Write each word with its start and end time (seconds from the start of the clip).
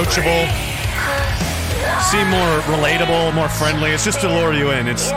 approachable, 0.00 0.48
seem 2.08 2.26
more 2.30 2.60
relatable, 2.72 3.34
more 3.34 3.48
friendly. 3.50 3.90
It's 3.90 4.04
just 4.04 4.20
to 4.22 4.28
lure 4.28 4.54
you 4.54 4.70
in. 4.70 4.88
It's 4.88 5.12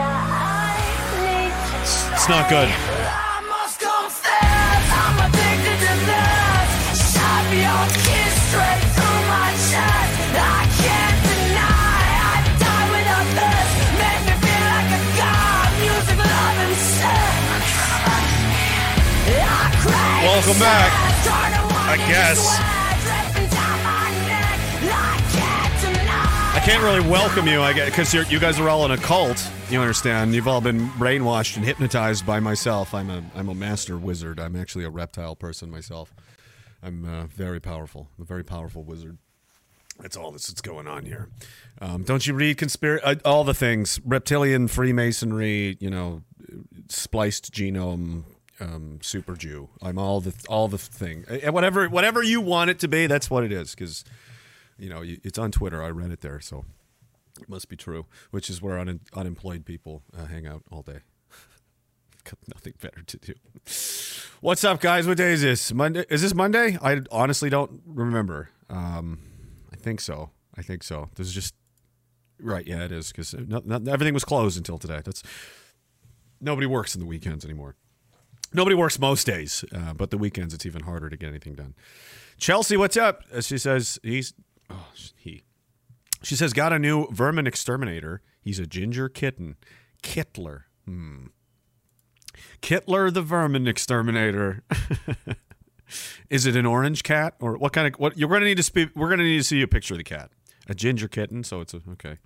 it's 2.12 2.28
not 2.28 2.50
good. 2.50 2.68
I 2.68 3.40
must 3.48 3.80
confess, 3.80 4.84
I'm 4.92 5.16
addicted 5.24 5.78
to 5.88 5.94
this. 6.04 7.16
Shove 7.16 7.52
your 7.64 7.84
kiss 8.04 8.34
straight 8.52 8.84
through 8.92 9.22
my 9.32 9.48
chest. 9.72 10.36
I 10.36 10.68
can't 10.84 11.18
deny, 11.32 12.04
I 12.28 12.44
die 12.60 12.88
without 12.92 13.28
this. 13.40 13.68
Make 14.04 14.20
me 14.28 14.36
feel 14.44 14.64
like 14.68 14.90
a 14.92 15.02
god. 15.16 15.68
Music, 15.80 16.18
love, 16.28 16.60
and 16.60 16.76
sex. 16.76 17.72
I 19.32 19.72
crave 19.80 20.28
Welcome 20.28 20.60
back. 20.60 20.92
sex. 20.92 21.24
Turn 21.24 21.50
to 21.56 21.62
one 21.72 21.88
I 21.88 21.96
guess. 22.04 22.73
Can't 26.64 26.82
really 26.82 27.06
welcome 27.10 27.46
you, 27.46 27.60
I 27.60 27.74
get, 27.74 27.90
because 27.90 28.14
you 28.14 28.40
guys 28.40 28.58
are 28.58 28.70
all 28.70 28.86
in 28.86 28.90
a 28.90 28.96
cult. 28.96 29.50
You 29.68 29.80
understand? 29.80 30.34
You've 30.34 30.48
all 30.48 30.62
been 30.62 30.88
brainwashed 30.92 31.56
and 31.56 31.64
hypnotized 31.64 32.24
by 32.24 32.40
myself. 32.40 32.94
I'm 32.94 33.10
a 33.10 33.22
I'm 33.34 33.50
a 33.50 33.54
master 33.54 33.98
wizard. 33.98 34.40
I'm 34.40 34.56
actually 34.56 34.84
a 34.84 34.90
reptile 34.90 35.36
person 35.36 35.70
myself. 35.70 36.14
I'm 36.82 37.04
uh, 37.04 37.26
very 37.26 37.60
powerful. 37.60 38.08
I'm 38.16 38.22
a 38.22 38.24
very 38.24 38.44
powerful 38.44 38.82
wizard. 38.82 39.18
That's 40.00 40.16
all 40.16 40.32
that's, 40.32 40.50
going 40.62 40.88
on 40.88 41.04
here. 41.04 41.28
Um, 41.82 42.02
don't 42.02 42.26
you 42.26 42.32
read 42.32 42.56
conspiracy? 42.56 43.04
Uh, 43.04 43.16
all 43.26 43.44
the 43.44 43.52
things: 43.52 44.00
reptilian, 44.02 44.66
Freemasonry. 44.68 45.76
You 45.80 45.90
know, 45.90 46.22
spliced 46.88 47.52
genome, 47.52 48.24
um, 48.58 49.00
super 49.02 49.34
Jew. 49.34 49.68
I'm 49.82 49.98
all 49.98 50.22
the 50.22 50.32
all 50.48 50.68
the 50.68 50.78
thing. 50.78 51.26
Uh, 51.28 51.52
whatever 51.52 51.90
whatever 51.90 52.22
you 52.22 52.40
want 52.40 52.70
it 52.70 52.78
to 52.78 52.88
be, 52.88 53.06
that's 53.06 53.28
what 53.28 53.44
it 53.44 53.52
is. 53.52 53.74
Because 53.74 54.02
you 54.78 54.88
know, 54.88 55.02
it's 55.04 55.38
on 55.38 55.50
Twitter. 55.50 55.82
I 55.82 55.88
read 55.90 56.10
it 56.10 56.20
there, 56.20 56.40
so 56.40 56.64
it 57.40 57.48
must 57.48 57.68
be 57.68 57.76
true. 57.76 58.06
Which 58.30 58.48
is 58.50 58.60
where 58.62 58.78
un- 58.78 59.00
unemployed 59.12 59.64
people 59.64 60.02
uh, 60.16 60.26
hang 60.26 60.46
out 60.46 60.62
all 60.70 60.82
day. 60.82 60.98
Got 62.24 62.38
nothing 62.54 62.74
better 62.80 63.02
to 63.02 63.16
do. 63.18 63.34
What's 64.40 64.64
up, 64.64 64.80
guys? 64.80 65.06
What 65.06 65.16
day 65.16 65.32
is 65.32 65.42
this? 65.42 65.72
Monday? 65.72 66.04
Is 66.08 66.22
this 66.22 66.34
Monday? 66.34 66.78
I 66.82 67.00
honestly 67.10 67.50
don't 67.50 67.82
remember. 67.86 68.50
Um, 68.70 69.18
I 69.72 69.76
think 69.76 70.00
so. 70.00 70.30
I 70.56 70.62
think 70.62 70.82
so. 70.82 71.08
There's 71.16 71.32
just 71.32 71.54
right. 72.40 72.66
Yeah, 72.66 72.84
it 72.84 72.92
is 72.92 73.08
because 73.12 73.34
everything 73.34 74.14
was 74.14 74.24
closed 74.24 74.56
until 74.56 74.78
today. 74.78 75.00
That's 75.04 75.22
nobody 76.40 76.66
works 76.66 76.94
in 76.94 77.00
the 77.00 77.06
weekends 77.06 77.44
anymore. 77.44 77.76
Nobody 78.52 78.76
works 78.76 78.98
most 79.00 79.26
days, 79.26 79.64
uh, 79.74 79.94
but 79.94 80.10
the 80.10 80.18
weekends 80.18 80.54
it's 80.54 80.64
even 80.64 80.84
harder 80.84 81.10
to 81.10 81.16
get 81.16 81.28
anything 81.28 81.54
done. 81.54 81.74
Chelsea, 82.38 82.76
what's 82.76 82.96
up? 82.96 83.22
Uh, 83.34 83.40
She 83.40 83.58
says 83.58 83.98
he's 84.02 84.32
oh, 84.70 84.86
he. 85.16 85.42
She 86.22 86.36
says 86.36 86.52
got 86.52 86.72
a 86.72 86.78
new 86.78 87.06
vermin 87.10 87.46
exterminator. 87.46 88.22
He's 88.40 88.58
a 88.58 88.66
ginger 88.66 89.08
kitten, 89.08 89.56
Kittler. 90.02 90.64
Hmm. 90.84 91.26
Kittler 92.62 93.12
the 93.12 93.22
vermin 93.22 93.66
exterminator. 93.66 94.62
Is 96.30 96.46
it 96.46 96.56
an 96.56 96.66
orange 96.66 97.02
cat 97.02 97.34
or 97.40 97.56
what 97.56 97.72
kind 97.72 97.92
of 97.92 98.00
what? 98.00 98.18
You're 98.18 98.28
gonna 98.28 98.46
need 98.46 98.56
to 98.56 98.62
speak. 98.62 98.90
We're 98.94 99.10
gonna 99.10 99.24
need 99.24 99.38
to 99.38 99.44
see 99.44 99.62
a 99.62 99.68
picture 99.68 99.94
of 99.94 99.98
the 99.98 100.04
cat. 100.04 100.30
A 100.68 100.74
ginger 100.74 101.08
kitten. 101.08 101.44
So 101.44 101.60
it's 101.60 101.74
a 101.74 101.80
okay. 101.92 102.18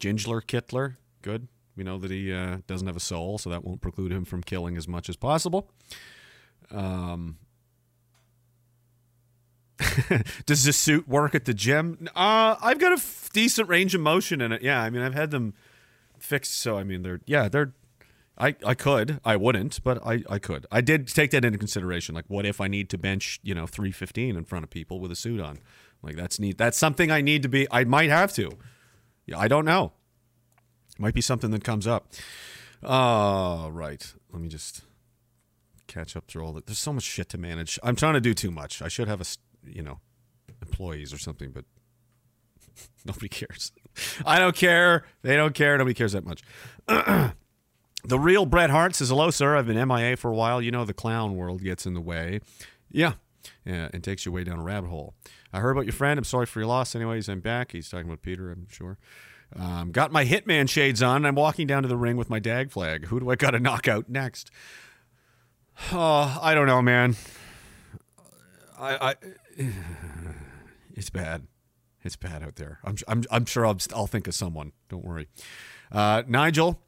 Gingler 0.00 0.42
Kittler. 0.42 0.96
Good. 1.22 1.48
We 1.76 1.84
know 1.84 1.98
that 1.98 2.10
he 2.10 2.32
uh, 2.32 2.58
doesn't 2.66 2.86
have 2.86 2.96
a 2.96 3.00
soul, 3.00 3.38
so 3.38 3.50
that 3.50 3.64
won't 3.64 3.80
preclude 3.80 4.12
him 4.12 4.24
from 4.24 4.42
killing 4.42 4.76
as 4.76 4.88
much 4.88 5.08
as 5.08 5.16
possible. 5.16 5.70
Um, 6.70 7.36
does 10.46 10.64
this 10.64 10.76
suit 10.76 11.06
work 11.08 11.34
at 11.34 11.44
the 11.44 11.54
gym? 11.54 12.08
Uh, 12.14 12.56
I've 12.62 12.78
got 12.78 12.92
a 12.92 12.96
f- 12.96 13.28
decent 13.32 13.68
range 13.68 13.94
of 13.94 14.00
motion 14.00 14.40
in 14.40 14.52
it. 14.52 14.62
Yeah, 14.62 14.82
I 14.82 14.90
mean, 14.90 15.02
I've 15.02 15.14
had 15.14 15.30
them 15.30 15.54
fixed, 16.18 16.58
so 16.58 16.78
I 16.78 16.84
mean, 16.84 17.02
they're 17.02 17.20
yeah, 17.26 17.48
they're. 17.48 17.72
I, 18.38 18.54
I 18.66 18.74
could, 18.74 19.18
I 19.24 19.36
wouldn't, 19.36 19.82
but 19.82 20.06
I, 20.06 20.22
I 20.28 20.38
could. 20.38 20.66
I 20.70 20.82
did 20.82 21.08
take 21.08 21.30
that 21.30 21.42
into 21.42 21.58
consideration. 21.58 22.14
Like, 22.14 22.26
what 22.28 22.44
if 22.44 22.60
I 22.60 22.68
need 22.68 22.90
to 22.90 22.98
bench, 22.98 23.40
you 23.42 23.54
know, 23.54 23.66
three 23.66 23.90
fifteen 23.92 24.36
in 24.36 24.44
front 24.44 24.62
of 24.62 24.68
people 24.68 25.00
with 25.00 25.10
a 25.10 25.16
suit 25.16 25.40
on? 25.40 25.58
Like, 26.02 26.16
that's 26.16 26.38
neat. 26.38 26.58
That's 26.58 26.76
something 26.76 27.10
I 27.10 27.22
need 27.22 27.42
to 27.44 27.48
be. 27.48 27.66
I 27.70 27.84
might 27.84 28.10
have 28.10 28.34
to. 28.34 28.50
Yeah, 29.24 29.38
I 29.38 29.48
don't 29.48 29.64
know. 29.64 29.92
it 30.94 31.00
Might 31.00 31.14
be 31.14 31.22
something 31.22 31.50
that 31.50 31.64
comes 31.64 31.86
up. 31.86 32.12
Uh, 32.84 33.68
right. 33.70 34.12
Let 34.32 34.42
me 34.42 34.48
just 34.48 34.82
catch 35.86 36.14
up 36.14 36.26
through 36.26 36.44
all 36.44 36.52
that. 36.52 36.66
There's 36.66 36.78
so 36.78 36.92
much 36.92 37.04
shit 37.04 37.28
to 37.30 37.38
manage. 37.38 37.78
I'm 37.82 37.96
trying 37.96 38.14
to 38.14 38.20
do 38.20 38.34
too 38.34 38.50
much. 38.50 38.82
I 38.82 38.88
should 38.88 39.08
have 39.08 39.20
a, 39.20 39.24
you 39.66 39.82
know, 39.82 40.00
employees 40.62 41.12
or 41.12 41.18
something, 41.18 41.50
but 41.50 41.64
nobody 43.04 43.28
cares. 43.28 43.72
I 44.26 44.38
don't 44.38 44.56
care. 44.56 45.04
They 45.22 45.36
don't 45.36 45.54
care. 45.54 45.76
Nobody 45.78 45.94
cares 45.94 46.12
that 46.12 46.24
much. 46.24 46.42
the 46.86 48.18
real 48.18 48.46
Bret 48.46 48.70
Hart 48.70 48.94
says, 48.94 49.08
hello, 49.08 49.30
sir. 49.30 49.56
I've 49.56 49.66
been 49.66 49.88
MIA 49.88 50.16
for 50.16 50.30
a 50.30 50.34
while. 50.34 50.60
You 50.60 50.70
know, 50.70 50.84
the 50.84 50.94
clown 50.94 51.36
world 51.36 51.62
gets 51.62 51.86
in 51.86 51.94
the 51.94 52.00
way. 52.00 52.40
Yeah. 52.90 53.14
Yeah, 53.64 53.88
and 53.92 54.02
takes 54.02 54.26
you 54.26 54.32
way 54.32 54.42
down 54.44 54.58
a 54.58 54.62
rabbit 54.62 54.90
hole. 54.90 55.14
I 55.52 55.60
heard 55.60 55.70
about 55.70 55.84
your 55.84 55.92
friend. 55.92 56.18
I'm 56.18 56.24
sorry 56.24 56.46
for 56.46 56.60
your 56.60 56.66
loss. 56.66 56.94
Anyways, 56.94 57.28
I'm 57.28 57.40
back. 57.40 57.72
He's 57.72 57.88
talking 57.88 58.06
about 58.06 58.22
Peter, 58.22 58.50
I'm 58.50 58.66
sure. 58.68 58.98
Um, 59.54 59.92
got 59.92 60.10
my 60.10 60.24
Hitman 60.24 60.68
shades 60.68 61.02
on. 61.02 61.24
I'm 61.24 61.36
walking 61.36 61.66
down 61.66 61.82
to 61.82 61.88
the 61.88 61.96
ring 61.96 62.16
with 62.16 62.28
my 62.28 62.40
dag 62.40 62.72
flag. 62.72 63.06
Who 63.06 63.20
do 63.20 63.30
I 63.30 63.36
got 63.36 63.52
to 63.52 63.60
knock 63.60 63.88
out 63.88 64.08
next? 64.08 64.50
Oh, 65.92 66.38
I 66.40 66.54
don't 66.54 66.66
know, 66.66 66.80
man. 66.80 67.16
I, 68.78 69.10
I 69.10 69.14
it's 70.94 71.10
bad. 71.10 71.46
It's 72.02 72.16
bad 72.16 72.42
out 72.42 72.56
there. 72.56 72.78
I'm, 72.84 72.96
I'm, 73.08 73.24
I'm 73.30 73.44
sure 73.46 73.66
I'll, 73.66 73.78
I'll 73.94 74.06
think 74.06 74.28
of 74.28 74.34
someone. 74.34 74.72
Don't 74.88 75.04
worry. 75.04 75.28
Uh, 75.90 76.22
Nigel, 76.26 76.80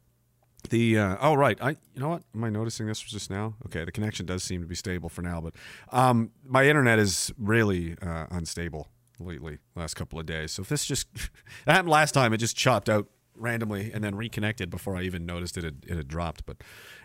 the 0.69 0.97
uh, 0.97 1.17
oh 1.21 1.35
right, 1.35 1.57
I 1.61 1.71
you 1.71 2.01
know 2.01 2.09
what? 2.09 2.23
Am 2.35 2.43
I 2.43 2.49
noticing 2.49 2.87
this 2.87 2.99
just 2.99 3.29
now? 3.29 3.55
Okay, 3.65 3.85
the 3.85 3.91
connection 3.91 4.25
does 4.25 4.43
seem 4.43 4.61
to 4.61 4.67
be 4.67 4.75
stable 4.75 5.09
for 5.09 5.21
now, 5.21 5.39
but 5.41 5.55
um, 5.91 6.31
my 6.45 6.67
internet 6.67 6.99
is 6.99 7.31
really 7.37 7.95
uh, 8.01 8.25
unstable 8.29 8.89
lately. 9.19 9.59
Last 9.75 9.93
couple 9.93 10.19
of 10.19 10.25
days, 10.25 10.51
so 10.51 10.61
if 10.61 10.69
this 10.69 10.85
just 10.85 11.07
that 11.65 11.73
happened 11.73 11.89
last 11.89 12.11
time, 12.11 12.33
it 12.33 12.37
just 12.37 12.57
chopped 12.57 12.89
out 12.89 13.07
randomly 13.35 13.91
and 13.93 14.03
then 14.03 14.15
reconnected 14.15 14.69
before 14.69 14.97
I 14.97 15.03
even 15.03 15.25
noticed 15.25 15.57
it 15.57 15.63
had, 15.63 15.85
it 15.87 15.95
had 15.95 16.07
dropped. 16.09 16.45
But 16.45 16.57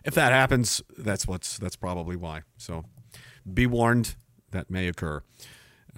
if 0.05 0.15
that 0.15 0.33
happens, 0.33 0.83
that's 0.99 1.27
what's 1.29 1.57
that's 1.59 1.77
probably 1.77 2.17
why. 2.17 2.43
So 2.57 2.85
be 3.53 3.67
warned 3.67 4.17
that 4.51 4.71
may 4.71 4.89
occur. 4.89 5.23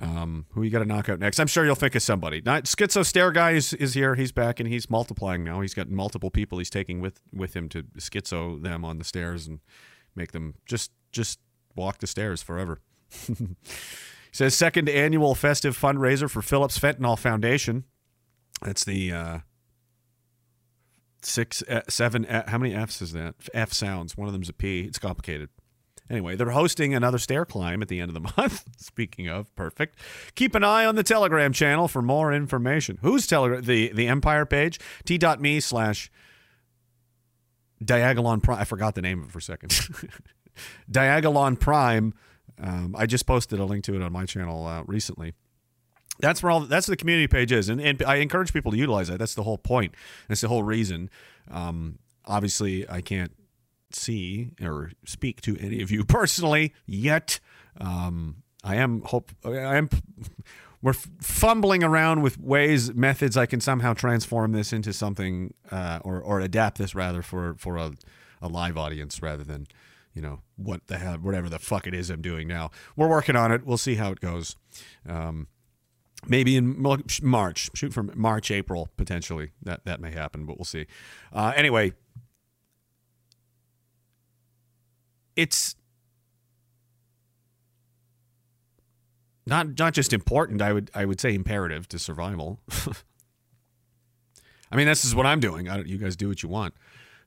Um, 0.00 0.46
who 0.50 0.62
you 0.62 0.70
got 0.70 0.80
to 0.80 0.84
knock 0.84 1.08
out 1.08 1.18
next? 1.18 1.40
I'm 1.40 1.46
sure 1.46 1.64
you'll 1.64 1.74
think 1.74 1.94
of 1.94 2.02
somebody. 2.02 2.42
Not 2.44 2.64
Schizo 2.64 3.04
Stare 3.04 3.30
guy 3.32 3.52
is, 3.52 3.72
is 3.72 3.94
here. 3.94 4.14
He's 4.14 4.32
back 4.32 4.60
and 4.60 4.68
he's 4.68 4.90
multiplying 4.90 5.42
now. 5.42 5.60
He's 5.62 5.74
got 5.74 5.88
multiple 5.88 6.30
people 6.30 6.58
he's 6.58 6.70
taking 6.70 7.00
with 7.00 7.20
with 7.32 7.54
him 7.54 7.68
to 7.70 7.82
schizo 7.98 8.62
them 8.62 8.84
on 8.84 8.98
the 8.98 9.04
stairs 9.04 9.46
and 9.46 9.60
make 10.14 10.32
them 10.32 10.54
just 10.66 10.90
just 11.12 11.38
walk 11.74 11.98
the 11.98 12.06
stairs 12.06 12.42
forever. 12.42 12.80
he 13.26 13.46
says 14.32 14.54
second 14.54 14.88
annual 14.88 15.34
festive 15.34 15.78
fundraiser 15.78 16.28
for 16.28 16.42
Phillips 16.42 16.78
Fentanyl 16.78 17.18
Foundation. 17.18 17.84
That's 18.62 18.84
the 18.84 19.12
uh, 19.12 19.38
six, 21.22 21.62
uh, 21.62 21.82
seven. 21.88 22.24
Uh, 22.26 22.48
how 22.48 22.58
many 22.58 22.74
F's 22.74 23.02
is 23.02 23.12
that? 23.12 23.34
F 23.52 23.72
sounds. 23.72 24.16
One 24.16 24.26
of 24.28 24.32
them's 24.32 24.48
a 24.48 24.52
P. 24.52 24.80
It's 24.80 24.98
complicated. 24.98 25.50
Anyway, 26.08 26.36
they're 26.36 26.50
hosting 26.50 26.94
another 26.94 27.18
stair 27.18 27.44
climb 27.44 27.82
at 27.82 27.88
the 27.88 28.00
end 28.00 28.10
of 28.10 28.14
the 28.14 28.32
month. 28.36 28.64
Speaking 28.78 29.28
of, 29.28 29.54
perfect. 29.56 29.98
Keep 30.34 30.54
an 30.54 30.64
eye 30.64 30.84
on 30.84 30.94
the 30.94 31.02
Telegram 31.02 31.52
channel 31.52 31.88
for 31.88 32.02
more 32.02 32.32
information. 32.32 32.98
Who's 33.02 33.26
Telegram? 33.26 33.62
The 33.62 33.92
the 33.92 34.06
Empire 34.06 34.46
page. 34.46 34.78
T.me 35.04 35.60
slash 35.60 36.10
Diagolon 37.84 38.42
Prime. 38.42 38.58
I 38.58 38.64
forgot 38.64 38.94
the 38.94 39.02
name 39.02 39.22
of 39.22 39.28
it 39.28 39.32
for 39.32 39.38
a 39.38 39.42
second. 39.42 39.70
Diagolon 40.90 41.58
Prime. 41.58 42.14
Um, 42.58 42.94
I 42.96 43.06
just 43.06 43.26
posted 43.26 43.58
a 43.58 43.64
link 43.64 43.84
to 43.84 43.94
it 43.94 44.02
on 44.02 44.12
my 44.12 44.24
channel 44.24 44.66
uh, 44.66 44.82
recently. 44.84 45.34
That's 46.18 46.42
where 46.42 46.50
all 46.50 46.60
that's 46.60 46.86
the 46.86 46.96
community 46.96 47.28
page 47.28 47.52
is, 47.52 47.68
and, 47.68 47.78
and 47.78 48.02
I 48.02 48.16
encourage 48.16 48.52
people 48.52 48.72
to 48.72 48.78
utilize 48.78 49.08
that. 49.08 49.18
That's 49.18 49.34
the 49.34 49.42
whole 49.42 49.58
point. 49.58 49.94
That's 50.28 50.40
the 50.40 50.48
whole 50.48 50.62
reason. 50.62 51.10
Um, 51.50 51.98
obviously, 52.24 52.88
I 52.88 53.02
can't 53.02 53.32
see 53.96 54.50
or 54.62 54.92
speak 55.04 55.40
to 55.42 55.56
any 55.58 55.82
of 55.82 55.90
you 55.90 56.04
personally 56.04 56.74
yet. 56.86 57.40
Um, 57.80 58.42
I 58.64 58.76
am 58.76 59.02
hope 59.02 59.30
I 59.44 59.76
am 59.76 59.88
we're 60.82 60.92
fumbling 60.92 61.82
around 61.82 62.22
with 62.22 62.38
ways 62.38 62.94
methods 62.94 63.36
I 63.36 63.46
can 63.46 63.60
somehow 63.60 63.94
transform 63.94 64.52
this 64.52 64.72
into 64.72 64.92
something 64.92 65.54
uh, 65.70 66.00
or 66.04 66.20
or 66.20 66.40
adapt 66.40 66.78
this 66.78 66.94
rather 66.94 67.22
for 67.22 67.54
for 67.58 67.76
a, 67.76 67.92
a 68.42 68.48
live 68.48 68.76
audience 68.76 69.22
rather 69.22 69.44
than 69.44 69.66
you 70.14 70.22
know 70.22 70.40
what 70.56 70.86
the 70.86 70.98
hell 70.98 71.16
whatever 71.16 71.48
the 71.48 71.58
fuck 71.58 71.86
it 71.86 71.94
is 71.94 72.10
I'm 72.10 72.22
doing 72.22 72.48
now. 72.48 72.70
We're 72.96 73.08
working 73.08 73.36
on 73.36 73.52
it. 73.52 73.64
We'll 73.64 73.78
see 73.78 73.96
how 73.96 74.12
it 74.12 74.20
goes. 74.20 74.56
Um, 75.08 75.48
maybe 76.26 76.56
in 76.56 76.80
March, 76.80 77.70
shoot 77.74 77.92
for 77.92 78.02
March, 78.02 78.50
April 78.50 78.88
potentially 78.96 79.52
that 79.62 79.84
that 79.84 80.00
may 80.00 80.12
happen, 80.12 80.46
but 80.46 80.58
we'll 80.58 80.64
see. 80.64 80.86
Uh, 81.32 81.52
anyway, 81.56 81.92
it's 85.36 85.76
not 89.46 89.78
not 89.78 89.94
just 89.94 90.12
important. 90.12 90.60
I 90.60 90.72
would 90.72 90.90
I 90.94 91.04
would 91.04 91.20
say 91.20 91.34
imperative 91.34 91.88
to 91.88 91.98
survival. 91.98 92.60
I 94.70 94.76
mean, 94.76 94.86
this 94.86 95.04
is 95.04 95.14
what 95.14 95.26
I'm 95.26 95.38
doing. 95.38 95.66
You 95.86 95.98
guys 95.98 96.16
do 96.16 96.28
what 96.28 96.42
you 96.42 96.48
want. 96.48 96.74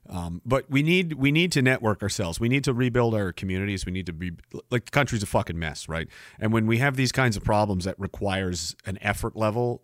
Um, 0.08 0.42
but 0.44 0.70
we 0.70 0.82
need 0.82 1.14
we 1.14 1.30
need 1.30 1.52
to 1.52 1.62
network 1.62 2.02
ourselves. 2.02 2.40
We 2.40 2.48
need 2.48 2.64
to 2.64 2.72
rebuild 2.72 3.14
our 3.14 3.32
communities. 3.32 3.86
We 3.86 3.92
need 3.92 4.06
to 4.06 4.12
be 4.12 4.32
like 4.70 4.86
the 4.86 4.90
country's 4.90 5.22
a 5.22 5.26
fucking 5.26 5.58
mess, 5.58 5.88
right? 5.88 6.08
And 6.38 6.52
when 6.52 6.66
we 6.66 6.78
have 6.78 6.96
these 6.96 7.12
kinds 7.12 7.36
of 7.36 7.44
problems 7.44 7.84
that 7.84 7.98
requires 7.98 8.74
an 8.84 8.98
effort 9.00 9.36
level 9.36 9.82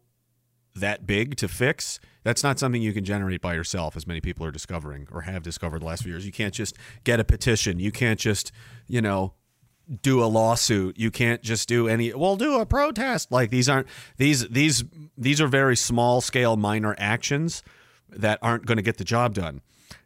that 0.77 1.07
big 1.07 1.37
to 1.37 1.49
fix, 1.49 2.01
that's 2.23 2.43
not 2.43 2.59
something 2.59 2.83
you 2.83 2.93
can 2.93 3.05
generate 3.05 3.41
by 3.41 3.55
yourself, 3.55 3.97
as 3.97 4.07
many 4.07 4.21
people 4.21 4.45
are 4.47 4.51
discovering 4.51 5.07
or 5.13 5.23
have 5.23 5.43
discovered 5.43 5.81
the 5.83 5.87
last 5.87 6.03
few 6.03 6.13
years. 6.13 6.27
You 6.27 6.33
can't 6.33 6.55
just 6.55 6.77
get 7.05 7.21
a 7.21 7.25
petition. 7.25 7.79
You 7.79 7.93
can't 7.93 8.19
just, 8.19 8.53
you 8.87 9.01
know, 9.01 9.35
do 10.03 10.23
a 10.23 10.27
lawsuit. 10.27 10.99
You 10.99 11.11
can't 11.11 11.43
just 11.43 11.69
do 11.69 11.87
any. 11.89 12.13
Well, 12.13 12.37
do 12.37 12.59
a 12.59 12.67
protest. 12.67 13.31
Like 13.31 13.51
these 13.51 13.69
aren't 13.69 13.87
these 14.17 14.49
these 14.49 14.85
these 15.17 15.41
are 15.41 15.47
very 15.47 15.77
small 15.77 16.21
scale 16.21 16.57
minor 16.57 16.95
actions 16.99 17.63
that 18.09 18.39
aren't 18.43 18.67
going 18.67 18.77
to 18.77 18.83
get 18.83 18.99
the 18.99 19.05
job 19.05 19.35
done. 19.35 19.63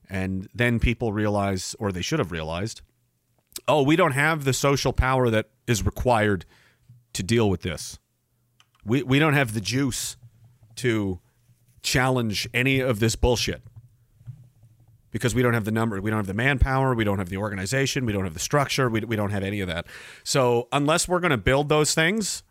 And 0.08 0.48
then 0.54 0.80
people 0.80 1.12
realize, 1.12 1.76
or 1.78 1.92
they 1.92 2.02
should 2.02 2.18
have 2.18 2.32
realized, 2.32 2.82
oh, 3.68 3.82
we 3.82 3.96
don't 3.96 4.12
have 4.12 4.44
the 4.44 4.52
social 4.52 4.92
power 4.92 5.30
that 5.30 5.50
is 5.66 5.86
required 5.86 6.44
to 7.12 7.22
deal 7.22 7.48
with 7.48 7.62
this. 7.62 7.98
We 8.84 9.02
we 9.02 9.18
don't 9.18 9.34
have 9.34 9.54
the 9.54 9.60
juice 9.60 10.16
to 10.80 11.20
challenge 11.82 12.48
any 12.52 12.80
of 12.80 13.00
this 13.00 13.16
bullshit 13.16 13.62
because 15.10 15.34
we 15.34 15.42
don't 15.42 15.54
have 15.54 15.64
the 15.64 15.72
number, 15.72 16.00
we 16.00 16.10
don't 16.10 16.18
have 16.18 16.26
the 16.26 16.34
manpower, 16.34 16.94
we 16.94 17.04
don't 17.04 17.18
have 17.18 17.28
the 17.28 17.36
organization, 17.36 18.06
we 18.06 18.12
don't 18.12 18.24
have 18.24 18.34
the 18.34 18.40
structure, 18.40 18.88
we, 18.88 19.00
we 19.00 19.16
don't 19.16 19.30
have 19.30 19.42
any 19.42 19.60
of 19.60 19.68
that. 19.68 19.86
So 20.22 20.68
unless 20.72 21.08
we're 21.08 21.20
going 21.20 21.32
to 21.32 21.38
build 21.38 21.68
those 21.68 21.94
things, 21.94 22.42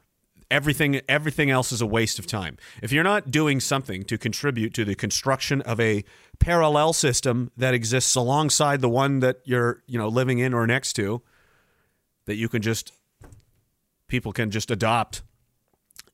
everything 0.52 1.00
everything 1.08 1.50
else 1.50 1.72
is 1.72 1.82
a 1.82 1.86
waste 1.86 2.20
of 2.20 2.28
time. 2.28 2.58
If 2.82 2.92
you're 2.92 3.04
not 3.04 3.32
doing 3.32 3.60
something 3.60 4.04
to 4.06 4.18
contribute 4.18 4.74
to 4.74 4.86
the 4.86 4.96
construction 4.96 5.62
of 5.62 5.80
a 5.80 6.04
parallel 6.40 6.94
system 6.94 7.52
that 7.56 7.74
exists 7.74 8.16
alongside 8.16 8.82
the 8.82 8.90
one 8.90 9.20
that 9.20 9.38
you're, 9.44 9.84
you 9.86 9.98
know, 9.98 10.08
living 10.08 10.40
in 10.40 10.54
or 10.54 10.66
next 10.66 10.94
to 10.94 11.22
that 12.26 12.36
you 12.36 12.50
can 12.50 12.62
just 12.62 12.92
people 14.08 14.32
can 14.32 14.50
just 14.52 14.72
adopt 14.72 15.22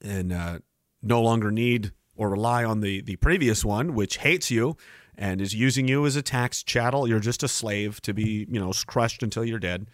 and 0.01 0.33
uh, 0.33 0.59
no 1.01 1.21
longer 1.21 1.49
need 1.49 1.91
or 2.15 2.29
rely 2.29 2.63
on 2.63 2.81
the 2.81 3.01
the 3.01 3.15
previous 3.17 3.65
one 3.65 3.93
which 3.93 4.17
hates 4.17 4.49
you 4.49 4.77
and 5.17 5.41
is 5.41 5.53
using 5.53 5.87
you 5.87 6.05
as 6.05 6.15
a 6.15 6.21
tax 6.21 6.63
chattel. 6.63 7.07
You're 7.07 7.19
just 7.19 7.43
a 7.43 7.47
slave 7.47 8.01
to 8.01 8.13
be, 8.13 8.45
you 8.49 8.59
know, 8.59 8.71
crushed 8.85 9.23
until 9.23 9.45
you're 9.45 9.59
dead. 9.59 9.87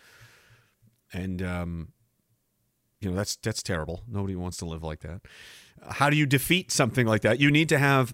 And 1.14 1.42
um, 1.42 1.90
you 3.00 3.10
know 3.10 3.16
that's 3.16 3.36
that's 3.38 3.62
terrible. 3.62 4.04
Nobody 4.08 4.36
wants 4.36 4.58
to 4.58 4.66
live 4.66 4.84
like 4.84 5.02
that. 5.02 5.22
How 5.90 6.10
do 6.10 6.16
you 6.16 6.26
defeat 6.26 6.72
something 6.72 7.06
like 7.06 7.22
that? 7.22 7.40
You 7.40 7.52
need 7.52 7.70
to 7.70 7.78
have. 7.78 8.14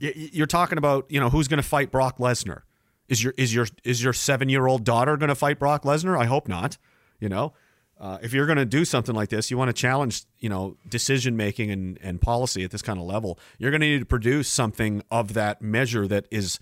You're 0.00 0.46
talking 0.46 0.78
about, 0.78 1.06
you 1.08 1.18
know, 1.18 1.28
who's 1.28 1.48
going 1.48 1.60
to 1.60 1.68
fight 1.68 1.90
Brock 1.90 2.18
Lesnar? 2.18 2.62
Is 3.08 3.22
your 3.22 3.34
is 3.36 3.52
your 3.52 3.66
is 3.82 4.02
your 4.02 4.12
seven 4.12 4.48
year 4.48 4.66
old 4.66 4.84
daughter 4.84 5.16
going 5.16 5.28
to 5.28 5.34
fight 5.34 5.58
Brock 5.58 5.82
Lesnar? 5.82 6.16
I 6.18 6.26
hope 6.26 6.46
not. 6.46 6.78
You 7.18 7.28
know, 7.28 7.52
uh, 8.00 8.18
if 8.22 8.32
you're 8.32 8.46
going 8.46 8.58
to 8.58 8.64
do 8.64 8.84
something 8.84 9.14
like 9.14 9.28
this, 9.28 9.50
you 9.50 9.58
want 9.58 9.68
to 9.68 9.72
challenge, 9.72 10.22
you 10.38 10.48
know, 10.48 10.76
decision 10.88 11.36
making 11.36 11.70
and, 11.70 11.98
and 12.00 12.20
policy 12.20 12.62
at 12.62 12.70
this 12.70 12.82
kind 12.82 12.98
of 12.98 13.04
level. 13.04 13.38
You're 13.58 13.72
going 13.72 13.80
to 13.80 13.88
need 13.88 13.98
to 13.98 14.06
produce 14.06 14.48
something 14.48 15.02
of 15.10 15.34
that 15.34 15.60
measure 15.60 16.06
that 16.06 16.26
is 16.30 16.60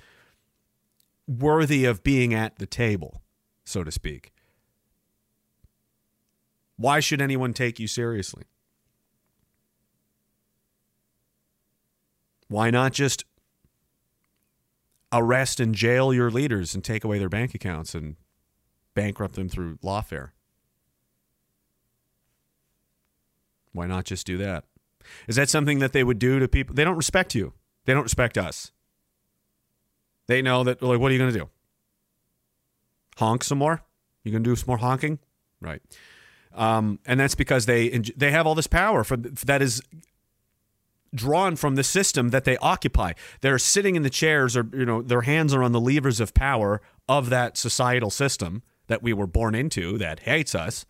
worthy 1.29 1.85
of 1.85 2.03
being 2.03 2.33
at 2.33 2.56
the 2.59 2.67
table, 2.67 3.21
so 3.65 3.85
to 3.85 3.91
speak. 3.91 4.33
Why 6.79 7.00
should 7.00 7.21
anyone 7.21 7.53
take 7.53 7.79
you 7.79 7.87
seriously? 7.87 8.44
Why 12.49 12.71
not 12.71 12.93
just 12.93 13.25
arrest 15.12 15.61
and 15.61 15.75
jail 15.75 16.15
your 16.15 16.31
leaders 16.31 16.75
and 16.75 16.83
take 16.83 17.05
away 17.05 17.19
their 17.19 17.29
bank 17.29 17.55
accounts 17.55 17.94
and 17.94 18.17
bankrupt 18.94 19.35
them 19.35 19.49
through 19.49 19.77
lawfare? 19.79 20.31
Why 23.76 23.87
not 23.87 24.05
just 24.05 24.26
do 24.26 24.37
that? 24.38 24.64
Is 25.28 25.37
that 25.37 25.49
something 25.49 25.78
that 25.78 25.93
they 25.93 26.02
would 26.02 26.19
do 26.19 26.38
to 26.38 26.49
people? 26.49 26.75
They 26.75 26.84
don't 26.84 26.96
respect 26.96 27.34
you. 27.34 27.52
They 27.84 27.93
don't 27.93 28.02
respect 28.02 28.37
us. 28.37 28.73
They 30.26 30.43
know 30.43 30.64
that, 30.64 30.82
like, 30.82 30.99
what 30.99 31.11
are 31.11 31.14
you 31.14 31.20
going 31.20 31.32
to 31.32 31.38
do? 31.38 31.49
Honk 33.19 33.44
some 33.44 33.58
more? 33.58 33.82
You 34.25 34.32
going 34.32 34.43
to 34.43 34.50
do 34.50 34.56
some 34.56 34.67
more 34.67 34.78
honking? 34.78 35.20
Right. 35.61 35.81
Um, 36.55 36.99
and 37.06 37.20
that's 37.20 37.34
because 37.34 37.67
they 37.67 37.90
they 38.17 38.31
have 38.31 38.46
all 38.46 38.55
this 38.55 38.67
power 38.67 39.05
for, 39.05 39.17
that 39.17 39.61
is 39.61 39.82
drawn 41.14 41.55
from 41.55 41.76
the 41.76 41.84
system 41.84 42.31
that 42.31 42.44
they 42.44 42.56
occupy. 42.58 43.12
They're 43.42 43.59
sitting 43.59 43.95
in 43.95 44.02
the 44.02 44.11
chairs, 44.11 44.56
or 44.56 44.68
you 44.73 44.87
know, 44.87 45.02
their 45.02 45.23
hands 45.23 45.54
are 45.54 45.62
on 45.62 45.73
the 45.73 45.80
levers 45.80 46.18
of 46.18 46.35
power 46.35 46.80
of 47.09 47.30
that 47.30 47.56
societal 47.56 48.11
system 48.11 48.62
that 48.87 49.02
we 49.02 49.12
were 49.12 49.26
born 49.26 49.54
into 49.54 49.99
that 49.99 50.21
hates 50.21 50.54
us 50.54 50.87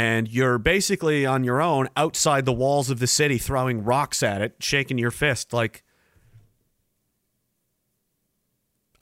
and 0.00 0.30
you're 0.30 0.56
basically 0.56 1.26
on 1.26 1.44
your 1.44 1.60
own 1.60 1.86
outside 1.94 2.46
the 2.46 2.54
walls 2.54 2.88
of 2.88 3.00
the 3.00 3.06
city 3.06 3.36
throwing 3.36 3.84
rocks 3.84 4.22
at 4.22 4.40
it, 4.40 4.54
shaking 4.58 4.96
your 4.96 5.10
fist 5.10 5.52
like 5.52 5.84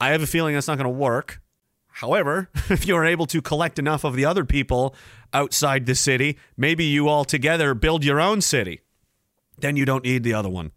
I 0.01 0.09
have 0.09 0.21
a 0.21 0.27
feeling 0.27 0.55
that's 0.55 0.67
not 0.67 0.77
going 0.77 0.83
to 0.83 0.89
work. 0.89 1.41
However, 1.87 2.49
if 2.69 2.85
you're 2.85 3.05
able 3.05 3.27
to 3.27 3.41
collect 3.41 3.79
enough 3.79 4.03
of 4.03 4.17
the 4.17 4.25
other 4.25 4.43
people 4.43 4.93
outside 5.31 5.85
the 5.85 5.95
city, 5.95 6.37
maybe 6.57 6.83
you 6.83 7.07
all 7.07 7.23
together 7.23 7.73
build 7.73 8.03
your 8.03 8.19
own 8.19 8.41
city. 8.41 8.81
Then 9.57 9.77
you 9.77 9.85
don't 9.85 10.03
need 10.03 10.23
the 10.23 10.33
other 10.33 10.49
one. 10.49 10.73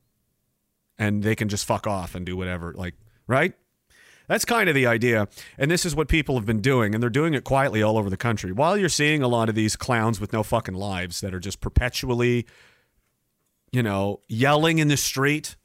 And 1.01 1.25
they 1.25 1.35
can 1.35 1.49
just 1.49 1.67
fuck 1.67 1.89
off 1.89 2.15
and 2.15 2.25
do 2.25 2.37
whatever, 2.37 2.73
like, 2.77 2.95
right? 3.27 3.55
That's 4.29 4.45
kind 4.45 4.69
of 4.69 4.75
the 4.75 4.87
idea. 4.87 5.29
And 5.59 5.71
this 5.71 5.85
is 5.85 5.95
what 5.95 6.09
people 6.09 6.37
have 6.37 6.47
been 6.47 6.61
doing, 6.61 6.95
and 6.95 7.03
they're 7.03 7.11
doing 7.11 7.35
it 7.35 7.45
quietly 7.45 7.83
all 7.83 7.99
over 7.99 8.09
the 8.09 8.17
country. 8.17 8.53
While 8.53 8.77
you're 8.77 8.89
seeing 8.89 9.23
a 9.23 9.29
lot 9.29 9.49
of 9.49 9.55
these 9.55 9.77
clowns 9.77 10.21
with 10.21 10.33
no 10.33 10.43
fucking 10.43 10.75
lives 10.75 11.21
that 11.21 11.35
are 11.35 11.41
just 11.41 11.61
perpetually, 11.61 12.47
you 13.73 13.83
know, 13.83 14.21
yelling 14.29 14.79
in 14.79 14.89
the 14.89 14.97
street, 14.97 15.57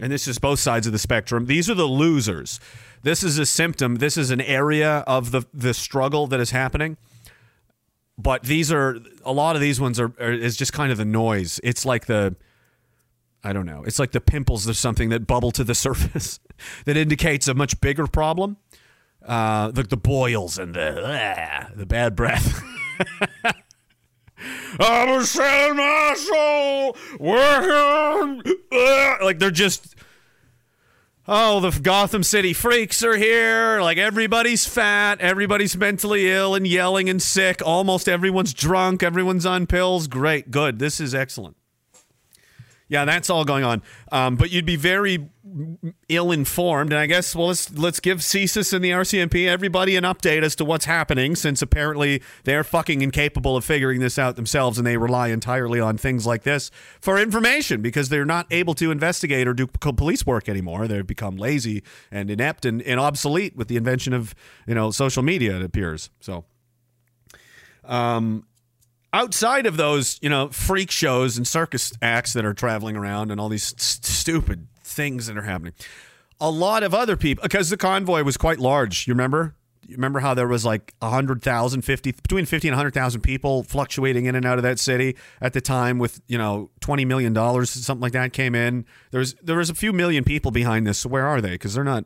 and 0.00 0.12
this 0.12 0.28
is 0.28 0.38
both 0.38 0.58
sides 0.58 0.86
of 0.86 0.92
the 0.92 0.98
spectrum, 0.98 1.46
these 1.46 1.70
are 1.70 1.74
the 1.74 1.84
losers. 1.86 2.60
This 3.02 3.22
is 3.22 3.38
a 3.38 3.46
symptom, 3.46 3.96
this 3.96 4.16
is 4.16 4.30
an 4.30 4.40
area 4.40 4.98
of 5.06 5.30
the, 5.30 5.42
the 5.54 5.72
struggle 5.72 6.26
that 6.26 6.40
is 6.40 6.50
happening. 6.50 6.96
But 8.18 8.44
these 8.44 8.72
are 8.72 8.98
a 9.24 9.32
lot 9.32 9.56
of 9.56 9.62
these 9.62 9.80
ones 9.80 10.00
are, 10.00 10.12
are 10.18 10.32
is 10.32 10.56
just 10.56 10.72
kind 10.72 10.90
of 10.90 10.98
the 10.98 11.04
noise. 11.04 11.60
It's 11.62 11.84
like 11.84 12.06
the 12.06 12.34
I 13.46 13.52
don't 13.52 13.64
know. 13.64 13.84
It's 13.86 14.00
like 14.00 14.10
the 14.10 14.20
pimples 14.20 14.68
or 14.68 14.74
something 14.74 15.10
that 15.10 15.24
bubble 15.24 15.52
to 15.52 15.62
the 15.62 15.74
surface 15.86 16.40
that 16.84 16.96
indicates 16.96 17.46
a 17.46 17.54
much 17.54 17.80
bigger 17.80 18.08
problem. 18.08 18.56
Uh, 19.24 19.70
the, 19.70 19.84
the 19.84 19.96
boils 19.96 20.58
and 20.58 20.74
the 20.74 21.00
uh, 21.00 21.68
the 21.74 21.86
bad 21.86 22.16
breath. 22.16 22.60
I'm 24.80 25.22
selling 25.24 25.76
my 25.76 26.14
soul, 26.16 26.96
working. 27.20 28.42
Uh, 28.72 29.16
like 29.22 29.38
they're 29.38 29.50
just. 29.52 29.94
Oh, 31.28 31.58
the 31.58 31.76
Gotham 31.80 32.22
City 32.22 32.52
freaks 32.52 33.02
are 33.02 33.16
here. 33.16 33.80
Like 33.80 33.98
everybody's 33.98 34.66
fat, 34.66 35.20
everybody's 35.20 35.76
mentally 35.76 36.30
ill 36.30 36.54
and 36.56 36.66
yelling 36.66 37.08
and 37.08 37.22
sick. 37.22 37.62
Almost 37.64 38.08
everyone's 38.08 38.54
drunk, 38.54 39.02
everyone's 39.04 39.46
on 39.46 39.66
pills. 39.66 40.08
Great, 40.08 40.50
good. 40.50 40.78
This 40.80 41.00
is 41.00 41.14
excellent. 41.14 41.56
Yeah, 42.88 43.04
that's 43.04 43.30
all 43.30 43.44
going 43.44 43.64
on. 43.64 43.82
Um, 44.12 44.36
but 44.36 44.50
you'd 44.52 44.64
be 44.64 44.76
very 44.76 45.28
ill-informed, 46.08 46.92
and 46.92 47.00
I 47.00 47.06
guess 47.06 47.34
well, 47.34 47.48
let's 47.48 47.72
let's 47.72 47.98
give 47.98 48.18
CSIS 48.18 48.72
and 48.72 48.84
the 48.84 48.90
RCMP 48.90 49.48
everybody 49.48 49.96
an 49.96 50.04
update 50.04 50.42
as 50.42 50.54
to 50.56 50.64
what's 50.64 50.84
happening, 50.84 51.34
since 51.34 51.62
apparently 51.62 52.22
they're 52.44 52.62
fucking 52.62 53.02
incapable 53.02 53.56
of 53.56 53.64
figuring 53.64 54.00
this 54.00 54.18
out 54.18 54.36
themselves, 54.36 54.78
and 54.78 54.86
they 54.86 54.96
rely 54.96 55.28
entirely 55.28 55.80
on 55.80 55.96
things 55.96 56.26
like 56.26 56.44
this 56.44 56.70
for 57.00 57.18
information 57.18 57.82
because 57.82 58.08
they're 58.08 58.24
not 58.24 58.46
able 58.52 58.74
to 58.74 58.92
investigate 58.92 59.48
or 59.48 59.54
do 59.54 59.66
police 59.66 60.24
work 60.24 60.48
anymore. 60.48 60.86
They've 60.86 61.06
become 61.06 61.36
lazy 61.36 61.82
and 62.12 62.30
inept 62.30 62.64
and, 62.64 62.80
and 62.82 63.00
obsolete 63.00 63.56
with 63.56 63.66
the 63.66 63.76
invention 63.76 64.12
of 64.12 64.32
you 64.66 64.74
know 64.76 64.92
social 64.92 65.24
media. 65.24 65.56
It 65.56 65.62
appears 65.62 66.10
so. 66.20 66.44
Um, 67.84 68.46
outside 69.16 69.64
of 69.64 69.78
those, 69.78 70.18
you 70.20 70.28
know, 70.28 70.48
freak 70.48 70.90
shows 70.90 71.38
and 71.38 71.48
circus 71.48 71.92
acts 72.02 72.34
that 72.34 72.44
are 72.44 72.52
traveling 72.52 72.96
around 72.96 73.30
and 73.30 73.40
all 73.40 73.48
these 73.48 73.74
st- 73.78 74.04
stupid 74.04 74.66
things 74.82 75.26
that 75.26 75.38
are 75.38 75.42
happening, 75.42 75.72
a 76.38 76.50
lot 76.50 76.82
of 76.82 76.92
other 76.92 77.16
people, 77.16 77.42
because 77.42 77.70
the 77.70 77.78
convoy 77.78 78.22
was 78.22 78.36
quite 78.36 78.58
large. 78.58 79.06
You 79.06 79.14
remember? 79.14 79.54
You 79.88 79.94
remember 79.94 80.18
how 80.18 80.34
there 80.34 80.48
was 80.48 80.64
like 80.66 80.92
100,000, 80.98 81.82
50, 81.82 82.12
between 82.12 82.44
50 82.44 82.68
and 82.68 82.74
100,000 82.74 83.20
people 83.22 83.62
fluctuating 83.62 84.26
in 84.26 84.34
and 84.34 84.44
out 84.44 84.58
of 84.58 84.64
that 84.64 84.78
city 84.78 85.16
at 85.40 85.54
the 85.54 85.60
time 85.60 85.98
with, 85.98 86.20
you 86.26 86.36
know, 86.36 86.70
$20 86.80 87.06
million, 87.06 87.34
something 87.64 88.02
like 88.02 88.12
that 88.12 88.32
came 88.32 88.54
in. 88.54 88.84
There 89.12 89.20
was, 89.20 89.34
there 89.42 89.56
was 89.56 89.70
a 89.70 89.74
few 89.74 89.92
million 89.92 90.24
people 90.24 90.50
behind 90.50 90.86
this. 90.86 90.98
So 90.98 91.08
where 91.08 91.26
are 91.26 91.40
they? 91.40 91.52
Because 91.52 91.74
they're 91.74 91.84
not, 91.84 92.04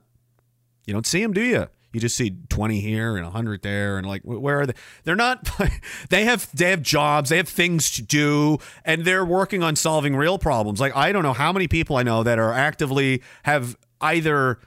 you 0.87 0.93
don't 0.93 1.07
see 1.07 1.23
them, 1.23 1.33
do 1.33 1.43
you? 1.43 1.69
You 1.93 2.01
just 2.01 2.17
see 2.17 2.37
20 2.49 2.81
here 2.81 3.17
and 3.17 3.25
100 3.25 3.63
there 3.63 3.99
and 3.99 4.07
like 4.07 4.23
where 4.23 4.61
are 4.61 4.67
they? 4.67 4.75
They're 5.05 5.17
not 5.17 5.49
they 6.11 6.25
have 6.25 6.49
they 6.55 6.71
have 6.71 6.83
jobs, 6.83 7.31
they 7.31 7.37
have 7.37 7.49
things 7.49 7.91
to 7.93 8.03
do 8.03 8.59
and 8.85 9.05
they're 9.05 9.25
working 9.25 9.63
on 9.63 9.77
solving 9.77 10.15
real 10.15 10.39
problems. 10.39 10.81
Like 10.81 10.97
I 10.97 11.13
don't 11.13 11.23
know 11.23 11.33
how 11.33 11.53
many 11.53 11.69
people 11.69 11.97
I 11.97 12.03
know 12.03 12.23
that 12.23 12.39
are 12.39 12.53
actively 12.53 13.23
have 13.43 13.77
either 14.01 14.59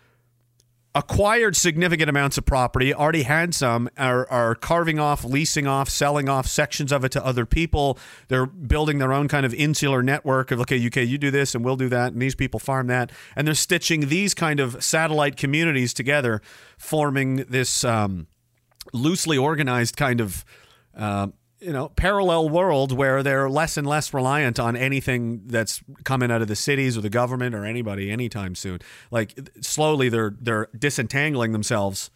acquired 0.96 1.56
significant 1.56 2.10
amounts 2.10 2.38
of 2.38 2.46
property, 2.46 2.94
already 2.94 3.24
had 3.24 3.56
some, 3.56 3.90
are, 3.98 4.30
are 4.30 4.54
carving 4.54 5.00
off, 5.00 5.24
leasing 5.24 5.66
off, 5.66 5.90
selling 5.90 6.30
off 6.30 6.48
sections 6.48 6.92
of 6.92 7.04
it 7.04 7.12
to 7.12 7.26
other 7.26 7.46
people. 7.46 7.98
They're 8.28 8.46
building 8.46 9.00
their 9.00 9.12
own 9.12 9.28
kind 9.28 9.46
of 9.46 9.54
insular 9.56 10.04
network 10.04 10.52
of, 10.52 10.60
okay, 10.62 10.86
UK, 10.86 10.98
you 10.98 11.18
do 11.18 11.32
this 11.32 11.56
and 11.56 11.66
we'll 11.66 11.78
do 11.78 11.90
that, 11.90 12.14
and 12.14 12.22
these 12.22 12.36
people 12.36 12.60
farm 12.60 12.88
that. 12.88 13.12
And 13.36 13.48
they're 13.48 13.56
stitching 13.56 14.10
these 14.10 14.34
kind 14.34 14.60
of 14.60 14.84
satellite 14.84 15.36
communities 15.36 15.94
together, 15.94 16.42
forming 16.78 17.38
this 17.38 17.84
um, 17.84 18.28
loosely 18.92 19.38
organized 19.38 19.98
kind 19.98 20.22
of. 20.22 20.46
Uh, 20.96 21.28
you 21.64 21.72
know, 21.72 21.90
parallel 21.90 22.50
world 22.50 22.92
where 22.92 23.24
they're 23.24 23.50
less 23.50 23.78
and 23.78 23.88
less 23.88 24.14
reliant 24.14 24.60
on 24.60 24.76
anything 24.76 25.44
that's 25.46 25.82
coming 26.04 26.30
out 26.30 26.42
of 26.42 26.48
the 26.48 26.56
cities 26.56 26.98
or 26.98 27.02
the 27.02 27.10
government 27.10 27.56
or 27.56 27.66
anybody 27.66 28.12
anytime 28.12 28.54
soon. 28.54 28.80
Like 29.12 29.50
slowly, 29.62 30.10
they're 30.10 30.36
they're 30.40 30.68
disentangling 30.78 31.54
themselves, 31.54 32.12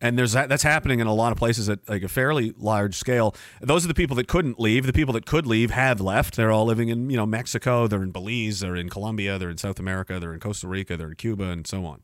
and 0.00 0.18
there's 0.18 0.32
that, 0.32 0.48
that's 0.48 0.64
happening 0.64 1.00
in 1.00 1.06
a 1.06 1.14
lot 1.14 1.30
of 1.30 1.38
places 1.38 1.68
at 1.68 1.88
like 1.88 2.02
a 2.02 2.08
fairly 2.08 2.52
large 2.58 2.96
scale. 2.96 3.34
Those 3.60 3.84
are 3.84 3.88
the 3.88 3.94
people 3.94 4.16
that 4.16 4.26
couldn't 4.28 4.58
leave. 4.58 4.86
The 4.86 4.92
people 4.92 5.14
that 5.14 5.26
could 5.26 5.46
leave 5.46 5.70
have 5.70 6.00
left. 6.00 6.36
They're 6.36 6.52
all 6.52 6.66
living 6.66 6.88
in 6.88 7.08
you 7.08 7.16
know 7.16 7.26
Mexico. 7.26 7.86
They're 7.86 8.02
in 8.02 8.10
Belize. 8.10 8.60
They're 8.60 8.76
in 8.76 8.88
Colombia. 8.88 9.38
They're 9.38 9.50
in 9.50 9.58
South 9.58 9.78
America. 9.78 10.18
They're 10.18 10.34
in 10.34 10.40
Costa 10.40 10.66
Rica. 10.66 10.96
They're 10.96 11.08
in 11.08 11.16
Cuba, 11.16 11.44
and 11.44 11.66
so 11.66 11.86
on. 11.86 12.02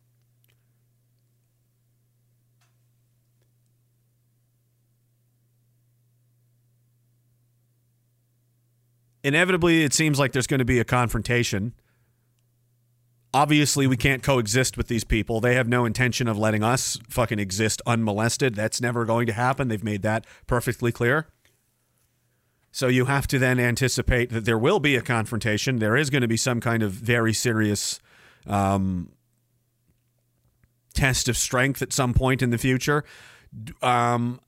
Inevitably 9.24 9.84
it 9.84 9.92
seems 9.92 10.18
like 10.18 10.32
there's 10.32 10.46
going 10.46 10.58
to 10.58 10.64
be 10.64 10.78
a 10.78 10.84
confrontation. 10.84 11.74
Obviously, 13.34 13.86
we 13.86 13.96
can't 13.96 14.22
coexist 14.22 14.76
with 14.76 14.88
these 14.88 15.04
people. 15.04 15.40
They 15.40 15.54
have 15.54 15.66
no 15.66 15.86
intention 15.86 16.28
of 16.28 16.36
letting 16.36 16.62
us 16.62 16.98
fucking 17.08 17.38
exist 17.38 17.80
unmolested. 17.86 18.54
That's 18.54 18.80
never 18.80 19.06
going 19.06 19.26
to 19.26 19.32
happen. 19.32 19.68
They've 19.68 19.82
made 19.82 20.02
that 20.02 20.26
perfectly 20.46 20.92
clear. 20.92 21.28
So 22.72 22.88
you 22.88 23.06
have 23.06 23.26
to 23.28 23.38
then 23.38 23.58
anticipate 23.60 24.30
that 24.30 24.44
there 24.44 24.58
will 24.58 24.80
be 24.80 24.96
a 24.96 25.02
confrontation. 25.02 25.78
There 25.78 25.96
is 25.96 26.10
going 26.10 26.22
to 26.22 26.28
be 26.28 26.36
some 26.38 26.60
kind 26.60 26.82
of 26.82 26.92
very 26.92 27.32
serious 27.32 28.00
um, 28.46 29.12
test 30.94 31.28
of 31.28 31.36
strength 31.36 31.82
at 31.82 31.92
some 31.92 32.14
point 32.14 32.42
in 32.42 32.50
the 32.50 32.58
future. 32.58 33.04
Um, 33.82 34.40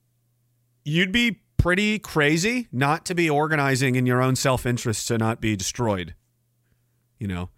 you'd 0.83 1.11
be 1.11 1.39
pretty 1.65 1.97
crazy 1.97 2.67
not 2.71 3.05
to 3.05 3.15
be 3.15 3.27
organizing 3.27 3.95
in 3.95 4.05
your 4.05 4.21
own 4.21 4.35
self 4.35 4.67
interest 4.67 5.07
to 5.07 5.17
not 5.17 5.41
be 5.41 5.55
destroyed. 5.55 6.13
You 7.17 7.27
know, 7.27 7.49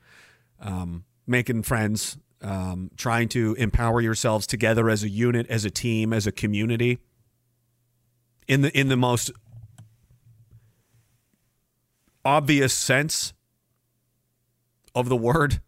um, 0.61 1.03
making 1.27 1.63
friends, 1.63 2.17
um, 2.41 2.89
trying 2.95 3.27
to 3.29 3.53
empower 3.55 3.99
yourselves 3.99 4.47
together 4.47 4.89
as 4.89 5.03
a 5.03 5.09
unit, 5.09 5.45
as 5.49 5.65
a 5.65 5.69
team, 5.69 6.13
as 6.13 6.25
a 6.25 6.31
community. 6.31 6.99
In 8.47 8.61
the 8.61 8.79
in 8.79 8.87
the 8.87 8.95
most 8.95 9.29
obvious 12.23 12.73
sense 12.73 13.33
of 14.95 15.09
the 15.09 15.17
word. 15.17 15.59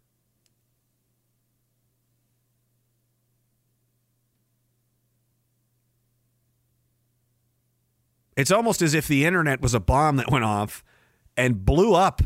It's 8.40 8.50
almost 8.50 8.80
as 8.80 8.94
if 8.94 9.06
the 9.06 9.26
internet 9.26 9.60
was 9.60 9.74
a 9.74 9.80
bomb 9.80 10.16
that 10.16 10.30
went 10.30 10.44
off 10.44 10.82
and 11.36 11.64
blew 11.64 11.94
up. 11.94 12.22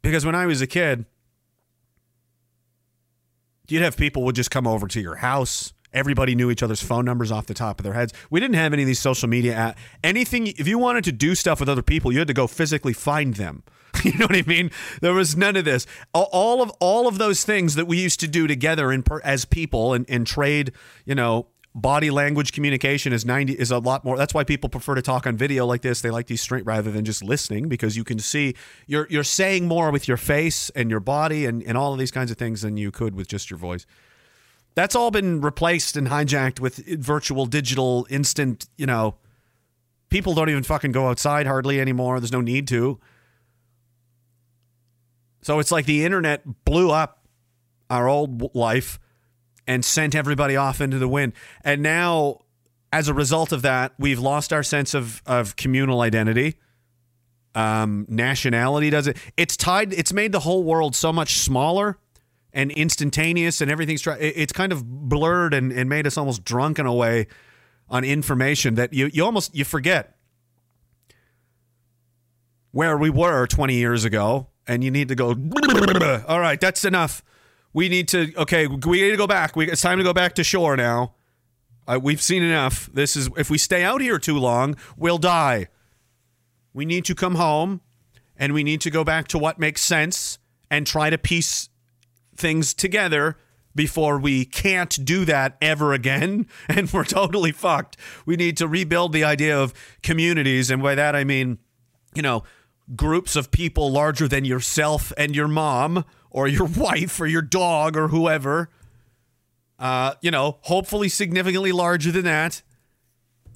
Because 0.00 0.24
when 0.24 0.34
I 0.34 0.46
was 0.46 0.62
a 0.62 0.66
kid, 0.66 1.04
you'd 3.68 3.82
have 3.82 3.96
people 3.96 4.24
would 4.24 4.34
just 4.34 4.50
come 4.50 4.66
over 4.66 4.88
to 4.88 5.00
your 5.00 5.16
house. 5.16 5.74
Everybody 5.92 6.34
knew 6.34 6.50
each 6.50 6.62
other's 6.62 6.82
phone 6.82 7.04
numbers 7.04 7.30
off 7.30 7.46
the 7.46 7.52
top 7.52 7.78
of 7.78 7.84
their 7.84 7.92
heads. 7.92 8.14
We 8.30 8.40
didn't 8.40 8.56
have 8.56 8.72
any 8.72 8.82
of 8.82 8.86
these 8.86 9.00
social 9.00 9.28
media. 9.28 9.54
At, 9.54 9.78
anything, 10.02 10.46
if 10.46 10.66
you 10.66 10.78
wanted 10.78 11.04
to 11.04 11.12
do 11.12 11.34
stuff 11.34 11.60
with 11.60 11.68
other 11.68 11.82
people, 11.82 12.10
you 12.10 12.18
had 12.18 12.28
to 12.28 12.34
go 12.34 12.46
physically 12.46 12.94
find 12.94 13.34
them. 13.34 13.62
You 14.04 14.18
know 14.18 14.26
what 14.26 14.36
I 14.36 14.42
mean? 14.48 14.72
There 15.00 15.12
was 15.12 15.36
none 15.36 15.54
of 15.54 15.64
this. 15.64 15.86
All 16.12 16.60
of 16.60 16.70
all 16.80 17.06
of 17.06 17.18
those 17.18 17.44
things 17.44 17.76
that 17.76 17.86
we 17.86 18.00
used 18.00 18.18
to 18.20 18.26
do 18.26 18.48
together 18.48 18.90
in 18.90 19.04
as 19.22 19.44
people 19.44 19.92
and, 19.92 20.04
and 20.08 20.26
trade, 20.26 20.72
you 21.04 21.14
know, 21.14 21.46
body 21.74 22.10
language 22.10 22.52
communication 22.52 23.12
is 23.12 23.24
90 23.24 23.54
is 23.54 23.70
a 23.70 23.78
lot 23.78 24.04
more 24.04 24.16
that's 24.16 24.34
why 24.34 24.44
people 24.44 24.68
prefer 24.68 24.94
to 24.94 25.02
talk 25.02 25.26
on 25.26 25.36
video 25.36 25.64
like 25.64 25.82
this. 25.82 26.00
They 26.00 26.10
like 26.10 26.26
these 26.26 26.42
straight 26.42 26.66
rather 26.66 26.90
than 26.90 27.04
just 27.04 27.24
listening 27.24 27.68
because 27.68 27.96
you 27.96 28.04
can 28.04 28.18
see 28.18 28.54
you're 28.86 29.06
you're 29.08 29.24
saying 29.24 29.68
more 29.68 29.90
with 29.90 30.06
your 30.06 30.16
face 30.16 30.70
and 30.70 30.90
your 30.90 31.00
body 31.00 31.46
and, 31.46 31.62
and 31.62 31.78
all 31.78 31.92
of 31.92 31.98
these 31.98 32.10
kinds 32.10 32.30
of 32.30 32.36
things 32.36 32.62
than 32.62 32.76
you 32.76 32.90
could 32.90 33.14
with 33.14 33.28
just 33.28 33.50
your 33.50 33.58
voice. 33.58 33.86
That's 34.74 34.94
all 34.94 35.10
been 35.10 35.40
replaced 35.40 35.96
and 35.96 36.08
hijacked 36.08 36.60
with 36.60 36.76
virtual 36.98 37.46
digital 37.46 38.06
instant 38.10 38.68
you 38.76 38.86
know. 38.86 39.16
People 40.10 40.34
don't 40.34 40.50
even 40.50 40.62
fucking 40.62 40.92
go 40.92 41.08
outside 41.08 41.46
hardly 41.46 41.80
anymore. 41.80 42.20
There's 42.20 42.32
no 42.32 42.42
need 42.42 42.68
to. 42.68 43.00
So 45.40 45.58
it's 45.58 45.72
like 45.72 45.86
the 45.86 46.04
internet 46.04 46.64
blew 46.66 46.90
up 46.90 47.26
our 47.88 48.08
old 48.08 48.54
life 48.54 49.00
and 49.66 49.84
sent 49.84 50.14
everybody 50.14 50.56
off 50.56 50.80
into 50.80 50.98
the 50.98 51.08
wind. 51.08 51.32
And 51.64 51.82
now, 51.82 52.40
as 52.92 53.08
a 53.08 53.14
result 53.14 53.52
of 53.52 53.62
that, 53.62 53.92
we've 53.98 54.18
lost 54.18 54.52
our 54.52 54.62
sense 54.62 54.94
of, 54.94 55.22
of 55.26 55.56
communal 55.56 56.00
identity. 56.00 56.56
Um, 57.54 58.06
nationality 58.08 58.90
does 58.90 59.06
it. 59.06 59.16
It's 59.36 59.56
tied. 59.56 59.92
It's 59.92 60.12
made 60.12 60.32
the 60.32 60.40
whole 60.40 60.64
world 60.64 60.94
so 60.94 61.12
much 61.12 61.38
smaller 61.38 61.98
and 62.52 62.70
instantaneous, 62.70 63.60
and 63.60 63.70
everything's. 63.70 64.06
It's 64.06 64.52
kind 64.52 64.72
of 64.72 64.84
blurred 65.08 65.54
and, 65.54 65.70
and 65.72 65.88
made 65.88 66.06
us 66.06 66.16
almost 66.16 66.44
drunk 66.44 66.78
in 66.78 66.86
a 66.86 66.94
way 66.94 67.26
on 67.88 68.04
information 68.04 68.74
that 68.76 68.94
you 68.94 69.10
you 69.12 69.24
almost 69.24 69.54
you 69.54 69.64
forget 69.64 70.16
where 72.70 72.96
we 72.96 73.10
were 73.10 73.46
20 73.46 73.74
years 73.74 74.04
ago, 74.06 74.48
and 74.66 74.82
you 74.82 74.90
need 74.90 75.08
to 75.08 75.14
go. 75.14 75.28
All 76.28 76.40
right, 76.40 76.58
that's 76.58 76.86
enough 76.86 77.22
we 77.72 77.88
need 77.88 78.08
to 78.08 78.32
okay 78.36 78.66
we 78.66 79.02
need 79.02 79.10
to 79.10 79.16
go 79.16 79.26
back. 79.26 79.56
We, 79.56 79.70
it's 79.70 79.82
time 79.82 79.98
to 79.98 80.04
go 80.04 80.12
back 80.12 80.34
to 80.34 80.44
shore 80.44 80.76
now. 80.76 81.14
Uh, 81.86 81.98
we've 82.00 82.22
seen 82.22 82.42
enough. 82.42 82.88
This 82.92 83.16
is 83.16 83.28
if 83.36 83.50
we 83.50 83.58
stay 83.58 83.82
out 83.82 84.00
here 84.00 84.18
too 84.18 84.38
long 84.38 84.76
we'll 84.96 85.18
die. 85.18 85.68
We 86.72 86.84
need 86.84 87.04
to 87.06 87.14
come 87.14 87.34
home 87.34 87.80
and 88.36 88.52
we 88.52 88.64
need 88.64 88.80
to 88.82 88.90
go 88.90 89.04
back 89.04 89.28
to 89.28 89.38
what 89.38 89.58
makes 89.58 89.82
sense 89.82 90.38
and 90.70 90.86
try 90.86 91.10
to 91.10 91.18
piece 91.18 91.68
things 92.34 92.72
together 92.72 93.36
before 93.74 94.18
we 94.18 94.44
can't 94.44 95.04
do 95.04 95.24
that 95.24 95.56
ever 95.60 95.92
again. 95.92 96.46
And 96.68 96.90
we're 96.92 97.04
totally 97.04 97.52
fucked. 97.52 97.96
We 98.26 98.36
need 98.36 98.56
to 98.58 98.68
rebuild 98.68 99.12
the 99.12 99.24
idea 99.24 99.58
of 99.58 99.74
communities 100.02 100.70
and 100.70 100.82
by 100.82 100.94
that 100.94 101.14
i 101.14 101.24
mean 101.24 101.58
you 102.14 102.22
know 102.22 102.42
groups 102.96 103.36
of 103.36 103.50
people 103.50 103.90
larger 103.90 104.28
than 104.28 104.44
yourself 104.44 105.12
and 105.16 105.34
your 105.34 105.48
mom 105.48 106.04
or 106.32 106.48
your 106.48 106.66
wife 106.76 107.20
or 107.20 107.26
your 107.26 107.42
dog 107.42 107.96
or 107.96 108.08
whoever. 108.08 108.68
Uh, 109.78 110.14
you 110.20 110.30
know, 110.30 110.58
hopefully 110.62 111.08
significantly 111.08 111.72
larger 111.72 112.12
than 112.12 112.24
that. 112.24 112.62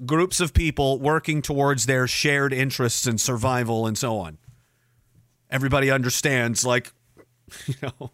Groups 0.05 0.41
of 0.41 0.53
people 0.53 0.99
working 0.99 1.41
towards 1.41 1.87
their 1.87 2.07
shared 2.07 2.53
interests 2.53 3.07
and 3.07 3.21
survival 3.21 3.87
and 3.87 3.97
so 3.97 4.19
on. 4.19 4.39
Everybody 5.51 5.91
understands, 5.91 6.67
like, 6.67 6.93
you 7.67 7.75
know, 7.83 8.11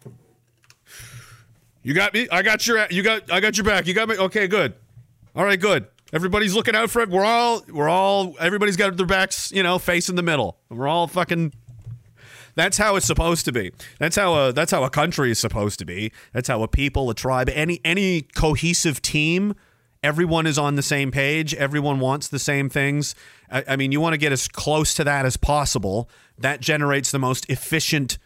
you 1.83 1.93
got 1.93 2.13
me. 2.13 2.27
I 2.31 2.41
got 2.41 2.65
your. 2.65 2.87
You 2.89 3.03
got. 3.03 3.31
I 3.31 3.39
got 3.41 3.57
your 3.57 3.65
back. 3.65 3.87
You 3.87 3.93
got 3.93 4.07
me. 4.07 4.17
Okay, 4.17 4.47
good. 4.47 4.73
All 5.35 5.43
right, 5.43 5.59
good. 5.59 5.87
Everybody's 6.13 6.53
looking 6.55 6.75
out 6.75 6.89
for 6.89 7.01
it. 7.01 7.09
We're 7.09 7.25
all. 7.25 7.63
We're 7.69 7.89
all. 7.89 8.35
Everybody's 8.39 8.77
got 8.77 8.95
their 8.95 9.05
backs. 9.05 9.51
You 9.51 9.63
know, 9.63 9.77
facing 9.79 10.15
the 10.15 10.23
middle. 10.23 10.57
We're 10.69 10.87
all 10.87 11.07
fucking. 11.07 11.53
That's 12.55 12.77
how 12.77 12.95
it's 12.95 13.05
supposed 13.05 13.45
to 13.45 13.51
be. 13.51 13.71
That's 13.99 14.15
how 14.15 14.33
a. 14.35 14.53
That's 14.53 14.71
how 14.71 14.83
a 14.83 14.89
country 14.89 15.31
is 15.31 15.39
supposed 15.39 15.79
to 15.79 15.85
be. 15.85 16.11
That's 16.33 16.47
how 16.47 16.63
a 16.63 16.67
people, 16.67 17.09
a 17.09 17.15
tribe, 17.15 17.49
any 17.49 17.79
any 17.83 18.21
cohesive 18.21 19.01
team. 19.01 19.55
Everyone 20.03 20.45
is 20.45 20.57
on 20.57 20.75
the 20.75 20.81
same 20.81 21.11
page. 21.11 21.53
Everyone 21.53 21.99
wants 21.99 22.27
the 22.27 22.39
same 22.39 22.69
things. 22.69 23.15
I, 23.49 23.63
I 23.69 23.75
mean, 23.77 23.91
you 23.93 24.01
want 24.01 24.13
to 24.13 24.17
get 24.17 24.33
as 24.33 24.47
close 24.47 24.93
to 24.95 25.03
that 25.05 25.25
as 25.25 25.37
possible. 25.37 26.09
That 26.37 26.59
generates 26.59 27.11
the 27.11 27.19
most 27.19 27.49
efficient 27.49 28.17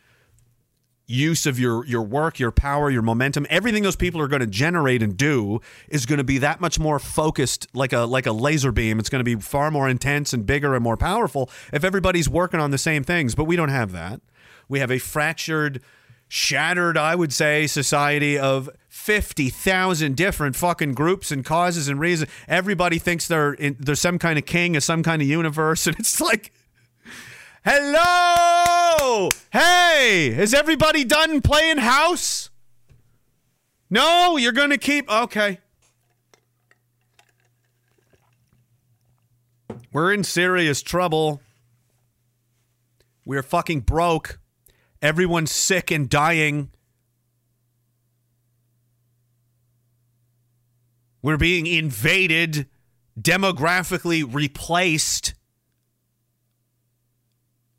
use 1.08 1.46
of 1.46 1.58
your 1.58 1.86
your 1.86 2.02
work, 2.02 2.38
your 2.38 2.52
power, 2.52 2.90
your 2.92 3.02
momentum, 3.02 3.48
everything 3.50 3.82
those 3.84 3.96
people 3.96 4.22
are 4.22 4.28
going 4.28 4.42
to 4.42 4.48
generate 4.48 5.02
and 5.02 5.16
do 5.16 5.62
is 5.88 6.06
going 6.06 6.18
to 6.18 6.24
be 6.24 6.38
that 6.38 6.60
much 6.60 6.78
more 6.78 7.00
focused 7.00 7.68
like 7.74 7.94
a 7.94 8.00
like 8.00 8.26
a 8.26 8.34
laser 8.34 8.72
beam. 8.72 9.00
It's 9.00 9.10
going 9.10 9.24
to 9.24 9.36
be 9.36 9.42
far 9.42 9.72
more 9.72 9.88
intense 9.88 10.34
and 10.34 10.46
bigger 10.46 10.76
and 10.76 10.84
more 10.84 10.98
powerful 10.98 11.50
if 11.72 11.84
everybody's 11.84 12.30
working 12.30 12.60
on 12.60 12.72
the 12.72 12.78
same 12.78 13.04
things, 13.04 13.36
but 13.36 13.46
we 13.46 13.56
don't 13.56 13.70
have 13.70 13.94
that. 13.94 14.22
We 14.68 14.80
have 14.80 14.92
a 14.92 15.00
fractured 15.00 15.82
shattered, 16.28 16.98
I 16.98 17.16
would 17.16 17.32
say, 17.32 17.68
society 17.68 18.38
of 18.38 18.70
50,000 18.90 20.16
different 20.18 20.58
fucking 20.58 20.94
groups 20.94 21.32
and 21.32 21.46
causes 21.46 21.88
and 21.88 22.02
reasons. 22.02 22.30
Everybody 22.50 23.00
thinks 23.00 23.30
they're 23.30 23.54
in, 23.54 23.78
they're 23.80 23.96
some 23.96 24.20
kind 24.20 24.38
of 24.38 24.46
king 24.46 24.76
of 24.76 24.84
some 24.84 25.04
kind 25.04 25.22
of 25.22 25.28
universe 25.28 25.88
and 25.88 25.98
it's 25.98 26.20
like 26.20 26.52
Hello! 27.70 29.28
Hey, 29.52 30.28
is 30.28 30.54
everybody 30.54 31.04
done 31.04 31.42
playing 31.42 31.80
house? 31.80 32.50
No, 33.90 34.38
you're 34.38 34.54
going 34.54 34.70
to 34.70 34.78
keep. 34.78 35.12
Okay. 35.12 35.60
We're 39.92 40.14
in 40.14 40.24
serious 40.24 40.82
trouble. 40.82 41.42
We're 43.26 43.44
fucking 43.44 43.82
broke. 43.82 44.40
Everyone's 45.02 45.52
sick 45.52 45.92
and 45.92 46.08
dying. 46.08 46.72
We're 51.22 51.36
being 51.36 51.68
invaded, 51.68 52.68
demographically 53.20 54.24
replaced 54.26 55.34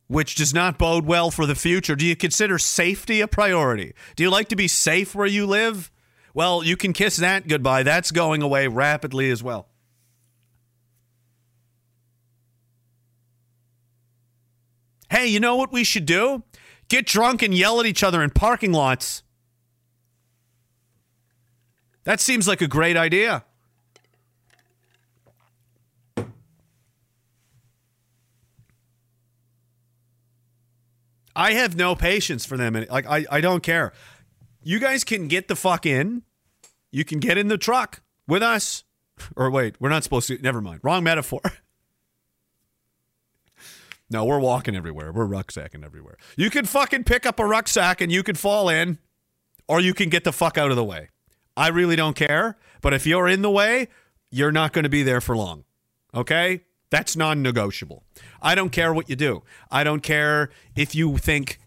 which 0.08 0.34
does 0.34 0.52
not 0.52 0.78
bode 0.78 1.06
well 1.06 1.30
for 1.30 1.46
the 1.46 1.54
future. 1.54 1.94
Do 1.94 2.04
you 2.04 2.16
consider 2.16 2.58
safety 2.58 3.20
a 3.20 3.28
priority? 3.28 3.94
Do 4.16 4.22
you 4.22 4.30
like 4.30 4.48
to 4.48 4.56
be 4.56 4.66
safe 4.66 5.14
where 5.14 5.26
you 5.26 5.46
live? 5.46 5.92
Well, 6.34 6.64
you 6.64 6.76
can 6.76 6.92
kiss 6.92 7.16
that 7.18 7.46
goodbye. 7.46 7.82
That's 7.82 8.10
going 8.10 8.42
away 8.42 8.66
rapidly 8.68 9.30
as 9.30 9.42
well. 9.42 9.68
Hey, 15.10 15.26
you 15.26 15.40
know 15.40 15.56
what 15.56 15.72
we 15.72 15.84
should 15.84 16.06
do? 16.06 16.42
Get 16.88 17.06
drunk 17.06 17.42
and 17.42 17.54
yell 17.54 17.80
at 17.80 17.86
each 17.86 18.02
other 18.02 18.22
in 18.22 18.30
parking 18.30 18.72
lots. 18.72 19.22
That 22.04 22.20
seems 22.20 22.48
like 22.48 22.62
a 22.62 22.66
great 22.66 22.96
idea. 22.96 23.44
I 31.38 31.52
have 31.52 31.76
no 31.76 31.95
patience 31.95 32.45
for 32.45 32.57
them. 32.57 32.85
Like 32.90 33.07
I, 33.07 33.25
I 33.30 33.40
don't 33.40 33.62
care. 33.62 33.92
You 34.61 34.81
guys 34.81 35.05
can 35.05 35.29
get 35.29 35.46
the 35.46 35.55
fuck 35.55 35.87
in. 35.87 36.24
You 36.90 37.05
can 37.05 37.20
get 37.20 37.38
in 37.38 37.46
the 37.46 37.57
truck 37.57 38.03
with 38.27 38.42
us. 38.42 38.85
Or 39.35 39.51
wait, 39.51 39.74
we're 39.81 39.88
not 39.88 40.05
supposed 40.05 40.29
to. 40.29 40.38
Never 40.38 40.61
mind. 40.61 40.79
Wrong 40.85 41.03
metaphor. 41.03 41.40
no, 44.11 44.24
we're 44.24 44.38
walking 44.38 44.77
everywhere. 44.77 45.11
We're 45.11 45.27
rucksacking 45.27 45.85
everywhere. 45.85 46.18
You 46.37 46.51
can 46.51 46.66
fucking 46.66 47.03
pick 47.03 47.27
up 47.27 47.40
a 47.40 47.44
rucksack 47.44 48.01
and 48.01 48.12
you 48.12 48.22
can 48.22 48.37
fall 48.37 48.68
in, 48.68 48.98
or 49.66 49.81
you 49.81 49.92
can 49.92 50.09
get 50.09 50.22
the 50.22 50.33
fuck 50.33 50.57
out 50.57 50.70
of 50.70 50.77
the 50.77 50.85
way. 50.85 51.09
I 51.57 51.66
really 51.66 51.96
don't 51.96 52.14
care. 52.14 52.59
But 52.81 52.94
if 52.94 53.09
you're 53.09 53.27
in 53.27 53.42
the 53.42 53.51
way, 53.51 53.88
you're 54.31 54.53
not 54.53 54.72
going 54.72 54.85
to 54.85 54.88
be 54.88 55.03
there 55.03 55.20
for 55.20 55.37
long. 55.37 55.64
Okay? 56.14 56.61
That's 56.90 57.16
non 57.16 57.42
negotiable. 57.42 58.05
I 58.40 58.55
don't 58.55 58.70
care 58.70 58.94
what 58.94 59.11
you 59.11 59.16
do. 59.16 59.42
I 59.70 59.85
don't 59.85 60.03
care 60.03 60.51
if 60.74 60.94
you 60.94 61.18
think 61.18 61.59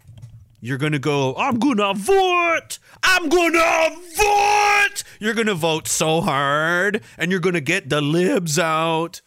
you're 0.62 0.78
going 0.78 0.92
to 0.92 1.00
go, 1.00 1.36
I'm 1.36 1.58
going 1.58 1.78
to 1.78 1.94
vote. 1.94 2.80
I'm 3.04 3.30
going 3.30 3.54
to 3.54 3.98
vote. 4.16 5.04
You're 5.20 5.34
going 5.34 5.48
to 5.48 5.56
vote 5.56 5.88
so 5.88 6.22
hard 6.22 7.02
and 7.18 7.32
you're 7.32 7.40
going 7.40 7.56
to 7.56 7.62
get 7.62 7.90
the 7.90 8.02
libs 8.02 8.60
out. 8.60 9.22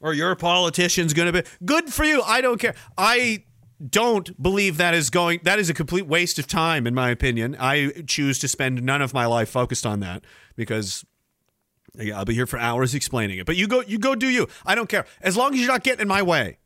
Or 0.00 0.14
your 0.14 0.34
politician's 0.34 1.12
going 1.12 1.30
to 1.30 1.42
be 1.42 1.48
good 1.64 1.92
for 1.92 2.04
you. 2.04 2.22
I 2.22 2.40
don't 2.40 2.58
care. 2.58 2.74
I 2.96 3.44
don't 3.88 4.40
believe 4.42 4.76
that 4.76 4.94
is 4.94 5.10
going 5.10 5.40
that 5.42 5.58
is 5.58 5.70
a 5.70 5.74
complete 5.74 6.06
waste 6.06 6.38
of 6.38 6.46
time 6.46 6.86
in 6.86 6.92
my 6.92 7.08
opinion 7.08 7.56
i 7.58 7.90
choose 8.06 8.38
to 8.38 8.46
spend 8.46 8.82
none 8.82 9.00
of 9.00 9.14
my 9.14 9.24
life 9.24 9.48
focused 9.48 9.86
on 9.86 10.00
that 10.00 10.22
because 10.54 11.02
I'll 12.14 12.24
be 12.24 12.34
here 12.34 12.46
for 12.46 12.58
hours 12.58 12.94
explaining 12.94 13.38
it. 13.38 13.46
But 13.46 13.56
you 13.56 13.66
go, 13.66 13.82
you 13.82 13.98
go, 13.98 14.14
do 14.14 14.28
you? 14.28 14.48
I 14.64 14.74
don't 14.74 14.88
care 14.88 15.06
as 15.20 15.36
long 15.36 15.54
as 15.54 15.60
you're 15.60 15.68
not 15.68 15.82
getting 15.82 16.02
in 16.02 16.08
my 16.08 16.22
way. 16.22 16.58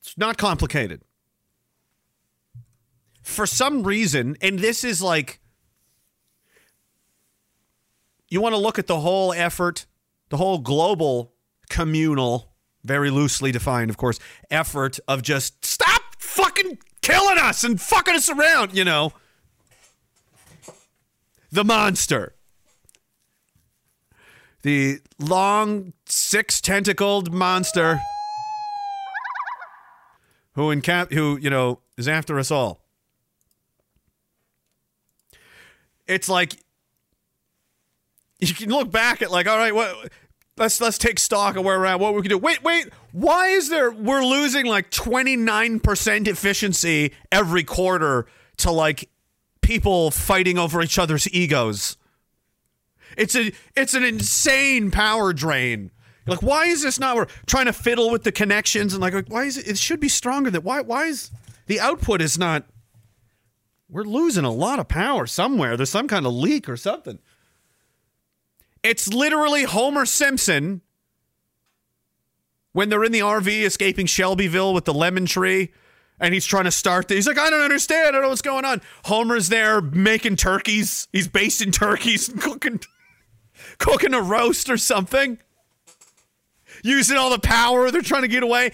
It's 0.00 0.16
not 0.18 0.36
complicated. 0.36 1.02
For 3.22 3.46
some 3.46 3.84
reason, 3.84 4.36
and 4.42 4.58
this 4.58 4.84
is 4.84 5.00
like, 5.00 5.40
you 8.28 8.40
want 8.40 8.54
to 8.54 8.58
look 8.58 8.78
at 8.78 8.86
the 8.86 9.00
whole 9.00 9.32
effort, 9.32 9.86
the 10.28 10.36
whole 10.36 10.58
global 10.58 11.32
communal, 11.70 12.52
very 12.84 13.10
loosely 13.10 13.50
defined, 13.50 13.88
of 13.90 13.96
course, 13.96 14.18
effort 14.50 14.98
of 15.08 15.22
just 15.22 15.64
stop 15.64 16.02
fucking 16.18 16.78
killing 17.00 17.38
us 17.38 17.64
and 17.64 17.80
fucking 17.80 18.14
us 18.14 18.28
around, 18.28 18.76
you 18.76 18.84
know. 18.84 19.12
The 21.50 21.64
monster 21.64 22.34
the 24.64 24.98
long, 25.18 25.92
six 26.06 26.60
tentacled 26.60 27.32
monster 27.32 28.00
who 30.54 30.70
in 30.70 30.80
cap 30.80 31.12
who 31.12 31.36
you 31.36 31.50
know 31.50 31.80
is 31.98 32.08
after 32.08 32.38
us 32.38 32.50
all. 32.50 32.80
It's 36.06 36.28
like 36.28 36.56
you 38.40 38.54
can 38.54 38.70
look 38.70 38.90
back 38.90 39.20
at 39.20 39.30
like, 39.30 39.46
all 39.46 39.58
right, 39.58 39.74
what 39.74 40.10
let's 40.56 40.80
let's 40.80 40.96
take 40.96 41.18
stock 41.18 41.56
of 41.56 41.64
where 41.64 41.78
we're 41.78 41.84
at, 41.84 42.00
what 42.00 42.14
we 42.14 42.22
can 42.22 42.30
do. 42.30 42.38
Wait, 42.38 42.62
wait, 42.64 42.88
why 43.12 43.48
is 43.48 43.68
there 43.68 43.90
we're 43.90 44.24
losing 44.24 44.64
like 44.64 44.90
29% 44.90 46.26
efficiency 46.26 47.12
every 47.30 47.64
quarter 47.64 48.26
to 48.58 48.70
like 48.70 49.10
people 49.60 50.10
fighting 50.10 50.56
over 50.58 50.80
each 50.80 50.98
other's 50.98 51.30
egos? 51.34 51.98
It's 53.16 53.34
a 53.34 53.52
it's 53.76 53.94
an 53.94 54.04
insane 54.04 54.90
power 54.90 55.32
drain. 55.32 55.90
Like, 56.26 56.42
why 56.42 56.66
is 56.66 56.82
this 56.82 56.98
not? 56.98 57.16
We're 57.16 57.26
trying 57.46 57.66
to 57.66 57.72
fiddle 57.72 58.10
with 58.10 58.22
the 58.22 58.32
connections 58.32 58.94
and 58.94 59.02
like, 59.02 59.28
why 59.28 59.44
is 59.44 59.58
it? 59.58 59.68
It 59.68 59.78
should 59.78 60.00
be 60.00 60.08
stronger. 60.08 60.50
That 60.50 60.64
why 60.64 60.80
why 60.80 61.06
is 61.06 61.30
the 61.66 61.80
output 61.80 62.20
is 62.20 62.38
not? 62.38 62.64
We're 63.88 64.04
losing 64.04 64.44
a 64.44 64.50
lot 64.50 64.78
of 64.78 64.88
power 64.88 65.26
somewhere. 65.26 65.76
There's 65.76 65.90
some 65.90 66.08
kind 66.08 66.26
of 66.26 66.32
leak 66.32 66.68
or 66.68 66.76
something. 66.76 67.18
It's 68.82 69.08
literally 69.08 69.64
Homer 69.64 70.06
Simpson 70.06 70.80
when 72.72 72.88
they're 72.88 73.04
in 73.04 73.12
the 73.12 73.20
RV 73.20 73.62
escaping 73.62 74.06
Shelbyville 74.06 74.74
with 74.74 74.84
the 74.84 74.94
lemon 74.94 75.26
tree 75.26 75.70
and 76.20 76.32
he's 76.32 76.46
trying 76.46 76.64
to 76.64 76.70
start 76.70 77.08
the, 77.08 77.14
he's 77.14 77.26
like 77.26 77.38
i 77.38 77.50
don't 77.50 77.62
understand 77.62 78.08
i 78.08 78.10
don't 78.10 78.22
know 78.22 78.28
what's 78.28 78.42
going 78.42 78.64
on 78.64 78.80
homer's 79.04 79.48
there 79.48 79.80
making 79.80 80.36
turkeys 80.36 81.08
he's 81.12 81.28
basting 81.28 81.72
turkeys 81.72 82.28
and 82.28 82.40
cooking 82.40 82.80
cooking 83.84 84.14
a 84.14 84.22
roast 84.22 84.70
or 84.70 84.78
something, 84.78 85.38
using 86.82 87.18
all 87.18 87.28
the 87.28 87.38
power. 87.38 87.90
They're 87.90 88.00
trying 88.00 88.22
to 88.22 88.28
get 88.28 88.42
away. 88.42 88.72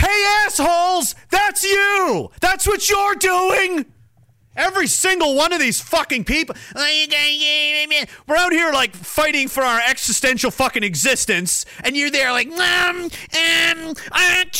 Hey, 0.00 0.24
assholes, 0.44 1.14
that's 1.30 1.62
you. 1.62 2.28
That's 2.40 2.66
what 2.66 2.90
you're 2.90 3.14
doing. 3.14 3.86
Every 4.56 4.88
single 4.88 5.36
one 5.36 5.52
of 5.52 5.60
these 5.60 5.80
fucking 5.80 6.24
people. 6.24 6.56
We're 6.74 8.36
out 8.36 8.52
here 8.52 8.72
like 8.72 8.96
fighting 8.96 9.46
for 9.46 9.62
our 9.62 9.80
existential 9.88 10.50
fucking 10.50 10.82
existence, 10.82 11.64
and 11.84 11.96
you're 11.96 12.10
there 12.10 12.32
like, 12.32 12.48
um, 12.48 13.08
um, 13.78 13.94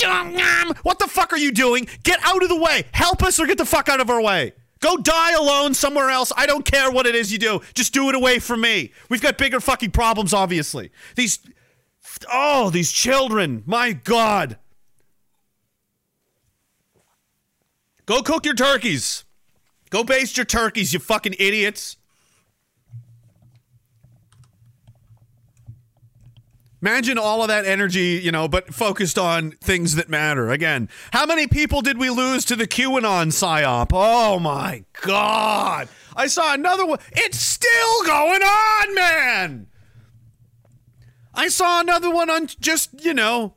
um, 0.07 0.75
what 0.85 1.01
the 1.01 1.09
fuck 1.09 1.33
are 1.33 1.39
you 1.39 1.51
doing? 1.51 1.89
Get 2.05 2.21
out 2.23 2.45
of 2.45 2.49
the 2.49 2.57
way. 2.57 2.85
Help 2.93 3.25
us 3.25 3.41
or 3.41 3.47
get 3.47 3.59
the 3.59 3.67
fuck 3.67 3.89
out 3.89 4.01
of 4.01 4.09
our 4.09 4.23
way. 4.23 4.53
Go 4.83 4.97
die 4.97 5.33
alone 5.33 5.75
somewhere 5.75 6.11
else. 6.11 6.33
I 6.37 6.45
don't 6.45 6.65
care 6.65 6.91
what 6.91 7.07
it 7.07 7.15
is 7.15 7.33
you 7.33 7.39
do. 7.39 7.61
Just 7.73 7.95
do 7.95 8.09
it 8.09 8.17
away 8.17 8.41
from 8.41 8.61
me. 8.61 8.93
We've 9.09 9.23
got 9.23 9.39
bigger 9.39 9.61
fucking 9.61 9.93
problems, 9.93 10.35
obviously. 10.35 10.91
These, 11.15 11.39
oh, 12.31 12.69
these 12.69 12.91
children. 12.91 13.63
My 13.65 13.93
God. 13.93 14.59
Go 18.07 18.23
cook 18.23 18.45
your 18.45 18.57
turkeys. 18.57 19.25
Go 19.91 20.03
baste 20.03 20.37
your 20.37 20.47
turkeys, 20.47 20.93
you 20.93 20.99
fucking 20.99 21.37
idiots. 21.39 21.97
Imagine 26.83 27.17
all 27.17 27.43
of 27.43 27.49
that 27.49 27.65
energy, 27.65 28.21
you 28.23 28.33
know, 28.33 28.49
but 28.49 28.75
focused 28.75 29.17
on 29.17 29.53
things 29.53 29.95
that 29.95 30.09
matter. 30.09 30.51
Again, 30.51 30.89
how 31.13 31.25
many 31.25 31.47
people 31.47 31.81
did 31.81 31.97
we 31.97 32.11
lose 32.11 32.45
to 32.47 32.57
the 32.57 32.67
QAnon 32.67 33.29
psyop? 33.29 33.91
Oh 33.93 34.41
my 34.41 34.85
God. 35.01 35.89
I 36.17 36.27
saw 36.27 36.53
another 36.53 36.85
one. 36.85 36.99
It's 37.13 37.39
still 37.39 38.05
going 38.05 38.43
on, 38.43 38.95
man. 38.97 39.67
I 41.33 41.49
saw 41.49 41.81
another 41.81 42.11
one 42.11 42.29
on 42.29 42.49
just, 42.49 43.05
you 43.05 43.15
know, 43.15 43.55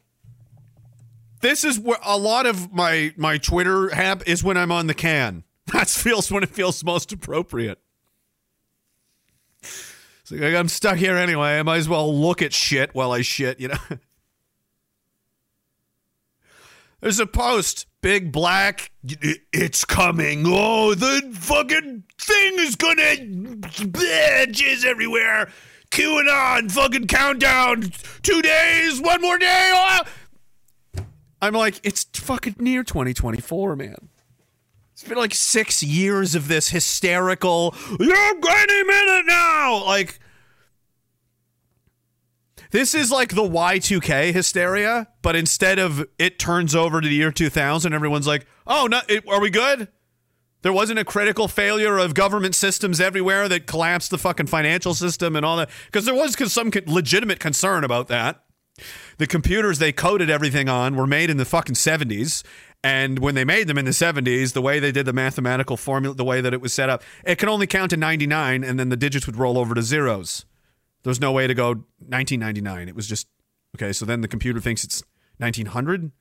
this 1.41 1.63
is 1.63 1.79
where 1.79 1.97
a 2.05 2.17
lot 2.17 2.45
of 2.45 2.71
my 2.71 3.13
my 3.17 3.37
Twitter 3.37 3.89
hab 3.89 4.23
is 4.27 4.43
when 4.43 4.55
I'm 4.55 4.71
on 4.71 4.87
the 4.87 4.93
can. 4.93 5.43
That 5.73 5.89
feels 5.89 6.31
when 6.31 6.43
it 6.43 6.49
feels 6.49 6.83
most 6.83 7.11
appropriate. 7.11 7.79
It's 10.25 10.31
like 10.31 10.55
I'm 10.55 10.69
stuck 10.69 10.97
here 10.97 11.17
anyway. 11.17 11.59
I 11.59 11.63
might 11.63 11.77
as 11.77 11.87
well 11.87 12.11
look 12.13 12.41
at 12.41 12.51
shit 12.51 12.95
while 12.95 13.11
I 13.11 13.21
shit, 13.21 13.59
you 13.59 13.67
know. 13.67 13.77
There's 16.99 17.19
a 17.19 17.27
post, 17.27 17.85
big 18.01 18.31
black. 18.31 18.89
It's 19.53 19.85
coming. 19.85 20.43
Oh, 20.47 20.95
the 20.95 21.29
fucking 21.31 22.05
thing 22.17 22.55
is 22.57 22.75
gonna 22.75 23.01
bleh, 23.03 24.47
jizz 24.47 24.83
everywhere. 24.83 25.51
QAnon, 25.91 26.71
fucking 26.71 27.05
countdown. 27.05 27.91
Two 28.23 28.41
days, 28.41 28.99
one 28.99 29.21
more 29.21 29.37
day. 29.37 29.71
Oh. 29.75 30.01
Ah. 30.97 31.03
I'm 31.39 31.53
like, 31.53 31.79
it's 31.83 32.03
fucking 32.15 32.55
near 32.57 32.83
2024, 32.83 33.75
man. 33.75 34.09
It's 34.95 35.03
been 35.03 35.17
like 35.17 35.33
six 35.33 35.83
years 35.83 36.35
of 36.35 36.47
this 36.47 36.69
hysterical, 36.69 37.75
you're 37.99 38.15
any 38.15 38.83
minute 38.85 39.25
now. 39.25 39.83
Like, 39.83 40.19
this 42.71 42.95
is 42.95 43.11
like 43.11 43.35
the 43.35 43.41
Y2K 43.41 44.31
hysteria, 44.31 45.09
but 45.21 45.35
instead 45.35 45.79
of 45.79 46.07
it 46.17 46.39
turns 46.39 46.73
over 46.73 47.01
to 47.01 47.07
the 47.09 47.13
year 47.13 47.29
2000, 47.29 47.91
everyone's 47.93 48.25
like, 48.25 48.47
oh, 48.65 48.87
no, 48.87 49.01
it, 49.09 49.27
are 49.27 49.41
we 49.41 49.49
good? 49.49 49.89
There 50.61 50.71
wasn't 50.71 50.99
a 50.99 51.03
critical 51.03 51.49
failure 51.49 51.97
of 51.97 52.13
government 52.13 52.55
systems 52.55 53.01
everywhere 53.01 53.49
that 53.49 53.67
collapsed 53.67 54.11
the 54.11 54.17
fucking 54.17 54.47
financial 54.47 54.93
system 54.93 55.35
and 55.35 55.45
all 55.45 55.57
that. 55.57 55.69
Because 55.87 56.05
there 56.05 56.15
was 56.15 56.37
some 56.53 56.71
legitimate 56.87 57.41
concern 57.41 57.83
about 57.83 58.07
that. 58.07 58.45
The 59.17 59.27
computers 59.27 59.79
they 59.79 59.91
coded 59.91 60.29
everything 60.29 60.67
on 60.67 60.95
were 60.95 61.07
made 61.07 61.29
in 61.29 61.37
the 61.37 61.45
fucking 61.45 61.75
70s. 61.75 62.43
And 62.85 63.17
when 63.17 63.33
they 63.33 63.45
made 63.45 63.65
them 63.65 63.79
in 63.79 63.85
the 63.85 63.91
70s, 63.91 64.53
the 64.53 64.61
way 64.61 64.79
they 64.79 64.91
did 64.91 65.07
the 65.07 65.11
mathematical 65.11 65.75
formula, 65.75 66.13
the 66.13 66.23
way 66.23 66.39
that 66.39 66.53
it 66.53 66.61
was 66.61 66.71
set 66.71 66.87
up, 66.87 67.01
it 67.23 67.39
could 67.39 67.49
only 67.49 67.65
count 67.65 67.89
to 67.89 67.97
99 67.97 68.63
and 68.63 68.79
then 68.79 68.89
the 68.89 68.95
digits 68.95 69.25
would 69.25 69.37
roll 69.37 69.57
over 69.57 69.73
to 69.73 69.81
zeros. 69.81 70.45
There 71.01 71.09
was 71.09 71.19
no 71.19 71.31
way 71.31 71.47
to 71.47 71.55
go 71.55 71.69
1999. 71.69 72.87
It 72.87 72.95
was 72.95 73.07
just, 73.07 73.25
okay, 73.75 73.91
so 73.91 74.05
then 74.05 74.21
the 74.21 74.27
computer 74.27 74.59
thinks 74.59 74.83
it's 74.83 75.01
1900. 75.37 76.11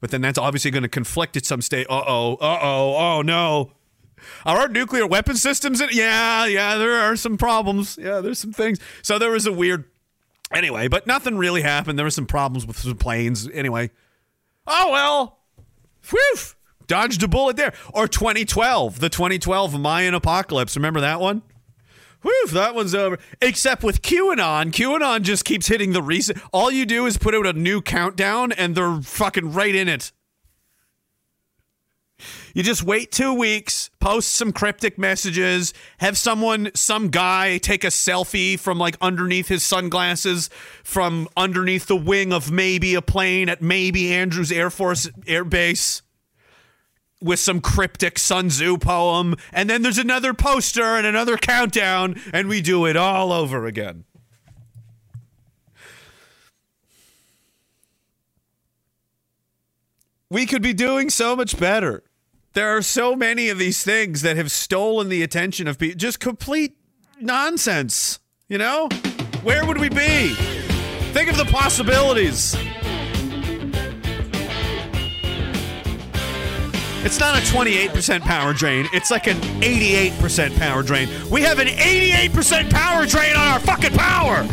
But 0.00 0.10
then 0.10 0.22
that's 0.22 0.38
obviously 0.38 0.72
going 0.72 0.82
to 0.82 0.88
conflict 0.88 1.36
at 1.36 1.46
some 1.46 1.62
state. 1.62 1.86
Uh 1.88 2.02
oh, 2.04 2.34
uh 2.34 2.58
oh, 2.60 2.96
oh 2.96 3.22
no. 3.22 3.70
Are 4.44 4.58
our 4.58 4.68
nuclear 4.68 5.06
weapon 5.06 5.36
systems 5.36 5.80
in? 5.80 5.88
Yeah, 5.92 6.46
yeah, 6.46 6.78
there 6.78 6.94
are 6.94 7.14
some 7.14 7.36
problems. 7.36 7.96
Yeah, 7.96 8.20
there's 8.20 8.40
some 8.40 8.52
things. 8.52 8.80
So 9.02 9.20
there 9.20 9.30
was 9.30 9.46
a 9.46 9.52
weird. 9.52 9.84
Anyway, 10.52 10.88
but 10.88 11.06
nothing 11.06 11.38
really 11.38 11.62
happened. 11.62 11.96
There 11.96 12.06
were 12.06 12.10
some 12.10 12.26
problems 12.26 12.66
with 12.66 12.76
some 12.76 12.96
planes. 12.96 13.48
Anyway. 13.48 13.92
Oh, 14.66 14.90
well. 14.90 15.38
Whew. 16.10 16.36
Dodged 16.86 17.22
a 17.22 17.28
bullet 17.28 17.56
there. 17.56 17.72
Or 17.92 18.06
2012, 18.06 19.00
the 19.00 19.08
2012 19.08 19.80
Mayan 19.80 20.14
apocalypse. 20.14 20.76
Remember 20.76 21.00
that 21.00 21.20
one? 21.20 21.42
Whew, 22.22 22.46
that 22.52 22.74
one's 22.74 22.94
over. 22.94 23.18
Except 23.40 23.82
with 23.82 24.02
QAnon, 24.02 24.70
QAnon 24.70 25.22
just 25.22 25.44
keeps 25.44 25.66
hitting 25.66 25.92
the 25.92 26.02
recent. 26.02 26.40
All 26.52 26.70
you 26.70 26.86
do 26.86 27.06
is 27.06 27.18
put 27.18 27.34
out 27.34 27.46
a 27.46 27.52
new 27.52 27.82
countdown, 27.82 28.52
and 28.52 28.74
they're 28.74 29.00
fucking 29.00 29.52
right 29.52 29.74
in 29.74 29.88
it. 29.88 30.12
You 32.54 32.62
just 32.62 32.82
wait 32.82 33.10
two 33.10 33.32
weeks, 33.32 33.90
post 33.98 34.34
some 34.34 34.52
cryptic 34.52 34.98
messages, 34.98 35.72
have 35.98 36.18
someone, 36.18 36.70
some 36.74 37.08
guy 37.08 37.58
take 37.58 37.82
a 37.82 37.88
selfie 37.88 38.58
from 38.58 38.78
like 38.78 38.96
underneath 39.00 39.48
his 39.48 39.62
sunglasses, 39.62 40.50
from 40.84 41.28
underneath 41.36 41.86
the 41.86 41.96
wing 41.96 42.32
of 42.32 42.50
maybe 42.50 42.94
a 42.94 43.02
plane 43.02 43.48
at 43.48 43.62
maybe 43.62 44.12
Andrews 44.12 44.52
Air 44.52 44.68
Force 44.68 45.08
Air 45.26 45.44
Base 45.44 46.02
with 47.22 47.38
some 47.38 47.60
cryptic 47.60 48.18
Sun 48.18 48.48
Tzu 48.48 48.78
poem, 48.78 49.36
and 49.52 49.70
then 49.70 49.82
there's 49.82 49.98
another 49.98 50.34
poster 50.34 50.96
and 50.96 51.06
another 51.06 51.36
countdown, 51.36 52.20
and 52.32 52.48
we 52.48 52.60
do 52.60 52.84
it 52.84 52.96
all 52.96 53.32
over 53.32 53.64
again. 53.64 54.04
We 60.28 60.46
could 60.46 60.62
be 60.62 60.72
doing 60.72 61.10
so 61.10 61.36
much 61.36 61.58
better. 61.58 62.02
There 62.54 62.76
are 62.76 62.82
so 62.82 63.16
many 63.16 63.48
of 63.48 63.58
these 63.58 63.82
things 63.82 64.20
that 64.22 64.36
have 64.36 64.50
stolen 64.50 65.08
the 65.08 65.22
attention 65.22 65.66
of 65.66 65.78
people. 65.78 65.96
Just 65.96 66.20
complete 66.20 66.76
nonsense. 67.18 68.18
You 68.48 68.58
know? 68.58 68.88
Where 69.42 69.64
would 69.64 69.80
we 69.80 69.88
be? 69.88 70.34
Think 71.14 71.30
of 71.30 71.38
the 71.38 71.46
possibilities. 71.46 72.54
It's 77.04 77.18
not 77.18 77.36
a 77.36 77.40
28% 77.40 78.20
power 78.20 78.52
drain. 78.52 78.86
It's 78.92 79.10
like 79.10 79.26
an 79.26 79.36
88% 79.62 80.56
power 80.58 80.82
drain. 80.82 81.08
We 81.30 81.42
have 81.42 81.58
an 81.58 81.68
88% 81.68 82.70
power 82.70 83.06
drain 83.06 83.34
on 83.34 83.48
our 83.48 83.60
fucking 83.60 83.92
power. 83.94 84.46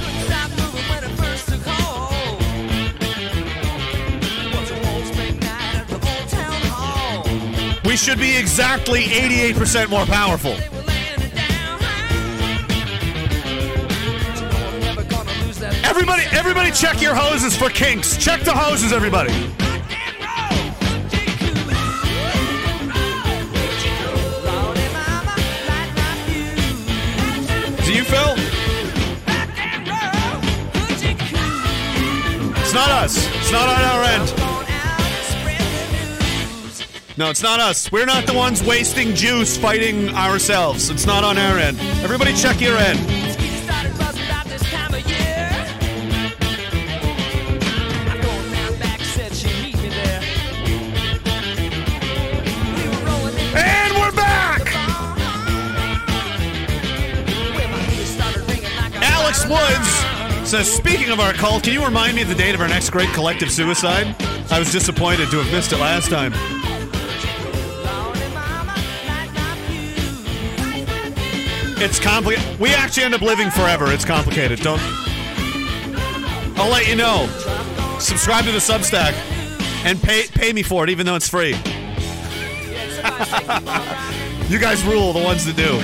We 7.90 7.98
should 7.98 8.20
be 8.20 8.38
exactly 8.38 9.06
88% 9.06 9.90
more 9.90 10.06
powerful. 10.06 10.52
Everybody, 15.84 16.22
everybody 16.32 16.70
check 16.70 17.02
your 17.02 17.16
hoses 17.16 17.58
for 17.58 17.68
kinks. 17.72 18.16
Check 18.18 18.42
the 18.42 18.52
hoses, 18.52 18.94
everybody. 18.94 19.34
Do 27.84 27.92
you, 27.92 28.04
Phil? 28.04 28.36
It's 32.62 32.74
not 32.76 32.92
us. 32.92 33.28
It's 33.38 33.52
not 33.52 33.68
on 33.68 33.82
our 33.82 34.04
end. 34.04 34.49
No, 37.20 37.30
it's 37.30 37.44
not 37.44 37.60
us. 37.60 37.92
We're 37.92 38.06
not 38.06 38.26
the 38.26 38.34
ones 38.34 38.64
wasting 38.64 39.14
juice 39.14 39.58
fighting 39.58 40.08
ourselves. 40.16 40.90
It's 40.90 41.06
not 41.06 41.26
on 41.26 41.38
our 41.38 41.58
end. 41.58 41.78
Everybody 42.02 42.34
check 42.34 42.62
your 42.62 42.78
end. 42.78 42.98
And 53.54 53.94
we're 53.96 54.12
back! 54.14 54.62
Alex. 59.04 59.46
Woods 59.46 60.50
says, 60.50 60.74
speaking 60.74 61.10
of 61.10 61.20
our 61.20 61.34
cult, 61.34 61.64
can 61.64 61.74
you 61.74 61.84
remind 61.84 62.16
me 62.16 62.22
of 62.22 62.30
the 62.30 62.36
date 62.36 62.56
of 62.56 62.62
our 62.62 62.70
next 62.70 62.92
great 62.92 63.10
collective 63.10 63.52
suicide? 63.52 64.16
I 64.50 64.58
was 64.58 64.72
disappointed 64.72 65.30
to 65.32 65.42
have 65.42 65.52
missed 65.52 65.74
it 65.74 65.80
last 65.80 66.10
time. 66.10 66.59
It's 71.82 71.98
complicated. 71.98 72.60
We 72.60 72.74
actually 72.74 73.04
end 73.04 73.14
up 73.14 73.22
living 73.22 73.50
forever. 73.50 73.90
It's 73.92 74.04
complicated. 74.04 74.60
Don't. 74.60 74.82
I'll 76.58 76.70
let 76.70 76.90
you 76.90 76.98
know. 76.98 77.28
Subscribe 78.00 78.44
to 78.46 78.52
the 78.52 78.58
Substack 78.58 79.14
and 79.86 80.02
pay 80.02 80.26
pay 80.28 80.52
me 80.52 80.62
for 80.62 80.84
it, 80.84 80.90
even 80.90 81.06
though 81.06 81.16
it's 81.16 81.30
free. 81.30 81.52
you 84.50 84.60
guys 84.60 84.84
rule, 84.84 85.14
the 85.14 85.24
ones 85.24 85.46
that 85.46 85.56
do. 85.56 85.80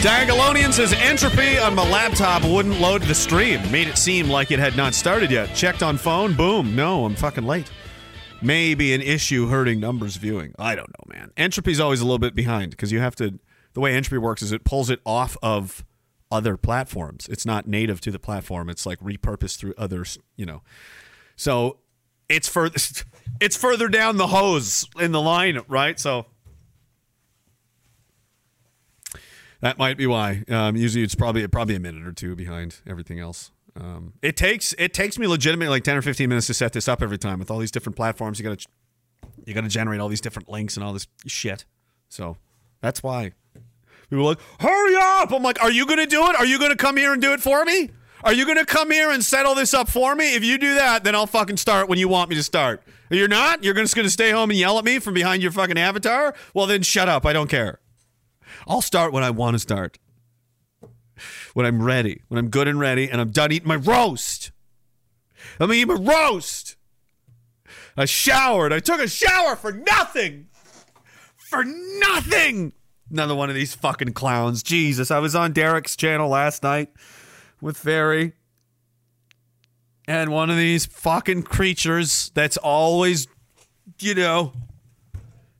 Diagolonian 0.00 0.72
says 0.72 0.92
entropy 0.92 1.58
on 1.58 1.74
my 1.74 1.90
laptop 1.90 2.44
wouldn't 2.44 2.80
load 2.80 3.02
the 3.02 3.16
stream. 3.16 3.60
Made 3.72 3.88
it 3.88 3.98
seem 3.98 4.28
like 4.28 4.52
it 4.52 4.60
had 4.60 4.76
not 4.76 4.94
started 4.94 5.32
yet. 5.32 5.56
Checked 5.56 5.82
on 5.82 5.98
phone, 5.98 6.34
boom. 6.34 6.76
No, 6.76 7.04
I'm 7.04 7.16
fucking 7.16 7.44
late. 7.44 7.68
Maybe 8.40 8.92
an 8.94 9.02
issue 9.02 9.48
hurting 9.48 9.80
numbers 9.80 10.16
viewing. 10.16 10.54
I 10.58 10.74
don't 10.74 10.88
know, 10.88 11.14
man. 11.14 11.32
Entropy's 11.36 11.80
always 11.80 12.00
a 12.00 12.04
little 12.04 12.18
bit 12.18 12.34
behind 12.34 12.70
because 12.70 12.92
you 12.92 13.00
have 13.00 13.16
to. 13.16 13.38
The 13.74 13.80
way 13.80 13.94
entropy 13.94 14.18
works 14.18 14.42
is 14.42 14.52
it 14.52 14.64
pulls 14.64 14.90
it 14.90 15.00
off 15.04 15.36
of 15.42 15.84
other 16.30 16.56
platforms. 16.56 17.28
It's 17.30 17.44
not 17.44 17.66
native 17.66 18.00
to 18.02 18.10
the 18.10 18.18
platform. 18.18 18.68
It's 18.68 18.86
like 18.86 19.00
repurposed 19.00 19.58
through 19.58 19.74
others. 19.76 20.18
You 20.36 20.46
know, 20.46 20.62
so 21.36 21.78
it's 22.28 22.48
for 22.48 22.66
it's 23.40 23.56
further 23.56 23.88
down 23.88 24.16
the 24.16 24.28
hose 24.28 24.86
in 25.00 25.12
the 25.12 25.20
line, 25.20 25.60
right? 25.68 25.98
So 25.98 26.26
that 29.60 29.78
might 29.78 29.96
be 29.96 30.06
why. 30.06 30.44
Um, 30.48 30.76
usually, 30.76 31.02
it's 31.04 31.14
probably 31.14 31.46
probably 31.48 31.74
a 31.74 31.80
minute 31.80 32.06
or 32.06 32.12
two 32.12 32.36
behind 32.36 32.76
everything 32.86 33.18
else. 33.18 33.50
Um, 33.80 34.14
it 34.22 34.36
takes 34.36 34.74
it 34.76 34.92
takes 34.92 35.18
me 35.18 35.26
legitimately 35.26 35.70
like 35.70 35.84
ten 35.84 35.96
or 35.96 36.02
fifteen 36.02 36.28
minutes 36.28 36.48
to 36.48 36.54
set 36.54 36.72
this 36.72 36.88
up 36.88 37.00
every 37.00 37.18
time 37.18 37.38
with 37.38 37.50
all 37.50 37.58
these 37.58 37.70
different 37.70 37.96
platforms. 37.96 38.38
You 38.38 38.44
gotta 38.44 38.66
you 39.46 39.54
gotta 39.54 39.68
generate 39.68 40.00
all 40.00 40.08
these 40.08 40.20
different 40.20 40.48
links 40.48 40.76
and 40.76 40.84
all 40.84 40.92
this 40.92 41.06
shit. 41.26 41.64
So 42.08 42.36
that's 42.80 43.02
why 43.02 43.32
people 44.10 44.24
like, 44.24 44.40
hurry 44.60 44.96
up! 44.96 45.32
I'm 45.32 45.42
like, 45.42 45.62
are 45.62 45.70
you 45.70 45.86
gonna 45.86 46.06
do 46.06 46.24
it? 46.28 46.36
Are 46.36 46.46
you 46.46 46.58
gonna 46.58 46.76
come 46.76 46.96
here 46.96 47.12
and 47.12 47.22
do 47.22 47.32
it 47.32 47.40
for 47.40 47.64
me? 47.64 47.90
Are 48.24 48.32
you 48.32 48.46
gonna 48.46 48.66
come 48.66 48.90
here 48.90 49.10
and 49.10 49.24
settle 49.24 49.54
this 49.54 49.72
up 49.72 49.88
for 49.88 50.16
me? 50.16 50.34
If 50.34 50.42
you 50.42 50.58
do 50.58 50.74
that, 50.74 51.04
then 51.04 51.14
I'll 51.14 51.26
fucking 51.26 51.58
start 51.58 51.88
when 51.88 51.98
you 51.98 52.08
want 52.08 52.30
me 52.30 52.36
to 52.36 52.42
start. 52.42 52.82
If 53.10 53.16
you're 53.16 53.28
not, 53.28 53.62
you're 53.62 53.74
just 53.74 53.94
gonna 53.94 54.10
stay 54.10 54.32
home 54.32 54.50
and 54.50 54.58
yell 54.58 54.78
at 54.78 54.84
me 54.84 54.98
from 54.98 55.14
behind 55.14 55.40
your 55.40 55.52
fucking 55.52 55.78
avatar. 55.78 56.34
Well, 56.52 56.66
then 56.66 56.82
shut 56.82 57.08
up. 57.08 57.24
I 57.24 57.32
don't 57.32 57.48
care. 57.48 57.78
I'll 58.66 58.82
start 58.82 59.12
when 59.12 59.22
I 59.22 59.30
want 59.30 59.54
to 59.54 59.58
start. 59.60 59.98
When 61.54 61.66
I'm 61.66 61.82
ready, 61.82 62.22
when 62.28 62.38
I'm 62.38 62.50
good 62.50 62.68
and 62.68 62.78
ready, 62.78 63.10
and 63.10 63.20
I'm 63.20 63.30
done 63.30 63.52
eating 63.52 63.68
my 63.68 63.76
roast. 63.76 64.52
Let 65.58 65.68
me 65.68 65.80
eat 65.80 65.88
my 65.88 65.94
roast. 65.94 66.76
I 67.96 68.04
showered. 68.04 68.72
I 68.72 68.80
took 68.80 69.00
a 69.00 69.08
shower 69.08 69.56
for 69.56 69.72
nothing. 69.72 70.48
For 71.36 71.64
nothing. 71.64 72.72
Another 73.10 73.34
one 73.34 73.48
of 73.48 73.54
these 73.54 73.74
fucking 73.74 74.12
clowns. 74.12 74.62
Jesus, 74.62 75.10
I 75.10 75.18
was 75.18 75.34
on 75.34 75.52
Derek's 75.52 75.96
channel 75.96 76.28
last 76.28 76.62
night 76.62 76.90
with 77.60 77.76
Fairy. 77.76 78.34
And 80.06 80.30
one 80.30 80.50
of 80.50 80.56
these 80.56 80.86
fucking 80.86 81.42
creatures 81.42 82.30
that's 82.34 82.56
always, 82.56 83.28
you 83.98 84.14
know, 84.14 84.52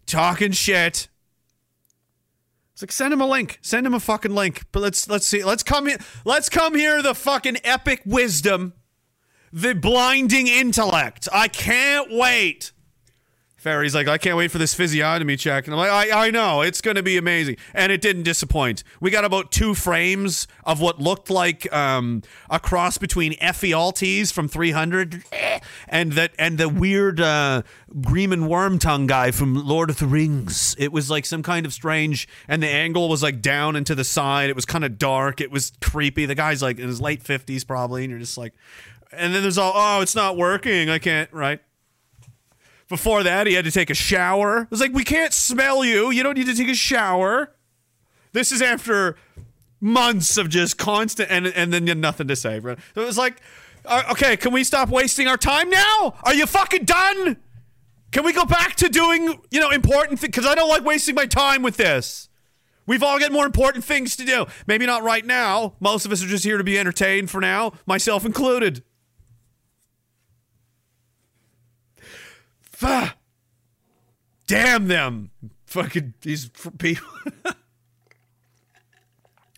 talking 0.07 0.53
shit. 0.53 1.09
It's 2.79 2.83
like 2.85 2.93
send 2.93 3.13
him 3.13 3.21
a 3.21 3.27
link. 3.27 3.59
Send 3.61 3.85
him 3.85 3.95
a 3.95 3.99
fucking 3.99 4.37
link. 4.37 4.65
But 4.71 4.83
let's 4.85 5.09
let's 5.09 5.27
see. 5.27 5.43
Let's 5.43 5.65
come 5.65 5.89
here. 5.89 5.99
Let's 6.25 6.49
come 6.49 6.77
here. 6.77 7.03
The 7.03 7.13
fucking 7.13 7.57
epic 7.65 8.03
wisdom, 8.07 8.73
the 9.53 9.75
blinding 9.75 10.47
intellect. 10.47 11.29
I 11.33 11.49
can't 11.49 12.09
wait. 12.09 12.71
Fairy's 13.59 13.93
like, 13.93 14.07
I 14.07 14.19
can't 14.19 14.37
wait 14.37 14.53
for 14.53 14.59
this 14.59 14.73
physiognomy 14.73 15.37
check. 15.37 15.67
And 15.67 15.75
I'm 15.75 15.79
like, 15.79 15.91
I, 15.91 16.27
I 16.27 16.31
know, 16.31 16.63
it's 16.63 16.81
going 16.81 16.95
to 16.95 17.03
be 17.03 17.17
amazing. 17.17 17.57
And 17.75 17.91
it 17.91 18.01
didn't 18.01 18.23
disappoint. 18.23 18.85
We 19.01 19.11
got 19.11 19.25
about 19.25 19.51
two 19.51 19.75
frames 19.75 20.47
of 20.65 20.81
what 20.81 21.01
looked 21.01 21.29
like 21.29 21.71
um, 21.73 22.23
a 22.49 22.61
cross 22.61 22.99
between 22.99 23.35
Ephialtes 23.35 24.33
from 24.33 24.47
300 24.47 25.25
and 25.89 26.13
that 26.13 26.33
and 26.39 26.57
the 26.57 26.69
weird 26.69 27.21
uh, 27.21 27.63
Grima 27.97 28.37
Wormtongue 28.37 29.09
guy 29.09 29.33
from 29.33 29.67
Lord 29.67 29.91
of 29.91 29.99
the 29.99 30.07
Rings. 30.07 30.77
It 30.79 30.93
was 30.93 31.11
like 31.11 31.27
some 31.27 31.43
kind 31.43 31.67
of 31.67 31.73
strange, 31.73 32.29
and 32.47 32.63
the 32.63 32.69
angle 32.69 33.09
was 33.09 33.25
like 33.25 33.43
down 33.43 33.75
and 33.75 33.85
to 33.87 33.97
the 33.97 34.05
side. 34.05 34.51
It 34.51 34.57
was 34.57 34.67
kind 34.67 34.85
of 34.85 34.99
dark. 34.99 35.41
It 35.41 35.51
was 35.51 35.73
creepy. 35.81 36.27
The 36.27 36.37
guy's 36.37 36.63
like 36.63 36.79
in 36.79 36.87
his 36.87 37.01
late 37.01 37.25
50s 37.25 37.67
probably. 37.67 38.05
And 38.05 38.11
you're 38.11 38.21
just 38.21 38.39
like, 38.39 38.55
and 39.11 39.35
then 39.35 39.43
there's 39.43 39.59
all, 39.59 39.73
oh, 39.75 40.01
it's 40.01 40.15
not 40.15 40.37
working. 40.37 40.91
I 40.91 40.99
can't, 40.99 41.33
right? 41.33 41.61
Before 42.89 43.23
that, 43.23 43.47
he 43.47 43.55
had 43.55 43.65
to 43.67 43.71
take 43.71 43.91
a 43.91 43.95
shower. 43.95 44.63
It 44.63 44.71
was 44.71 44.81
like, 44.81 44.95
we 44.95 45.05
can't 45.05 45.33
smell 45.33 45.85
you. 45.85 46.11
You 46.11 46.23
don't 46.23 46.39
need 46.39 46.47
to 46.47 46.55
take 46.55 46.69
a 46.69 46.75
shower. 46.75 47.55
This 48.33 48.51
is 48.51 48.63
after 48.63 49.17
months 49.81 50.37
of 50.37 50.49
just 50.49 50.79
constant, 50.79 51.31
and 51.31 51.47
and 51.47 51.73
then 51.73 52.01
nothing 52.01 52.29
to 52.29 52.37
say. 52.37 52.61
So 52.61 52.71
it 52.71 52.97
was 52.97 53.19
like, 53.19 53.41
uh, 53.85 54.03
okay, 54.13 54.37
can 54.37 54.53
we 54.53 54.65
stop 54.65 54.89
wasting 54.89 55.29
our 55.29 55.37
time 55.37 55.71
now? 55.71 56.15
Are 56.25 56.35
you 56.35 56.47
fucking 56.47 56.85
done? 56.85 57.37
Can 58.11 58.25
we 58.25 58.33
go 58.33 58.45
back 58.45 58.75
to 58.77 58.89
doing, 58.89 59.39
you 59.51 59.61
know, 59.61 59.71
important 59.71 60.19
things? 60.19 60.31
Because 60.31 60.47
I 60.47 60.55
don't 60.55 60.69
like 60.69 60.85
wasting 60.85 61.15
my 61.15 61.27
time 61.27 61.63
with 61.63 61.77
this. 61.77 62.29
We've 62.87 63.03
all 63.03 63.19
got 63.19 63.33
more 63.33 63.45
important 63.45 63.85
things 63.85 64.17
to 64.17 64.25
do. 64.25 64.47
Maybe 64.67 64.87
not 64.87 65.03
right 65.03 65.25
now. 65.25 65.75
Most 65.79 66.07
of 66.07 66.13
us 66.13 66.25
are 66.25 66.27
just 66.27 66.45
here 66.45 66.57
to 66.57 66.65
be 66.65 66.79
entertained 66.79 67.29
for 67.29 67.39
now, 67.39 67.73
myself 67.87 68.25
included. 68.25 68.83
Fuck. 72.79 73.17
Damn 74.47 74.87
them. 74.87 75.33
Fucking 75.67 76.15
these 76.21 76.49
people. 76.79 77.09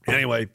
anyway, 0.08 0.48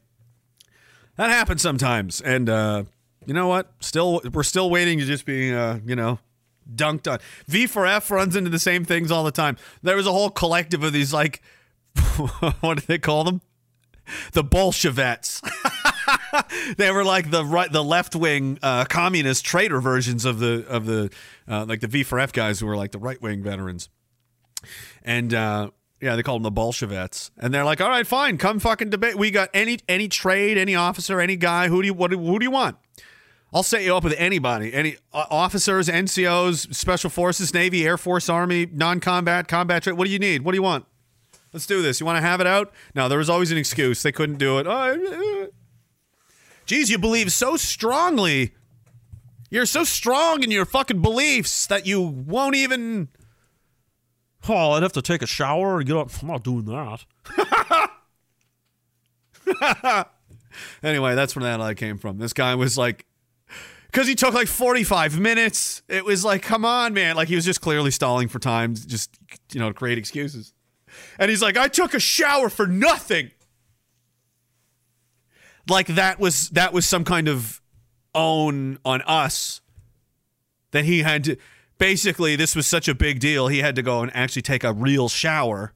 that 1.14 1.30
happens 1.30 1.62
sometimes. 1.62 2.20
And 2.20 2.50
uh, 2.50 2.82
you 3.24 3.34
know 3.34 3.46
what? 3.46 3.72
Still, 3.78 4.20
we're 4.32 4.42
still 4.42 4.68
waiting 4.68 4.98
to 4.98 5.04
just 5.04 5.24
be, 5.24 5.54
uh, 5.54 5.78
you 5.86 5.94
know, 5.94 6.18
dunked 6.74 7.08
on. 7.08 7.20
V4F 7.48 8.10
runs 8.10 8.34
into 8.34 8.50
the 8.50 8.58
same 8.58 8.84
things 8.84 9.12
all 9.12 9.22
the 9.22 9.30
time. 9.30 9.56
There 9.84 9.94
was 9.94 10.08
a 10.08 10.12
whole 10.12 10.30
collective 10.30 10.82
of 10.82 10.92
these, 10.92 11.12
like, 11.12 11.40
what 12.60 12.78
do 12.78 12.84
they 12.84 12.98
call 12.98 13.22
them? 13.22 13.42
The 14.32 14.42
Bolsheviks. 14.42 15.40
they 16.76 16.90
were 16.90 17.04
like 17.04 17.30
the 17.30 17.44
right, 17.44 17.70
the 17.70 17.84
left 17.84 18.14
wing 18.14 18.58
uh, 18.62 18.84
communist 18.84 19.44
traitor 19.44 19.80
versions 19.80 20.24
of 20.24 20.38
the 20.38 20.66
of 20.68 20.86
the 20.86 21.10
uh, 21.48 21.64
like 21.66 21.80
the 21.80 21.88
V4F 21.88 22.32
guys 22.32 22.60
who 22.60 22.66
were 22.66 22.76
like 22.76 22.92
the 22.92 22.98
right 22.98 23.20
wing 23.20 23.42
veterans, 23.42 23.88
and 25.02 25.32
uh, 25.34 25.70
yeah, 26.00 26.16
they 26.16 26.22
called 26.22 26.40
them 26.40 26.44
the 26.44 26.50
Bolsheviks, 26.50 27.30
and 27.38 27.52
they're 27.52 27.64
like, 27.64 27.80
all 27.80 27.88
right, 27.88 28.06
fine, 28.06 28.38
come 28.38 28.58
fucking 28.58 28.90
debate. 28.90 29.16
We 29.16 29.30
got 29.30 29.50
any 29.54 29.78
any 29.88 30.08
trade, 30.08 30.58
any 30.58 30.74
officer, 30.74 31.20
any 31.20 31.36
guy. 31.36 31.68
Who 31.68 31.82
do 31.82 31.86
you 31.86 31.94
what 31.94 32.12
who 32.12 32.38
do 32.38 32.44
you 32.44 32.50
want? 32.50 32.76
I'll 33.52 33.62
set 33.62 33.84
you 33.84 33.96
up 33.96 34.04
with 34.04 34.14
anybody, 34.18 34.74
any 34.74 34.96
uh, 35.14 35.24
officers, 35.30 35.88
NCOs, 35.88 36.74
special 36.74 37.08
forces, 37.08 37.54
Navy, 37.54 37.86
Air 37.86 37.96
Force, 37.96 38.28
Army, 38.28 38.66
non-combat, 38.66 39.46
combat 39.48 39.84
trade. 39.84 39.96
What 39.96 40.06
do 40.06 40.10
you 40.10 40.18
need? 40.18 40.42
What 40.42 40.52
do 40.52 40.56
you 40.56 40.62
want? 40.62 40.84
Let's 41.52 41.66
do 41.66 41.80
this. 41.80 42.00
You 42.00 42.06
want 42.06 42.16
to 42.16 42.22
have 42.22 42.40
it 42.40 42.46
out? 42.46 42.72
No, 42.94 43.08
there 43.08 43.16
was 43.16 43.30
always 43.30 43.50
an 43.50 43.56
excuse. 43.56 44.02
They 44.02 44.12
couldn't 44.12 44.36
do 44.36 44.58
it. 44.58 44.66
Oh, 44.66 45.48
geez, 46.66 46.90
you 46.90 46.98
believe 46.98 47.32
so 47.32 47.56
strongly. 47.56 48.52
You're 49.50 49.66
so 49.66 49.84
strong 49.84 50.42
in 50.42 50.50
your 50.50 50.64
fucking 50.64 51.00
beliefs 51.00 51.66
that 51.68 51.86
you 51.86 52.00
won't 52.00 52.56
even. 52.56 53.08
Oh, 54.48 54.72
I'd 54.72 54.82
have 54.82 54.92
to 54.92 55.02
take 55.02 55.22
a 55.22 55.26
shower 55.26 55.78
and 55.78 55.86
get 55.86 55.96
up. 55.96 56.10
I'm 56.20 56.28
not 56.28 56.44
doing 56.44 56.66
that. 56.66 57.04
anyway, 60.82 61.14
that's 61.14 61.34
where 61.34 61.44
that 61.44 61.60
lie 61.60 61.74
came 61.74 61.98
from. 61.98 62.18
This 62.18 62.32
guy 62.32 62.54
was 62.54 62.76
like, 62.76 63.06
because 63.86 64.06
he 64.06 64.14
took 64.14 64.34
like 64.34 64.48
45 64.48 65.18
minutes. 65.18 65.82
It 65.88 66.04
was 66.04 66.24
like, 66.24 66.42
come 66.42 66.64
on, 66.64 66.92
man. 66.94 67.16
Like 67.16 67.28
he 67.28 67.34
was 67.34 67.44
just 67.44 67.60
clearly 67.60 67.90
stalling 67.90 68.28
for 68.28 68.38
time, 68.38 68.74
just, 68.74 69.16
you 69.52 69.60
know, 69.60 69.68
to 69.68 69.74
create 69.74 69.98
excuses. 69.98 70.52
And 71.18 71.30
he's 71.30 71.42
like, 71.42 71.56
I 71.56 71.68
took 71.68 71.94
a 71.94 72.00
shower 72.00 72.48
for 72.48 72.66
nothing. 72.66 73.30
Like 75.68 75.88
that 75.88 76.18
was 76.18 76.50
that 76.50 76.72
was 76.72 76.86
some 76.86 77.04
kind 77.04 77.28
of 77.28 77.60
own 78.14 78.78
on 78.84 79.02
us 79.02 79.60
that 80.70 80.84
he 80.84 81.02
had 81.02 81.24
to 81.24 81.36
basically 81.78 82.36
this 82.36 82.56
was 82.56 82.66
such 82.66 82.88
a 82.88 82.94
big 82.94 83.20
deal 83.20 83.48
he 83.48 83.58
had 83.58 83.76
to 83.76 83.82
go 83.82 84.00
and 84.00 84.14
actually 84.14 84.42
take 84.42 84.64
a 84.64 84.72
real 84.72 85.08
shower 85.08 85.72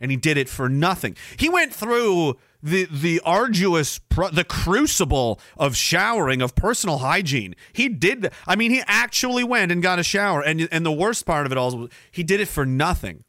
and 0.00 0.10
he 0.10 0.16
did 0.16 0.36
it 0.36 0.48
for 0.48 0.68
nothing. 0.68 1.16
He 1.36 1.48
went 1.48 1.74
through 1.74 2.36
the 2.62 2.86
the 2.90 3.20
arduous 3.24 4.00
the 4.32 4.44
crucible 4.48 5.40
of 5.56 5.76
showering 5.76 6.40
of 6.42 6.54
personal 6.54 6.98
hygiene. 6.98 7.54
He 7.72 7.88
did 7.88 8.30
i 8.46 8.56
mean 8.56 8.70
he 8.70 8.82
actually 8.86 9.44
went 9.44 9.72
and 9.72 9.82
got 9.82 9.98
a 9.98 10.02
shower 10.02 10.42
and 10.42 10.68
and 10.70 10.84
the 10.84 10.92
worst 10.92 11.26
part 11.26 11.46
of 11.46 11.52
it 11.52 11.58
all 11.58 11.76
was 11.76 11.90
he 12.10 12.22
did 12.22 12.40
it 12.40 12.48
for 12.48 12.64
nothing. 12.64 13.24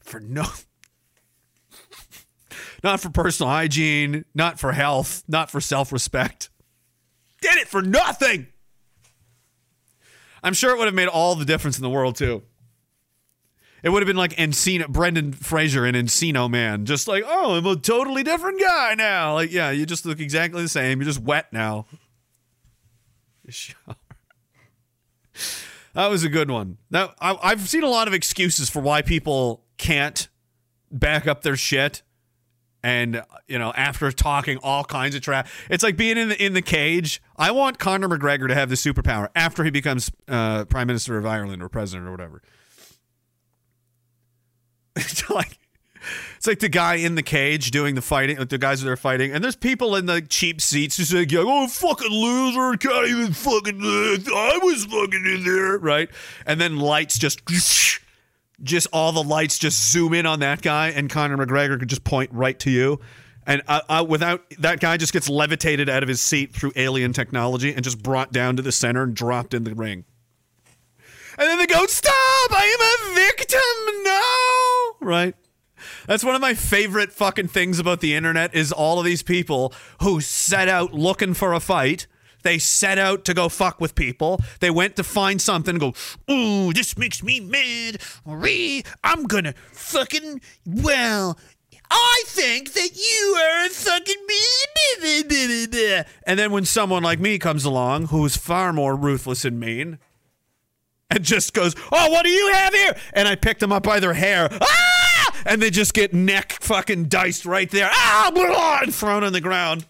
For 0.00 0.20
no 0.20 0.44
not 2.82 3.00
for 3.00 3.10
personal 3.10 3.50
hygiene 3.50 4.24
not 4.34 4.58
for 4.58 4.72
health 4.72 5.22
not 5.28 5.50
for 5.50 5.60
self-respect 5.60 6.50
did 7.40 7.56
it 7.56 7.68
for 7.68 7.82
nothing. 7.82 8.48
I'm 10.42 10.54
sure 10.54 10.74
it 10.74 10.78
would 10.78 10.86
have 10.86 10.94
made 10.94 11.08
all 11.08 11.34
the 11.34 11.44
difference 11.44 11.78
in 11.78 11.82
the 11.82 11.90
world 11.90 12.16
too. 12.16 12.42
It 13.82 13.88
would 13.88 14.02
have 14.02 14.06
been 14.06 14.16
like 14.16 14.36
Encino, 14.36 14.88
Brendan 14.88 15.32
Fraser 15.32 15.86
in 15.86 15.94
Encino 15.94 16.50
Man, 16.50 16.84
just 16.84 17.08
like, 17.08 17.24
oh, 17.26 17.54
I'm 17.54 17.66
a 17.66 17.76
totally 17.76 18.22
different 18.22 18.60
guy 18.60 18.94
now. 18.94 19.34
Like, 19.34 19.50
yeah, 19.52 19.70
you 19.70 19.86
just 19.86 20.04
look 20.04 20.20
exactly 20.20 20.60
the 20.62 20.68
same. 20.68 21.00
You're 21.00 21.06
just 21.06 21.20
wet 21.20 21.52
now. 21.52 21.86
That 25.92 26.06
was 26.06 26.22
a 26.22 26.28
good 26.28 26.52
one. 26.52 26.78
Now, 26.88 27.14
I've 27.20 27.68
seen 27.68 27.82
a 27.82 27.88
lot 27.88 28.06
of 28.06 28.14
excuses 28.14 28.70
for 28.70 28.78
why 28.78 29.02
people 29.02 29.64
can't 29.76 30.28
back 30.92 31.26
up 31.26 31.42
their 31.42 31.56
shit 31.56 32.02
and 32.82 33.22
you 33.46 33.58
know 33.58 33.72
after 33.76 34.10
talking 34.10 34.58
all 34.62 34.84
kinds 34.84 35.14
of 35.14 35.20
trash 35.20 35.50
it's 35.68 35.82
like 35.82 35.96
being 35.96 36.16
in 36.16 36.28
the 36.30 36.44
in 36.44 36.54
the 36.54 36.62
cage 36.62 37.20
i 37.36 37.50
want 37.50 37.78
conor 37.78 38.08
mcgregor 38.08 38.48
to 38.48 38.54
have 38.54 38.68
the 38.68 38.74
superpower 38.74 39.28
after 39.34 39.64
he 39.64 39.70
becomes 39.70 40.10
uh, 40.28 40.64
prime 40.64 40.86
minister 40.86 41.18
of 41.18 41.26
ireland 41.26 41.62
or 41.62 41.68
president 41.68 42.08
or 42.08 42.10
whatever 42.10 42.42
It's 44.96 45.28
like 45.30 45.58
It's 46.36 46.46
like 46.46 46.60
the 46.60 46.68
guy 46.70 46.94
in 46.94 47.14
the 47.14 47.22
cage 47.22 47.70
doing 47.70 47.94
the 47.94 48.02
fighting, 48.02 48.38
like 48.38 48.48
the 48.48 48.58
guys 48.58 48.80
that 48.82 48.90
are 48.90 48.96
fighting, 48.96 49.32
and 49.32 49.44
there's 49.44 49.56
people 49.56 49.94
in 49.96 50.06
the 50.06 50.22
cheap 50.22 50.60
seats 50.60 50.96
who's 50.96 51.12
like, 51.12 51.30
"Oh, 51.34 51.68
fucking 51.68 52.10
loser! 52.10 52.76
Can't 52.78 53.06
even 53.08 53.32
fucking. 53.34 53.80
Uh, 53.82 54.34
I 54.34 54.58
was 54.62 54.86
fucking 54.86 55.26
in 55.26 55.44
there, 55.44 55.78
right?" 55.78 56.08
And 56.46 56.58
then 56.60 56.78
lights 56.78 57.18
just, 57.18 57.42
just 58.62 58.86
all 58.92 59.12
the 59.12 59.22
lights 59.22 59.58
just 59.58 59.92
zoom 59.92 60.14
in 60.14 60.26
on 60.26 60.40
that 60.40 60.62
guy, 60.62 60.88
and 60.88 61.08
Conor 61.08 61.36
McGregor 61.36 61.78
could 61.78 61.88
just 61.88 62.04
point 62.04 62.30
right 62.32 62.58
to 62.60 62.70
you, 62.70 63.00
and 63.46 63.62
uh, 63.66 63.80
uh, 63.88 64.06
without 64.06 64.42
that 64.58 64.80
guy 64.80 64.96
just 64.96 65.12
gets 65.12 65.28
levitated 65.28 65.88
out 65.88 66.02
of 66.02 66.08
his 66.08 66.20
seat 66.20 66.54
through 66.54 66.72
alien 66.76 67.12
technology 67.12 67.72
and 67.74 67.82
just 67.82 68.02
brought 68.02 68.32
down 68.32 68.56
to 68.56 68.62
the 68.62 68.72
center 68.72 69.02
and 69.02 69.14
dropped 69.14 69.54
in 69.54 69.64
the 69.64 69.74
ring. 69.74 70.04
And 71.38 71.48
then 71.48 71.58
they 71.58 71.66
go, 71.66 71.86
"Stop! 71.86 72.12
I 72.12 72.76
am 72.76 73.12
a 73.12 73.14
victim! 73.14 73.60
No!" 74.04 75.06
Right? 75.08 75.34
That's 76.06 76.24
one 76.24 76.34
of 76.34 76.40
my 76.40 76.54
favorite 76.54 77.12
fucking 77.12 77.48
things 77.48 77.78
about 77.78 78.00
the 78.00 78.14
internet 78.14 78.54
is 78.54 78.72
all 78.72 78.98
of 78.98 79.04
these 79.04 79.22
people 79.22 79.72
who 80.02 80.20
set 80.20 80.68
out 80.68 80.92
looking 80.92 81.34
for 81.34 81.54
a 81.54 81.60
fight. 81.60 82.06
They 82.42 82.58
set 82.58 82.98
out 82.98 83.24
to 83.26 83.34
go 83.34 83.48
fuck 83.48 83.80
with 83.80 83.94
people. 83.94 84.40
They 84.60 84.70
went 84.70 84.96
to 84.96 85.04
find 85.04 85.40
something 85.40 85.74
and 85.74 85.80
go, 85.80 85.94
ooh, 86.32 86.72
this 86.72 86.96
makes 86.96 87.22
me 87.22 87.40
mad. 87.40 88.00
Ree, 88.24 88.82
I'm 89.04 89.24
gonna 89.24 89.54
fucking, 89.72 90.40
well, 90.66 91.38
I 91.90 92.22
think 92.26 92.72
that 92.74 92.96
you 92.96 93.36
are 93.40 93.66
a 93.66 93.68
fucking. 93.68 94.16
And 96.26 96.38
then 96.38 96.52
when 96.52 96.64
someone 96.64 97.02
like 97.02 97.18
me 97.18 97.38
comes 97.38 97.64
along 97.64 98.06
who's 98.06 98.36
far 98.36 98.72
more 98.72 98.94
ruthless 98.94 99.44
and 99.44 99.58
mean, 99.58 99.98
and 101.10 101.24
just 101.24 101.52
goes, 101.54 101.74
"Oh, 101.90 102.10
what 102.10 102.24
do 102.24 102.30
you 102.30 102.52
have 102.52 102.72
here?" 102.72 102.96
And 103.12 103.26
I 103.26 103.34
picked 103.34 103.60
them 103.60 103.72
up 103.72 103.82
by 103.82 103.98
their 104.00 104.14
hair. 104.14 104.48
Ah! 104.60 105.42
And 105.46 105.60
they 105.60 105.70
just 105.70 105.94
get 105.94 106.14
neck 106.14 106.52
fucking 106.60 107.06
diced 107.06 107.44
right 107.44 107.70
there. 107.70 107.90
Ah! 107.92 108.30
Blah! 108.32 108.80
And 108.82 108.94
thrown 108.94 109.24
on 109.24 109.32
the 109.32 109.40
ground. 109.40 109.86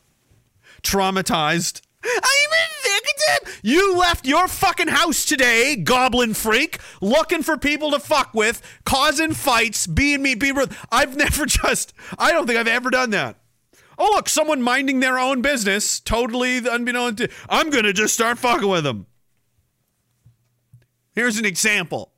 Traumatized. 0.82 1.82
I'm 2.02 2.12
a 2.12 2.68
victim. 2.82 3.60
You 3.62 3.96
left 3.96 4.26
your 4.26 4.48
fucking 4.48 4.88
house 4.88 5.24
today, 5.24 5.76
goblin 5.76 6.34
freak, 6.34 6.78
looking 7.00 7.42
for 7.42 7.56
people 7.56 7.90
to 7.90 8.00
fuck 8.00 8.32
with, 8.34 8.62
causing 8.84 9.32
fights, 9.34 9.86
being 9.86 10.22
me, 10.22 10.34
being. 10.34 10.56
I've 10.90 11.16
never 11.18 11.46
just. 11.46 11.92
I 12.18 12.32
don't 12.32 12.46
think 12.46 12.58
I've 12.58 12.68
ever 12.68 12.90
done 12.90 13.10
that. 13.10 13.36
Oh 13.98 14.12
look, 14.14 14.30
someone 14.30 14.62
minding 14.62 15.00
their 15.00 15.18
own 15.18 15.42
business, 15.42 16.00
totally 16.00 16.66
unbeknown 16.66 17.16
to. 17.16 17.28
I'm 17.50 17.68
gonna 17.68 17.92
just 17.92 18.14
start 18.14 18.38
fucking 18.38 18.68
with 18.68 18.84
them. 18.84 19.06
Here's 21.12 21.38
an 21.38 21.44
example. 21.44 22.12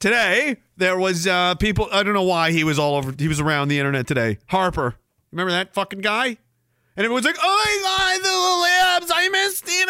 Today 0.00 0.58
there 0.76 0.98
was 0.98 1.26
uh, 1.26 1.54
people. 1.54 1.88
I 1.90 2.02
don't 2.02 2.12
know 2.12 2.22
why 2.22 2.52
he 2.52 2.62
was 2.62 2.78
all 2.78 2.96
over. 2.96 3.14
He 3.16 3.26
was 3.26 3.40
around 3.40 3.68
the 3.68 3.78
internet 3.78 4.06
today. 4.06 4.38
Harper, 4.48 4.96
remember 5.32 5.52
that 5.52 5.72
fucking 5.72 6.00
guy? 6.00 6.36
And 7.00 7.06
everyone's 7.06 7.24
like, 7.24 7.38
"Oh 7.40 7.64
my 7.64 7.78
God, 7.82 9.00
the 9.00 9.00
libs! 9.00 9.10
I 9.14 9.30
miss 9.30 9.56
Stephen." 9.56 9.88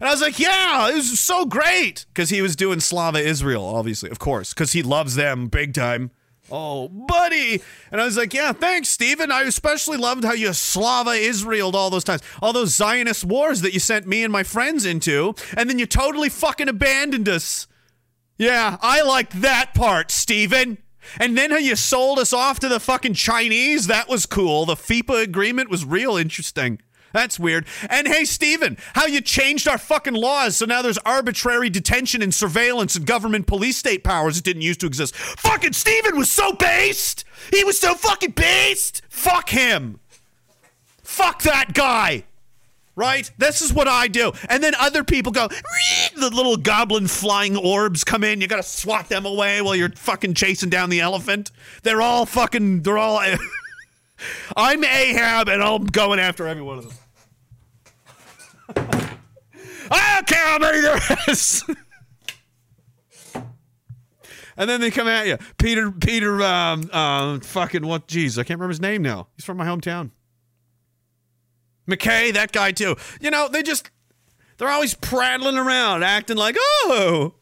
And 0.00 0.08
I 0.08 0.10
was 0.10 0.22
like, 0.22 0.38
"Yeah, 0.38 0.88
it 0.88 0.94
was 0.94 1.20
so 1.20 1.44
great," 1.44 2.06
because 2.08 2.30
he 2.30 2.40
was 2.40 2.56
doing 2.56 2.80
Slava 2.80 3.18
Israel, 3.18 3.62
obviously, 3.62 4.08
of 4.08 4.18
course, 4.18 4.54
because 4.54 4.72
he 4.72 4.82
loves 4.82 5.16
them 5.16 5.48
big 5.48 5.74
time. 5.74 6.12
Oh, 6.50 6.88
buddy. 6.88 7.62
And 7.92 8.00
I 8.00 8.06
was 8.06 8.16
like, 8.16 8.32
yeah, 8.32 8.52
thanks, 8.54 8.88
Stephen. 8.88 9.30
I 9.30 9.42
especially 9.42 9.98
loved 9.98 10.24
how 10.24 10.32
you 10.32 10.54
Slava 10.54 11.10
Israeled 11.10 11.74
all 11.74 11.90
those 11.90 12.04
times. 12.04 12.22
All 12.40 12.54
those 12.54 12.74
Zionist 12.74 13.24
wars 13.24 13.60
that 13.60 13.74
you 13.74 13.80
sent 13.80 14.06
me 14.06 14.24
and 14.24 14.32
my 14.32 14.44
friends 14.44 14.86
into. 14.86 15.34
And 15.58 15.68
then 15.68 15.78
you 15.78 15.84
totally 15.84 16.30
fucking 16.30 16.70
abandoned 16.70 17.28
us. 17.28 17.66
Yeah, 18.38 18.78
I 18.80 19.02
liked 19.02 19.42
that 19.42 19.74
part, 19.74 20.10
Stephen. 20.10 20.78
And 21.18 21.36
then 21.36 21.50
how 21.50 21.58
you 21.58 21.76
sold 21.76 22.18
us 22.18 22.32
off 22.32 22.60
to 22.60 22.68
the 22.68 22.80
fucking 22.80 23.14
Chinese. 23.14 23.86
That 23.86 24.08
was 24.08 24.26
cool. 24.26 24.66
The 24.66 24.74
FIPA 24.74 25.22
agreement 25.22 25.70
was 25.70 25.84
real 25.84 26.16
interesting. 26.16 26.80
That's 27.14 27.38
weird. 27.38 27.64
And 27.88 28.08
hey, 28.08 28.24
Stephen, 28.24 28.76
how 28.94 29.06
you 29.06 29.20
changed 29.20 29.68
our 29.68 29.78
fucking 29.78 30.14
laws 30.14 30.56
so 30.56 30.66
now 30.66 30.82
there's 30.82 30.98
arbitrary 30.98 31.70
detention 31.70 32.22
and 32.22 32.34
surveillance 32.34 32.96
and 32.96 33.06
government 33.06 33.46
police 33.46 33.76
state 33.76 34.02
powers 34.02 34.34
that 34.34 34.44
didn't 34.44 34.62
used 34.62 34.80
to 34.80 34.86
exist. 34.86 35.14
Fucking 35.14 35.74
Stephen 35.74 36.16
was 36.18 36.30
so 36.30 36.52
based. 36.52 37.24
He 37.52 37.62
was 37.62 37.78
so 37.78 37.94
fucking 37.94 38.32
based. 38.32 39.02
Fuck 39.08 39.50
him. 39.50 40.00
Fuck 41.04 41.42
that 41.42 41.72
guy. 41.72 42.24
Right? 42.96 43.30
This 43.38 43.60
is 43.60 43.72
what 43.72 43.88
I 43.88 44.06
do. 44.06 44.32
And 44.48 44.62
then 44.62 44.74
other 44.78 45.02
people 45.02 45.32
go, 45.32 45.48
the 45.48 46.30
little 46.30 46.56
goblin 46.56 47.08
flying 47.08 47.56
orbs 47.56 48.04
come 48.04 48.22
in. 48.22 48.40
You 48.40 48.46
got 48.46 48.56
to 48.56 48.62
swat 48.62 49.08
them 49.08 49.26
away 49.26 49.60
while 49.62 49.74
you're 49.74 49.90
fucking 49.90 50.34
chasing 50.34 50.70
down 50.70 50.90
the 50.90 51.00
elephant. 51.00 51.50
They're 51.82 52.02
all 52.02 52.24
fucking, 52.24 52.82
they're 52.82 52.98
all. 52.98 53.20
I'm 54.56 54.84
Ahab 54.84 55.48
and 55.48 55.62
I'm 55.62 55.86
going 55.86 56.20
after 56.20 56.46
every 56.46 56.62
one 56.62 56.78
of 56.78 56.84
them. 56.84 56.94
I 59.90 60.14
don't 60.14 60.26
care 60.26 60.46
how 60.46 60.58
many 60.58 60.80
there 60.80 61.00
is. 61.28 61.64
and 64.56 64.70
then 64.70 64.80
they 64.80 64.90
come 64.90 65.08
at 65.08 65.26
you. 65.26 65.38
Peter, 65.58 65.90
Peter, 65.90 66.42
um, 66.42 66.90
um, 66.92 67.40
fucking 67.40 67.86
what? 67.86 68.06
Geez, 68.06 68.38
I 68.38 68.42
can't 68.42 68.58
remember 68.58 68.70
his 68.70 68.80
name 68.80 69.02
now. 69.02 69.28
He's 69.36 69.44
from 69.44 69.56
my 69.56 69.66
hometown. 69.66 70.10
MacKay, 71.86 72.30
that 72.32 72.52
guy 72.52 72.72
too. 72.72 72.96
You 73.20 73.30
know, 73.30 73.48
they 73.48 73.62
just, 73.62 73.90
they're 74.58 74.68
always 74.68 74.94
prattling 74.94 75.56
around, 75.56 76.02
acting 76.02 76.36
like, 76.36 76.56
oh, 76.58 77.34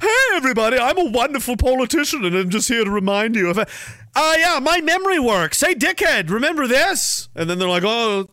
hey 0.00 0.36
everybody, 0.36 0.78
I'm 0.78 0.98
a 0.98 1.10
wonderful 1.10 1.56
politician 1.56 2.24
and 2.24 2.36
I'm 2.36 2.50
just 2.50 2.68
here 2.68 2.84
to 2.84 2.90
remind 2.90 3.36
you 3.36 3.48
of 3.48 3.58
it. 3.58 3.68
Uh, 4.14 4.34
yeah, 4.38 4.58
my 4.60 4.80
memory 4.80 5.18
works. 5.18 5.60
Hey, 5.60 5.74
dickhead, 5.74 6.30
remember 6.30 6.66
this? 6.66 7.28
And 7.34 7.48
then 7.48 7.58
they're 7.58 7.68
like, 7.68 7.84
oh, 7.84 8.28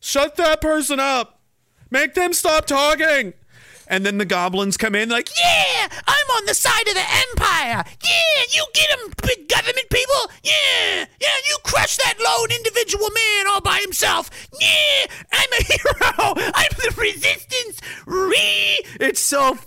shut 0.00 0.36
that 0.36 0.60
person 0.60 1.00
up. 1.00 1.40
Make 1.90 2.14
them 2.14 2.32
stop 2.32 2.66
talking. 2.66 3.34
And 3.88 4.04
then 4.04 4.18
the 4.18 4.24
goblins 4.24 4.76
come 4.76 4.94
in 4.94 5.08
like, 5.08 5.28
Yeah, 5.36 5.88
I'm 6.06 6.30
on 6.36 6.46
the 6.46 6.54
side 6.54 6.88
of 6.88 6.94
the 6.94 7.04
empire. 7.30 7.84
Yeah, 8.02 8.42
you 8.52 8.66
get 8.74 8.90
him, 8.98 9.12
big 9.22 9.48
government 9.48 9.88
people. 9.90 10.30
Yeah, 10.42 11.06
yeah, 11.20 11.36
you 11.48 11.56
crush 11.64 11.96
that 11.96 12.14
lone 12.22 12.50
individual 12.50 13.08
man 13.10 13.46
all 13.48 13.60
by 13.60 13.78
himself. 13.78 14.30
Yeah, 14.60 15.06
I'm 15.32 15.52
a 15.52 15.64
hero. 15.72 16.34
I'm 16.54 16.70
the 16.78 16.94
resistance. 16.98 17.80
Re. 18.06 18.78
it's 19.00 19.20
so. 19.20 19.58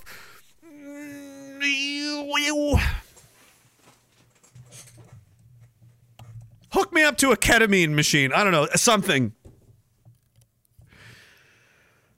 Hook 6.71 6.93
me 6.93 7.03
up 7.03 7.17
to 7.17 7.31
a 7.31 7.37
ketamine 7.37 7.91
machine. 7.91 8.31
I 8.31 8.43
don't 8.43 8.53
know, 8.53 8.67
something. 8.75 9.33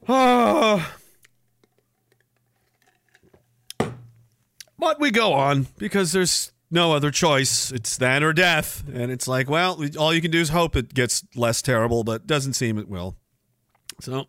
Ah. 0.08 0.96
But 4.82 5.00
we 5.00 5.12
go 5.12 5.34
on 5.34 5.68
because 5.78 6.12
there's 6.12 6.52
no 6.72 6.94
other 6.94 7.12
choice. 7.12 7.72
It's 7.72 7.98
that 7.98 8.24
or 8.24 8.34
death. 8.34 8.84
And 8.92 9.12
it's 9.12 9.28
like, 9.28 9.48
well, 9.48 9.80
all 10.00 10.12
you 10.12 10.22
can 10.22 10.32
do 10.32 10.40
is 10.40 10.50
hope 10.50 10.76
it 10.76 10.96
gets 10.96 11.24
less 11.36 11.62
terrible, 11.62 12.04
but 12.04 12.26
doesn't 12.26 12.54
seem 12.54 12.80
it 12.80 12.90
will. 12.90 13.16
So, 14.00 14.26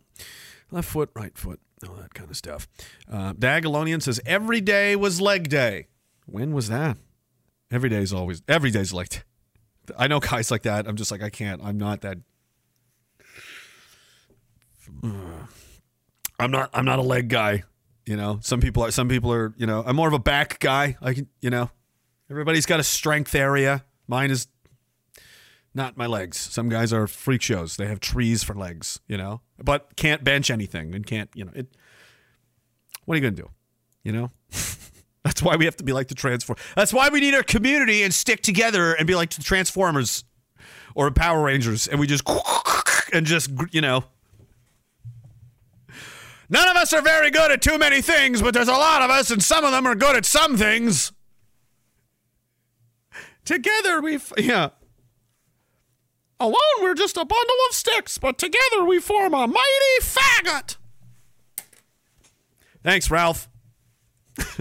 left 0.69 0.87
foot, 0.87 1.09
right 1.15 1.35
foot, 1.35 1.59
all 1.89 1.95
that 1.95 2.13
kind 2.13 2.29
of 2.29 2.37
stuff. 2.37 2.67
Uh, 3.11 3.33
Diagolonian 3.33 3.99
says, 3.99 4.21
every 4.27 4.61
day 4.61 4.95
was 4.95 5.19
leg 5.19 5.49
day. 5.49 5.87
When 6.27 6.53
was 6.53 6.69
that? 6.69 6.97
Every 7.71 7.89
day 7.89 8.03
is 8.03 8.13
always, 8.13 8.43
every 8.47 8.69
day's 8.69 8.93
leg 8.93 9.09
day. 9.09 9.21
I 9.97 10.07
know 10.07 10.19
guys 10.19 10.51
like 10.51 10.61
that. 10.63 10.87
I'm 10.87 10.97
just 10.97 11.11
like, 11.11 11.23
I 11.23 11.31
can't. 11.31 11.63
I'm 11.63 11.79
not 11.79 12.01
that. 12.01 12.19
I'm 16.39 16.51
not. 16.51 16.69
I'm 16.73 16.85
not 16.85 16.99
a 16.99 17.01
leg 17.01 17.27
guy. 17.27 17.63
You 18.05 18.17
know, 18.17 18.39
some 18.41 18.59
people 18.59 18.83
are. 18.83 18.91
Some 18.91 19.07
people 19.07 19.31
are. 19.31 19.53
You 19.57 19.65
know, 19.65 19.83
I'm 19.85 19.95
more 19.95 20.07
of 20.07 20.13
a 20.13 20.19
back 20.19 20.59
guy. 20.59 20.97
I 21.01 21.13
can. 21.13 21.27
You 21.41 21.49
know, 21.49 21.71
everybody's 22.29 22.65
got 22.65 22.79
a 22.79 22.83
strength 22.83 23.33
area. 23.33 23.85
Mine 24.07 24.31
is 24.31 24.47
not 25.73 25.95
my 25.97 26.05
legs. 26.05 26.37
Some 26.37 26.69
guys 26.69 26.91
are 26.91 27.07
freak 27.07 27.41
shows. 27.41 27.77
They 27.77 27.87
have 27.87 27.99
trees 27.99 28.43
for 28.43 28.53
legs. 28.55 28.99
You 29.07 29.17
know, 29.17 29.41
but 29.57 29.95
can't 29.95 30.23
bench 30.23 30.51
anything 30.51 30.93
and 30.93 31.05
can't. 31.05 31.29
You 31.33 31.45
know, 31.45 31.51
it. 31.55 31.67
What 33.05 33.15
are 33.15 33.17
you 33.17 33.21
gonna 33.21 33.41
do? 33.41 33.49
You 34.03 34.11
know. 34.11 34.31
That's 35.23 35.41
why 35.41 35.55
we 35.55 35.63
have 35.65 35.77
to 35.77 35.85
be 35.85 35.93
like 35.93 36.09
the 36.09 36.15
Transform. 36.15 36.57
That's 36.75 36.91
why 36.91 37.07
we 37.07 37.21
need 37.21 37.33
our 37.33 37.43
community 37.43 38.03
and 38.03 38.13
stick 38.13 38.41
together 38.41 38.93
and 38.93 39.07
be 39.07 39.15
like 39.15 39.29
the 39.29 39.41
Transformers 39.41 40.25
or 40.95 41.09
Power 41.11 41.43
Rangers, 41.43 41.87
and 41.87 41.99
we 41.99 42.07
just 42.07 42.29
and 43.13 43.25
just 43.25 43.49
you 43.71 43.81
know. 43.81 44.03
None 46.53 46.69
of 46.69 46.75
us 46.75 46.93
are 46.93 47.01
very 47.01 47.31
good 47.31 47.51
at 47.51 47.63
too 47.63 47.79
many 47.79 47.99
things, 47.99 48.39
but 48.43 48.53
there's 48.53 48.67
a 48.67 48.73
lot 48.73 49.01
of 49.01 49.09
us, 49.09 49.31
and 49.31 49.41
some 49.41 49.65
of 49.65 49.71
them 49.71 49.87
are 49.87 49.95
good 49.95 50.15
at 50.15 50.23
some 50.23 50.55
things. 50.55 51.11
Together 53.43 53.99
we, 53.99 54.15
f- 54.15 54.33
yeah. 54.37 54.69
Alone 56.39 56.55
we're 56.79 56.93
just 56.93 57.17
a 57.17 57.25
bundle 57.25 57.55
of 57.69 57.75
sticks, 57.75 58.19
but 58.19 58.37
together 58.37 58.85
we 58.85 58.99
form 58.99 59.33
a 59.33 59.47
mighty 59.47 59.99
faggot. 59.99 60.77
Thanks, 62.83 63.09
Ralph. 63.09 63.49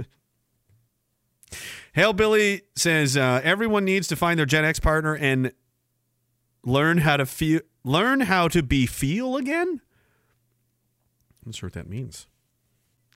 Hail 1.93 2.15
Billy 2.15 2.63
says 2.75 3.19
uh, 3.19 3.43
everyone 3.45 3.85
needs 3.85 4.09
to 4.09 4.17
find 4.17 4.39
their 4.39 4.47
Gen 4.47 4.65
X 4.65 4.81
partner 4.81 5.15
and 5.15 5.53
learn 6.65 6.99
how 6.99 7.19
to 7.19 7.27
feel, 7.27 7.61
learn 7.85 8.21
how 8.21 8.49
to 8.49 8.63
be 8.63 8.87
feel 8.87 9.37
again. 9.37 9.83
I'm 11.45 11.51
not 11.51 11.55
sure 11.55 11.67
what 11.69 11.75
that 11.75 11.89
means. 11.89 12.27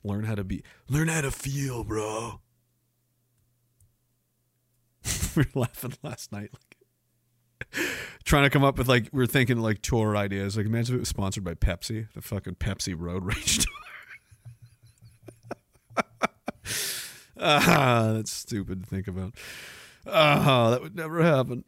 Learn 0.02 0.24
how 0.24 0.34
to 0.34 0.44
be, 0.44 0.62
learn 0.88 1.08
how 1.08 1.20
to 1.20 1.30
feel, 1.30 1.84
bro. 1.84 2.40
we 5.36 5.42
were 5.42 5.60
laughing 5.60 5.94
last 6.02 6.32
night, 6.32 6.50
like 6.52 6.76
trying 8.24 8.44
to 8.44 8.50
come 8.50 8.64
up 8.64 8.78
with 8.78 8.88
like 8.88 9.08
we 9.12 9.22
are 9.22 9.26
thinking 9.26 9.58
like 9.58 9.82
tour 9.82 10.16
ideas. 10.16 10.56
Like 10.56 10.66
imagine 10.66 10.94
if 10.94 10.98
it 10.98 11.00
was 11.00 11.08
sponsored 11.08 11.44
by 11.44 11.54
Pepsi, 11.54 12.08
the 12.14 12.20
fucking 12.22 12.56
Pepsi 12.56 12.94
Road 12.98 13.24
Rage 13.26 13.58
tour. 13.58 13.72
Ah, 17.38 18.12
that's 18.14 18.32
stupid 18.32 18.82
to 18.82 18.88
think 18.88 19.06
about. 19.06 19.34
Ah, 20.06 20.70
that 20.70 20.80
would 20.80 20.96
never 20.96 21.22
happen. 21.22 21.64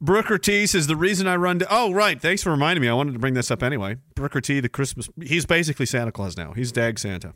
Brooker 0.00 0.38
T 0.38 0.66
says 0.66 0.86
the 0.86 0.96
reason 0.96 1.26
I 1.26 1.36
run. 1.36 1.58
To, 1.58 1.66
oh, 1.70 1.92
right. 1.92 2.20
Thanks 2.20 2.42
for 2.42 2.50
reminding 2.50 2.80
me. 2.80 2.88
I 2.88 2.94
wanted 2.94 3.12
to 3.12 3.18
bring 3.18 3.34
this 3.34 3.50
up 3.50 3.62
anyway. 3.62 3.96
Brooker 4.14 4.40
T, 4.40 4.60
the 4.60 4.68
Christmas. 4.68 5.10
He's 5.22 5.44
basically 5.44 5.86
Santa 5.86 6.10
Claus 6.10 6.36
now. 6.36 6.52
He's 6.52 6.72
Dag 6.72 6.98
Santa. 6.98 7.34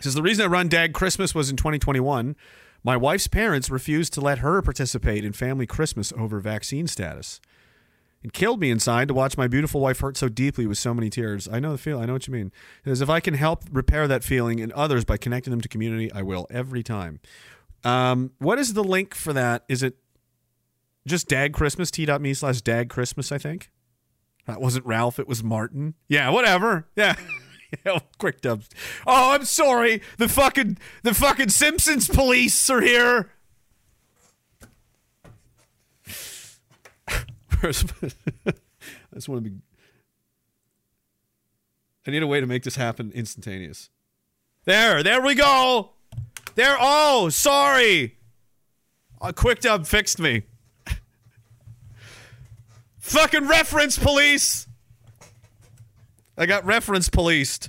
Says 0.00 0.14
the 0.14 0.22
reason 0.22 0.44
I 0.44 0.48
run 0.48 0.68
Dag 0.68 0.94
Christmas 0.94 1.34
was 1.34 1.50
in 1.50 1.56
2021. 1.56 2.36
My 2.82 2.96
wife's 2.96 3.28
parents 3.28 3.70
refused 3.70 4.12
to 4.14 4.20
let 4.20 4.38
her 4.38 4.60
participate 4.62 5.24
in 5.24 5.32
family 5.32 5.66
Christmas 5.66 6.12
over 6.16 6.40
vaccine 6.40 6.86
status. 6.86 7.40
It 8.22 8.32
killed 8.32 8.60
me 8.60 8.70
inside 8.70 9.08
to 9.08 9.14
watch 9.14 9.36
my 9.36 9.46
beautiful 9.46 9.82
wife 9.82 10.00
hurt 10.00 10.16
so 10.16 10.30
deeply 10.30 10.66
with 10.66 10.78
so 10.78 10.94
many 10.94 11.10
tears. 11.10 11.46
I 11.46 11.60
know 11.60 11.72
the 11.72 11.78
feel. 11.78 11.98
I 11.98 12.06
know 12.06 12.14
what 12.14 12.26
you 12.26 12.32
mean. 12.32 12.50
Because 12.82 13.02
if 13.02 13.10
I 13.10 13.20
can 13.20 13.34
help 13.34 13.64
repair 13.70 14.08
that 14.08 14.24
feeling 14.24 14.58
in 14.58 14.72
others 14.74 15.04
by 15.04 15.18
connecting 15.18 15.50
them 15.50 15.60
to 15.60 15.68
community, 15.68 16.10
I 16.10 16.22
will 16.22 16.46
every 16.50 16.82
time. 16.82 17.20
Um, 17.84 18.32
what 18.38 18.58
is 18.58 18.72
the 18.72 18.82
link 18.82 19.14
for 19.14 19.34
that? 19.34 19.64
Is 19.68 19.82
it 19.82 19.98
just 21.06 21.28
Dag 21.28 21.52
Christmas? 21.52 21.90
T.me 21.90 22.34
slash 22.34 22.60
Dag 22.60 22.88
Christmas, 22.88 23.30
I 23.30 23.38
think. 23.38 23.70
That 24.46 24.60
wasn't 24.60 24.86
Ralph. 24.86 25.18
It 25.18 25.28
was 25.28 25.42
Martin. 25.42 25.94
Yeah, 26.08 26.30
whatever. 26.30 26.86
Yeah. 26.96 27.16
yeah 27.84 27.98
quick 28.18 28.40
dubs. 28.40 28.68
Oh, 29.06 29.32
I'm 29.32 29.44
sorry. 29.44 30.02
The 30.18 30.28
fucking 30.28 30.78
the 31.02 31.14
fucking 31.14 31.48
Simpsons 31.50 32.08
police 32.08 32.68
are 32.70 32.80
here. 32.80 33.30
I 37.62 37.72
just 39.14 39.28
want 39.28 39.42
to 39.42 39.50
be. 39.50 39.56
I 42.06 42.10
need 42.10 42.22
a 42.22 42.26
way 42.26 42.40
to 42.40 42.46
make 42.46 42.64
this 42.64 42.76
happen 42.76 43.10
instantaneous. 43.14 43.88
There, 44.66 45.02
there 45.02 45.22
we 45.22 45.34
go. 45.34 45.92
There. 46.54 46.76
Oh, 46.78 47.30
sorry. 47.30 48.18
A 49.22 49.32
quick 49.32 49.60
dub 49.60 49.86
fixed 49.86 50.18
me. 50.18 50.42
Fucking 53.04 53.46
reference 53.46 53.98
police. 53.98 54.66
I 56.38 56.46
got 56.46 56.64
reference 56.64 57.10
policed. 57.10 57.68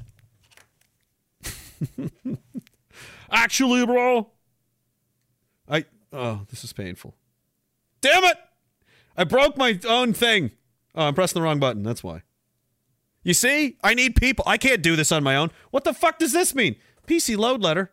Actually, 3.29 3.85
bro. 3.85 4.29
I. 5.67 5.83
Oh, 6.13 6.45
this 6.49 6.63
is 6.63 6.71
painful. 6.71 7.15
Damn 7.99 8.23
it! 8.23 8.37
I 9.17 9.25
broke 9.25 9.57
my 9.57 9.77
own 9.85 10.13
thing. 10.13 10.51
Oh, 10.95 11.07
I'm 11.07 11.13
pressing 11.13 11.41
the 11.41 11.43
wrong 11.43 11.59
button. 11.59 11.83
That's 11.83 12.01
why. 12.01 12.21
You 13.21 13.33
see? 13.33 13.75
I 13.83 13.93
need 13.93 14.15
people. 14.15 14.45
I 14.47 14.57
can't 14.57 14.81
do 14.81 14.95
this 14.95 15.11
on 15.11 15.21
my 15.21 15.35
own. 15.35 15.51
What 15.69 15.83
the 15.83 15.93
fuck 15.93 16.17
does 16.17 16.31
this 16.31 16.55
mean? 16.55 16.77
PC 17.07 17.37
load 17.37 17.61
letter. 17.61 17.91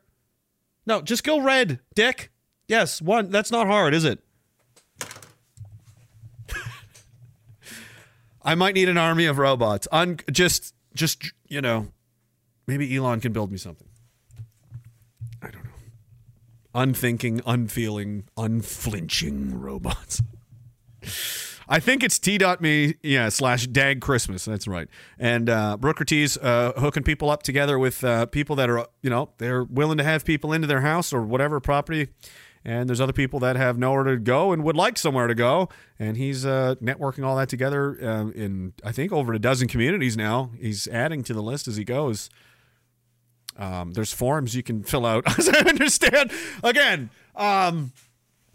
No, 0.86 1.02
just 1.02 1.24
go 1.24 1.40
red, 1.40 1.80
dick. 1.96 2.30
Yes, 2.68 3.02
one. 3.02 3.30
That's 3.30 3.50
not 3.50 3.66
hard, 3.66 3.94
is 3.94 4.04
it? 4.04 4.20
I 8.44 8.54
might 8.54 8.74
need 8.74 8.88
an 8.88 8.98
army 8.98 9.26
of 9.26 9.38
robots. 9.38 9.86
Un- 9.92 10.18
just, 10.30 10.74
just, 10.94 11.32
you 11.48 11.60
know, 11.60 11.88
maybe 12.66 12.94
Elon 12.96 13.20
can 13.20 13.32
build 13.32 13.50
me 13.50 13.58
something. 13.58 13.88
I 15.40 15.50
don't 15.50 15.64
know. 15.64 15.70
Unthinking, 16.74 17.40
unfeeling, 17.46 18.24
unflinching 18.36 19.58
robots. 19.60 20.22
I 21.68 21.80
think 21.80 22.02
it's 22.02 22.18
t.me, 22.18 22.94
yeah, 23.02 23.28
slash 23.28 23.66
dag 23.66 24.00
Christmas. 24.00 24.44
That's 24.44 24.68
right. 24.68 24.88
And 25.18 25.48
uh, 25.48 25.76
Brooker 25.76 26.04
T's 26.04 26.36
uh, 26.36 26.72
hooking 26.76 27.02
people 27.02 27.30
up 27.30 27.42
together 27.42 27.78
with 27.78 28.02
uh, 28.04 28.26
people 28.26 28.56
that 28.56 28.68
are, 28.68 28.86
you 29.00 29.10
know, 29.10 29.30
they're 29.38 29.64
willing 29.64 29.98
to 29.98 30.04
have 30.04 30.24
people 30.24 30.52
into 30.52 30.66
their 30.66 30.80
house 30.82 31.12
or 31.12 31.22
whatever 31.22 31.60
property. 31.60 32.08
And 32.64 32.88
there's 32.88 33.00
other 33.00 33.12
people 33.12 33.40
that 33.40 33.56
have 33.56 33.76
nowhere 33.76 34.04
to 34.04 34.16
go 34.18 34.52
and 34.52 34.62
would 34.62 34.76
like 34.76 34.96
somewhere 34.96 35.26
to 35.26 35.34
go. 35.34 35.68
And 35.98 36.16
he's 36.16 36.46
uh, 36.46 36.76
networking 36.80 37.24
all 37.24 37.36
that 37.36 37.48
together 37.48 37.98
uh, 38.00 38.28
in, 38.30 38.74
I 38.84 38.92
think, 38.92 39.12
over 39.12 39.32
a 39.32 39.38
dozen 39.38 39.66
communities 39.66 40.16
now. 40.16 40.50
He's 40.60 40.86
adding 40.86 41.24
to 41.24 41.34
the 41.34 41.42
list 41.42 41.66
as 41.66 41.76
he 41.76 41.84
goes. 41.84 42.30
Um, 43.56 43.92
there's 43.92 44.12
forms 44.12 44.54
you 44.54 44.62
can 44.62 44.82
fill 44.84 45.04
out, 45.04 45.24
as 45.38 45.48
I 45.48 45.58
understand. 45.58 46.30
Again, 46.62 47.10
um, 47.34 47.92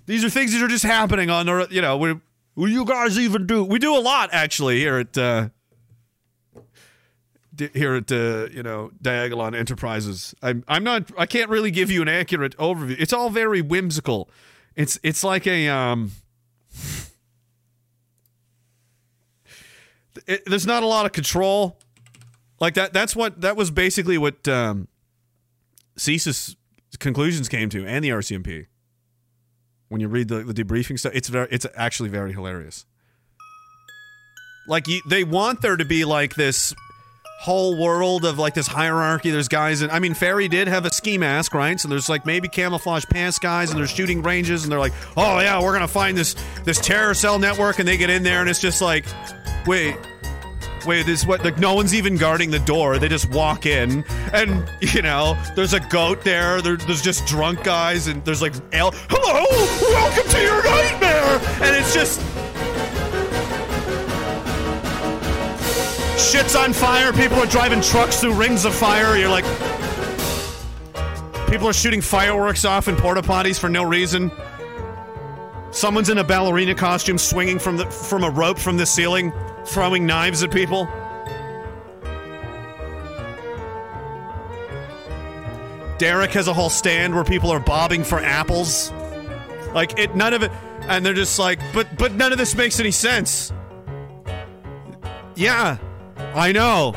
these 0.06 0.24
are 0.24 0.30
things 0.30 0.54
that 0.54 0.64
are 0.64 0.70
just 0.70 0.86
happening 0.86 1.30
on 1.30 1.48
you 1.70 1.82
know, 1.82 1.98
we 1.98 2.14
what 2.58 2.68
do 2.68 2.72
you 2.72 2.86
guys 2.86 3.20
even 3.20 3.46
do? 3.46 3.64
We 3.64 3.78
do 3.78 3.96
a 3.96 4.00
lot 4.00 4.30
actually 4.32 4.80
here 4.80 4.98
at 4.98 5.16
uh, 5.16 5.50
here 7.74 7.96
at 7.96 8.12
uh, 8.12 8.48
you 8.52 8.64
know 8.64 8.92
Diagolon 9.02 9.56
Enterprises. 9.56 10.36
I'm 10.42 10.64
I'm 10.68 10.84
not 10.84 11.12
I 11.18 11.26
can't 11.26 11.50
really 11.50 11.72
give 11.72 11.92
you 11.92 12.02
an 12.02 12.08
accurate 12.08 12.56
overview. 12.58 12.96
It's 13.00 13.14
all 13.14 13.30
very 13.30 13.62
whimsical. 13.62 14.30
It's 14.76 15.00
it's 15.04 15.24
like 15.24 15.48
a 15.48 15.68
um. 15.70 16.12
It, 20.26 20.44
there's 20.46 20.66
not 20.68 20.84
a 20.84 20.88
lot 20.88 21.06
of 21.06 21.14
control, 21.14 21.78
like 22.60 22.74
that. 22.74 22.92
That's 22.92 23.16
what 23.16 23.42
that 23.42 23.56
was 23.56 23.72
basically 23.72 24.18
what 24.18 24.48
um, 24.48 24.88
CSIS 25.98 26.56
conclusions 27.00 27.48
came 27.48 27.70
to, 27.70 27.86
and 27.86 28.04
the 28.04 28.10
RCMP 28.10 28.66
when 29.90 30.02
you 30.02 30.08
read 30.08 30.28
the, 30.28 30.44
the 30.44 30.54
debriefing 30.54 31.00
stuff. 31.00 31.14
It's 31.16 31.30
very, 31.30 31.48
it's 31.52 31.66
actually 31.76 32.10
very 32.10 32.34
hilarious. 32.34 32.86
Like 34.68 34.86
they 35.10 35.24
want 35.24 35.62
there 35.62 35.78
to 35.78 35.86
be 35.86 36.04
like 36.04 36.36
this 36.36 36.74
whole 37.40 37.78
world 37.78 38.26
of 38.26 38.40
like 38.40 38.54
this 38.56 38.68
hierarchy. 38.68 39.30
There's 39.30 39.48
guys, 39.48 39.82
and 39.82 39.92
I 39.92 40.00
mean, 40.00 40.14
Ferry 40.14 40.48
did 40.48 40.68
have 40.68 40.86
a 40.86 40.92
ski 40.92 41.18
mask, 41.18 41.54
right? 41.54 41.80
So 41.80 41.88
there's 41.88 42.10
like 42.10 42.26
maybe 42.26 42.48
camouflage 42.48 43.06
pants 43.06 43.40
guys, 43.40 43.70
and 43.70 43.80
there's 43.80 43.92
shooting 43.92 44.22
ranges, 44.24 44.64
and 44.64 44.72
they're 44.72 44.80
like, 44.80 44.94
oh 45.16 45.40
yeah, 45.40 45.62
we're 45.62 45.74
gonna 45.74 45.88
find 45.88 46.18
this 46.18 46.36
this 46.66 46.80
terror 46.80 47.14
cell 47.14 47.38
network, 47.40 47.80
and 47.80 47.88
they 47.88 47.98
get 47.98 48.10
in 48.10 48.24
there, 48.24 48.42
and 48.42 48.50
it's 48.50 48.60
just 48.60 48.82
like, 48.82 49.06
wait, 49.68 49.96
wait, 50.88 51.06
this 51.06 51.26
what 51.28 51.44
like 51.44 51.60
no 51.60 51.76
one's 51.76 51.94
even 51.94 52.18
guarding 52.18 52.50
the 52.50 52.60
door. 52.60 52.98
They 52.98 53.08
just 53.08 53.30
walk 53.30 53.66
in, 53.68 54.04
and 54.34 54.68
you 54.82 55.04
know, 55.04 55.38
there's 55.56 55.74
a 55.74 55.80
goat 55.80 56.24
there. 56.24 56.62
there 56.62 56.78
there's 56.78 57.04
just 57.04 57.28
drunk 57.28 57.64
guys, 57.64 58.08
and 58.08 58.26
there's 58.26 58.42
like, 58.42 58.54
El- 58.74 58.92
hello, 59.10 59.46
welcome 59.94 60.30
to 60.32 60.42
your 60.42 60.64
nightmare, 60.64 61.40
and 61.62 61.76
it's 61.76 61.94
just. 61.94 62.20
Shit's 66.18 66.56
on 66.56 66.74
fire. 66.74 67.14
People 67.14 67.38
are 67.38 67.46
driving 67.46 67.82
trucks 67.82 68.20
through 68.20 68.34
rings 68.34 68.66
of 68.66 68.74
fire. 68.74 69.18
You're 69.18 69.30
like, 69.30 69.46
people 71.48 71.68
are 71.68 71.74
shooting 71.74 72.02
fireworks 72.02 72.66
off 72.66 72.88
in 72.88 72.96
porta 72.96 73.22
potties 73.22 73.60
for 73.60 73.70
no 73.70 73.84
reason. 73.84 74.32
Someone's 75.72 76.10
in 76.10 76.18
a 76.18 76.24
ballerina 76.24 76.74
costume, 76.74 77.18
swinging 77.18 77.60
from 77.60 77.78
the 77.78 77.86
from 77.86 78.24
a 78.24 78.30
rope 78.30 78.58
from 78.58 78.78
the 78.78 78.86
ceiling 78.86 79.32
throwing 79.66 80.06
knives 80.06 80.42
at 80.42 80.52
people? 80.52 80.86
Derek 86.00 86.32
has 86.32 86.48
a 86.48 86.54
whole 86.54 86.70
stand 86.70 87.14
where 87.14 87.24
people 87.24 87.52
are 87.52 87.60
bobbing 87.60 88.04
for 88.04 88.20
apples. 88.20 88.92
Like 89.74 90.00
it 90.00 90.16
none 90.16 90.34
of 90.34 90.42
it 90.42 90.52
and 90.88 91.06
they're 91.06 91.14
just 91.14 91.38
like, 91.38 91.60
but 91.74 91.88
but 91.98 92.14
none 92.14 92.32
of 92.32 92.38
this 92.38 92.56
makes 92.56 92.80
any 92.80 92.92
sense. 92.92 93.52
Yeah. 95.36 95.78
I 96.38 96.52
know. 96.52 96.94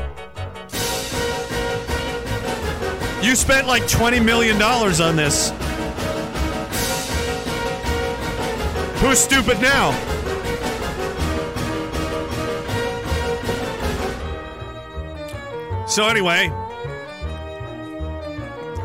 You 3.23 3.35
spent 3.35 3.65
like 3.65 3.87
20 3.87 4.19
million 4.19 4.59
dollars 4.59 5.01
on 5.01 5.15
this. 5.15 5.49
Who's 9.01 9.17
stupid 9.17 9.59
now? 9.59 9.93
So 15.87 16.07
anyway, 16.07 16.49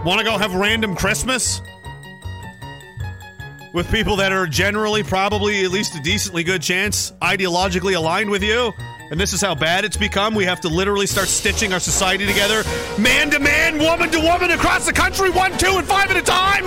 want 0.07 0.21
to 0.21 0.25
go 0.25 0.39
have 0.39 0.55
random 0.55 0.97
Christmas 0.97 1.61
with 3.75 3.91
people 3.91 4.17
that 4.17 4.33
are 4.33 4.47
generally 4.47 5.03
probably 5.03 5.67
at 5.67 5.71
least 5.71 5.95
a 5.97 6.03
decently 6.03 6.43
good 6.45 6.63
chance 6.63 7.13
ideologically 7.21 7.95
aligned 7.95 8.31
with 8.31 8.43
you? 8.43 8.73
And 9.11 9.21
this 9.21 9.33
is 9.33 9.41
how 9.41 9.55
bad 9.55 9.85
it's 9.85 9.97
become. 9.97 10.35
We 10.35 10.45
have 10.45 10.61
to 10.63 10.69
literally 10.69 11.07
start 11.07 11.29
stitching 11.29 11.73
our 11.73 11.79
society 11.79 12.27
together, 12.27 12.65
man 12.99 13.31
to 13.31 13.39
man, 13.39 13.79
woman 13.79 14.11
to 14.11 14.19
woman, 14.21 14.51
across 14.51 14.85
the 14.87 14.93
country, 14.93 15.31
one, 15.31 15.57
two, 15.59 15.77
and 15.79 15.87
five 15.87 16.11
at 16.11 16.17
a 16.17 16.23
time. 16.23 16.65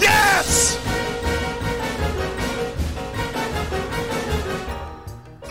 Yes! 0.00 0.78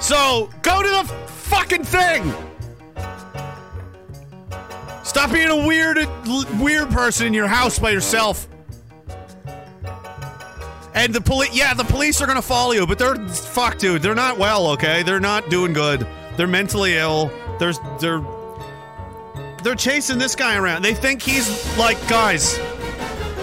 So 0.02 0.50
go 0.64 0.82
to 0.82 0.90
the 0.90 1.14
fucking 1.28 1.84
thing. 1.84 2.34
Stop 5.04 5.32
being 5.32 5.50
a 5.50 5.68
weird, 5.68 5.98
weird 6.60 6.90
person 6.90 7.28
in 7.28 7.34
your 7.34 7.48
house 7.48 7.78
by 7.78 7.92
yourself. 7.92 8.48
And 10.94 11.14
the 11.14 11.22
police, 11.22 11.56
yeah, 11.56 11.74
the 11.74 11.84
police 11.84 12.22
are 12.22 12.28
gonna 12.28 12.42
follow 12.42 12.72
you, 12.72 12.88
but 12.88 12.98
they're 12.98 13.16
fuck, 13.28 13.78
dude. 13.78 14.02
They're 14.02 14.16
not 14.16 14.38
well, 14.38 14.68
okay? 14.72 15.04
They're 15.04 15.20
not 15.20 15.50
doing 15.50 15.74
good. 15.74 16.08
They're 16.36 16.48
mentally 16.48 16.96
ill. 16.96 17.32
There's, 17.60 17.80
they're, 18.00 18.24
they're 19.64 19.76
chasing 19.76 20.18
this 20.18 20.36
guy 20.36 20.58
around. 20.58 20.84
They 20.84 20.94
think 20.94 21.22
he's 21.22 21.78
like, 21.78 21.98
guys, 22.08 22.58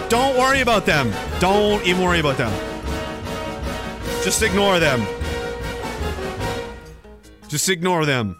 don't 0.09 0.37
worry 0.39 0.61
about 0.61 0.87
them. 0.87 1.13
Don't 1.41 1.85
even 1.87 2.03
worry 2.03 2.21
about 2.21 2.39
them. 2.39 2.53
Just 4.25 4.43
ignore 4.43 4.81
them. 4.81 5.07
Just 7.49 7.69
ignore 7.69 8.05
them. 8.05 8.37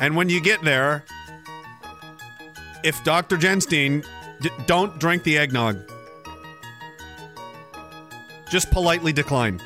And 0.00 0.16
when 0.16 0.28
you 0.28 0.40
get 0.40 0.62
there, 0.62 1.04
if 2.82 3.02
Dr. 3.04 3.36
Genstein, 3.36 4.04
d- 4.40 4.50
don't 4.66 4.98
drink 4.98 5.22
the 5.22 5.38
eggnog. 5.38 5.78
Just 8.50 8.70
politely 8.70 9.12
decline. 9.12 9.60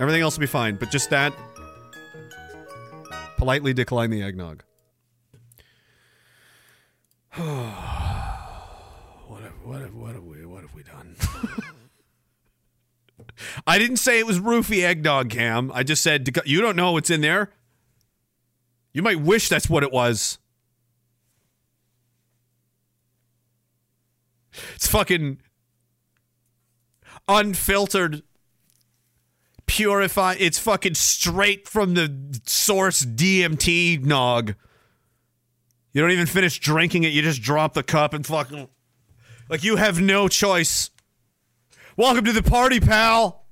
Everything 0.00 0.22
else 0.22 0.36
will 0.36 0.42
be 0.42 0.46
fine, 0.46 0.76
but 0.76 0.90
just 0.90 1.10
that. 1.10 1.32
Politely 3.36 3.72
decline 3.72 4.10
the 4.10 4.22
eggnog. 4.22 4.64
what 7.34 7.44
have, 9.42 9.52
what 9.62 9.82
have, 9.82 9.94
what 9.94 10.14
have 10.14 10.24
we 10.24 10.46
what 10.46 10.62
have 10.62 10.74
we 10.74 10.82
done? 10.82 11.16
I 13.66 13.78
didn't 13.78 13.98
say 13.98 14.18
it 14.18 14.26
was 14.26 14.40
roofie 14.40 14.82
eggnog, 14.82 15.30
Cam. 15.30 15.70
I 15.74 15.82
just 15.82 16.02
said 16.02 16.28
you 16.46 16.60
don't 16.60 16.76
know 16.76 16.92
what's 16.92 17.10
in 17.10 17.20
there. 17.20 17.50
You 18.92 19.02
might 19.02 19.20
wish 19.20 19.48
that's 19.48 19.68
what 19.68 19.82
it 19.82 19.92
was. 19.92 20.38
It's 24.74 24.86
fucking 24.86 25.38
unfiltered, 27.28 28.22
purified. 29.66 30.38
It's 30.40 30.58
fucking 30.58 30.94
straight 30.94 31.68
from 31.68 31.94
the 31.94 32.40
source 32.46 33.04
DMT 33.04 34.04
nog. 34.04 34.54
You 35.92 36.02
don't 36.02 36.10
even 36.10 36.26
finish 36.26 36.58
drinking 36.58 37.04
it. 37.04 37.12
You 37.12 37.22
just 37.22 37.42
drop 37.42 37.74
the 37.74 37.82
cup 37.82 38.12
and 38.12 38.26
fucking. 38.26 38.68
Like 39.48 39.64
you 39.64 39.76
have 39.76 40.00
no 40.00 40.28
choice. 40.28 40.90
Welcome 41.96 42.24
to 42.26 42.32
the 42.32 42.42
party, 42.42 42.80
pal. 42.80 43.46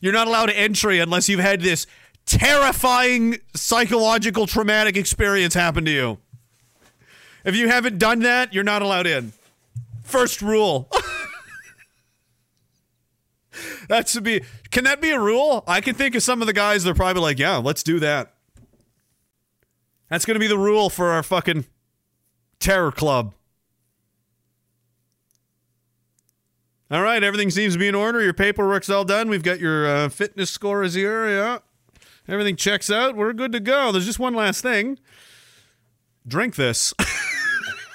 You're 0.00 0.12
not 0.12 0.28
allowed 0.28 0.50
entry 0.50 0.98
unless 0.98 1.28
you've 1.28 1.40
had 1.40 1.60
this 1.60 1.86
terrifying 2.24 3.38
psychological 3.54 4.46
traumatic 4.46 4.96
experience 4.96 5.54
happen 5.54 5.84
to 5.84 5.90
you. 5.90 6.18
If 7.44 7.54
you 7.54 7.68
haven't 7.68 7.98
done 7.98 8.20
that, 8.20 8.52
you're 8.52 8.64
not 8.64 8.82
allowed 8.82 9.06
in. 9.06 9.32
First 10.02 10.42
rule. 10.42 10.90
that 13.88 14.08
should 14.08 14.24
be. 14.24 14.42
Can 14.70 14.84
that 14.84 15.00
be 15.00 15.10
a 15.10 15.20
rule? 15.20 15.64
I 15.66 15.80
can 15.80 15.94
think 15.94 16.14
of 16.14 16.22
some 16.22 16.40
of 16.40 16.46
the 16.46 16.52
guys. 16.52 16.84
They're 16.84 16.94
probably 16.94 17.22
like, 17.22 17.38
"Yeah, 17.38 17.56
let's 17.56 17.82
do 17.82 17.98
that." 18.00 18.34
That's 20.08 20.24
going 20.24 20.36
to 20.36 20.40
be 20.40 20.46
the 20.46 20.58
rule 20.58 20.88
for 20.88 21.10
our 21.10 21.22
fucking 21.22 21.66
terror 22.60 22.92
club. 22.92 23.34
All 26.88 27.02
right, 27.02 27.22
everything 27.24 27.50
seems 27.50 27.72
to 27.72 27.78
be 27.80 27.88
in 27.88 27.96
order. 27.96 28.22
Your 28.22 28.32
paperwork's 28.32 28.88
all 28.88 29.04
done. 29.04 29.28
We've 29.28 29.42
got 29.42 29.58
your 29.58 29.86
uh, 29.86 30.08
fitness 30.08 30.50
scores 30.50 30.94
here. 30.94 31.28
Yeah, 31.28 31.58
everything 32.28 32.54
checks 32.54 32.90
out. 32.90 33.16
We're 33.16 33.32
good 33.32 33.50
to 33.52 33.60
go. 33.60 33.90
There's 33.90 34.06
just 34.06 34.20
one 34.20 34.34
last 34.34 34.60
thing. 34.62 34.98
Drink 36.28 36.54
this. 36.54 36.94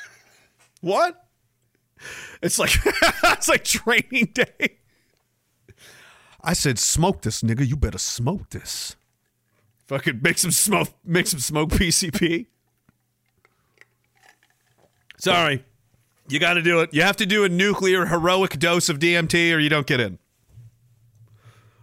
what? 0.82 1.26
It's 2.42 2.60
like 2.60 2.72
it's 2.86 3.48
like 3.48 3.64
training 3.64 4.32
day. 4.34 4.80
I 6.44 6.54
said, 6.54 6.80
smoke 6.80 7.22
this, 7.22 7.42
nigga. 7.42 7.68
You 7.68 7.76
better 7.76 7.98
smoke 7.98 8.50
this. 8.50 8.96
Fucking 9.88 10.22
make 10.22 10.38
some 10.38 10.52
smoke. 10.52 10.90
Make 11.06 11.28
some 11.28 11.40
smoke 11.40 11.70
PCP. 11.72 12.48
Sorry, 15.18 15.64
you 16.28 16.40
got 16.40 16.56
to 16.56 16.62
do 16.62 16.80
it. 16.80 16.94
You 16.94 17.04
have 17.04 17.18
to 17.18 17.26
do 17.26 17.44
a 17.44 17.50
nuclear 17.50 18.08
heroic 18.08 18.58
dose 18.58 18.90
of 18.90 18.98
DMT, 18.98 19.54
or 19.54 19.60
you 19.60 19.70
don't 19.70 19.86
get 19.86 20.00
in. 20.00 20.18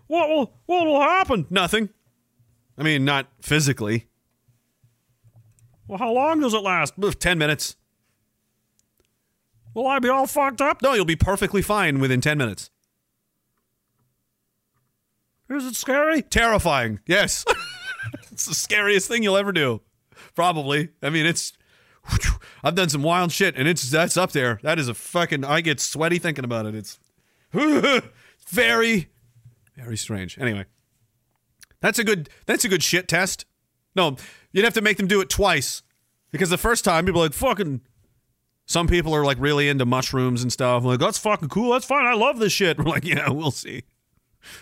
What 0.09 0.29
will 0.29 0.53
what 0.67 0.87
will 0.87 1.01
happen? 1.01 1.47
Nothing. 1.51 1.91
I 2.77 2.83
mean, 2.83 3.05
not 3.05 3.29
physically. 3.41 4.09
Well, 5.87 5.99
how 5.99 6.13
long 6.13 6.41
does 6.41 6.55
it 6.55 6.63
last? 6.63 6.95
Ten 7.21 7.39
minutes. 7.39 7.77
Will 9.75 9.87
I 9.87 10.01
be 10.01 10.09
all 10.09 10.27
fucked 10.27 10.61
up? 10.61 10.83
No, 10.83 10.95
you'll 10.95 11.05
be 11.05 11.15
perfectly 11.15 11.63
fine 11.63 12.01
within 12.01 12.21
10 12.21 12.37
minutes. 12.37 12.71
Is 15.51 15.65
it 15.65 15.75
scary? 15.75 16.23
Terrifying. 16.23 17.01
Yes. 17.07 17.45
it's 18.31 18.47
the 18.47 18.55
scariest 18.55 19.09
thing 19.09 19.23
you'll 19.23 19.37
ever 19.37 19.53
do. 19.53 19.81
Probably. 20.35 20.91
I 21.03 21.11
mean, 21.11 21.27
it's 21.27 21.53
I've 22.63 22.75
done 22.75 22.89
some 22.89 23.03
wild 23.03 23.33
shit 23.33 23.57
and 23.57 23.69
it's 23.69 23.91
that's 23.91 24.17
up 24.17 24.33
there. 24.33 24.61
That 24.63 24.79
is 24.79 24.89
a 24.89 24.95
fucking 24.95 25.45
I 25.45 25.61
get 25.61 25.81
sweaty 25.81 26.19
thinking 26.19 26.45
about 26.45 26.67
it. 26.67 26.75
It's 26.75 26.99
very 28.49 29.09
very 29.77 29.97
strange. 29.97 30.39
Anyway. 30.39 30.67
That's 31.81 31.99
a 31.99 32.05
good 32.05 32.29
that's 32.47 32.65
a 32.65 32.69
good 32.69 32.83
shit 32.83 33.09
test. 33.09 33.47
No, 33.95 34.17
you'd 34.53 34.65
have 34.65 34.75
to 34.75 34.81
make 34.81 34.97
them 34.97 35.07
do 35.07 35.21
it 35.21 35.29
twice. 35.29 35.83
Because 36.31 36.51
the 36.51 36.59
first 36.59 36.85
time 36.85 37.07
people 37.07 37.23
are 37.23 37.27
like 37.27 37.33
fucking 37.33 37.81
some 38.69 38.87
people 38.87 39.15
are 39.15 39.25
like 39.25 39.39
really 39.41 39.69
into 39.69 39.87
mushrooms 39.87 40.43
and 40.43 40.53
stuff. 40.53 40.85
like, 40.85 41.01
that's 41.01 41.19
fucking 41.19 41.49
cool. 41.49 41.73
That's 41.73 41.87
fine. 41.87 42.07
I 42.07 42.13
love 42.13 42.39
this 42.39 42.53
shit. 42.53 42.79
We're 42.79 42.85
like, 42.85 43.05
yeah, 43.05 43.31
we'll 43.31 43.51
see. 43.51 43.85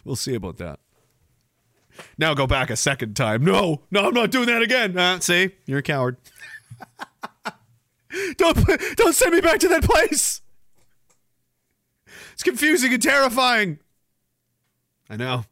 We'll 0.05 0.17
see 0.17 0.35
about 0.35 0.59
that. 0.59 0.81
Now 2.19 2.35
go 2.35 2.47
back 2.47 2.71
a 2.71 2.77
second 2.77 3.15
time. 3.17 3.45
No, 3.45 3.83
no, 3.91 4.09
I'm 4.09 4.15
not 4.15 4.31
doing 4.31 4.47
that 4.47 4.63
again. 4.63 4.99
Uh, 4.99 5.21
see, 5.21 5.51
you're 5.67 5.79
a 5.79 5.83
coward. 5.83 6.17
don't 8.37 8.57
don't 8.97 9.15
send 9.15 9.35
me 9.35 9.41
back 9.41 9.61
to 9.61 9.69
that 9.69 9.83
place. 9.83 10.43
It's 12.33 12.43
confusing 12.43 12.93
and 12.93 13.03
terrifying. 13.03 13.79
I 15.09 15.17
know. 15.17 15.45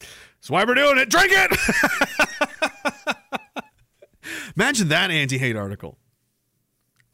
That's 0.00 0.50
why 0.50 0.64
we're 0.64 0.74
doing 0.74 0.98
it. 0.98 1.08
Drink 1.08 1.32
it. 1.32 3.16
Imagine 4.56 4.88
that 4.88 5.10
anti-hate 5.10 5.56
article. 5.56 5.98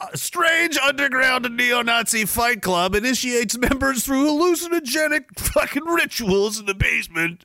A 0.01 0.17
strange 0.17 0.79
underground 0.79 1.47
neo-Nazi 1.57 2.25
fight 2.25 2.63
club 2.63 2.95
initiates 2.95 3.59
members 3.59 4.05
through 4.05 4.25
hallucinogenic 4.25 5.39
fucking 5.39 5.85
rituals 5.85 6.59
in 6.59 6.65
the 6.65 6.75
basement 6.75 7.45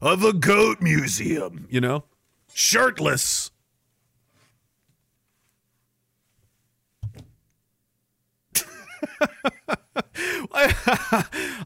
of 0.00 0.22
a 0.24 0.32
goat 0.32 0.80
museum. 0.80 1.66
You 1.68 1.80
know, 1.80 2.04
shirtless. 2.54 3.50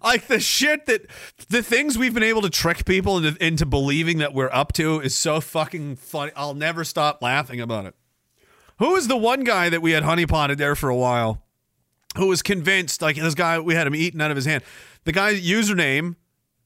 like 0.02 0.26
the 0.26 0.40
shit 0.40 0.86
that 0.86 1.06
the 1.48 1.62
things 1.62 1.98
we've 1.98 2.14
been 2.14 2.22
able 2.22 2.42
to 2.42 2.50
trick 2.50 2.84
people 2.84 3.18
into, 3.18 3.44
into 3.44 3.66
believing 3.66 4.18
that 4.18 4.32
we're 4.32 4.50
up 4.52 4.72
to 4.74 5.00
is 5.00 5.16
so 5.16 5.40
fucking 5.40 5.96
funny. 5.96 6.32
I'll 6.34 6.54
never 6.54 6.84
stop 6.84 7.20
laughing 7.20 7.60
about 7.60 7.86
it. 7.86 7.94
Who 8.78 8.92
was 8.92 9.08
the 9.08 9.16
one 9.16 9.44
guy 9.44 9.68
that 9.68 9.80
we 9.80 9.92
had 9.92 10.02
honeypotted 10.02 10.58
there 10.58 10.74
for 10.74 10.88
a 10.88 10.96
while? 10.96 11.42
Who 12.16 12.28
was 12.28 12.42
convinced, 12.42 13.02
like 13.02 13.16
this 13.16 13.34
guy, 13.34 13.58
we 13.58 13.74
had 13.74 13.86
him 13.86 13.94
eaten 13.94 14.20
out 14.20 14.30
of 14.30 14.36
his 14.36 14.46
hand. 14.46 14.62
The 15.04 15.12
guy's 15.12 15.46
username, 15.46 16.16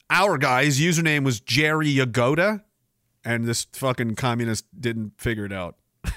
our 0.09 0.39
guy's 0.39 0.81
username 0.81 1.25
was 1.25 1.41
Jerry 1.41 1.89
Yagoda, 1.89 2.63
and 3.25 3.45
this 3.45 3.67
fucking 3.73 4.17
communist 4.17 4.65
didn't 4.79 5.13
figure 5.19 5.45
it 5.45 5.53
out. 5.53 5.77
he 6.05 6.13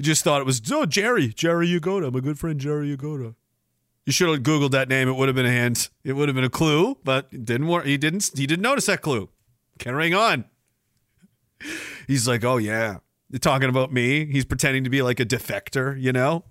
just 0.00 0.24
thought 0.24 0.40
it 0.40 0.44
was, 0.44 0.60
oh, 0.70 0.86
Jerry, 0.86 1.28
Jerry 1.28 1.68
Yagoda, 1.68 2.10
my 2.10 2.20
good 2.20 2.38
friend 2.38 2.58
Jerry 2.58 2.94
Yagoda. 2.94 3.34
You 4.04 4.12
should 4.12 4.28
have 4.30 4.42
googled 4.42 4.70
that 4.70 4.88
name. 4.88 5.06
It 5.08 5.16
would 5.16 5.28
have 5.28 5.36
been 5.36 5.44
a 5.44 5.50
hint. 5.50 5.90
It 6.02 6.14
would 6.14 6.28
have 6.28 6.34
been 6.34 6.44
a 6.44 6.50
clue, 6.50 6.96
but 7.04 7.28
it 7.30 7.44
didn't 7.44 7.68
work. 7.68 7.84
He 7.84 7.98
didn't. 7.98 8.30
He 8.34 8.46
didn't 8.46 8.62
notice 8.62 8.86
that 8.86 9.02
clue. 9.02 9.28
Carrying 9.78 10.14
on. 10.14 10.46
He's 12.06 12.26
like, 12.26 12.42
oh 12.42 12.56
yeah, 12.56 13.00
talking 13.40 13.68
about 13.68 13.92
me. 13.92 14.26
He's 14.26 14.44
pretending 14.44 14.84
to 14.84 14.90
be 14.90 15.02
like 15.02 15.20
a 15.20 15.26
defector, 15.26 16.00
you 16.00 16.12
know? 16.12 16.44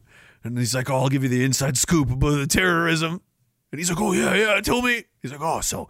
And 0.43 0.57
he's 0.57 0.75
like, 0.75 0.89
oh, 0.89 0.97
I'll 0.97 1.09
give 1.09 1.23
you 1.23 1.29
the 1.29 1.43
inside 1.43 1.77
scoop 1.77 2.11
about 2.11 2.35
the 2.35 2.47
terrorism. 2.47 3.21
And 3.71 3.79
he's 3.79 3.89
like, 3.89 3.99
oh, 3.99 4.13
yeah, 4.13 4.33
yeah, 4.33 4.61
tell 4.61 4.81
me. 4.81 5.03
He's 5.21 5.31
like, 5.31 5.41
oh, 5.41 5.61
so 5.61 5.89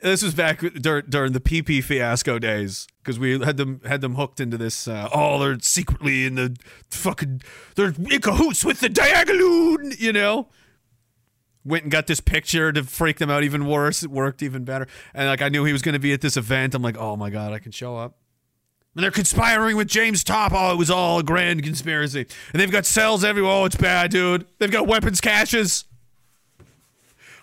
this 0.00 0.22
was 0.22 0.34
back 0.34 0.60
dur- 0.60 1.02
during 1.02 1.32
the 1.32 1.40
PP 1.40 1.82
fiasco 1.82 2.38
days 2.38 2.86
because 3.02 3.18
we 3.18 3.38
had 3.40 3.56
them 3.56 3.80
had 3.84 4.00
them 4.00 4.14
hooked 4.14 4.40
into 4.40 4.56
this. 4.56 4.86
Uh, 4.86 5.08
oh, 5.12 5.38
they're 5.38 5.58
secretly 5.60 6.26
in 6.26 6.34
the 6.34 6.56
fucking 6.90 7.42
they're 7.74 7.94
in 8.10 8.20
cahoots 8.20 8.64
with 8.64 8.80
the 8.80 8.88
Diagolon, 8.88 9.98
you 9.98 10.12
know. 10.12 10.48
Went 11.64 11.84
and 11.84 11.92
got 11.92 12.06
this 12.06 12.20
picture 12.20 12.70
to 12.72 12.84
freak 12.84 13.16
them 13.16 13.30
out 13.30 13.42
even 13.42 13.66
worse. 13.66 14.02
It 14.02 14.10
worked 14.10 14.42
even 14.42 14.64
better. 14.64 14.86
And 15.14 15.28
like 15.28 15.40
I 15.40 15.48
knew 15.48 15.64
he 15.64 15.72
was 15.72 15.80
going 15.80 15.94
to 15.94 15.98
be 15.98 16.12
at 16.12 16.20
this 16.20 16.36
event. 16.36 16.74
I'm 16.74 16.82
like, 16.82 16.98
oh 16.98 17.16
my 17.16 17.30
god, 17.30 17.52
I 17.52 17.58
can 17.58 17.72
show 17.72 17.96
up. 17.96 18.18
And 18.94 19.02
they're 19.02 19.10
conspiring 19.10 19.76
with 19.76 19.88
James 19.88 20.22
Topp. 20.22 20.52
Oh, 20.54 20.72
it 20.72 20.76
was 20.76 20.90
all 20.90 21.18
a 21.18 21.22
grand 21.24 21.64
conspiracy. 21.64 22.26
And 22.52 22.60
they've 22.60 22.70
got 22.70 22.86
cells 22.86 23.24
everywhere. 23.24 23.52
Oh, 23.52 23.64
it's 23.64 23.74
bad, 23.76 24.10
dude. 24.12 24.46
They've 24.58 24.70
got 24.70 24.86
weapons 24.86 25.20
caches. 25.20 25.84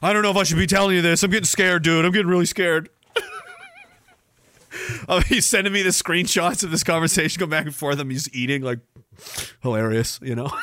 I 0.02 0.14
don't 0.14 0.24
know 0.24 0.32
if 0.32 0.38
I 0.38 0.44
should 0.44 0.58
be 0.58 0.66
telling 0.66 0.96
you 0.96 1.02
this. 1.02 1.24
I'm 1.24 1.30
getting 1.30 1.46
scared, 1.46 1.84
dude. 1.84 2.06
I'm 2.06 2.12
getting 2.12 2.30
really 2.30 2.46
scared. 2.46 2.90
oh, 5.10 5.20
he's 5.20 5.46
sending 5.46 5.74
me 5.74 5.84
the 5.84 5.90
screenshots 5.90 6.64
of 6.64 6.72
this 6.72 6.84
conversation, 6.84 7.40
go 7.40 7.46
back 7.46 7.66
and 7.66 7.76
forth. 7.76 8.00
I'm 8.00 8.10
just 8.10 8.34
eating, 8.34 8.62
like, 8.62 8.80
hilarious, 9.62 10.20
you 10.24 10.36
know? 10.36 10.50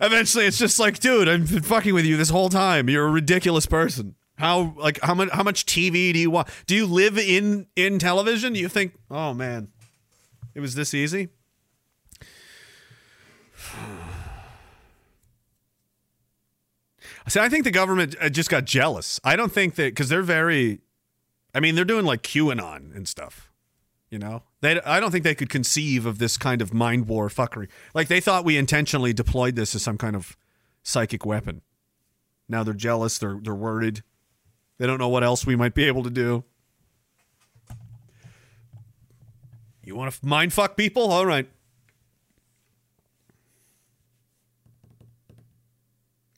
Eventually, 0.00 0.46
it's 0.46 0.56
just 0.56 0.78
like, 0.78 1.00
dude, 1.00 1.28
I've 1.28 1.50
been 1.50 1.62
fucking 1.62 1.92
with 1.92 2.06
you 2.06 2.16
this 2.16 2.30
whole 2.30 2.48
time. 2.48 2.88
You're 2.88 3.06
a 3.06 3.10
ridiculous 3.10 3.66
person. 3.66 4.14
How 4.40 4.74
like 4.78 4.98
how 5.02 5.12
much 5.14 5.28
how 5.30 5.42
much 5.42 5.66
TV 5.66 6.14
do 6.14 6.18
you 6.18 6.30
want? 6.30 6.48
Do 6.66 6.74
you 6.74 6.86
live 6.86 7.18
in 7.18 7.66
in 7.76 7.98
television? 7.98 8.54
Do 8.54 8.60
you 8.60 8.70
think, 8.70 8.94
oh 9.10 9.34
man, 9.34 9.68
it 10.54 10.60
was 10.60 10.74
this 10.74 10.94
easy? 10.94 11.28
See, 17.28 17.38
I 17.38 17.50
think 17.50 17.64
the 17.64 17.70
government 17.70 18.16
uh, 18.18 18.30
just 18.30 18.48
got 18.48 18.64
jealous. 18.64 19.20
I 19.22 19.36
don't 19.36 19.52
think 19.52 19.74
that 19.74 19.90
because 19.92 20.08
they're 20.08 20.22
very, 20.22 20.80
I 21.54 21.60
mean, 21.60 21.74
they're 21.74 21.84
doing 21.84 22.06
like 22.06 22.22
QAnon 22.22 22.96
and 22.96 23.06
stuff. 23.06 23.50
You 24.08 24.18
know, 24.18 24.44
they. 24.62 24.80
I 24.80 25.00
don't 25.00 25.10
think 25.10 25.24
they 25.24 25.34
could 25.34 25.50
conceive 25.50 26.06
of 26.06 26.18
this 26.18 26.38
kind 26.38 26.62
of 26.62 26.72
mind 26.72 27.08
war 27.08 27.28
fuckery. 27.28 27.68
Like 27.92 28.08
they 28.08 28.20
thought 28.20 28.46
we 28.46 28.56
intentionally 28.56 29.12
deployed 29.12 29.54
this 29.54 29.74
as 29.74 29.82
some 29.82 29.98
kind 29.98 30.16
of 30.16 30.38
psychic 30.82 31.26
weapon. 31.26 31.60
Now 32.48 32.64
they're 32.64 32.72
jealous. 32.72 33.18
They're 33.18 33.38
they're 33.42 33.54
worried. 33.54 34.02
They 34.80 34.86
don't 34.86 34.98
know 34.98 35.10
what 35.10 35.22
else 35.22 35.44
we 35.44 35.56
might 35.56 35.74
be 35.74 35.84
able 35.84 36.04
to 36.04 36.10
do. 36.10 36.42
You 39.84 39.94
want 39.94 40.10
to 40.10 40.26
mind 40.26 40.54
fuck 40.54 40.74
people? 40.74 41.12
All 41.12 41.26
right. 41.26 41.46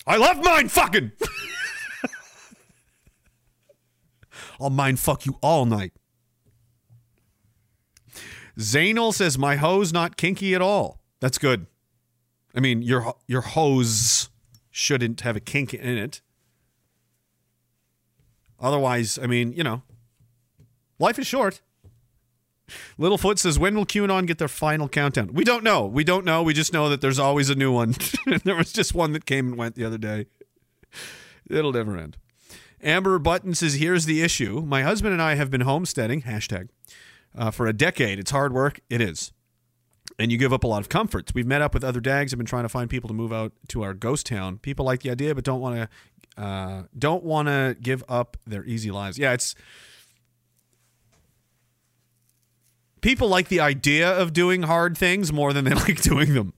I 0.09 0.17
love 0.17 0.43
mind 0.43 0.73
fucking. 0.73 1.13
I'll 4.61 4.71
mind 4.71 4.99
fuck 4.99 5.25
you 5.25 5.39
all 5.41 5.65
night. 5.65 5.93
Zainal 8.59 9.15
says 9.15 9.39
my 9.39 9.55
hose 9.55 9.93
not 9.93 10.17
kinky 10.17 10.53
at 10.57 10.61
all. 10.61 11.01
That's 11.21 11.39
good. 11.39 11.69
I 12.57 12.59
mean, 12.59 12.83
your 12.83 13.15
your 13.29 13.43
hose 13.43 14.31
shouldn't 14.73 15.21
have 15.21 15.37
a 15.37 15.41
kink 15.41 15.73
in 15.73 15.97
it. 15.97 16.23
Otherwise, 18.63 19.19
I 19.21 19.27
mean, 19.27 19.53
you 19.53 19.65
know, 19.65 19.83
life 21.01 21.19
is 21.19 21.27
short. 21.27 21.61
Littlefoot 22.99 23.39
says, 23.39 23.59
when 23.59 23.75
will 23.75 23.85
QAnon 23.85 24.27
get 24.27 24.39
their 24.39 24.49
final 24.49 24.89
countdown? 24.89 25.33
We 25.35 25.45
don't 25.45 25.65
know. 25.65 25.85
We 25.85 26.05
don't 26.05 26.25
know. 26.25 26.43
We 26.43 26.55
just 26.55 26.73
know 26.73 26.89
that 26.89 27.01
there's 27.01 27.19
always 27.19 27.51
a 27.51 27.55
new 27.55 27.73
one. 27.73 27.97
there 28.45 28.55
was 28.55 28.73
just 28.73 28.95
one 28.95 29.13
that 29.13 29.27
came 29.27 29.49
and 29.49 29.57
went 29.59 29.75
the 29.75 29.85
other 29.85 29.99
day. 29.99 30.27
It'll 31.51 31.73
never 31.73 31.99
end. 31.99 32.17
Amber 32.83 33.19
Button 33.19 33.55
says, 33.55 33.75
here's 33.75 34.07
the 34.07 34.23
issue. 34.23 34.63
My 34.65 34.83
husband 34.83 35.13
and 35.13 35.21
I 35.21 35.35
have 35.35 35.51
been 35.51 35.63
homesteading, 35.63 36.23
hashtag, 36.23 36.69
uh, 37.37 37.51
for 37.51 37.67
a 37.67 37.73
decade. 37.73 38.19
It's 38.19 38.31
hard 38.31 38.53
work. 38.53 38.81
It 38.89 39.01
is. 39.01 39.33
And 40.23 40.31
you 40.31 40.39
give 40.39 40.53
up 40.53 40.63
a 40.63 40.69
lot 40.69 40.81
of 40.81 40.89
comforts. 40.89 41.35
We've 41.35 41.49
met 41.49 41.63
up 41.63 41.75
with 41.75 41.83
other 41.83 41.99
dags. 41.99 42.31
Have 42.31 42.39
been 42.39 42.47
trying 42.47 42.63
to 42.63 42.69
find 42.69 42.89
people 42.89 43.09
to 43.09 43.15
move 43.15 43.33
out 43.33 43.51
to 43.71 43.83
our 43.83 43.93
ghost 43.93 44.25
town. 44.25 44.59
People 44.59 44.85
like 44.85 45.01
the 45.01 45.11
idea, 45.11 45.35
but 45.35 45.43
don't 45.43 45.61
want 45.61 45.91
to 46.37 46.41
uh, 46.41 46.83
don't 46.97 47.25
want 47.25 47.49
to 47.49 47.77
give 47.83 48.05
up 48.09 48.37
their 48.47 48.65
easy 48.65 48.93
lives. 48.93 49.19
Yeah, 49.19 49.33
it's 49.33 49.57
people 53.01 53.27
like 53.27 53.49
the 53.49 53.59
idea 53.59 54.17
of 54.17 54.33
doing 54.33 54.63
hard 54.63 54.97
things 54.97 55.33
more 55.33 55.53
than 55.53 55.65
they 55.65 55.75
like 55.75 56.01
doing 56.03 56.35
them. 56.35 56.53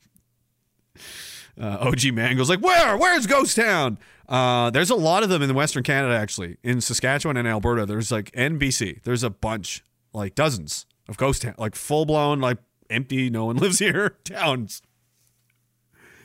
Uh, 1.58 1.78
OG 1.80 2.12
Mango's 2.12 2.50
like, 2.50 2.60
where? 2.60 2.98
Where's 2.98 3.26
Ghost 3.26 3.56
Town? 3.56 3.96
Uh, 4.28 4.68
there's 4.68 4.90
a 4.90 4.94
lot 4.94 5.22
of 5.22 5.30
them 5.30 5.40
in 5.40 5.54
Western 5.54 5.84
Canada, 5.84 6.14
actually. 6.14 6.58
In 6.62 6.82
Saskatchewan 6.82 7.38
and 7.38 7.48
Alberta, 7.48 7.86
there's 7.86 8.12
like 8.12 8.30
NBC. 8.32 9.02
There's 9.04 9.22
a 9.22 9.30
bunch, 9.30 9.82
like 10.12 10.34
dozens 10.34 10.84
of 11.08 11.16
ghost 11.16 11.42
town, 11.42 11.54
like 11.56 11.74
full 11.74 12.04
blown, 12.04 12.40
like 12.40 12.58
empty, 12.91 13.30
no 13.30 13.47
one 13.47 13.57
lives 13.64 13.78
here 13.78 14.16
towns. 14.24 14.82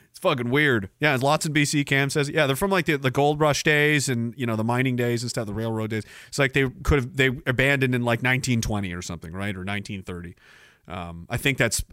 It's 0.09 0.19
fucking 0.19 0.49
weird. 0.49 0.89
Yeah, 0.99 1.17
lots 1.21 1.45
in 1.45 1.53
BC. 1.53 1.85
Cam 1.85 2.09
says, 2.09 2.29
yeah, 2.29 2.45
they're 2.45 2.55
from 2.55 2.71
like 2.71 2.85
the, 2.85 2.97
the 2.97 3.11
gold 3.11 3.39
rush 3.39 3.63
days 3.63 4.09
and 4.09 4.33
you 4.35 4.45
know 4.45 4.55
the 4.55 4.63
mining 4.63 4.95
days 4.95 5.23
and 5.23 5.29
stuff, 5.29 5.45
the 5.45 5.53
railroad 5.53 5.91
days. 5.91 6.03
It's 6.27 6.39
like 6.39 6.53
they 6.53 6.69
could 6.83 6.95
have 6.97 7.15
they 7.15 7.27
abandoned 7.27 7.95
in 7.95 8.01
like 8.01 8.19
1920 8.19 8.93
or 8.93 9.01
something, 9.01 9.31
right, 9.31 9.55
or 9.55 9.63
1930. 9.63 10.35
Um, 10.87 11.25
I 11.29 11.37
think 11.37 11.57
that's. 11.57 11.83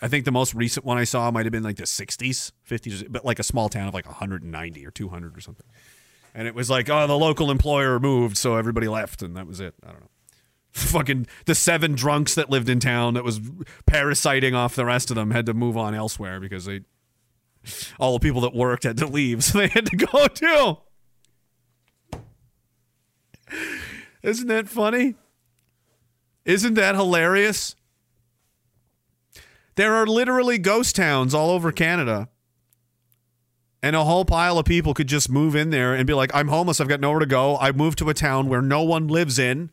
I 0.00 0.06
think 0.06 0.24
the 0.24 0.30
most 0.30 0.54
recent 0.54 0.86
one 0.86 0.96
I 0.96 1.02
saw 1.02 1.28
might 1.32 1.44
have 1.44 1.50
been 1.50 1.64
like 1.64 1.74
the 1.74 1.82
60s, 1.82 2.52
50s, 2.70 3.10
but 3.10 3.24
like 3.24 3.40
a 3.40 3.42
small 3.42 3.68
town 3.68 3.88
of 3.88 3.94
like 3.94 4.06
190 4.06 4.86
or 4.86 4.92
200 4.92 5.36
or 5.36 5.40
something. 5.40 5.66
And 6.36 6.46
it 6.46 6.54
was 6.54 6.70
like, 6.70 6.88
oh, 6.88 7.08
the 7.08 7.18
local 7.18 7.50
employer 7.50 7.98
moved, 7.98 8.36
so 8.36 8.54
everybody 8.54 8.86
left, 8.86 9.22
and 9.22 9.36
that 9.36 9.48
was 9.48 9.58
it. 9.58 9.74
I 9.82 9.88
don't 9.90 10.02
know. 10.02 10.10
Fucking 10.78 11.26
the 11.46 11.54
seven 11.54 11.94
drunks 11.94 12.34
that 12.36 12.50
lived 12.50 12.68
in 12.68 12.78
town 12.80 13.14
that 13.14 13.24
was 13.24 13.40
parasiting 13.86 14.54
off 14.54 14.74
the 14.74 14.84
rest 14.84 15.10
of 15.10 15.16
them 15.16 15.32
had 15.32 15.46
to 15.46 15.54
move 15.54 15.76
on 15.76 15.94
elsewhere 15.94 16.40
because 16.40 16.66
they 16.66 16.82
all 17.98 18.14
the 18.14 18.20
people 18.20 18.40
that 18.42 18.54
worked 18.54 18.84
had 18.84 18.96
to 18.98 19.06
leave, 19.06 19.42
so 19.44 19.58
they 19.58 19.68
had 19.68 19.86
to 19.86 19.96
go 19.96 20.26
too. 20.28 20.78
Isn't 24.22 24.48
that 24.48 24.68
funny? 24.68 25.14
Isn't 26.44 26.74
that 26.74 26.94
hilarious? 26.94 27.76
There 29.76 29.94
are 29.94 30.06
literally 30.06 30.58
ghost 30.58 30.96
towns 30.96 31.34
all 31.34 31.50
over 31.50 31.70
Canada. 31.72 32.28
And 33.80 33.94
a 33.94 34.04
whole 34.04 34.24
pile 34.24 34.58
of 34.58 34.66
people 34.66 34.92
could 34.92 35.06
just 35.06 35.30
move 35.30 35.54
in 35.54 35.70
there 35.70 35.94
and 35.94 36.04
be 36.04 36.14
like, 36.14 36.34
I'm 36.34 36.48
homeless. 36.48 36.80
I've 36.80 36.88
got 36.88 37.00
nowhere 37.00 37.20
to 37.20 37.26
go. 37.26 37.56
I 37.58 37.70
moved 37.70 37.98
to 37.98 38.08
a 38.08 38.14
town 38.14 38.48
where 38.48 38.60
no 38.60 38.82
one 38.82 39.06
lives 39.06 39.38
in. 39.38 39.70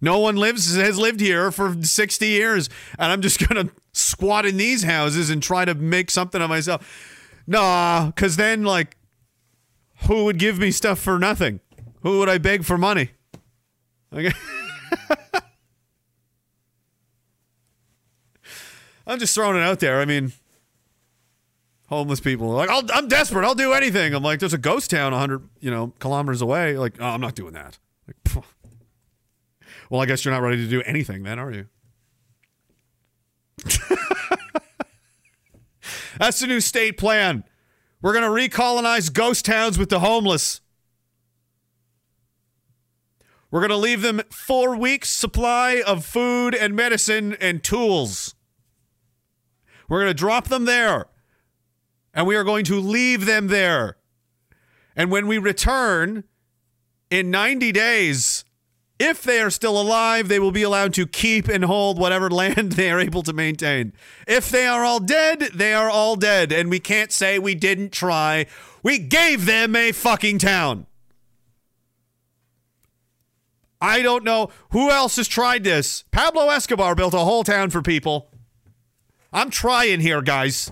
No 0.00 0.18
one 0.18 0.36
lives 0.36 0.74
has 0.76 0.98
lived 0.98 1.20
here 1.20 1.50
for 1.50 1.76
60 1.82 2.26
years. 2.26 2.68
And 2.98 3.12
I'm 3.12 3.20
just 3.20 3.38
to 3.50 3.70
squat 3.92 4.46
in 4.46 4.56
these 4.56 4.82
houses 4.84 5.30
and 5.30 5.42
try 5.42 5.64
to 5.64 5.74
make 5.74 6.10
something 6.10 6.40
of 6.40 6.48
myself. 6.48 7.42
Nah, 7.46 8.06
because 8.06 8.36
then, 8.36 8.64
like, 8.64 8.96
who 10.06 10.24
would 10.24 10.38
give 10.38 10.58
me 10.58 10.70
stuff 10.70 10.98
for 10.98 11.18
nothing? 11.18 11.60
Who 12.02 12.18
would 12.20 12.28
I 12.28 12.38
beg 12.38 12.64
for 12.64 12.78
money? 12.78 13.10
Okay. 14.12 14.32
I'm 19.06 19.18
just 19.18 19.34
throwing 19.34 19.56
it 19.56 19.62
out 19.62 19.80
there. 19.80 20.00
I 20.00 20.04
mean, 20.04 20.32
homeless 21.88 22.20
people 22.20 22.48
like, 22.50 22.70
I'll, 22.70 22.84
I'm 22.94 23.08
desperate. 23.08 23.44
I'll 23.44 23.54
do 23.56 23.72
anything. 23.72 24.14
I'm 24.14 24.22
like, 24.22 24.38
there's 24.38 24.54
a 24.54 24.58
ghost 24.58 24.90
town 24.90 25.12
100, 25.12 25.48
you 25.58 25.70
know, 25.70 25.92
kilometers 25.98 26.40
away. 26.40 26.78
Like, 26.78 26.94
oh, 27.00 27.06
I'm 27.06 27.20
not 27.20 27.34
doing 27.34 27.52
that. 27.54 27.78
Like. 28.06 28.44
well, 29.90 30.00
I 30.00 30.06
guess 30.06 30.24
you're 30.24 30.32
not 30.32 30.42
ready 30.42 30.56
to 30.58 30.68
do 30.68 30.80
anything 30.82 31.24
then, 31.24 31.38
are 31.38 31.50
you? 31.50 31.66
That's 36.18 36.40
the 36.40 36.46
new 36.46 36.60
state 36.60 36.96
plan. 36.96 37.44
We're 38.00 38.12
going 38.12 38.24
to 38.24 38.30
recolonize 38.30 39.12
ghost 39.12 39.44
towns 39.44 39.78
with 39.78 39.90
the 39.90 40.00
homeless. 40.00 40.60
We're 43.50 43.60
going 43.60 43.70
to 43.70 43.76
leave 43.76 44.02
them 44.02 44.22
four 44.30 44.76
weeks' 44.76 45.10
supply 45.10 45.82
of 45.84 46.04
food 46.04 46.54
and 46.54 46.76
medicine 46.76 47.36
and 47.40 47.62
tools. 47.62 48.36
We're 49.88 49.98
going 50.00 50.10
to 50.10 50.14
drop 50.14 50.48
them 50.48 50.66
there. 50.66 51.06
And 52.14 52.26
we 52.26 52.36
are 52.36 52.44
going 52.44 52.64
to 52.66 52.78
leave 52.78 53.26
them 53.26 53.48
there. 53.48 53.96
And 54.94 55.10
when 55.10 55.26
we 55.26 55.38
return 55.38 56.24
in 57.10 57.30
90 57.30 57.72
days, 57.72 58.44
if 59.00 59.22
they 59.22 59.40
are 59.40 59.50
still 59.50 59.80
alive, 59.80 60.28
they 60.28 60.38
will 60.38 60.52
be 60.52 60.62
allowed 60.62 60.92
to 60.94 61.06
keep 61.06 61.48
and 61.48 61.64
hold 61.64 61.98
whatever 61.98 62.28
land 62.30 62.72
they 62.72 62.90
are 62.90 63.00
able 63.00 63.22
to 63.22 63.32
maintain. 63.32 63.94
If 64.28 64.50
they 64.50 64.66
are 64.66 64.84
all 64.84 65.00
dead, 65.00 65.40
they 65.54 65.72
are 65.72 65.88
all 65.88 66.14
dead. 66.14 66.52
And 66.52 66.68
we 66.68 66.78
can't 66.78 67.10
say 67.10 67.38
we 67.38 67.54
didn't 67.54 67.92
try. 67.92 68.46
We 68.82 68.98
gave 68.98 69.46
them 69.46 69.74
a 69.74 69.92
fucking 69.92 70.38
town. 70.38 70.86
I 73.80 74.02
don't 74.02 74.24
know 74.24 74.50
who 74.72 74.90
else 74.90 75.16
has 75.16 75.26
tried 75.26 75.64
this. 75.64 76.04
Pablo 76.10 76.50
Escobar 76.50 76.94
built 76.94 77.14
a 77.14 77.18
whole 77.18 77.44
town 77.44 77.70
for 77.70 77.80
people. 77.80 78.30
I'm 79.32 79.48
trying 79.48 80.00
here, 80.00 80.20
guys. 80.20 80.70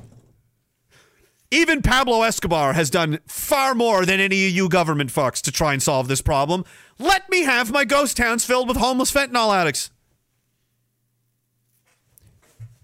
Even 1.50 1.80
Pablo 1.80 2.22
Escobar 2.24 2.74
has 2.74 2.90
done 2.90 3.20
far 3.26 3.74
more 3.74 4.04
than 4.04 4.20
any 4.20 4.46
of 4.46 4.52
you 4.52 4.68
government 4.68 5.10
fucks 5.10 5.40
to 5.40 5.50
try 5.50 5.72
and 5.72 5.82
solve 5.82 6.06
this 6.06 6.20
problem. 6.20 6.62
Let 6.98 7.28
me 7.30 7.44
have 7.44 7.70
my 7.70 7.84
ghost 7.84 8.16
towns 8.16 8.44
filled 8.44 8.68
with 8.68 8.76
homeless 8.76 9.12
fentanyl 9.12 9.54
addicts. 9.54 9.90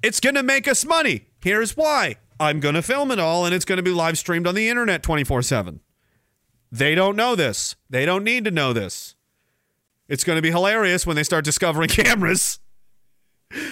It's 0.03 0.21
going 0.21 0.35
to 0.35 0.43
make 0.43 0.69
us 0.69 0.85
money. 0.85 1.27
Here's 1.43 1.77
why 1.77 2.17
I'm 2.39 2.61
going 2.61 2.75
to 2.75 2.83
film 2.83 3.11
it 3.11 3.19
all 3.19 3.45
and 3.45 3.55
it's 3.55 3.65
going 3.65 3.79
to 3.79 3.83
be 3.83 3.91
live 3.91 4.19
streamed 4.19 4.47
on 4.47 4.55
the 4.55 4.69
internet 4.69 5.03
24 5.03 5.43
7. 5.43 5.81
They 6.71 6.95
don't 6.95 7.17
know 7.17 7.35
this. 7.35 7.77
They 7.89 8.05
don't 8.05 8.25
need 8.25 8.45
to 8.45 8.51
know 8.51 8.73
this. 8.73 9.15
It's 10.09 10.25
going 10.25 10.37
to 10.37 10.43
be 10.43 10.51
hilarious 10.51 11.07
when 11.07 11.17
they 11.17 11.23
start 11.23 11.45
discovering 11.45 11.89
cameras 11.89 12.61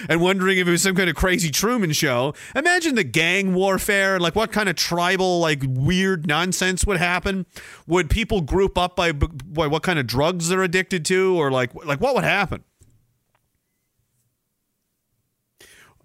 and 0.09 0.21
wondering 0.21 0.57
if 0.57 0.67
it 0.67 0.71
was 0.71 0.81
some 0.81 0.95
kind 0.95 1.09
of 1.09 1.15
crazy 1.15 1.49
Truman 1.49 1.91
show. 1.91 2.33
Imagine 2.55 2.95
the 2.95 3.03
gang 3.03 3.53
warfare, 3.53 4.19
like 4.19 4.35
what 4.35 4.51
kind 4.51 4.69
of 4.69 4.75
tribal, 4.75 5.39
like 5.39 5.63
weird 5.65 6.27
nonsense 6.27 6.85
would 6.85 6.97
happen. 6.97 7.45
Would 7.87 8.09
people 8.09 8.41
group 8.41 8.77
up 8.77 8.95
by, 8.95 9.11
by 9.11 9.67
what 9.67 9.83
kind 9.83 9.99
of 9.99 10.07
drugs 10.07 10.49
they're 10.49 10.63
addicted 10.63 11.05
to, 11.05 11.35
or 11.37 11.51
like 11.51 11.73
like 11.85 11.99
what 11.99 12.15
would 12.15 12.23
happen? 12.23 12.63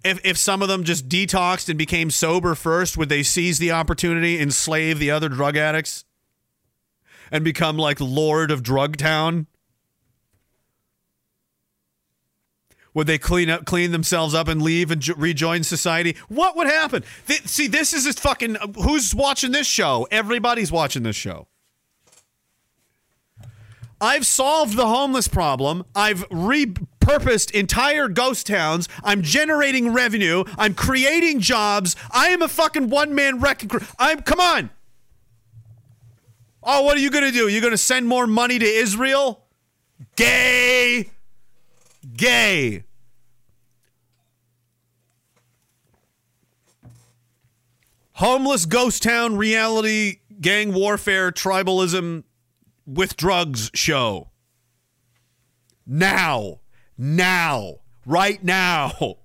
If 0.04 0.20
if 0.24 0.38
some 0.38 0.62
of 0.62 0.68
them 0.68 0.84
just 0.84 1.08
detoxed 1.08 1.68
and 1.68 1.76
became 1.76 2.10
sober 2.10 2.54
first, 2.54 2.96
would 2.96 3.08
they 3.08 3.22
seize 3.22 3.58
the 3.58 3.72
opportunity, 3.72 4.40
enslave 4.40 4.98
the 4.98 5.10
other 5.10 5.28
drug 5.28 5.56
addicts, 5.56 6.04
and 7.30 7.44
become 7.44 7.76
like 7.76 8.00
Lord 8.00 8.50
of 8.50 8.62
Drug 8.62 8.96
Town? 8.96 9.46
Would 12.94 13.06
they 13.06 13.18
clean 13.18 13.50
up, 13.50 13.64
clean 13.64 13.92
themselves 13.92 14.34
up, 14.34 14.48
and 14.48 14.62
leave 14.62 14.90
and 14.90 15.00
jo- 15.00 15.14
rejoin 15.16 15.62
society? 15.62 16.16
What 16.28 16.56
would 16.56 16.66
happen? 16.66 17.04
Th- 17.26 17.46
see, 17.46 17.66
this 17.66 17.92
is 17.92 18.06
a 18.06 18.12
fucking. 18.12 18.56
Who's 18.82 19.14
watching 19.14 19.52
this 19.52 19.66
show? 19.66 20.08
Everybody's 20.10 20.72
watching 20.72 21.02
this 21.02 21.16
show. 21.16 21.46
I've 24.00 24.26
solved 24.26 24.76
the 24.76 24.86
homeless 24.86 25.26
problem. 25.26 25.84
I've 25.94 26.28
repurposed 26.28 27.50
entire 27.50 28.08
ghost 28.08 28.46
towns. 28.46 28.88
I'm 29.02 29.22
generating 29.22 29.92
revenue. 29.92 30.44
I'm 30.56 30.74
creating 30.74 31.40
jobs. 31.40 31.96
I 32.10 32.28
am 32.28 32.42
a 32.42 32.48
fucking 32.48 32.90
one 32.90 33.14
man 33.14 33.40
wrecking 33.40 33.68
crew. 33.68 33.80
I'm 33.98 34.22
come 34.22 34.40
on. 34.40 34.70
Oh, 36.62 36.82
what 36.82 36.96
are 36.96 37.00
you 37.00 37.10
gonna 37.10 37.32
do? 37.32 37.48
You're 37.48 37.62
gonna 37.62 37.76
send 37.76 38.06
more 38.06 38.26
money 38.26 38.58
to 38.58 38.66
Israel? 38.66 39.44
Gay. 40.16 41.10
Gay. 42.16 42.84
Homeless 48.14 48.66
ghost 48.66 49.02
town 49.02 49.36
reality 49.36 50.20
gang 50.40 50.72
warfare 50.72 51.30
tribalism 51.30 52.24
with 52.86 53.16
drugs 53.16 53.70
show. 53.74 54.30
Now. 55.86 56.60
Now. 56.96 57.76
Right 58.04 58.42
now. 58.42 59.18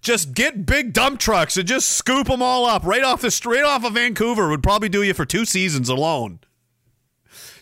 Just 0.00 0.34
get 0.34 0.66
big 0.66 0.92
dump 0.92 1.18
trucks 1.18 1.56
and 1.56 1.66
just 1.66 1.90
scoop 1.90 2.26
them 2.26 2.42
all 2.42 2.66
up 2.66 2.84
right 2.84 3.02
off 3.02 3.22
the 3.22 3.30
straight 3.30 3.64
off 3.64 3.84
of 3.84 3.94
Vancouver 3.94 4.50
would 4.50 4.62
probably 4.62 4.90
do 4.90 5.02
you 5.02 5.14
for 5.14 5.24
two 5.24 5.46
seasons 5.46 5.88
alone. 5.88 6.40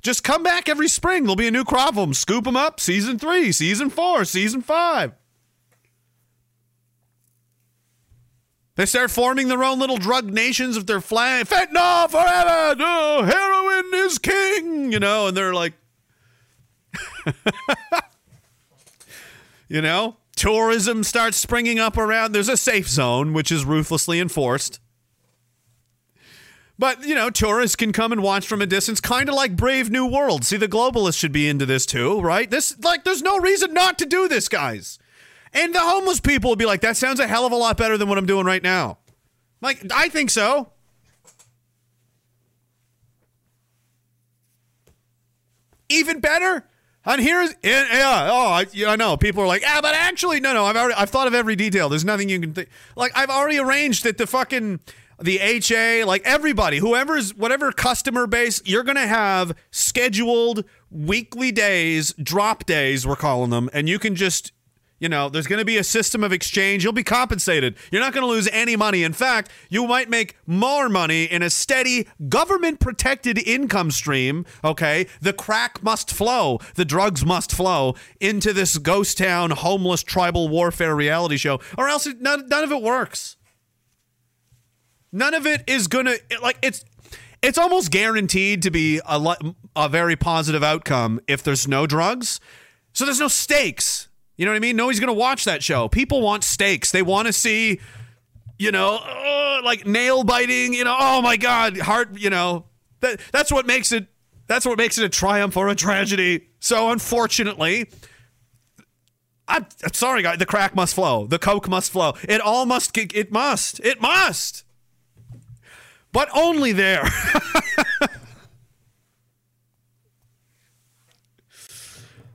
Just 0.03 0.25
come 0.25 0.43
back 0.43 0.69
every 0.69 0.89
spring. 0.89 1.23
There'll 1.23 1.37
be 1.37 1.47
a 1.47 1.53
new 1.53 1.65
crop 1.65 1.91
of 1.91 1.95
them. 1.95 2.13
Scoop 2.13 2.45
them 2.45 2.57
up. 2.57 2.81
Season 2.81 3.19
three, 3.19 3.53
season 3.53 3.89
four, 3.89 4.25
season 4.25 4.61
five. 4.61 5.13
They 8.75 8.87
start 8.87 9.11
forming 9.11 9.49
their 9.49 9.63
own 9.63 9.79
little 9.79 9.99
drug 9.99 10.33
nations 10.33 10.77
of 10.77 10.87
their 10.87 11.01
flag. 11.01 11.47
Fentanyl 11.47 12.11
forever. 12.11 12.75
No, 12.77 13.23
heroin 13.23 13.91
is 13.95 14.19
king. 14.19 14.91
You 14.91 14.99
know, 14.99 15.29
and 15.29 15.37
they're 15.37 15.55
like, 15.55 15.75
you 19.69 19.83
know, 19.83 20.17
tourism 20.35 21.05
starts 21.05 21.37
springing 21.37 21.79
up 21.79 21.97
around. 21.97 22.33
There's 22.33 22.49
a 22.49 22.57
safe 22.57 22.89
zone, 22.89 23.35
which 23.35 23.53
is 23.53 23.65
ruthlessly 23.65 24.19
enforced. 24.19 24.81
But, 26.83 27.07
you 27.07 27.14
know, 27.14 27.30
tourists 27.30 27.76
can 27.76 27.93
come 27.93 28.11
and 28.11 28.24
watch 28.24 28.45
from 28.45 28.61
a 28.61 28.66
distance, 28.66 29.01
kind 29.01 29.28
of 29.28 29.37
like 29.37 29.55
Brave 29.55 29.89
New 29.89 30.05
World. 30.05 30.45
See, 30.45 30.57
the 30.57 30.66
globalists 30.66 31.16
should 31.16 31.30
be 31.30 31.49
into 31.49 31.64
this 31.64 31.87
too, 31.87 32.20
right? 32.20 32.51
This, 32.51 32.76
like, 32.83 33.05
there's 33.05 33.22
no 33.22 33.39
reason 33.39 33.72
not 33.72 34.01
to 34.01 34.05
do 34.05 34.26
this, 34.26 34.49
guys. 34.49 34.99
And 35.55 35.72
the 35.72 35.78
homeless 35.78 36.18
people 36.18 36.51
will 36.51 36.57
be 36.57 36.66
like, 36.66 36.80
that 36.80 36.97
sounds 36.97 37.20
a 37.20 37.28
hell 37.28 37.47
of 37.47 37.53
a 37.53 37.55
lot 37.55 37.76
better 37.76 37.97
than 37.97 38.09
what 38.09 38.18
I'm 38.18 38.26
doing 38.26 38.47
right 38.47 38.64
now. 38.64 38.99
Like, 39.61 39.93
I 39.95 40.09
think 40.09 40.30
so. 40.30 40.72
Even 45.89 46.18
better. 46.18 46.64
And 47.05 47.20
here's 47.20 47.55
yeah, 47.62 48.28
oh, 48.28 48.49
I, 48.49 48.66
yeah, 48.72 48.91
I 48.91 48.97
know. 48.97 49.16
People 49.16 49.45
are 49.45 49.47
like, 49.47 49.62
ah, 49.64 49.78
but 49.83 49.95
actually, 49.95 50.41
no, 50.41 50.53
no. 50.53 50.64
I've 50.64 50.76
already, 50.76 50.95
I've 50.95 51.11
thought 51.11 51.28
of 51.28 51.35
every 51.35 51.55
detail. 51.55 51.89
There's 51.89 52.05
nothing 52.05 52.28
you 52.28 52.41
can 52.41 52.55
think. 52.55 52.68
Like, 52.97 53.12
I've 53.14 53.30
already 53.30 53.61
arranged 53.61 54.03
that 54.03 54.18
the 54.18 54.26
fucking 54.26 54.80
the 55.23 55.39
HA, 55.39 56.05
like 56.05 56.23
everybody, 56.25 56.79
whoever's 56.79 57.35
whatever 57.35 57.73
customer 57.73 58.27
base, 58.27 58.62
you're 58.64 58.83
gonna 58.83 59.07
have 59.07 59.57
scheduled 59.70 60.64
weekly 60.91 61.53
days, 61.53 62.12
drop 62.14 62.64
days, 62.64 63.07
we're 63.07 63.16
calling 63.16 63.51
them, 63.51 63.70
and 63.73 63.89
you 63.89 63.99
can 63.99 64.14
just 64.14 64.53
you 65.03 65.09
know, 65.09 65.29
there's 65.29 65.49
going 65.49 65.59
to 65.59 65.64
be 65.64 65.79
a 65.79 65.85
system 65.85 66.23
of 66.23 66.33
exchange. 66.33 66.85
You'll 66.85 66.93
be 66.93 67.03
compensated. 67.03 67.75
You're 67.91 68.01
not 68.01 68.12
going 68.12 68.23
to 68.23 68.31
lose 68.31 68.49
any 68.53 68.77
money. 68.77 69.03
In 69.03 69.12
fact, 69.12 69.51
you 69.68 69.85
might 69.89 70.09
make 70.09 70.37
more 70.47 70.89
money 70.89 71.25
in 71.25 71.43
a 71.43 71.51
steady 71.51 72.07
government 72.29 72.79
protected 72.79 73.37
income 73.37 73.91
stream. 73.91 74.47
Okay. 74.62 75.09
The 75.20 75.33
crack 75.33 75.83
must 75.83 76.12
flow, 76.12 76.61
the 76.77 76.85
drugs 76.85 77.25
must 77.25 77.51
flow 77.51 77.97
into 78.20 78.53
this 78.53 78.79
ghost 78.79 79.18
town, 79.18 79.51
homeless 79.51 80.05
tribal 80.05 80.49
warfare 80.49 80.95
reality 80.95 81.37
show, 81.37 81.59
or 81.77 81.89
else 81.89 82.07
none, 82.20 82.47
none 82.47 82.62
of 82.62 82.70
it 82.70 82.81
works. 82.81 83.37
None 85.13 85.35
of 85.35 85.47
it 85.47 85.63
is 85.67 85.87
to, 86.07 86.19
like, 86.43 86.59
it's. 86.63 86.85
It's 87.43 87.59
almost 87.59 87.91
guaranteed 87.91 88.63
to 88.63 88.71
be 88.71 89.01
a, 89.05 89.37
a 89.75 89.89
very 89.89 90.15
positive 90.15 90.63
outcome 90.63 91.21
if 91.27 91.43
there's 91.43 91.67
no 91.67 91.89
drugs. 91.89 92.39
So 92.93 93.05
there's 93.05 93.19
no 93.19 93.27
stakes. 93.27 94.07
You 94.37 94.47
know 94.47 94.53
what 94.53 94.57
I 94.57 94.61
mean? 94.61 94.77
Nobody's 94.77 95.01
to 95.09 95.21
watch 95.21 95.45
that 95.45 95.63
show. 95.63 95.89
People 95.89 96.23
want 96.23 96.45
stakes. 96.45 96.93
They 96.93 97.03
want 97.03 97.27
to 97.27 97.33
see, 97.33 97.81
you 98.59 98.71
know, 98.71 98.97
uh, 98.97 99.61
like 99.65 99.87
nail 99.87 100.25
biting. 100.25 100.73
You 100.73 100.85
know, 100.85 100.97
oh 100.99 101.21
my 101.21 101.37
god, 101.37 101.79
heart. 101.79 102.17
You 102.17 102.31
know, 102.31 102.67
that 103.01 103.21
that's 103.33 103.51
what 103.51 103.67
makes 103.67 103.93
it. 103.93 104.07
That's 104.47 104.65
what 104.65 104.79
makes 104.79 104.97
it 104.99 105.05
a 105.05 105.09
triumph 105.09 105.57
or 105.57 105.69
a 105.69 105.75
tragedy. 105.75 106.49
So 106.61 106.91
unfortunately, 106.91 107.91
I'm, 109.49 109.67
sorry, 109.93 110.23
guys. 110.23 110.39
The 110.39 110.47
crack 110.47 110.75
must 110.75 110.95
flow. 110.95 111.27
The 111.27 111.39
coke 111.39 111.69
must 111.69 111.91
flow. 111.91 112.15
It 112.29 112.41
all 112.41 112.67
must. 112.67 112.97
It 112.97 113.33
must. 113.33 113.81
It 113.81 114.01
must. 114.01 114.65
But 116.13 116.29
only 116.35 116.73
there. 116.73 117.03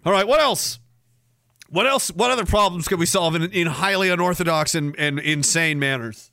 all 0.06 0.12
right. 0.12 0.28
What 0.28 0.40
else? 0.40 0.80
What 1.70 1.86
else? 1.86 2.10
What 2.10 2.32
other 2.32 2.46
problems 2.46 2.88
can 2.88 2.98
we 2.98 3.06
solve 3.06 3.36
in, 3.36 3.44
in 3.52 3.68
highly 3.68 4.10
unorthodox 4.10 4.74
and, 4.74 4.96
and 4.98 5.20
insane 5.20 5.80
manners? 5.80 6.32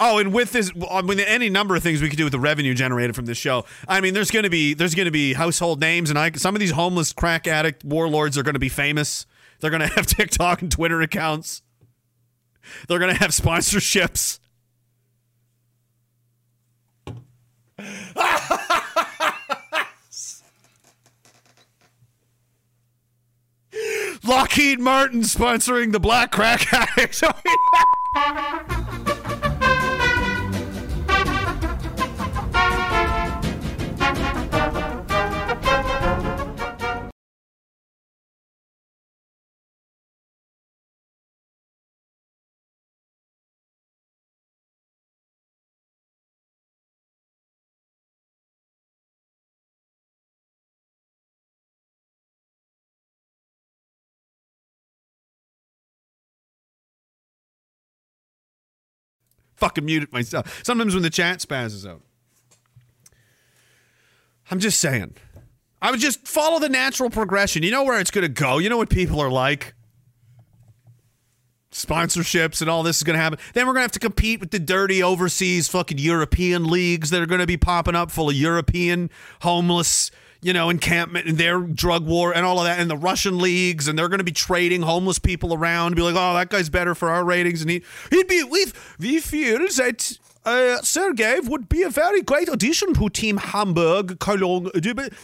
Oh, 0.00 0.18
and 0.18 0.32
with 0.34 0.52
this, 0.52 0.72
I 0.90 1.02
mean, 1.02 1.20
any 1.20 1.48
number 1.48 1.76
of 1.76 1.82
things 1.82 2.02
we 2.02 2.08
could 2.08 2.18
do 2.18 2.24
with 2.24 2.32
the 2.32 2.40
revenue 2.40 2.74
generated 2.74 3.14
from 3.14 3.26
this 3.26 3.38
show. 3.38 3.64
I 3.86 4.00
mean, 4.00 4.12
there's 4.12 4.30
going 4.30 4.42
to 4.42 4.50
be 4.50 4.74
there's 4.74 4.94
going 4.94 5.06
to 5.06 5.12
be 5.12 5.34
household 5.34 5.80
names, 5.80 6.10
and 6.10 6.18
I, 6.18 6.32
some 6.32 6.56
of 6.56 6.60
these 6.60 6.72
homeless 6.72 7.12
crack 7.12 7.46
addict 7.46 7.84
warlords 7.84 8.36
are 8.36 8.42
going 8.42 8.54
to 8.54 8.60
be 8.60 8.68
famous. 8.68 9.24
They're 9.60 9.70
going 9.70 9.82
to 9.88 9.94
have 9.94 10.06
TikTok 10.06 10.62
and 10.62 10.70
Twitter 10.70 11.00
accounts. 11.00 11.62
They're 12.88 12.98
going 12.98 13.12
to 13.12 13.20
have 13.20 13.30
sponsorships. 13.30 14.40
Lockheed 24.24 24.80
Martin 24.80 25.20
sponsoring 25.22 25.92
the 25.92 26.00
Black 26.00 26.32
Crack 26.32 26.72
Addicts. 26.72 27.22
Fucking 59.64 59.84
muted 59.86 60.12
myself. 60.12 60.62
Sometimes 60.62 60.92
when 60.92 61.02
the 61.02 61.08
chat 61.08 61.38
spazzes 61.38 61.88
out. 61.88 62.02
I'm 64.50 64.58
just 64.58 64.78
saying. 64.78 65.14
I 65.80 65.90
would 65.90 66.00
just 66.00 66.28
follow 66.28 66.58
the 66.58 66.68
natural 66.68 67.08
progression. 67.08 67.62
You 67.62 67.70
know 67.70 67.82
where 67.82 67.98
it's 67.98 68.10
going 68.10 68.22
to 68.22 68.28
go. 68.28 68.58
You 68.58 68.68
know 68.68 68.76
what 68.76 68.90
people 68.90 69.20
are 69.20 69.30
like. 69.30 69.72
sponsorships 71.74 72.60
and 72.60 72.70
all 72.70 72.82
this 72.82 72.98
is 72.98 73.02
going 73.02 73.16
to 73.16 73.22
happen. 73.22 73.38
Then 73.52 73.66
we're 73.66 73.72
going 73.72 73.80
to 73.80 73.86
have 73.86 73.92
to 73.92 73.98
compete 73.98 74.40
with 74.40 74.50
the 74.50 74.58
dirty 74.60 75.02
overseas 75.02 75.68
fucking 75.68 75.98
European 75.98 76.64
leagues 76.70 77.10
that 77.10 77.20
are 77.20 77.26
going 77.26 77.40
to 77.40 77.46
be 77.46 77.56
popping 77.56 77.96
up 77.96 78.10
full 78.10 78.28
of 78.30 78.36
European 78.36 79.10
homeless, 79.42 80.10
you 80.44 80.52
know, 80.52 80.68
encampment 80.68 81.26
and 81.26 81.38
their 81.38 81.58
drug 81.58 82.04
war 82.04 82.36
and 82.36 82.44
all 82.44 82.58
of 82.58 82.66
that, 82.66 82.78
and 82.78 82.90
the 82.90 82.98
Russian 82.98 83.38
leagues, 83.38 83.88
and 83.88 83.98
they're 83.98 84.10
going 84.10 84.18
to 84.18 84.24
be 84.24 84.30
trading 84.30 84.82
homeless 84.82 85.18
people 85.18 85.54
around, 85.54 85.96
be 85.96 86.02
like, 86.02 86.14
oh, 86.14 86.34
that 86.34 86.50
guy's 86.50 86.68
better 86.68 86.94
for 86.94 87.08
our 87.08 87.24
ratings, 87.24 87.62
and 87.62 87.70
he 87.70 87.82
he'd 88.10 88.28
be 88.28 88.44
we 88.44 88.66
we 88.98 89.20
feel 89.20 89.60
that. 89.60 90.18
Uh, 90.46 90.76
Sergey 90.82 91.40
would 91.40 91.70
be 91.70 91.82
a 91.84 91.88
very 91.88 92.20
great 92.20 92.50
addition 92.50 92.92
to 92.92 93.08
Team 93.08 93.38
Hamburg, 93.38 94.18
Cologne. 94.20 94.70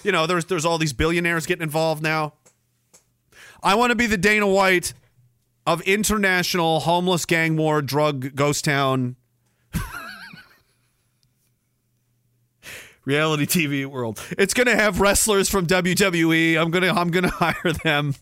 You 0.02 0.12
know, 0.12 0.26
there's 0.26 0.46
there's 0.46 0.64
all 0.64 0.78
these 0.78 0.94
billionaires 0.94 1.44
getting 1.44 1.62
involved 1.62 2.02
now. 2.02 2.32
I 3.62 3.74
want 3.74 3.90
to 3.90 3.96
be 3.96 4.06
the 4.06 4.16
Dana 4.16 4.46
White 4.46 4.94
of 5.66 5.82
international 5.82 6.80
homeless 6.80 7.26
gang 7.26 7.58
war 7.58 7.82
drug 7.82 8.34
ghost 8.34 8.64
town 8.64 9.16
reality 13.04 13.46
TV 13.46 13.86
world. 13.86 14.22
It's 14.38 14.54
going 14.54 14.66
to 14.66 14.76
have 14.76 15.00
wrestlers 15.00 15.48
from 15.48 15.66
WWE. 15.66 16.60
I'm 16.60 16.70
going 16.70 16.82
to 16.82 16.90
I'm 16.90 17.10
going 17.10 17.24
to 17.24 17.30
hire 17.30 17.72
them 17.84 18.14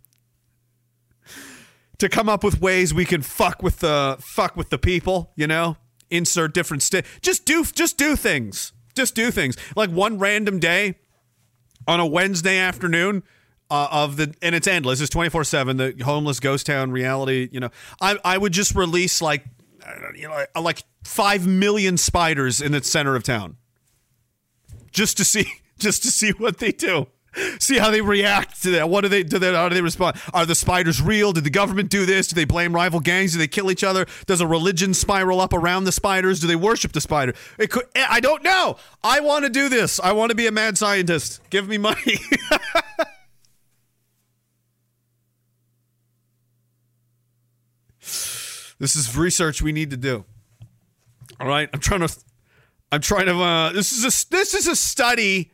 to 1.99 2.09
come 2.09 2.29
up 2.29 2.45
with 2.45 2.61
ways 2.61 2.95
we 2.95 3.05
can 3.05 3.23
fuck 3.23 3.63
with 3.63 3.81
the 3.81 4.17
fuck 4.21 4.57
with 4.57 4.71
the 4.71 4.79
people, 4.79 5.33
you 5.37 5.47
know? 5.47 5.77
Insert 6.11 6.55
different 6.55 6.83
sti- 6.83 7.03
just 7.21 7.45
do 7.45 7.65
just 7.65 7.99
do 7.99 8.17
things. 8.17 8.73
Just 8.95 9.15
do 9.15 9.31
things. 9.31 9.57
Like 9.77 9.91
one 9.91 10.19
random 10.19 10.59
day 10.59 10.95
on 11.87 12.01
a 12.01 12.07
Wednesday 12.07 12.59
afternoon, 12.59 13.23
uh, 13.71 13.89
of 13.91 14.17
the 14.17 14.35
and 14.41 14.55
it's 14.55 14.67
endless. 14.67 15.01
It's 15.01 15.11
twenty 15.11 15.29
four 15.29 15.45
seven. 15.45 15.77
The 15.77 15.95
homeless 16.05 16.41
ghost 16.41 16.67
town 16.67 16.91
reality. 16.91 17.49
You 17.53 17.61
know, 17.61 17.71
I 18.01 18.19
I 18.25 18.39
would 18.39 18.53
just 18.53 18.75
release 18.75 19.21
like 19.21 19.45
you 20.15 20.29
know 20.29 20.45
like 20.61 20.83
five 21.05 21.47
million 21.47 21.97
spiders 21.97 22.61
in 22.61 22.73
the 22.73 22.83
center 22.83 23.17
of 23.17 23.23
town, 23.23 23.57
just 24.99 25.17
to 25.17 25.25
see 25.25 25.47
just 25.79 26.03
to 26.03 26.11
see 26.11 26.33
what 26.33 26.59
they 26.59 26.73
do. 26.73 27.07
See 27.61 27.79
how 27.79 27.93
they 27.93 28.01
react 28.01 28.63
to 28.63 28.71
that. 28.71 28.89
What 28.89 29.03
do 29.03 29.09
they 29.09 29.23
do? 29.23 29.39
That 29.39 29.55
how 29.55 29.69
do 29.69 29.75
they 29.77 29.83
respond? 29.83 30.17
Are 30.35 30.45
the 30.45 30.57
spiders 30.57 31.01
real? 31.01 31.33
Did 31.33 31.45
the 31.45 31.51
government 31.51 31.89
do 31.89 32.05
this? 32.05 32.27
Do 32.27 32.35
they 32.35 32.45
blame 32.45 32.75
rival 32.75 32.99
gangs? 32.99 33.33
Do 33.33 33.39
they 33.39 33.47
kill 33.47 33.71
each 33.71 33.85
other? 33.85 34.07
Does 34.27 34.41
a 34.41 34.47
religion 34.47 34.93
spiral 34.93 35.41
up 35.41 35.53
around 35.53 35.85
the 35.85 35.93
spiders? 35.93 36.41
Do 36.41 36.49
they 36.49 36.57
worship 36.57 36.93
the 36.93 37.01
spider? 37.01 37.35
It 37.59 37.71
could. 37.71 37.85
Eh, 37.95 38.05
I 38.09 38.19
don't 38.19 38.43
know. 38.43 38.77
I 39.05 39.21
want 39.21 39.45
to 39.45 39.51
do 39.51 39.69
this. 39.69 40.01
I 40.01 40.13
want 40.13 40.31
to 40.31 40.35
be 40.35 40.49
a 40.49 40.53
mad 40.53 40.77
scientist. 40.77 41.41
Give 41.49 41.69
me 41.69 41.79
money. 41.79 42.19
This 48.81 48.95
is 48.95 49.17
research 49.17 49.61
we 49.61 49.73
need 49.73 49.91
to 49.91 49.97
do. 49.97 50.25
All 51.41 51.49
right, 51.49 51.69
I'm 51.73 51.81
trying 51.81 52.07
to. 52.07 52.17
I'm 52.91 53.01
trying 53.01 53.27
to. 53.27 53.35
Uh, 53.35 53.73
this 53.73 53.93
is 53.93 54.05
a. 54.05 54.31
This 54.31 54.55
is 54.55 54.67
a 54.67 54.77
study. 54.77 55.53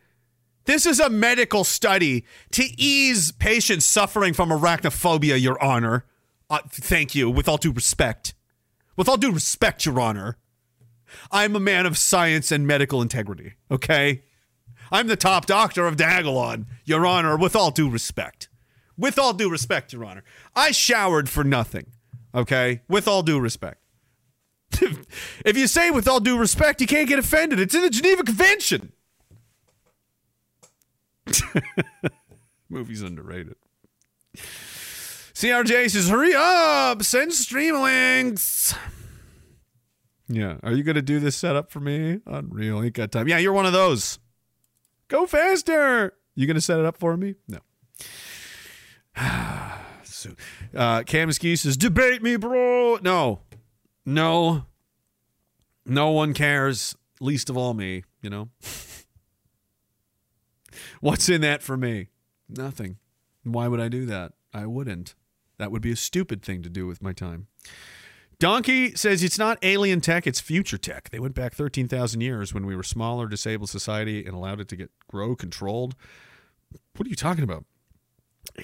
This 0.67 0.87
is 0.87 0.99
a 0.99 1.11
medical 1.11 1.63
study 1.63 2.25
to 2.53 2.65
ease 2.79 3.33
patients 3.33 3.85
suffering 3.85 4.33
from 4.33 4.49
arachnophobia, 4.49 5.41
Your 5.41 5.63
Honor. 5.63 6.07
Uh, 6.49 6.61
thank 6.71 7.15
you. 7.15 7.29
With 7.29 7.49
all 7.49 7.59
due 7.59 7.73
respect. 7.73 8.35
With 8.97 9.09
all 9.09 9.19
due 9.19 9.33
respect, 9.33 9.85
Your 9.85 10.01
Honor. 10.01 10.39
I'm 11.31 11.55
a 11.55 11.61
man 11.61 11.85
of 11.85 11.99
science 11.99 12.51
and 12.51 12.67
medical 12.67 13.03
integrity. 13.03 13.55
Okay. 13.71 14.23
I'm 14.91 15.07
the 15.07 15.17
top 15.17 15.47
doctor 15.47 15.87
of 15.87 15.97
Diagolon, 15.97 16.67
Your 16.85 17.05
Honor. 17.05 17.37
With 17.37 17.55
all 17.55 17.71
due 17.71 17.91
respect. 17.91 18.49
With 18.97 19.19
all 19.19 19.35
due 19.35 19.51
respect, 19.51 19.93
Your 19.93 20.05
Honor. 20.05 20.25
I 20.57 20.71
showered 20.71 21.29
for 21.29 21.45
nothing 21.45 21.87
okay? 22.35 22.83
With 22.89 23.07
all 23.09 23.23
due 23.23 23.41
respect. 23.41 23.81
if 25.45 25.57
you 25.57 25.67
say 25.67 25.91
with 25.91 26.09
all 26.09 26.21
due 26.21 26.39
respect, 26.39 26.81
you 26.81 26.87
can't 26.87 27.09
get 27.09 27.19
offended. 27.19 27.61
It's 27.61 27.75
in 27.75 27.83
the 27.83 27.91
Geneva 27.91 28.23
Convention. 28.23 28.93
Movie's 32.69 33.03
underrated. 33.03 33.57
CRJ 35.35 35.91
says, 35.91 36.09
hurry 36.09 36.35
up, 36.35 37.03
send 37.03 37.33
stream 37.33 37.81
links. 37.81 38.75
Yeah, 40.29 40.57
are 40.63 40.73
you 40.73 40.83
going 40.83 40.95
to 40.95 41.03
do 41.03 41.21
this 41.21 41.37
setup 41.37 41.71
for 41.71 41.81
me? 41.81 42.21
Unreal, 42.27 42.83
ain't 42.83 42.95
got 42.95 43.13
time. 43.13 43.29
Yeah, 43.29 43.39
you're 43.39 43.53
one 43.53 43.67
of 43.67 43.73
those. 43.73 44.19
Go 45.09 45.27
faster. 45.27 46.15
You 46.35 46.47
going 46.47 46.55
to 46.55 46.61
set 46.61 46.79
it 46.81 46.87
up 46.87 46.97
for 46.97 47.17
me? 47.17 47.35
No. 47.49 47.59
So, 50.07 50.31
uh, 50.75 51.03
Cam 51.03 51.31
says, 51.33 51.77
debate 51.77 52.23
me, 52.23 52.37
bro. 52.37 52.99
No, 53.03 53.41
no, 54.05 54.67
no 55.87 56.11
one 56.11 56.35
cares, 56.35 56.95
least 57.21 57.51
of 57.51 57.57
all 57.57 57.75
me, 57.75 58.05
you 58.23 58.31
know? 58.31 58.49
What's 61.01 61.29
in 61.29 61.41
that 61.43 61.63
for 61.63 61.77
me? 61.77 62.09
Nothing. 62.49 62.99
Why 63.45 63.69
would 63.69 63.81
I 63.81 63.89
do 63.89 64.07
that? 64.07 64.33
I 64.53 64.67
wouldn't. 64.67 65.15
That 65.59 65.71
would 65.71 65.83
be 65.83 65.93
a 65.93 65.97
stupid 65.97 66.43
thing 66.43 66.63
to 66.63 66.69
do 66.69 66.87
with 66.87 67.03
my 67.03 67.13
time. 67.13 67.47
Donkey 68.41 68.95
says 68.97 69.23
it's 69.23 69.39
not 69.39 69.59
alien 69.63 70.01
tech, 70.01 70.27
it's 70.27 70.41
future 70.41 70.77
tech. 70.77 71.11
They 71.11 71.21
went 71.21 71.35
back 71.35 71.55
13,000 71.55 72.21
years 72.21 72.53
when 72.53 72.67
we 72.67 72.75
were 72.75 72.83
smaller, 72.83 73.29
disabled 73.29 73.71
society 73.71 74.25
and 74.25 74.35
allowed 74.35 74.61
it 74.61 74.69
to 74.69 74.77
get 74.77 74.91
grow 75.09 75.37
controlled. 75.37 75.95
What 76.97 77.07
are 77.07 77.11
you 77.11 77.17
talking 77.17 77.45
about? 77.45 77.65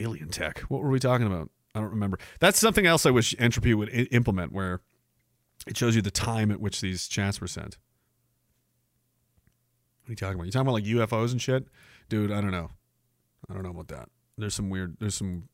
alien 0.00 0.28
tech. 0.28 0.60
What 0.68 0.82
were 0.82 0.90
we 0.90 0.98
talking 1.00 1.26
about? 1.26 1.50
I 1.74 1.80
don't 1.80 1.90
remember. 1.90 2.18
That's 2.38 2.58
something 2.58 2.84
else 2.86 3.06
I 3.06 3.10
wish 3.10 3.34
Entropy 3.38 3.72
would 3.74 3.88
I- 3.88 4.08
implement, 4.12 4.52
where 4.52 4.80
it 5.66 5.76
shows 5.76 5.94
you 5.96 6.02
the 6.02 6.10
time 6.10 6.50
at 6.50 6.60
which 6.60 6.80
these 6.80 7.08
chats 7.08 7.40
were 7.40 7.46
sent. 7.46 7.78
What 10.02 10.08
are 10.08 10.12
you 10.12 10.16
talking 10.16 10.34
about? 10.34 10.46
You 10.46 10.52
talking 10.52 10.68
about 10.68 10.74
like 10.74 10.84
UFOs 10.84 11.32
and 11.32 11.40
shit, 11.40 11.66
dude? 12.08 12.32
I 12.32 12.40
don't 12.40 12.50
know. 12.50 12.70
I 13.48 13.54
don't 13.54 13.62
know 13.62 13.70
about 13.70 13.88
that. 13.88 14.08
There's 14.38 14.54
some 14.54 14.70
weird. 14.70 14.96
There's 15.00 15.14
some. 15.14 15.48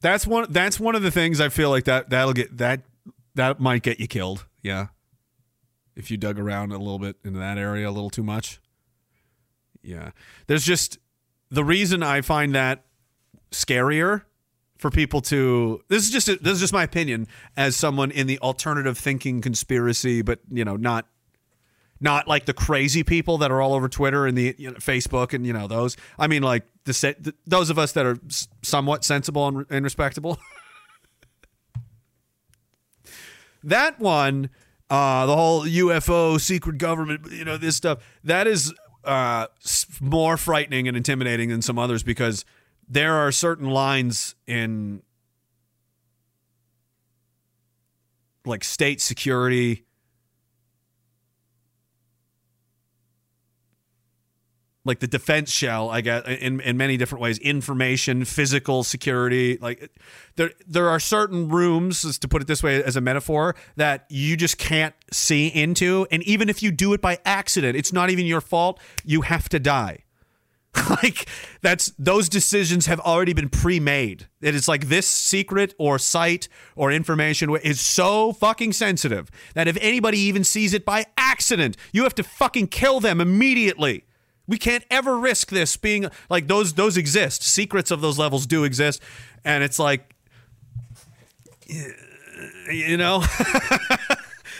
That's 0.00 0.26
one. 0.26 0.46
That's 0.50 0.78
one 0.78 0.94
of 0.94 1.02
the 1.02 1.10
things 1.10 1.40
I 1.40 1.48
feel 1.48 1.70
like 1.70 1.84
that 1.84 2.10
that'll 2.10 2.32
get 2.32 2.56
that 2.58 2.82
that 3.34 3.60
might 3.60 3.82
get 3.82 3.98
you 3.98 4.06
killed. 4.06 4.46
Yeah, 4.62 4.88
if 5.96 6.10
you 6.10 6.16
dug 6.16 6.38
around 6.38 6.72
a 6.72 6.78
little 6.78 6.98
bit 6.98 7.16
in 7.24 7.34
that 7.34 7.58
area 7.58 7.88
a 7.88 7.92
little 7.92 8.10
too 8.10 8.22
much. 8.22 8.60
Yeah. 9.82 10.10
There's 10.46 10.64
just 10.64 10.98
the 11.50 11.64
reason 11.64 12.02
I 12.02 12.20
find 12.20 12.54
that 12.54 12.84
scarier 13.50 14.22
for 14.84 14.90
people 14.90 15.22
to 15.22 15.80
this 15.88 16.04
is 16.04 16.10
just 16.10 16.26
this 16.26 16.52
is 16.52 16.60
just 16.60 16.74
my 16.74 16.82
opinion 16.82 17.26
as 17.56 17.74
someone 17.74 18.10
in 18.10 18.26
the 18.26 18.38
alternative 18.40 18.98
thinking 18.98 19.40
conspiracy 19.40 20.20
but 20.20 20.40
you 20.50 20.62
know 20.62 20.76
not 20.76 21.06
not 22.02 22.28
like 22.28 22.44
the 22.44 22.52
crazy 22.52 23.02
people 23.02 23.38
that 23.38 23.50
are 23.50 23.62
all 23.62 23.72
over 23.72 23.88
Twitter 23.88 24.26
and 24.26 24.36
the 24.36 24.54
you 24.58 24.70
know, 24.70 24.76
Facebook 24.76 25.32
and 25.32 25.46
you 25.46 25.54
know 25.54 25.66
those. 25.66 25.96
I 26.18 26.26
mean 26.26 26.42
like 26.42 26.64
the, 26.84 26.92
the 27.18 27.34
those 27.46 27.70
of 27.70 27.78
us 27.78 27.92
that 27.92 28.04
are 28.04 28.18
somewhat 28.60 29.04
sensible 29.04 29.48
and, 29.48 29.66
and 29.70 29.84
respectable. 29.84 30.38
That 33.66 33.98
one 33.98 34.50
uh 34.90 35.24
the 35.24 35.34
whole 35.34 35.62
UFO 35.62 36.38
secret 36.38 36.76
government 36.76 37.32
you 37.32 37.46
know 37.46 37.56
this 37.56 37.74
stuff 37.74 38.00
that 38.22 38.46
is 38.46 38.74
uh, 39.04 39.46
more 40.00 40.36
frightening 40.36 40.88
and 40.88 40.96
intimidating 40.96 41.50
than 41.50 41.62
some 41.62 41.78
others 41.78 42.02
because 42.02 42.44
there 42.88 43.14
are 43.14 43.32
certain 43.32 43.70
lines 43.70 44.34
in 44.46 45.02
like 48.44 48.62
state 48.62 49.00
security 49.00 49.84
like 54.84 55.00
the 55.00 55.06
defense 55.06 55.50
shell 55.50 55.88
i 55.88 56.00
guess 56.00 56.22
in, 56.26 56.60
in 56.60 56.76
many 56.76 56.96
different 56.96 57.22
ways. 57.22 57.38
Information 57.38 58.24
physical 58.24 58.84
security 58.84 59.56
like 59.60 59.90
there 60.36 60.52
there 60.66 60.88
are 60.88 61.00
certain 61.00 61.48
rooms 61.48 62.18
to 62.18 62.28
put 62.28 62.42
it 62.42 62.48
this 62.48 62.62
way 62.62 62.82
as 62.82 62.96
a 62.96 63.00
metaphor 63.00 63.56
that 63.76 64.04
you 64.10 64.36
just 64.36 64.58
can't 64.58 64.94
see 65.10 65.48
into. 65.48 66.06
And 66.10 66.22
even 66.24 66.48
if 66.48 66.62
you 66.62 66.70
do 66.70 66.92
it 66.92 67.00
by 67.00 67.18
accident 67.24 67.76
it's 67.76 67.92
not 67.92 68.10
even 68.10 68.26
your 68.26 68.40
fault. 68.40 68.78
You 69.04 69.22
have 69.22 69.48
to 69.50 69.58
die 69.58 70.03
like 70.90 71.26
that's 71.60 71.92
those 71.98 72.28
decisions 72.28 72.86
have 72.86 73.00
already 73.00 73.32
been 73.32 73.48
pre-made. 73.48 74.26
It 74.40 74.54
is 74.54 74.68
like 74.68 74.88
this 74.88 75.06
secret 75.08 75.74
or 75.78 75.98
site 75.98 76.48
or 76.76 76.90
information 76.90 77.54
is 77.62 77.80
so 77.80 78.32
fucking 78.32 78.72
sensitive 78.72 79.30
that 79.54 79.68
if 79.68 79.76
anybody 79.80 80.18
even 80.18 80.44
sees 80.44 80.74
it 80.74 80.84
by 80.84 81.06
accident 81.16 81.76
you 81.92 82.02
have 82.02 82.14
to 82.16 82.22
fucking 82.22 82.68
kill 82.68 83.00
them 83.00 83.20
immediately. 83.20 84.04
We 84.46 84.58
can't 84.58 84.84
ever 84.90 85.18
risk 85.18 85.48
this 85.48 85.76
being 85.76 86.06
like 86.28 86.48
those 86.48 86.74
those 86.74 86.96
exist. 86.96 87.42
Secrets 87.42 87.90
of 87.90 88.00
those 88.00 88.18
levels 88.18 88.46
do 88.46 88.64
exist. 88.64 89.00
And 89.44 89.64
it's 89.64 89.78
like 89.78 90.14
you 92.70 92.96
know 92.96 93.24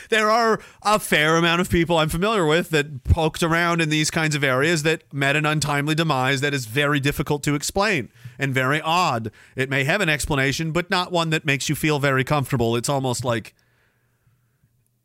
there 0.09 0.29
are 0.29 0.59
a 0.81 0.99
fair 0.99 1.37
amount 1.37 1.61
of 1.61 1.69
people 1.69 1.97
I'm 1.97 2.09
familiar 2.09 2.45
with 2.45 2.69
that 2.71 3.03
poked 3.03 3.43
around 3.43 3.81
in 3.81 3.89
these 3.89 4.11
kinds 4.11 4.35
of 4.35 4.43
areas 4.43 4.83
that 4.83 5.11
met 5.13 5.35
an 5.35 5.45
untimely 5.45 5.95
demise 5.95 6.41
that 6.41 6.53
is 6.53 6.65
very 6.65 6.99
difficult 6.99 7.43
to 7.43 7.55
explain 7.55 8.09
and 8.39 8.53
very 8.53 8.81
odd. 8.81 9.31
It 9.55 9.69
may 9.69 9.83
have 9.83 10.01
an 10.01 10.09
explanation, 10.09 10.71
but 10.71 10.89
not 10.89 11.11
one 11.11 11.29
that 11.29 11.45
makes 11.45 11.69
you 11.69 11.75
feel 11.75 11.99
very 11.99 12.23
comfortable. 12.23 12.75
It's 12.75 12.89
almost 12.89 13.23
like 13.25 13.53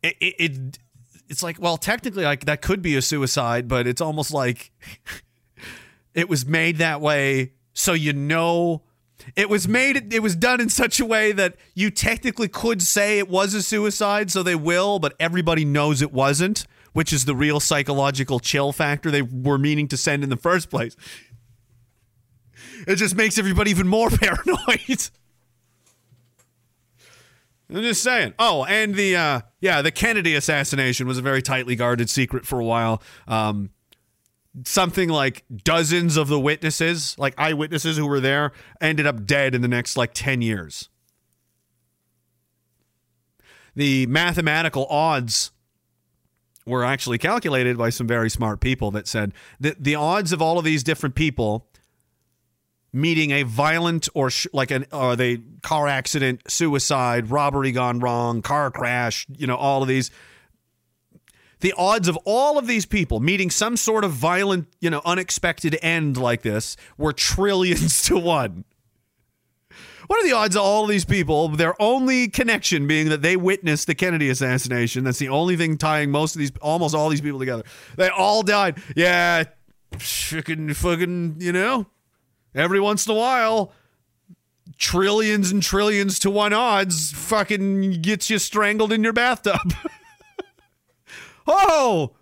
it, 0.03 0.15
it, 0.19 0.35
it 0.37 0.79
it's 1.29 1.41
like 1.41 1.59
well 1.59 1.77
technically 1.77 2.23
like 2.23 2.45
that 2.45 2.61
could 2.61 2.81
be 2.81 2.95
a 2.95 3.01
suicide 3.01 3.67
but 3.67 3.87
it's 3.87 4.01
almost 4.01 4.33
like 4.33 4.71
it 6.13 6.27
was 6.27 6.45
made 6.45 6.77
that 6.77 6.99
way 6.99 7.53
so 7.73 7.93
you 7.93 8.11
know 8.11 8.83
it 9.35 9.49
was 9.49 9.67
made 9.67 10.13
it 10.13 10.21
was 10.21 10.35
done 10.35 10.59
in 10.61 10.69
such 10.69 10.99
a 10.99 11.05
way 11.05 11.31
that 11.31 11.55
you 11.73 11.89
technically 11.89 12.47
could 12.47 12.81
say 12.81 13.17
it 13.17 13.29
was 13.29 13.53
a 13.53 13.61
suicide 13.61 14.31
so 14.31 14.43
they 14.43 14.55
will 14.55 14.99
but 14.99 15.13
everybody 15.19 15.65
knows 15.65 16.01
it 16.01 16.11
wasn't 16.11 16.65
which 16.93 17.13
is 17.13 17.25
the 17.25 17.35
real 17.35 17.59
psychological 17.59 18.39
chill 18.39 18.71
factor 18.71 19.11
they 19.11 19.21
were 19.21 19.57
meaning 19.57 19.87
to 19.87 19.97
send 19.97 20.23
in 20.23 20.29
the 20.29 20.37
first 20.37 20.69
place 20.69 20.95
it 22.87 22.95
just 22.95 23.15
makes 23.15 23.37
everybody 23.37 23.71
even 23.71 23.87
more 23.87 24.09
paranoid 24.21 25.09
I'm 27.73 27.83
just 27.83 28.03
saying. 28.03 28.33
Oh, 28.37 28.65
and 28.65 28.95
the 28.95 29.15
uh, 29.15 29.41
yeah, 29.61 29.81
the 29.81 29.91
Kennedy 29.91 30.35
assassination 30.35 31.07
was 31.07 31.17
a 31.17 31.21
very 31.21 31.41
tightly 31.41 31.75
guarded 31.77 32.09
secret 32.09 32.45
for 32.45 32.59
a 32.59 32.65
while. 32.65 33.01
Um, 33.27 33.69
something 34.65 35.09
like 35.09 35.43
dozens 35.63 36.17
of 36.17 36.27
the 36.27 36.39
witnesses, 36.39 37.15
like 37.17 37.33
eyewitnesses 37.37 37.97
who 37.97 38.05
were 38.05 38.19
there, 38.19 38.51
ended 38.79 39.05
up 39.07 39.25
dead 39.25 39.55
in 39.55 39.61
the 39.61 39.67
next 39.67 39.97
like 39.97 40.13
ten 40.13 40.41
years. 40.41 40.89
The 43.75 44.05
mathematical 44.07 44.85
odds 44.87 45.51
were 46.65 46.83
actually 46.83 47.17
calculated 47.17 47.77
by 47.77 47.89
some 47.89 48.05
very 48.05 48.29
smart 48.29 48.59
people 48.59 48.91
that 48.91 49.07
said 49.07 49.33
that 49.59 49.83
the 49.83 49.95
odds 49.95 50.31
of 50.31 50.41
all 50.41 50.59
of 50.59 50.65
these 50.65 50.83
different 50.83 51.15
people 51.15 51.67
meeting 52.93 53.31
a 53.31 53.43
violent 53.43 54.09
or 54.13 54.29
sh- 54.29 54.47
like 54.53 54.69
an 54.69 54.85
or 54.91 55.15
they 55.15 55.39
car 55.61 55.87
accident, 55.87 56.41
suicide, 56.49 57.31
robbery 57.31 57.71
gone 57.71 57.99
wrong, 57.99 58.41
car 58.41 58.69
crash, 58.69 59.25
you 59.35 59.47
know, 59.47 59.55
all 59.55 59.81
of 59.81 59.87
these 59.87 60.11
the 61.61 61.73
odds 61.77 62.07
of 62.07 62.17
all 62.25 62.57
of 62.57 62.67
these 62.67 62.85
people 62.85 63.19
meeting 63.19 63.49
some 63.49 63.77
sort 63.77 64.03
of 64.03 64.11
violent, 64.11 64.67
you 64.79 64.89
know, 64.89 65.01
unexpected 65.05 65.77
end 65.81 66.17
like 66.17 66.41
this 66.41 66.75
were 66.97 67.13
trillions 67.13 68.03
to 68.03 68.17
1. 68.17 68.65
What 70.07 70.19
are 70.19 70.27
the 70.27 70.35
odds 70.35 70.57
of 70.57 70.61
all 70.61 70.83
of 70.83 70.89
these 70.89 71.05
people, 71.05 71.47
their 71.47 71.81
only 71.81 72.27
connection 72.27 72.85
being 72.85 73.07
that 73.09 73.21
they 73.21 73.37
witnessed 73.37 73.87
the 73.87 73.95
Kennedy 73.95 74.29
assassination? 74.29 75.05
That's 75.05 75.19
the 75.19 75.29
only 75.29 75.55
thing 75.55 75.77
tying 75.77 76.11
most 76.11 76.35
of 76.35 76.39
these, 76.39 76.51
almost 76.61 76.93
all 76.93 77.07
these 77.07 77.21
people 77.21 77.39
together. 77.39 77.63
They 77.95 78.09
all 78.09 78.43
died. 78.43 78.81
Yeah, 78.93 79.45
fucking, 79.97 80.73
fucking, 80.73 81.37
you 81.39 81.53
know, 81.53 81.87
every 82.53 82.81
once 82.81 83.07
in 83.07 83.13
a 83.13 83.17
while, 83.17 83.71
trillions 84.77 85.49
and 85.51 85.63
trillions 85.63 86.19
to 86.19 86.29
one 86.29 86.51
odds 86.51 87.11
fucking 87.11 88.01
gets 88.01 88.29
you 88.29 88.37
strangled 88.37 88.91
in 88.91 89.03
your 89.03 89.13
bathtub. 89.13 89.61
oh! 91.47 92.15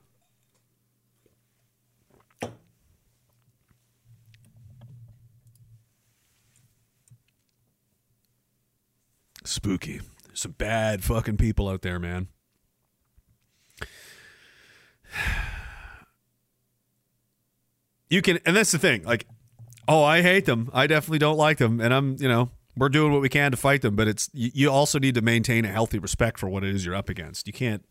Spooky. 9.44 10.02
Some 10.34 10.52
bad 10.52 11.04
fucking 11.04 11.38
people 11.38 11.68
out 11.68 11.82
there, 11.82 12.00
man. 12.00 12.28
You 18.10 18.22
can, 18.22 18.40
and 18.46 18.56
that's 18.56 18.72
the 18.72 18.80
thing. 18.80 19.04
Like, 19.04 19.26
Oh, 19.90 20.04
I 20.04 20.22
hate 20.22 20.46
them. 20.46 20.70
I 20.72 20.86
definitely 20.86 21.18
don't 21.18 21.36
like 21.38 21.58
them, 21.58 21.82
and 21.82 21.92
I'm, 21.92 22.16
you 22.20 22.28
know, 22.28 22.52
we're 22.78 22.90
doing 22.90 23.12
what 23.12 23.22
we 23.22 23.30
can 23.30 23.50
to 23.50 23.58
fight 23.58 23.82
them. 23.82 23.96
But 23.96 24.08
it's 24.08 24.30
you, 24.34 24.52
you 24.54 24.70
also 24.70 25.00
need 25.00 25.16
to 25.16 25.22
maintain 25.22 25.66
a 25.66 25.70
healthy 25.70 25.98
respect 25.98 26.38
for 26.38 26.48
what 26.48 26.64
it 26.64 26.76
is 26.76 26.86
you're 26.86 26.94
up 26.94 27.10
against. 27.10 27.48
You 27.48 27.54
can't. 27.54 27.84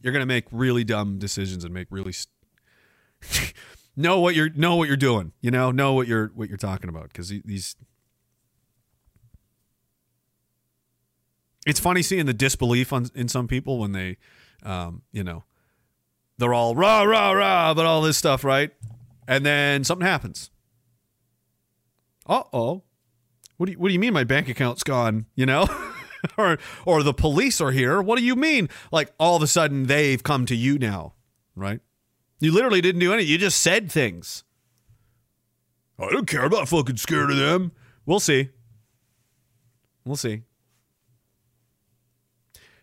You're 0.00 0.12
gonna 0.12 0.26
make 0.26 0.44
really 0.50 0.84
dumb 0.84 1.18
decisions 1.18 1.64
and 1.64 1.72
make 1.72 1.88
really 1.90 2.12
st- 2.12 3.54
know 3.96 4.20
what 4.20 4.34
you're 4.34 4.50
know 4.50 4.76
what 4.76 4.88
you're 4.88 4.96
doing. 4.96 5.32
You 5.40 5.50
know, 5.50 5.70
know 5.70 5.92
what 5.94 6.06
you're 6.06 6.28
what 6.34 6.48
you're 6.48 6.58
talking 6.58 6.88
about 6.88 7.08
because 7.08 7.28
these. 7.28 7.76
It's 11.66 11.80
funny 11.80 12.02
seeing 12.02 12.24
the 12.24 12.32
disbelief 12.32 12.92
on 12.92 13.08
in 13.14 13.28
some 13.28 13.46
people 13.46 13.78
when 13.78 13.92
they, 13.92 14.16
um, 14.62 15.02
you 15.12 15.22
know, 15.22 15.44
they're 16.38 16.54
all 16.54 16.74
rah 16.74 17.02
rah 17.02 17.32
rah, 17.32 17.74
but 17.74 17.84
all 17.84 18.00
this 18.00 18.16
stuff, 18.16 18.42
right? 18.42 18.70
And 19.26 19.44
then 19.44 19.84
something 19.84 20.06
happens 20.06 20.50
uh 22.28 22.42
oh, 22.52 22.82
what 23.56 23.66
do 23.66 23.72
you, 23.72 23.78
what 23.78 23.88
do 23.88 23.94
you 23.94 24.00
mean 24.00 24.12
my 24.12 24.24
bank 24.24 24.48
account's 24.48 24.82
gone? 24.82 25.26
You 25.34 25.46
know, 25.46 25.66
or 26.36 26.58
or 26.84 27.02
the 27.02 27.14
police 27.14 27.60
are 27.60 27.70
here. 27.70 28.00
What 28.02 28.18
do 28.18 28.24
you 28.24 28.36
mean? 28.36 28.68
Like 28.92 29.12
all 29.18 29.36
of 29.36 29.42
a 29.42 29.46
sudden 29.46 29.86
they've 29.86 30.22
come 30.22 30.46
to 30.46 30.56
you 30.56 30.78
now, 30.78 31.14
right? 31.54 31.80
You 32.40 32.52
literally 32.52 32.80
didn't 32.80 33.00
do 33.00 33.12
anything. 33.12 33.30
You 33.30 33.38
just 33.38 33.60
said 33.60 33.90
things. 33.90 34.44
I 35.98 36.10
don't 36.10 36.26
care. 36.26 36.48
Not 36.48 36.68
fucking 36.68 36.96
scared 36.96 37.30
of 37.30 37.36
them. 37.36 37.72
We'll 38.06 38.20
see. 38.20 38.50
We'll 40.04 40.16
see. 40.16 40.42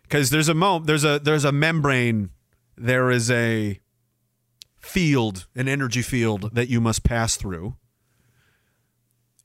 Because 0.02 0.30
there's 0.30 0.48
a 0.48 0.54
mo- 0.54 0.80
there's 0.80 1.04
a 1.04 1.18
there's 1.18 1.44
a 1.44 1.52
membrane, 1.52 2.30
there 2.76 3.10
is 3.10 3.30
a 3.30 3.80
field, 4.78 5.46
an 5.56 5.68
energy 5.68 6.02
field 6.02 6.54
that 6.54 6.68
you 6.68 6.80
must 6.80 7.02
pass 7.02 7.36
through 7.36 7.76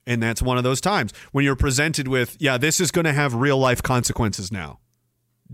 and 0.08 0.22
that's 0.22 0.42
one 0.42 0.58
of 0.58 0.64
those 0.64 0.82
times 0.82 1.14
when 1.32 1.46
you're 1.46 1.56
presented 1.56 2.08
with, 2.08 2.38
yeah, 2.40 2.58
this 2.58 2.80
is 2.80 2.92
going 2.92 3.06
to 3.06 3.14
have 3.14 3.34
real 3.34 3.58
life 3.58 3.84
consequences 3.84 4.52
now. 4.52 4.80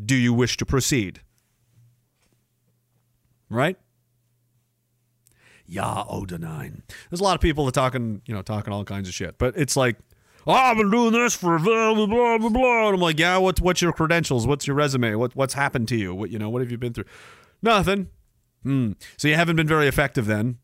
Do 0.05 0.15
you 0.15 0.33
wish 0.33 0.57
to 0.57 0.65
proceed? 0.65 1.21
Right? 3.49 3.77
Yeah, 5.65 6.03
Odinine. 6.09 6.83
There's 7.09 7.19
a 7.19 7.23
lot 7.23 7.35
of 7.35 7.41
people 7.41 7.65
that 7.65 7.73
talking, 7.73 8.21
you 8.25 8.33
know, 8.33 8.41
talking 8.41 8.71
all 8.71 8.85
kinds 8.85 9.09
of 9.09 9.13
shit. 9.13 9.37
But 9.37 9.57
it's 9.57 9.75
like, 9.75 9.97
oh, 10.45 10.53
I've 10.53 10.77
been 10.77 10.91
doing 10.91 11.11
this 11.11 11.33
for 11.33 11.59
blah 11.59 11.93
blah 11.93 12.05
blah 12.05 12.37
blah 12.37 12.49
blah. 12.49 12.85
And 12.87 12.95
I'm 12.95 13.01
like, 13.01 13.19
yeah, 13.19 13.37
what's 13.37 13.59
what's 13.59 13.81
your 13.81 13.91
credentials? 13.91 14.47
What's 14.47 14.65
your 14.65 14.75
resume? 14.77 15.15
What 15.15 15.35
what's 15.35 15.55
happened 15.55 15.89
to 15.89 15.97
you? 15.97 16.15
What 16.15 16.29
you 16.29 16.39
know, 16.39 16.49
what 16.49 16.61
have 16.61 16.71
you 16.71 16.77
been 16.77 16.93
through? 16.93 17.05
Nothing. 17.61 18.07
Hmm. 18.63 18.93
So 19.17 19.27
you 19.27 19.35
haven't 19.35 19.57
been 19.57 19.67
very 19.67 19.87
effective 19.87 20.25
then, 20.25 20.57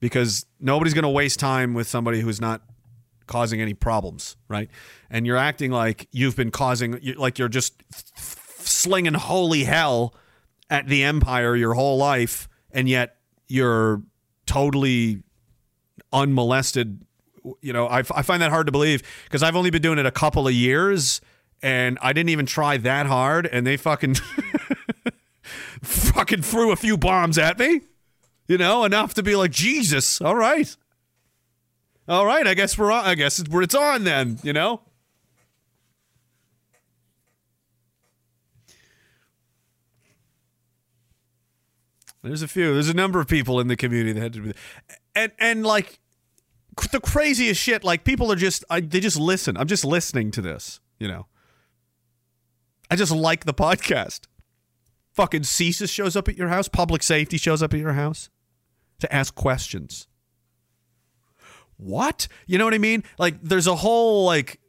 because 0.00 0.46
nobody's 0.58 0.94
going 0.94 1.02
to 1.02 1.10
waste 1.10 1.38
time 1.38 1.74
with 1.74 1.86
somebody 1.86 2.20
who's 2.20 2.40
not 2.40 2.62
causing 3.30 3.60
any 3.62 3.72
problems, 3.74 4.36
right? 4.48 4.68
And 5.08 5.24
you're 5.24 5.36
acting 5.36 5.70
like 5.70 6.08
you've 6.10 6.34
been 6.36 6.50
causing, 6.50 7.00
like 7.16 7.38
you're 7.38 7.48
just 7.48 7.82
slinging 8.16 9.14
holy 9.14 9.64
hell 9.64 10.14
at 10.68 10.88
the 10.88 11.04
empire 11.04 11.54
your 11.54 11.74
whole 11.74 11.96
life, 11.96 12.48
and 12.72 12.88
yet 12.88 13.16
you're 13.46 14.02
totally 14.46 15.22
unmolested. 16.12 17.02
You 17.62 17.72
know, 17.72 17.86
I, 17.86 18.00
I 18.00 18.22
find 18.22 18.42
that 18.42 18.50
hard 18.50 18.66
to 18.66 18.72
believe 18.72 19.02
because 19.24 19.44
I've 19.44 19.56
only 19.56 19.70
been 19.70 19.80
doing 19.80 19.98
it 19.98 20.06
a 20.06 20.10
couple 20.10 20.48
of 20.48 20.52
years, 20.52 21.20
and 21.62 21.98
I 22.02 22.12
didn't 22.12 22.30
even 22.30 22.46
try 22.46 22.78
that 22.78 23.06
hard, 23.06 23.46
and 23.46 23.64
they 23.64 23.76
fucking 23.76 24.16
fucking 25.82 26.42
threw 26.42 26.72
a 26.72 26.76
few 26.76 26.98
bombs 26.98 27.38
at 27.38 27.60
me. 27.60 27.82
You 28.48 28.58
know, 28.58 28.82
enough 28.82 29.14
to 29.14 29.22
be 29.22 29.36
like, 29.36 29.52
Jesus, 29.52 30.20
all 30.20 30.34
right 30.34 30.76
all 32.10 32.26
right, 32.26 32.44
I 32.44 32.54
guess 32.54 32.76
we're 32.76 32.90
on. 32.90 33.04
I 33.04 33.14
guess 33.14 33.38
it's, 33.38 33.74
on 33.74 34.02
then, 34.02 34.40
you 34.42 34.52
know? 34.52 34.80
There's 42.22 42.42
a 42.42 42.48
few. 42.48 42.74
There's 42.74 42.88
a 42.88 42.94
number 42.94 43.20
of 43.20 43.28
people 43.28 43.60
in 43.60 43.68
the 43.68 43.76
community 43.76 44.12
that 44.12 44.20
had 44.20 44.32
to 44.34 44.40
be, 44.40 44.52
and 45.14 45.32
and 45.38 45.64
like 45.64 46.00
the 46.90 47.00
craziest 47.00 47.62
shit. 47.62 47.84
Like 47.84 48.02
people 48.04 48.30
are 48.30 48.36
just, 48.36 48.64
I, 48.68 48.80
they 48.80 49.00
just 49.00 49.18
listen. 49.18 49.56
I'm 49.56 49.68
just 49.68 49.84
listening 49.84 50.32
to 50.32 50.42
this. 50.42 50.80
You 50.98 51.08
know, 51.08 51.28
I 52.90 52.96
just 52.96 53.12
like 53.12 53.44
the 53.44 53.54
podcast. 53.54 54.26
Fucking 55.12 55.42
CSIS 55.42 55.90
shows 55.90 56.14
up 56.14 56.28
at 56.28 56.36
your 56.36 56.48
house. 56.48 56.68
Public 56.68 57.02
safety 57.02 57.38
shows 57.38 57.62
up 57.62 57.72
at 57.72 57.80
your 57.80 57.94
house 57.94 58.28
to 58.98 59.14
ask 59.14 59.34
questions 59.34 60.08
what? 61.80 62.28
You 62.46 62.58
know 62.58 62.64
what 62.64 62.74
I 62.74 62.78
mean? 62.78 63.04
Like 63.18 63.42
there's 63.42 63.66
a 63.66 63.76
whole 63.76 64.24
like 64.24 64.60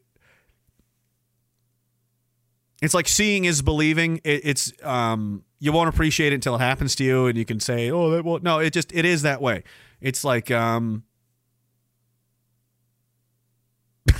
it's 2.81 2.93
like 2.93 3.07
seeing 3.07 3.45
is 3.45 3.61
believing. 3.61 4.21
It, 4.23 4.41
it's 4.43 4.73
um 4.83 5.43
you 5.59 5.71
won't 5.71 5.89
appreciate 5.89 6.33
it 6.33 6.35
until 6.35 6.55
it 6.55 6.59
happens 6.59 6.95
to 6.95 7.03
you 7.03 7.27
and 7.27 7.37
you 7.37 7.45
can 7.45 7.59
say, 7.59 7.91
"Oh, 7.91 8.09
that 8.11 8.25
well 8.25 8.39
no, 8.41 8.59
it 8.59 8.73
just 8.73 8.91
it 8.93 9.05
is 9.05 9.21
that 9.21 9.41
way." 9.41 9.63
It's 9.99 10.23
like 10.23 10.49
um 10.49 11.03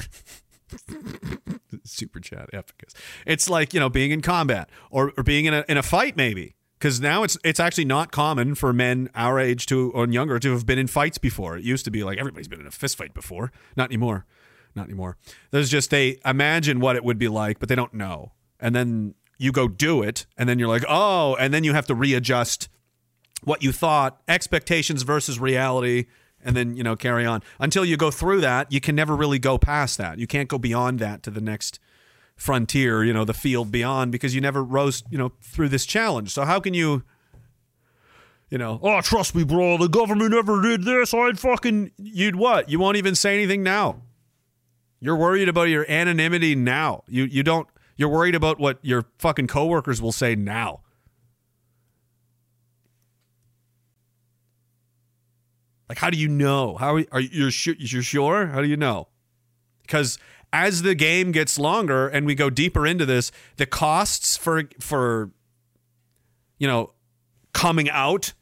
Super 1.84 2.20
chat, 2.20 2.50
epicus. 2.54 2.94
It's 3.26 3.50
like 3.50 3.74
you 3.74 3.80
know 3.80 3.90
being 3.90 4.12
in 4.12 4.22
combat 4.22 4.70
or, 4.90 5.12
or 5.18 5.24
being 5.24 5.46
in 5.46 5.54
a 5.54 5.66
in 5.68 5.78
a 5.78 5.84
fight 5.84 6.16
maybe 6.16 6.56
because 6.82 7.00
now 7.00 7.22
it's 7.22 7.38
it's 7.44 7.60
actually 7.60 7.86
not 7.86 8.12
common 8.12 8.56
for 8.56 8.74
men 8.74 9.08
our 9.14 9.40
age 9.40 9.68
to 9.68 9.92
or 9.92 10.08
younger 10.08 10.40
to 10.40 10.52
have 10.54 10.66
been 10.66 10.80
in 10.80 10.88
fights 10.88 11.20
before. 11.20 11.56
It 11.56 11.64
used 11.64 11.86
to 11.86 11.92
be 11.92 12.04
like 12.04 12.18
everybody's 12.18 12.48
been 12.48 12.60
in 12.60 12.66
a 12.66 12.72
fist 12.72 12.98
fight 12.98 13.14
before. 13.14 13.52
Not 13.78 13.90
anymore. 13.90 14.26
Not 14.74 14.86
anymore. 14.86 15.18
There's 15.52 15.70
just 15.70 15.92
they 15.92 16.18
imagine 16.26 16.80
what 16.80 16.96
it 16.96 17.04
would 17.04 17.20
be 17.20 17.28
like, 17.28 17.60
but 17.60 17.70
they 17.70 17.76
don't 17.76 17.94
know. 17.94 18.32
And 18.60 18.76
then 18.76 19.14
you 19.38 19.52
go 19.52 19.68
do 19.68 20.02
it, 20.02 20.26
and 20.38 20.50
then 20.50 20.58
you're 20.58 20.68
like, 20.68 20.86
oh, 20.90 21.36
and 21.36 21.54
then 21.54 21.64
you 21.64 21.74
have 21.74 21.86
to 21.88 21.96
readjust 21.96 22.68
what 23.44 23.62
you 23.64 23.72
thought, 23.72 24.22
expectations 24.28 25.04
versus 25.04 25.40
reality, 25.40 26.06
and 26.44 26.56
then 26.56 26.76
you 26.76 26.84
know 26.84 26.96
carry 26.96 27.28
on 27.28 27.44
until 27.60 27.86
you 27.86 27.96
go 27.96 28.10
through 28.10 28.42
that. 28.42 28.72
You 28.72 28.82
can 28.82 28.96
never 28.96 29.16
really 29.16 29.40
go 29.40 29.60
past 29.60 30.00
that. 30.00 30.18
You 30.18 30.26
can't 30.26 30.50
go 30.50 30.58
beyond 30.58 30.98
that 30.98 31.22
to 31.24 31.30
the 31.30 31.42
next 31.42 31.80
frontier, 32.42 33.04
you 33.04 33.14
know, 33.14 33.24
the 33.24 33.36
field 33.36 33.72
beyond, 33.72 34.12
because 34.12 34.34
you 34.34 34.42
never 34.42 34.64
rose, 34.64 35.04
you 35.12 35.18
know, 35.18 35.32
through 35.42 35.70
this 35.70 35.86
challenge. 35.86 36.32
So 36.32 36.44
how 36.44 36.60
can 36.60 36.74
you? 36.74 37.04
You 38.50 38.58
know, 38.58 38.80
oh, 38.82 39.00
trust 39.00 39.34
me, 39.34 39.46
bro. 39.46 39.78
The 39.78 39.88
government 39.88 40.32
never 40.32 40.62
did 40.62 40.84
this. 40.84 41.14
I'd 41.14 41.40
fucking. 41.40 41.92
You'd 41.98 42.36
what? 42.36 42.68
You 42.68 42.80
won't 42.80 42.98
even 42.98 43.16
say 43.16 43.36
anything 43.36 43.64
now. 43.64 44.02
You're 45.00 45.16
worried 45.16 45.48
about 45.48 45.70
your 45.70 45.90
anonymity 45.90 46.56
now. 46.56 47.04
You 47.08 47.26
you 47.26 47.44
don't. 47.44 47.68
You're 47.96 48.10
worried 48.10 48.36
about 48.36 48.60
what 48.60 48.80
your 48.82 49.06
fucking 49.20 49.48
coworkers 49.48 50.02
will 50.02 50.12
say 50.12 50.36
now. 50.36 50.82
Like, 55.88 56.00
how 56.00 56.10
do 56.10 56.18
you 56.18 56.28
know? 56.28 56.76
How 56.76 56.96
are 57.12 57.20
you 57.20 57.30
you're 57.32 57.52
sure? 57.52 57.76
You're 57.78 58.02
sure? 58.02 58.48
How 58.48 58.62
do 58.62 58.68
you 58.68 58.78
know? 58.78 59.08
Because 59.84 60.18
as 60.54 60.82
the 60.82 60.96
game 60.96 61.32
gets 61.32 61.58
longer 61.58 62.08
and 62.08 62.26
we 62.26 62.36
go 62.36 62.50
deeper 62.50 62.86
into 62.86 63.06
this, 63.06 63.32
the 63.58 63.66
costs 63.66 64.38
for 64.38 64.64
for 64.80 65.32
you 66.58 66.68
know 66.68 66.94
coming 67.54 67.90
out 67.90 68.34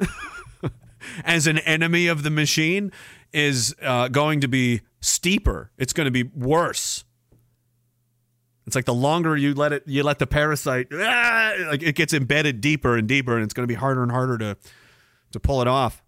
as 1.24 1.48
an 1.48 1.60
enemy 1.60 2.08
of 2.08 2.24
the 2.24 2.30
machine 2.30 2.92
is 3.32 3.76
uh, 3.82 4.08
going 4.08 4.42
to 4.42 4.48
be 4.48 4.82
steeper. 5.02 5.72
It's 5.78 5.94
going 5.94 6.06
to 6.06 6.12
be 6.12 6.24
worse. 6.24 7.04
It's 8.66 8.76
like 8.76 8.86
the 8.86 8.94
longer 8.94 9.36
you 9.36 9.56
let 9.56 9.74
it, 9.74 9.84
you 9.88 10.04
let 10.04 10.20
the 10.20 10.28
parasite, 10.28 10.88
ah, 10.94 11.54
like 11.70 11.82
it 11.82 11.96
gets 11.96 12.14
embedded 12.14 12.62
deeper 12.62 12.98
and 12.98 13.08
deeper, 13.08 13.36
and 13.36 13.44
it's 13.44 13.54
going 13.54 13.64
to 13.64 13.72
be 13.72 13.76
harder 13.76 14.04
and 14.04 14.12
harder 14.12 14.38
to 14.38 14.58
to 15.32 15.40
pull 15.40 15.62
it 15.62 15.68
off. 15.68 16.04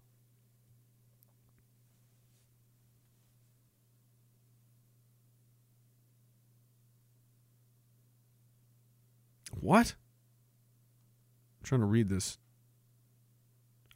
What? 9.62 9.94
I'm 11.60 11.64
trying 11.64 11.80
to 11.82 11.86
read 11.86 12.08
this. 12.08 12.38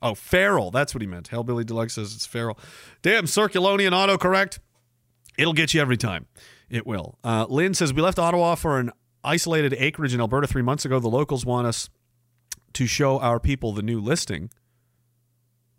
Oh, 0.01 0.15
feral. 0.15 0.71
That's 0.71 0.95
what 0.95 1.01
he 1.01 1.07
meant. 1.07 1.31
Hellbilly 1.31 1.67
Deluxe 1.67 1.95
says 1.95 2.15
it's 2.15 2.27
feral. 2.27 2.59
Damn, 3.03 3.25
Circulonian 3.25 3.91
autocorrect. 3.91 4.61
It'll 5.37 5.53
get 5.53 5.75
you 5.75 5.81
every 5.81 5.97
time. 5.97 6.27
It 6.71 6.87
will. 6.87 7.19
Uh, 7.25 7.47
Lynn 7.49 7.75
says 7.75 7.93
we 7.93 8.01
left 8.01 8.19
Ottawa 8.19 8.55
for 8.55 8.79
an 8.79 8.93
isolated 9.25 9.75
acreage 9.77 10.15
in 10.15 10.21
Alberta 10.21 10.47
three 10.47 10.63
months 10.63 10.85
ago. 10.85 11.01
The 11.01 11.09
locals 11.09 11.45
want 11.45 11.67
us 11.67 11.91
to 12.75 12.87
show 12.87 13.19
our 13.19 13.41
people 13.41 13.73
the 13.73 13.83
new 13.83 14.01
listing. 14.01 14.51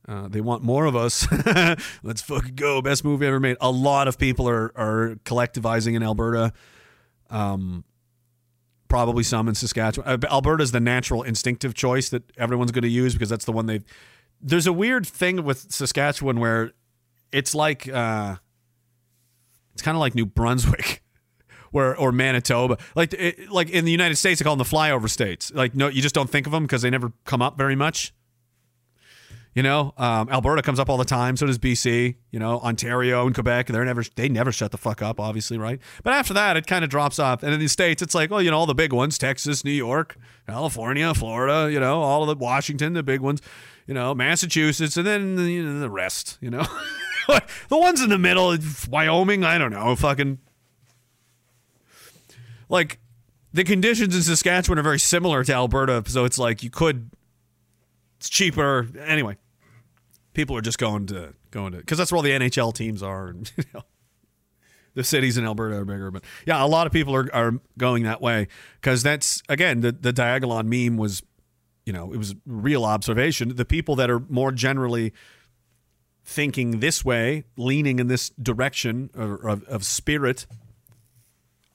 Uh, 0.07 0.27
they 0.27 0.41
want 0.41 0.63
more 0.63 0.85
of 0.85 0.95
us. 0.95 1.27
Let's 2.03 2.21
fucking 2.21 2.55
go. 2.55 2.81
Best 2.81 3.05
movie 3.05 3.25
ever 3.25 3.39
made. 3.39 3.57
A 3.61 3.71
lot 3.71 4.07
of 4.07 4.17
people 4.17 4.49
are 4.49 4.71
are 4.75 5.15
collectivizing 5.23 5.95
in 5.95 6.03
Alberta. 6.03 6.53
Um, 7.29 7.83
probably 8.87 9.23
some 9.23 9.47
in 9.47 9.55
Saskatchewan. 9.55 10.07
Uh, 10.09 10.27
Alberta's 10.29 10.71
the 10.71 10.79
natural 10.79 11.23
instinctive 11.23 11.73
choice 11.73 12.09
that 12.09 12.23
everyone's 12.37 12.71
going 12.71 12.83
to 12.83 12.89
use 12.89 13.13
because 13.13 13.29
that's 13.29 13.45
the 13.45 13.51
one 13.51 13.65
they've. 13.65 13.83
There's 14.41 14.67
a 14.67 14.73
weird 14.73 15.05
thing 15.07 15.43
with 15.43 15.71
Saskatchewan 15.71 16.39
where 16.39 16.71
it's 17.31 17.55
like 17.55 17.87
uh, 17.87 18.35
it's 19.73 19.81
kind 19.81 19.95
of 19.95 19.99
like 19.99 20.15
New 20.15 20.25
Brunswick. 20.25 21.03
Where, 21.71 21.97
or 21.97 22.13
Manitoba, 22.13 22.77
like 22.95 23.13
it, 23.13 23.51
like 23.51 23.69
in 23.69 23.83
the 23.83 23.91
United 23.91 24.15
States, 24.15 24.39
they 24.39 24.45
call 24.45 24.55
them 24.55 24.65
the 24.65 24.75
flyover 24.75 25.09
states. 25.09 25.51
Like 25.53 25.75
no, 25.75 25.89
you 25.89 26.01
just 26.01 26.15
don't 26.15 26.29
think 26.29 26.47
of 26.47 26.53
them 26.53 26.63
because 26.63 26.81
they 26.81 26.89
never 26.89 27.11
come 27.25 27.41
up 27.41 27.57
very 27.57 27.75
much. 27.75 28.13
You 29.57 29.63
know, 29.63 29.91
um, 29.97 30.29
Alberta 30.29 30.61
comes 30.61 30.79
up 30.79 30.87
all 30.87 30.97
the 30.97 31.03
time. 31.03 31.35
So 31.35 31.47
does 31.47 31.57
BC. 31.57 32.13
You 32.29 32.37
know, 32.37 32.59
Ontario 32.59 33.25
and 33.25 33.33
Quebec. 33.33 33.65
They're 33.65 33.85
never 33.85 34.03
they 34.15 34.29
never 34.29 34.51
shut 34.51 34.69
the 34.69 34.77
fuck 34.77 35.01
up, 35.01 35.19
obviously, 35.19 35.57
right? 35.57 35.79
But 36.03 36.13
after 36.13 36.31
that, 36.35 36.57
it 36.57 36.67
kind 36.67 36.83
of 36.83 36.91
drops 36.91 37.17
off. 37.17 37.41
And 37.41 37.51
in 37.51 37.59
the 37.59 37.67
states, 37.67 38.03
it's 38.03 38.13
like, 38.13 38.29
well, 38.29 38.39
you 38.39 38.51
know, 38.51 38.59
all 38.59 38.67
the 38.67 38.75
big 38.75 38.93
ones: 38.93 39.17
Texas, 39.17 39.65
New 39.65 39.71
York, 39.71 40.15
California, 40.45 41.11
Florida. 41.15 41.73
You 41.73 41.79
know, 41.79 42.03
all 42.03 42.21
of 42.21 42.27
the 42.27 42.35
Washington, 42.35 42.93
the 42.93 43.01
big 43.01 43.19
ones. 43.19 43.41
You 43.87 43.95
know, 43.95 44.13
Massachusetts, 44.13 44.95
and 44.95 45.07
then 45.07 45.39
you 45.39 45.63
know, 45.63 45.79
the 45.79 45.89
rest. 45.89 46.37
You 46.39 46.51
know, 46.51 46.67
the 47.27 47.77
ones 47.79 47.99
in 47.99 48.11
the 48.11 48.19
middle, 48.19 48.55
Wyoming. 48.87 49.43
I 49.43 49.57
don't 49.57 49.71
know, 49.71 49.95
fucking 49.95 50.37
like 52.69 52.99
the 53.53 53.63
conditions 53.63 54.15
in 54.15 54.21
Saskatchewan 54.21 54.77
are 54.77 54.83
very 54.83 54.99
similar 54.99 55.43
to 55.43 55.51
Alberta, 55.51 56.03
so 56.05 56.25
it's 56.25 56.37
like 56.37 56.61
you 56.61 56.69
could. 56.69 57.09
It's 58.19 58.29
cheaper 58.29 58.87
anyway 59.03 59.37
people 60.37 60.55
are 60.55 60.61
just 60.61 60.77
going 60.77 61.07
to 61.07 61.33
going 61.51 61.73
to 61.73 61.79
because 61.79 61.97
that's 61.97 62.11
where 62.11 62.17
all 62.17 62.23
the 62.23 62.29
NHL 62.31 62.73
teams 62.73 63.03
are, 63.03 63.27
and 63.27 63.51
you 63.57 63.63
know, 63.73 63.81
the 64.93 65.03
cities 65.03 65.37
in 65.37 65.43
Alberta 65.43 65.75
are 65.77 65.83
bigger. 65.83 66.11
But 66.11 66.23
yeah, 66.45 66.63
a 66.63 66.67
lot 66.67 66.87
of 66.87 66.93
people 66.93 67.13
are, 67.13 67.27
are 67.33 67.53
going 67.77 68.03
that 68.03 68.21
way 68.21 68.47
because 68.79 69.03
that's 69.03 69.41
again 69.49 69.81
the 69.81 69.91
the 69.91 70.13
Diagolon 70.13 70.67
meme 70.67 70.95
was, 70.95 71.23
you 71.85 71.91
know, 71.91 72.13
it 72.13 72.17
was 72.17 72.35
real 72.45 72.85
observation. 72.85 73.53
The 73.55 73.65
people 73.65 73.95
that 73.97 74.09
are 74.09 74.19
more 74.29 74.53
generally 74.53 75.11
thinking 76.23 76.81
this 76.81 77.03
way, 77.03 77.45
leaning 77.57 77.99
in 77.99 78.07
this 78.07 78.29
direction 78.31 79.09
of, 79.13 79.43
of, 79.43 79.63
of 79.63 79.85
spirit, 79.85 80.45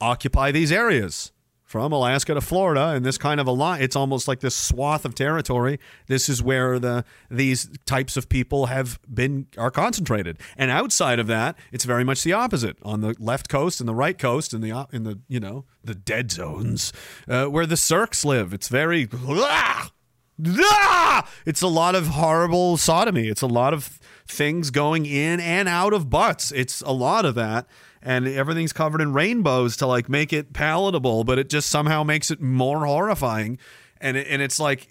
occupy 0.00 0.52
these 0.52 0.70
areas 0.70 1.32
from 1.72 1.90
Alaska 1.90 2.34
to 2.34 2.40
Florida 2.42 2.88
and 2.88 3.02
this 3.02 3.16
kind 3.16 3.40
of 3.40 3.46
a 3.46 3.50
lot. 3.50 3.80
It's 3.80 3.96
almost 3.96 4.28
like 4.28 4.40
this 4.40 4.54
swath 4.54 5.06
of 5.06 5.14
territory. 5.14 5.80
This 6.06 6.28
is 6.28 6.42
where 6.42 6.78
the 6.78 7.02
these 7.30 7.70
types 7.86 8.18
of 8.18 8.28
people 8.28 8.66
have 8.66 9.00
been 9.12 9.46
are 9.56 9.70
concentrated. 9.70 10.36
And 10.58 10.70
outside 10.70 11.18
of 11.18 11.28
that, 11.28 11.56
it's 11.72 11.86
very 11.86 12.04
much 12.04 12.24
the 12.24 12.34
opposite. 12.34 12.76
On 12.82 13.00
the 13.00 13.16
left 13.18 13.48
coast 13.48 13.80
and 13.80 13.88
the 13.88 13.94
right 13.94 14.18
coast 14.18 14.52
and 14.52 14.62
the 14.62 14.86
in 14.92 15.04
the 15.04 15.20
you 15.28 15.40
know 15.40 15.64
the 15.82 15.94
dead 15.94 16.30
zones 16.30 16.92
uh, 17.26 17.46
where 17.46 17.64
the 17.64 17.78
Cirques 17.78 18.22
live. 18.22 18.52
It's 18.52 18.68
very. 18.68 19.08
Ah! 19.10 19.90
Ah! 20.44 21.28
It's 21.46 21.62
a 21.62 21.68
lot 21.68 21.94
of 21.94 22.08
horrible 22.08 22.76
sodomy. 22.76 23.28
It's 23.28 23.42
a 23.42 23.46
lot 23.46 23.72
of 23.72 23.98
things 24.26 24.70
going 24.70 25.06
in 25.06 25.40
and 25.40 25.68
out 25.68 25.92
of 25.92 26.10
butts. 26.10 26.52
It's 26.52 26.82
a 26.82 26.92
lot 26.92 27.24
of 27.24 27.34
that 27.36 27.66
and 28.03 28.26
everything's 28.26 28.72
covered 28.72 29.00
in 29.00 29.12
rainbows 29.12 29.76
to 29.78 29.86
like 29.86 30.09
make 30.09 30.32
it 30.32 30.52
palatable, 30.52 31.24
but 31.24 31.39
it 31.39 31.48
just 31.48 31.70
somehow 31.70 32.02
makes 32.02 32.31
it 32.31 32.40
more 32.40 32.85
horrifying. 32.85 33.59
And 34.01 34.16
it, 34.16 34.26
and 34.28 34.43
it's 34.43 34.59
like 34.59 34.89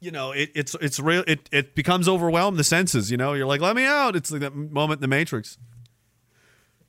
you 0.00 0.10
know, 0.10 0.32
it, 0.32 0.50
it's 0.54 0.76
it's 0.80 1.00
real. 1.00 1.24
It 1.26 1.48
it 1.50 1.74
becomes 1.74 2.08
overwhelmed 2.08 2.56
the 2.56 2.64
senses. 2.64 3.10
You 3.10 3.16
know, 3.16 3.34
you're 3.34 3.46
like, 3.46 3.60
let 3.60 3.74
me 3.74 3.84
out. 3.84 4.14
It's 4.16 4.30
like 4.30 4.40
that 4.40 4.54
moment 4.54 4.98
in 4.98 5.02
the 5.02 5.08
Matrix. 5.08 5.58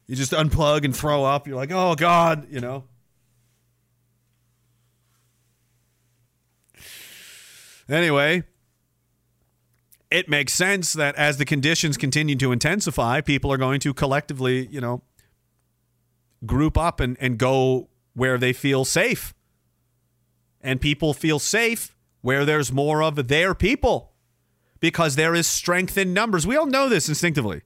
You 0.08 0.16
just 0.16 0.32
unplug 0.32 0.86
and 0.86 0.96
throw 0.96 1.24
up. 1.24 1.48
You're 1.48 1.56
like, 1.56 1.72
oh 1.72 1.96
god, 1.96 2.48
you 2.52 2.60
know. 2.60 2.86
Anyway, 7.88 8.44
it 10.12 10.30
makes 10.30 10.54
sense 10.54 10.94
that 10.94 11.16
as 11.16 11.38
the 11.38 11.46
conditions 11.46 11.98
continue 11.98 12.36
to 12.36 12.52
intensify, 12.52 13.22
people 13.22 13.52
are 13.52 13.58
going 13.58 13.80
to 13.80 13.94
collectively, 13.94 14.68
you 14.68 14.80
know, 14.80 15.02
group 16.46 16.78
up 16.78 17.00
and, 17.00 17.18
and 17.20 17.38
go 17.38 17.90
where 18.14 18.38
they 18.38 18.54
feel 18.54 18.86
safe. 18.86 19.34
And 20.62 20.82
people 20.82 21.14
feel 21.14 21.40
safe 21.40 21.96
where 22.22 22.46
there's 22.46 22.72
more 22.72 23.02
of 23.02 23.28
their 23.28 23.56
people 23.56 24.14
because 24.80 25.16
there 25.16 25.36
is 25.36 25.48
strength 25.48 25.98
in 25.98 26.14
numbers. 26.14 26.46
We 26.46 26.58
all 26.58 26.66
know 26.66 26.90
this 26.90 27.08
instinctively. 27.08 27.62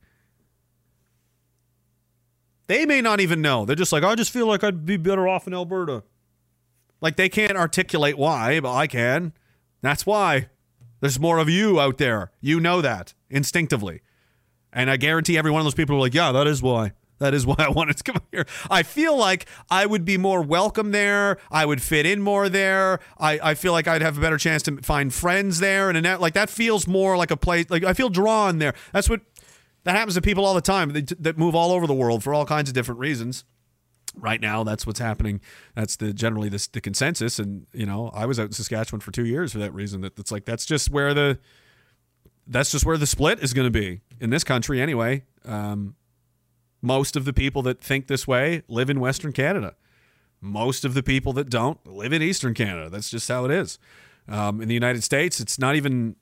They 2.67 2.85
may 2.85 3.01
not 3.01 3.19
even 3.19 3.41
know. 3.41 3.65
They're 3.65 3.75
just 3.75 3.91
like, 3.91 4.03
I 4.03 4.15
just 4.15 4.31
feel 4.31 4.47
like 4.47 4.63
I'd 4.63 4.85
be 4.85 4.97
better 4.97 5.27
off 5.27 5.47
in 5.47 5.53
Alberta. 5.53 6.03
Like 7.01 7.17
they 7.17 7.29
can't 7.29 7.57
articulate 7.57 8.17
why, 8.17 8.59
but 8.59 8.73
I 8.73 8.87
can. 8.87 9.33
That's 9.81 10.05
why. 10.05 10.49
There's 11.01 11.19
more 11.19 11.39
of 11.39 11.49
you 11.49 11.81
out 11.81 11.97
there. 11.97 12.31
You 12.39 12.61
know 12.61 12.81
that 12.81 13.13
instinctively. 13.29 14.01
And 14.71 14.89
I 14.89 14.95
guarantee 14.97 15.37
every 15.37 15.51
one 15.51 15.59
of 15.59 15.65
those 15.65 15.75
people 15.75 15.97
are 15.97 15.99
like, 15.99 16.13
yeah, 16.13 16.31
that 16.31 16.47
is 16.47 16.61
why. 16.61 16.93
That 17.19 17.33
is 17.33 17.45
why 17.45 17.55
I 17.59 17.69
wanted 17.69 17.97
to 17.97 18.03
come 18.03 18.21
here. 18.31 18.45
I 18.69 18.83
feel 18.83 19.15
like 19.17 19.45
I 19.69 19.85
would 19.85 20.03
be 20.03 20.17
more 20.17 20.41
welcome 20.41 20.91
there. 20.91 21.37
I 21.51 21.65
would 21.65 21.81
fit 21.81 22.05
in 22.05 22.21
more 22.21 22.49
there. 22.49 22.99
I, 23.17 23.39
I 23.41 23.53
feel 23.53 23.71
like 23.71 23.87
I'd 23.87 24.01
have 24.01 24.17
a 24.17 24.21
better 24.21 24.37
chance 24.37 24.63
to 24.63 24.77
find 24.81 25.13
friends 25.13 25.59
there. 25.59 25.89
And 25.89 26.03
that, 26.05 26.19
like 26.21 26.33
that 26.33 26.49
feels 26.49 26.87
more 26.87 27.15
like 27.15 27.31
a 27.31 27.37
place. 27.37 27.69
Like 27.69 27.83
I 27.83 27.93
feel 27.93 28.09
drawn 28.09 28.57
there. 28.59 28.73
That's 28.91 29.09
what 29.09 29.21
that 29.85 29.95
happens 29.95 30.15
to 30.15 30.21
people 30.21 30.45
all 30.45 30.53
the 30.53 30.61
time. 30.61 30.89
They, 30.89 31.01
that 31.01 31.37
move 31.37 31.55
all 31.55 31.71
over 31.71 31.87
the 31.87 31.93
world 31.93 32.23
for 32.23 32.33
all 32.33 32.45
kinds 32.45 32.69
of 32.69 32.73
different 32.73 32.99
reasons. 32.99 33.45
right 34.15 34.41
now 34.41 34.63
that's 34.63 34.85
what's 34.85 34.99
happening 34.99 35.41
that's 35.75 35.95
the 35.95 36.13
generally 36.13 36.47
the, 36.49 36.67
the 36.73 36.79
consensus 36.81 37.39
and 37.39 37.65
you 37.73 37.85
know 37.85 38.11
i 38.13 38.27
was 38.27 38.39
out 38.39 38.45
in 38.45 38.51
saskatchewan 38.51 38.99
for 39.01 39.11
two 39.11 39.25
years 39.25 39.53
for 39.53 39.57
that 39.57 39.73
reason 39.73 40.01
that 40.01 40.17
it's 40.19 40.31
like 40.31 40.45
that's 40.45 40.65
just 40.67 40.91
where 40.91 41.15
the 41.15 41.39
that's 42.45 42.71
just 42.71 42.85
where 42.85 42.97
the 42.97 43.07
split 43.07 43.39
is 43.39 43.53
going 43.55 43.65
to 43.65 43.71
be 43.71 44.01
in 44.19 44.29
this 44.29 44.43
country 44.43 44.79
anyway 44.79 45.23
um, 45.45 45.95
most 46.83 47.15
of 47.15 47.25
the 47.25 47.33
people 47.33 47.63
that 47.63 47.81
think 47.81 48.05
this 48.05 48.27
way 48.27 48.61
live 48.67 48.89
in 48.89 48.99
western 48.99 49.31
canada 49.31 49.73
most 50.39 50.85
of 50.85 50.93
the 50.93 51.01
people 51.01 51.33
that 51.33 51.49
don't 51.49 51.83
live 51.87 52.13
in 52.13 52.21
eastern 52.21 52.53
canada 52.53 52.89
that's 52.89 53.09
just 53.09 53.27
how 53.27 53.45
it 53.45 53.51
is 53.51 53.79
um, 54.27 54.61
in 54.61 54.67
the 54.67 54.75
united 54.75 55.03
states 55.03 55.39
it's 55.39 55.57
not 55.57 55.75
even 55.75 56.15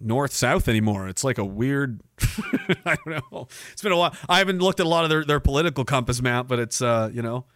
north 0.00 0.32
south 0.32 0.68
anymore. 0.68 1.08
It's 1.08 1.24
like 1.24 1.38
a 1.38 1.44
weird. 1.44 2.00
I 2.84 2.96
don't 3.04 3.32
know. 3.32 3.48
It's 3.72 3.82
been 3.82 3.92
a 3.92 3.96
while. 3.96 4.14
I 4.28 4.38
haven't 4.38 4.60
looked 4.60 4.80
at 4.80 4.86
a 4.86 4.88
lot 4.88 5.04
of 5.04 5.10
their, 5.10 5.24
their 5.24 5.40
political 5.40 5.84
compass 5.84 6.20
map, 6.22 6.46
but 6.46 6.58
it's 6.58 6.82
uh 6.82 7.10
you 7.12 7.22
know 7.22 7.46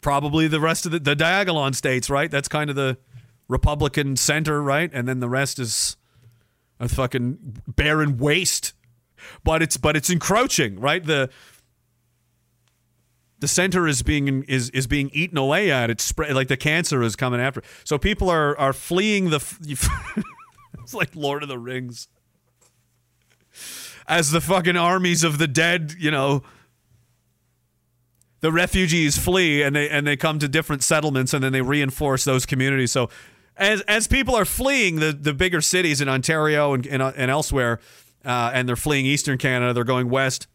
probably 0.00 0.46
the 0.46 0.60
rest 0.60 0.86
of 0.86 0.92
the, 0.92 1.00
the 1.00 1.16
diagolon 1.16 1.74
states, 1.74 2.08
right? 2.08 2.30
That's 2.30 2.48
kind 2.48 2.70
of 2.70 2.76
the 2.76 2.98
Republican 3.48 4.16
center, 4.16 4.62
right? 4.62 4.90
And 4.92 5.08
then 5.08 5.20
the 5.20 5.28
rest 5.28 5.58
is 5.58 5.96
a 6.78 6.88
fucking 6.88 7.62
barren 7.66 8.16
waste. 8.16 8.74
But 9.44 9.62
it's 9.62 9.76
but 9.76 9.96
it's 9.96 10.10
encroaching, 10.10 10.80
right? 10.80 11.04
The 11.04 11.30
the 13.40 13.48
center 13.48 13.86
is 13.86 14.02
being 14.02 14.44
is 14.44 14.70
is 14.70 14.86
being 14.86 15.10
eaten 15.12 15.38
away 15.38 15.70
at. 15.70 15.90
It's 15.90 16.04
spread 16.04 16.34
like 16.34 16.48
the 16.48 16.56
cancer 16.56 17.02
is 17.02 17.16
coming 17.16 17.40
after. 17.40 17.62
So 17.84 17.98
people 17.98 18.28
are 18.30 18.58
are 18.58 18.72
fleeing 18.72 19.30
the. 19.30 19.38
It's 20.88 20.94
like 20.94 21.14
Lord 21.14 21.42
of 21.42 21.50
the 21.50 21.58
Rings. 21.58 22.08
As 24.06 24.30
the 24.30 24.40
fucking 24.40 24.78
armies 24.78 25.22
of 25.22 25.36
the 25.36 25.46
dead, 25.46 25.94
you 25.98 26.10
know, 26.10 26.42
the 28.40 28.50
refugees 28.50 29.18
flee 29.18 29.60
and 29.60 29.76
they 29.76 29.90
and 29.90 30.06
they 30.06 30.16
come 30.16 30.38
to 30.38 30.48
different 30.48 30.82
settlements 30.82 31.34
and 31.34 31.44
then 31.44 31.52
they 31.52 31.60
reinforce 31.60 32.24
those 32.24 32.46
communities. 32.46 32.90
So 32.90 33.10
as 33.58 33.82
as 33.82 34.06
people 34.06 34.34
are 34.34 34.46
fleeing 34.46 34.96
the 34.96 35.12
the 35.12 35.34
bigger 35.34 35.60
cities 35.60 36.00
in 36.00 36.08
Ontario 36.08 36.72
and 36.72 36.86
and, 36.86 37.02
and 37.02 37.30
elsewhere, 37.30 37.80
uh, 38.24 38.50
and 38.54 38.68
they're 38.68 38.76
fleeing 38.76 39.06
Eastern 39.06 39.38
Canada, 39.38 39.72
they're 39.72 39.84
going 39.84 40.08
west. 40.08 40.46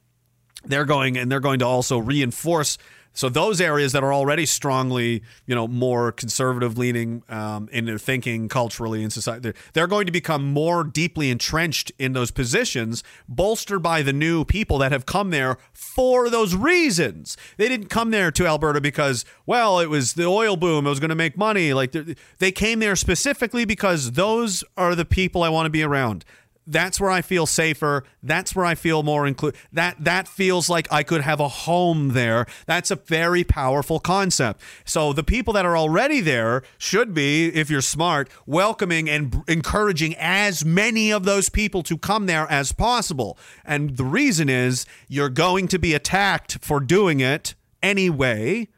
They're 0.65 0.85
going 0.85 1.17
and 1.17 1.31
they're 1.31 1.41
going 1.41 1.59
to 1.59 1.65
also 1.65 1.97
reinforce 1.97 2.77
so 3.13 3.29
those 3.29 3.61
areas 3.61 3.91
that 3.91 4.03
are 4.03 4.11
already 4.11 4.47
strongly, 4.47 5.21
you 5.45 5.53
know, 5.53 5.67
more 5.67 6.11
conservative 6.11 6.79
leaning 6.79 7.21
um, 7.29 7.69
in 7.71 7.85
their 7.85 7.99
thinking 7.99 8.49
culturally 8.49 9.03
in 9.03 9.11
society, 9.11 9.41
they're, 9.41 9.53
they're 9.73 9.87
going 9.87 10.07
to 10.07 10.11
become 10.11 10.51
more 10.51 10.83
deeply 10.83 11.29
entrenched 11.29 11.91
in 11.99 12.13
those 12.13 12.31
positions, 12.31 13.03
bolstered 13.29 13.83
by 13.83 14.01
the 14.01 14.13
new 14.13 14.43
people 14.43 14.79
that 14.79 14.91
have 14.91 15.05
come 15.05 15.29
there 15.29 15.57
for 15.71 16.29
those 16.29 16.55
reasons. 16.55 17.37
They 17.57 17.69
didn't 17.69 17.89
come 17.89 18.09
there 18.09 18.31
to 18.31 18.47
Alberta 18.47 18.81
because, 18.81 19.25
well, 19.45 19.79
it 19.79 19.89
was 19.89 20.13
the 20.13 20.25
oil 20.25 20.57
boom, 20.57 20.87
it 20.87 20.89
was 20.89 20.99
going 20.99 21.09
to 21.09 21.15
make 21.15 21.37
money. 21.37 21.71
Like 21.71 21.95
they 22.39 22.51
came 22.51 22.79
there 22.79 22.95
specifically 22.95 23.63
because 23.63 24.13
those 24.13 24.63
are 24.75 24.95
the 24.95 25.05
people 25.05 25.43
I 25.43 25.49
want 25.49 25.67
to 25.67 25.71
be 25.71 25.83
around 25.83 26.25
that's 26.65 26.99
where 26.99 27.09
I 27.09 27.21
feel 27.21 27.45
safer. 27.45 28.03
That's 28.21 28.55
where 28.55 28.65
I 28.65 28.75
feel 28.75 29.03
more 29.03 29.27
included. 29.27 29.59
That 29.71 30.03
that 30.03 30.27
feels 30.27 30.69
like 30.69 30.91
I 30.91 31.03
could 31.03 31.21
have 31.21 31.39
a 31.39 31.47
home 31.47 32.09
there. 32.09 32.45
That's 32.65 32.91
a 32.91 32.95
very 32.95 33.43
powerful 33.43 33.99
concept. 33.99 34.61
So 34.85 35.13
the 35.13 35.23
people 35.23 35.53
that 35.53 35.65
are 35.65 35.77
already 35.77 36.21
there 36.21 36.63
should 36.77 37.13
be, 37.13 37.47
if 37.47 37.69
you're 37.69 37.81
smart, 37.81 38.29
welcoming 38.45 39.09
and 39.09 39.31
b- 39.31 39.39
encouraging 39.47 40.15
as 40.17 40.63
many 40.63 41.11
of 41.11 41.25
those 41.25 41.49
people 41.49 41.83
to 41.83 41.97
come 41.97 42.25
there 42.25 42.49
as 42.49 42.71
possible. 42.71 43.37
And 43.65 43.97
the 43.97 44.05
reason 44.05 44.49
is 44.49 44.85
you're 45.07 45.29
going 45.29 45.67
to 45.69 45.79
be 45.79 45.93
attacked 45.93 46.59
for 46.61 46.79
doing 46.79 47.19
it 47.19 47.55
anyway. 47.81 48.69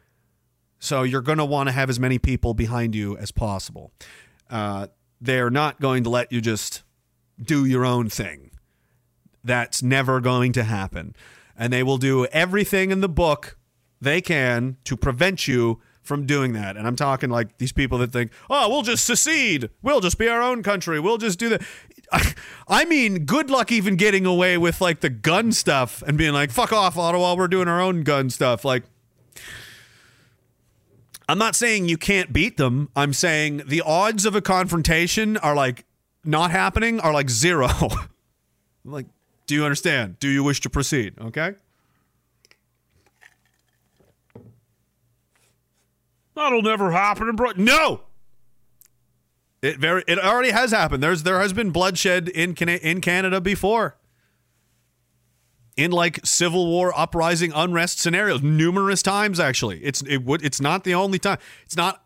So 0.79 1.03
you're 1.03 1.21
going 1.21 1.37
to 1.37 1.45
want 1.45 1.67
to 1.67 1.73
have 1.73 1.89
as 1.89 1.99
many 1.99 2.19
people 2.19 2.53
behind 2.53 2.95
you 2.95 3.17
as 3.17 3.31
possible. 3.31 3.91
Uh, 4.49 4.87
they're 5.21 5.49
not 5.49 5.79
going 5.79 6.03
to 6.03 6.09
let 6.09 6.31
you 6.31 6.41
just 6.41 6.83
do 7.41 7.65
your 7.65 7.85
own 7.85 8.09
thing. 8.09 8.51
That's 9.43 9.83
never 9.83 10.19
going 10.19 10.53
to 10.53 10.63
happen. 10.63 11.15
And 11.57 11.71
they 11.71 11.83
will 11.83 11.97
do 11.97 12.25
everything 12.27 12.91
in 12.91 13.01
the 13.01 13.09
book 13.09 13.57
they 14.01 14.21
can 14.21 14.77
to 14.83 14.97
prevent 14.97 15.47
you 15.47 15.81
from 16.01 16.25
doing 16.25 16.53
that. 16.53 16.77
And 16.77 16.85
I'm 16.85 16.95
talking 16.95 17.29
like 17.29 17.57
these 17.57 17.71
people 17.71 17.97
that 17.99 18.11
think, 18.11 18.31
oh, 18.49 18.69
we'll 18.69 18.83
just 18.83 19.05
secede. 19.05 19.69
We'll 19.81 20.01
just 20.01 20.17
be 20.17 20.27
our 20.27 20.41
own 20.41 20.63
country. 20.63 20.99
We'll 20.99 21.17
just 21.17 21.39
do 21.39 21.49
that. 21.49 21.61
I 22.67 22.85
mean, 22.85 23.25
good 23.25 23.49
luck 23.49 23.71
even 23.71 23.95
getting 23.95 24.25
away 24.25 24.57
with 24.57 24.81
like 24.81 25.01
the 25.01 25.09
gun 25.09 25.51
stuff 25.51 26.03
and 26.05 26.17
being 26.17 26.33
like, 26.33 26.51
fuck 26.51 26.71
off, 26.71 26.97
Ottawa. 26.97 27.35
We're 27.35 27.47
doing 27.47 27.67
our 27.67 27.81
own 27.81 28.03
gun 28.03 28.29
stuff. 28.29 28.63
Like, 28.63 28.83
I'm 31.27 31.39
not 31.39 31.55
saying 31.55 31.89
you 31.89 31.97
can't 31.97 32.31
beat 32.31 32.57
them. 32.57 32.89
I'm 32.95 33.13
saying 33.13 33.63
the 33.65 33.81
odds 33.81 34.25
of 34.25 34.35
a 34.35 34.41
confrontation 34.41 35.37
are 35.37 35.55
like 35.55 35.84
not 36.25 36.51
happening 36.51 36.99
are 36.99 37.13
like 37.13 37.29
zero. 37.29 37.69
like, 38.85 39.07
do 39.47 39.55
you 39.55 39.63
understand? 39.63 40.19
Do 40.19 40.27
you 40.27 40.43
wish 40.43 40.61
to 40.61 40.69
proceed? 40.69 41.13
Okay. 41.19 41.53
That'll 46.35 46.61
never 46.61 46.91
happen 46.91 47.29
in 47.29 47.35
Britain. 47.35 47.63
No. 47.63 48.01
It 49.61 49.79
very 49.79 50.03
it 50.07 50.19
already 50.19 50.51
has 50.51 50.71
happened. 50.71 51.01
There's 51.01 51.23
there 51.23 51.39
has 51.39 51.53
been 51.53 51.71
bloodshed 51.71 52.29
in 52.29 52.55
in 52.55 53.01
Canada 53.01 53.41
before. 53.41 53.97
In 55.75 55.91
like 55.91 56.25
civil 56.25 56.67
war, 56.67 56.97
uprising, 56.97 57.51
unrest 57.53 57.99
scenarios, 57.99 58.41
numerous 58.41 59.01
times 59.01 59.39
actually. 59.39 59.83
It's 59.83 60.01
it 60.03 60.23
would 60.23 60.43
it's 60.43 60.61
not 60.61 60.83
the 60.83 60.93
only 60.93 61.19
time. 61.19 61.39
It's 61.65 61.75
not 61.75 62.04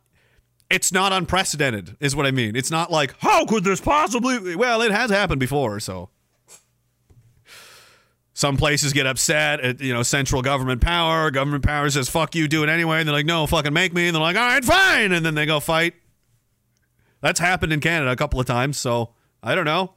it's 0.70 0.91
not 0.91 1.12
unprecedented, 1.12 1.98
is 2.00 2.16
what 2.16 2.26
I 2.26 2.32
mean. 2.32 2.56
It's 2.56 2.72
not 2.72 2.91
like, 2.91 3.16
how 3.20 3.46
could 3.46 3.64
this 3.64 3.82
possibly? 3.82 4.56
Well, 4.56 4.82
it 4.82 4.91
has 4.91 5.10
happened 5.10 5.40
before, 5.40 5.80
so. 5.80 6.10
Some 8.34 8.56
places 8.56 8.94
get 8.94 9.06
upset 9.06 9.60
at, 9.60 9.82
you 9.82 9.94
know, 9.94 10.02
central 10.02 10.41
government 10.41 10.80
power. 10.80 11.30
Government 11.30 11.66
power 11.66 11.90
says, 11.90 12.08
fuck 12.08 12.36
you, 12.36 12.48
do 12.48 12.64
it 12.64 12.70
anyway. 12.70 13.00
And 13.00 13.08
they're 13.08 13.16
like, 13.16 13.26
no, 13.26 13.46
fucking 13.48 13.74
make 13.74 13.94
me. 13.94 14.08
And 14.08 14.16
they're 14.16 14.22
like, 14.22 14.38
all 14.38 14.48
right, 14.48 14.64
fine. 14.64 15.12
And 15.12 15.26
then 15.26 15.36
they 15.36 15.46
go 15.46 15.60
fight. 15.60 15.94
That's 17.20 17.40
happened 17.40 17.74
in 17.74 17.82
Canada 17.82 18.12
a 18.12 18.16
couple 18.16 18.40
of 18.40 18.46
times, 18.46 18.78
so 18.78 19.10
I 19.44 19.56
don't 19.56 19.66
know. 19.66 19.94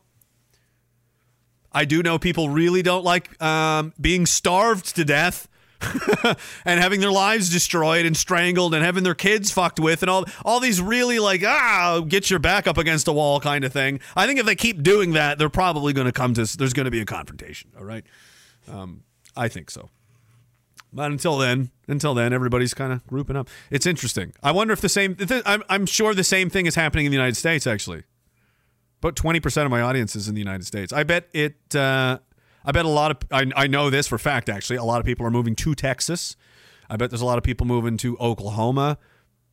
I 1.71 1.85
do 1.85 2.03
know 2.03 2.19
people 2.19 2.49
really 2.49 2.83
don't 2.83 3.05
like 3.05 3.41
um, 3.41 3.93
being 4.01 4.27
starved 4.27 4.97
to 4.97 5.05
death 5.05 5.49
and 6.65 6.81
having 6.81 7.01
their 7.01 7.11
lives 7.11 7.51
destroyed 7.51 8.07
and 8.07 8.17
strangled 8.17 8.75
and 8.75 8.85
having 8.85 9.03
their 9.05 9.15
kids 9.15 9.51
fucked 9.51 9.81
with 9.81 10.03
and 10.03 10.11
all 10.11 10.25
all 10.45 10.61
these 10.61 10.81
really 10.81 11.19
like 11.19 11.43
ah 11.45 12.01
get 12.07 12.31
your 12.31 12.39
back 12.39 12.67
up 12.67 12.79
against 12.79 13.09
a 13.09 13.13
wall 13.13 13.41
kind 13.41 13.65
of 13.65 13.73
thing. 13.73 14.01
I 14.17 14.27
think 14.27 14.39
if 14.39 14.47
they 14.47 14.55
keep 14.55 14.83
doing 14.83 15.13
that, 15.13 15.39
they're 15.39 15.49
probably 15.49 15.93
going 15.93 16.07
to 16.07 16.13
come 16.13 16.35
to 16.35 16.57
there's 16.57 16.73
going 16.73 16.85
to 16.85 16.91
be 16.91 17.01
a 17.01 17.05
confrontation. 17.05 17.71
All 17.79 17.85
right, 17.85 18.05
um, 18.71 19.03
I 19.37 19.49
think 19.49 19.71
so. 19.71 19.89
But 20.93 21.11
until 21.11 21.39
then, 21.39 21.71
until 21.89 22.13
then, 22.13 22.33
everybody's 22.33 22.75
kind 22.75 22.93
of 22.93 23.07
grouping 23.07 23.37
up. 23.37 23.49
It's 23.71 23.87
interesting. 23.87 24.35
I 24.43 24.53
wonder 24.53 24.73
if 24.75 24.81
the 24.81 24.91
same. 24.91 25.17
I'm, 25.47 25.63
I'm 25.69 25.87
sure 25.87 26.15
the 26.15 26.25
same 26.25 26.51
thing 26.51 26.67
is 26.67 26.75
happening 26.75 27.07
in 27.07 27.13
the 27.13 27.17
United 27.17 27.37
States. 27.37 27.67
Actually, 27.67 28.03
but 29.01 29.17
20 29.17 29.41
percent 29.41 29.65
of 29.65 29.71
my 29.71 29.81
audience 29.81 30.15
is 30.15 30.29
in 30.29 30.35
the 30.35 30.41
United 30.41 30.67
States. 30.67 30.93
I 30.93 31.03
bet 31.05 31.29
it. 31.33 31.75
Uh, 31.75 32.19
I 32.65 32.73
bet 32.73 32.85
a 32.85 32.89
lot 32.89 33.11
of 33.11 33.19
I, 33.31 33.51
I 33.57 33.67
know 33.67 33.91
this 33.91 34.07
for 34.07 34.19
fact 34.19 34.49
actually. 34.49 34.77
A 34.77 34.85
lot 34.85 35.01
of 35.01 35.07
people 35.07 35.27
are 35.27 35.31
moving 35.31 35.55
to 35.57 35.75
Texas. 35.75 36.37
I 36.89 36.97
bet 36.97 37.11
there's 37.11 37.23
a 37.23 37.27
lot 37.27 37.39
of 37.39 37.45
people 37.45 37.67
moving 37.67 37.97
to 37.99 38.19
Oklahoma, 38.19 38.99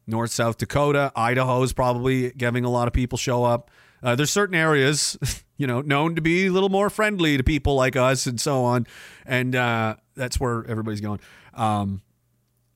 North 0.07 0.31
South 0.31 0.57
Dakota, 0.57 1.11
Idaho 1.15 1.64
is 1.64 1.73
probably 1.73 2.34
having 2.40 2.65
a 2.65 2.69
lot 2.69 2.88
of 2.88 2.94
people 2.94 3.18
show 3.18 3.44
up. 3.44 3.72
Uh, 4.02 4.15
there's 4.15 4.31
certain 4.31 4.56
areas, 4.56 5.18
you 5.57 5.68
know, 5.68 5.81
known 5.81 6.15
to 6.15 6.22
be 6.22 6.48
a 6.48 6.52
little 6.52 6.69
more 6.69 6.90
friendly 6.90 7.38
to 7.38 7.44
people 7.44 7.76
like 7.76 7.95
us 7.95 8.27
and 8.27 8.40
so 8.40 8.64
on, 8.64 8.88
and 9.26 9.56
uh, 9.56 9.95
that's 10.15 10.40
where 10.40 10.65
everybody's 10.68 11.02
going. 11.02 11.19
Um, 11.53 12.02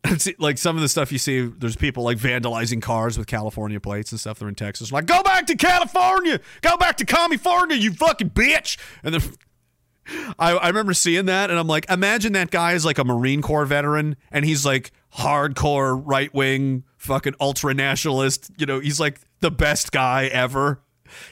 like 0.40 0.58
some 0.58 0.76
of 0.76 0.82
the 0.82 0.90
stuff 0.90 1.12
you 1.12 1.18
see, 1.18 1.42
there's 1.46 1.76
people 1.76 2.04
like 2.04 2.18
vandalizing 2.18 2.82
cars 2.82 3.18
with 3.18 3.28
California 3.28 3.80
plates 3.80 4.12
and 4.12 4.20
stuff. 4.20 4.40
They're 4.40 4.50
in 4.50 4.56
Texas, 4.56 4.92
like 4.92 5.06
go 5.06 5.24
back 5.24 5.48
to 5.48 5.56
California, 5.56 6.40
go 6.62 6.78
back 6.78 6.98
to 6.98 7.06
California, 7.06 7.78
you 7.78 7.94
fucking 7.94 8.32
bitch, 8.32 8.78
and 9.04 9.14
then 9.14 9.22
I, 10.38 10.52
I 10.52 10.68
remember 10.68 10.94
seeing 10.94 11.26
that 11.28 11.50
and 11.50 11.60
I'm 11.60 11.68
like, 11.68 11.90
imagine 11.90 12.34
that 12.34 12.52
guy 12.52 12.74
is 12.74 12.86
like 12.86 12.98
a 12.98 13.04
Marine 13.04 13.42
Corps 13.42 13.66
veteran 13.66 14.16
and 14.32 14.46
he's 14.46 14.66
like 14.66 14.92
hardcore 15.18 16.02
right 16.04 16.34
wing, 16.34 16.84
fucking 16.98 17.36
ultra 17.40 17.74
nationalist. 17.74 18.52
You 18.58 18.66
know, 18.66 18.80
he's 18.80 19.00
like 19.00 19.20
the 19.40 19.52
best 19.52 19.92
guy 19.92 20.26
ever. 20.28 20.82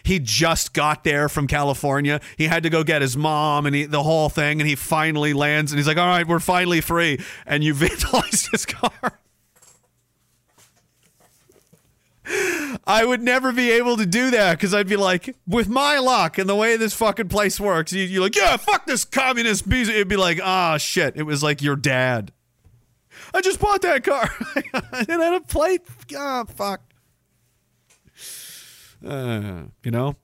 He 0.03 0.19
just 0.19 0.73
got 0.73 1.03
there 1.03 1.27
from 1.27 1.48
California. 1.48 2.22
He 2.38 2.45
had 2.45 2.64
to 2.64 2.69
go 2.69 2.84
get 2.84 3.02
his 3.02 3.18
mom 3.18 3.65
and 3.65 3.76
he, 3.76 3.85
the 3.85 4.03
whole 4.03 4.30
thing, 4.30 4.61
and 4.61 4.68
he 4.69 4.76
finally 4.76 5.34
lands 5.34 5.72
and 5.72 5.80
he's 5.80 5.88
like, 5.88 5.98
"All 5.98 6.06
right, 6.06 6.27
we're 6.27 6.39
finally 6.39 6.81
free." 6.81 7.19
And 7.48 7.64
you 7.64 7.73
vandalized 7.76 8.52
his 8.52 8.65
car. 8.68 9.19
I 12.85 13.05
would 13.05 13.21
never 13.21 13.51
be 13.51 13.71
able 13.71 13.97
to 13.97 14.05
do 14.05 14.31
that 14.31 14.57
because 14.57 14.73
I'd 14.73 14.87
be 14.87 14.95
like, 14.95 15.35
with 15.47 15.69
my 15.69 15.99
luck 15.99 16.37
and 16.39 16.49
the 16.49 16.55
way 16.55 16.77
this 16.77 16.93
fucking 16.95 17.29
place 17.29 17.59
works, 17.59 17.93
you, 17.93 18.19
are 18.19 18.23
like, 18.23 18.35
yeah, 18.35 18.57
fuck 18.57 18.87
this 18.87 19.05
communist 19.05 19.69
piece. 19.69 19.87
It'd 19.87 20.07
be 20.07 20.17
like, 20.17 20.39
ah, 20.41 20.73
oh, 20.73 20.77
shit. 20.77 21.15
It 21.15 21.23
was 21.23 21.43
like 21.43 21.61
your 21.61 21.75
dad. 21.75 22.31
I 23.33 23.41
just 23.41 23.59
bought 23.59 23.81
that 23.83 24.03
car. 24.03 24.29
it 24.55 25.07
had 25.09 25.33
a 25.33 25.41
plate. 25.41 25.83
Ah, 26.17 26.43
fuck. 26.43 26.81
Uh, 29.05 29.63
you 29.83 29.91
know, 29.91 30.15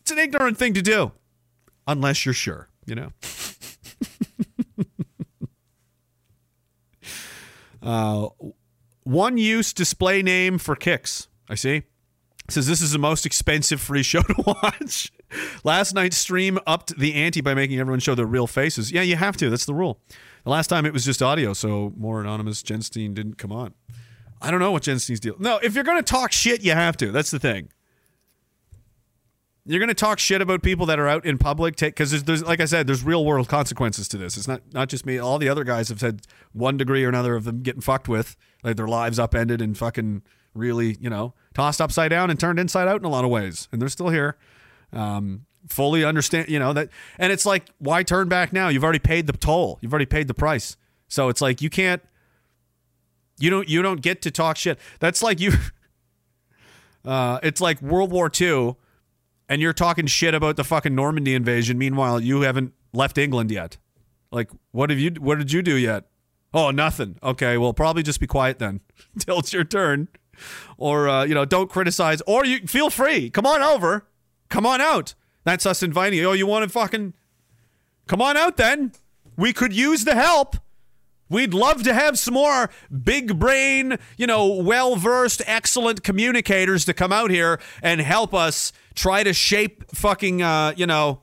it's 0.00 0.10
an 0.10 0.18
ignorant 0.18 0.58
thing 0.58 0.74
to 0.74 0.82
do, 0.82 1.12
unless 1.86 2.24
you're 2.24 2.34
sure. 2.34 2.68
You 2.86 2.94
know. 2.96 3.12
uh, 7.82 8.28
one 9.04 9.38
use 9.38 9.72
display 9.72 10.22
name 10.22 10.58
for 10.58 10.76
kicks. 10.76 11.28
I 11.48 11.54
see. 11.54 11.82
Says 12.48 12.66
this 12.66 12.82
is 12.82 12.92
the 12.92 12.98
most 12.98 13.24
expensive 13.24 13.80
free 13.80 14.02
show 14.02 14.20
to 14.22 14.34
watch. 14.46 15.10
Last 15.64 15.94
night's 15.94 16.16
stream 16.16 16.58
upped 16.66 16.96
the 16.98 17.14
ante 17.14 17.40
by 17.40 17.54
making 17.54 17.80
everyone 17.80 18.00
show 18.00 18.14
their 18.14 18.26
real 18.26 18.46
faces. 18.46 18.92
Yeah, 18.92 19.02
you 19.02 19.16
have 19.16 19.36
to. 19.38 19.48
That's 19.48 19.64
the 19.64 19.74
rule. 19.74 20.00
The 20.44 20.50
last 20.50 20.66
time 20.66 20.84
it 20.84 20.92
was 20.92 21.04
just 21.04 21.22
audio, 21.22 21.54
so 21.54 21.92
more 21.96 22.20
anonymous 22.20 22.62
Jenstein 22.62 23.14
didn't 23.14 23.38
come 23.38 23.50
on. 23.50 23.72
I 24.42 24.50
don't 24.50 24.60
know 24.60 24.72
what 24.72 24.82
Jenstein's 24.82 25.20
deal. 25.20 25.36
No, 25.38 25.58
if 25.62 25.74
you're 25.74 25.84
going 25.84 25.96
to 25.96 26.02
talk 26.02 26.32
shit, 26.32 26.62
you 26.62 26.72
have 26.72 26.98
to. 26.98 27.10
That's 27.10 27.30
the 27.30 27.38
thing. 27.38 27.70
You're 29.64 29.78
going 29.80 29.88
to 29.88 29.94
talk 29.94 30.18
shit 30.18 30.42
about 30.42 30.62
people 30.62 30.84
that 30.86 30.98
are 30.98 31.08
out 31.08 31.24
in 31.24 31.38
public, 31.38 31.78
because 31.78 32.10
there's, 32.10 32.24
there's, 32.24 32.44
like 32.44 32.60
I 32.60 32.66
said, 32.66 32.86
there's 32.86 33.02
real 33.02 33.24
world 33.24 33.48
consequences 33.48 34.06
to 34.08 34.18
this. 34.18 34.36
It's 34.36 34.46
not 34.46 34.60
not 34.74 34.90
just 34.90 35.06
me. 35.06 35.16
All 35.16 35.38
the 35.38 35.48
other 35.48 35.64
guys 35.64 35.88
have 35.88 36.00
said 36.00 36.26
one 36.52 36.76
degree 36.76 37.02
or 37.02 37.08
another 37.08 37.34
of 37.34 37.44
them 37.44 37.62
getting 37.62 37.80
fucked 37.80 38.06
with, 38.06 38.36
like 38.62 38.76
their 38.76 38.86
lives 38.86 39.18
upended 39.18 39.62
and 39.62 39.78
fucking 39.78 40.20
really, 40.52 40.98
you 41.00 41.08
know, 41.08 41.32
tossed 41.54 41.80
upside 41.80 42.10
down 42.10 42.30
and 42.30 42.38
turned 42.38 42.58
inside 42.58 42.88
out 42.88 43.00
in 43.00 43.04
a 43.04 43.08
lot 43.08 43.24
of 43.24 43.30
ways, 43.30 43.68
and 43.72 43.80
they're 43.80 43.88
still 43.88 44.10
here. 44.10 44.36
Um, 44.92 45.46
fully 45.68 46.04
understand, 46.04 46.48
you 46.48 46.58
know 46.58 46.72
that, 46.72 46.90
and 47.18 47.32
it's 47.32 47.46
like, 47.46 47.64
why 47.78 48.02
turn 48.02 48.28
back 48.28 48.52
now? 48.52 48.68
You've 48.68 48.84
already 48.84 48.98
paid 48.98 49.26
the 49.26 49.32
toll. 49.32 49.78
You've 49.80 49.92
already 49.92 50.06
paid 50.06 50.28
the 50.28 50.34
price. 50.34 50.76
So 51.08 51.28
it's 51.28 51.40
like 51.40 51.62
you 51.62 51.70
can't, 51.70 52.02
you 53.38 53.50
don't, 53.50 53.68
you 53.68 53.82
don't 53.82 54.00
get 54.00 54.22
to 54.22 54.30
talk 54.30 54.56
shit. 54.56 54.78
That's 55.00 55.22
like 55.22 55.40
you. 55.40 55.52
Uh, 57.04 57.38
it's 57.42 57.60
like 57.60 57.82
World 57.82 58.10
War 58.10 58.30
II, 58.40 58.76
and 59.46 59.60
you're 59.60 59.74
talking 59.74 60.06
shit 60.06 60.32
about 60.32 60.56
the 60.56 60.64
fucking 60.64 60.94
Normandy 60.94 61.34
invasion. 61.34 61.76
Meanwhile, 61.76 62.20
you 62.20 62.40
haven't 62.40 62.72
left 62.94 63.18
England 63.18 63.50
yet. 63.50 63.76
Like, 64.32 64.50
what 64.70 64.88
have 64.88 64.98
you? 64.98 65.10
What 65.18 65.36
did 65.36 65.52
you 65.52 65.60
do 65.60 65.76
yet? 65.76 66.04
Oh, 66.54 66.70
nothing. 66.70 67.18
Okay, 67.22 67.58
well, 67.58 67.74
probably 67.74 68.02
just 68.02 68.20
be 68.20 68.26
quiet 68.26 68.58
then 68.58 68.80
till 69.18 69.40
it's 69.40 69.52
your 69.52 69.64
turn, 69.64 70.08
or 70.76 71.08
uh, 71.08 71.24
you 71.24 71.34
know, 71.34 71.44
don't 71.44 71.70
criticize, 71.70 72.22
or 72.26 72.44
you 72.44 72.66
feel 72.66 72.90
free. 72.90 73.30
Come 73.30 73.46
on 73.46 73.62
over. 73.62 74.06
Come 74.48 74.66
on 74.66 74.80
out. 74.80 75.14
That's 75.44 75.66
us 75.66 75.82
inviting 75.82 76.18
you. 76.18 76.30
Oh, 76.30 76.32
you 76.32 76.46
want 76.46 76.64
to 76.64 76.68
fucking 76.68 77.14
come 78.06 78.22
on 78.22 78.36
out 78.36 78.56
then? 78.56 78.92
We 79.36 79.52
could 79.52 79.72
use 79.72 80.04
the 80.04 80.14
help. 80.14 80.56
We'd 81.28 81.54
love 81.54 81.82
to 81.84 81.94
have 81.94 82.18
some 82.18 82.34
more 82.34 82.70
big 83.02 83.38
brain, 83.38 83.98
you 84.16 84.26
know, 84.26 84.46
well 84.46 84.94
versed, 84.94 85.42
excellent 85.46 86.04
communicators 86.04 86.84
to 86.84 86.94
come 86.94 87.12
out 87.12 87.30
here 87.30 87.58
and 87.82 88.00
help 88.00 88.34
us 88.34 88.72
try 88.94 89.24
to 89.24 89.32
shape 89.32 89.90
fucking, 89.90 90.42
uh, 90.42 90.74
you 90.76 90.86
know, 90.86 91.22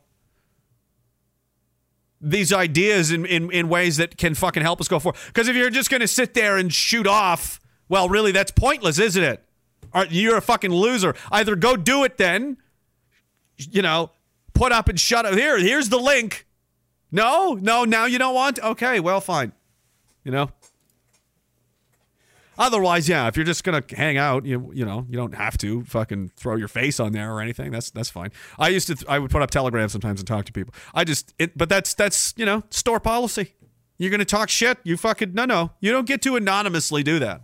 these 2.20 2.52
ideas 2.52 3.12
in, 3.12 3.26
in, 3.26 3.52
in 3.52 3.70
ways 3.70 3.98
that 3.98 4.18
can 4.18 4.36
fucking 4.36 4.64
help 4.64 4.82
us 4.82 4.88
go 4.88 5.00
forward. 5.00 5.20
Because 5.28 5.48
if 5.48 5.56
you're 5.56 5.70
just 5.70 5.90
going 5.90 6.02
to 6.02 6.08
sit 6.08 6.34
there 6.34 6.58
and 6.58 6.74
shoot 6.74 7.08
off, 7.08 7.61
well, 7.92 8.08
really, 8.08 8.32
that's 8.32 8.52
pointless, 8.52 9.00
isn't 9.00 9.22
it? 9.22 9.44
You're 10.10 10.38
a 10.38 10.42
fucking 10.42 10.72
loser. 10.72 11.14
Either 11.30 11.58
go 11.58 11.76
do 11.76 12.06
it 12.06 12.18
then, 12.18 12.56
you 13.58 13.82
know, 13.82 14.12
put 14.54 14.72
up 14.72 14.88
and 14.88 14.98
shut 14.98 15.26
up. 15.26 15.34
Here, 15.34 15.60
here's 15.60 15.90
the 15.90 15.98
link. 15.98 16.48
No, 17.12 17.60
no, 17.62 17.84
now 17.84 18.06
you 18.06 18.18
don't 18.18 18.34
want. 18.34 18.60
Okay, 18.60 19.02
well, 19.02 19.20
fine. 19.20 19.52
You 20.24 20.32
know. 20.32 20.52
Otherwise, 22.58 23.10
yeah, 23.10 23.28
if 23.28 23.36
you're 23.36 23.46
just 23.46 23.66
gonna 23.66 23.84
hang 23.90 24.18
out, 24.18 24.46
you 24.46 24.72
you 24.74 24.86
know, 24.86 25.06
you 25.10 25.18
don't 25.18 25.36
have 25.36 25.58
to 25.58 25.84
fucking 25.84 26.32
throw 26.38 26.56
your 26.56 26.70
face 26.70 26.98
on 26.98 27.12
there 27.12 27.34
or 27.34 27.42
anything. 27.42 27.72
That's 27.72 27.92
that's 27.92 28.10
fine. 28.10 28.32
I 28.58 28.70
used 28.70 28.88
to, 28.88 29.06
I 29.10 29.20
would 29.20 29.32
put 29.32 29.42
up 29.42 29.52
telegrams 29.52 29.92
sometimes 29.92 30.22
and 30.22 30.28
talk 30.28 30.46
to 30.46 30.54
people. 30.54 30.74
I 30.94 31.04
just, 31.04 31.34
it, 31.38 31.58
but 31.58 31.68
that's 31.68 31.94
that's 31.94 32.34
you 32.38 32.46
know, 32.46 32.64
store 32.70 33.02
policy. 33.02 33.56
You're 33.98 34.12
gonna 34.12 34.24
talk 34.24 34.48
shit. 34.48 34.78
You 34.86 34.96
fucking 34.96 35.34
no 35.34 35.44
no. 35.44 35.72
You 35.82 35.92
don't 35.92 36.08
get 36.08 36.22
to 36.22 36.38
anonymously 36.38 37.04
do 37.04 37.20
that. 37.20 37.42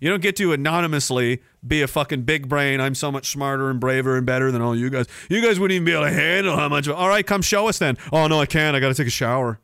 You 0.00 0.10
don't 0.10 0.22
get 0.22 0.36
to 0.36 0.52
anonymously 0.52 1.42
be 1.66 1.82
a 1.82 1.88
fucking 1.88 2.22
big 2.22 2.48
brain. 2.48 2.80
I'm 2.80 2.94
so 2.94 3.10
much 3.10 3.30
smarter 3.30 3.70
and 3.70 3.80
braver 3.80 4.16
and 4.16 4.24
better 4.24 4.50
than 4.52 4.62
all 4.62 4.76
you 4.76 4.90
guys. 4.90 5.06
You 5.28 5.42
guys 5.42 5.58
wouldn't 5.58 5.74
even 5.74 5.84
be 5.84 5.92
able 5.92 6.04
to 6.04 6.10
handle 6.10 6.56
how 6.56 6.68
much. 6.68 6.88
All 6.88 7.08
right, 7.08 7.26
come 7.26 7.42
show 7.42 7.68
us 7.68 7.78
then. 7.78 7.98
Oh 8.12 8.26
no, 8.26 8.40
I 8.40 8.46
can't. 8.46 8.76
I 8.76 8.80
got 8.80 8.88
to 8.88 8.94
take 8.94 9.06
a 9.06 9.10
shower. 9.10 9.60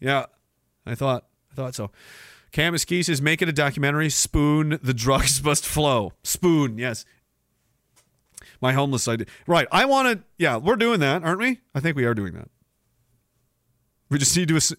Yeah, 0.00 0.26
I 0.86 0.94
thought. 0.94 1.26
I 1.52 1.54
thought 1.54 1.74
so. 1.74 1.90
Cam 2.52 2.76
says, 2.76 3.22
make 3.22 3.40
it 3.40 3.48
a 3.48 3.52
documentary. 3.52 4.10
Spoon, 4.10 4.78
the 4.82 4.92
drugs 4.94 5.42
must 5.44 5.64
flow. 5.64 6.12
Spoon, 6.22 6.78
yes. 6.78 7.04
My 8.60 8.72
homeless 8.72 9.08
idea. 9.08 9.26
Right. 9.46 9.66
I 9.72 9.86
want 9.86 10.08
to. 10.08 10.24
Yeah, 10.38 10.58
we're 10.58 10.76
doing 10.76 11.00
that, 11.00 11.24
aren't 11.24 11.40
we? 11.40 11.60
I 11.74 11.80
think 11.80 11.96
we 11.96 12.04
are 12.04 12.14
doing 12.14 12.34
that. 12.34 12.48
We 14.08 14.18
just 14.18 14.36
need 14.36 14.48
to. 14.48 14.76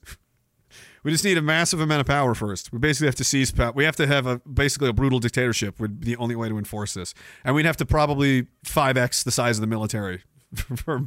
We 1.03 1.11
just 1.11 1.25
need 1.25 1.37
a 1.37 1.41
massive 1.41 1.81
amount 1.81 2.01
of 2.01 2.07
power 2.07 2.33
first. 2.33 2.71
We 2.71 2.79
basically 2.79 3.07
have 3.07 3.15
to 3.15 3.23
seize 3.25 3.51
power. 3.51 3.73
We 3.73 3.83
have 3.83 3.97
to 3.97 4.07
have 4.07 4.25
a 4.25 4.39
basically 4.39 4.89
a 4.89 4.93
brutal 4.93 5.19
dictatorship. 5.19 5.79
Would 5.79 5.99
be 5.99 6.05
the 6.07 6.15
only 6.15 6.35
way 6.35 6.47
to 6.49 6.57
enforce 6.57 6.93
this, 6.93 7.13
and 7.43 7.53
we'd 7.53 7.65
have 7.65 7.77
to 7.77 7.85
probably 7.85 8.47
five 8.63 8.97
x 8.97 9.23
the 9.23 9.31
size 9.31 9.57
of 9.57 9.61
the 9.61 9.67
military 9.67 10.23
for 10.75 11.05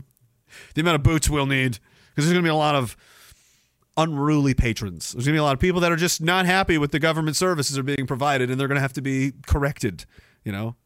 the 0.75 0.81
amount 0.81 0.97
of 0.97 1.03
boots 1.03 1.31
we'll 1.31 1.47
need. 1.47 1.79
Because 2.11 2.27
there's 2.27 2.35
going 2.35 2.45
to 2.45 2.49
be 2.49 2.51
a 2.51 2.55
lot 2.55 2.75
of 2.75 2.97
unruly 3.97 4.55
patrons. 4.55 5.13
There's 5.13 5.25
going 5.25 5.35
to 5.35 5.39
be 5.39 5.41
a 5.41 5.45
lot 5.45 5.55
of 5.55 5.61
people 5.61 5.81
that 5.81 5.93
are 5.93 5.97
just 5.97 6.21
not 6.21 6.47
happy 6.47 6.79
with 6.79 6.93
the 6.93 6.99
government 6.99 7.37
services 7.37 7.77
that 7.77 7.81
are 7.81 7.95
being 7.95 8.07
provided, 8.07 8.51
and 8.51 8.61
they're 8.61 8.69
going 8.69 8.77
to 8.77 8.83
have 8.83 8.93
to 8.95 9.03
be 9.03 9.33
corrected. 9.47 10.05
You 10.45 10.53
know, 10.53 10.77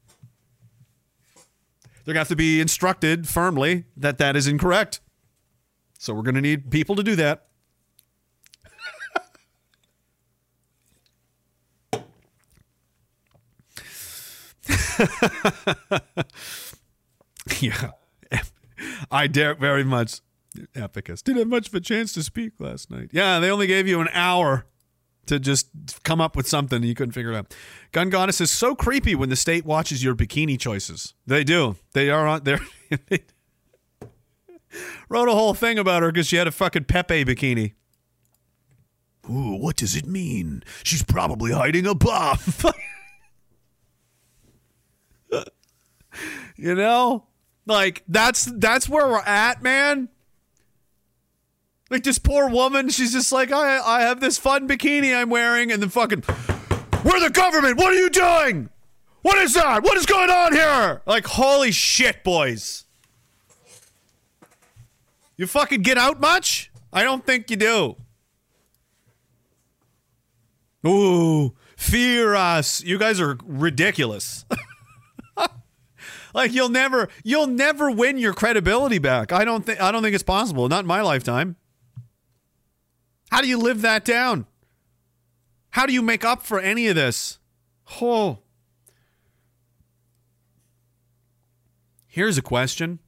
they're 2.05 2.15
going 2.15 2.15
to 2.15 2.21
have 2.21 2.29
to 2.29 2.37
be 2.37 2.61
instructed 2.61 3.29
firmly 3.29 3.85
that 3.97 4.19
that 4.19 4.37
is 4.37 4.47
incorrect. 4.47 5.01
So 5.99 6.15
we're 6.15 6.23
going 6.23 6.37
to 6.37 6.41
need 6.41 6.71
people 6.71 6.97
to 6.97 7.03
do 7.03 7.15
that. 7.17 7.47
yeah. 17.61 17.91
I 19.11 19.27
dare 19.27 19.55
very 19.55 19.85
much. 19.85 20.21
Epicus 20.75 21.23
didn't 21.23 21.39
have 21.39 21.49
much 21.49 21.69
of 21.69 21.75
a 21.75 21.81
chance 21.81 22.13
to 22.15 22.23
speak 22.23 22.53
last 22.59 22.91
night. 22.91 23.11
Yeah, 23.13 23.39
they 23.39 23.51
only 23.51 23.67
gave 23.67 23.87
you 23.87 24.01
an 24.01 24.09
hour 24.13 24.67
to 25.27 25.39
just 25.39 25.69
come 26.03 26.21
up 26.21 26.35
with 26.35 26.49
something 26.49 26.83
you 26.83 26.95
couldn't 26.95 27.13
figure 27.13 27.31
it 27.31 27.37
out. 27.37 27.55
Gun 27.93 28.11
Goddess 28.11 28.41
is 28.41 28.51
so 28.51 28.75
creepy 28.75 29.15
when 29.15 29.29
the 29.29 29.37
state 29.37 29.65
watches 29.65 30.03
your 30.03 30.17
bikini 30.17 30.59
choices. 30.59 31.15
They 31.27 31.45
do. 31.45 31.77
They 31.93 32.11
are 32.11 32.27
on 32.27 32.43
there. 32.43 32.61
wrote 35.09 35.29
a 35.29 35.33
whole 35.33 35.55
thing 35.55 35.79
about 35.79 36.03
her 36.03 36.11
because 36.11 36.27
she 36.27 36.37
had 36.37 36.49
a 36.49 36.53
fucking 36.53 36.85
Pepe 36.85 37.25
bikini. 37.25 37.75
Ooh, 39.29 39.57
what 39.57 39.77
does 39.77 39.95
it 39.95 40.07
mean? 40.07 40.65
She's 40.83 41.05
probably 41.05 41.53
hiding 41.53 41.87
a 41.87 41.95
bomb. 41.95 42.39
you 46.57 46.75
know? 46.75 47.25
Like 47.67 48.03
that's 48.09 48.45
that's 48.45 48.89
where 48.89 49.07
we're 49.07 49.21
at, 49.21 49.63
man. 49.63 50.09
Like 51.91 52.05
this 52.05 52.19
poor 52.19 52.49
woman, 52.49 52.89
she's 52.89 53.13
just 53.13 53.33
like, 53.33 53.53
I 53.53 53.79
I 53.79 54.03
have 54.03 54.21
this 54.21 54.39
fun 54.39 54.69
bikini 54.69 55.15
I'm 55.15 55.31
wearing, 55.31 55.71
and 55.73 55.83
then 55.83 55.89
fucking 55.89 56.25
We're 57.05 57.21
the 57.21 57.31
government, 57.31 57.77
what 57.77 57.93
are 57.93 57.99
you 57.99 58.11
doing? 58.11 58.71
What 59.23 59.39
is 59.39 59.55
that? 59.55 59.83
What 59.83 59.97
is 59.99 60.07
going 60.07 60.31
on 60.31 60.53
here? 60.53 61.03
Like, 61.05 61.27
holy 61.27 61.73
shit, 61.73 62.25
boys. 62.25 62.85
You 65.37 65.47
fucking 65.47 65.83
get 65.83 65.99
out 65.99 66.21
much? 66.21 66.71
I 66.93 67.03
don't 67.03 67.25
think 67.25 67.51
you 67.51 67.57
do. 67.57 67.97
Ooh, 70.87 71.55
fear 71.77 72.35
us. 72.35 72.83
You 72.83 72.99
guys 72.99 73.21
are 73.21 73.39
ridiculous. 73.45 74.45
like 76.35 76.53
you'll 76.53 76.69
never 76.69 77.09
you'll 77.23 77.47
never 77.47 77.91
win 77.91 78.19
your 78.19 78.33
credibility 78.33 78.99
back. 78.99 79.33
I 79.33 79.45
don't 79.45 79.65
think 79.65 79.81
I 79.81 79.93
don't 79.93 80.03
think 80.03 80.15
it's 80.15 80.23
possible. 80.23 80.69
Not 80.69 80.81
in 80.81 80.87
my 80.87 81.01
lifetime. 81.03 81.57
How 83.31 83.41
do 83.41 83.49
you 83.49 83.59
live 83.59 83.83
that 83.83 84.05
down? 84.05 84.47
How 85.71 85.87
do 85.87 85.93
you 85.93 86.03
make 86.03 86.25
up 86.25 86.43
for 86.43 86.59
any 86.59 86.89
of 86.89 86.97
this? 86.97 87.39
Oh. 88.01 88.39
Here's 92.07 92.37
a 92.37 92.43
question. 92.43 92.99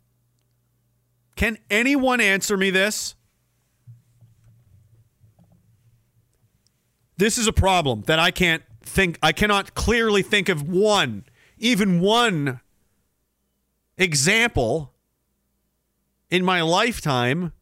Can 1.35 1.59
anyone 1.71 2.21
answer 2.21 2.57
me 2.57 2.71
this? 2.71 3.17
This 7.17 7.37
is 7.37 7.47
a 7.47 7.53
problem 7.53 8.03
that 8.07 8.19
I 8.19 8.31
can't 8.31 8.63
think, 8.81 9.19
I 9.23 9.33
cannot 9.33 9.75
clearly 9.75 10.23
think 10.23 10.49
of 10.49 10.69
one, 10.69 11.25
even 11.59 12.01
one 12.01 12.61
example 14.03 14.93
in 16.31 16.45
my 16.45 16.61
lifetime 16.61 17.53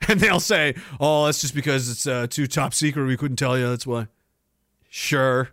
And 0.08 0.20
they'll 0.20 0.40
say, 0.40 0.74
"Oh, 1.00 1.26
that's 1.26 1.42
just 1.42 1.54
because 1.54 1.90
it's 1.90 2.06
uh, 2.06 2.26
too 2.28 2.46
top 2.46 2.72
secret. 2.72 3.04
We 3.04 3.16
couldn't 3.16 3.36
tell 3.36 3.58
you. 3.58 3.68
That's 3.68 3.86
why." 3.86 4.06
Sure. 4.88 5.50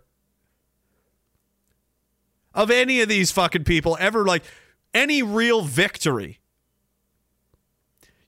Of 2.54 2.72
any 2.72 3.02
of 3.02 3.10
these 3.10 3.32
fucking 3.32 3.66
people 3.66 3.98
ever 4.00 4.24
like 4.24 4.44
any 4.94 5.22
real 5.22 5.62
victory. 5.62 6.40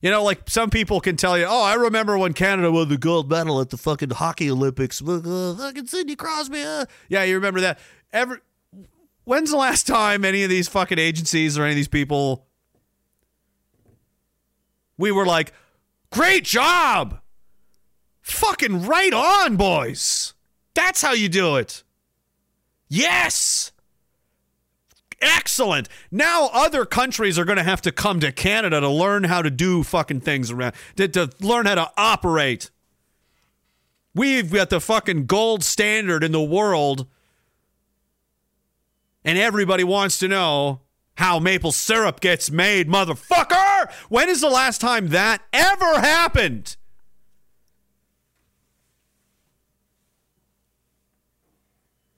You 0.02 0.12
know, 0.12 0.22
like 0.22 0.50
some 0.50 0.70
people 0.70 1.00
can 1.00 1.16
tell 1.16 1.38
you, 1.38 1.46
"Oh, 1.48 1.64
I 1.64 1.76
remember 1.76 2.18
when 2.18 2.34
Canada 2.34 2.72
won 2.74 2.90
the 2.90 2.98
gold 2.98 3.30
medal 3.30 3.62
at 3.62 3.70
the 3.70 3.78
fucking 3.78 4.10
hockey 4.10 4.52
Olympics." 4.52 5.02
Uh, 5.02 5.56
fucking 5.58 5.88
Sidney 5.88 6.18
Crosby. 6.18 6.62
Uh. 6.62 6.86
Yeah, 7.08 7.24
you 7.24 7.36
remember 7.36 7.62
that? 7.62 7.80
Ever? 8.12 8.42
When's 9.28 9.52
the 9.52 9.58
last 9.58 9.86
time 9.86 10.24
any 10.24 10.44
of 10.44 10.50
these 10.50 10.70
fucking 10.70 10.98
agencies 10.98 11.58
or 11.58 11.64
any 11.64 11.72
of 11.72 11.76
these 11.76 11.90
people 11.90 12.48
we 14.98 15.12
were 15.12 15.26
like, 15.26 15.52
"Great 16.12 16.46
job, 16.46 17.20
fucking 18.22 18.86
right 18.86 19.12
on, 19.12 19.58
boys." 19.58 20.34
That's 20.76 21.02
how 21.02 21.12
you 21.12 21.28
do 21.28 21.58
it. 21.58 21.84
Yes. 22.88 23.74
Excellent. 25.20 25.90
Now 26.10 26.50
other 26.54 26.86
countries 26.86 27.38
are 27.38 27.44
going 27.44 27.58
to 27.58 27.64
have 27.64 27.82
to 27.82 27.92
come 27.92 28.22
to 28.22 28.32
Canada 28.32 28.80
to 28.80 28.88
learn 28.88 29.26
how 29.26 29.42
to 29.42 29.50
do 29.50 29.84
fucking 29.84 30.22
things 30.22 30.52
around, 30.52 30.74
to, 30.96 31.10
to 31.10 31.32
learn 31.42 31.66
how 31.66 31.76
to 31.76 31.92
operate. 31.98 32.72
We've 34.16 34.50
got 34.50 34.70
the 34.70 34.80
fucking 34.80 35.26
gold 35.26 35.66
standard 35.66 36.24
in 36.24 36.32
the 36.32 36.42
world, 36.42 37.08
and 39.28 39.38
everybody 39.38 39.84
wants 39.84 40.18
to 40.20 40.28
know 40.30 40.80
how 41.18 41.38
maple 41.38 41.74
syrup 41.74 42.22
gets 42.22 42.50
made, 42.50 42.88
motherfucker. 42.88 43.92
When 44.08 44.30
is 44.30 44.40
the 44.40 44.50
last 44.50 44.80
time 44.80 45.10
that 45.10 45.42
ever 45.52 46.00
happened? 46.00 46.78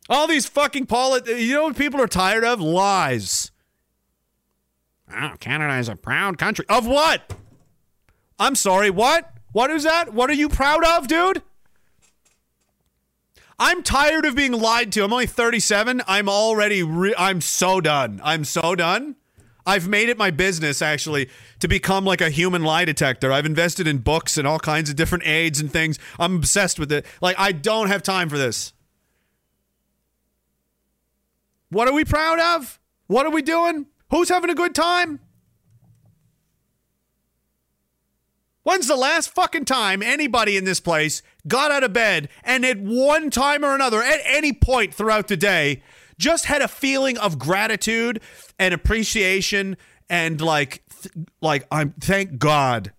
All 0.08 0.28
these 0.28 0.46
fucking 0.46 0.86
polit 0.86 1.28
you 1.28 1.56
know 1.56 1.64
what 1.64 1.78
people 1.78 2.00
are 2.00 2.08
tired 2.08 2.44
of? 2.44 2.62
Lies. 2.62 3.52
Oh, 5.12 5.34
Canada 5.40 5.78
is 5.78 5.90
a 5.90 5.96
proud 5.96 6.38
country. 6.38 6.66
Of 6.70 6.86
what? 6.86 7.34
I'm 8.38 8.56
sorry, 8.56 8.92
what? 8.92 9.34
What 9.52 9.72
is 9.72 9.84
that? 9.84 10.14
What 10.14 10.30
are 10.30 10.34
you 10.34 10.48
proud 10.48 10.84
of, 10.86 11.08
dude? 11.08 11.42
I'm 13.60 13.84
tired 13.84 14.26
of 14.26 14.36
being 14.36 14.54
lied 14.54 14.92
to. 14.94 15.04
I'm 15.04 15.12
only 15.12 15.28
37. 15.28 16.02
I'm 16.08 16.30
already 16.30 16.82
re- 16.82 17.14
I'm 17.18 17.42
so 17.42 17.82
done. 17.82 18.22
I'm 18.24 18.46
so 18.46 18.74
done. 18.74 19.18
I've 19.66 19.88
made 19.88 20.10
it 20.10 20.18
my 20.18 20.32
business 20.32 20.82
actually 20.82 21.30
to 21.60 21.68
become 21.68 22.06
like 22.06 22.22
a 22.22 22.30
human 22.30 22.64
lie 22.64 22.86
detector. 22.86 23.32
I've 23.32 23.46
invested 23.46 23.88
in 23.88 24.00
books 24.00 24.38
and 24.38 24.48
all 24.48 24.60
kinds 24.60 24.90
of 24.90 24.96
different 24.96 25.28
aids 25.28 25.60
and 25.60 25.72
things. 25.72 26.00
I'm 26.18 26.38
obsessed 26.38 26.80
with 26.80 26.92
it. 26.92 27.06
Like 27.22 27.36
I 27.38 27.52
don't 27.52 27.88
have 27.88 28.02
time 28.02 28.30
for 28.30 28.38
this. 28.38 28.74
What 31.70 31.88
are 31.88 31.94
we 31.94 32.06
proud 32.06 32.40
of? 32.40 32.80
What 33.08 33.26
are 33.26 33.32
we 33.32 33.42
doing? 33.42 33.88
Who's 34.10 34.30
having 34.30 34.50
a 34.50 34.56
good 34.56 34.74
time? 34.74 35.20
When's 38.64 38.88
the 38.88 38.96
last 38.96 39.30
fucking 39.34 39.66
time 39.66 40.02
anybody 40.02 40.58
in 40.58 40.64
this 40.64 40.80
place 40.80 41.22
got 41.48 41.72
out 41.72 41.84
of 41.84 41.94
bed 41.94 42.30
and 42.44 42.66
at 42.66 42.80
one 42.80 43.30
time 43.30 43.64
or 43.64 43.74
another, 43.74 44.02
at 44.02 44.20
any 44.26 44.54
point 44.54 44.94
throughout 44.94 45.28
the 45.28 45.38
day, 45.38 45.82
just 46.18 46.46
had 46.46 46.62
a 46.62 46.68
feeling 46.68 47.18
of 47.18 47.40
gratitude 47.40 48.22
and 48.58 48.74
appreciation 48.74 49.78
and 50.10 50.42
like, 50.42 50.84
th- 51.02 51.28
like 51.42 51.66
I'm 51.72 51.94
thank 52.00 52.38
God, 52.38 52.92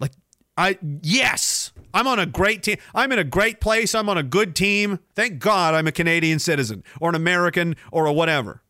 like 0.00 0.12
I 0.56 0.78
yes, 1.02 1.72
I'm 1.94 2.06
on 2.06 2.18
a 2.18 2.26
great 2.26 2.62
team. 2.62 2.76
I'm 2.94 3.12
in 3.12 3.18
a 3.18 3.24
great 3.24 3.60
place. 3.60 3.94
I'm 3.94 4.08
on 4.08 4.18
a 4.18 4.22
good 4.22 4.56
team. 4.56 4.98
Thank 5.14 5.38
God 5.38 5.74
I'm 5.74 5.86
a 5.86 5.92
Canadian 5.92 6.38
citizen 6.38 6.82
or 7.00 7.10
an 7.10 7.14
American 7.14 7.76
or 7.90 8.06
a 8.06 8.12
whatever. 8.12 8.62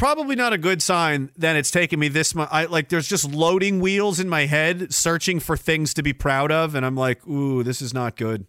Probably 0.00 0.34
not 0.34 0.54
a 0.54 0.58
good 0.58 0.80
sign 0.80 1.30
that 1.36 1.56
it's 1.56 1.70
taken 1.70 2.00
me 2.00 2.08
this 2.08 2.34
much. 2.34 2.48
I 2.50 2.64
like 2.64 2.88
there's 2.88 3.06
just 3.06 3.30
loading 3.30 3.80
wheels 3.80 4.18
in 4.18 4.30
my 4.30 4.46
head 4.46 4.94
searching 4.94 5.40
for 5.40 5.58
things 5.58 5.92
to 5.92 6.02
be 6.02 6.14
proud 6.14 6.50
of 6.50 6.74
and 6.74 6.86
I'm 6.86 6.96
like, 6.96 7.24
"Ooh, 7.28 7.62
this 7.62 7.82
is 7.82 7.92
not 7.92 8.16
good." 8.16 8.46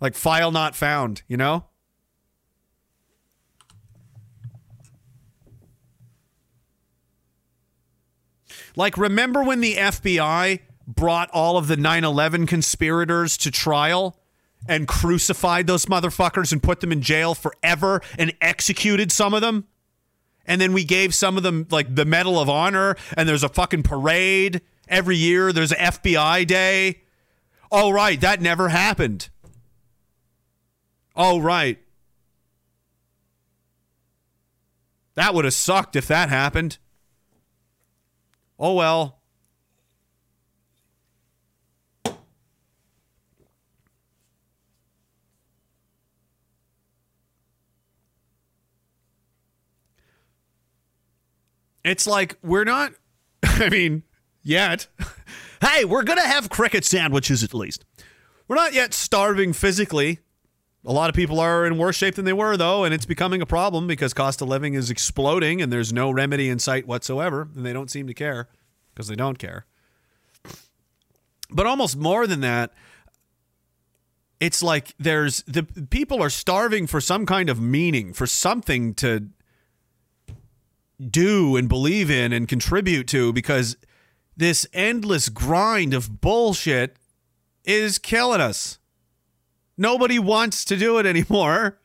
Like 0.00 0.14
file 0.14 0.52
not 0.52 0.76
found, 0.76 1.22
you 1.26 1.38
know? 1.38 1.64
Like 8.76 8.98
remember 8.98 9.42
when 9.42 9.60
the 9.60 9.76
FBI 9.76 10.60
brought 10.86 11.30
all 11.30 11.56
of 11.56 11.66
the 11.66 11.76
9/11 11.76 12.46
conspirators 12.46 13.38
to 13.38 13.50
trial? 13.50 14.20
and 14.66 14.88
crucified 14.88 15.66
those 15.66 15.84
motherfuckers 15.84 16.50
and 16.50 16.62
put 16.62 16.80
them 16.80 16.90
in 16.90 17.02
jail 17.02 17.34
forever 17.34 18.00
and 18.18 18.32
executed 18.40 19.12
some 19.12 19.34
of 19.34 19.42
them? 19.42 19.66
And 20.46 20.60
then 20.60 20.72
we 20.72 20.84
gave 20.84 21.14
some 21.14 21.36
of 21.36 21.42
them 21.42 21.66
like 21.70 21.94
the 21.94 22.04
Medal 22.04 22.38
of 22.38 22.50
Honor, 22.50 22.96
and 23.16 23.28
there's 23.28 23.42
a 23.42 23.48
fucking 23.48 23.82
parade 23.82 24.60
every 24.88 25.16
year. 25.16 25.52
There's 25.52 25.72
an 25.72 25.78
FBI 25.78 26.46
day. 26.46 27.02
Oh, 27.72 27.90
right. 27.90 28.20
That 28.20 28.40
never 28.40 28.68
happened. 28.68 29.30
Oh, 31.16 31.40
right. 31.40 31.78
That 35.14 35.32
would 35.34 35.44
have 35.44 35.54
sucked 35.54 35.96
if 35.96 36.06
that 36.08 36.28
happened. 36.28 36.78
Oh, 38.58 38.74
well. 38.74 39.20
It's 51.84 52.06
like 52.06 52.36
we're 52.42 52.64
not. 52.64 52.92
I 53.42 53.68
mean, 53.68 54.02
yet. 54.42 54.86
hey, 55.60 55.84
we're 55.84 56.04
gonna 56.04 56.26
have 56.26 56.48
cricket 56.48 56.84
sandwiches 56.84 57.42
at 57.42 57.54
least. 57.54 57.84
We're 58.48 58.56
not 58.56 58.74
yet 58.74 58.94
starving 58.94 59.52
physically. 59.52 60.20
A 60.86 60.92
lot 60.92 61.08
of 61.08 61.16
people 61.16 61.40
are 61.40 61.64
in 61.64 61.78
worse 61.78 61.96
shape 61.96 62.14
than 62.14 62.26
they 62.26 62.32
were, 62.34 62.58
though, 62.58 62.84
and 62.84 62.92
it's 62.92 63.06
becoming 63.06 63.40
a 63.40 63.46
problem 63.46 63.86
because 63.86 64.12
cost 64.12 64.42
of 64.42 64.48
living 64.48 64.74
is 64.74 64.90
exploding 64.90 65.62
and 65.62 65.72
there's 65.72 65.94
no 65.94 66.10
remedy 66.10 66.50
in 66.50 66.58
sight 66.58 66.86
whatsoever, 66.86 67.48
and 67.56 67.64
they 67.64 67.72
don't 67.72 67.90
seem 67.90 68.06
to 68.06 68.12
care 68.12 68.48
because 68.92 69.08
they 69.08 69.16
don't 69.16 69.38
care. 69.38 69.64
But 71.50 71.66
almost 71.66 71.96
more 71.96 72.26
than 72.26 72.40
that, 72.40 72.74
it's 74.40 74.62
like 74.62 74.94
there's 74.98 75.42
the 75.46 75.62
people 75.62 76.22
are 76.22 76.30
starving 76.30 76.86
for 76.86 77.00
some 77.00 77.24
kind 77.24 77.48
of 77.48 77.60
meaning, 77.60 78.12
for 78.12 78.26
something 78.26 78.92
to 78.94 79.28
do 81.00 81.56
and 81.56 81.68
believe 81.68 82.10
in 82.10 82.32
and 82.32 82.48
contribute 82.48 83.08
to 83.08 83.32
because 83.32 83.76
this 84.36 84.66
endless 84.72 85.28
grind 85.28 85.94
of 85.94 86.20
bullshit 86.20 86.96
is 87.64 87.98
killing 87.98 88.40
us. 88.40 88.78
Nobody 89.76 90.18
wants 90.18 90.64
to 90.66 90.76
do 90.76 90.98
it 90.98 91.06
anymore. 91.06 91.78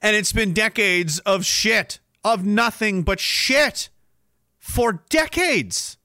And 0.00 0.16
it's 0.16 0.32
been 0.32 0.52
decades 0.52 1.18
of 1.20 1.44
shit, 1.44 1.98
of 2.24 2.44
nothing 2.44 3.02
but 3.02 3.20
shit 3.20 3.90
for 4.58 5.04
decades. 5.10 5.96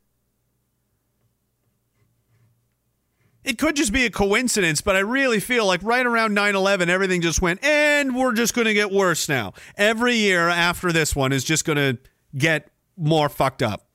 It 3.43 3.57
could 3.57 3.76
just 3.76 3.91
be 3.91 4.05
a 4.05 4.10
coincidence, 4.10 4.80
but 4.80 4.95
I 4.95 4.99
really 4.99 5.41
feel 5.41 5.65
like 5.65 5.81
right 5.84 6.05
around 6.05 6.34
9 6.34 6.55
11, 6.55 6.89
everything 6.89 7.22
just 7.22 7.41
went, 7.41 7.64
and 7.64 8.15
we're 8.15 8.34
just 8.34 8.53
going 8.53 8.68
to 8.68 8.73
get 8.73 8.89
worse 8.89 9.27
now. 9.27 9.53
Every 9.76 10.15
year 10.15 10.47
after 10.47 10.93
this 10.93 11.14
one 11.15 11.34
is 11.34 11.43
just 11.43 11.65
going 11.65 11.76
to 11.76 11.97
get 12.35 12.69
more 12.97 13.30
fucked 13.30 13.61
up. 13.61 13.88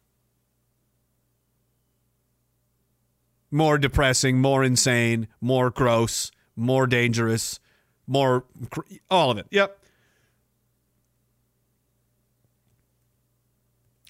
More 3.50 3.78
depressing, 3.78 4.40
more 4.40 4.62
insane, 4.62 5.28
more 5.40 5.70
gross, 5.70 6.30
more 6.54 6.86
dangerous, 6.86 7.58
more 8.06 8.44
cr- 8.70 8.80
all 9.10 9.30
of 9.30 9.38
it. 9.38 9.46
Yep. 9.50 9.78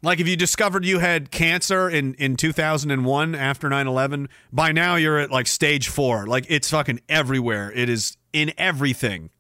Like 0.03 0.21
if 0.21 0.29
you 0.29 0.37
discovered 0.37 0.85
you 0.85 1.01
had 1.01 1.31
cancer 1.31 1.89
in, 1.89 2.15
in 2.15 2.37
2001 2.37 3.35
after 3.35 3.69
9 3.69 3.87
11, 3.87 4.29
by 4.53 4.71
now 4.73 4.95
you're 4.95 5.19
at 5.19 5.31
like 5.31 5.47
stage 5.47 5.89
four. 5.89 6.27
Like 6.27 6.47
it's 6.49 6.71
fucking 6.71 7.01
everywhere. 7.09 7.73
It 7.73 7.89
is 7.89 8.17
in 8.33 8.53
everything. 8.57 9.31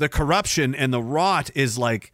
The 0.00 0.08
corruption 0.08 0.74
and 0.74 0.94
the 0.94 1.02
rot 1.02 1.50
is 1.54 1.76
like, 1.76 2.10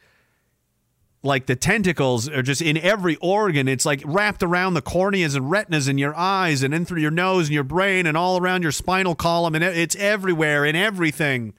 like 1.23 1.47
the 1.47 1.55
tentacles 1.55 2.29
are 2.29 2.43
just 2.43 2.61
in 2.61 2.77
every 2.77 3.15
organ. 3.21 3.69
It's 3.69 3.87
like 3.87 4.03
wrapped 4.05 4.43
around 4.43 4.75
the 4.75 4.83
corneas 4.83 5.37
and 5.37 5.49
retinas 5.49 5.87
in 5.87 5.97
your 5.97 6.13
eyes 6.17 6.65
and 6.65 6.75
in 6.75 6.85
through 6.85 7.01
your 7.01 7.13
nose 7.13 7.47
and 7.47 7.55
your 7.55 7.63
brain 7.63 8.05
and 8.07 8.17
all 8.17 8.39
around 8.39 8.65
your 8.65 8.73
spinal 8.73 9.15
column 9.15 9.55
and 9.55 9.63
it's 9.63 9.95
everywhere 9.95 10.65
in 10.65 10.75
everything. 10.75 11.55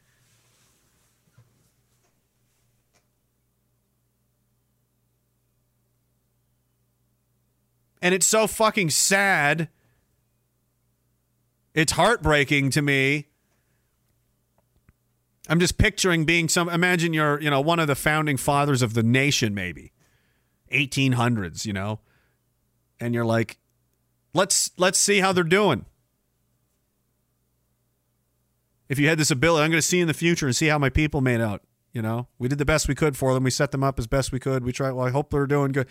And 8.02 8.14
it's 8.14 8.28
so 8.28 8.48
fucking 8.48 8.90
sad. 8.90 9.70
It's 11.74 11.94
heartbreaking 11.94 12.72
to 12.72 12.82
me. 12.82 13.28
I'm 15.50 15.60
just 15.60 15.78
picturing 15.78 16.26
being 16.26 16.50
some 16.50 16.70
imagine 16.70 17.14
you're, 17.14 17.42
you 17.42 17.50
know, 17.50 17.62
one 17.62 17.80
of 17.80 17.88
the 17.88 17.96
founding 17.96 18.38
fathers 18.38 18.82
of 18.82 18.94
the 18.94 19.04
nation 19.04 19.54
maybe. 19.54 19.92
1800s, 20.72 21.66
you 21.66 21.74
know. 21.74 22.00
And 23.00 23.14
you're 23.14 23.26
like 23.26 23.58
let's 24.34 24.72
let's 24.78 25.00
see 25.00 25.20
how 25.20 25.34
they're 25.34 25.44
doing. 25.44 25.86
If 28.90 29.00
you 29.00 29.10
had 29.10 29.18
this 29.18 29.32
ability, 29.32 29.66
I'm 29.66 29.72
going 29.72 29.82
to 29.82 29.88
see 29.88 30.00
in 30.00 30.08
the 30.08 30.14
future 30.14 30.46
and 30.46 30.56
see 30.56 30.68
how 30.68 30.78
my 30.78 30.90
people 30.90 31.20
made 31.20 31.42
out, 31.42 31.62
you 31.92 32.02
know. 32.02 32.28
We 32.40 32.48
did 32.48 32.58
the 32.58 32.66
best 32.66 32.88
we 32.88 32.96
could 32.96 33.18
for 33.18 33.34
them. 33.34 33.44
We 33.44 33.52
set 33.52 33.72
them 33.72 33.84
up 33.84 34.00
as 34.00 34.08
best 34.08 34.32
we 34.32 34.40
could. 34.40 34.64
We 34.64 34.72
tried 34.72 34.92
well, 34.92 35.06
I 35.06 35.12
hope 35.12 35.30
they're 35.32 35.46
doing 35.46 35.74
good. 35.74 35.88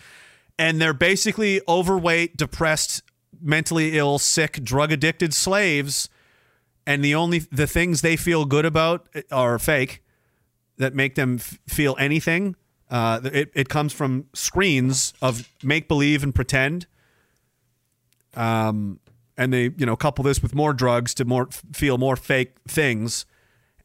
And 0.57 0.81
they're 0.81 0.93
basically 0.93 1.61
overweight, 1.67 2.37
depressed, 2.37 3.03
mentally 3.39 3.95
ill, 3.97 4.17
sick, 4.17 4.63
drug 4.63 4.91
addicted 4.91 5.35
slaves 5.35 6.09
and 6.87 7.03
the 7.03 7.13
only 7.13 7.39
the 7.39 7.67
things 7.67 8.01
they 8.01 8.15
feel 8.15 8.45
good 8.45 8.65
about 8.65 9.07
are 9.29 9.59
fake 9.59 10.01
that 10.77 10.95
make 10.95 11.15
them 11.15 11.35
f- 11.35 11.59
feel 11.67 11.95
anything. 11.99 12.55
Uh, 12.89 13.19
it, 13.25 13.51
it 13.53 13.67
comes 13.67 13.91
from 13.91 14.25
screens 14.33 15.13
of 15.21 15.49
make 15.61 15.89
believe 15.89 16.23
and 16.23 16.33
pretend. 16.33 16.87
Um, 18.35 19.01
and 19.37 19.51
they 19.51 19.71
you 19.77 19.85
know 19.85 19.97
couple 19.97 20.23
this 20.23 20.41
with 20.41 20.55
more 20.55 20.73
drugs 20.73 21.13
to 21.15 21.25
more 21.25 21.49
feel 21.73 21.97
more 21.97 22.15
fake 22.15 22.55
things. 22.67 23.25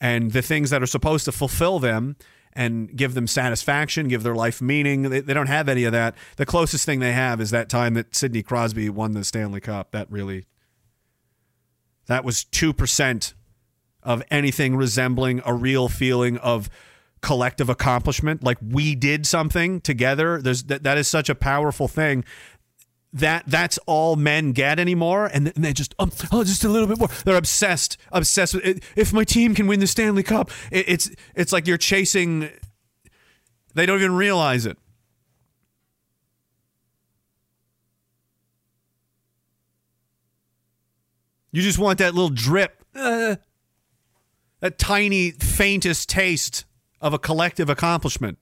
And 0.00 0.30
the 0.30 0.42
things 0.42 0.70
that 0.70 0.80
are 0.82 0.86
supposed 0.86 1.24
to 1.24 1.32
fulfill 1.32 1.80
them 1.80 2.16
and 2.52 2.94
give 2.94 3.14
them 3.14 3.26
satisfaction 3.26 4.08
give 4.08 4.22
their 4.22 4.34
life 4.34 4.60
meaning 4.60 5.02
they, 5.02 5.20
they 5.20 5.34
don't 5.34 5.48
have 5.48 5.68
any 5.68 5.84
of 5.84 5.92
that. 5.92 6.14
The 6.36 6.46
closest 6.46 6.86
thing 6.86 7.00
they 7.00 7.12
have 7.12 7.40
is 7.40 7.50
that 7.50 7.68
time 7.68 7.94
that 7.94 8.14
sidney 8.14 8.44
crosby 8.44 8.88
won 8.88 9.12
the 9.12 9.24
stanley 9.24 9.60
cup. 9.60 9.90
That 9.90 10.08
really 10.08 10.44
that 12.06 12.24
was 12.24 12.44
2% 12.44 13.34
of 14.02 14.22
anything 14.30 14.76
resembling 14.76 15.40
a 15.44 15.54
real 15.54 15.88
feeling 15.88 16.36
of 16.38 16.68
collective 17.20 17.68
accomplishment. 17.68 18.42
Like 18.42 18.58
we 18.60 18.94
did 18.94 19.26
something 19.26 19.80
together. 19.80 20.42
There's 20.42 20.64
that, 20.64 20.82
that 20.82 20.98
is 20.98 21.08
such 21.08 21.28
a 21.28 21.34
powerful 21.34 21.88
thing. 21.88 22.24
That 23.14 23.44
that's 23.46 23.78
all 23.86 24.16
men 24.16 24.52
get 24.52 24.78
anymore, 24.78 25.26
and, 25.26 25.52
and 25.54 25.62
they 25.64 25.74
just 25.74 25.94
um, 25.98 26.10
oh 26.32 26.44
just 26.44 26.64
a 26.64 26.68
little 26.68 26.88
bit 26.88 26.98
more. 26.98 27.08
They're 27.26 27.36
obsessed, 27.36 27.98
obsessed 28.10 28.54
with 28.54 28.64
it. 28.64 28.82
If 28.96 29.12
my 29.12 29.22
team 29.22 29.54
can 29.54 29.66
win 29.66 29.80
the 29.80 29.86
Stanley 29.86 30.22
Cup, 30.22 30.50
it, 30.70 30.88
it's 30.88 31.10
it's 31.34 31.52
like 31.52 31.66
you're 31.66 31.76
chasing. 31.76 32.48
They 33.74 33.84
don't 33.84 33.98
even 33.98 34.14
realize 34.14 34.64
it. 34.64 34.78
You 41.52 41.60
just 41.60 41.78
want 41.78 41.98
that 41.98 42.14
little 42.14 42.30
drip, 42.30 42.82
uh, 42.94 43.36
that 44.60 44.78
tiny, 44.78 45.32
faintest 45.32 46.08
taste 46.08 46.64
of 47.00 47.12
a 47.12 47.18
collective 47.18 47.68
accomplishment, 47.68 48.38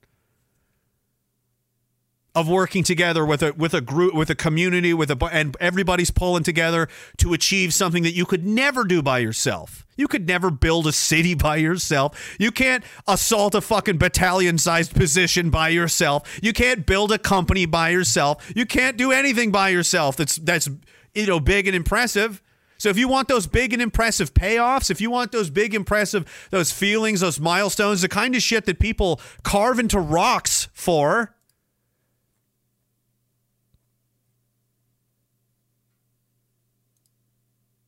of 2.33 2.47
working 2.47 2.83
together 2.83 3.25
with 3.25 3.43
a 3.43 3.51
with 3.51 3.73
a 3.73 3.81
group, 3.81 4.13
with 4.13 4.29
a 4.29 4.35
community, 4.35 4.93
with 4.93 5.11
a 5.11 5.29
and 5.29 5.57
everybody's 5.59 6.09
pulling 6.09 6.43
together 6.43 6.87
to 7.17 7.33
achieve 7.33 7.73
something 7.73 8.03
that 8.03 8.13
you 8.13 8.25
could 8.25 8.45
never 8.45 8.85
do 8.85 9.01
by 9.01 9.19
yourself. 9.19 9.85
You 9.97 10.07
could 10.07 10.25
never 10.25 10.49
build 10.49 10.87
a 10.87 10.93
city 10.93 11.33
by 11.47 11.57
yourself. 11.57 12.37
You 12.39 12.51
can't 12.51 12.85
assault 13.09 13.55
a 13.55 13.61
fucking 13.61 13.97
battalion-sized 13.97 14.95
position 14.95 15.49
by 15.49 15.67
yourself. 15.67 16.39
You 16.41 16.53
can't 16.53 16.85
build 16.85 17.11
a 17.11 17.17
company 17.17 17.65
by 17.65 17.89
yourself. 17.89 18.49
You 18.55 18.65
can't 18.65 18.95
do 18.95 19.11
anything 19.11 19.51
by 19.51 19.67
yourself. 19.67 20.15
That's 20.15 20.37
that's 20.37 20.69
you 21.13 21.25
know 21.25 21.41
big 21.41 21.67
and 21.67 21.75
impressive. 21.75 22.41
So 22.81 22.89
if 22.89 22.97
you 22.97 23.07
want 23.07 23.27
those 23.27 23.45
big 23.45 23.73
and 23.73 23.81
impressive 23.81 24.33
payoffs, 24.33 24.89
if 24.89 24.99
you 24.99 25.11
want 25.11 25.31
those 25.31 25.51
big 25.51 25.75
impressive 25.75 26.25
those 26.49 26.71
feelings, 26.71 27.19
those 27.19 27.39
milestones, 27.39 28.01
the 28.01 28.09
kind 28.09 28.35
of 28.35 28.41
shit 28.41 28.65
that 28.65 28.79
people 28.79 29.21
carve 29.43 29.77
into 29.77 29.99
rocks 29.99 30.67
for, 30.73 31.35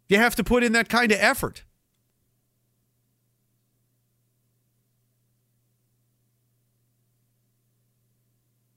you 0.07 0.17
have 0.17 0.35
to 0.35 0.43
put 0.43 0.63
in 0.63 0.73
that 0.73 0.89
kind 0.89 1.11
of 1.11 1.17
effort. 1.19 1.63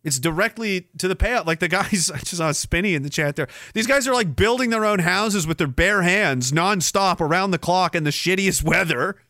It's 0.07 0.21
directly 0.21 0.87
to 0.99 1.09
the 1.09 1.17
payout. 1.17 1.47
Like 1.47 1.59
the 1.59 1.67
guys, 1.67 2.11
I 2.15 2.19
just 2.19 2.37
saw 2.37 2.53
Spinny 2.53 2.95
in 2.95 3.03
the 3.03 3.11
chat 3.11 3.35
there. 3.35 3.49
These 3.75 3.89
guys 3.89 4.07
are 4.07 4.15
like 4.15 4.37
building 4.37 4.71
their 4.71 4.85
own 4.85 5.01
houses 5.01 5.49
with 5.49 5.59
their 5.59 5.67
bare 5.67 6.03
hands 6.03 6.53
nonstop 6.53 7.21
around 7.21 7.51
the 7.51 7.59
clock 7.59 7.97
in 7.97 8.05
the 8.05 8.11
shittiest 8.11 8.63
weather. 8.63 9.17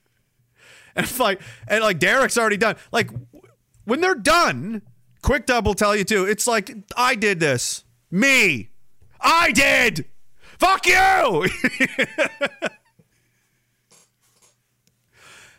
And 0.99 1.19
like, 1.19 1.43
and 1.69 1.85
like 1.85 1.99
Derek's 1.99 2.39
already 2.39 2.57
done. 2.57 2.77
Like 2.91 3.11
when 3.85 4.01
they're 4.01 4.15
done, 4.15 4.81
Quick 5.21 5.45
Dub 5.45 5.67
will 5.67 5.75
tell 5.75 5.95
you 5.95 6.05
too. 6.05 6.25
It's 6.25 6.47
like, 6.47 6.75
I 6.97 7.17
did 7.17 7.39
this. 7.39 7.85
Me. 8.11 8.71
I 9.21 9.53
did. 9.53 10.07
Fuck 10.59 10.87
you. 10.87 11.49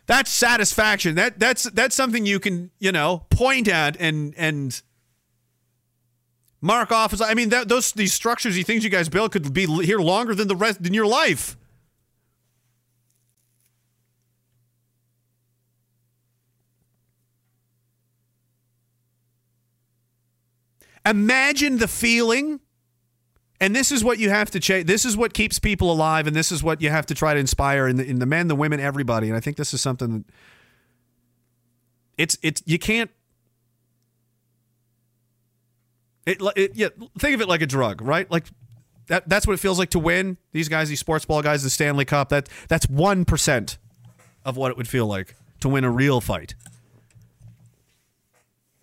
that's 0.07 0.34
satisfaction. 0.34 1.14
That 1.14 1.38
that's 1.38 1.65
that's 1.65 1.95
something 1.95 2.26
you 2.26 2.39
can, 2.39 2.72
you 2.80 2.91
know, 2.91 3.27
point 3.30 3.68
at 3.68 3.95
and 3.99 4.34
and 4.38 4.81
mark 6.61 6.91
off 6.91 7.13
as 7.13 7.21
I 7.21 7.34
mean 7.34 7.49
that 7.49 7.67
those 7.67 7.91
these 7.91 8.13
structures, 8.13 8.55
these 8.55 8.65
things 8.65 8.84
you 8.84 8.89
guys 8.89 9.09
build, 9.09 9.31
could 9.31 9.53
be 9.53 9.65
here 9.84 9.99
longer 9.99 10.35
than 10.35 10.47
the 10.47 10.55
rest 10.55 10.85
in 10.85 10.93
your 10.93 11.05
life. 11.05 11.57
Imagine 21.05 21.77
the 21.77 21.88
feeling 21.88 22.59
and 23.59 23.75
this 23.75 23.91
is 23.91 24.03
what 24.03 24.19
you 24.19 24.29
have 24.29 24.51
to 24.51 24.59
chase. 24.59 24.85
This 24.85 25.03
is 25.03 25.17
what 25.17 25.34
keeps 25.34 25.57
people 25.57 25.91
alive, 25.91 26.27
and 26.27 26.35
this 26.35 26.51
is 26.51 26.61
what 26.61 26.81
you 26.81 26.89
have 26.89 27.07
to 27.07 27.15
try 27.15 27.34
to 27.34 27.39
inspire 27.39 27.88
in 27.88 27.97
the, 27.97 28.05
in 28.05 28.19
the 28.19 28.25
men, 28.25 28.47
the 28.47 28.55
women, 28.55 28.79
everybody. 28.79 29.27
And 29.27 29.35
I 29.35 29.39
think 29.39 29.57
this 29.57 29.73
is 29.73 29.81
something 29.81 30.11
that 30.11 30.23
it's 32.17 32.38
it's 32.41 32.61
you 32.65 32.77
can't. 32.77 33.09
It, 36.27 36.41
it 36.55 36.75
yeah, 36.75 36.89
think 37.17 37.35
of 37.35 37.41
it 37.41 37.47
like 37.47 37.61
a 37.61 37.65
drug, 37.65 38.01
right? 38.01 38.29
Like 38.29 38.45
that. 39.07 39.27
That's 39.27 39.47
what 39.47 39.53
it 39.53 39.59
feels 39.59 39.79
like 39.79 39.89
to 39.91 39.99
win. 39.99 40.37
These 40.51 40.69
guys, 40.69 40.89
these 40.89 40.99
sports 40.99 41.25
ball 41.25 41.41
guys, 41.41 41.63
the 41.63 41.69
Stanley 41.69 42.05
Cup. 42.05 42.29
That 42.29 42.49
that's 42.67 42.87
one 42.87 43.25
percent 43.25 43.77
of 44.45 44.57
what 44.57 44.69
it 44.69 44.77
would 44.77 44.87
feel 44.87 45.07
like 45.07 45.35
to 45.61 45.69
win 45.69 45.83
a 45.83 45.89
real 45.89 46.21
fight. 46.21 46.53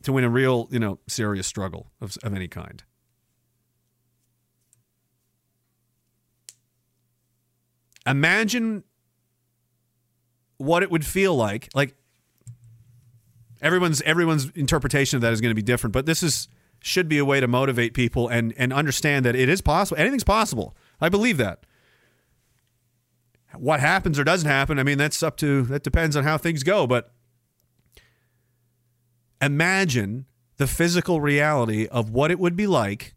To 0.03 0.13
win 0.13 0.25
a 0.25 0.29
real, 0.29 0.69
you 0.71 0.79
know, 0.79 0.99
serious 1.07 1.47
struggle 1.47 1.91
of, 2.01 2.17
of 2.23 2.35
any 2.35 2.49
kind. 2.49 2.83
imagine 8.07 8.85
what 10.59 10.83
it 10.83 10.91
would 10.91 11.05
feel 11.05 11.35
like 11.35 11.69
like 11.75 11.95
everyone's 13.61 14.01
everyone's 14.03 14.51
interpretation 14.55 15.17
of 15.17 15.23
that 15.23 15.33
is 15.33 15.41
going 15.41 15.51
to 15.51 15.55
be 15.55 15.63
different 15.63 15.93
but 15.93 16.07
this 16.07 16.23
is 16.23 16.49
should 16.85 17.09
be 17.09 17.19
a 17.19 17.25
way 17.25 17.41
to 17.41 17.49
motivate 17.49 17.95
people 17.95 18.29
and 18.29 18.53
and 18.57 18.73
understand 18.73 19.25
that 19.25 19.35
it 19.35 19.49
is 19.49 19.61
possible 19.61 19.99
anything's 20.01 20.25
possible 20.25 20.77
i 21.01 21.09
believe 21.09 21.37
that 21.37 21.65
what 23.57 23.81
happens 23.81 24.19
or 24.19 24.25
doesn't 24.25 24.49
happen 24.49 24.79
i 24.79 24.83
mean 24.83 24.99
that's 24.99 25.23
up 25.23 25.37
to 25.37 25.63
that 25.63 25.83
depends 25.83 26.17
on 26.17 26.25
how 26.25 26.37
things 26.37 26.63
go 26.63 26.87
but 26.87 27.13
imagine 29.41 30.27
the 30.57 30.67
physical 30.67 31.21
reality 31.21 31.87
of 31.89 32.11
what 32.11 32.31
it 32.31 32.39
would 32.39 32.57
be 32.57 32.67
like 32.67 33.15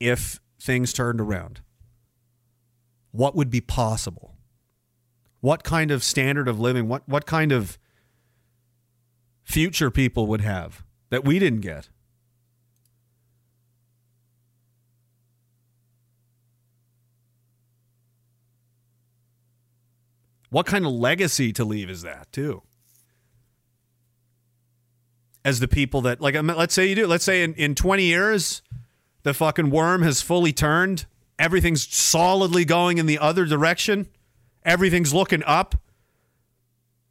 if 0.00 0.40
things 0.60 0.92
turned 0.92 1.20
around 1.20 1.60
what 3.16 3.34
would 3.34 3.50
be 3.50 3.60
possible? 3.60 4.34
What 5.40 5.64
kind 5.64 5.90
of 5.90 6.04
standard 6.04 6.48
of 6.48 6.60
living, 6.60 6.86
what, 6.86 7.08
what 7.08 7.24
kind 7.24 7.50
of 7.50 7.78
future 9.42 9.90
people 9.90 10.26
would 10.26 10.42
have 10.42 10.84
that 11.10 11.24
we 11.24 11.38
didn't 11.38 11.60
get? 11.60 11.88
What 20.50 20.66
kind 20.66 20.86
of 20.86 20.92
legacy 20.92 21.52
to 21.54 21.64
leave 21.64 21.90
is 21.90 22.02
that, 22.02 22.30
too? 22.32 22.62
as 25.46 25.60
the 25.60 25.68
people 25.68 26.00
that 26.00 26.20
like 26.20 26.34
let's 26.34 26.74
say 26.74 26.86
you 26.86 26.96
do 26.96 27.06
let's 27.06 27.24
say 27.24 27.44
in, 27.44 27.54
in 27.54 27.76
20 27.76 28.02
years 28.02 28.62
the 29.22 29.32
fucking 29.32 29.70
worm 29.70 30.02
has 30.02 30.20
fully 30.20 30.52
turned 30.52 31.06
everything's 31.38 31.86
solidly 31.94 32.64
going 32.64 32.98
in 32.98 33.06
the 33.06 33.16
other 33.16 33.46
direction 33.46 34.08
everything's 34.64 35.14
looking 35.14 35.44
up 35.44 35.76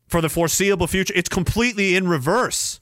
for 0.06 0.20
the 0.20 0.28
foreseeable 0.28 0.86
future 0.86 1.14
it's 1.16 1.30
completely 1.30 1.96
in 1.96 2.10
reverse 2.10 2.82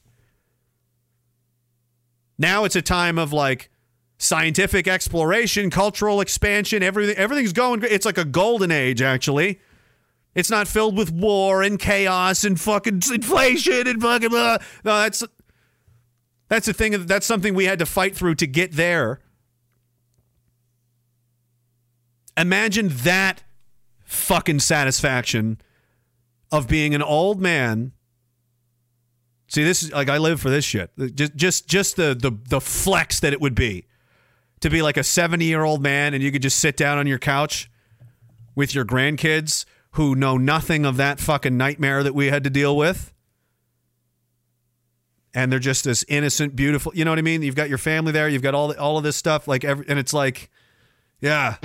now 2.36 2.64
it's 2.64 2.74
a 2.74 2.82
time 2.82 3.16
of 3.16 3.32
like 3.32 3.70
scientific 4.18 4.88
exploration 4.88 5.70
cultural 5.70 6.20
expansion 6.20 6.82
everything 6.82 7.16
everything's 7.16 7.52
going 7.52 7.80
it's 7.84 8.04
like 8.04 8.18
a 8.18 8.24
golden 8.24 8.72
age 8.72 9.00
actually 9.00 9.60
it's 10.34 10.50
not 10.50 10.68
filled 10.68 10.96
with 10.96 11.12
war 11.12 11.62
and 11.62 11.78
chaos 11.78 12.44
and 12.44 12.60
fucking 12.60 13.02
inflation 13.12 13.86
and 13.86 14.02
fucking 14.02 14.30
blah. 14.30 14.58
no 14.84 15.02
that's 15.02 15.22
that's 16.48 16.66
the 16.66 16.72
thing. 16.72 17.06
That's 17.06 17.26
something 17.26 17.54
we 17.54 17.64
had 17.64 17.78
to 17.78 17.86
fight 17.86 18.14
through 18.14 18.36
to 18.36 18.46
get 18.46 18.72
there. 18.72 19.20
Imagine 22.36 22.88
that 22.88 23.42
fucking 24.04 24.60
satisfaction 24.60 25.60
of 26.52 26.68
being 26.68 26.94
an 26.94 27.02
old 27.02 27.40
man. 27.40 27.92
See, 29.48 29.64
this 29.64 29.82
is 29.82 29.92
like 29.92 30.08
I 30.08 30.18
live 30.18 30.40
for 30.40 30.50
this 30.50 30.64
shit. 30.64 30.90
Just, 31.14 31.34
just, 31.34 31.68
just 31.68 31.96
the 31.96 32.14
the 32.14 32.36
the 32.48 32.60
flex 32.60 33.20
that 33.20 33.32
it 33.32 33.40
would 33.40 33.54
be 33.54 33.86
to 34.60 34.68
be 34.68 34.82
like 34.82 34.96
a 34.96 35.04
seventy 35.04 35.46
year 35.46 35.62
old 35.62 35.82
man, 35.82 36.12
and 36.12 36.22
you 36.22 36.30
could 36.30 36.42
just 36.42 36.58
sit 36.58 36.76
down 36.76 36.98
on 36.98 37.06
your 37.06 37.18
couch 37.18 37.70
with 38.54 38.74
your 38.74 38.84
grandkids 38.84 39.64
who 39.94 40.14
know 40.14 40.36
nothing 40.36 40.84
of 40.84 40.96
that 40.98 41.18
fucking 41.18 41.56
nightmare 41.56 42.02
that 42.02 42.14
we 42.14 42.26
had 42.26 42.44
to 42.44 42.50
deal 42.50 42.76
with 42.76 43.14
and 45.34 45.50
they're 45.50 45.58
just 45.58 45.84
this 45.84 46.04
innocent, 46.08 46.54
beautiful. 46.54 46.92
You 46.94 47.04
know 47.04 47.10
what 47.10 47.18
I 47.18 47.22
mean? 47.22 47.42
You've 47.42 47.56
got 47.56 47.68
your 47.68 47.78
family 47.78 48.12
there. 48.12 48.28
You've 48.28 48.42
got 48.42 48.54
all 48.54 48.68
the, 48.68 48.78
all 48.78 48.96
of 48.96 49.02
this 49.02 49.16
stuff. 49.16 49.48
Like 49.48 49.64
every, 49.64 49.84
and 49.88 49.98
it's 49.98 50.14
like, 50.14 50.48
yeah, 51.20 51.56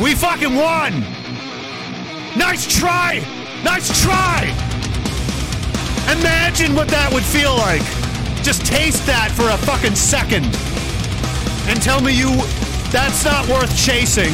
we 0.00 0.14
fucking 0.14 0.54
won. 0.54 1.00
Nice 2.36 2.66
try. 2.78 3.22
Nice 3.62 4.02
try. 4.02 4.44
Imagine 6.18 6.74
what 6.74 6.88
that 6.88 7.10
would 7.12 7.22
feel 7.22 7.54
like. 7.56 7.82
Just 8.42 8.64
taste 8.66 9.06
that 9.06 9.30
for 9.30 9.48
a 9.48 9.56
fucking 9.58 9.94
second, 9.94 10.44
and 11.68 11.80
tell 11.82 12.00
me 12.00 12.12
you 12.12 12.30
that's 12.90 13.24
not 13.24 13.46
worth 13.48 13.74
chasing. 13.76 14.32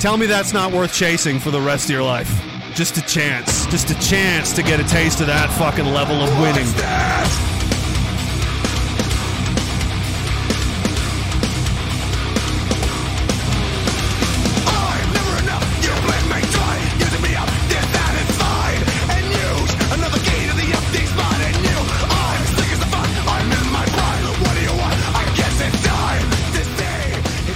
Tell 0.00 0.16
me 0.16 0.26
that's 0.26 0.52
not 0.52 0.70
worth 0.70 0.92
chasing 0.92 1.40
for 1.40 1.50
the 1.50 1.60
rest 1.60 1.86
of 1.86 1.90
your 1.90 2.04
life. 2.04 2.30
Just 2.74 2.96
a 2.98 3.02
chance. 3.02 3.66
Just 3.66 3.90
a 3.90 3.98
chance 3.98 4.52
to 4.52 4.62
get 4.62 4.78
a 4.78 4.84
taste 4.84 5.20
of 5.20 5.26
that 5.26 5.50
fucking 5.50 5.86
level 5.86 6.22
of 6.22 6.30
winning. 6.38 6.66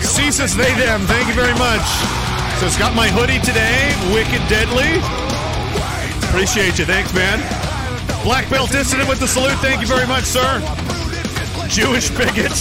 Ceases 0.02 0.56
they 0.56 0.74
them. 0.74 1.01
Thank 1.02 1.28
you 1.28 1.35
very 1.35 1.55
much. 1.55 2.22
So 2.63 2.69
it's 2.69 2.79
got 2.79 2.95
my 2.95 3.09
hoodie 3.09 3.41
today. 3.41 3.91
Wicked 4.15 4.39
Deadly. 4.47 5.03
Appreciate 6.31 6.79
you. 6.79 6.85
Thanks, 6.85 7.13
man. 7.13 7.43
Black 8.23 8.49
Belt 8.49 8.71
Dissident 8.71 9.09
with 9.09 9.19
the 9.19 9.27
salute. 9.27 9.59
Thank 9.59 9.81
you 9.81 9.89
very 9.89 10.07
much, 10.07 10.23
sir. 10.23 10.63
Jewish 11.67 12.11
bigot 12.11 12.55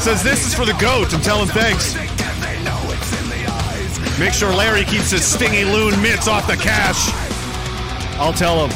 says 0.00 0.22
this 0.22 0.46
is 0.46 0.54
for 0.54 0.64
the 0.64 0.72
goat 0.80 1.12
and 1.12 1.22
tell 1.22 1.44
him 1.44 1.48
thanks. 1.48 1.92
Make 4.18 4.32
sure 4.32 4.48
Larry 4.48 4.84
keeps 4.84 5.10
his 5.10 5.26
stingy 5.26 5.66
loon 5.66 6.00
mitts 6.00 6.26
off 6.26 6.46
the 6.46 6.56
cash. 6.56 7.12
I'll 8.16 8.32
tell 8.32 8.64
him. 8.64 8.72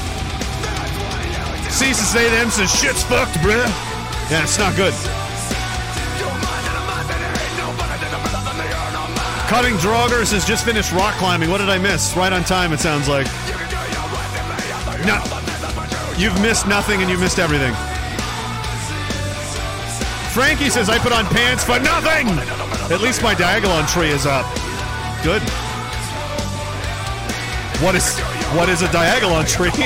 Ceases 1.72 2.12
say 2.12 2.28
them 2.28 2.50
says 2.50 2.70
shit's 2.70 3.02
fucked, 3.04 3.40
bruh. 3.40 3.64
Yeah, 4.30 4.42
it's 4.42 4.58
not 4.58 4.76
good. 4.76 4.92
Cutting 9.52 9.74
Drogger 9.74 10.24
says 10.24 10.46
just 10.46 10.64
finished 10.64 10.92
rock 10.92 11.14
climbing. 11.16 11.50
What 11.50 11.58
did 11.58 11.68
I 11.68 11.76
miss? 11.76 12.16
Right 12.16 12.32
on 12.32 12.42
time, 12.42 12.72
it 12.72 12.80
sounds 12.80 13.06
like. 13.06 13.26
No, 15.04 15.22
you've 16.16 16.40
missed 16.40 16.66
nothing 16.66 17.02
and 17.02 17.10
you 17.10 17.18
missed 17.18 17.38
everything. 17.38 17.74
Frankie 20.32 20.70
says 20.70 20.88
I 20.88 20.98
put 20.98 21.12
on 21.12 21.26
pants 21.26 21.64
for 21.64 21.78
nothing. 21.80 22.28
At 22.90 23.02
least 23.02 23.22
my 23.22 23.34
Diagolon 23.34 23.86
tree 23.92 24.08
is 24.08 24.24
up. 24.24 24.46
Good. 25.22 25.42
What 27.84 27.94
is 27.94 28.18
what 28.56 28.70
is 28.70 28.80
a 28.80 28.86
Diagolon 28.86 29.46
tree? 29.46 29.70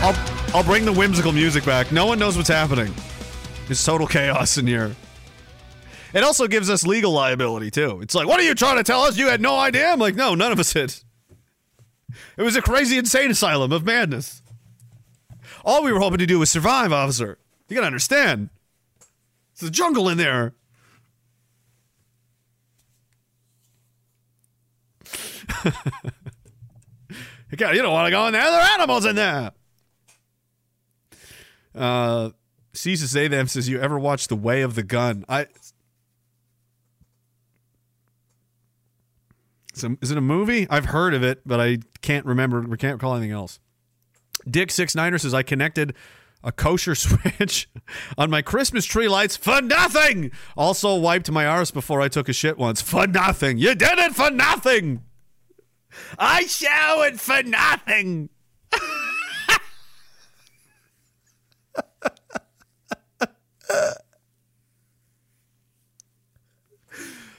I'll 0.00 0.54
I'll 0.54 0.62
bring 0.64 0.84
the 0.84 0.92
whimsical 0.92 1.32
music 1.32 1.64
back. 1.64 1.90
No 1.90 2.06
one 2.06 2.20
knows 2.20 2.36
what's 2.36 2.48
happening. 2.48 2.94
It's 3.68 3.84
total 3.84 4.06
chaos 4.06 4.58
in 4.58 4.68
here. 4.68 4.94
It 6.14 6.24
also 6.24 6.46
gives 6.46 6.70
us 6.70 6.86
legal 6.86 7.12
liability 7.12 7.70
too. 7.70 8.00
It's 8.00 8.14
like, 8.14 8.26
what 8.26 8.40
are 8.40 8.44
you 8.44 8.54
trying 8.54 8.76
to 8.76 8.84
tell 8.84 9.02
us? 9.02 9.18
You 9.18 9.28
had 9.28 9.40
no 9.40 9.56
idea. 9.56 9.88
I'm 9.88 9.98
like, 9.98 10.14
no, 10.14 10.34
none 10.34 10.52
of 10.52 10.58
us 10.58 10.72
did. 10.72 10.94
It 12.36 12.42
was 12.42 12.56
a 12.56 12.62
crazy, 12.62 12.96
insane 12.98 13.30
asylum 13.30 13.72
of 13.72 13.84
madness. 13.84 14.42
All 15.64 15.82
we 15.82 15.92
were 15.92 16.00
hoping 16.00 16.18
to 16.18 16.26
do 16.26 16.38
was 16.38 16.50
survive, 16.50 16.92
officer. 16.92 17.38
You 17.68 17.74
gotta 17.76 17.86
understand. 17.86 18.48
It's 19.52 19.62
a 19.62 19.70
jungle 19.70 20.08
in 20.08 20.18
there. 20.18 20.54
God, 27.56 27.74
you 27.74 27.82
don't 27.82 27.92
want 27.92 28.06
to 28.06 28.10
go 28.10 28.26
in 28.26 28.32
there. 28.32 28.42
There 28.42 28.60
are 28.60 28.78
animals 28.78 29.04
in 29.04 29.16
there. 29.16 29.52
Uh, 31.74 32.30
say 32.72 33.28
them 33.28 33.48
says 33.48 33.68
you 33.68 33.80
ever 33.80 33.98
watch 33.98 34.28
The 34.28 34.36
Way 34.36 34.62
of 34.62 34.74
the 34.74 34.82
Gun? 34.82 35.24
I 35.28 35.46
Is 39.84 40.10
it 40.10 40.18
a 40.18 40.22
movie? 40.22 40.66
I've 40.70 40.86
heard 40.86 41.14
of 41.14 41.22
it, 41.22 41.40
but 41.46 41.60
I 41.60 41.78
can't 42.02 42.26
remember. 42.26 42.60
We 42.60 42.76
can't 42.76 42.94
recall 42.94 43.14
anything 43.14 43.32
else. 43.32 43.60
Dick 44.48 44.70
Six 44.70 44.94
Niner 44.94 45.18
says 45.18 45.34
I 45.34 45.42
connected 45.42 45.94
a 46.44 46.52
kosher 46.52 46.94
switch 46.96 47.68
on 48.16 48.30
my 48.30 48.40
Christmas 48.42 48.84
tree 48.84 49.08
lights 49.08 49.36
for 49.36 49.60
nothing. 49.60 50.30
Also 50.56 50.96
wiped 50.96 51.30
my 51.30 51.44
arse 51.46 51.70
before 51.70 52.00
I 52.00 52.08
took 52.08 52.28
a 52.28 52.32
shit 52.32 52.58
once 52.58 52.80
for 52.80 53.06
nothing. 53.06 53.58
You 53.58 53.74
did 53.74 53.98
it 53.98 54.14
for 54.14 54.30
nothing. 54.30 55.02
I 56.18 56.46
showered 56.46 57.20
for 57.20 57.42
nothing. 57.42 58.30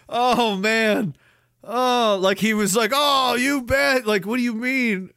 oh 0.10 0.56
man. 0.58 1.16
Oh, 1.72 2.18
like 2.20 2.40
he 2.40 2.56
was 2.56 2.76
like, 2.76 2.92
"Oh, 2.96 3.36
you 3.36 3.62
bet." 3.62 4.08
Like, 4.08 4.26
what 4.26 4.38
do 4.38 4.42
you 4.42 4.56
mean? 4.56 5.12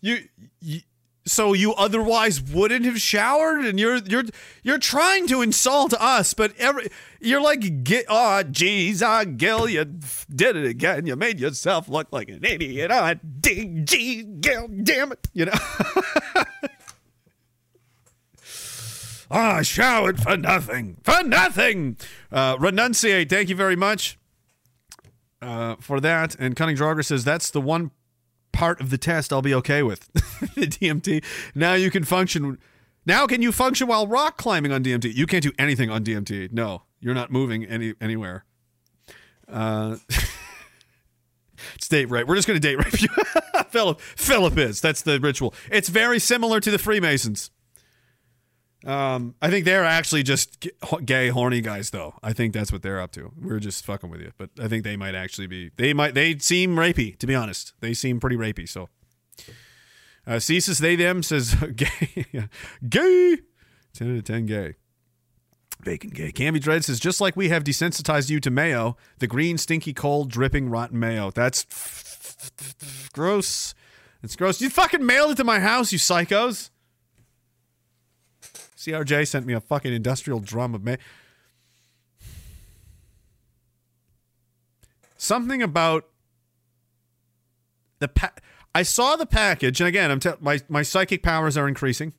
You, 0.00 0.18
you 0.60 0.82
so 1.26 1.54
you 1.54 1.74
otherwise 1.74 2.40
wouldn't 2.40 2.84
have 2.84 3.00
showered 3.00 3.64
and 3.64 3.80
you're 3.80 3.96
you're 3.96 4.22
you're 4.62 4.78
trying 4.78 5.26
to 5.26 5.42
insult 5.42 5.92
us, 5.94 6.34
but 6.34 6.56
every 6.56 6.88
you're 7.20 7.40
like, 7.40 7.82
"Get 7.82 8.06
oh, 8.08 8.44
geez, 8.44 9.02
ah, 9.02 9.24
Gil, 9.24 9.68
you 9.68 9.84
did 9.84 10.54
it 10.54 10.66
again. 10.66 11.06
You 11.06 11.16
made 11.16 11.40
yourself 11.40 11.88
look 11.88 12.06
like 12.12 12.28
an 12.28 12.44
idiot. 12.44 12.92
Ah, 12.92 13.14
dig, 13.40 13.84
geez, 13.84 14.24
Gil, 14.40 14.68
damn 14.84 15.10
it." 15.10 15.28
You 15.34 15.46
know? 15.46 15.52
Ah, 19.34 19.60
oh, 19.60 19.62
showered 19.62 20.20
for 20.20 20.36
nothing. 20.36 20.98
For 21.04 21.22
nothing. 21.22 21.96
Uh, 22.30 22.54
renunciate. 22.58 23.30
Thank 23.30 23.48
you 23.48 23.56
very 23.56 23.76
much 23.76 24.18
uh, 25.42 25.76
for 25.80 26.00
that. 26.00 26.34
And 26.36 26.56
Cunning 26.56 26.76
Drogger 26.76 27.04
says 27.04 27.24
that's 27.24 27.50
the 27.50 27.60
one 27.60 27.90
part 28.52 28.80
of 28.80 28.90
the 28.90 28.98
test 28.98 29.32
I'll 29.32 29.42
be 29.42 29.54
okay 29.54 29.82
with. 29.82 30.08
The 30.54 30.66
DMT. 30.66 31.24
Now 31.54 31.74
you 31.74 31.88
can 31.88 32.02
function. 32.02 32.58
Now 33.06 33.28
can 33.28 33.42
you 33.42 33.52
function 33.52 33.86
while 33.86 34.08
rock 34.08 34.36
climbing 34.36 34.72
on 34.72 34.82
DMT? 34.82 35.14
You 35.14 35.26
can't 35.26 35.42
do 35.42 35.52
anything 35.56 35.88
on 35.88 36.04
DMT. 36.04 36.52
No, 36.52 36.82
you're 37.00 37.14
not 37.14 37.30
moving 37.30 37.64
any 37.64 37.94
anywhere. 38.00 38.44
Uh, 39.48 39.98
it's 41.74 41.88
date 41.88 42.10
rape. 42.10 42.26
We're 42.26 42.34
just 42.34 42.48
going 42.48 42.60
to 42.60 42.68
date 42.68 42.76
rape 42.76 43.00
you. 43.00 43.08
Philip, 43.68 44.00
Philip 44.00 44.58
is. 44.58 44.80
That's 44.80 45.02
the 45.02 45.20
ritual. 45.20 45.54
It's 45.70 45.88
very 45.88 46.18
similar 46.18 46.60
to 46.60 46.70
the 46.70 46.78
Freemasons. 46.78 47.50
Um, 48.84 49.34
I 49.40 49.50
think 49.50 49.64
they're 49.64 49.84
actually 49.84 50.22
just 50.24 50.66
gay, 51.04 51.28
horny 51.28 51.60
guys, 51.60 51.90
though. 51.90 52.14
I 52.22 52.32
think 52.32 52.52
that's 52.52 52.72
what 52.72 52.82
they're 52.82 53.00
up 53.00 53.12
to. 53.12 53.32
We're 53.40 53.60
just 53.60 53.84
fucking 53.84 54.10
with 54.10 54.20
you, 54.20 54.32
but 54.38 54.50
I 54.60 54.68
think 54.68 54.84
they 54.84 54.96
might 54.96 55.14
actually 55.14 55.46
be. 55.46 55.70
They 55.76 55.92
might. 55.92 56.14
They 56.14 56.38
seem 56.38 56.76
rapey, 56.76 57.16
to 57.18 57.26
be 57.26 57.34
honest. 57.34 57.74
They 57.80 57.94
seem 57.94 58.18
pretty 58.18 58.36
rapey. 58.36 58.68
So, 58.68 58.88
uh, 60.26 60.40
Ceases 60.40 60.78
they 60.78 60.96
them 60.96 61.22
says 61.22 61.54
gay, 61.76 62.26
gay, 62.88 63.38
ten 63.92 64.10
out 64.10 64.18
of 64.18 64.24
ten 64.24 64.46
gay. 64.46 64.74
Bacon 65.84 66.10
gay. 66.10 66.32
Camby 66.32 66.60
Dread 66.60 66.84
says 66.84 67.00
just 67.00 67.20
like 67.20 67.36
we 67.36 67.48
have 67.48 67.64
desensitized 67.64 68.30
you 68.30 68.40
to 68.40 68.50
mayo, 68.50 68.96
the 69.18 69.26
green, 69.26 69.58
stinky, 69.58 69.92
cold, 69.92 70.30
dripping, 70.30 70.68
rotten 70.68 70.98
mayo. 70.98 71.30
That's 71.30 71.66
gross. 73.12 73.74
It's 74.22 74.36
gross. 74.36 74.60
You 74.60 74.70
fucking 74.70 75.04
mailed 75.04 75.32
it 75.32 75.36
to 75.36 75.44
my 75.44 75.58
house, 75.58 75.92
you 75.92 75.98
psychos. 75.98 76.70
CRJ 78.82 79.28
sent 79.28 79.46
me 79.46 79.52
a 79.52 79.60
fucking 79.60 79.92
industrial 79.92 80.40
drum 80.40 80.74
of 80.74 80.82
mayo. 80.82 80.96
Something 85.16 85.62
about 85.62 86.08
the 88.00 88.08
pa- 88.08 88.32
I 88.74 88.82
saw 88.82 89.14
the 89.14 89.24
package, 89.24 89.80
and 89.80 89.86
again, 89.86 90.10
I'm 90.10 90.18
te- 90.18 90.32
my 90.40 90.58
my 90.68 90.82
psychic 90.82 91.22
powers 91.22 91.56
are 91.56 91.68
increasing 91.68 92.12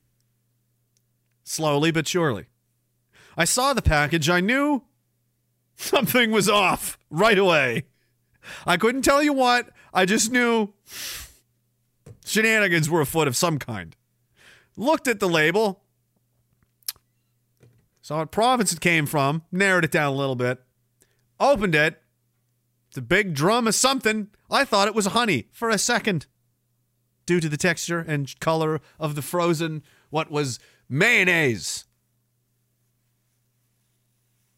slowly 1.44 1.92
but 1.92 2.08
surely. 2.08 2.46
I 3.36 3.44
saw 3.44 3.74
the 3.74 3.82
package. 3.82 4.30
I 4.30 4.40
knew 4.40 4.84
something 5.76 6.32
was 6.32 6.48
off 6.48 6.98
right 7.10 7.38
away. 7.38 7.88
I 8.66 8.78
couldn't 8.78 9.02
tell 9.02 9.22
you 9.22 9.34
what. 9.34 9.70
I 9.94 10.06
just 10.06 10.32
knew 10.32 10.74
shenanigans 12.24 12.90
were 12.90 13.02
afoot 13.02 13.28
of 13.28 13.36
some 13.36 13.60
kind. 13.60 13.98
Looked 14.78 15.10
at 15.10 15.20
the 15.20 15.28
label, 15.28 15.83
saw 18.04 18.18
what 18.20 18.32
province 18.32 18.74
it 18.74 18.82
came 18.82 19.08
from, 19.08 19.44
narrowed 19.52 19.86
it 19.86 19.92
down 19.92 20.14
a 20.14 20.16
little 20.16 20.36
bit, 20.36 20.62
opened 21.40 21.74
it. 21.74 22.02
It's 22.90 22.98
a 22.98 23.02
big 23.02 23.34
drum 23.34 23.66
of 23.66 23.74
something. 23.74 24.28
I 24.52 24.66
thought 24.66 24.88
it 24.88 24.94
was 24.94 25.08
honey 25.08 25.48
for 25.52 25.70
a 25.70 25.80
second 25.80 26.28
due 27.26 27.40
to 27.40 27.48
the 27.50 27.58
texture 27.58 28.00
and 28.00 28.38
color 28.42 28.82
of 29.00 29.16
the 29.16 29.22
frozen, 29.22 29.82
what 30.10 30.30
was 30.30 30.60
mayonnaise. 30.90 31.86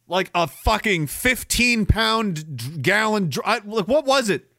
Like 0.07 0.31
a 0.33 0.47
fucking 0.47 1.07
15 1.07 1.85
pound 1.85 2.81
gallon. 2.81 3.29
dr- 3.29 3.65
like, 3.65 3.87
what 3.87 4.05
was 4.05 4.29
it? 4.29 4.51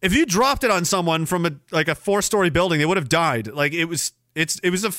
If 0.00 0.14
you 0.14 0.26
dropped 0.26 0.62
it 0.62 0.70
on 0.70 0.84
someone 0.84 1.26
from 1.26 1.44
a 1.44 1.52
like 1.72 1.88
a 1.88 1.94
four 1.96 2.22
story 2.22 2.50
building, 2.50 2.78
they 2.78 2.86
would 2.86 2.96
have 2.96 3.08
died. 3.08 3.48
Like 3.48 3.72
it 3.72 3.86
was, 3.86 4.12
it's 4.36 4.60
it 4.60 4.70
was 4.70 4.84
a. 4.84 4.92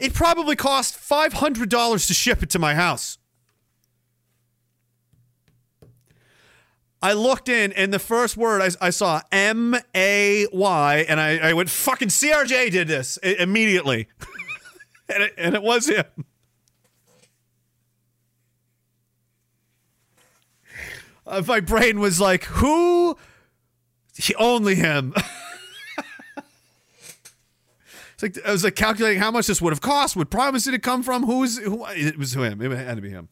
It 0.00 0.14
probably 0.14 0.56
cost 0.56 0.96
five 0.96 1.34
hundred 1.34 1.68
dollars 1.68 2.06
to 2.06 2.14
ship 2.14 2.42
it 2.42 2.48
to 2.50 2.58
my 2.58 2.74
house. 2.74 3.18
I 7.02 7.12
looked 7.12 7.48
in, 7.48 7.72
and 7.72 7.92
the 7.92 7.98
first 7.98 8.36
word 8.36 8.62
I, 8.62 8.86
I 8.86 8.90
saw 8.90 9.20
M 9.30 9.76
A 9.94 10.46
Y, 10.52 11.06
and 11.06 11.20
I, 11.20 11.50
I 11.50 11.52
went 11.52 11.68
fucking 11.68 12.08
CRJ 12.08 12.70
did 12.70 12.88
this 12.88 13.18
immediately, 13.18 14.08
and 15.08 15.22
it, 15.24 15.34
and 15.36 15.54
it 15.54 15.62
was 15.62 15.86
him. 15.86 16.04
Uh, 21.26 21.42
my 21.46 21.60
brain 21.60 22.00
was 22.00 22.20
like, 22.20 22.44
who? 22.44 23.16
He, 24.16 24.34
only 24.36 24.74
him. 24.74 25.14
it's 28.22 28.36
like 28.36 28.46
I 28.46 28.52
was 28.52 28.64
like 28.64 28.76
calculating 28.76 29.20
how 29.20 29.30
much 29.30 29.46
this 29.46 29.62
would 29.62 29.72
have 29.72 29.80
cost. 29.80 30.16
Would 30.16 30.30
promise 30.30 30.64
did 30.64 30.74
it 30.74 30.82
come 30.82 31.02
from? 31.02 31.24
Who's 31.24 31.58
who? 31.58 31.86
It 31.88 32.18
was 32.18 32.34
who 32.34 32.42
him. 32.42 32.60
It 32.60 32.70
had 32.70 32.96
to 32.96 33.02
be 33.02 33.10
him. 33.10 33.28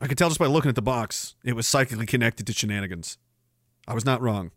I 0.00 0.06
could 0.06 0.16
tell 0.16 0.28
just 0.28 0.40
by 0.40 0.46
looking 0.46 0.70
at 0.70 0.74
the 0.74 0.82
box, 0.82 1.34
it 1.44 1.54
was 1.54 1.66
psychically 1.66 2.06
connected 2.06 2.46
to 2.46 2.52
shenanigans. 2.52 3.18
I 3.86 3.92
was 3.92 4.04
not 4.04 4.22
wrong. 4.22 4.50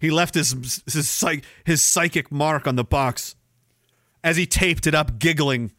He 0.00 0.10
left 0.10 0.34
his 0.34 0.82
his 0.90 1.08
psych, 1.08 1.44
his 1.64 1.82
psychic 1.82 2.32
mark 2.32 2.66
on 2.66 2.76
the 2.76 2.84
box 2.84 3.36
as 4.24 4.36
he 4.36 4.46
taped 4.46 4.86
it 4.86 4.94
up, 4.94 5.18
giggling. 5.18 5.72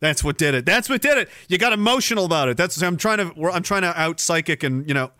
That's 0.00 0.22
what 0.22 0.38
did 0.38 0.54
it. 0.54 0.66
That's 0.66 0.88
what 0.88 1.00
did 1.00 1.18
it. 1.18 1.28
You 1.48 1.58
got 1.58 1.72
emotional 1.72 2.24
about 2.24 2.48
it. 2.48 2.56
That's 2.56 2.80
I'm 2.82 2.96
trying 2.96 3.18
to 3.18 3.50
I'm 3.50 3.62
trying 3.62 3.82
to 3.82 3.98
out 3.98 4.20
psychic 4.20 4.62
and 4.62 4.86
you 4.86 4.94
know. 4.94 5.12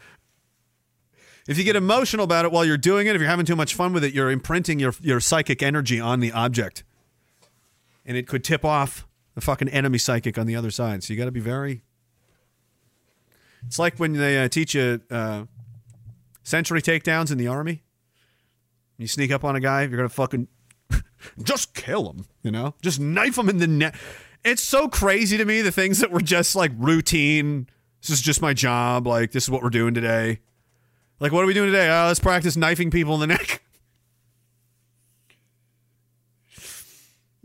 If 1.50 1.58
you 1.58 1.64
get 1.64 1.74
emotional 1.74 2.22
about 2.22 2.44
it 2.44 2.52
while 2.52 2.64
you're 2.64 2.78
doing 2.78 3.08
it, 3.08 3.16
if 3.16 3.20
you're 3.20 3.28
having 3.28 3.44
too 3.44 3.56
much 3.56 3.74
fun 3.74 3.92
with 3.92 4.04
it, 4.04 4.14
you're 4.14 4.30
imprinting 4.30 4.78
your 4.78 4.94
your 5.00 5.18
psychic 5.18 5.64
energy 5.64 5.98
on 5.98 6.20
the 6.20 6.30
object, 6.30 6.84
and 8.06 8.16
it 8.16 8.28
could 8.28 8.44
tip 8.44 8.64
off 8.64 9.04
the 9.34 9.40
fucking 9.40 9.68
enemy 9.68 9.98
psychic 9.98 10.38
on 10.38 10.46
the 10.46 10.54
other 10.54 10.70
side. 10.70 11.02
So 11.02 11.12
you 11.12 11.18
got 11.18 11.24
to 11.24 11.32
be 11.32 11.40
very. 11.40 11.82
It's 13.66 13.80
like 13.80 13.98
when 13.98 14.12
they 14.12 14.40
uh, 14.40 14.46
teach 14.46 14.76
you 14.76 15.00
uh, 15.10 15.46
sentry 16.44 16.80
takedowns 16.80 17.32
in 17.32 17.38
the 17.38 17.48
army. 17.48 17.82
You 18.96 19.08
sneak 19.08 19.32
up 19.32 19.42
on 19.42 19.56
a 19.56 19.60
guy, 19.60 19.82
you're 19.82 19.96
gonna 19.96 20.08
fucking 20.08 20.46
just 21.42 21.74
kill 21.74 22.12
him. 22.12 22.26
You 22.44 22.52
know, 22.52 22.76
just 22.80 23.00
knife 23.00 23.36
him 23.36 23.48
in 23.48 23.58
the 23.58 23.66
neck. 23.66 23.96
It's 24.44 24.62
so 24.62 24.86
crazy 24.86 25.36
to 25.36 25.44
me 25.44 25.62
the 25.62 25.72
things 25.72 25.98
that 25.98 26.12
were 26.12 26.20
just 26.20 26.54
like 26.54 26.70
routine. 26.76 27.66
This 28.02 28.10
is 28.10 28.22
just 28.22 28.40
my 28.40 28.54
job. 28.54 29.08
Like 29.08 29.32
this 29.32 29.42
is 29.42 29.50
what 29.50 29.64
we're 29.64 29.70
doing 29.70 29.94
today. 29.94 30.38
Like 31.20 31.32
what 31.32 31.44
are 31.44 31.46
we 31.46 31.54
doing 31.54 31.70
today? 31.70 31.88
Oh, 31.88 32.06
let's 32.06 32.18
practice 32.18 32.56
knifing 32.56 32.90
people 32.90 33.14
in 33.14 33.20
the 33.20 33.26
neck. 33.34 33.62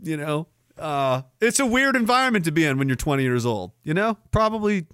you 0.02 0.16
know, 0.16 0.46
uh, 0.78 1.22
it's 1.40 1.60
a 1.60 1.66
weird 1.66 1.96
environment 1.96 2.44
to 2.46 2.52
be 2.52 2.64
in 2.64 2.78
when 2.78 2.88
you're 2.88 2.96
20 2.96 3.22
years 3.22 3.44
old. 3.46 3.72
You 3.84 3.94
know, 3.94 4.18
probably. 4.30 4.86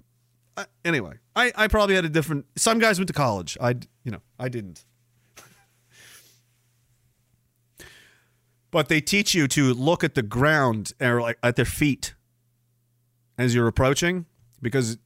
Uh, 0.55 0.65
anyway, 0.85 1.13
I, 1.35 1.51
I 1.55 1.67
probably 1.67 1.95
had 1.95 2.05
a 2.05 2.09
different. 2.09 2.45
Some 2.57 2.77
guys 2.79 2.99
went 2.99 3.07
to 3.07 3.13
college. 3.13 3.57
I, 3.59 3.75
you 4.03 4.11
know, 4.11 4.21
I 4.37 4.49
didn't. 4.49 4.85
but 8.69 8.89
they 8.89 8.99
teach 8.99 9.33
you 9.33 9.47
to 9.47 9.73
look 9.73 10.03
at 10.03 10.15
the 10.15 10.23
ground 10.23 10.93
or 10.99 11.21
like 11.21 11.37
at 11.43 11.55
their 11.55 11.65
feet 11.65 12.15
as 13.37 13.53
you're 13.55 13.67
approaching 13.67 14.25
because 14.61 14.97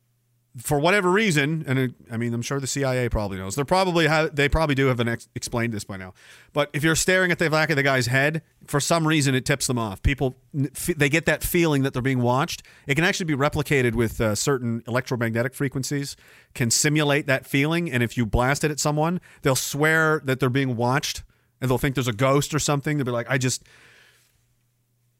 for 0.57 0.80
whatever 0.80 1.11
reason 1.11 1.64
and 1.68 1.94
i 2.11 2.18
mean 2.18 2.34
i'm 2.34 2.41
sure 2.41 2.60
the 2.60 2.68
cia 2.68 3.10
probably 3.10 3.38
knows. 3.38 3.56
They're 3.56 3.65
probably 3.65 4.07
have 4.07 4.36
they 4.36 4.49
probably 4.49 4.76
do 4.76 4.88
have 4.88 4.99
an 4.99 5.07
ex- 5.07 5.30
explained 5.36 5.74
this 5.74 5.84
by 5.84 5.98
now. 5.98 6.14
But 6.53 6.69
if 6.74 6.84
you're 6.84 6.95
staring 6.95 7.32
at 7.32 7.40
the 7.40 7.49
back 7.49 7.69
of 7.69 7.76
the 7.76 7.84
guy's 7.84 8.07
head 8.07 8.41
for 8.65 8.80
some 8.80 9.07
reason 9.07 9.36
it 9.36 9.45
tips 9.45 9.68
them 9.68 9.78
off. 9.78 10.02
People 10.02 10.36
they 10.53 11.10
get 11.10 11.26
that 11.26 11.44
feeling 11.44 11.84
that 11.84 11.94
they're 11.94 12.02
being 12.02 12.22
watched. 12.22 12.64
It 12.88 12.95
can 12.95 13.03
actually 13.03 13.26
be 13.26 13.36
replicated 13.36 13.94
with 13.94 14.19
uh, 14.19 14.36
certain 14.36 14.84
electromagnetic 14.88 15.53
frequencies 15.53 16.15
can 16.53 16.72
simulate 16.72 17.28
that 17.28 17.45
feeling 17.45 17.91
and 17.91 18.02
if 18.02 18.18
you 18.18 18.26
blast 18.26 18.64
it 18.64 18.72
at 18.72 18.80
someone 18.80 19.22
they'll 19.44 19.56
swear 19.56 20.22
that 20.26 20.40
they're 20.40 20.49
being 20.49 20.76
watched 20.76 21.24
and 21.61 21.69
they'll 21.69 21.78
think 21.78 21.95
there's 21.95 22.07
a 22.07 22.14
ghost 22.14 22.53
or 22.53 22.60
something. 22.60 22.98
They'll 22.98 23.06
be 23.06 23.11
like 23.11 23.30
i 23.30 23.38
just 23.38 23.64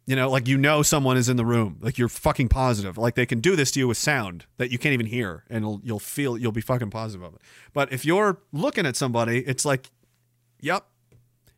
you 0.07 0.15
know, 0.15 0.29
like 0.31 0.47
you 0.47 0.57
know 0.57 0.81
someone 0.84 1.17
is 1.17 1.27
in 1.27 1.35
the 1.35 1.45
room. 1.45 1.77
Like 1.81 1.97
you're 1.97 2.07
fucking 2.07 2.47
positive. 2.47 2.97
Like 2.97 3.15
they 3.15 3.25
can 3.25 3.41
do 3.41 3.57
this 3.57 3.71
to 3.71 3.79
you 3.79 3.89
with 3.89 3.97
sound 3.97 4.45
that 4.55 4.71
you 4.71 4.79
can't 4.79 4.93
even 4.93 5.05
hear, 5.05 5.43
and 5.49 5.81
you'll 5.84 5.99
feel 5.99 6.38
you'll 6.38 6.53
be 6.53 6.61
fucking 6.61 6.89
positive 6.89 7.27
of 7.27 7.35
it. 7.35 7.41
But 7.73 7.91
if 7.91 8.05
you're 8.05 8.39
looking 8.53 8.85
at 8.85 8.95
somebody, 8.95 9.39
it's 9.39 9.65
like, 9.65 9.91
yep, 10.61 10.85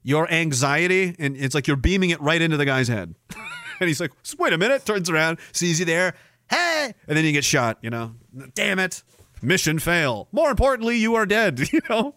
your 0.01 0.29
anxiety, 0.31 1.15
and 1.19 1.37
it's 1.37 1.53
like 1.53 1.67
you're 1.67 1.77
beaming 1.77 2.09
it 2.09 2.19
right 2.19 2.41
into 2.41 2.57
the 2.57 2.65
guy's 2.65 2.87
head. 2.87 3.13
and 3.79 3.87
he's 3.87 4.01
like, 4.01 4.11
wait 4.39 4.51
a 4.51 4.57
minute, 4.57 4.83
turns 4.83 5.11
around, 5.11 5.37
sees 5.51 5.79
you 5.79 5.85
there, 5.85 6.15
hey, 6.49 6.91
and 7.07 7.15
then 7.15 7.23
you 7.23 7.31
get 7.31 7.45
shot. 7.45 7.77
You 7.83 7.91
know, 7.91 8.15
damn 8.55 8.79
it, 8.79 9.03
mission 9.43 9.77
fail. 9.77 10.27
More 10.31 10.49
importantly, 10.49 10.97
you 10.97 11.13
are 11.15 11.27
dead. 11.27 11.61
You 11.71 11.81
know. 11.87 12.15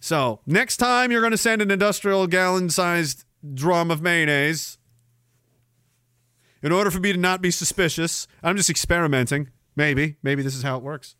So 0.00 0.40
next 0.46 0.78
time 0.78 1.12
you're 1.12 1.20
going 1.20 1.30
to 1.30 1.38
send 1.38 1.62
an 1.62 1.70
industrial 1.70 2.26
gallon-sized 2.26 3.24
drum 3.54 3.90
of 3.90 4.00
mayonnaise, 4.00 4.78
in 6.62 6.72
order 6.72 6.90
for 6.90 7.00
me 7.00 7.12
to 7.12 7.18
not 7.18 7.42
be 7.42 7.50
suspicious, 7.50 8.26
I'm 8.42 8.56
just 8.56 8.70
experimenting. 8.70 9.50
Maybe, 9.74 10.16
maybe 10.22 10.42
this 10.42 10.54
is 10.54 10.62
how 10.62 10.76
it 10.76 10.82
works. 10.82 11.16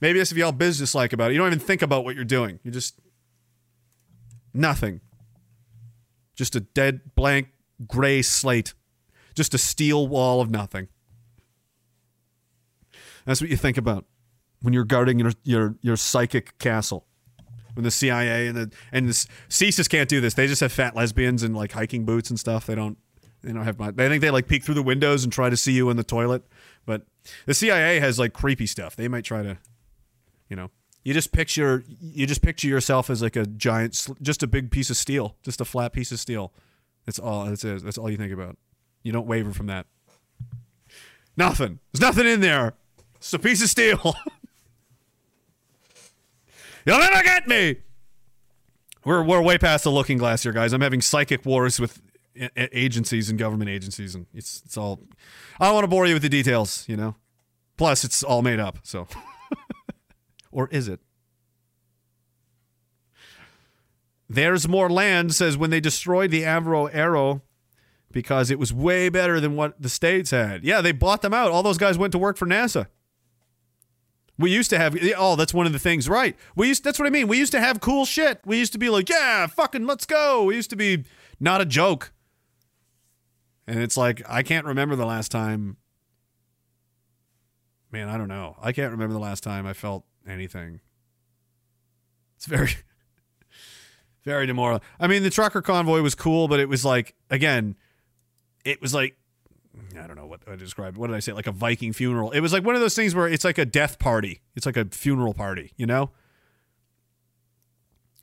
Maybe 0.00 0.18
this 0.18 0.30
if 0.30 0.38
y'all 0.38 0.52
business-like 0.52 1.12
about 1.12 1.30
it. 1.30 1.34
You 1.34 1.38
don't 1.38 1.48
even 1.48 1.58
think 1.58 1.82
about 1.82 2.04
what 2.04 2.14
you're 2.14 2.24
doing. 2.24 2.60
You 2.62 2.70
just 2.70 3.00
nothing. 4.54 5.00
Just 6.36 6.54
a 6.54 6.60
dead 6.60 7.00
blank 7.16 7.48
gray 7.86 8.22
slate. 8.22 8.74
Just 9.34 9.54
a 9.54 9.58
steel 9.58 10.06
wall 10.06 10.40
of 10.40 10.50
nothing. 10.50 10.88
That's 13.24 13.40
what 13.40 13.50
you 13.50 13.56
think 13.56 13.76
about 13.76 14.04
when 14.62 14.72
you're 14.72 14.84
guarding 14.84 15.18
your 15.18 15.32
your 15.42 15.76
your 15.82 15.96
psychic 15.96 16.58
castle 16.58 17.07
when 17.78 17.84
the 17.84 17.92
CIA 17.92 18.48
and 18.48 18.56
the 18.56 18.72
and 18.90 19.08
the 19.08 19.12
CSIS 19.12 19.88
can't 19.88 20.08
do 20.08 20.20
this. 20.20 20.34
They 20.34 20.48
just 20.48 20.60
have 20.62 20.72
fat 20.72 20.96
lesbians 20.96 21.44
and 21.44 21.56
like 21.56 21.70
hiking 21.70 22.04
boots 22.04 22.28
and 22.28 22.38
stuff. 22.38 22.66
They 22.66 22.74
don't 22.74 22.98
they 23.40 23.52
don't 23.52 23.62
have 23.62 23.78
much. 23.78 23.94
They 23.94 24.08
think 24.08 24.20
they 24.20 24.32
like 24.32 24.48
peek 24.48 24.64
through 24.64 24.74
the 24.74 24.82
windows 24.82 25.22
and 25.22 25.32
try 25.32 25.48
to 25.48 25.56
see 25.56 25.70
you 25.70 25.88
in 25.88 25.96
the 25.96 26.02
toilet. 26.02 26.42
But 26.86 27.02
the 27.46 27.54
CIA 27.54 28.00
has 28.00 28.18
like 28.18 28.32
creepy 28.32 28.66
stuff. 28.66 28.96
They 28.96 29.06
might 29.06 29.22
try 29.24 29.44
to, 29.44 29.58
you 30.48 30.56
know, 30.56 30.72
You 31.04 31.14
just 31.14 31.30
picture 31.30 31.84
you 32.00 32.26
just 32.26 32.42
picture 32.42 32.66
yourself 32.66 33.10
as 33.10 33.22
like 33.22 33.36
a 33.36 33.46
giant, 33.46 34.08
just 34.20 34.42
a 34.42 34.48
big 34.48 34.72
piece 34.72 34.90
of 34.90 34.96
steel, 34.96 35.36
just 35.44 35.60
a 35.60 35.64
flat 35.64 35.92
piece 35.92 36.10
of 36.10 36.18
steel. 36.18 36.52
That's 37.06 37.20
all. 37.20 37.44
That's 37.44 37.62
it. 37.62 37.84
That's 37.84 37.96
all 37.96 38.10
you 38.10 38.16
think 38.16 38.32
about. 38.32 38.56
You 39.04 39.12
don't 39.12 39.28
waver 39.28 39.52
from 39.52 39.68
that. 39.68 39.86
Nothing. 41.36 41.78
There's 41.92 42.00
nothing 42.00 42.26
in 42.26 42.40
there. 42.40 42.72
It's 43.18 43.32
a 43.32 43.38
piece 43.38 43.62
of 43.62 43.68
steel. 43.68 44.16
You'll 46.88 47.00
never 47.00 47.22
get 47.22 47.46
me. 47.46 47.76
We're 49.04 49.22
we're 49.22 49.42
way 49.42 49.58
past 49.58 49.84
the 49.84 49.90
looking 49.90 50.16
glass 50.16 50.42
here, 50.42 50.52
guys. 50.52 50.72
I'm 50.72 50.80
having 50.80 51.02
psychic 51.02 51.44
wars 51.44 51.78
with 51.78 52.00
agencies 52.56 53.28
and 53.28 53.38
government 53.38 53.68
agencies, 53.68 54.14
and 54.14 54.24
it's 54.32 54.62
it's 54.64 54.78
all. 54.78 54.98
I 55.60 55.66
don't 55.66 55.74
want 55.74 55.84
to 55.84 55.88
bore 55.88 56.06
you 56.06 56.14
with 56.14 56.22
the 56.22 56.30
details, 56.30 56.86
you 56.88 56.96
know. 56.96 57.14
Plus, 57.76 58.04
it's 58.04 58.22
all 58.22 58.40
made 58.40 58.58
up. 58.58 58.78
So, 58.84 59.06
or 60.50 60.68
is 60.68 60.88
it? 60.88 61.00
There's 64.30 64.66
more 64.66 64.88
land 64.88 65.34
says 65.34 65.58
when 65.58 65.68
they 65.68 65.80
destroyed 65.80 66.30
the 66.30 66.44
Avro 66.44 66.88
Arrow 66.90 67.42
because 68.10 68.50
it 68.50 68.58
was 68.58 68.72
way 68.72 69.10
better 69.10 69.40
than 69.40 69.56
what 69.56 69.80
the 69.80 69.90
states 69.90 70.30
had. 70.30 70.64
Yeah, 70.64 70.80
they 70.80 70.92
bought 70.92 71.20
them 71.20 71.34
out. 71.34 71.50
All 71.50 71.62
those 71.62 71.76
guys 71.76 71.98
went 71.98 72.12
to 72.12 72.18
work 72.18 72.38
for 72.38 72.46
NASA. 72.46 72.86
We 74.38 74.50
used 74.50 74.70
to 74.70 74.78
have 74.78 74.96
oh, 75.16 75.36
that's 75.36 75.52
one 75.52 75.66
of 75.66 75.72
the 75.72 75.78
things, 75.78 76.08
right? 76.08 76.36
We 76.54 76.68
used 76.68 76.84
that's 76.84 76.98
what 76.98 77.06
I 77.06 77.10
mean. 77.10 77.26
We 77.28 77.38
used 77.38 77.52
to 77.52 77.60
have 77.60 77.80
cool 77.80 78.04
shit. 78.04 78.40
We 78.44 78.58
used 78.58 78.72
to 78.72 78.78
be 78.78 78.88
like, 78.88 79.08
yeah, 79.08 79.46
fucking 79.46 79.86
let's 79.86 80.06
go. 80.06 80.44
We 80.44 80.54
used 80.56 80.70
to 80.70 80.76
be 80.76 81.04
not 81.40 81.60
a 81.60 81.64
joke. 81.66 82.12
And 83.66 83.80
it's 83.80 83.96
like 83.96 84.22
I 84.28 84.42
can't 84.42 84.64
remember 84.64 84.96
the 84.96 85.06
last 85.06 85.30
time 85.30 85.76
Man, 87.90 88.08
I 88.08 88.18
don't 88.18 88.28
know. 88.28 88.56
I 88.60 88.72
can't 88.72 88.90
remember 88.90 89.14
the 89.14 89.20
last 89.20 89.42
time 89.42 89.66
I 89.66 89.72
felt 89.72 90.04
anything. 90.26 90.80
It's 92.36 92.46
very 92.46 92.70
very 94.24 94.46
demoralizing. 94.46 94.86
I 95.00 95.06
mean, 95.06 95.22
the 95.22 95.30
trucker 95.30 95.62
convoy 95.62 96.02
was 96.02 96.14
cool, 96.14 96.48
but 96.48 96.60
it 96.60 96.68
was 96.68 96.84
like 96.84 97.14
again, 97.30 97.76
it 98.64 98.82
was 98.82 98.92
like 98.92 99.16
I 99.98 100.06
don't 100.06 100.16
know 100.16 100.26
what 100.26 100.40
I 100.46 100.56
described. 100.56 100.96
What 100.96 101.08
did 101.08 101.16
I 101.16 101.20
say? 101.20 101.32
Like 101.32 101.46
a 101.46 101.52
Viking 101.52 101.92
funeral. 101.92 102.30
It 102.30 102.40
was 102.40 102.52
like 102.52 102.64
one 102.64 102.74
of 102.74 102.80
those 102.80 102.94
things 102.94 103.14
where 103.14 103.28
it's 103.28 103.44
like 103.44 103.58
a 103.58 103.64
death 103.64 103.98
party. 103.98 104.40
It's 104.54 104.66
like 104.66 104.76
a 104.76 104.86
funeral 104.86 105.34
party, 105.34 105.72
you 105.76 105.86
know? 105.86 106.10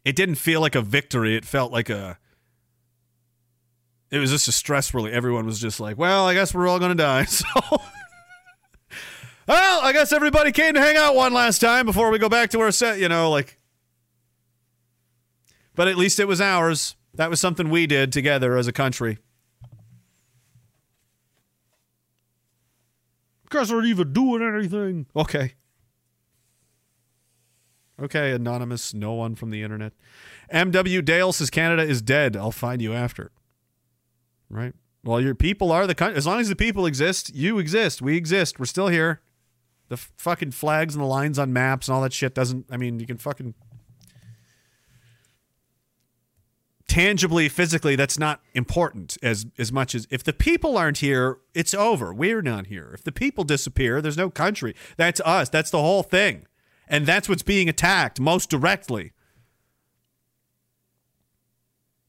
It 0.04 0.16
didn't 0.16 0.36
feel 0.36 0.62
like 0.62 0.76
a 0.76 0.82
victory. 0.82 1.36
It 1.36 1.46
felt 1.46 1.72
like 1.72 1.90
a 1.90 2.20
it 4.12 4.20
was 4.20 4.32
just 4.32 4.48
a 4.48 4.52
stress 4.52 4.94
relief. 4.94 5.14
Everyone 5.14 5.46
was 5.46 5.60
just 5.60 5.80
like, 5.80 5.98
well, 5.98 6.28
I 6.28 6.34
guess 6.34 6.54
we're 6.54 6.68
all 6.68 6.80
to 6.80 6.96
die. 6.96 7.26
So 7.30 7.46
Well, 9.48 9.82
I 9.84 9.92
guess 9.94 10.12
everybody 10.12 10.52
came 10.52 10.74
to 10.74 10.80
hang 10.80 10.96
out 10.98 11.16
one 11.16 11.34
last 11.34 11.60
time 11.60 11.86
before 11.86 12.10
we 12.10 12.18
go 12.18 12.30
back 12.30 12.50
to 12.52 12.62
our 12.62 12.72
set, 12.72 12.98
you 13.00 13.10
know, 13.10 13.30
like 13.30 13.60
But 15.76 15.88
at 15.88 15.98
least 15.98 16.20
it 16.20 16.28
was 16.28 16.42
ours. 16.42 16.96
That 17.14 17.30
was 17.30 17.40
something 17.40 17.70
we 17.70 17.88
did 17.88 18.12
together 18.12 18.58
as 18.58 18.68
a 18.68 18.74
country. 18.74 19.20
Guys 23.56 23.72
aren't 23.72 23.88
even 23.88 24.14
doing 24.14 24.42
anything. 24.42 25.08
Okay. 25.16 25.54
Okay, 28.02 28.32
anonymous, 28.32 28.94
no 28.94 29.14
one 29.14 29.36
from 29.36 29.52
the 29.52 29.64
internet. 29.64 29.94
MW 30.54 31.04
Dale 31.04 31.32
says 31.32 31.50
Canada 31.50 31.84
is 31.84 32.02
dead. 32.02 32.36
I'll 32.36 32.52
find 32.52 32.82
you 32.82 32.94
after. 32.94 33.32
Right? 34.50 34.74
Well, 35.04 35.22
your 35.22 35.36
people 35.36 35.72
are 35.72 35.88
the 35.88 35.96
country. 35.96 36.18
As 36.18 36.28
long 36.28 36.40
as 36.40 36.50
the 36.50 36.56
people 36.56 36.86
exist, 36.86 37.34
you 37.34 37.58
exist. 37.58 38.02
We 38.02 38.18
exist. 38.18 38.60
We're 38.60 38.66
still 38.66 38.90
here. 38.90 39.22
The 39.88 39.98
fucking 39.98 40.52
flags 40.52 40.96
and 40.96 41.04
the 41.04 41.08
lines 41.08 41.40
on 41.40 41.54
maps 41.54 41.88
and 41.88 41.96
all 41.96 42.02
that 42.02 42.12
shit 42.12 42.34
doesn't. 42.34 42.66
I 42.70 42.78
mean, 42.78 43.00
you 43.00 43.06
can 43.06 43.18
fucking. 43.18 43.54
Tangibly, 46.96 47.50
physically, 47.50 47.98
that's 47.98 48.18
not 48.18 48.40
important 48.54 49.18
as 49.22 49.46
as 49.58 49.70
much 49.70 49.96
as 49.96 50.08
if 50.10 50.24
the 50.24 50.32
people 50.32 50.78
aren't 50.78 51.00
here, 51.00 51.40
it's 51.54 51.74
over. 51.74 52.14
We're 52.14 52.42
not 52.42 52.68
here. 52.68 52.92
If 52.94 53.04
the 53.04 53.12
people 53.12 53.44
disappear, 53.44 54.02
there's 54.02 54.16
no 54.16 54.30
country. 54.30 54.74
That's 54.96 55.20
us. 55.26 55.50
That's 55.50 55.70
the 55.70 55.82
whole 55.82 56.04
thing, 56.04 56.46
and 56.88 57.06
that's 57.06 57.28
what's 57.28 57.44
being 57.44 57.68
attacked 57.68 58.22
most 58.22 58.50
directly. 58.50 59.12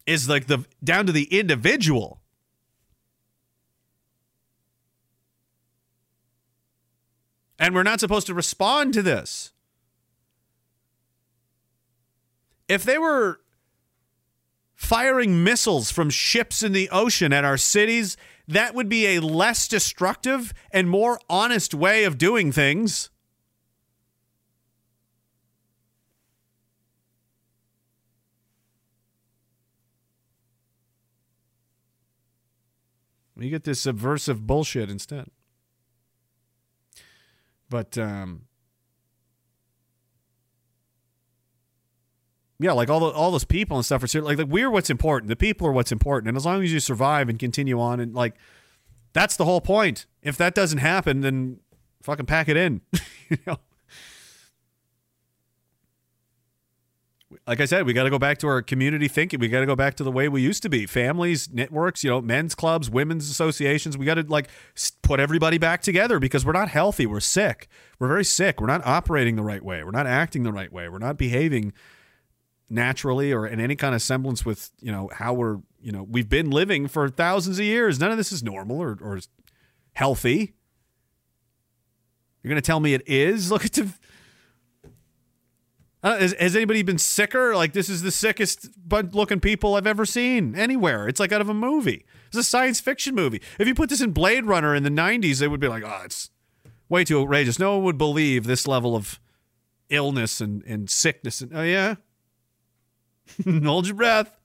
Is 0.07 0.29
like 0.29 0.47
the 0.47 0.65
down 0.85 1.07
to 1.07 1.13
the 1.13 1.37
individual. 1.37 2.21
And 7.59 7.75
we're 7.75 7.83
not 7.83 7.99
supposed 7.99 8.29
to 8.29 8.35
respond 8.35 8.95
to 8.95 9.03
this. 9.03 9.51
If 12.69 12.85
they 12.85 12.99
were 12.99 13.41
firing 14.77 15.43
missiles 15.43 15.91
from 15.91 16.11
ships 16.11 16.63
in 16.63 16.73
the 16.73 16.89
ocean 16.91 17.33
at 17.33 17.45
our 17.45 17.57
cities, 17.57 18.17
that 18.47 18.75
would 18.75 18.89
be 18.89 19.07
a 19.07 19.21
less 19.21 19.67
destructive 19.67 20.55
and 20.71 20.89
more 20.89 21.19
honest 21.29 21.75
way 21.75 22.05
of 22.05 22.19
doing 22.19 22.53
things. 22.53 23.11
You 33.39 33.51
get 33.51 33.65
this 33.65 33.81
subversive 33.81 34.47
bullshit 34.47 34.91
instead. 34.91 35.27
But 37.69 37.99
um 37.99 38.46
yeah, 42.59 42.73
like 42.73 42.89
all 42.89 43.01
the, 43.01 43.07
all 43.07 43.31
those 43.31 43.45
people 43.45 43.77
and 43.77 43.85
stuff 43.85 44.03
are 44.03 44.21
like, 44.21 44.39
like 44.39 44.49
we're 44.49 44.71
what's 44.71 44.89
important. 44.89 45.29
The 45.29 45.37
people 45.37 45.67
are 45.67 45.73
what's 45.73 45.93
important, 45.93 46.29
and 46.29 46.37
as 46.37 46.47
long 46.47 46.63
as 46.63 46.73
you 46.73 46.81
survive 46.81 47.29
and 47.29 47.39
continue 47.39 47.81
on, 47.81 48.01
and 48.01 48.15
like 48.15 48.35
that's 49.13 49.37
the 49.37 49.45
whole 49.45 49.61
point. 49.61 50.07
If 50.23 50.37
that 50.39 50.55
doesn't 50.55 50.79
happen, 50.79 51.21
then 51.21 51.61
fucking 52.03 52.27
pack 52.27 52.49
it 52.49 52.57
in. 52.57 52.81
you 53.29 53.39
know. 53.47 53.59
Like 57.47 57.61
I 57.61 57.65
said, 57.65 57.87
we 57.87 57.93
got 57.93 58.05
to 58.05 58.11
go 58.11 58.19
back 58.19 58.39
to 58.39 58.47
our 58.47 58.63
community 58.63 59.09
thinking. 59.09 59.41
We 59.41 59.49
got 59.49 59.61
to 59.61 59.67
go 59.67 59.77
back 59.77 59.95
to 59.97 60.05
the 60.05 60.11
way 60.11 60.29
we 60.29 60.43
used 60.43 60.63
to 60.63 60.69
be. 60.69 60.87
Families, 60.87 61.53
networks, 61.53 62.03
you 62.03 62.11
know, 62.11 62.21
men's 62.21 62.55
clubs, 62.55 62.89
women's 62.89 63.31
associations. 63.31 63.99
We 63.99 64.07
got 64.07 64.15
to 64.15 64.25
like 64.27 64.49
put 65.03 65.21
everybody 65.21 65.59
back 65.59 65.83
together 65.83 66.19
because 66.19 66.47
we're 66.47 66.53
not 66.53 66.69
healthy. 66.69 67.05
We're 67.05 67.21
sick. 67.21 67.69
We're 67.99 68.09
very 68.09 68.25
sick. 68.25 68.61
We're 68.61 68.67
not 68.69 68.85
operating 68.87 69.37
the 69.37 69.43
right 69.43 69.63
way. 69.63 69.85
We're 69.85 69.91
not 69.91 70.07
acting 70.07 70.45
the 70.45 70.53
right 70.53 70.73
way. 70.73 70.89
We're 70.89 70.99
not 70.99 71.19
behaving 71.19 71.73
naturally 72.69 73.33
or 73.33 73.47
in 73.47 73.61
any 73.61 73.77
kind 73.77 73.95
of 73.95 74.03
semblance 74.03 74.45
with 74.45 74.71
you 74.81 74.91
know 74.91 75.09
how 75.15 75.33
we're 75.33 75.59
you 75.81 75.93
know 75.93 76.03
we've 76.03 76.29
been 76.29 76.51
living 76.51 76.89
for 76.89 77.09
thousands 77.09 77.59
of 77.59 77.65
years. 77.65 78.01
None 78.01 78.11
of 78.11 78.17
this 78.17 78.33
is 78.33 78.43
normal 78.43 78.83
or, 78.83 78.99
or 79.01 79.21
healthy. 79.93 80.55
You're 82.43 82.51
going 82.51 82.63
to 82.63 82.67
tell 82.67 82.81
me 82.81 82.95
it 82.95 83.03
is? 83.07 83.51
Look 83.51 83.65
at 83.65 83.73
the 83.73 83.93
uh, 86.03 86.19
has, 86.19 86.35
has 86.39 86.55
anybody 86.55 86.83
been 86.83 86.99
sicker? 86.99 87.57
Like 87.57 87.73
this 87.73 87.89
is 87.89 88.03
the 88.03 88.13
sickest 88.13 88.69
looking 89.13 89.41
people 89.41 89.75
i've 89.75 89.87
ever 89.87 90.07
seen 90.07 90.55
anywhere. 90.55 91.09
It's 91.09 91.19
like 91.19 91.33
out 91.33 91.41
of 91.41 91.49
a 91.49 91.55
movie. 91.55 92.05
It's 92.29 92.37
a 92.37 92.45
science 92.45 92.81
fiction 92.81 93.15
movie. 93.15 93.41
If 93.59 93.67
you 93.67 93.75
put 93.75 93.89
this 93.89 94.01
in 94.01 94.13
blade 94.13 94.45
runner 94.45 94.75
in 94.75 94.83
the 94.83 94.91
90s 94.91 95.41
they 95.41 95.49
would 95.49 95.61
be 95.61 95.69
like 95.69 95.83
oh 95.85 96.03
it's 96.05 96.31
way 96.89 97.05
too 97.05 97.21
outrageous. 97.21 97.59
No 97.59 97.77
one 97.77 97.85
would 97.85 97.99
believe 97.99 98.45
this 98.45 98.69
level 98.69 98.95
of 98.95 99.19
illness 99.89 100.41
and, 100.41 100.63
and 100.65 100.89
sickness. 100.89 101.41
And 101.41 101.53
oh 101.55 101.63
yeah 101.63 101.97
Hold 103.65 103.87
your 103.87 103.97
breath. 103.97 104.39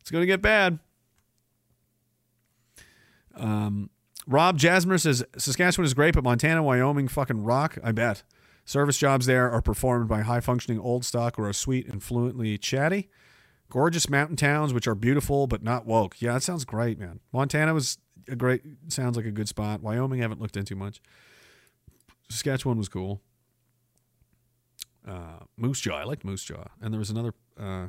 It's 0.00 0.10
going 0.10 0.22
to 0.22 0.26
get 0.26 0.42
bad. 0.42 0.78
Um, 3.36 3.90
Rob 4.26 4.58
Jasmer 4.58 4.98
says 4.98 5.24
Saskatchewan 5.38 5.86
is 5.86 5.94
great, 5.94 6.14
but 6.14 6.24
Montana, 6.24 6.62
Wyoming, 6.62 7.08
fucking 7.08 7.42
rock. 7.42 7.78
I 7.82 7.92
bet. 7.92 8.22
Service 8.64 8.98
jobs 8.98 9.26
there 9.26 9.50
are 9.50 9.62
performed 9.62 10.08
by 10.08 10.20
high 10.20 10.40
functioning 10.40 10.78
old 10.78 11.04
stock 11.04 11.36
who 11.36 11.42
are 11.42 11.52
sweet 11.52 11.88
and 11.88 12.02
fluently 12.02 12.56
chatty. 12.58 13.08
Gorgeous 13.68 14.08
mountain 14.08 14.36
towns, 14.36 14.72
which 14.74 14.86
are 14.86 14.94
beautiful 14.94 15.46
but 15.46 15.62
not 15.62 15.86
woke. 15.86 16.20
Yeah, 16.20 16.34
that 16.34 16.42
sounds 16.42 16.64
great, 16.64 16.98
man. 16.98 17.20
Montana 17.32 17.74
was 17.74 17.98
a 18.28 18.36
great, 18.36 18.62
sounds 18.88 19.16
like 19.16 19.26
a 19.26 19.30
good 19.30 19.48
spot. 19.48 19.82
Wyoming, 19.82 20.20
I 20.20 20.22
haven't 20.22 20.40
looked 20.40 20.56
into 20.56 20.76
much. 20.76 21.00
Saskatchewan 22.28 22.78
was 22.78 22.88
cool. 22.88 23.20
Uh, 25.06 25.40
Moose 25.56 25.80
Jaw, 25.80 25.96
I 25.96 26.04
liked 26.04 26.24
Moose 26.24 26.44
Jaw. 26.44 26.64
And 26.80 26.92
there 26.92 26.98
was 26.98 27.10
another, 27.10 27.34
uh, 27.58 27.88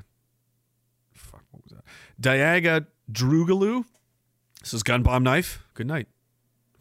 fuck, 1.22 1.44
what 1.52 1.64
was 1.64 1.72
that? 1.72 1.84
Diaga 2.20 2.88
Drugaloo. 3.12 3.86
This 4.62 4.74
is 4.74 4.84
gun 4.84 5.04
bomb 5.04 5.24
knife. 5.24 5.64
Good 5.74 5.88
night. 5.88 6.08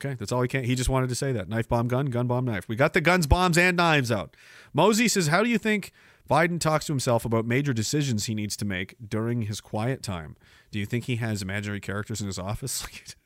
Okay, 0.02 0.14
that's 0.18 0.32
all 0.32 0.40
he 0.42 0.48
can. 0.48 0.64
He 0.64 0.74
just 0.74 0.88
wanted 0.88 1.10
to 1.10 1.14
say 1.14 1.32
that. 1.32 1.48
Knife 1.48 1.68
bomb 1.68 1.88
gun, 1.88 2.06
gun 2.06 2.26
bomb 2.26 2.46
knife. 2.46 2.66
We 2.68 2.76
got 2.76 2.94
the 2.94 3.00
guns, 3.02 3.26
bombs, 3.26 3.58
and 3.58 3.76
knives 3.76 4.10
out. 4.10 4.34
Mosey 4.72 5.08
says, 5.08 5.26
How 5.26 5.42
do 5.42 5.50
you 5.50 5.58
think 5.58 5.92
Biden 6.28 6.58
talks 6.58 6.86
to 6.86 6.92
himself 6.92 7.24
about 7.24 7.44
major 7.44 7.74
decisions 7.74 8.24
he 8.24 8.34
needs 8.34 8.56
to 8.56 8.64
make 8.64 8.96
during 9.06 9.42
his 9.42 9.60
quiet 9.60 10.02
time? 10.02 10.36
Do 10.70 10.78
you 10.78 10.86
think 10.86 11.04
he 11.04 11.16
has 11.16 11.42
imaginary 11.42 11.80
characters 11.80 12.20
in 12.20 12.26
his 12.28 12.38
office? 12.38 12.86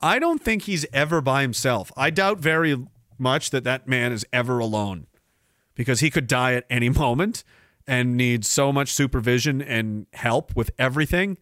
I 0.00 0.18
don't 0.18 0.42
think 0.42 0.64
he's 0.64 0.84
ever 0.92 1.22
by 1.22 1.40
himself. 1.40 1.90
I 1.96 2.10
doubt 2.10 2.38
very 2.38 2.76
much 3.18 3.48
that 3.50 3.64
that 3.64 3.88
man 3.88 4.12
is 4.12 4.26
ever 4.30 4.58
alone 4.58 5.06
because 5.74 6.00
he 6.00 6.10
could 6.10 6.26
die 6.26 6.52
at 6.52 6.64
any 6.68 6.88
moment 6.90 7.44
and 7.86 8.16
needs 8.16 8.50
so 8.50 8.72
much 8.72 8.92
supervision 8.92 9.62
and 9.62 10.06
help 10.12 10.54
with 10.56 10.70
everything. 10.78 11.38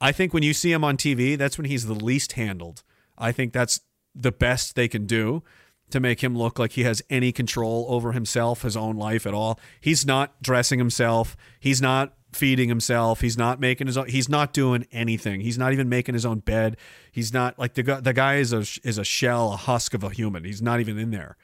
I 0.00 0.12
think 0.12 0.32
when 0.32 0.42
you 0.42 0.54
see 0.54 0.72
him 0.72 0.84
on 0.84 0.96
TV, 0.96 1.36
that's 1.36 1.58
when 1.58 1.66
he's 1.66 1.86
the 1.86 1.94
least 1.94 2.32
handled. 2.32 2.82
I 3.16 3.32
think 3.32 3.52
that's 3.52 3.80
the 4.14 4.32
best 4.32 4.74
they 4.74 4.88
can 4.88 5.06
do 5.06 5.42
to 5.90 6.00
make 6.00 6.22
him 6.22 6.36
look 6.36 6.58
like 6.58 6.72
he 6.72 6.82
has 6.84 7.02
any 7.08 7.32
control 7.32 7.86
over 7.88 8.12
himself, 8.12 8.62
his 8.62 8.76
own 8.76 8.96
life 8.96 9.26
at 9.26 9.34
all. 9.34 9.58
He's 9.80 10.06
not 10.06 10.40
dressing 10.42 10.78
himself. 10.78 11.36
He's 11.58 11.80
not 11.80 12.14
feeding 12.32 12.68
himself. 12.68 13.20
He's 13.20 13.38
not 13.38 13.58
making 13.58 13.86
his 13.86 13.96
own. 13.96 14.08
He's 14.08 14.28
not 14.28 14.52
doing 14.52 14.86
anything. 14.92 15.40
He's 15.40 15.58
not 15.58 15.72
even 15.72 15.88
making 15.88 16.14
his 16.14 16.26
own 16.26 16.40
bed. 16.40 16.76
He's 17.10 17.32
not 17.32 17.58
like 17.58 17.74
the 17.74 17.82
guy. 17.82 18.00
The 18.00 18.12
guy 18.12 18.36
is 18.36 18.52
a 18.52 18.60
is 18.86 18.98
a 18.98 19.04
shell, 19.04 19.52
a 19.54 19.56
husk 19.56 19.94
of 19.94 20.04
a 20.04 20.10
human. 20.10 20.44
He's 20.44 20.62
not 20.62 20.80
even 20.80 20.98
in 20.98 21.10
there. 21.10 21.36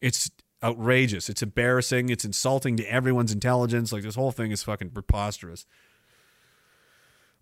It's 0.00 0.30
outrageous. 0.62 1.28
It's 1.28 1.42
embarrassing. 1.42 2.08
It's 2.08 2.24
insulting 2.24 2.76
to 2.76 2.84
everyone's 2.84 3.32
intelligence. 3.32 3.92
Like 3.92 4.02
this 4.02 4.14
whole 4.14 4.32
thing 4.32 4.50
is 4.50 4.62
fucking 4.62 4.90
preposterous. 4.90 5.66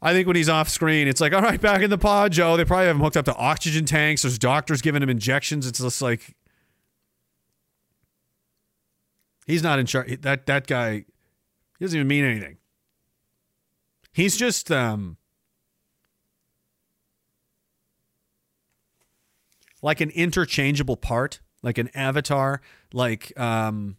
I 0.02 0.12
think 0.12 0.26
when 0.26 0.36
he's 0.36 0.48
off 0.48 0.68
screen, 0.68 1.09
it's 1.09 1.20
like, 1.20 1.32
all 1.34 1.42
right, 1.42 1.60
back 1.60 1.82
in 1.82 1.90
the 1.90 1.98
pod, 1.98 2.32
Joe. 2.32 2.56
They 2.56 2.64
probably 2.64 2.86
have 2.86 2.97
him 2.97 3.02
hooked 3.02 3.16
up 3.16 3.26
to 3.26 3.36
oxygen 3.36 3.84
tanks. 3.84 4.22
There's 4.22 4.38
doctors 4.38 4.82
giving 4.82 5.02
him 5.02 5.10
injections. 5.10 5.66
It's 5.66 5.80
just 5.80 6.01
like 6.02 6.34
he's 9.47 9.62
not 9.62 9.78
in 9.78 9.86
charge. 9.86 10.20
That 10.22 10.47
that 10.47 10.66
guy 10.66 11.05
he 11.78 11.84
doesn't 11.84 11.97
even 11.97 12.09
mean 12.09 12.24
anything. 12.24 12.56
He's 14.12 14.36
just 14.36 14.70
um 14.70 15.16
like 19.82 20.01
an 20.01 20.10
interchangeable 20.10 20.97
part, 20.97 21.40
like 21.62 21.78
an 21.78 21.91
avatar, 21.95 22.61
like 22.93 23.39
um 23.39 23.97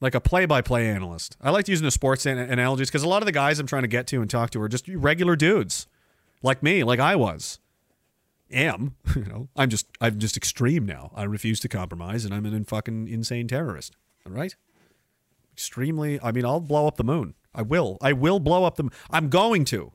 like 0.00 0.14
a 0.14 0.20
play-by-play 0.20 0.86
analyst. 0.86 1.36
I 1.40 1.50
like 1.50 1.66
using 1.66 1.84
the 1.84 1.90
sports 1.90 2.26
an- 2.26 2.38
analogies 2.38 2.90
because 2.90 3.02
a 3.02 3.08
lot 3.08 3.22
of 3.22 3.26
the 3.26 3.32
guys 3.32 3.58
I'm 3.58 3.66
trying 3.66 3.82
to 3.82 3.88
get 3.88 4.06
to 4.08 4.20
and 4.20 4.28
talk 4.28 4.50
to 4.50 4.60
are 4.60 4.68
just 4.68 4.86
regular 4.88 5.34
dudes, 5.34 5.86
like 6.42 6.62
me, 6.62 6.84
like 6.84 7.00
I 7.00 7.16
was, 7.16 7.58
am. 8.52 8.96
You 9.16 9.24
know, 9.24 9.48
I'm 9.56 9.70
just 9.70 9.86
I'm 10.00 10.18
just 10.18 10.36
extreme 10.36 10.84
now. 10.84 11.12
I 11.14 11.22
refuse 11.22 11.60
to 11.60 11.68
compromise, 11.68 12.24
and 12.24 12.34
I'm 12.34 12.44
an 12.44 12.64
fucking 12.64 13.08
insane 13.08 13.46
terrorist. 13.46 13.94
All 14.26 14.32
right, 14.32 14.54
extremely. 15.52 16.20
I 16.20 16.32
mean, 16.32 16.44
I'll 16.44 16.60
blow 16.60 16.88
up 16.88 16.96
the 16.96 17.04
moon. 17.04 17.34
I 17.54 17.62
will. 17.62 17.96
I 18.02 18.12
will 18.12 18.40
blow 18.40 18.64
up 18.64 18.74
the. 18.74 18.90
I'm 19.10 19.28
going 19.28 19.64
to. 19.66 19.92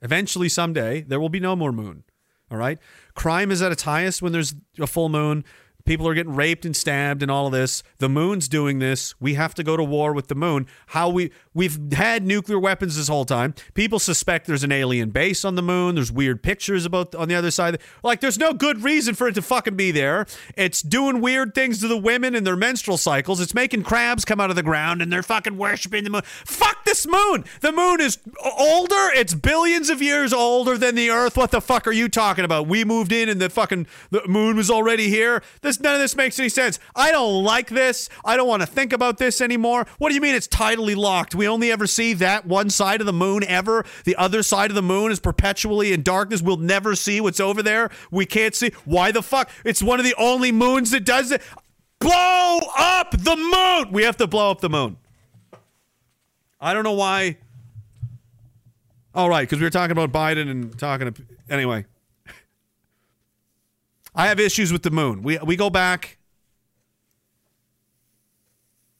Eventually, 0.00 0.48
someday, 0.48 1.02
there 1.02 1.20
will 1.20 1.28
be 1.28 1.38
no 1.38 1.54
more 1.54 1.70
moon. 1.70 2.04
All 2.50 2.56
right. 2.58 2.78
Crime 3.14 3.50
is 3.50 3.62
at 3.62 3.72
its 3.72 3.82
highest 3.82 4.22
when 4.22 4.32
there's 4.32 4.54
a 4.78 4.86
full 4.86 5.08
moon. 5.08 5.44
People 5.84 6.06
are 6.08 6.14
getting 6.14 6.34
raped 6.34 6.64
and 6.64 6.76
stabbed 6.76 7.22
and 7.22 7.30
all 7.30 7.46
of 7.46 7.52
this. 7.52 7.82
The 7.98 8.08
moon's 8.08 8.48
doing 8.48 8.78
this. 8.78 9.14
We 9.20 9.34
have 9.34 9.54
to 9.54 9.64
go 9.64 9.76
to 9.76 9.84
war 9.84 10.12
with 10.12 10.28
the 10.28 10.34
moon. 10.34 10.66
How 10.88 11.08
we 11.08 11.30
we've 11.54 11.92
had 11.92 12.26
nuclear 12.26 12.58
weapons 12.58 12.96
this 12.96 13.08
whole 13.08 13.24
time. 13.24 13.54
People 13.74 13.98
suspect 13.98 14.46
there's 14.46 14.64
an 14.64 14.72
alien 14.72 15.10
base 15.10 15.44
on 15.44 15.54
the 15.54 15.62
moon. 15.62 15.94
There's 15.94 16.12
weird 16.12 16.42
pictures 16.42 16.84
about 16.84 17.14
on 17.14 17.28
the 17.28 17.34
other 17.34 17.50
side. 17.50 17.80
Like 18.02 18.20
there's 18.20 18.38
no 18.38 18.52
good 18.52 18.82
reason 18.82 19.14
for 19.14 19.28
it 19.28 19.34
to 19.34 19.42
fucking 19.42 19.76
be 19.76 19.90
there. 19.90 20.26
It's 20.56 20.82
doing 20.82 21.20
weird 21.20 21.54
things 21.54 21.80
to 21.80 21.88
the 21.88 21.98
women 21.98 22.34
and 22.34 22.46
their 22.46 22.56
menstrual 22.56 22.96
cycles. 22.96 23.40
It's 23.40 23.54
making 23.54 23.82
crabs 23.82 24.24
come 24.24 24.40
out 24.40 24.50
of 24.50 24.56
the 24.56 24.62
ground 24.62 25.02
and 25.02 25.12
they're 25.12 25.22
fucking 25.22 25.56
worshiping 25.56 26.04
the 26.04 26.10
moon. 26.10 26.22
Fuck 26.24 26.84
this 26.84 27.06
moon. 27.06 27.44
The 27.60 27.72
moon 27.72 28.00
is 28.00 28.18
older. 28.58 29.10
It's 29.14 29.34
billions 29.34 29.90
of 29.90 30.00
years 30.02 30.32
older 30.32 30.78
than 30.78 30.94
the 30.94 31.10
earth. 31.10 31.36
What 31.36 31.50
the 31.50 31.60
fuck 31.60 31.86
are 31.86 31.92
you 31.92 32.08
talking 32.08 32.44
about? 32.44 32.66
We 32.66 32.84
moved 32.84 33.12
in 33.12 33.28
and 33.28 33.40
the 33.40 33.50
fucking 33.50 33.86
the 34.10 34.26
moon 34.26 34.56
was 34.56 34.70
already 34.70 35.08
here. 35.08 35.42
None 35.80 35.94
of 35.94 36.00
this 36.00 36.16
makes 36.16 36.38
any 36.38 36.48
sense. 36.48 36.78
I 36.94 37.10
don't 37.12 37.44
like 37.44 37.68
this. 37.68 38.08
I 38.24 38.36
don't 38.36 38.48
want 38.48 38.62
to 38.62 38.66
think 38.66 38.92
about 38.92 39.18
this 39.18 39.40
anymore. 39.40 39.86
What 39.98 40.08
do 40.08 40.14
you 40.14 40.20
mean 40.20 40.34
it's 40.34 40.48
tidally 40.48 40.96
locked? 40.96 41.34
We 41.34 41.48
only 41.48 41.70
ever 41.70 41.86
see 41.86 42.14
that 42.14 42.46
one 42.46 42.70
side 42.70 43.00
of 43.00 43.06
the 43.06 43.12
moon 43.12 43.44
ever. 43.44 43.84
The 44.04 44.16
other 44.16 44.42
side 44.42 44.70
of 44.70 44.74
the 44.74 44.82
moon 44.82 45.12
is 45.12 45.20
perpetually 45.20 45.92
in 45.92 46.02
darkness. 46.02 46.42
We'll 46.42 46.56
never 46.56 46.94
see 46.94 47.20
what's 47.20 47.40
over 47.40 47.62
there. 47.62 47.90
We 48.10 48.26
can't 48.26 48.54
see. 48.54 48.72
Why 48.84 49.12
the 49.12 49.22
fuck? 49.22 49.50
It's 49.64 49.82
one 49.82 49.98
of 50.00 50.04
the 50.04 50.14
only 50.18 50.52
moons 50.52 50.90
that 50.90 51.04
does 51.04 51.30
it. 51.30 51.42
Blow 51.98 52.58
up 52.76 53.12
the 53.12 53.36
moon. 53.36 53.92
We 53.92 54.02
have 54.02 54.16
to 54.16 54.26
blow 54.26 54.50
up 54.50 54.60
the 54.60 54.70
moon. 54.70 54.96
I 56.60 56.74
don't 56.74 56.84
know 56.84 56.92
why. 56.92 57.38
All 59.14 59.28
right, 59.28 59.42
because 59.42 59.58
we 59.58 59.64
were 59.64 59.70
talking 59.70 59.92
about 59.92 60.10
Biden 60.10 60.50
and 60.50 60.78
talking 60.78 61.12
to 61.12 61.22
anyway. 61.50 61.84
I 64.14 64.28
have 64.28 64.38
issues 64.38 64.72
with 64.72 64.82
the 64.82 64.90
moon. 64.90 65.22
We 65.22 65.38
we 65.38 65.56
go 65.56 65.70
back. 65.70 66.18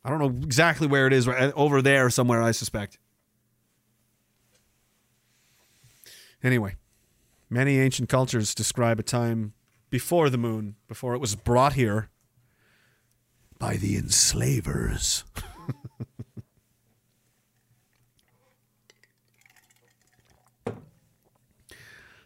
I 0.05 0.11
don't 0.11 0.19
know 0.19 0.45
exactly 0.45 0.87
where 0.87 1.07
it 1.07 1.13
is, 1.13 1.29
right 1.29 1.45
uh, 1.45 1.53
over 1.55 1.81
there 1.81 2.11
somewhere. 2.11 2.43
I 2.43 2.51
suspect. 2.51 2.99
Anyway, 6.43 6.75
many 7.49 7.79
ancient 7.79 8.09
cultures 8.09 8.55
describe 8.55 8.99
a 8.99 9.05
time 9.05 9.53
before 9.91 10.29
the 10.29 10.39
moon, 10.39 10.75
before 10.89 11.15
it 11.15 11.21
was 11.21 11.37
brought 11.37 11.75
here 11.75 12.09
by 13.59 13.77
the 13.77 13.97
enslavers. 13.97 15.25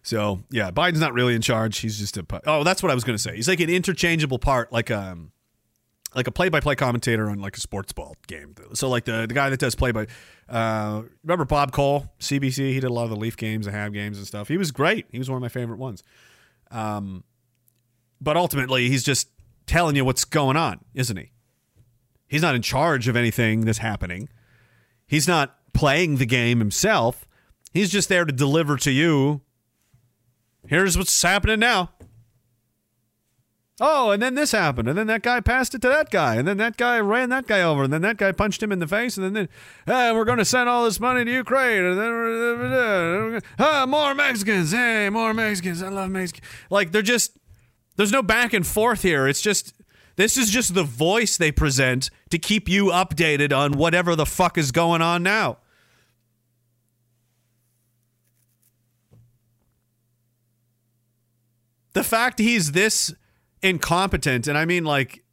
So 0.06 0.44
yeah, 0.52 0.70
Biden's 0.70 1.00
not 1.00 1.14
really 1.14 1.34
in 1.34 1.42
charge. 1.42 1.78
He's 1.78 1.98
just 1.98 2.16
a 2.16 2.24
oh, 2.46 2.62
that's 2.62 2.80
what 2.80 2.92
I 2.92 2.94
was 2.94 3.02
going 3.02 3.16
to 3.16 3.22
say. 3.22 3.34
He's 3.34 3.48
like 3.48 3.58
an 3.58 3.68
interchangeable 3.68 4.38
part, 4.38 4.72
like 4.72 4.88
um, 4.88 5.32
like 6.14 6.28
a 6.28 6.30
play-by-play 6.30 6.76
commentator 6.76 7.28
on 7.28 7.40
like 7.40 7.56
a 7.56 7.60
sports 7.60 7.92
ball 7.92 8.14
game. 8.28 8.54
So 8.74 8.88
like 8.88 9.04
the 9.04 9.26
the 9.26 9.34
guy 9.34 9.50
that 9.50 9.58
does 9.58 9.74
play-by, 9.74 10.06
uh, 10.48 11.02
remember 11.24 11.44
Bob 11.44 11.72
Cole, 11.72 12.06
CBC? 12.20 12.68
He 12.68 12.74
did 12.74 12.84
a 12.84 12.92
lot 12.92 13.02
of 13.02 13.10
the 13.10 13.16
Leaf 13.16 13.36
games, 13.36 13.66
the 13.66 13.72
Habs 13.72 13.94
games, 13.94 14.16
and 14.18 14.24
stuff. 14.24 14.46
He 14.46 14.56
was 14.56 14.70
great. 14.70 15.06
He 15.10 15.18
was 15.18 15.28
one 15.28 15.38
of 15.38 15.42
my 15.42 15.48
favorite 15.48 15.80
ones. 15.80 16.04
Um, 16.70 17.24
but 18.20 18.36
ultimately, 18.36 18.88
he's 18.88 19.02
just 19.02 19.28
telling 19.66 19.96
you 19.96 20.04
what's 20.04 20.24
going 20.24 20.56
on, 20.56 20.84
isn't 20.94 21.16
he? 21.16 21.32
He's 22.28 22.42
not 22.42 22.54
in 22.54 22.62
charge 22.62 23.08
of 23.08 23.16
anything 23.16 23.64
that's 23.64 23.78
happening. 23.78 24.28
He's 25.08 25.26
not 25.26 25.58
playing 25.74 26.18
the 26.18 26.26
game 26.26 26.60
himself. 26.60 27.26
He's 27.72 27.90
just 27.90 28.08
there 28.08 28.24
to 28.24 28.32
deliver 28.32 28.76
to 28.76 28.92
you 28.92 29.42
here's 30.68 30.96
what's 30.96 31.22
happening 31.22 31.60
now. 31.60 31.90
Oh, 33.78 34.10
and 34.10 34.22
then 34.22 34.34
this 34.36 34.52
happened, 34.52 34.88
and 34.88 34.96
then 34.96 35.06
that 35.08 35.22
guy 35.22 35.40
passed 35.40 35.74
it 35.74 35.82
to 35.82 35.88
that 35.88 36.10
guy, 36.10 36.36
and 36.36 36.48
then 36.48 36.56
that 36.56 36.78
guy 36.78 36.98
ran 36.98 37.28
that 37.28 37.46
guy 37.46 37.60
over, 37.60 37.84
and 37.84 37.92
then 37.92 38.00
that 38.02 38.16
guy 38.16 38.32
punched 38.32 38.62
him 38.62 38.72
in 38.72 38.78
the 38.78 38.86
face, 38.86 39.18
and 39.18 39.36
then, 39.36 39.50
hey, 39.84 40.12
we're 40.12 40.24
going 40.24 40.38
to 40.38 40.46
send 40.46 40.66
all 40.66 40.84
this 40.84 40.98
money 40.98 41.26
to 41.26 41.30
Ukraine, 41.30 41.84
and 41.84 41.98
then, 41.98 43.42
more 43.90 44.14
Mexicans, 44.14 44.72
hey, 44.72 45.10
more 45.10 45.34
Mexicans, 45.34 45.82
I 45.82 45.90
love 45.90 46.08
Mexicans. 46.08 46.46
Like 46.70 46.92
they're 46.92 47.02
just, 47.02 47.36
there's 47.96 48.12
no 48.12 48.22
back 48.22 48.54
and 48.54 48.66
forth 48.66 49.02
here. 49.02 49.28
It's 49.28 49.42
just, 49.42 49.74
this 50.16 50.38
is 50.38 50.48
just 50.48 50.74
the 50.74 50.82
voice 50.82 51.36
they 51.36 51.52
present 51.52 52.08
to 52.30 52.38
keep 52.38 52.70
you 52.70 52.86
updated 52.86 53.54
on 53.54 53.72
whatever 53.72 54.16
the 54.16 54.24
fuck 54.24 54.56
is 54.56 54.72
going 54.72 55.02
on 55.02 55.22
now. 55.22 55.58
The 61.96 62.04
fact 62.04 62.38
he's 62.38 62.72
this 62.72 63.14
incompetent, 63.62 64.46
and 64.46 64.58
I 64.58 64.66
mean 64.66 64.84
like 64.84 65.24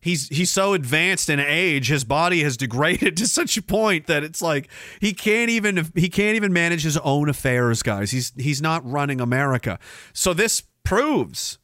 he's 0.00 0.26
he's 0.30 0.50
so 0.50 0.72
advanced 0.74 1.30
in 1.30 1.38
age, 1.38 1.86
his 1.90 2.02
body 2.02 2.42
has 2.42 2.56
degraded 2.56 3.16
to 3.18 3.28
such 3.28 3.56
a 3.56 3.62
point 3.62 4.08
that 4.08 4.24
it's 4.24 4.42
like 4.42 4.68
he 5.00 5.12
can't 5.12 5.48
even 5.48 5.92
he 5.94 6.08
can't 6.08 6.34
even 6.34 6.52
manage 6.52 6.82
his 6.82 6.96
own 6.98 7.28
affairs, 7.28 7.84
guys. 7.84 8.10
He's 8.10 8.32
he's 8.36 8.60
not 8.60 8.84
running 8.84 9.20
America. 9.20 9.78
So 10.12 10.34
this 10.34 10.64
proves 10.82 11.58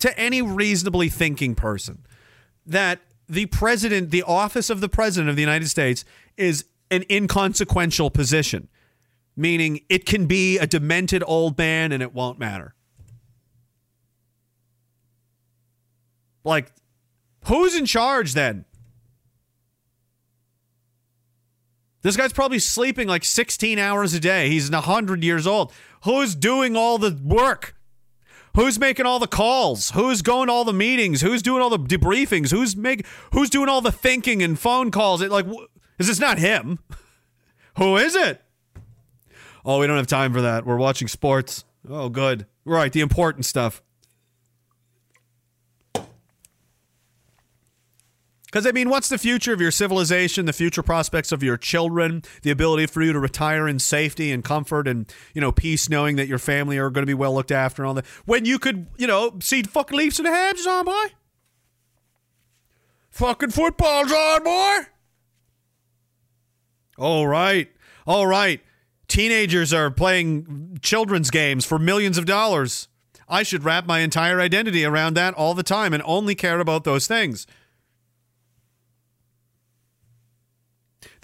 to 0.00 0.18
any 0.18 0.40
reasonably 0.40 1.10
thinking 1.10 1.54
person 1.54 2.06
that 2.64 3.00
the 3.28 3.44
president, 3.44 4.10
the 4.10 4.22
office 4.22 4.70
of 4.70 4.80
the 4.80 4.88
president 4.88 5.28
of 5.28 5.36
the 5.36 5.42
United 5.42 5.68
States 5.68 6.06
is 6.38 6.64
an 6.90 7.04
inconsequential 7.10 8.08
position, 8.08 8.68
meaning 9.36 9.80
it 9.90 10.06
can 10.06 10.24
be 10.24 10.56
a 10.56 10.66
demented 10.66 11.22
old 11.26 11.58
man 11.58 11.92
and 11.92 12.02
it 12.02 12.14
won't 12.14 12.38
matter. 12.38 12.74
Like, 16.44 16.72
who's 17.46 17.74
in 17.74 17.86
charge 17.86 18.34
then? 18.34 18.64
This 22.02 22.18
guy's 22.18 22.34
probably 22.34 22.58
sleeping 22.58 23.08
like 23.08 23.24
16 23.24 23.78
hours 23.78 24.12
a 24.12 24.20
day. 24.20 24.50
He's 24.50 24.70
100 24.70 25.24
years 25.24 25.46
old. 25.46 25.72
Who's 26.04 26.34
doing 26.34 26.76
all 26.76 26.98
the 26.98 27.18
work? 27.24 27.74
Who's 28.54 28.78
making 28.78 29.06
all 29.06 29.18
the 29.18 29.26
calls? 29.26 29.90
Who's 29.92 30.20
going 30.22 30.46
to 30.46 30.52
all 30.52 30.64
the 30.64 30.72
meetings? 30.72 31.22
Who's 31.22 31.42
doing 31.42 31.62
all 31.62 31.70
the 31.70 31.78
debriefings? 31.78 32.50
Who's 32.50 32.76
make 32.76 33.06
who's 33.32 33.50
doing 33.50 33.68
all 33.68 33.80
the 33.80 33.90
thinking 33.90 34.42
and 34.42 34.58
phone 34.58 34.90
calls? 34.90 35.22
It 35.22 35.30
like 35.30 35.46
is 35.98 36.06
this 36.06 36.20
not 36.20 36.38
him? 36.38 36.78
Who 37.78 37.96
is 37.96 38.14
it? 38.14 38.42
Oh, 39.64 39.80
we 39.80 39.86
don't 39.86 39.96
have 39.96 40.06
time 40.06 40.32
for 40.32 40.42
that. 40.42 40.66
We're 40.66 40.76
watching 40.76 41.08
sports. 41.08 41.64
Oh, 41.88 42.08
good. 42.08 42.46
Right, 42.64 42.92
the 42.92 43.00
important 43.00 43.46
stuff. 43.46 43.82
Because, 48.54 48.68
I 48.68 48.70
mean, 48.70 48.88
what's 48.88 49.08
the 49.08 49.18
future 49.18 49.52
of 49.52 49.60
your 49.60 49.72
civilization, 49.72 50.46
the 50.46 50.52
future 50.52 50.84
prospects 50.84 51.32
of 51.32 51.42
your 51.42 51.56
children, 51.56 52.22
the 52.42 52.52
ability 52.52 52.86
for 52.86 53.02
you 53.02 53.12
to 53.12 53.18
retire 53.18 53.66
in 53.66 53.80
safety 53.80 54.30
and 54.30 54.44
comfort 54.44 54.86
and, 54.86 55.12
you 55.34 55.40
know, 55.40 55.50
peace 55.50 55.88
knowing 55.88 56.14
that 56.14 56.28
your 56.28 56.38
family 56.38 56.78
are 56.78 56.88
going 56.88 57.02
to 57.02 57.06
be 57.06 57.14
well 57.14 57.34
looked 57.34 57.50
after 57.50 57.82
and 57.82 57.88
all 57.88 57.94
that, 57.94 58.06
when 58.26 58.44
you 58.44 58.60
could, 58.60 58.86
you 58.96 59.08
know, 59.08 59.36
see 59.40 59.64
fucking 59.64 59.98
Leafs 59.98 60.20
and 60.20 60.28
Habs 60.28 60.68
on, 60.68 60.84
boy? 60.84 61.14
Fucking 63.10 63.50
football's 63.50 64.12
on, 64.12 64.44
boy? 64.44 64.76
All 66.96 67.26
right. 67.26 67.72
All 68.06 68.28
right. 68.28 68.60
Teenagers 69.08 69.72
are 69.72 69.90
playing 69.90 70.78
children's 70.80 71.32
games 71.32 71.64
for 71.64 71.80
millions 71.80 72.18
of 72.18 72.24
dollars. 72.24 72.86
I 73.28 73.42
should 73.42 73.64
wrap 73.64 73.84
my 73.84 73.98
entire 73.98 74.40
identity 74.40 74.84
around 74.84 75.14
that 75.14 75.34
all 75.34 75.54
the 75.54 75.64
time 75.64 75.92
and 75.92 76.04
only 76.06 76.36
care 76.36 76.60
about 76.60 76.84
those 76.84 77.08
things. 77.08 77.48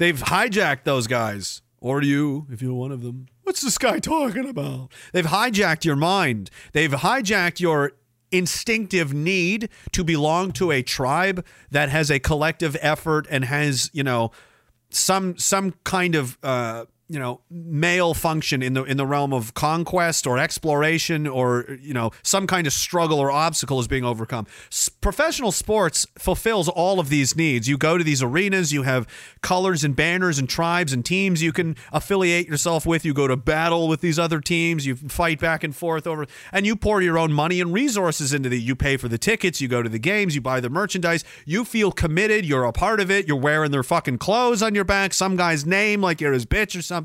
They've 0.01 0.19
hijacked 0.19 0.85
those 0.85 1.07
guys. 1.07 1.61
Or 1.79 2.03
you, 2.03 2.47
if 2.51 2.63
you're 2.63 2.73
one 2.73 2.91
of 2.91 3.03
them. 3.03 3.27
What's 3.43 3.61
this 3.61 3.77
guy 3.77 3.99
talking 3.99 4.49
about? 4.49 4.91
They've 5.13 5.27
hijacked 5.27 5.85
your 5.85 5.95
mind. 5.97 6.51
They've 6.73 6.91
hijacked 6.91 7.61
your 7.61 7.93
instinctive 8.33 9.13
need 9.13 9.69
to 9.93 10.03
belong 10.03 10.53
to 10.53 10.71
a 10.71 10.83
tribe 10.83 11.45
that 11.71 11.91
has 11.91 12.11
a 12.11 12.19
collective 12.19 12.79
effort 12.81 13.27
and 13.31 13.45
has, 13.45 13.91
you 13.93 14.03
know, 14.03 14.31
some 14.89 15.37
some 15.37 15.75
kind 15.85 16.15
of 16.15 16.39
uh, 16.43 16.87
you 17.11 17.19
know 17.19 17.41
male 17.51 18.15
function 18.15 18.63
in 18.63 18.75
the 18.75 18.85
in 18.85 18.97
the 18.97 19.07
realm 19.07 19.33
of 19.33 19.53
conquest 19.55 20.29
or 20.29 20.39
exploration 20.39 21.27
or 21.27 21.77
you 21.83 21.93
know 21.93 22.13
some 22.23 22.47
kind 22.47 22.69
of 22.69 22.73
struggle 22.73 23.19
or 23.19 23.33
obstacle 23.33 23.81
is 23.81 23.89
being 23.89 24.05
overcome. 24.05 24.47
S- 24.71 24.89
professional 24.89 25.51
sports 25.51 26.07
fulfills 26.17 26.69
all 26.69 27.01
of 27.01 27.09
these 27.09 27.35
needs. 27.35 27.69
You 27.69 27.77
go 27.77 27.99
to 27.99 28.05
these 28.05 28.23
arenas, 28.23 28.73
you 28.73 28.83
have 28.83 29.09
colors 29.43 29.83
and 29.83 29.97
banners 29.97 30.39
and 30.39 30.49
tribes 30.49 30.93
and 30.93 31.05
teams 31.05 31.43
you 31.43 31.53
can 31.53 31.75
affiliate 31.93 32.47
yourself 32.47 32.87
with. 32.87 33.05
You 33.05 33.13
go 33.13 33.27
to 33.27 33.37
battle 33.37 33.89
with 33.89 34.01
these 34.01 34.19
other 34.19 34.41
teams. 34.41 34.87
You 34.87 34.95
fight 34.95 35.41
back 35.41 35.65
and 35.65 35.75
forth 35.75 36.07
over, 36.07 36.27
and 36.53 36.65
you 36.65 36.77
pour 36.77 37.03
your 37.03 37.19
own 37.19 37.33
money 37.33 37.61
and 37.61 37.73
resources 37.73 38.33
into 38.33 38.49
the. 38.49 38.61
You 38.61 38.77
pay 38.77 38.97
for 38.97 39.09
the 39.09 39.19
tickets. 39.19 39.61
You 39.61 39.67
go 39.67 39.83
to 39.83 39.89
the 39.89 39.99
games. 39.99 40.37
You 40.37 40.43
buy 40.43 40.61
the 40.61 40.71
merchandise. 40.71 41.25
You 41.45 41.65
feel 41.65 41.91
committed. 41.91 42.45
You're 42.45 42.65
a 42.65 42.73
part 42.73 43.01
of 43.01 43.11
it. 43.11 43.27
You're 43.27 43.37
wearing 43.37 43.73
their 43.73 43.83
fucking 43.83 44.19
clothes 44.19 44.63
on 44.63 44.77
your 44.77 44.85
back. 44.85 45.13
Some 45.13 45.35
guy's 45.37 45.67
name, 45.67 46.01
like 46.01 46.21
you're 46.21 46.33
his 46.33 46.47
bitch 46.47 46.79
or 46.79 46.83
something, 46.83 47.00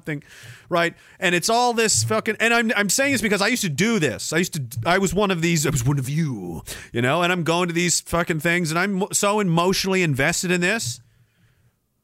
right? 0.70 0.94
And 1.20 1.36
it's 1.36 1.50
all 1.50 1.74
this 1.74 2.04
fucking. 2.04 2.38
And 2.40 2.54
I'm 2.54 2.72
I'm 2.76 2.90
saying 2.90 3.14
this 3.14 3.22
because 3.22 3.42
I 3.42 3.48
used 3.48 3.64
to 3.64 3.70
do 3.70 4.00
this. 4.00 4.34
I 4.34 4.38
used 4.38 4.54
to. 4.54 4.64
I 4.86 4.98
was 4.98 5.14
one 5.14 5.32
of 5.32 5.42
these. 5.42 5.66
I 5.66 5.70
was 5.70 5.86
one 5.86 6.00
of 6.00 6.10
you, 6.10 6.64
you 6.92 7.02
know. 7.02 7.22
And 7.22 7.32
I'm 7.32 7.44
going 7.44 7.68
to 7.68 7.74
these 7.74 8.02
fucking 8.02 8.40
things, 8.40 8.72
and 8.72 8.80
I'm 8.80 9.06
so 9.14 9.40
emotionally 9.40 10.04
invested 10.04 10.52
in 10.52 10.62
this 10.62 11.02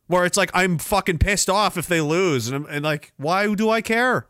where 0.08 0.26
it's 0.26 0.38
like 0.38 0.52
I'm 0.54 0.78
fucking 0.78 1.20
pissed 1.20 1.50
off 1.50 1.78
if 1.78 1.88
they 1.88 2.02
lose, 2.02 2.50
and, 2.50 2.66
and 2.68 2.84
like, 2.84 3.14
why 3.18 3.54
do 3.56 3.70
I 3.70 3.82
care? 3.82 4.28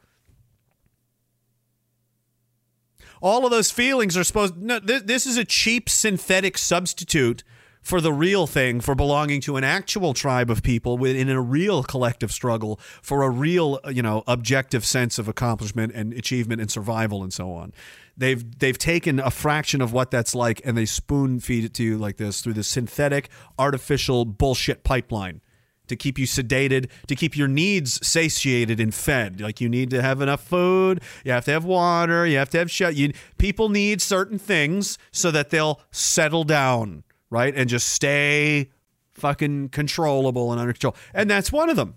All 3.21 3.45
of 3.45 3.51
those 3.51 3.71
feelings 3.71 4.17
are 4.17 4.23
supposed. 4.23 4.57
No, 4.57 4.79
this, 4.79 5.03
this 5.03 5.25
is 5.25 5.37
a 5.37 5.45
cheap 5.45 5.89
synthetic 5.89 6.57
substitute 6.57 7.43
for 7.81 7.99
the 7.99 8.13
real 8.13 8.47
thing, 8.47 8.79
for 8.79 8.95
belonging 8.95 9.41
to 9.41 9.57
an 9.57 9.63
actual 9.63 10.13
tribe 10.13 10.49
of 10.49 10.63
people 10.63 10.97
within 10.97 11.29
a 11.29 11.41
real 11.41 11.83
collective 11.83 12.31
struggle 12.31 12.79
for 13.01 13.23
a 13.23 13.29
real, 13.29 13.79
you 13.89 14.01
know, 14.01 14.23
objective 14.27 14.85
sense 14.85 15.17
of 15.17 15.27
accomplishment 15.27 15.93
and 15.93 16.13
achievement 16.13 16.61
and 16.61 16.71
survival 16.71 17.23
and 17.23 17.33
so 17.33 17.51
on. 17.53 17.73
They've 18.15 18.59
they've 18.59 18.77
taken 18.77 19.19
a 19.19 19.31
fraction 19.31 19.81
of 19.81 19.93
what 19.93 20.11
that's 20.11 20.35
like 20.35 20.61
and 20.63 20.77
they 20.77 20.85
spoon 20.85 21.39
feed 21.39 21.63
it 21.63 21.73
to 21.75 21.83
you 21.83 21.97
like 21.97 22.17
this 22.17 22.41
through 22.41 22.53
this 22.53 22.67
synthetic, 22.67 23.29
artificial 23.57 24.25
bullshit 24.25 24.83
pipeline 24.83 25.41
to 25.87 25.95
keep 25.95 26.17
you 26.17 26.25
sedated, 26.25 26.89
to 27.07 27.15
keep 27.15 27.37
your 27.37 27.47
needs 27.47 28.05
satiated 28.05 28.79
and 28.79 28.93
fed. 28.93 29.41
Like 29.41 29.61
you 29.61 29.69
need 29.69 29.89
to 29.91 30.01
have 30.01 30.21
enough 30.21 30.41
food, 30.41 31.01
you 31.23 31.31
have 31.31 31.45
to 31.45 31.51
have 31.51 31.65
water, 31.65 32.25
you 32.25 32.37
have 32.37 32.49
to 32.51 32.57
have 32.59 32.71
shit. 32.71 32.95
You 32.95 33.13
people 33.37 33.69
need 33.69 34.01
certain 34.01 34.39
things 34.39 34.97
so 35.11 35.31
that 35.31 35.49
they'll 35.49 35.81
settle 35.91 36.43
down, 36.43 37.03
right? 37.31 37.55
And 37.55 37.67
just 37.67 37.89
stay 37.89 38.69
fucking 39.13 39.69
controllable 39.69 40.51
and 40.51 40.61
under 40.61 40.73
control. 40.73 40.95
And 41.15 41.27
that's 41.27 41.51
one 41.51 41.71
of 41.71 41.75
them. 41.75 41.95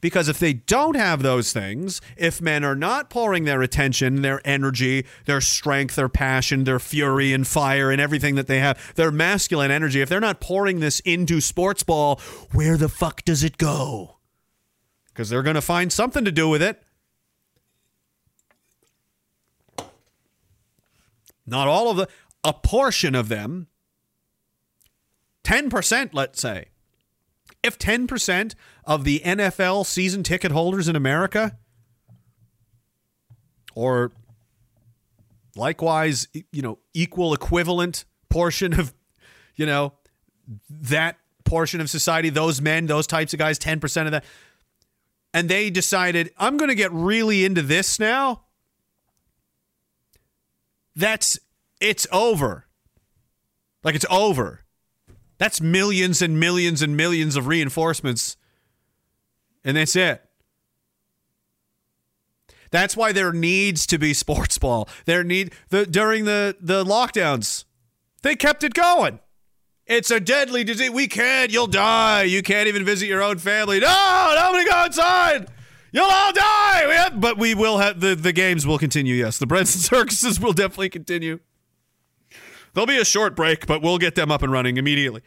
Because 0.00 0.28
if 0.28 0.40
they 0.40 0.52
don't 0.52 0.96
have 0.96 1.22
those 1.22 1.52
things, 1.52 2.00
if 2.16 2.40
men 2.40 2.64
are 2.64 2.74
not 2.74 3.08
pouring 3.08 3.44
their 3.44 3.62
attention, 3.62 4.22
their 4.22 4.40
energy, 4.44 5.06
their 5.26 5.40
strength, 5.40 5.94
their 5.94 6.08
passion, 6.08 6.64
their 6.64 6.80
fury 6.80 7.32
and 7.32 7.46
fire 7.46 7.88
and 7.90 8.00
everything 8.00 8.34
that 8.34 8.48
they 8.48 8.58
have, 8.58 8.94
their 8.96 9.12
masculine 9.12 9.70
energy, 9.70 10.00
if 10.00 10.08
they're 10.08 10.18
not 10.18 10.40
pouring 10.40 10.80
this 10.80 10.98
into 11.00 11.40
sports 11.40 11.84
ball, 11.84 12.20
where 12.50 12.76
the 12.76 12.88
fuck 12.88 13.24
does 13.24 13.44
it 13.44 13.58
go? 13.58 14.16
Because 15.08 15.30
they're 15.30 15.44
going 15.44 15.54
to 15.54 15.60
find 15.60 15.92
something 15.92 16.24
to 16.24 16.32
do 16.32 16.48
with 16.48 16.62
it. 16.62 16.82
Not 21.46 21.68
all 21.68 21.90
of 21.90 21.96
the, 21.96 22.08
a 22.42 22.52
portion 22.52 23.14
of 23.14 23.28
them, 23.28 23.68
10%, 25.44 26.10
let's 26.12 26.40
say. 26.40 26.66
If 27.62 27.78
10% 27.78 28.54
of 28.84 29.04
the 29.04 29.20
NFL 29.24 29.86
season 29.86 30.22
ticket 30.22 30.52
holders 30.52 30.88
in 30.88 30.96
America, 30.96 31.56
or 33.74 34.12
likewise, 35.54 36.26
you 36.50 36.62
know, 36.62 36.78
equal 36.94 37.34
equivalent 37.34 38.04
portion 38.28 38.78
of, 38.78 38.92
you 39.54 39.66
know, 39.66 39.92
that 40.68 41.18
portion 41.44 41.80
of 41.80 41.88
society, 41.88 42.30
those 42.30 42.60
men, 42.60 42.86
those 42.86 43.06
types 43.06 43.32
of 43.32 43.38
guys, 43.38 43.58
10% 43.58 44.06
of 44.06 44.12
that, 44.12 44.24
and 45.34 45.48
they 45.48 45.70
decided, 45.70 46.32
I'm 46.36 46.56
going 46.56 46.68
to 46.68 46.74
get 46.74 46.92
really 46.92 47.44
into 47.44 47.62
this 47.62 47.98
now, 47.98 48.42
that's, 50.94 51.38
it's 51.80 52.06
over. 52.12 52.66
Like 53.82 53.94
it's 53.94 54.06
over. 54.10 54.64
That's 55.42 55.60
millions 55.60 56.22
and 56.22 56.38
millions 56.38 56.82
and 56.82 56.96
millions 56.96 57.34
of 57.34 57.48
reinforcements. 57.48 58.36
And 59.64 59.76
that's 59.76 59.96
it. 59.96 60.22
That's 62.70 62.96
why 62.96 63.10
there 63.10 63.32
needs 63.32 63.84
to 63.88 63.98
be 63.98 64.14
sports 64.14 64.56
ball. 64.58 64.88
There 65.04 65.24
need 65.24 65.52
the 65.70 65.84
during 65.84 66.26
the 66.26 66.56
the 66.60 66.84
lockdowns. 66.84 67.64
They 68.22 68.36
kept 68.36 68.62
it 68.62 68.72
going. 68.72 69.18
It's 69.84 70.12
a 70.12 70.20
deadly 70.20 70.62
disease. 70.62 70.92
We 70.92 71.08
can't. 71.08 71.50
You'll 71.50 71.66
die. 71.66 72.22
You 72.22 72.44
can't 72.44 72.68
even 72.68 72.84
visit 72.84 73.08
your 73.08 73.20
own 73.20 73.38
family. 73.38 73.80
No, 73.80 74.34
nobody 74.38 74.64
go 74.70 74.76
outside. 74.76 75.48
You'll 75.90 76.04
all 76.04 76.32
die. 76.32 76.86
We 76.86 76.94
have, 76.94 77.20
but 77.20 77.36
we 77.36 77.56
will 77.56 77.78
have 77.78 77.98
the 77.98 78.14
the 78.14 78.32
games 78.32 78.64
will 78.64 78.78
continue. 78.78 79.16
Yes, 79.16 79.38
the 79.38 79.48
breads 79.48 79.74
and 79.74 79.82
circuses 79.82 80.38
will 80.38 80.52
definitely 80.52 80.90
continue. 80.90 81.40
There'll 82.74 82.86
be 82.86 82.98
a 82.98 83.04
short 83.04 83.36
break, 83.36 83.66
but 83.66 83.82
we'll 83.82 83.98
get 83.98 84.14
them 84.14 84.30
up 84.30 84.42
and 84.42 84.50
running 84.50 84.76
immediately. 84.76 85.22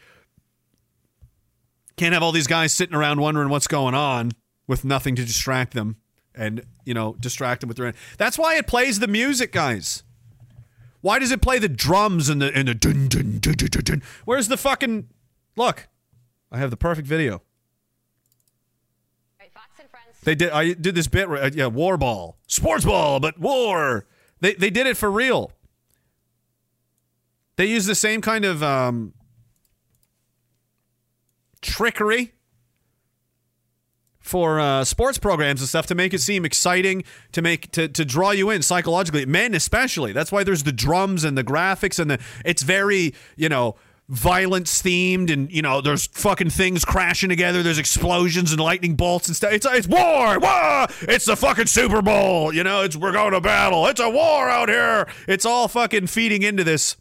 Can't 1.97 2.13
have 2.13 2.23
all 2.23 2.31
these 2.31 2.47
guys 2.47 2.73
sitting 2.73 2.95
around 2.95 3.21
wondering 3.21 3.49
what's 3.49 3.67
going 3.67 3.95
on 3.95 4.31
with 4.67 4.83
nothing 4.83 5.15
to 5.15 5.23
distract 5.23 5.73
them 5.73 5.97
and, 6.33 6.65
you 6.85 6.93
know, 6.93 7.15
distract 7.19 7.61
them 7.61 7.67
with 7.67 7.77
their. 7.77 7.93
That's 8.17 8.37
why 8.37 8.55
it 8.55 8.67
plays 8.67 8.99
the 8.99 9.07
music, 9.07 9.51
guys. 9.51 10.03
Why 11.01 11.19
does 11.19 11.31
it 11.31 11.41
play 11.41 11.59
the 11.59 11.69
drums 11.69 12.29
and 12.29 12.41
the 12.41 12.51
and 12.55 12.67
the 12.67 12.73
dun 12.73 13.07
dun 13.07 13.37
dun 13.39 13.53
dun 13.53 13.69
dun? 13.69 13.83
dun? 13.83 14.03
Where's 14.25 14.47
the 14.47 14.57
fucking 14.57 15.07
look? 15.55 15.87
I 16.51 16.57
have 16.57 16.71
the 16.71 16.77
perfect 16.77 17.07
video. 17.07 17.43
They 20.23 20.33
did. 20.33 20.49
I 20.49 20.73
did 20.73 20.95
this 20.95 21.07
bit. 21.07 21.29
Uh, 21.29 21.51
yeah, 21.53 21.67
war 21.67 21.97
ball, 21.97 22.39
sports 22.47 22.85
ball, 22.85 23.19
but 23.19 23.39
war. 23.39 24.07
They 24.41 24.55
they 24.55 24.71
did 24.71 24.87
it 24.87 24.97
for 24.97 25.11
real. 25.11 25.51
They 27.57 27.65
use 27.67 27.85
the 27.85 27.95
same 27.95 28.21
kind 28.21 28.45
of 28.45 28.61
um, 28.61 29.13
trickery 31.61 32.33
for 34.19 34.59
uh, 34.59 34.83
sports 34.83 35.19
programs 35.19 35.61
and 35.61 35.69
stuff 35.69 35.85
to 35.85 35.95
make 35.95 36.13
it 36.13 36.19
seem 36.19 36.45
exciting, 36.45 37.03
to 37.31 37.43
make 37.43 37.71
to, 37.71 37.87
to 37.87 38.03
draw 38.03 38.31
you 38.31 38.49
in 38.49 38.61
psychologically, 38.63 39.25
men 39.25 39.53
especially. 39.53 40.11
That's 40.13 40.31
why 40.31 40.43
there's 40.43 40.63
the 40.63 40.71
drums 40.71 41.23
and 41.23 41.37
the 41.37 41.43
graphics 41.43 41.99
and 41.99 42.09
the. 42.09 42.19
It's 42.43 42.63
very 42.63 43.13
you 43.35 43.49
know 43.49 43.75
violence 44.07 44.81
themed 44.83 45.31
and 45.31 45.51
you 45.51 45.61
know 45.61 45.81
there's 45.81 46.07
fucking 46.07 46.49
things 46.49 46.83
crashing 46.83 47.29
together. 47.29 47.61
There's 47.61 47.77
explosions 47.77 48.51
and 48.51 48.59
lightning 48.59 48.95
bolts 48.95 49.27
and 49.27 49.35
stuff. 49.35 49.53
It's 49.53 49.67
it's 49.69 49.87
war! 49.87 50.39
War! 50.39 50.87
It's 51.01 51.25
the 51.25 51.35
fucking 51.35 51.67
super 51.67 52.01
bowl! 52.01 52.51
You 52.51 52.63
know 52.63 52.81
it's 52.81 52.97
we're 52.97 53.11
going 53.11 53.33
to 53.33 53.41
battle. 53.41 53.85
It's 53.85 54.01
a 54.01 54.09
war 54.09 54.49
out 54.49 54.69
here! 54.69 55.07
It's 55.27 55.45
all 55.45 55.67
fucking 55.67 56.07
feeding 56.07 56.41
into 56.41 56.63
this 56.63 56.97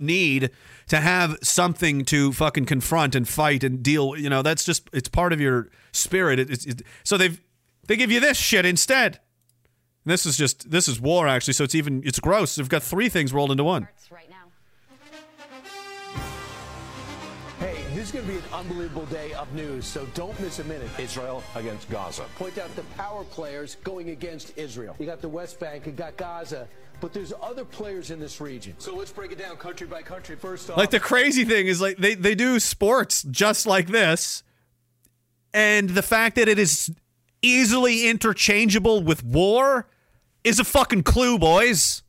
need 0.00 0.50
to 0.88 1.00
have 1.00 1.36
something 1.42 2.04
to 2.06 2.32
fucking 2.32 2.66
confront 2.66 3.14
and 3.14 3.28
fight 3.28 3.64
and 3.64 3.82
deal. 3.82 4.16
You 4.16 4.30
know, 4.30 4.42
that's 4.42 4.64
just 4.64 4.88
it's 4.92 5.08
part 5.08 5.32
of 5.32 5.40
your 5.40 5.68
spirit. 5.92 6.38
It, 6.38 6.50
it's 6.50 6.66
it, 6.66 6.82
so 7.02 7.16
they've 7.16 7.40
they 7.86 7.96
give 7.96 8.10
you 8.10 8.20
this 8.20 8.36
shit 8.36 8.64
instead. 8.64 9.20
This 10.04 10.26
is 10.26 10.36
just 10.36 10.70
this 10.70 10.88
is 10.88 11.00
war 11.00 11.28
actually, 11.28 11.54
so 11.54 11.64
it's 11.64 11.74
even 11.74 12.02
it's 12.04 12.20
gross. 12.20 12.56
They've 12.56 12.68
got 12.68 12.82
three 12.82 13.08
things 13.08 13.32
rolled 13.32 13.50
into 13.50 13.64
one. 13.64 13.88
right. 14.10 14.28
Hey, 17.64 17.82
this 17.94 18.06
is 18.06 18.12
going 18.12 18.26
to 18.26 18.30
be 18.32 18.36
an 18.36 18.44
unbelievable 18.52 19.06
day 19.06 19.32
of 19.32 19.50
news, 19.54 19.86
so 19.86 20.04
don't 20.14 20.38
miss 20.38 20.58
a 20.58 20.64
minute. 20.64 20.90
Israel 20.98 21.42
against 21.54 21.88
Gaza. 21.88 22.24
Point 22.36 22.58
out 22.58 22.74
the 22.76 22.82
power 22.98 23.24
players 23.24 23.76
going 23.84 24.10
against 24.10 24.52
Israel. 24.58 24.94
You 24.98 25.06
got 25.06 25.22
the 25.22 25.30
West 25.30 25.58
Bank, 25.60 25.86
you 25.86 25.92
got 25.92 26.16
Gaza, 26.18 26.68
but 27.04 27.12
there's 27.12 27.34
other 27.42 27.66
players 27.66 28.10
in 28.10 28.18
this 28.18 28.40
region. 28.40 28.74
So 28.78 28.96
let's 28.96 29.12
break 29.12 29.30
it 29.30 29.36
down 29.36 29.58
country 29.58 29.86
by 29.86 30.00
country. 30.00 30.36
First 30.36 30.70
off, 30.70 30.78
Like 30.78 30.88
the 30.88 30.98
crazy 30.98 31.44
thing 31.44 31.66
is 31.66 31.78
like 31.78 31.98
they 31.98 32.14
they 32.14 32.34
do 32.34 32.58
sports 32.58 33.22
just 33.24 33.66
like 33.66 33.88
this, 33.88 34.42
and 35.52 35.90
the 35.90 36.00
fact 36.00 36.36
that 36.36 36.48
it 36.48 36.58
is 36.58 36.90
easily 37.42 38.08
interchangeable 38.08 39.02
with 39.02 39.22
war 39.22 39.86
is 40.44 40.58
a 40.58 40.64
fucking 40.64 41.02
clue, 41.02 41.38
boys. 41.38 42.02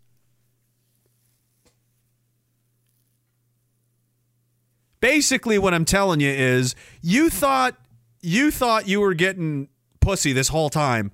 Basically, 5.02 5.58
what 5.58 5.74
I'm 5.74 5.84
telling 5.84 6.22
you 6.22 6.32
is 6.32 6.74
you 7.02 7.30
thought 7.30 7.76
you 8.22 8.50
thought 8.50 8.88
you 8.88 9.02
were 9.02 9.14
getting 9.14 9.68
pussy 10.00 10.32
this 10.32 10.48
whole 10.48 10.70
time. 10.70 11.12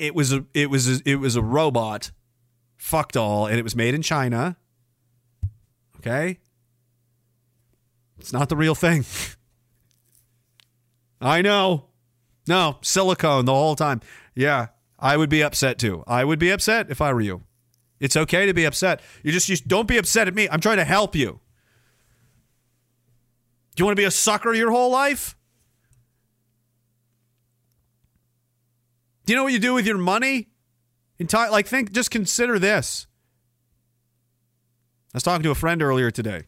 It 0.00 0.12
was 0.12 0.32
a 0.32 0.44
it 0.54 0.70
was 0.70 0.88
a, 0.88 1.00
it 1.08 1.20
was 1.20 1.36
a 1.36 1.42
robot, 1.42 2.10
fucked 2.80 3.16
all, 3.16 3.46
and 3.46 3.58
it 3.58 3.62
was 3.62 3.76
made 3.76 3.94
in 3.94 4.02
China. 4.02 4.56
Okay, 5.98 6.40
it's 8.18 8.32
not 8.32 8.48
the 8.48 8.56
real 8.56 8.74
thing. 8.74 9.04
I 11.20 11.42
know. 11.42 11.86
No, 12.48 12.78
silicone 12.80 13.44
the 13.44 13.52
whole 13.52 13.76
time. 13.76 14.00
Yeah, 14.34 14.68
I 14.98 15.18
would 15.18 15.28
be 15.28 15.42
upset 15.42 15.78
too. 15.78 16.02
I 16.06 16.24
would 16.24 16.38
be 16.38 16.50
upset 16.50 16.90
if 16.90 17.02
I 17.02 17.12
were 17.12 17.20
you. 17.20 17.42
It's 18.00 18.16
okay 18.16 18.46
to 18.46 18.54
be 18.54 18.64
upset. 18.64 19.02
You 19.22 19.30
just 19.30 19.68
don't 19.68 19.86
be 19.86 19.98
upset 19.98 20.26
at 20.26 20.34
me. 20.34 20.48
I'm 20.48 20.60
trying 20.60 20.78
to 20.78 20.84
help 20.84 21.14
you. 21.14 21.40
Do 23.76 23.82
you 23.82 23.84
want 23.84 23.96
to 23.96 24.00
be 24.00 24.06
a 24.06 24.10
sucker 24.10 24.54
your 24.54 24.70
whole 24.70 24.90
life? 24.90 25.36
Do 29.26 29.34
you 29.34 29.36
know 29.36 29.44
what 29.44 29.52
you 29.52 29.58
do 29.58 29.74
with 29.74 29.86
your 29.86 29.98
money? 29.98 30.49
Entire 31.20 31.50
like 31.50 31.66
think 31.66 31.92
just 31.92 32.10
consider 32.10 32.58
this. 32.58 33.06
I 35.12 35.16
was 35.16 35.22
talking 35.22 35.42
to 35.42 35.50
a 35.50 35.54
friend 35.54 35.82
earlier 35.82 36.10
today 36.10 36.44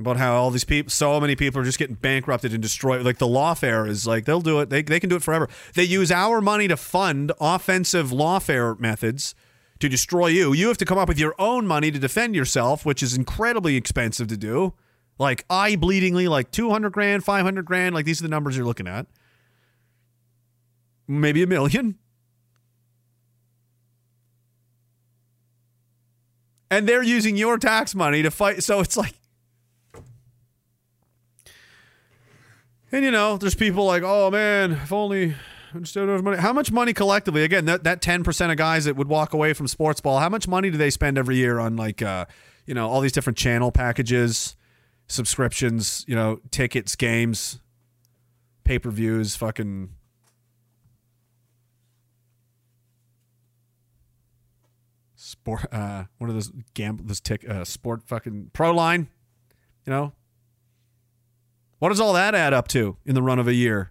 about 0.00 0.16
how 0.16 0.34
all 0.34 0.50
these 0.50 0.64
people 0.64 0.90
so 0.90 1.20
many 1.20 1.36
people 1.36 1.60
are 1.60 1.64
just 1.64 1.78
getting 1.78 1.94
bankrupted 1.94 2.52
and 2.52 2.60
destroyed. 2.60 3.06
Like 3.06 3.18
the 3.18 3.28
lawfare 3.28 3.88
is 3.88 4.08
like 4.08 4.24
they'll 4.24 4.40
do 4.40 4.58
it. 4.58 4.70
They, 4.70 4.82
they 4.82 4.98
can 4.98 5.08
do 5.08 5.14
it 5.14 5.22
forever. 5.22 5.48
They 5.74 5.84
use 5.84 6.10
our 6.10 6.40
money 6.40 6.66
to 6.66 6.76
fund 6.76 7.30
offensive 7.40 8.10
lawfare 8.10 8.78
methods 8.80 9.36
to 9.78 9.88
destroy 9.88 10.26
you. 10.26 10.52
You 10.52 10.66
have 10.66 10.78
to 10.78 10.84
come 10.84 10.98
up 10.98 11.06
with 11.06 11.20
your 11.20 11.36
own 11.38 11.64
money 11.64 11.92
to 11.92 11.98
defend 12.00 12.34
yourself 12.34 12.84
which 12.84 13.04
is 13.04 13.16
incredibly 13.16 13.76
expensive 13.76 14.26
to 14.28 14.36
do. 14.36 14.74
Like 15.16 15.44
eye 15.48 15.76
bleedingly 15.76 16.28
like 16.28 16.50
200 16.50 16.90
grand 16.90 17.22
500 17.22 17.64
grand 17.64 17.94
like 17.94 18.04
these 18.04 18.20
are 18.20 18.24
the 18.24 18.30
numbers 18.30 18.56
you're 18.56 18.66
looking 18.66 18.88
at. 18.88 19.06
Maybe 21.06 21.44
a 21.44 21.46
million 21.46 22.00
and 26.70 26.88
they're 26.88 27.02
using 27.02 27.36
your 27.36 27.58
tax 27.58 27.94
money 27.94 28.22
to 28.22 28.30
fight 28.30 28.62
so 28.62 28.80
it's 28.80 28.96
like 28.96 29.14
And 32.94 33.04
you 33.04 33.10
know, 33.10 33.36
there's 33.36 33.56
people 33.56 33.86
like, 33.86 34.04
oh 34.04 34.30
man, 34.30 34.70
if 34.70 34.92
only 34.92 35.34
I 35.74 35.78
just 35.80 35.96
money. 35.96 36.36
How 36.36 36.52
much 36.52 36.70
money 36.70 36.92
collectively? 36.92 37.42
Again, 37.42 37.64
that 37.64 37.82
that 37.82 38.00
ten 38.00 38.22
percent 38.22 38.52
of 38.52 38.56
guys 38.58 38.84
that 38.84 38.94
would 38.94 39.08
walk 39.08 39.32
away 39.34 39.52
from 39.52 39.66
sports 39.66 40.00
ball, 40.00 40.20
how 40.20 40.28
much 40.28 40.46
money 40.46 40.70
do 40.70 40.78
they 40.78 40.90
spend 40.90 41.18
every 41.18 41.34
year 41.34 41.58
on 41.58 41.74
like, 41.74 42.02
uh, 42.02 42.26
you 42.66 42.74
know, 42.74 42.88
all 42.88 43.00
these 43.00 43.10
different 43.10 43.36
channel 43.36 43.72
packages, 43.72 44.56
subscriptions, 45.08 46.04
you 46.06 46.14
know, 46.14 46.38
tickets, 46.52 46.94
games, 46.94 47.58
pay 48.62 48.78
per 48.78 48.90
views, 48.90 49.34
fucking. 49.34 49.90
Sport, 55.26 55.72
uh, 55.72 56.04
what 56.18 56.28
are 56.28 56.34
those 56.34 56.52
gamble, 56.74 57.06
this 57.06 57.18
tick, 57.18 57.48
uh, 57.48 57.64
sport 57.64 58.02
fucking 58.06 58.50
pro 58.52 58.72
line, 58.72 59.08
you 59.86 59.90
know, 59.90 60.12
what 61.78 61.88
does 61.88 61.98
all 61.98 62.12
that 62.12 62.34
add 62.34 62.52
up 62.52 62.68
to 62.68 62.98
in 63.06 63.14
the 63.14 63.22
run 63.22 63.38
of 63.38 63.48
a 63.48 63.54
year? 63.54 63.90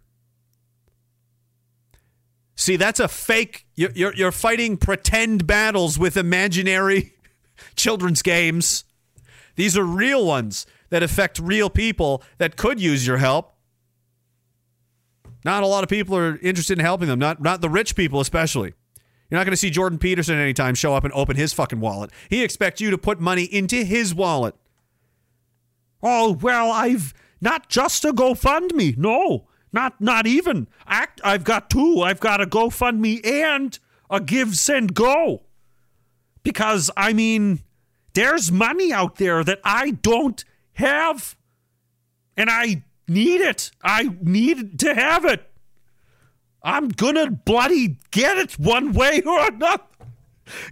See, 2.53 2.76
that's 2.76 2.99
a 2.99 3.07
fake. 3.07 3.65
You're, 3.73 3.89
you're, 3.95 4.14
you're 4.14 4.31
fighting 4.31 4.77
pretend 4.77 5.47
battles 5.47 5.97
with 5.97 6.18
imaginary 6.18 7.14
children's 7.76 8.22
games. 8.22 8.84
These 9.55 9.76
are 9.76 9.84
real 9.84 10.23
ones 10.23 10.68
that 10.91 11.01
affect 11.01 11.39
real 11.39 11.72
people 11.72 12.22
that 12.38 12.57
could 12.57 12.80
use 12.80 13.07
your 13.07 13.18
help. 13.18 13.55
Not 15.43 15.64
a 15.64 15.68
lot 15.68 15.84
of 15.84 15.89
people 15.89 16.15
are 16.15 16.38
interested 16.43 16.77
in 16.77 16.85
helping 16.85 17.07
them, 17.07 17.18
not, 17.18 17.41
not 17.41 17.61
the 17.61 17.69
rich 17.69 17.95
people, 17.95 18.19
especially. 18.19 18.76
You're 19.34 19.39
not 19.39 19.45
going 19.45 19.53
to 19.53 19.57
see 19.57 19.72
Jordan 19.72 19.97
Peterson 19.97 20.38
anytime 20.38 20.76
show 20.76 20.93
up 20.93 21.03
and 21.03 21.11
open 21.14 21.35
his 21.35 21.53
fucking 21.53 21.80
wallet. 21.80 22.11
He 22.30 22.43
expects 22.43 22.80
you 22.80 22.91
to 22.91 22.99
put 22.99 23.19
money 23.19 23.45
into 23.45 23.77
his 23.77 24.14
wallet. 24.14 24.53
Oh, 26.03 26.34
well, 26.34 26.72
I've 26.72 27.15
not 27.41 27.68
just 27.68 28.05
a 28.05 28.11
GoFundMe. 28.14 28.95
No, 28.95 29.47
not 29.72 29.99
not 29.99 30.27
even. 30.27 30.68
Act 30.85 31.19
I've 31.23 31.43
got 31.43 31.72
two. 31.72 32.01
I've 32.01 32.19
got 32.19 32.41
a 32.41 32.45
GoFundMe 32.45 33.26
and 33.26 33.80
a 34.07 34.22
Give 34.22 34.55
Send 34.55 34.93
Go. 34.93 35.41
Because 36.43 36.91
I 36.95 37.11
mean, 37.11 37.64
there's 38.14 38.51
money 38.51 38.93
out 38.93 39.15
there 39.15 39.43
that 39.43 39.61
I 39.64 39.89
don't 39.89 40.45
have. 40.73 41.35
And 42.38 42.51
I 42.51 42.84
need 43.07 43.41
it. 43.41 43.72
I 43.81 44.15
need 44.22 44.77
to 44.81 44.93
have 44.93 45.26
it. 45.26 45.49
I'm 46.64 46.90
gonna 46.90 47.30
bloody 47.30 47.98
get 48.11 48.38
it 48.38 48.53
one 48.53 48.94
way 48.94 49.22
or 49.22 49.48
another. 49.48 49.84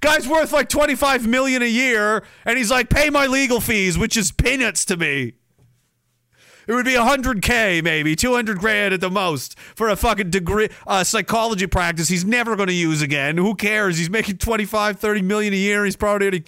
Guy's 0.01 0.27
worth 0.27 0.51
like 0.51 0.69
25 0.69 1.27
million 1.27 1.61
a 1.61 1.67
year, 1.67 2.23
and 2.45 2.57
he's 2.57 2.71
like, 2.71 2.89
pay 2.89 3.09
my 3.09 3.25
legal 3.25 3.61
fees, 3.61 3.97
which 3.97 4.17
is 4.17 4.31
peanuts 4.31 4.85
to 4.85 4.97
me. 4.97 5.33
It 6.67 6.73
would 6.73 6.85
be 6.85 6.93
100K, 6.93 7.83
maybe, 7.83 8.15
200 8.15 8.59
grand 8.59 8.93
at 8.93 9.01
the 9.01 9.09
most 9.09 9.57
for 9.59 9.89
a 9.89 9.95
fucking 9.95 10.29
degree, 10.29 10.69
uh, 10.85 11.03
psychology 11.03 11.67
practice 11.67 12.07
he's 12.07 12.23
never 12.23 12.55
going 12.55 12.67
to 12.67 12.73
use 12.73 13.01
again. 13.01 13.37
Who 13.37 13.55
cares? 13.55 13.97
He's 13.97 14.09
making 14.09 14.37
25, 14.37 14.99
30 14.99 15.21
million 15.21 15.53
a 15.53 15.57
year. 15.57 15.85
He's 15.85 15.95
probably 15.95 16.27
already. 16.27 16.43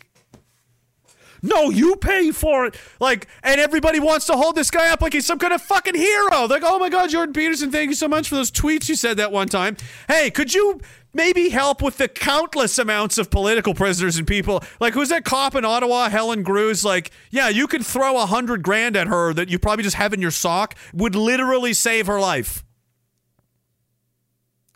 No, 1.46 1.70
you 1.70 1.98
pay 1.98 2.32
for 2.32 2.66
it. 2.66 2.76
Like, 3.02 3.28
and 3.44 3.60
everybody 3.60 4.00
wants 4.00 4.26
to 4.28 4.34
hold 4.34 4.56
this 4.56 4.72
guy 4.72 4.90
up 4.92 5.02
like 5.02 5.12
he's 5.12 5.26
some 5.26 5.38
kind 5.38 5.52
of 5.54 5.62
fucking 5.62 5.94
hero. 5.94 6.46
Like, 6.46 6.64
oh 6.66 6.80
my 6.80 6.88
God, 6.88 7.10
Jordan 7.10 7.34
Peterson, 7.34 7.70
thank 7.70 7.90
you 7.90 7.96
so 7.96 8.08
much 8.08 8.30
for 8.30 8.36
those 8.36 8.50
tweets 8.50 8.88
you 8.88 8.96
said 8.96 9.18
that 9.18 9.32
one 9.34 9.50
time. 9.50 9.76
Hey, 10.08 10.32
could 10.32 10.54
you 10.54 10.80
maybe 11.14 11.50
help 11.50 11.82
with 11.82 11.98
the 11.98 12.08
countless 12.08 12.80
amounts 12.80 13.18
of 13.18 13.30
political 13.30 13.74
prisoners 13.74 14.18
and 14.18 14.26
people? 14.26 14.64
Like, 14.80 14.94
who's 14.94 15.10
that 15.10 15.26
cop 15.26 15.54
in 15.54 15.66
Ottawa, 15.66 16.08
Helen 16.08 16.46
Grus? 16.46 16.86
Like, 16.86 17.12
yeah, 17.30 17.50
you 17.50 17.68
could 17.68 17.86
throw 17.86 18.18
a 18.22 18.26
hundred 18.26 18.64
grand 18.64 18.96
at 18.96 19.08
her 19.08 19.34
that 19.34 19.50
you 19.50 19.60
probably 19.60 19.84
just 19.84 19.98
have 19.98 20.14
in 20.14 20.22
your 20.22 20.32
sock, 20.32 20.76
would 20.94 21.14
literally 21.14 21.74
save 21.74 22.08
her 22.08 22.22
life. 22.22 22.64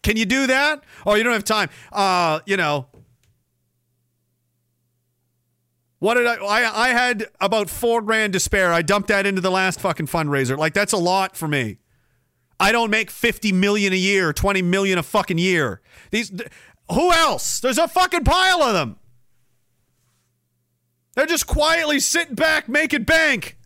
Can 0.03 0.18
you 0.18 0.26
do 0.26 0.48
that? 0.48 0.84
Oh, 1.06 1.15
you 1.15 1.23
don't 1.23 1.34
have 1.34 1.44
time. 1.45 1.69
Uh, 1.94 2.39
you 2.45 2.57
know, 2.57 2.88
what 5.99 6.15
did 6.15 6.28
I, 6.28 6.36
I? 6.36 6.88
I 6.88 6.90
had 6.90 7.28
about 7.40 7.69
four 7.69 8.02
grand 8.02 8.34
to 8.34 8.40
spare. 8.40 8.72
I 8.72 8.82
dumped 8.82 9.07
that 9.10 9.26
into 9.26 9.41
the 9.41 9.52
last 9.52 9.80
fucking 9.80 10.07
fundraiser. 10.07 10.57
Like 10.57 10.74
that's 10.74 10.94
a 10.94 10.98
lot 10.98 11.36
for 11.36 11.48
me. 11.48 11.78
I 12.60 12.72
don't 12.72 12.90
make 12.90 13.11
fifty 13.11 13.52
million 13.52 13.94
a 13.94 13.98
year, 13.98 14.34
twenty 14.34 14.61
million 14.61 14.98
a 14.98 15.03
fucking 15.03 15.38
year. 15.38 15.82
These, 16.11 16.30
th- 16.30 16.49
who 16.91 17.11
else? 17.11 17.60
There's 17.60 17.78
a 17.78 17.88
fucking 17.88 18.24
pile 18.24 18.61
of 18.64 18.74
them. 18.74 18.98
They're 21.15 21.26
just 21.26 21.48
quietly 21.48 21.99
sitting 21.99 22.36
back 22.36 22.69
making 22.69 23.03
bank. 23.03 23.57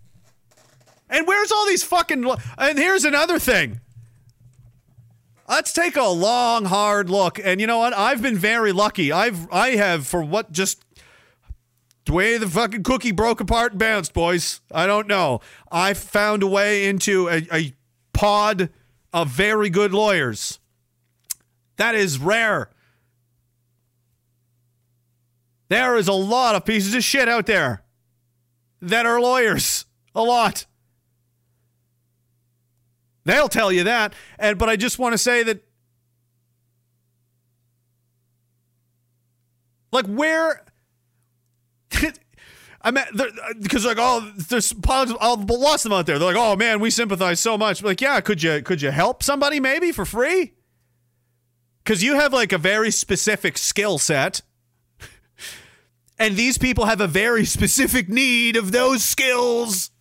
And 1.09 1.27
where's 1.27 1.51
all 1.51 1.67
these 1.67 1.83
fucking? 1.83 2.25
And 2.57 2.79
here's 2.79 3.03
another 3.03 3.39
thing. 3.39 3.81
Let's 5.49 5.73
take 5.73 5.97
a 5.97 6.07
long, 6.07 6.63
hard 6.63 7.09
look. 7.09 7.37
And 7.43 7.59
you 7.59 7.67
know 7.67 7.79
what? 7.79 7.93
I've 7.93 8.21
been 8.21 8.37
very 8.37 8.71
lucky. 8.71 9.11
I've 9.11 9.51
I 9.51 9.71
have 9.71 10.07
for 10.07 10.23
what 10.23 10.53
just 10.53 10.81
the 12.05 12.13
way 12.13 12.37
the 12.37 12.47
fucking 12.47 12.83
cookie 12.83 13.11
broke 13.11 13.39
apart 13.39 13.73
and 13.73 13.79
bounced, 13.79 14.13
boys. 14.13 14.61
I 14.71 14.87
don't 14.87 15.07
know. 15.07 15.41
I 15.71 15.93
found 15.93 16.43
a 16.43 16.47
way 16.47 16.87
into 16.87 17.29
a, 17.29 17.47
a 17.51 17.73
pod 18.13 18.69
of 19.13 19.29
very 19.29 19.69
good 19.69 19.93
lawyers. 19.93 20.59
That 21.77 21.95
is 21.95 22.17
rare. 22.17 22.69
There 25.69 25.95
is 25.95 26.07
a 26.07 26.13
lot 26.13 26.55
of 26.55 26.65
pieces 26.65 26.93
of 26.95 27.03
shit 27.03 27.29
out 27.29 27.45
there 27.45 27.83
that 28.81 29.05
are 29.05 29.21
lawyers. 29.21 29.85
A 30.13 30.21
lot. 30.21 30.65
They'll 33.23 33.47
tell 33.47 33.71
you 33.71 33.85
that. 33.85 34.13
And 34.37 34.57
but 34.57 34.67
I 34.67 34.75
just 34.75 34.99
want 34.99 35.13
to 35.13 35.17
say 35.17 35.43
that 35.43 35.63
Like 39.91 40.05
where? 40.05 40.63
I 42.83 42.91
mean, 42.91 43.03
because 43.61 43.85
uh, 43.85 43.89
like 43.89 43.97
oh, 43.99 44.31
there's 44.49 44.73
pilots, 44.73 45.13
all 45.19 45.37
lots 45.37 45.85
of 45.85 45.91
them 45.91 45.99
out 45.99 46.07
there. 46.07 46.17
They're 46.17 46.33
like, 46.33 46.37
oh 46.37 46.55
man, 46.55 46.79
we 46.79 46.89
sympathize 46.89 47.39
so 47.39 47.57
much. 47.57 47.83
Like, 47.83 48.01
yeah, 48.01 48.19
could 48.21 48.41
you 48.41 48.61
could 48.63 48.81
you 48.81 48.91
help 48.91 49.21
somebody 49.21 49.59
maybe 49.59 49.91
for 49.91 50.05
free? 50.05 50.53
Because 51.83 52.03
you 52.03 52.15
have 52.15 52.33
like 52.33 52.51
a 52.51 52.57
very 52.57 52.89
specific 52.89 53.57
skill 53.57 53.99
set, 53.99 54.41
and 56.19 56.35
these 56.35 56.57
people 56.57 56.85
have 56.85 57.01
a 57.01 57.07
very 57.07 57.45
specific 57.45 58.09
need 58.09 58.55
of 58.55 58.71
those 58.71 59.03
skills. 59.03 59.91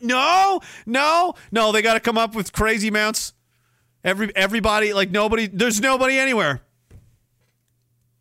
No, 0.00 0.60
no, 0.86 1.34
no. 1.50 1.72
They 1.72 1.82
got 1.82 1.94
to 1.94 2.00
come 2.00 2.18
up 2.18 2.34
with 2.34 2.52
crazy 2.52 2.88
amounts. 2.88 3.32
Every 4.02 4.34
everybody 4.36 4.92
like 4.92 5.10
nobody. 5.10 5.46
There's 5.46 5.80
nobody 5.80 6.18
anywhere. 6.18 6.63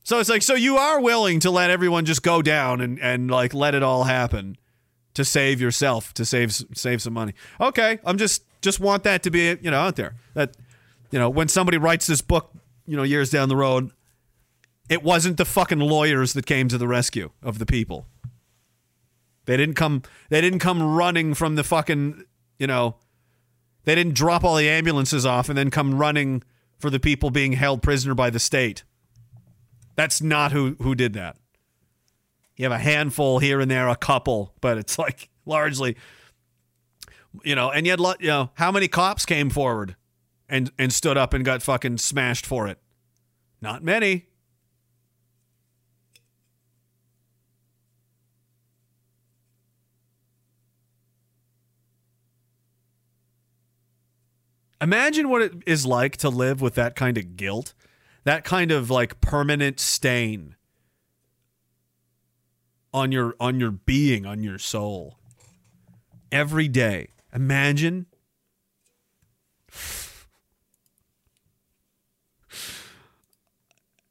So 0.03 0.19
it's 0.19 0.29
like 0.29 0.41
so 0.41 0.53
you 0.53 0.77
are 0.77 0.99
willing 0.99 1.39
to 1.41 1.51
let 1.51 1.69
everyone 1.69 2.05
just 2.05 2.23
go 2.23 2.41
down 2.41 2.81
and 2.81 2.99
and 2.99 3.31
like 3.31 3.53
let 3.53 3.73
it 3.73 3.83
all 3.83 4.03
happen 4.03 4.57
to 5.13 5.23
save 5.23 5.61
yourself 5.61 6.13
to 6.15 6.25
save 6.25 6.53
save 6.73 7.01
some 7.01 7.13
money. 7.13 7.33
Okay, 7.59 7.99
I'm 8.05 8.17
just 8.17 8.43
just 8.61 8.79
want 8.79 9.03
that 9.03 9.23
to 9.23 9.31
be 9.31 9.57
you 9.61 9.71
know 9.71 9.79
out 9.79 9.95
there 9.95 10.15
that 10.33 10.55
you 11.11 11.19
know 11.19 11.29
when 11.29 11.47
somebody 11.47 11.77
writes 11.77 12.05
this 12.05 12.21
book 12.21 12.51
you 12.85 12.97
know 12.97 13.03
years 13.03 13.29
down 13.29 13.47
the 13.47 13.55
road, 13.55 13.91
it 14.89 15.03
wasn't 15.03 15.37
the 15.37 15.45
fucking 15.45 15.79
lawyers 15.79 16.33
that 16.33 16.45
came 16.45 16.67
to 16.67 16.77
the 16.77 16.87
rescue 16.87 17.31
of 17.41 17.59
the 17.59 17.65
people. 17.65 18.05
They 19.45 19.57
didn't 19.57 19.75
come. 19.75 20.03
They 20.29 20.41
didn't 20.41 20.59
come 20.59 20.95
running 20.95 21.33
from 21.33 21.55
the 21.55 21.63
fucking. 21.63 22.23
You 22.59 22.67
know, 22.67 22.95
they 23.85 23.95
didn't 23.95 24.15
drop 24.15 24.43
all 24.43 24.55
the 24.55 24.69
ambulances 24.69 25.25
off 25.25 25.49
and 25.49 25.57
then 25.57 25.69
come 25.69 25.95
running 25.95 26.43
for 26.77 26.89
the 26.89 26.99
people 26.99 27.29
being 27.29 27.53
held 27.53 27.81
prisoner 27.81 28.13
by 28.13 28.29
the 28.29 28.39
state. 28.39 28.83
That's 29.95 30.21
not 30.21 30.51
who 30.51 30.75
who 30.81 30.95
did 30.95 31.13
that. 31.13 31.37
You 32.55 32.65
have 32.65 32.71
a 32.71 32.79
handful 32.79 33.39
here 33.39 33.59
and 33.59 33.69
there, 33.69 33.87
a 33.87 33.95
couple, 33.95 34.53
but 34.61 34.77
it's 34.77 34.99
like 34.99 35.29
largely, 35.45 35.97
you 37.43 37.55
know. 37.55 37.71
And 37.71 37.85
yet, 37.85 37.99
you 38.19 38.27
know, 38.27 38.51
how 38.55 38.71
many 38.71 38.87
cops 38.87 39.25
came 39.25 39.49
forward 39.49 39.95
and 40.47 40.71
and 40.77 40.93
stood 40.93 41.17
up 41.17 41.33
and 41.33 41.43
got 41.43 41.61
fucking 41.63 41.97
smashed 41.97 42.45
for 42.45 42.67
it? 42.67 42.79
Not 43.61 43.83
many. 43.83 44.27
Imagine 54.83 55.29
what 55.29 55.41
it 55.41 55.53
is 55.65 55.85
like 55.85 56.17
to 56.17 56.29
live 56.29 56.59
with 56.61 56.75
that 56.75 56.93
kind 56.93 57.17
of 57.17 57.37
guilt, 57.37 57.73
that 58.23 58.43
kind 58.43 58.71
of 58.71 58.89
like 58.89 59.21
permanent 59.21 59.79
stain 59.79 60.55
on 62.93 63.11
your 63.11 63.35
on 63.39 63.59
your 63.59 63.71
being, 63.71 64.25
on 64.25 64.43
your 64.43 64.57
soul. 64.57 65.17
Every 66.31 66.67
day. 66.67 67.09
Imagine 67.33 68.07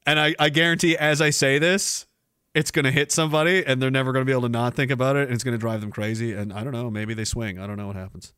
And 0.05 0.19
I, 0.19 0.35
I 0.39 0.49
guarantee 0.49 0.97
as 0.97 1.21
I 1.21 1.31
say 1.31 1.61
this, 1.61 2.07
it's 2.55 2.73
going 2.73 2.85
to 2.85 2.91
hit 2.91 3.13
somebody 3.13 3.65
and 3.65 3.81
they're 3.81 3.91
never 3.91 4.13
going 4.13 4.23
to 4.23 4.27
be 4.29 4.33
able 4.33 4.43
to 4.43 4.49
not 4.49 4.75
think 4.75 4.91
about 4.91 5.15
it 5.15 5.29
and 5.29 5.33
it's 5.33 5.45
going 5.45 5.55
to 5.55 5.59
drive 5.59 5.81
them 5.81 5.93
crazy. 5.93 6.33
And 6.33 6.53
I 6.53 6.65
don't 6.65 6.73
know, 6.73 6.91
maybe 6.91 7.15
they 7.15 7.25
swing. 7.25 7.61
I 7.61 7.69
don't 7.69 7.77
know 7.77 7.87
what 7.87 7.95
happens. 7.95 8.35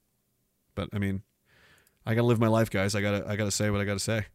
But 0.74 0.90
I 0.92 0.98
mean, 0.98 1.22
I 2.06 2.14
gotta 2.14 2.26
live 2.26 2.40
my 2.40 2.48
life, 2.48 2.70
guys. 2.70 2.94
I 2.94 3.00
gotta 3.00 3.24
I 3.28 3.36
gotta 3.36 3.50
say 3.50 3.70
what 3.70 3.80
I 3.80 3.84
gotta 3.84 4.00
say. 4.00 4.26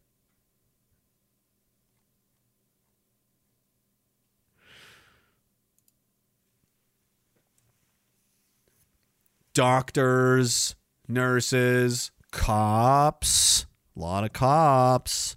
Doctors, 9.54 10.76
nurses, 11.08 12.10
cops, 12.30 13.66
a 13.96 14.00
lot 14.00 14.24
of 14.24 14.32
cops, 14.32 15.36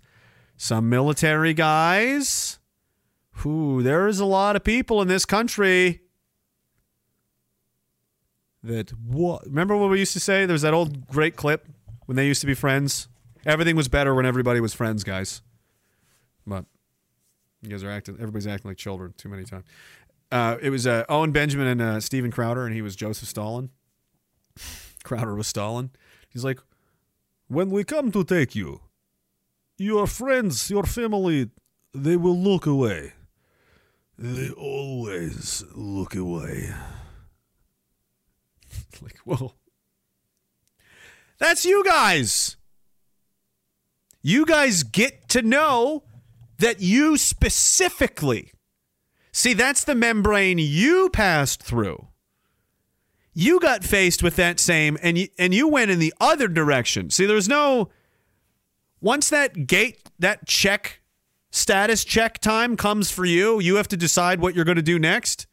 some 0.57 0.89
military 0.89 1.53
guys. 1.53 2.59
Who 3.37 3.81
there's 3.81 4.19
a 4.19 4.25
lot 4.25 4.55
of 4.55 4.63
people 4.63 5.01
in 5.01 5.07
this 5.07 5.25
country 5.25 6.01
that 8.63 8.91
what 8.91 9.45
remember 9.45 9.75
what 9.75 9.89
we 9.89 9.99
used 9.99 10.13
to 10.13 10.19
say? 10.19 10.45
There's 10.45 10.61
that 10.61 10.73
old 10.73 11.07
great 11.07 11.35
clip 11.35 11.67
when 12.05 12.15
they 12.15 12.27
used 12.27 12.41
to 12.41 12.47
be 12.47 12.53
friends. 12.53 13.07
Everything 13.45 13.75
was 13.75 13.87
better 13.87 14.15
when 14.15 14.25
everybody 14.25 14.59
was 14.59 14.73
friends, 14.73 15.03
guys. 15.03 15.41
But 16.45 16.65
you 17.61 17.69
guys 17.69 17.83
are 17.83 17.89
acting. 17.89 18.15
Everybody's 18.15 18.47
acting 18.47 18.69
like 18.69 18.77
children 18.77 19.13
too 19.17 19.29
many 19.29 19.43
times. 19.43 19.65
Uh, 20.31 20.57
it 20.61 20.69
was 20.69 20.87
uh, 20.87 21.03
Owen 21.09 21.31
Benjamin 21.31 21.67
and 21.67 21.81
uh, 21.81 21.99
Stephen 21.99 22.31
Crowder, 22.31 22.65
and 22.65 22.73
he 22.73 22.81
was 22.81 22.95
Joseph 22.95 23.27
Stalin. 23.27 23.69
Crowder 25.03 25.35
was 25.35 25.47
Stalin. 25.47 25.91
He's 26.29 26.43
like, 26.43 26.59
when 27.47 27.69
we 27.69 27.83
come 27.83 28.11
to 28.11 28.23
take 28.23 28.55
you, 28.55 28.81
your 29.77 30.07
friends, 30.07 30.69
your 30.69 30.83
family, 30.83 31.49
they 31.93 32.15
will 32.17 32.37
look 32.37 32.65
away. 32.65 33.13
They 34.17 34.49
always 34.51 35.63
look 35.75 36.15
away. 36.15 36.69
like, 39.01 39.17
whoa. 39.25 39.53
That's 41.39 41.65
you 41.65 41.83
guys. 41.83 42.55
You 44.21 44.45
guys 44.45 44.83
get 44.83 45.27
to 45.29 45.41
know 45.41 46.03
that 46.59 46.79
you 46.79 47.17
specifically 47.17 48.53
see 49.33 49.53
that's 49.53 49.83
the 49.83 49.95
membrane 49.95 50.59
you 50.59 51.09
passed 51.09 51.61
through. 51.61 52.07
You 53.33 53.59
got 53.59 53.83
faced 53.83 54.21
with 54.21 54.35
that 54.35 54.59
same 54.59 54.97
and 55.01 55.17
you, 55.17 55.27
and 55.39 55.53
you 55.53 55.67
went 55.67 55.91
in 55.91 55.99
the 55.99 56.13
other 56.19 56.47
direction. 56.47 57.09
See 57.09 57.25
there's 57.25 57.49
no 57.49 57.89
once 59.01 59.29
that 59.29 59.67
gate 59.67 60.09
that 60.19 60.45
check 60.47 61.01
status 61.51 62.03
check 62.03 62.39
time 62.39 62.75
comes 62.75 63.11
for 63.11 63.25
you, 63.25 63.59
you 63.59 63.75
have 63.75 63.87
to 63.89 63.97
decide 63.97 64.39
what 64.39 64.55
you're 64.55 64.65
going 64.65 64.75
to 64.75 64.81
do 64.81 64.97
next. 64.97 65.45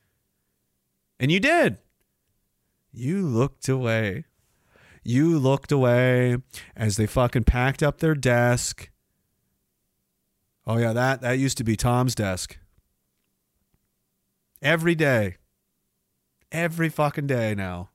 And 1.18 1.30
you 1.30 1.40
did. 1.40 1.78
You 2.92 3.26
looked 3.26 3.68
away. 3.68 4.24
You 5.02 5.38
looked 5.38 5.72
away 5.72 6.38
as 6.74 6.96
they 6.96 7.06
fucking 7.06 7.44
packed 7.44 7.82
up 7.82 7.98
their 7.98 8.14
desk. 8.14 8.90
Oh 10.66 10.78
yeah, 10.78 10.92
that 10.92 11.20
that 11.20 11.38
used 11.38 11.58
to 11.58 11.64
be 11.64 11.76
Tom's 11.76 12.14
desk. 12.14 12.58
Every 14.62 14.94
day. 14.94 15.36
Every 16.52 16.88
fucking 16.88 17.26
day 17.26 17.54
now. 17.54 17.90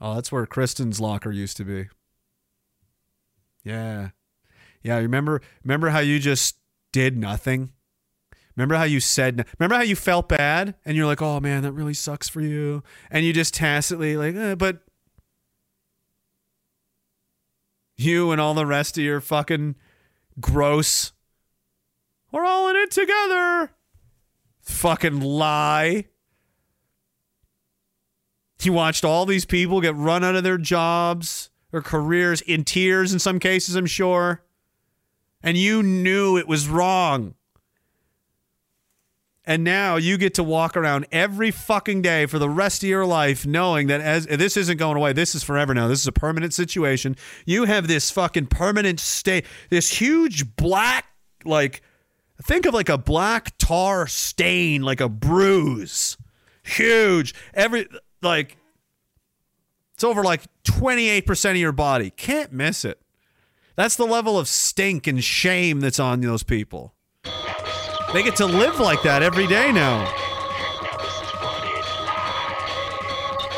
Oh, 0.00 0.14
that's 0.14 0.30
where 0.30 0.46
Kristen's 0.46 1.00
locker 1.00 1.30
used 1.30 1.56
to 1.58 1.64
be. 1.64 1.88
Yeah. 3.64 4.10
Yeah, 4.82 4.96
remember 4.96 5.40
remember 5.64 5.90
how 5.90 5.98
you 5.98 6.18
just 6.18 6.56
did 6.92 7.16
nothing? 7.16 7.72
Remember 8.56 8.76
how 8.76 8.84
you 8.84 9.00
said 9.00 9.44
remember 9.58 9.76
how 9.76 9.82
you 9.82 9.96
felt 9.96 10.28
bad 10.28 10.74
and 10.84 10.96
you're 10.96 11.06
like, 11.06 11.22
"Oh 11.22 11.40
man, 11.40 11.62
that 11.62 11.72
really 11.72 11.94
sucks 11.94 12.28
for 12.28 12.40
you." 12.40 12.82
And 13.10 13.24
you 13.24 13.32
just 13.32 13.54
tacitly 13.54 14.16
like, 14.16 14.34
eh, 14.34 14.54
"But 14.54 14.82
you 17.96 18.30
and 18.30 18.40
all 18.40 18.54
the 18.54 18.66
rest 18.66 18.96
of 18.96 19.04
your 19.04 19.20
fucking 19.20 19.74
gross. 20.40 21.12
We're 22.30 22.44
all 22.44 22.68
in 22.68 22.76
it 22.76 22.90
together. 22.90 23.72
Fucking 24.60 25.20
lie. 25.20 26.06
You 28.62 28.72
watched 28.72 29.04
all 29.04 29.24
these 29.24 29.44
people 29.44 29.80
get 29.80 29.94
run 29.94 30.24
out 30.24 30.34
of 30.34 30.42
their 30.42 30.58
jobs 30.58 31.50
or 31.72 31.80
careers 31.80 32.40
in 32.40 32.64
tears 32.64 33.12
in 33.12 33.18
some 33.18 33.38
cases, 33.38 33.76
I'm 33.76 33.86
sure. 33.86 34.42
And 35.42 35.56
you 35.56 35.82
knew 35.82 36.36
it 36.36 36.48
was 36.48 36.68
wrong. 36.68 37.34
And 39.44 39.64
now 39.64 39.96
you 39.96 40.18
get 40.18 40.34
to 40.34 40.42
walk 40.42 40.76
around 40.76 41.06
every 41.10 41.50
fucking 41.50 42.02
day 42.02 42.26
for 42.26 42.38
the 42.38 42.50
rest 42.50 42.82
of 42.82 42.88
your 42.88 43.06
life 43.06 43.46
knowing 43.46 43.86
that 43.86 44.02
as 44.02 44.26
this 44.26 44.58
isn't 44.58 44.76
going 44.76 44.96
away. 44.96 45.14
This 45.14 45.34
is 45.34 45.42
forever 45.42 45.72
now. 45.72 45.88
This 45.88 46.00
is 46.00 46.06
a 46.06 46.12
permanent 46.12 46.52
situation. 46.52 47.16
You 47.46 47.64
have 47.64 47.88
this 47.88 48.10
fucking 48.10 48.48
permanent 48.48 49.00
state, 49.00 49.46
this 49.70 49.88
huge 49.88 50.54
black, 50.56 51.06
like, 51.46 51.80
think 52.42 52.66
of 52.66 52.74
like 52.74 52.90
a 52.90 52.98
black 52.98 53.56
tar 53.56 54.06
stain, 54.06 54.82
like 54.82 55.00
a 55.00 55.08
bruise. 55.08 56.18
Huge. 56.62 57.34
Every, 57.54 57.88
like, 58.22 58.56
it's 59.94 60.04
over 60.04 60.22
like 60.22 60.42
28% 60.64 61.50
of 61.50 61.56
your 61.56 61.72
body. 61.72 62.10
Can't 62.10 62.52
miss 62.52 62.84
it. 62.84 63.00
That's 63.76 63.96
the 63.96 64.06
level 64.06 64.38
of 64.38 64.48
stink 64.48 65.06
and 65.06 65.22
shame 65.22 65.80
that's 65.80 66.00
on 66.00 66.20
those 66.20 66.42
people. 66.42 66.94
They 68.12 68.22
get 68.22 68.36
to 68.36 68.46
live 68.46 68.80
like 68.80 69.02
that 69.02 69.22
every 69.22 69.46
day 69.46 69.70
now. 69.70 70.12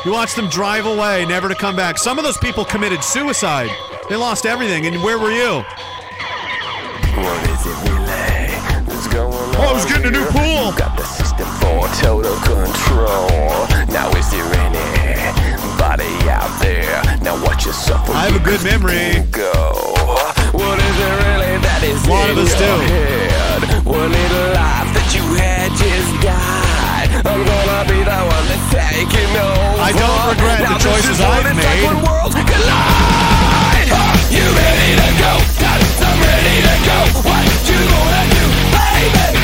You 0.03 0.11
watch 0.11 0.33
them 0.35 0.49
drive 0.49 0.85
away, 0.85 1.25
never 1.25 1.47
to 1.47 1.55
come 1.55 1.75
back. 1.75 1.97
Some 1.97 2.17
of 2.17 2.23
those 2.23 2.37
people 2.37 2.65
committed 2.65 3.03
suicide. 3.03 3.69
They 4.09 4.15
lost 4.15 4.45
everything. 4.45 4.87
And 4.87 5.03
where 5.03 5.19
were 5.19 5.31
you? 5.31 5.63
What 7.21 7.49
is 7.49 7.65
it? 7.67 7.91
I 9.61 9.73
was 9.73 9.85
getting 9.85 10.07
a 10.07 10.11
new 10.11 10.25
pool. 10.33 10.71
Got 10.73 10.97
the 10.97 11.05
system 11.05 11.47
for 11.61 11.87
total 12.01 12.35
control. 12.43 13.67
Now 13.93 14.09
is 14.17 14.27
there 14.31 14.45
anybody 14.67 16.11
out 16.29 16.51
there? 16.61 17.01
Now 17.21 17.41
watch 17.43 17.65
yourself. 17.65 18.09
I 18.09 18.25
have 18.29 18.35
a 18.35 18.43
good 18.43 18.63
memory. 18.63 19.21
Go. 19.31 19.51
What 20.51 20.77
is 20.79 20.95
it 20.99 21.13
really 21.23 21.53
that 21.63 21.81
is 21.83 22.01
A 22.03 22.11
in 22.11 22.29
of 22.35 22.37
us 22.43 22.51
your 22.59 22.67
do. 22.67 22.83
head? 22.91 23.85
One 23.85 24.11
little 24.11 24.47
life 24.57 24.89
that 24.97 25.07
you 25.15 25.23
had 25.39 25.69
just 25.79 26.11
died. 26.25 27.09
I'm 27.23 27.41
gonna 27.45 27.85
be 27.87 27.99
the 28.03 28.19
one 28.27 28.45
that's 28.49 28.67
taking 28.75 29.31
over. 29.37 29.79
I 29.79 29.91
don't 29.95 30.21
regret 30.35 30.59
the 30.59 30.67
Now 30.67 30.77
this 30.77 30.83
choices 30.83 31.17
I've 31.21 31.45
like 31.45 31.55
made. 31.55 31.95
worlds 32.03 32.35
collide. 32.35 33.89
Are 33.93 34.17
you 34.33 34.45
ready 34.57 34.91
to 34.99 35.09
go? 35.21 35.31
I'm 36.01 36.17
ready 36.19 36.57
to 36.67 36.75
go. 36.87 36.97
What 37.23 37.45
you 37.69 37.79
gonna 37.79 38.23
do, 38.35 38.43
baby? 38.75 39.40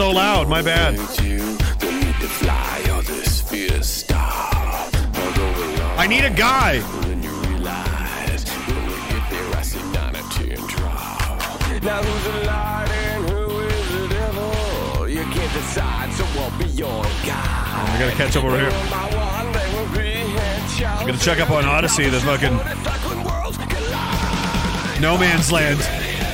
So 0.00 0.12
loud, 0.12 0.48
my 0.48 0.62
bad. 0.62 0.94
You 1.20 1.36
don't 1.78 2.00
need 2.00 2.14
to 2.24 2.28
fly 2.40 2.82
or 2.94 3.02
this 3.02 3.42
fear 3.42 3.82
star. 3.82 4.48
I'll 4.50 5.36
go 5.36 5.44
along. 5.44 5.98
I 5.98 6.06
need 6.06 6.24
a 6.24 6.30
guy. 6.30 6.78
Then 7.02 7.22
you 7.22 7.28
realize 7.28 8.48
when 8.48 8.80
you 8.88 8.96
get 9.12 9.30
there, 9.30 9.56
I 9.58 9.60
see 9.60 9.82
nine 9.92 10.16
or 10.16 10.22
ten 10.32 10.56
drop. 10.72 11.82
Now 11.82 12.02
who's 12.02 12.24
the 12.24 12.46
light 12.46 12.88
and 12.90 13.28
who 13.28 13.60
is 13.60 13.92
the 13.92 14.08
devil? 14.08 15.06
You 15.06 15.22
can't 15.36 15.52
decide, 15.52 16.10
so 16.14 16.24
I'll 16.40 16.58
be 16.58 16.64
your 16.70 17.02
guide. 17.28 17.90
I 17.92 17.96
gotta 18.00 18.16
catch 18.16 18.34
up 18.38 18.44
over 18.44 18.58
here. 18.58 18.70
One 18.70 18.88
by 18.88 19.04
one, 19.14 19.52
they 19.52 19.68
will 19.76 19.92
be 19.92 20.32
headshots. 20.32 20.96
I'm 20.96 21.06
gonna 21.08 21.18
check 21.18 21.40
up 21.40 21.50
on 21.50 21.66
Odysee, 21.66 22.08
the 22.08 22.20
fucking 22.20 22.54
It's 22.54 22.86
like 22.86 23.04
when 23.04 23.22
worlds 23.22 23.58
collide. 23.58 25.00
no 25.02 25.18
man's 25.18 25.52
land. 25.52 25.78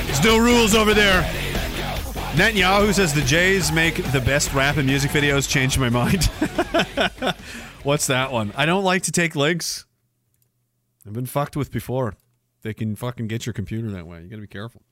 There's 0.07 0.23
no 0.23 0.37
rules 0.37 0.73
over 0.73 0.93
there. 0.93 1.29
Netanyahu 2.37 2.93
says 2.93 3.15
the 3.15 3.21
Jays 3.21 3.71
make 3.71 3.95
the 4.11 4.21
best 4.21 4.53
rap 4.53 4.77
and 4.77 4.85
music 4.85 5.09
videos. 5.09 5.49
Changed 5.49 5.79
my 5.79 5.89
mind. 5.89 6.25
What's 7.83 8.05
that 8.05 8.31
one? 8.31 8.53
I 8.55 8.67
don't 8.67 8.83
like 8.83 9.01
to 9.03 9.11
take 9.11 9.35
links. 9.35 9.87
I've 11.07 11.13
been 11.13 11.25
fucked 11.25 11.55
with 11.55 11.71
before. 11.71 12.13
They 12.61 12.75
can 12.75 12.95
fucking 12.95 13.25
get 13.25 13.47
your 13.47 13.53
computer 13.53 13.89
that 13.89 14.05
way. 14.05 14.21
You 14.21 14.29
gotta 14.29 14.43
be 14.43 14.47
careful. 14.47 14.83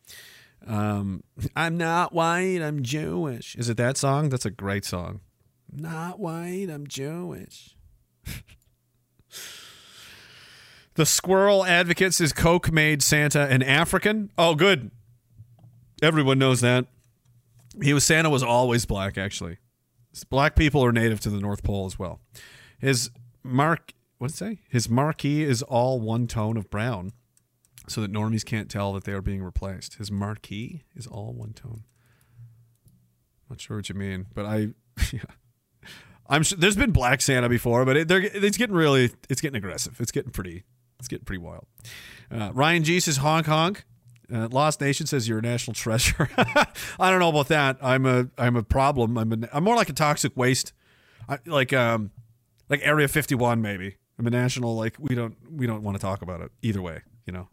Um, 0.65 1.23
I'm 1.55 1.77
not 1.77 2.13
white. 2.13 2.63
I'm 2.63 2.81
Jewish. 2.81 3.55
Is 3.57 3.69
it 3.69 3.77
that 3.77 3.95
song? 3.97 4.29
That's 4.29 4.47
a 4.47 4.51
great 4.51 4.83
song. 4.83 5.19
Not 5.71 6.19
white. 6.19 6.69
I'm 6.71 6.87
Jewish. 6.87 7.77
The 10.95 11.05
Squirrel 11.05 11.65
Advocate 11.65 12.13
says 12.13 12.31
Coke 12.31 12.71
made 12.71 13.03
Santa 13.03 13.41
an 13.47 13.61
African. 13.61 14.31
Oh, 14.37 14.55
good. 14.55 14.91
Everyone 16.01 16.39
knows 16.39 16.61
that. 16.61 16.85
He 17.81 17.93
was 17.93 18.03
Santa 18.03 18.29
was 18.29 18.43
always 18.43 18.85
black. 18.85 19.17
Actually, 19.17 19.57
black 20.29 20.55
people 20.55 20.83
are 20.83 20.91
native 20.91 21.19
to 21.21 21.29
the 21.29 21.39
North 21.39 21.63
Pole 21.63 21.85
as 21.85 21.99
well. 21.99 22.19
His 22.79 23.11
mark, 23.43 23.93
what 24.17 24.27
did 24.27 24.33
it 24.33 24.37
say? 24.37 24.59
His 24.69 24.89
marquee 24.89 25.43
is 25.43 25.61
all 25.61 25.99
one 25.99 26.27
tone 26.27 26.57
of 26.57 26.69
brown, 26.69 27.11
so 27.87 28.01
that 28.01 28.11
normies 28.11 28.45
can't 28.45 28.69
tell 28.69 28.93
that 28.93 29.03
they 29.03 29.11
are 29.11 29.21
being 29.21 29.43
replaced. 29.43 29.95
His 29.95 30.11
marquee 30.11 30.83
is 30.95 31.07
all 31.07 31.33
one 31.33 31.53
tone. 31.53 31.83
Not 33.49 33.61
sure 33.61 33.77
what 33.77 33.89
you 33.89 33.95
mean, 33.95 34.27
but 34.33 34.45
I, 34.45 34.57
yeah. 35.11 35.21
I'm 36.27 36.43
sure 36.43 36.57
there's 36.57 36.75
been 36.75 36.91
black 36.91 37.21
Santa 37.21 37.49
before, 37.49 37.85
but 37.85 37.95
it, 37.95 38.09
it's 38.09 38.57
getting 38.57 38.75
really, 38.75 39.11
it's 39.29 39.41
getting 39.41 39.57
aggressive. 39.57 39.99
It's 39.99 40.11
getting 40.11 40.31
pretty, 40.31 40.63
it's 40.97 41.07
getting 41.07 41.25
pretty 41.25 41.41
wild. 41.41 41.65
Uh, 42.31 42.51
Ryan 42.53 42.83
G 42.83 42.99
says 42.99 43.17
honk 43.17 43.45
honk. 43.45 43.85
Uh, 44.33 44.47
Lost 44.51 44.81
Nation 44.81 45.05
says 45.07 45.27
you're 45.27 45.39
a 45.39 45.41
national 45.41 45.73
treasure. 45.73 46.29
I 46.37 47.11
don't 47.11 47.19
know 47.19 47.29
about 47.29 47.47
that. 47.49 47.77
I'm 47.81 48.05
a, 48.05 48.27
I'm 48.37 48.55
a 48.55 48.63
problem. 48.63 49.17
I'm, 49.17 49.31
a, 49.31 49.49
I'm 49.53 49.63
more 49.63 49.75
like 49.75 49.89
a 49.89 49.93
toxic 49.93 50.35
waste, 50.35 50.73
I, 51.29 51.39
like, 51.45 51.73
um, 51.73 52.11
like 52.69 52.81
Area 52.83 53.07
51 53.07 53.61
maybe. 53.61 53.97
I'm 54.17 54.25
a 54.27 54.29
national. 54.29 54.75
Like 54.75 54.95
we 54.97 55.13
don't, 55.13 55.35
we 55.51 55.67
don't 55.67 55.83
want 55.83 55.97
to 55.97 56.01
talk 56.01 56.21
about 56.21 56.41
it 56.41 56.51
either 56.61 56.81
way. 56.81 57.01
You 57.25 57.33
know, 57.33 57.49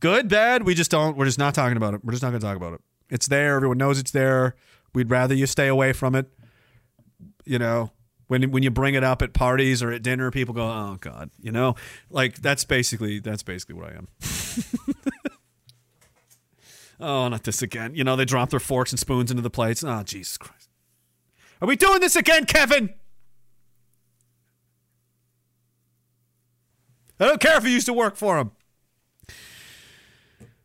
good, 0.00 0.28
bad. 0.28 0.64
We 0.64 0.74
just 0.74 0.90
don't. 0.90 1.16
We're 1.16 1.26
just 1.26 1.38
not 1.38 1.54
talking 1.54 1.76
about 1.76 1.94
it. 1.94 2.04
We're 2.04 2.12
just 2.12 2.22
not 2.22 2.30
going 2.30 2.40
to 2.40 2.46
talk 2.46 2.56
about 2.56 2.72
it. 2.72 2.80
It's 3.10 3.26
there. 3.26 3.56
Everyone 3.56 3.76
knows 3.76 3.98
it's 3.98 4.12
there. 4.12 4.56
We'd 4.94 5.10
rather 5.10 5.34
you 5.34 5.46
stay 5.46 5.66
away 5.66 5.92
from 5.92 6.14
it 6.14 6.30
you 7.44 7.58
know 7.58 7.90
when 8.26 8.50
when 8.50 8.62
you 8.62 8.70
bring 8.70 8.94
it 8.94 9.04
up 9.04 9.22
at 9.22 9.32
parties 9.32 9.82
or 9.82 9.90
at 9.90 10.02
dinner 10.02 10.30
people 10.30 10.54
go 10.54 10.64
oh 10.64 10.96
god 11.00 11.30
you 11.40 11.52
know 11.52 11.74
like 12.10 12.36
that's 12.40 12.64
basically 12.64 13.20
that's 13.20 13.42
basically 13.42 13.74
what 13.74 13.90
i 13.90 13.94
am 13.94 14.08
oh 17.00 17.28
not 17.28 17.44
this 17.44 17.62
again 17.62 17.94
you 17.94 18.04
know 18.04 18.16
they 18.16 18.24
drop 18.24 18.50
their 18.50 18.60
forks 18.60 18.92
and 18.92 18.98
spoons 18.98 19.30
into 19.30 19.42
the 19.42 19.50
plates 19.50 19.82
oh 19.84 20.02
jesus 20.02 20.36
christ 20.36 20.68
are 21.60 21.68
we 21.68 21.76
doing 21.76 22.00
this 22.00 22.16
again 22.16 22.44
kevin 22.44 22.92
i 27.20 27.26
don't 27.26 27.40
care 27.40 27.56
if 27.56 27.64
you 27.64 27.70
used 27.70 27.86
to 27.86 27.92
work 27.92 28.16
for 28.16 28.38
him 28.38 28.50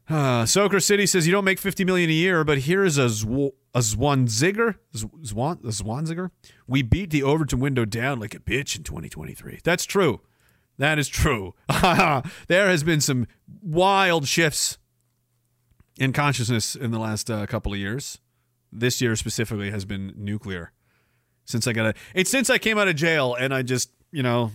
uh, 0.09 0.45
Soker 0.45 0.79
City 0.79 1.05
says 1.05 1.27
you 1.27 1.31
don't 1.31 1.45
make 1.45 1.59
50 1.59 1.85
million 1.85 2.09
a 2.09 2.13
year, 2.13 2.43
but 2.43 2.59
here 2.59 2.83
is 2.83 2.97
a, 2.97 3.05
Zw- 3.05 3.51
a 3.75 3.79
Zwanziger. 3.79 4.75
Zwan- 4.95 5.61
Zwanziger. 5.61 6.31
We 6.67 6.81
beat 6.81 7.11
the 7.11 7.21
Overton 7.21 7.59
window 7.59 7.85
down 7.85 8.19
like 8.19 8.33
a 8.33 8.39
bitch 8.39 8.75
in 8.75 8.83
2023. 8.83 9.59
That's 9.63 9.85
true. 9.85 10.21
That 10.79 10.97
is 10.97 11.09
true. 11.09 11.53
there 11.67 12.23
has 12.69 12.83
been 12.83 13.01
some 13.01 13.27
wild 13.61 14.27
shifts 14.27 14.78
in 15.99 16.13
consciousness 16.13 16.75
in 16.75 16.91
the 16.91 16.99
last 16.99 17.29
uh, 17.29 17.45
couple 17.45 17.73
of 17.73 17.77
years. 17.77 18.19
This 18.71 19.01
year 19.01 19.15
specifically 19.15 19.69
has 19.71 19.85
been 19.85 20.13
nuclear. 20.15 20.71
Since 21.45 21.67
I 21.67 21.73
got 21.73 21.87
a, 21.87 21.93
it's 22.13 22.29
since 22.29 22.49
I 22.49 22.57
came 22.57 22.77
out 22.77 22.87
of 22.87 22.95
jail 22.95 23.35
and 23.35 23.53
I 23.53 23.63
just, 23.63 23.91
you 24.11 24.23
know, 24.23 24.51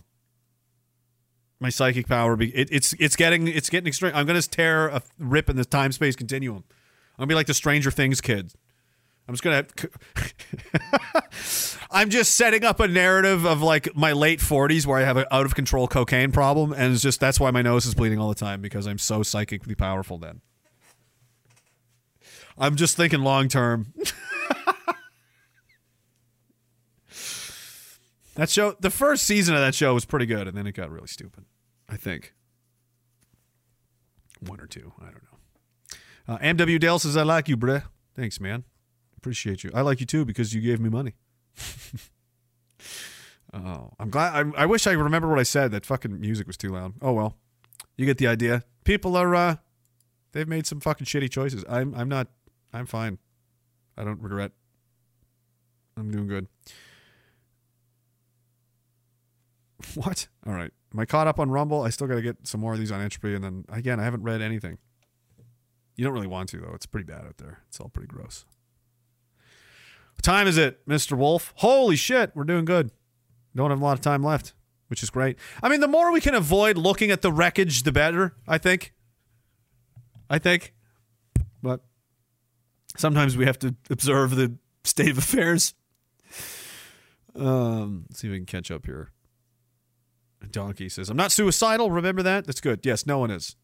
my 1.61 1.69
psychic 1.69 2.07
power. 2.09 2.37
Be, 2.37 2.55
it, 2.55 2.69
it's 2.71 2.95
it's 2.99 3.17
getting 3.17 3.49
it's 3.49 3.69
getting 3.69 3.89
extreme. 3.89 4.13
I'm 4.15 4.27
gonna 4.27 4.43
tear 4.43 4.89
a 4.89 5.03
rip 5.19 5.51
in 5.51 5.57
the 5.57 5.65
time 5.65 5.93
space 5.93 6.17
continuum. 6.17 6.65
I'm 7.19 7.23
gonna 7.23 7.29
be 7.29 7.35
like 7.35 7.47
the 7.47 7.55
Stranger 7.55 7.91
Things 7.91 8.21
kid. 8.21 8.53
I'm 9.27 9.35
just 9.35 9.43
gonna. 9.43 9.67
I'm 11.91 12.11
just 12.11 12.35
setting 12.35 12.65
up 12.65 12.81
a 12.81 12.89
narrative 12.89 13.45
of 13.45 13.63
like 13.63 13.95
my 13.97 14.13
late 14.13 14.41
40s 14.41 14.85
where 14.85 14.99
I 14.99 15.05
have 15.05 15.17
an 15.17 15.27
out 15.31 15.47
of 15.47 15.55
control 15.55 15.87
cocaine 15.89 16.33
problem, 16.33 16.73
and 16.73 16.93
it's 16.93 17.03
just 17.03 17.21
that's 17.21 17.41
why 17.41 17.51
my 17.51 17.63
nose 17.63 17.87
is 17.87 17.95
bleeding 17.95 18.19
all 18.19 18.29
the 18.29 18.35
time 18.35 18.61
because 18.61 18.87
I'm 18.87 18.99
so 18.99 19.23
psychically 19.23 19.75
powerful. 19.75 20.19
Then 20.19 20.41
I'm 22.57 22.77
just 22.77 22.97
thinking 22.97 23.21
long 23.21 23.49
term. 23.49 23.93
That 28.35 28.51
show, 28.51 28.73
the 28.81 28.91
first 28.91 29.25
season 29.25 29.55
of 29.55 29.61
that 29.61 29.75
show 29.75 29.95
was 29.95 30.05
pretty 30.05 30.27
good, 30.27 30.49
and 30.49 30.57
then 30.57 30.67
it 30.67 30.73
got 30.73 30.91
really 30.91 31.07
stupid. 31.07 31.45
I 31.89 31.97
think 31.97 32.35
one 34.41 34.61
or 34.61 34.67
two. 34.67 34.93
I 35.01 35.05
don't 35.05 35.23
know. 35.23 35.39
Uh, 36.27 36.39
MW 36.39 36.81
Dale 36.81 36.99
says, 36.99 37.17
"I 37.17 37.23
like 37.23 37.49
you, 37.49 37.57
bruh. 37.57 37.85
Thanks, 38.17 38.41
man. 38.41 38.65
Appreciate 39.17 39.63
you. 39.63 39.71
I 39.73 39.83
like 39.83 40.01
you 40.01 40.07
too 40.07 40.25
because 40.25 40.53
you 40.53 40.61
gave 40.61 40.81
me 40.81 40.89
money." 40.89 41.15
oh, 43.55 43.93
I'm 44.01 44.11
glad. 44.11 44.35
I, 44.57 44.63
I 44.63 44.67
wish 44.67 44.87
I 44.87 44.93
remember 44.93 45.29
what 45.29 45.39
I 45.39 45.45
said. 45.45 45.71
That 45.71 45.87
fucking 45.87 46.21
music 46.21 46.47
was 46.49 46.57
too 46.57 46.71
loud. 46.71 46.95
Oh 47.01 47.13
well, 47.13 47.37
you 47.97 48.05
get 48.05 48.19
the 48.19 48.27
idea. 48.27 48.65
People 48.83 49.17
are, 49.17 49.35
uh, 49.35 49.57
they've 50.33 50.49
made 50.49 50.67
some 50.67 50.81
fucking 50.81 51.07
shitty 51.07 51.31
choices. 51.31 51.65
I'm, 51.69 51.95
I'm 51.95 52.09
not. 52.09 52.29
I'm 52.75 52.87
fine. 52.87 53.19
I 53.97 54.03
don't 54.05 54.21
regret. 54.21 54.53
I'm 55.97 56.11
doing 56.11 56.27
good. 56.27 56.49
What? 59.95 60.29
All 60.47 60.55
right. 60.55 60.73
Am 60.95 60.99
I 61.01 61.05
caught 61.05 61.27
up 61.27 61.39
on 61.39 61.51
Rumble? 61.51 61.83
I 61.83 61.91
still 61.91 62.07
got 62.07 62.15
to 62.15 62.23
get 62.23 62.47
some 62.47 62.61
more 62.61 62.73
of 62.73 62.79
these 62.79 62.91
on 62.91 63.03
Entropy. 63.03 63.35
And 63.35 63.45
then, 63.45 63.65
again, 63.69 64.01
I 64.01 64.05
haven't 64.05 64.23
read 64.23 64.41
anything. 64.41 64.79
You 65.95 66.05
don't 66.05 66.15
really 66.15 66.27
want 66.27 66.49
to, 66.49 66.57
though. 66.57 66.73
It's 66.75 66.87
pretty 66.87 67.05
bad 67.05 67.27
out 67.27 67.37
there. 67.37 67.61
It's 67.69 67.79
all 67.79 67.91
pretty 67.91 68.09
gross. 68.09 68.47
What 70.17 70.23
time 70.23 70.47
is 70.47 70.57
it, 70.57 70.85
Mr. 70.89 71.19
Wolf? 71.19 71.53
Holy 71.57 71.97
shit. 71.97 72.33
We're 72.35 72.45
doing 72.45 72.65
good. 72.65 72.93
Don't 73.55 73.71
have 73.71 73.81
a 73.81 73.85
lot 73.85 73.93
of 73.93 74.01
time 74.01 74.25
left, 74.25 74.55
which 74.89 75.03
is 75.03 75.11
great. 75.11 75.37
I 75.63 75.69
mean, 75.69 75.81
the 75.81 75.89
more 75.89 76.11
we 76.11 76.21
can 76.21 76.35
avoid 76.35 76.79
looking 76.79 77.11
at 77.11 77.21
the 77.21 77.31
wreckage, 77.31 77.83
the 77.83 77.93
better, 77.93 78.35
I 78.49 78.57
think. 78.59 78.95
I 80.31 80.39
think. 80.39 80.73
But 81.63 81.83
sometimes 82.97 83.37
we 83.37 83.47
have 83.47 83.59
to 83.61 83.75
observe 83.91 84.37
the 84.37 84.57
state 84.85 85.11
of 85.11 85.19
affairs. 85.19 85.75
Um, 87.35 88.07
let's 88.09 88.21
see 88.21 88.29
if 88.29 88.33
we 88.33 88.39
can 88.39 88.47
catch 88.47 88.71
up 88.71 88.87
here. 88.87 89.11
Donkey 90.51 90.89
says, 90.89 91.09
I'm 91.09 91.17
not 91.17 91.33
suicidal. 91.33 91.91
Remember 91.91 92.23
that? 92.23 92.47
That's 92.47 92.61
good. 92.61 92.85
Yes, 92.85 93.07
no 93.07 93.19
one 93.19 93.31
is. 93.31 93.57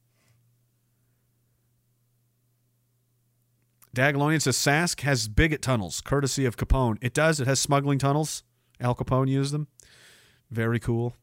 Diagolonian 3.95 4.41
says 4.41 4.57
Sask 4.57 5.01
has 5.01 5.29
bigot 5.29 5.63
tunnels, 5.63 6.01
courtesy 6.01 6.45
of 6.45 6.57
Capone. 6.57 6.97
It 7.01 7.13
does. 7.13 7.41
It 7.41 7.47
has 7.47 7.59
smuggling 7.59 7.99
tunnels. 7.99 8.45
Al 8.81 8.95
Capone 8.95 9.29
used 9.29 9.53
them. 9.53 9.67
Very 10.51 10.79
cool. 10.79 11.15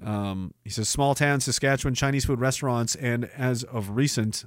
Um, 0.00 0.54
he 0.62 0.70
says 0.70 0.88
small 0.88 1.16
town 1.16 1.40
Saskatchewan 1.40 1.94
Chinese 1.94 2.24
food 2.24 2.40
restaurants, 2.40 2.94
and 2.94 3.24
as 3.36 3.64
of 3.64 3.90
recent, 3.90 4.44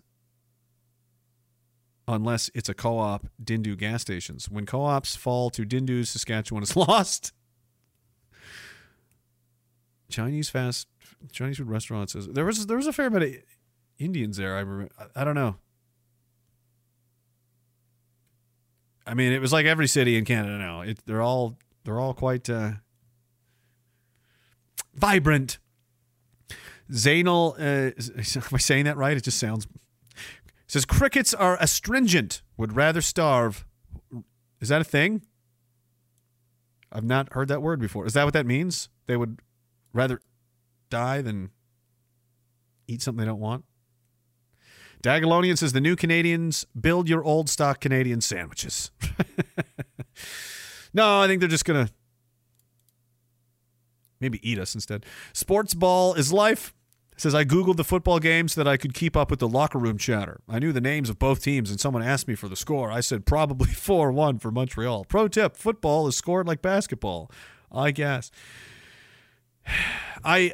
unless 2.08 2.50
it's 2.54 2.70
a 2.70 2.74
co-op, 2.74 3.28
Dindu 3.44 3.78
gas 3.78 4.02
stations. 4.02 4.50
When 4.50 4.66
co-ops 4.66 5.16
fall 5.16 5.50
to 5.52 5.64
Dindu, 5.64 6.06
Saskatchewan 6.06 6.64
is 6.64 6.76
lost. 6.76 7.34
Chinese 10.10 10.50
fast 10.50 10.88
Chinese 11.32 11.58
food 11.58 11.70
restaurants. 11.70 12.16
Is, 12.16 12.28
there 12.28 12.46
was 12.46 12.68
there 12.68 12.78
was 12.78 12.88
a 12.88 12.94
fair 12.94 13.10
bit 13.10 13.24
of 13.24 13.36
Indians 13.98 14.38
there. 14.38 14.56
I 14.56 14.60
remember. 14.60 14.92
I, 15.00 15.22
I 15.22 15.24
don't 15.24 15.36
know. 15.36 15.56
I 19.06 19.14
mean, 19.14 19.34
it 19.34 19.42
was 19.42 19.52
like 19.52 19.66
every 19.66 19.88
city 19.88 20.18
in 20.18 20.26
Canada 20.26 20.58
now. 20.58 20.82
It, 20.82 21.00
they're 21.06 21.22
all 21.22 21.58
they're 21.84 22.00
all 22.00 22.14
quite 22.14 22.50
uh, 22.50 22.74
vibrant. 24.94 25.58
Zainal, 26.92 27.54
uh, 27.58 28.40
am 28.40 28.44
I 28.54 28.58
saying 28.58 28.86
that 28.86 28.98
right? 28.98 29.16
It 29.16 29.24
just 29.24 29.40
sounds. 29.40 29.68
Says 30.72 30.86
crickets 30.86 31.34
are 31.34 31.58
astringent. 31.60 32.44
Would 32.56 32.78
rather 32.78 33.02
starve. 33.02 33.66
Is 34.62 34.70
that 34.70 34.80
a 34.80 34.86
thing? 34.86 35.22
I've 36.90 37.04
not 37.04 37.34
heard 37.34 37.50
that 37.50 37.62
word 37.62 37.82
before. 37.82 38.06
Is 38.06 38.14
that 38.14 38.24
what 38.24 38.32
that 38.36 38.46
means? 38.46 38.88
They 39.06 39.18
would 39.18 39.42
rather 39.92 40.22
die 40.90 41.22
than 41.22 41.50
eat 42.88 43.02
something 43.02 43.20
they 43.20 43.26
don't 43.26 43.42
want. 43.42 43.66
Diagolonian 45.04 45.58
says 45.58 45.74
the 45.74 45.82
new 45.82 45.98
Canadians 45.98 46.66
build 46.80 47.10
your 47.10 47.22
old 47.22 47.50
stock 47.50 47.82
Canadian 47.82 48.22
sandwiches. 48.22 48.92
no, 50.94 51.20
I 51.20 51.28
think 51.28 51.42
they're 51.42 51.50
just 51.50 51.66
gonna 51.66 51.90
maybe 54.22 54.40
eat 54.50 54.58
us 54.58 54.74
instead. 54.74 55.06
Sports 55.34 55.74
ball 55.74 56.14
is 56.14 56.32
life. 56.32 56.74
Says 57.22 57.36
I 57.36 57.46
googled 57.46 57.76
the 57.76 57.84
football 57.84 58.18
game 58.18 58.48
so 58.48 58.64
that 58.64 58.68
I 58.68 58.78
could 58.78 58.96
keep 58.96 59.16
up 59.16 59.30
with 59.30 59.38
the 59.38 59.48
locker 59.48 59.78
room 59.78 60.00
chatter. 60.00 60.42
I 60.50 60.58
knew 60.58 60.72
the 60.72 60.82
names 60.82 61.08
of 61.08 61.20
both 61.20 61.44
teams, 61.44 61.70
and 61.70 61.80
someone 61.80 62.02
asked 62.02 62.28
me 62.28 62.34
for 62.34 62.48
the 62.48 62.56
score. 62.56 62.90
I 62.90 63.02
said 63.02 63.28
probably 63.28 63.68
four-one 63.74 64.40
for 64.40 64.50
Montreal. 64.50 65.06
Pro 65.06 65.28
tip: 65.28 65.56
football 65.56 66.08
is 66.08 66.16
scored 66.16 66.48
like 66.48 66.64
basketball. 66.64 67.30
I 67.72 67.92
guess. 67.92 68.32
I 70.24 70.54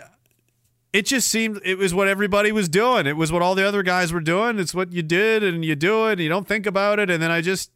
it 0.91 1.05
just 1.05 1.29
seemed 1.29 1.61
it 1.63 1.77
was 1.77 1.93
what 1.93 2.09
everybody 2.09 2.51
was 2.51 2.67
doing. 2.67 3.07
It 3.07 3.15
was 3.15 3.31
what 3.31 3.41
all 3.41 3.55
the 3.55 3.65
other 3.65 3.81
guys 3.81 4.11
were 4.11 4.19
doing. 4.19 4.59
It's 4.59 4.75
what 4.75 4.91
you 4.91 5.03
did 5.03 5.43
and 5.43 5.63
you 5.63 5.73
do 5.73 6.07
it 6.07 6.13
and 6.13 6.21
you 6.21 6.27
don't 6.27 6.49
think 6.49 6.65
about 6.65 6.99
it 6.99 7.09
and 7.09 7.23
then 7.23 7.31
I 7.31 7.39
just 7.39 7.71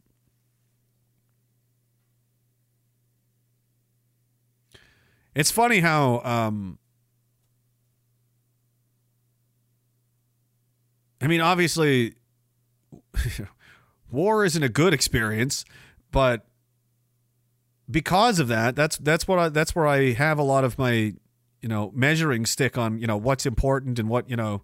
It's 5.33 5.49
funny 5.49 5.79
how 5.79 6.21
um 6.25 6.77
I 11.21 11.27
mean 11.27 11.41
obviously 11.41 12.15
war 14.11 14.45
isn't 14.45 14.63
a 14.63 14.69
good 14.69 14.93
experience, 14.93 15.65
but 16.11 16.45
because 17.89 18.39
of 18.39 18.47
that, 18.47 18.75
that's 18.75 18.97
that's 18.97 19.27
what 19.27 19.39
I 19.39 19.49
that's 19.49 19.75
where 19.75 19.87
I 19.87 20.13
have 20.13 20.39
a 20.39 20.43
lot 20.43 20.63
of 20.63 20.77
my 20.77 21.13
you 21.61 21.69
know 21.69 21.91
measuring 21.93 22.45
stick 22.45 22.77
on 22.77 22.99
you 22.99 23.07
know 23.07 23.17
what's 23.17 23.45
important 23.45 23.99
and 23.99 24.09
what 24.09 24.29
you 24.29 24.35
know 24.35 24.63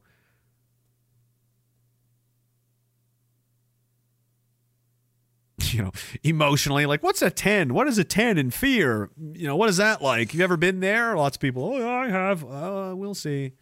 you 5.71 5.81
know 5.81 5.91
emotionally 6.23 6.85
like 6.85 7.03
what's 7.03 7.21
a 7.21 7.29
10 7.29 7.73
what 7.73 7.87
is 7.87 7.97
a 7.97 8.03
10 8.03 8.37
in 8.37 8.51
fear? 8.51 9.09
You 9.33 9.47
know 9.47 9.55
what 9.55 9.69
is 9.69 9.77
that 9.77 10.01
like? 10.01 10.33
You 10.33 10.43
ever 10.43 10.57
been 10.57 10.79
there? 10.79 11.15
Lots 11.15 11.37
of 11.37 11.41
people 11.41 11.63
oh 11.73 11.77
yeah, 11.77 11.87
i 11.89 12.09
have 12.09 12.43
uh, 12.43 12.93
we'll 12.95 13.15
see 13.15 13.53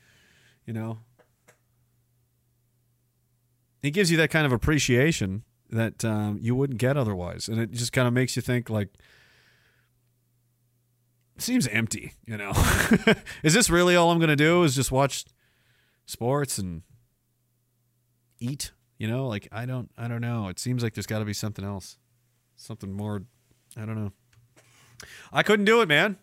you 0.65 0.73
know 0.73 0.99
it 3.85 3.91
gives 3.91 4.11
you 4.11 4.17
that 4.17 4.29
kind 4.29 4.45
of 4.45 4.51
appreciation 4.51 5.43
that 5.69 6.05
um, 6.05 6.37
you 6.41 6.55
wouldn't 6.55 6.79
get 6.79 6.97
otherwise 6.97 7.47
and 7.47 7.59
it 7.59 7.71
just 7.71 7.91
kind 7.91 8.07
of 8.07 8.13
makes 8.13 8.35
you 8.35 8.41
think 8.41 8.69
like 8.69 8.89
seems 11.37 11.67
empty, 11.67 12.13
you 12.25 12.37
know. 12.37 12.51
is 13.43 13.53
this 13.53 13.69
really 13.69 13.95
all 13.95 14.11
I'm 14.11 14.19
going 14.19 14.29
to 14.29 14.35
do 14.35 14.63
is 14.63 14.75
just 14.75 14.91
watch 14.91 15.25
sports 16.05 16.57
and 16.57 16.83
eat, 18.39 18.71
you 18.97 19.07
know? 19.07 19.27
Like 19.27 19.47
I 19.51 19.65
don't 19.65 19.91
I 19.97 20.07
don't 20.07 20.21
know. 20.21 20.47
It 20.47 20.59
seems 20.59 20.83
like 20.83 20.93
there's 20.93 21.07
got 21.07 21.19
to 21.19 21.25
be 21.25 21.33
something 21.33 21.65
else. 21.65 21.97
Something 22.55 22.93
more 22.93 23.23
I 23.77 23.85
don't 23.85 24.01
know. 24.01 24.11
I 25.33 25.43
couldn't 25.43 25.65
do 25.65 25.81
it, 25.81 25.87
man. 25.87 26.17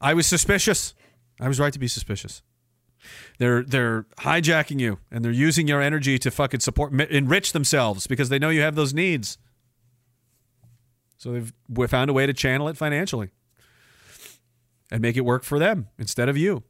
I 0.00 0.14
was 0.14 0.26
suspicious. 0.26 0.94
I 1.40 1.48
was 1.48 1.60
right 1.60 1.72
to 1.72 1.78
be 1.78 1.88
suspicious. 1.88 2.42
They're 3.38 3.62
they're 3.62 4.06
hijacking 4.18 4.80
you 4.80 4.98
and 5.10 5.24
they're 5.24 5.32
using 5.32 5.68
your 5.68 5.80
energy 5.80 6.18
to 6.18 6.30
fucking 6.30 6.60
support 6.60 6.92
enrich 6.92 7.52
themselves 7.52 8.06
because 8.06 8.28
they 8.28 8.38
know 8.38 8.50
you 8.50 8.62
have 8.62 8.74
those 8.74 8.94
needs. 8.94 9.38
So 11.16 11.32
they've 11.32 11.52
we 11.68 11.86
found 11.86 12.10
a 12.10 12.12
way 12.12 12.26
to 12.26 12.32
channel 12.32 12.68
it 12.68 12.76
financially 12.76 13.30
and 14.90 15.02
make 15.02 15.16
it 15.16 15.22
work 15.22 15.44
for 15.44 15.58
them 15.58 15.88
instead 15.98 16.28
of 16.28 16.36
you. 16.36 16.62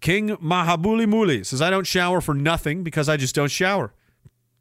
King 0.00 0.36
Mahabuli 0.36 1.08
Muli 1.08 1.44
says, 1.44 1.62
I 1.62 1.70
don't 1.70 1.86
shower 1.86 2.20
for 2.20 2.34
nothing 2.34 2.84
because 2.84 3.08
I 3.08 3.16
just 3.16 3.34
don't 3.34 3.50
shower. 3.50 3.92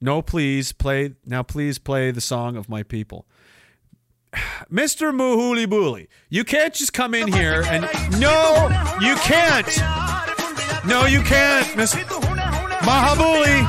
No, 0.01 0.21
please 0.21 0.71
play. 0.73 1.13
Now, 1.25 1.43
please 1.43 1.79
play 1.79 2.11
the 2.11 2.21
song 2.21 2.57
of 2.57 2.67
my 2.67 2.83
people. 2.83 3.25
Mr. 4.71 5.15
Muhuli 5.15 5.69
Buli, 5.69 6.09
you 6.29 6.43
can't 6.43 6.73
just 6.73 6.93
come 6.93 7.13
in 7.13 7.31
here 7.31 7.63
and. 7.67 7.83
No, 8.19 8.67
you 8.99 9.15
can't. 9.15 10.02
No, 10.85 11.05
you 11.05 11.21
can't, 11.21 11.77
Miss 11.77 11.93
Mahabuli. 12.83 13.63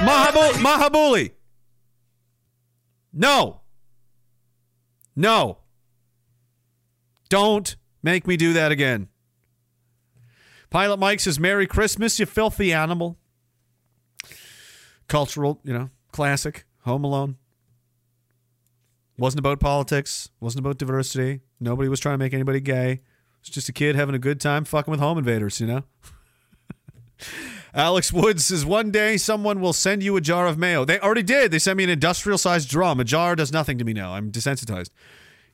Mahabuli. 0.00 0.52
Mahabuli. 0.54 1.30
No. 3.12 3.60
No. 5.14 5.58
Don't 7.28 7.76
make 8.02 8.26
me 8.26 8.36
do 8.36 8.52
that 8.54 8.72
again. 8.72 9.08
Pilot 10.70 10.98
Mike 10.98 11.20
says, 11.20 11.38
Merry 11.38 11.66
Christmas, 11.66 12.18
you 12.18 12.26
filthy 12.26 12.72
animal. 12.72 13.16
Cultural, 15.08 15.60
you 15.64 15.72
know, 15.72 15.90
classic. 16.12 16.64
Home 16.82 17.04
Alone. 17.04 17.36
Wasn't 19.18 19.38
about 19.38 19.60
politics. 19.60 20.30
Wasn't 20.40 20.60
about 20.64 20.78
diversity. 20.78 21.40
Nobody 21.60 21.88
was 21.88 22.00
trying 22.00 22.14
to 22.14 22.24
make 22.24 22.34
anybody 22.34 22.60
gay. 22.60 23.02
It's 23.48 23.54
just 23.54 23.68
a 23.70 23.72
kid 23.72 23.96
having 23.96 24.14
a 24.14 24.18
good 24.18 24.42
time 24.42 24.66
fucking 24.66 24.90
with 24.90 25.00
home 25.00 25.16
invaders, 25.16 25.58
you 25.58 25.66
know? 25.66 25.84
Alex 27.74 28.12
Woods 28.12 28.44
says 28.44 28.66
one 28.66 28.90
day 28.90 29.16
someone 29.16 29.62
will 29.62 29.72
send 29.72 30.02
you 30.02 30.16
a 30.18 30.20
jar 30.20 30.46
of 30.46 30.58
mayo. 30.58 30.84
They 30.84 31.00
already 31.00 31.22
did. 31.22 31.50
They 31.50 31.58
sent 31.58 31.78
me 31.78 31.84
an 31.84 31.90
industrial 31.90 32.36
sized 32.36 32.68
drum. 32.68 33.00
A 33.00 33.04
jar 33.04 33.34
does 33.34 33.50
nothing 33.50 33.78
to 33.78 33.84
me 33.84 33.94
now. 33.94 34.12
I'm 34.12 34.30
desensitized. 34.30 34.90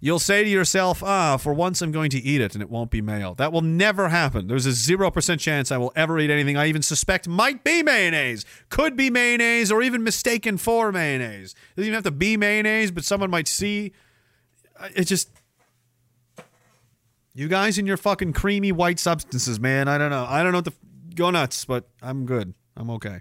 You'll 0.01 0.19
say 0.19 0.43
to 0.43 0.51
yourself, 0.51 1.05
ah, 1.05 1.37
for 1.37 1.55
once 1.55 1.83
I'm 1.83 1.93
going 1.93 2.11
to 2.11 2.19
eat 2.19 2.41
it 2.41 2.55
and 2.55 2.63
it 2.63 2.69
won't 2.69 2.91
be 2.91 3.01
mayo. 3.01 3.35
That 3.35 3.53
will 3.53 3.63
never 3.63 4.09
happen. 4.09 4.49
There's 4.49 4.67
a 4.67 4.71
0% 4.71 5.39
chance 5.39 5.71
I 5.71 5.79
will 5.79 5.93
ever 5.95 6.19
eat 6.19 6.31
anything 6.31 6.57
I 6.57 6.67
even 6.67 6.83
suspect 6.83 7.29
might 7.29 7.63
be 7.63 7.85
mayonnaise, 7.85 8.45
could 8.71 8.97
be 8.97 9.09
mayonnaise, 9.09 9.71
or 9.71 9.83
even 9.83 10.03
mistaken 10.03 10.59
for 10.59 10.91
mayonnaise. 10.91 11.53
It 11.53 11.77
doesn't 11.77 11.87
even 11.87 11.95
have 11.95 12.05
to 12.05 12.11
be 12.11 12.37
mayonnaise, 12.37 12.91
but 12.91 13.05
someone 13.05 13.31
might 13.31 13.47
see. 13.47 13.93
It 14.97 15.05
just. 15.05 15.31
You 17.35 17.49
guys 17.49 17.79
and 17.79 17.87
your 17.87 17.97
fucking 17.97 18.33
creamy 18.33 18.71
white 18.71 19.01
substances, 19.01 19.59
man. 19.59 19.89
I 19.89 19.99
don't 19.99 20.11
know. 20.11 20.27
I 20.29 20.43
don't 20.43 20.53
know 20.53 20.59
what 20.59 20.67
the. 20.67 20.73
Go 21.15 21.31
nuts, 21.31 21.65
but 21.65 21.89
I'm 22.03 22.27
good. 22.27 22.55
I'm 22.77 22.91
okay. 22.91 23.21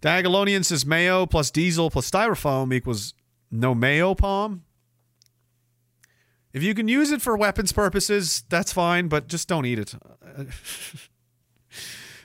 Diagolonian 0.00 0.64
says 0.64 0.86
mayo 0.86 1.26
plus 1.26 1.50
diesel 1.50 1.90
plus 1.90 2.08
styrofoam 2.08 2.72
equals 2.72 3.14
no 3.50 3.74
mayo 3.74 4.14
palm. 4.14 4.62
If 6.52 6.62
you 6.62 6.74
can 6.74 6.88
use 6.88 7.10
it 7.10 7.20
for 7.20 7.36
weapons 7.36 7.72
purposes, 7.72 8.44
that's 8.48 8.72
fine, 8.72 9.08
but 9.08 9.26
just 9.26 9.48
don't 9.48 9.66
eat 9.66 9.78
it. 9.78 9.94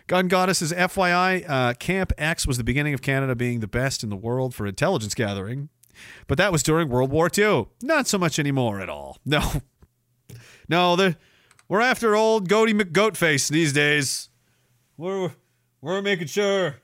Gun 0.08 0.28
Goddess 0.28 0.60
says, 0.60 0.72
FYI, 0.72 1.50
uh, 1.50 1.74
Camp 1.74 2.14
X 2.18 2.46
was 2.46 2.58
the 2.58 2.64
beginning 2.64 2.94
of 2.94 3.02
Canada 3.02 3.36
being 3.36 3.60
the 3.60 3.68
best 3.68 4.04
in 4.04 4.10
the 4.10 4.16
world 4.16 4.54
for 4.54 4.68
intelligence 4.68 5.16
gathering, 5.16 5.70
but 6.28 6.38
that 6.38 6.52
was 6.52 6.64
during 6.64 6.90
World 6.90 7.12
War 7.12 7.30
II. 7.36 7.68
Not 7.82 8.08
so 8.08 8.18
much 8.18 8.38
anymore 8.38 8.80
at 8.80 8.90
all. 8.90 9.18
No. 9.26 9.62
No, 10.72 10.96
the, 10.96 11.18
we're 11.68 11.82
after 11.82 12.16
old 12.16 12.48
Goaty 12.48 12.74
McGoatface 12.74 13.50
these 13.50 13.74
days. 13.74 14.30
We're, 14.96 15.32
we're 15.82 16.02
making 16.02 16.28
sure 16.28 16.78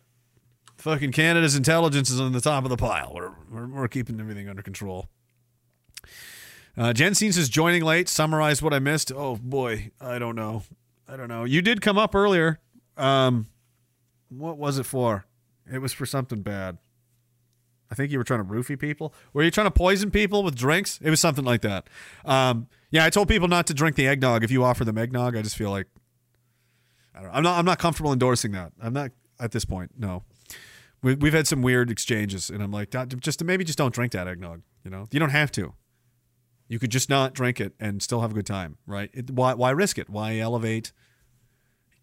fucking 0.75 1.13
Canada's 1.13 1.55
intelligence 1.55 2.09
is 2.09 2.19
on 2.19 2.33
the 2.33 2.41
top 2.41 2.65
of 2.65 2.69
the 2.69 2.75
pile. 2.75 3.13
We're, 3.15 3.31
we're, 3.49 3.67
we're 3.67 3.87
keeping 3.87 4.19
everything 4.19 4.49
under 4.49 4.61
control. 4.61 5.07
Uh, 6.77 6.91
Jen 6.91 7.15
Scene 7.15 7.31
says 7.31 7.47
joining 7.47 7.81
late. 7.81 8.09
Summarize 8.09 8.61
what 8.61 8.73
I 8.73 8.79
missed. 8.79 9.09
Oh 9.15 9.37
boy, 9.37 9.91
I 10.01 10.19
don't 10.19 10.35
know. 10.35 10.63
I 11.07 11.15
don't 11.15 11.29
know. 11.29 11.45
You 11.45 11.61
did 11.61 11.81
come 11.81 11.97
up 11.97 12.13
earlier. 12.13 12.59
Um, 12.97 13.47
what 14.27 14.57
was 14.57 14.77
it 14.79 14.85
for? 14.85 15.25
It 15.71 15.79
was 15.79 15.93
for 15.93 16.05
something 16.05 16.41
bad. 16.41 16.77
I 17.89 17.95
think 17.95 18.11
you 18.11 18.17
were 18.17 18.23
trying 18.23 18.45
to 18.45 18.45
roofie 18.45 18.77
people. 18.77 19.13
Were 19.33 19.43
you 19.43 19.51
trying 19.51 19.67
to 19.67 19.71
poison 19.71 20.11
people 20.11 20.43
with 20.43 20.55
drinks? 20.55 20.99
It 21.01 21.09
was 21.09 21.19
something 21.19 21.45
like 21.45 21.61
that. 21.61 21.87
Um, 22.25 22.67
yeah, 22.91 23.05
I 23.05 23.09
told 23.09 23.27
people 23.27 23.47
not 23.47 23.67
to 23.67 23.73
drink 23.73 23.95
the 23.95 24.07
eggnog 24.07 24.43
if 24.43 24.51
you 24.51 24.63
offer 24.63 24.83
them 24.85 24.97
eggnog. 24.97 25.35
I 25.35 25.41
just 25.41 25.55
feel 25.55 25.71
like 25.71 25.87
I 27.17 27.21
don't 27.21 27.31
know. 27.31 27.37
I'm 27.37 27.43
not. 27.43 27.59
I'm 27.59 27.65
not 27.65 27.79
comfortable 27.79 28.13
endorsing 28.13 28.51
that. 28.51 28.73
I'm 28.81 28.93
not 28.93 29.11
at 29.39 29.51
this 29.51 29.65
point. 29.65 29.91
No, 29.97 30.23
we, 31.01 31.15
we've 31.15 31.33
had 31.33 31.47
some 31.47 31.61
weird 31.61 31.89
exchanges, 31.89 32.49
and 32.49 32.61
I'm 32.61 32.71
like, 32.71 32.91
just 33.19 33.43
maybe 33.43 33.63
just 33.63 33.77
don't 33.77 33.93
drink 33.93 34.11
that 34.11 34.27
eggnog. 34.27 34.61
You 34.83 34.91
know, 34.91 35.07
you 35.11 35.19
don't 35.19 35.31
have 35.31 35.51
to. 35.53 35.73
You 36.67 36.79
could 36.79 36.91
just 36.91 37.09
not 37.09 37.33
drink 37.33 37.61
it 37.61 37.73
and 37.79 38.03
still 38.03 38.21
have 38.21 38.31
a 38.31 38.33
good 38.33 38.45
time, 38.45 38.77
right? 38.85 39.09
It, 39.13 39.31
why 39.31 39.53
why 39.53 39.71
risk 39.71 39.97
it? 39.97 40.09
Why 40.09 40.37
elevate? 40.37 40.91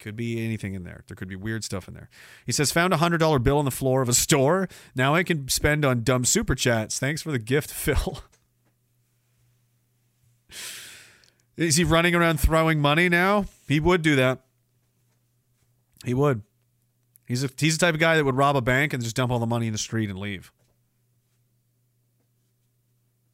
Could 0.05 0.17
be 0.17 0.45
anything 0.45 0.75
in 0.75 0.85
there. 0.85 1.03
There 1.09 1.15
could 1.15 1.29
be 1.29 1.35
weird 1.35 1.65
stuff 1.65 1.89
in 1.89 1.95
there. 1.95 2.11
He 2.45 2.53
says, 2.53 2.71
found 2.71 2.93
a 2.93 2.99
hundred 2.99 3.17
dollar 3.17 3.39
bill 3.39 3.57
on 3.57 3.65
the 3.65 3.71
floor 3.71 4.03
of 4.03 4.09
a 4.11 4.13
store. 4.13 4.69
Now 4.95 5.15
I 5.15 5.23
can 5.23 5.49
spend 5.49 5.83
on 5.83 6.03
dumb 6.03 6.27
super 6.27 6.55
chats. 6.55 6.99
Thanks 6.99 7.23
for 7.23 7.33
the 7.33 7.39
gift, 7.39 7.71
Phil. 7.73 8.19
Is 11.57 11.77
he 11.77 11.85
running 11.85 12.15
around 12.15 12.39
throwing 12.39 12.83
money 12.83 13.09
now? 13.09 13.47
He 13.67 13.81
would 13.81 14.03
do 14.03 14.15
that. 14.17 14.41
He 16.05 16.13
would. 16.13 16.43
He's 17.27 17.43
a, 17.43 17.49
he's 17.57 17.79
the 17.79 17.87
type 17.87 17.95
of 17.95 18.01
guy 18.01 18.17
that 18.17 18.27
would 18.27 18.37
rob 18.37 18.57
a 18.57 18.61
bank 18.61 18.93
and 18.93 19.03
just 19.03 19.17
dump 19.17 19.33
all 19.33 19.39
the 19.39 19.47
money 19.47 19.69
in 19.69 19.73
the 19.73 19.79
street 19.79 20.11
and 20.11 20.19
leave. 20.19 20.53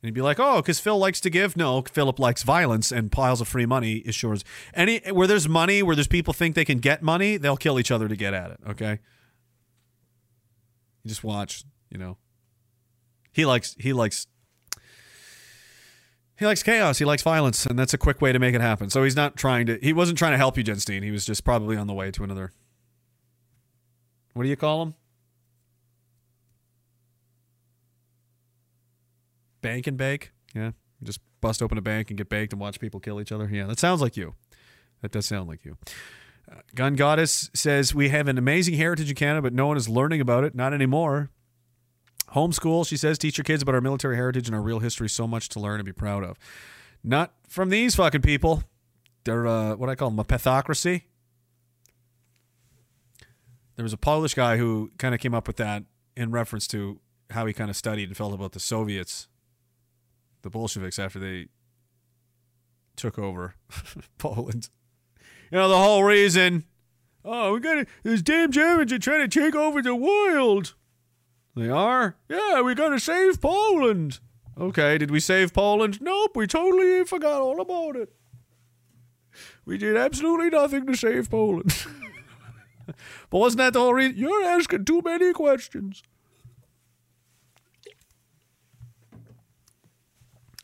And 0.03 0.09
he'd 0.09 0.15
be 0.15 0.23
like, 0.23 0.41
"Oh, 0.41 0.63
because 0.63 0.81
Phil 0.81 0.99
likes 0.99 1.21
to 1.21 1.31
give." 1.31 1.57
No, 1.57 1.83
Philip 1.83 2.19
likes 2.19 2.43
violence 2.43 2.91
and 2.91 3.13
piles 3.13 3.41
of 3.41 3.49
free 3.49 3.67
money 3.67 3.97
is 3.97 4.11
assures 4.11 4.45
any 4.73 4.99
where 5.11 5.27
there's 5.27 5.49
money, 5.49 5.83
where 5.83 5.95
there's 5.95 6.09
people 6.09 6.33
think 6.33 6.55
they 6.55 6.65
can 6.65 6.79
get 6.79 7.03
money, 7.03 7.37
they'll 7.37 7.57
kill 7.57 7.79
each 7.79 7.91
other 7.91 8.09
to 8.09 8.17
get 8.17 8.33
at 8.33 8.51
it. 8.51 8.61
Okay, 8.71 8.99
you 11.03 11.09
just 11.09 11.23
watch. 11.23 11.65
You 11.91 11.99
know, 11.99 12.17
he 13.33 13.45
likes 13.45 13.77
he 13.79 13.93
likes 13.93 14.27
he 16.41 16.47
likes 16.47 16.63
chaos. 16.63 16.99
He 16.99 17.05
likes 17.05 17.23
violence, 17.23 17.67
and 17.67 17.79
that's 17.79 17.93
a 17.93 17.99
quick 17.99 18.23
way 18.23 18.33
to 18.33 18.39
make 18.39 18.55
it 18.55 18.63
happen. 18.63 18.89
So 18.89 19.05
he's 19.05 19.15
not 19.15 19.37
trying 19.37 19.67
to. 19.67 19.79
He 19.83 19.93
wasn't 19.93 20.17
trying 20.17 20.33
to 20.33 20.39
help 20.39 20.57
you, 20.57 20.65
Jenstein. 20.65 21.03
He 21.03 21.11
was 21.11 21.27
just 21.27 21.45
probably 21.45 21.77
on 21.77 21.87
the 21.87 21.93
way 21.93 22.11
to 22.11 22.25
another. 22.25 22.53
What 24.33 24.45
do 24.45 24.49
you 24.49 24.57
call 24.57 24.81
him? 24.83 24.95
Bank 29.63 29.87
and 29.87 29.97
bake. 29.97 30.33
Yeah, 30.55 30.73
just 31.03 31.21
bust 31.41 31.63
open 31.63 31.79
a 31.79 31.83
bank 31.83 32.11
and 32.11 32.19
get 32.19 32.29
baked 32.29 32.53
and 32.53 32.61
watch 32.61 32.81
people 32.81 33.01
kill 33.01 33.21
each 33.21 33.33
other. 33.33 33.49
Yeah, 33.51 33.67
that 33.67 33.79
sounds 33.79 34.01
like 34.01 34.17
you. 34.17 34.35
That 35.03 35.13
does 35.13 35.27
sound 35.27 35.49
like 35.49 35.65
you. 35.65 35.77
Uh, 36.51 36.61
Gun 36.75 36.95
Goddess 36.95 37.51
says 37.55 37.95
we 37.95 38.09
have 38.09 38.29
an 38.29 38.39
amazing 38.39 38.75
heritage 38.75 39.09
in 39.09 39.17
Canada, 39.17 39.43
but 39.43 39.53
no 39.53 39.67
one 39.67 39.77
is 39.77 39.89
learning 39.89 40.21
about 40.21 40.45
it. 40.45 40.55
Not 40.55 40.75
anymore. 40.75 41.31
Homeschool, 42.35 42.87
she 42.87 42.97
says, 42.97 43.19
teach 43.19 43.39
your 43.39 43.45
kids 43.45 43.63
about 43.63 43.75
our 43.75 43.81
military 43.81 44.17
heritage 44.17 44.47
and 44.47 44.55
our 44.55 44.63
real 44.63 44.79
history. 44.79 45.09
So 45.09 45.27
much 45.27 45.49
to 45.51 45.61
learn 45.61 45.81
and 45.81 45.85
be 45.85 45.93
proud 45.93 46.23
of. 46.23 46.39
Not 47.03 47.33
from 47.49 47.71
these 47.71 47.95
fucking 47.95 48.23
people. 48.23 48.63
They're 49.25 49.47
uh, 49.47 49.75
what 49.77 49.89
I 49.89 49.95
call 49.95 50.11
them 50.11 50.19
a 50.19 50.25
pathocracy. 50.25 51.03
There 53.77 53.83
was 53.83 53.93
a 53.93 53.99
Polish 53.99 54.35
guy 54.35 54.59
who 54.59 54.91
kind 54.99 55.15
of 55.15 55.21
came 55.21 55.35
up 55.35 55.47
with 55.47 55.57
that 55.57 55.85
in 56.17 56.31
reference 56.31 56.67
to 56.69 57.01
how 57.31 57.47
he 57.47 57.53
kind 57.53 57.71
of 57.71 57.77
studied 57.77 58.09
and 58.09 58.17
felt 58.17 58.35
about 58.35 58.53
the 58.53 58.61
Soviets, 58.61 59.29
the 60.43 60.51
Bolsheviks, 60.51 60.99
after 60.99 61.19
they 61.19 61.49
took 62.97 63.19
over 63.19 63.55
Poland. 64.19 64.69
You 65.51 65.59
know, 65.59 65.69
the 65.69 65.79
whole 65.79 66.05
reason, 66.05 66.65
oh, 67.25 67.55
we 67.55 67.61
got 67.61 67.87
these 68.03 68.23
damn 68.23 68.53
Germans 68.53 68.93
are 68.93 68.99
trying 68.99 69.29
to 69.29 69.41
take 69.41 69.55
over 69.55 69.83
the 69.83 69.95
world. 69.95 70.75
They 71.57 71.69
are? 71.69 72.17
Yeah, 72.29 72.63
we 72.63 72.75
got 72.75 72.91
to 72.91 73.01
save 73.01 73.41
Poland. 73.41 74.21
Okay, 74.59 74.99
did 74.99 75.11
we 75.11 75.21
save 75.21 75.53
Poland? 75.53 76.01
Nope, 76.01 76.37
we 76.37 76.47
totally 76.47 77.05
forgot 77.05 77.41
all 77.41 77.61
about 77.61 77.97
it. 77.97 78.13
We 79.65 79.79
did 79.79 79.97
absolutely 79.97 80.51
nothing 80.51 80.87
to 80.87 80.95
save 80.95 81.31
Poland. 81.31 81.75
but 82.87 83.39
wasn't 83.39 83.59
that 83.59 83.73
the 83.73 83.81
whole 83.81 83.95
reason? 83.95 84.17
You're 84.17 84.45
asking 84.45 84.85
too 84.85 85.03
many 85.03 85.33
questions. 85.33 86.03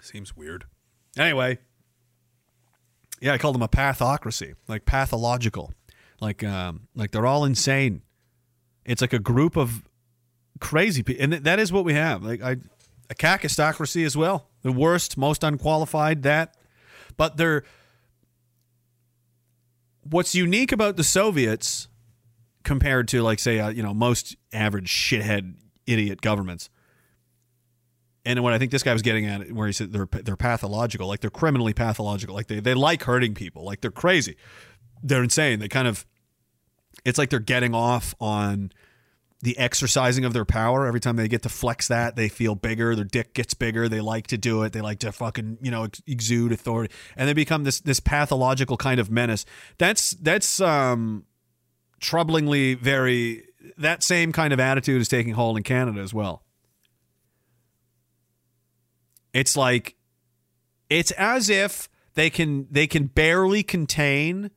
Seems 0.06 0.36
weird. 0.36 0.66
Anyway, 1.18 1.58
yeah, 3.20 3.32
I 3.32 3.38
called 3.38 3.56
them 3.56 3.62
a 3.62 3.68
pathocracy, 3.68 4.54
like 4.68 4.84
pathological, 4.84 5.72
like 6.20 6.44
um, 6.44 6.86
like 6.94 7.10
they're 7.10 7.26
all 7.26 7.44
insane. 7.44 8.02
It's 8.84 9.00
like 9.00 9.12
a 9.12 9.18
group 9.18 9.56
of 9.56 9.82
crazy 10.60 11.02
people, 11.02 11.24
and 11.24 11.32
th- 11.32 11.42
that 11.42 11.58
is 11.58 11.72
what 11.72 11.84
we 11.84 11.94
have. 11.94 12.22
Like 12.22 12.40
I, 12.40 12.52
a 13.10 13.14
kakistocracy 13.14 14.06
as 14.06 14.16
well, 14.16 14.48
the 14.62 14.70
worst, 14.70 15.18
most 15.18 15.42
unqualified. 15.42 16.22
That, 16.22 16.56
but 17.16 17.36
they're. 17.36 17.64
What's 20.08 20.36
unique 20.36 20.70
about 20.70 20.96
the 20.96 21.02
Soviets 21.02 21.88
compared 22.62 23.08
to, 23.08 23.22
like, 23.22 23.40
say, 23.40 23.58
uh, 23.58 23.70
you 23.70 23.82
know, 23.82 23.92
most 23.92 24.36
average 24.52 24.88
shithead 24.88 25.54
idiot 25.84 26.20
governments 26.20 26.70
and 28.26 28.42
what 28.42 28.52
I 28.52 28.58
think 28.58 28.72
this 28.72 28.82
guy 28.82 28.92
was 28.92 29.02
getting 29.02 29.24
at, 29.24 29.52
where 29.52 29.68
he 29.68 29.72
said 29.72 29.92
they're 29.92 30.08
they're 30.10 30.36
pathological, 30.36 31.06
like 31.06 31.20
they're 31.20 31.30
criminally 31.30 31.72
pathological, 31.72 32.34
like 32.34 32.48
they 32.48 32.60
they 32.60 32.74
like 32.74 33.04
hurting 33.04 33.34
people, 33.34 33.64
like 33.64 33.80
they're 33.80 33.90
crazy, 33.90 34.36
they're 35.02 35.22
insane. 35.22 35.60
They 35.60 35.68
kind 35.68 35.86
of, 35.86 36.04
it's 37.04 37.18
like 37.18 37.30
they're 37.30 37.38
getting 37.38 37.72
off 37.74 38.14
on 38.20 38.72
the 39.42 39.56
exercising 39.58 40.24
of 40.24 40.32
their 40.32 40.44
power. 40.44 40.86
Every 40.86 40.98
time 40.98 41.14
they 41.14 41.28
get 41.28 41.42
to 41.42 41.48
flex 41.48 41.86
that, 41.88 42.16
they 42.16 42.28
feel 42.28 42.56
bigger. 42.56 42.96
Their 42.96 43.04
dick 43.04 43.32
gets 43.32 43.54
bigger. 43.54 43.88
They 43.88 44.00
like 44.00 44.26
to 44.28 44.38
do 44.38 44.64
it. 44.64 44.72
They 44.72 44.80
like 44.80 44.98
to 45.00 45.12
fucking 45.12 45.58
you 45.62 45.70
know 45.70 45.86
exude 46.06 46.50
authority, 46.50 46.92
and 47.16 47.28
they 47.28 47.34
become 47.34 47.62
this 47.62 47.80
this 47.80 48.00
pathological 48.00 48.76
kind 48.76 48.98
of 48.98 49.08
menace. 49.08 49.46
That's 49.78 50.10
that's 50.10 50.60
um 50.60 51.24
troublingly 52.00 52.76
very. 52.78 53.44
That 53.78 54.04
same 54.04 54.30
kind 54.30 54.52
of 54.52 54.60
attitude 54.60 55.00
is 55.00 55.08
taking 55.08 55.34
hold 55.34 55.56
in 55.56 55.64
Canada 55.64 56.00
as 56.00 56.14
well. 56.14 56.45
It's 59.36 59.54
like 59.54 59.96
it's 60.88 61.10
as 61.10 61.50
if 61.50 61.90
they 62.14 62.30
can 62.30 62.68
they 62.70 62.86
can 62.86 63.04
barely 63.04 63.62
contain 63.62 64.50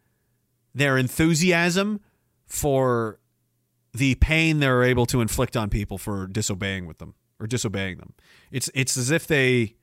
their 0.74 0.98
enthusiasm 0.98 1.99
for 2.48 3.19
the 3.93 4.16
pain 4.16 4.59
they're 4.59 4.83
able 4.83 5.06
to 5.08 5.19
inflict 5.19 5.58
on 5.58 5.69
people 5.69 5.98
for 5.98 6.27
disobeying 6.27 6.85
with 6.85 6.99
them 6.99 7.16
or 7.41 7.45
disobeying 7.45 7.98
them. 7.98 8.14
It's 8.51 8.69
it's 8.74 8.95
as 8.95 9.11
if 9.11 9.27
they 9.27 9.75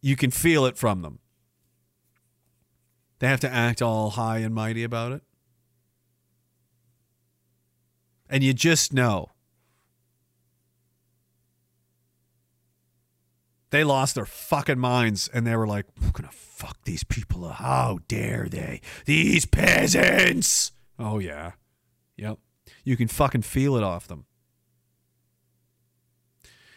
you 0.00 0.14
can 0.14 0.30
feel 0.30 0.66
it 0.66 0.78
from 0.78 1.02
them. 1.02 1.18
They 3.18 3.26
have 3.26 3.40
to 3.40 3.52
act 3.52 3.82
all 3.82 4.10
high 4.10 4.38
and 4.38 4.54
mighty 4.54 4.84
about 4.84 5.10
it. 5.10 5.22
And 8.28 8.44
you 8.44 8.54
just 8.54 8.92
know 8.92 9.30
they 13.70 13.84
lost 13.84 14.14
their 14.14 14.26
fucking 14.26 14.78
minds 14.78 15.28
and 15.32 15.46
they 15.46 15.56
were 15.56 15.66
like, 15.66 15.86
we're 16.00 16.10
gonna 16.10 16.30
fuck 16.32 16.78
these 16.84 17.04
people 17.04 17.44
up. 17.44 17.56
How 17.56 17.98
dare 18.08 18.48
they? 18.48 18.80
These 19.04 19.46
peasants. 19.46 20.72
Oh 20.98 21.18
yeah. 21.18 21.52
Yep. 22.16 22.38
You 22.84 22.96
can 22.96 23.08
fucking 23.08 23.42
feel 23.42 23.76
it 23.76 23.82
off 23.82 24.06
them. 24.06 24.26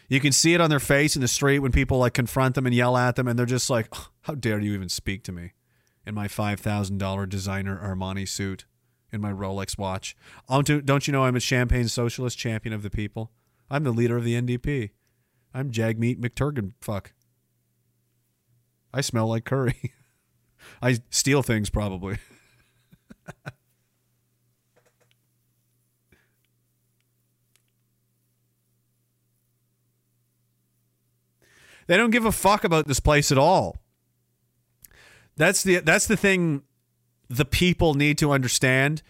You 0.08 0.20
can 0.20 0.32
see 0.32 0.54
it 0.54 0.60
on 0.60 0.70
their 0.70 0.80
face 0.80 1.16
in 1.16 1.22
the 1.22 1.28
street 1.28 1.60
when 1.60 1.72
people 1.72 1.98
like 1.98 2.14
confront 2.14 2.54
them 2.54 2.66
and 2.66 2.74
yell 2.74 2.96
at 2.96 3.16
them 3.16 3.26
and 3.26 3.38
they're 3.38 3.46
just 3.46 3.70
like, 3.70 3.88
"Oh, 3.92 4.08
how 4.22 4.34
dare 4.34 4.60
you 4.60 4.74
even 4.74 4.88
speak 4.88 5.24
to 5.24 5.32
me 5.32 5.52
in 6.06 6.14
my 6.14 6.28
$5,000 6.28 7.28
designer 7.28 7.80
Armani 7.82 8.28
suit, 8.28 8.66
in 9.12 9.20
my 9.20 9.32
Rolex 9.32 9.78
watch. 9.78 10.16
Don't 10.48 11.06
you 11.06 11.12
know 11.12 11.24
I'm 11.24 11.36
a 11.36 11.40
champagne 11.40 11.88
socialist 11.88 12.36
champion 12.36 12.74
of 12.74 12.82
the 12.82 12.90
people? 12.90 13.30
I'm 13.70 13.84
the 13.84 13.92
leader 13.92 14.16
of 14.16 14.24
the 14.24 14.34
NDP. 14.34 14.90
I'm 15.54 15.70
Jagmeet 15.70 16.18
McTurgan. 16.18 16.72
Fuck. 16.80 17.12
I 18.92 19.00
smell 19.00 19.28
like 19.28 19.44
curry. 19.44 19.92
I 20.82 20.98
steal 21.10 21.42
things 21.42 21.70
probably. 21.70 22.18
they 31.86 31.96
don't 31.96 32.10
give 32.10 32.24
a 32.24 32.32
fuck 32.32 32.64
about 32.64 32.88
this 32.88 32.98
place 32.98 33.30
at 33.30 33.38
all. 33.38 33.76
That's 35.36 35.62
the 35.62 35.78
that's 35.78 36.06
the 36.06 36.16
thing 36.16 36.62
the 37.28 37.44
people 37.44 37.94
need 37.94 38.18
to 38.18 38.32
understand 38.32 39.02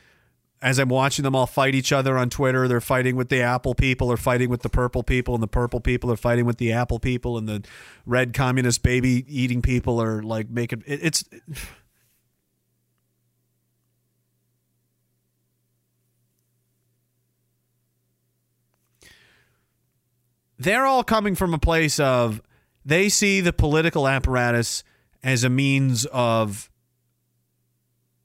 as 0.65 0.78
I'm 0.78 0.89
watching 0.89 1.25
them 1.25 1.36
all 1.36 1.47
fight 1.47 1.75
each 1.75 1.93
other 1.93 2.17
on 2.17 2.31
Twitter, 2.31 2.67
they're 2.67 2.81
fighting 2.81 3.17
with 3.17 3.28
the 3.28 3.43
Apple 3.43 3.75
people, 3.75 4.10
or 4.10 4.17
fighting 4.17 4.49
with 4.49 4.62
the 4.62 4.70
purple 4.70 5.02
people, 5.02 5.34
and 5.34 5.43
the 5.43 5.47
purple 5.47 5.78
people 5.78 6.10
are 6.10 6.17
fighting 6.17 6.47
with 6.47 6.57
the 6.57 6.73
Apple 6.73 6.99
people, 6.99 7.36
and 7.36 7.47
the 7.47 7.62
red 8.07 8.33
communist 8.33 8.83
baby 8.83 9.26
eating 9.28 9.60
people 9.60 10.01
are 10.01 10.23
like 10.23 10.49
making 10.49 10.83
it, 10.86 11.01
it's. 11.02 11.23
they're 20.59 20.86
all 20.86 21.05
coming 21.05 21.34
from 21.34 21.52
a 21.52 21.59
place 21.59 22.01
of 22.01 22.41
they 22.86 23.10
see 23.10 23.43
the 23.43 23.52
political 23.52 24.09
apparatus 24.09 24.83
as 25.23 25.44
a 25.44 25.51
means 25.51 26.07
of 26.07 26.70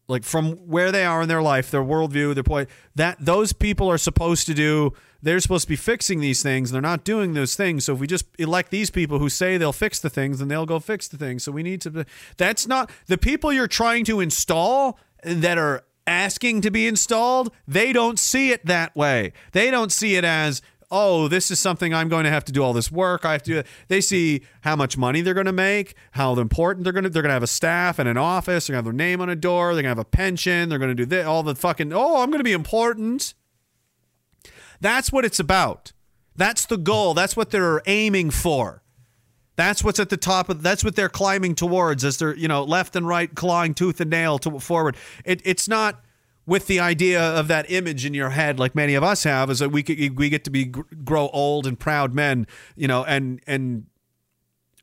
like 0.09 0.23
from 0.23 0.53
where 0.53 0.91
they 0.91 1.05
are 1.05 1.21
in 1.21 1.29
their 1.29 1.41
life, 1.41 1.69
their 1.71 1.83
worldview, 1.83 2.33
their 2.33 2.43
point 2.43 2.67
that 2.95 3.17
those 3.19 3.53
people 3.53 3.89
are 3.89 3.97
supposed 3.97 4.47
to 4.47 4.53
do. 4.53 4.91
They're 5.21 5.39
supposed 5.39 5.65
to 5.65 5.69
be 5.69 5.75
fixing 5.75 6.19
these 6.19 6.41
things. 6.41 6.71
They're 6.71 6.81
not 6.81 7.03
doing 7.03 7.33
those 7.33 7.55
things. 7.55 7.85
So 7.85 7.93
if 7.93 7.99
we 7.99 8.07
just 8.07 8.25
elect 8.39 8.71
these 8.71 8.89
people 8.89 9.19
who 9.19 9.29
say 9.29 9.57
they'll 9.57 9.73
fix 9.73 9.99
the 9.99 10.09
things, 10.09 10.39
then 10.39 10.47
they'll 10.47 10.65
go 10.65 10.79
fix 10.79 11.07
the 11.07 11.17
things. 11.17 11.43
So 11.43 11.51
we 11.51 11.61
need 11.61 11.81
to. 11.81 12.05
That's 12.37 12.67
not 12.67 12.89
the 13.07 13.17
people 13.17 13.53
you're 13.53 13.67
trying 13.67 14.05
to 14.05 14.19
install 14.19 14.97
that 15.23 15.57
are 15.57 15.83
asking 16.07 16.61
to 16.61 16.71
be 16.71 16.87
installed. 16.87 17.53
They 17.67 17.93
don't 17.93 18.17
see 18.17 18.51
it 18.51 18.65
that 18.65 18.95
way. 18.95 19.33
They 19.51 19.69
don't 19.69 19.91
see 19.91 20.15
it 20.15 20.23
as 20.23 20.61
oh, 20.91 21.27
this 21.27 21.51
is 21.51 21.59
something 21.59 21.93
I'm 21.93 22.09
going 22.09 22.23
to 22.23 22.29
have 22.29 22.45
to 22.45 22.51
do 22.51 22.63
all 22.63 22.73
this 22.73 22.91
work. 22.91 23.25
I 23.25 23.33
have 23.33 23.43
to. 23.43 23.63
They 23.87 24.01
see 24.01 24.41
how 24.61 24.75
much 24.75 24.97
money 24.97 25.21
they're 25.21 25.33
going 25.33 25.45
to 25.45 25.51
make, 25.51 25.95
how 26.11 26.33
important 26.37 26.83
they're 26.83 26.93
going 26.93 27.03
to. 27.03 27.09
They're 27.09 27.21
going 27.21 27.29
to 27.29 27.35
have 27.35 27.43
a 27.43 27.47
staff 27.47 27.99
and 27.99 28.09
an 28.09 28.17
office. 28.17 28.67
They're 28.67 28.73
going 28.73 28.83
to 28.83 28.89
have 28.89 28.97
their 28.97 29.07
name 29.07 29.21
on 29.21 29.29
a 29.29 29.35
door. 29.35 29.73
They're 29.73 29.83
going 29.83 29.95
to 29.95 29.99
have 29.99 29.99
a 29.99 30.05
pension. 30.05 30.69
They're 30.69 30.79
going 30.79 30.89
to 30.89 30.95
do 30.95 31.05
this, 31.05 31.25
all 31.25 31.43
the 31.43 31.55
fucking. 31.55 31.93
Oh, 31.93 32.21
I'm 32.21 32.29
going 32.29 32.39
to 32.39 32.43
be 32.43 32.53
important. 32.53 33.33
That's 34.81 35.11
what 35.11 35.25
it's 35.25 35.39
about. 35.39 35.91
That's 36.35 36.65
the 36.65 36.77
goal. 36.77 37.13
That's 37.13 37.35
what 37.35 37.51
they're 37.51 37.81
aiming 37.85 38.31
for. 38.31 38.81
That's 39.57 39.83
what's 39.83 39.99
at 39.99 40.09
the 40.09 40.17
top 40.17 40.47
of. 40.47 40.61
That's 40.61 40.85
what 40.85 40.95
they're 40.95 41.09
climbing 41.09 41.55
towards 41.55 42.05
as 42.05 42.17
they're 42.17 42.33
you 42.33 42.47
know 42.47 42.63
left 42.63 42.95
and 42.95 43.05
right 43.05 43.33
clawing 43.35 43.73
tooth 43.73 43.99
and 43.99 44.09
nail 44.09 44.39
to 44.39 44.57
forward. 44.59 44.95
It, 45.25 45.41
it's 45.43 45.67
not 45.67 46.01
with 46.49 46.67
the 46.67 46.79
idea 46.79 47.21
of 47.21 47.47
that 47.47 47.69
image 47.69 48.05
in 48.05 48.13
your 48.13 48.31
head, 48.31 48.59
like 48.59 48.75
many 48.75 48.95
of 48.95 49.03
us 49.03 49.23
have, 49.23 49.49
is 49.49 49.59
that 49.59 49.69
we 49.69 49.83
we 50.15 50.29
get 50.29 50.43
to 50.45 50.49
be 50.49 50.65
grow 50.65 51.29
old 51.29 51.67
and 51.67 51.79
proud 51.79 52.13
men, 52.13 52.47
you 52.75 52.87
know, 52.87 53.05
and 53.05 53.39
and 53.45 53.85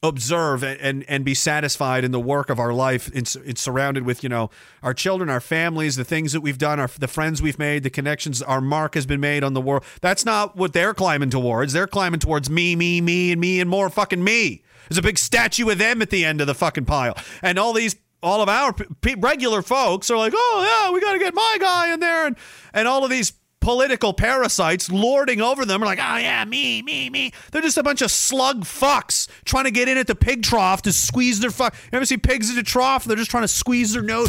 observe 0.03 0.63
and 0.63 1.05
and 1.09 1.25
be 1.25 1.35
satisfied 1.35 2.05
in 2.05 2.13
the 2.13 2.21
work 2.21 2.51
of 2.51 2.61
our 2.61 2.73
life. 2.73 3.11
It's, 3.13 3.35
it's 3.37 3.61
surrounded 3.61 4.05
with 4.05 4.23
you 4.23 4.29
know 4.29 4.51
our 4.83 4.95
children, 4.95 5.29
our 5.29 5.41
families, 5.41 5.97
the 5.97 6.05
things 6.05 6.33
that 6.33 6.41
we've 6.41 6.59
done, 6.59 6.79
our 6.79 6.89
the 6.99 7.09
friends 7.09 7.43
we've 7.43 7.59
made, 7.59 7.83
the 7.83 7.91
connections. 7.91 8.41
Our 8.43 8.61
mark 8.61 8.95
has 8.95 9.05
been 9.05 9.21
made 9.21 9.43
on 9.43 9.55
the 9.55 9.61
world. 9.61 9.85
That's 10.01 10.25
not 10.25 10.57
what 10.57 10.73
they're 10.73 10.95
climbing 10.95 11.31
towards. 11.31 11.73
They're 11.73 11.89
climbing 11.89 12.21
towards 12.21 12.49
me, 12.49 12.77
me, 12.77 13.01
me, 13.01 13.33
and 13.33 13.41
me, 13.41 13.61
and 13.61 13.69
more 13.69 13.91
fucking 13.91 14.23
me. 14.23 14.63
There's 14.89 14.99
a 14.99 15.03
big 15.03 15.19
statue 15.19 15.69
of 15.69 15.79
them 15.79 16.01
at 16.01 16.11
the 16.11 16.25
end 16.25 16.41
of 16.41 16.47
the 16.47 16.55
fucking 16.55 16.85
pile, 16.85 17.17
and 17.43 17.59
all 17.59 17.73
these 17.73 17.97
all 18.27 18.43
of 18.43 18.49
our 18.49 18.75
regular 19.19 19.63
folks 19.63 20.11
are 20.11 20.17
like, 20.17 20.33
oh 20.35 20.83
yeah, 20.85 20.93
we 20.93 21.01
got 21.01 21.13
to 21.13 21.19
get 21.19 21.33
my 21.33 21.57
guy 21.61 21.93
in 21.93 22.01
there, 22.01 22.27
and 22.27 22.37
and 22.75 22.89
all 22.89 23.05
of 23.05 23.11
these 23.11 23.33
political 23.61 24.13
parasites 24.13 24.91
lording 24.91 25.41
over 25.41 25.65
them 25.65 25.83
are 25.83 25.87
like, 25.87 26.01
oh 26.01 26.17
yeah, 26.17 26.45
me, 26.45 26.83
me, 26.83 27.09
me. 27.09 27.33
They're 27.53 27.63
just 27.63 27.79
a 27.79 27.83
bunch 27.83 28.03
of 28.03 28.11
slug 28.11 28.65
fucks 28.65 29.29
trying 29.45 29.65
to 29.65 29.71
get 29.71 29.89
in 29.89 29.97
at 29.97 30.09
the 30.09 30.15
pig 30.15 30.43
trough 30.43 30.83
to 30.83 30.93
squeeze 30.93 31.39
their 31.41 31.51
fuck. 31.51 31.75
You 31.93 31.97
ever 31.97 32.05
see 32.05 32.19
pigs 32.19 32.51
in 32.51 32.59
a 32.59 32.63
trough? 32.63 33.05
They're 33.05 33.17
just 33.17 33.31
trying 33.31 33.45
to 33.45 33.49
squeeze 33.49 33.93
their 33.93 34.03
nose. 34.03 34.29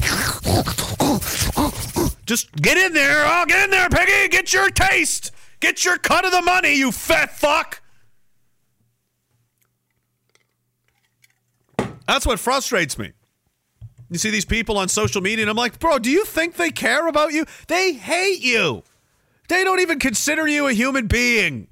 just 2.26 2.52
get 2.56 2.78
in 2.78 2.94
there. 2.94 3.24
Oh, 3.26 3.46
get 3.48 3.66
in 3.66 3.72
there, 3.72 3.90
piggy. 3.90 4.28
Get 4.30 4.54
your 4.54 4.70
taste. 4.70 5.32
Get 5.60 5.84
your 5.84 5.98
cut 5.98 6.24
of 6.24 6.32
the 6.32 6.44
money, 6.44 6.76
you 6.76 6.92
fat 6.92 7.36
fuck. 7.36 7.82
That's 12.08 12.26
what 12.28 12.40
frustrates 12.40 12.98
me. 12.98 13.14
You 14.10 14.18
see 14.18 14.30
these 14.30 14.46
people 14.46 14.78
on 14.78 14.88
social 14.88 15.22
media, 15.22 15.44
and 15.44 15.50
I'm 15.50 15.58
like, 15.58 15.80
bro, 15.80 16.00
do 16.00 16.10
you 16.10 16.24
think 16.26 16.56
they 16.56 16.72
care 16.72 17.08
about 17.08 17.34
you? 17.34 17.46
They 17.68 17.94
hate 17.94 18.42
you. 18.42 18.84
They 19.50 19.64
don't 19.64 19.80
even 19.80 20.00
consider 20.00 20.48
you 20.48 20.68
a 20.68 20.74
human 20.74 21.08
being. 21.08 21.68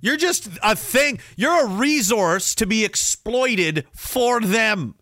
You're 0.00 0.16
just 0.16 0.48
a 0.62 0.74
thing. 0.76 1.20
You're 1.36 1.66
a 1.66 1.68
resource 1.68 2.54
to 2.56 2.66
be 2.66 2.84
exploited 2.84 3.86
for 3.92 4.40
them. 4.40 4.94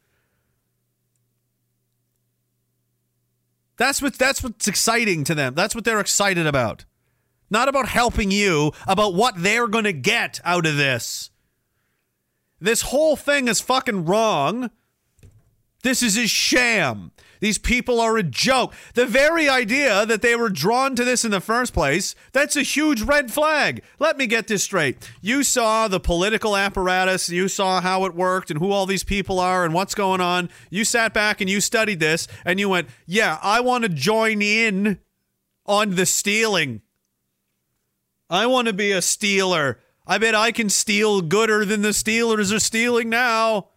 That's 3.76 4.02
what 4.02 4.14
that's 4.14 4.42
what's 4.42 4.66
exciting 4.66 5.22
to 5.24 5.34
them. 5.34 5.54
That's 5.54 5.74
what 5.74 5.84
they're 5.84 6.00
excited 6.00 6.46
about. 6.46 6.84
Not 7.48 7.68
about 7.68 7.88
helping 7.88 8.30
you, 8.30 8.72
about 8.86 9.14
what 9.14 9.34
they're 9.38 9.68
going 9.68 9.84
to 9.84 9.92
get 9.92 10.40
out 10.44 10.66
of 10.66 10.76
this. 10.76 11.30
This 12.60 12.82
whole 12.82 13.14
thing 13.14 13.46
is 13.46 13.60
fucking 13.60 14.04
wrong. 14.04 14.70
This 15.82 16.02
is 16.02 16.18
a 16.18 16.26
sham. 16.26 17.12
These 17.40 17.58
people 17.58 18.00
are 18.00 18.16
a 18.16 18.24
joke. 18.24 18.74
The 18.94 19.06
very 19.06 19.48
idea 19.48 20.04
that 20.04 20.22
they 20.22 20.34
were 20.34 20.48
drawn 20.48 20.96
to 20.96 21.04
this 21.04 21.24
in 21.24 21.30
the 21.30 21.40
first 21.40 21.72
place, 21.72 22.16
that's 22.32 22.56
a 22.56 22.62
huge 22.62 23.02
red 23.02 23.30
flag. 23.32 23.84
Let 24.00 24.18
me 24.18 24.26
get 24.26 24.48
this 24.48 24.64
straight. 24.64 25.08
You 25.20 25.44
saw 25.44 25.86
the 25.86 26.00
political 26.00 26.56
apparatus, 26.56 27.28
you 27.28 27.46
saw 27.46 27.80
how 27.80 28.04
it 28.06 28.16
worked 28.16 28.50
and 28.50 28.58
who 28.58 28.72
all 28.72 28.86
these 28.86 29.04
people 29.04 29.38
are 29.38 29.64
and 29.64 29.72
what's 29.72 29.94
going 29.94 30.20
on. 30.20 30.50
You 30.68 30.84
sat 30.84 31.14
back 31.14 31.40
and 31.40 31.48
you 31.48 31.60
studied 31.60 32.00
this 32.00 32.26
and 32.44 32.58
you 32.58 32.68
went, 32.68 32.88
"Yeah, 33.06 33.38
I 33.40 33.60
want 33.60 33.84
to 33.84 33.88
join 33.88 34.42
in 34.42 34.98
on 35.64 35.94
the 35.94 36.06
stealing. 36.06 36.82
I 38.28 38.46
want 38.46 38.66
to 38.66 38.74
be 38.74 38.90
a 38.90 39.00
stealer. 39.00 39.78
I 40.08 40.18
bet 40.18 40.34
I 40.34 40.50
can 40.50 40.70
steal 40.70 41.20
gooder 41.20 41.64
than 41.64 41.82
the 41.82 41.90
Steelers 41.90 42.52
are 42.52 42.58
stealing 42.58 43.08
now." 43.08 43.68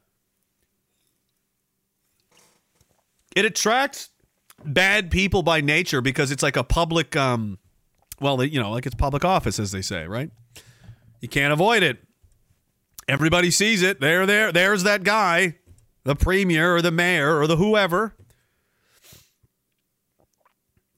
It 3.35 3.45
attracts 3.45 4.10
bad 4.64 5.10
people 5.10 5.43
by 5.43 5.61
nature 5.61 6.01
because 6.01 6.32
it's 6.32 6.43
like 6.43 6.56
a 6.56 6.64
public 6.64 7.16
um 7.16 7.58
well 8.19 8.43
you 8.43 8.60
know 8.60 8.72
like 8.72 8.85
it's 8.85 8.95
public 8.95 9.26
office 9.26 9.60
as 9.60 9.72
they 9.72 9.82
say 9.82 10.06
right? 10.08 10.30
You 11.19 11.30
can't 11.30 11.53
avoid 11.53 11.84
it. 11.84 12.00
Everybody 13.08 13.51
sees 13.51 13.82
it. 13.84 14.00
There 14.00 14.26
there 14.26 14.51
there's 14.51 14.84
that 14.84 15.03
guy 15.03 15.58
the 16.03 16.16
premier 16.16 16.76
or 16.76 16.82
the 16.82 16.92
mayor 16.92 17.40
or 17.40 17.48
the 17.48 17.58
whoever 17.58 18.16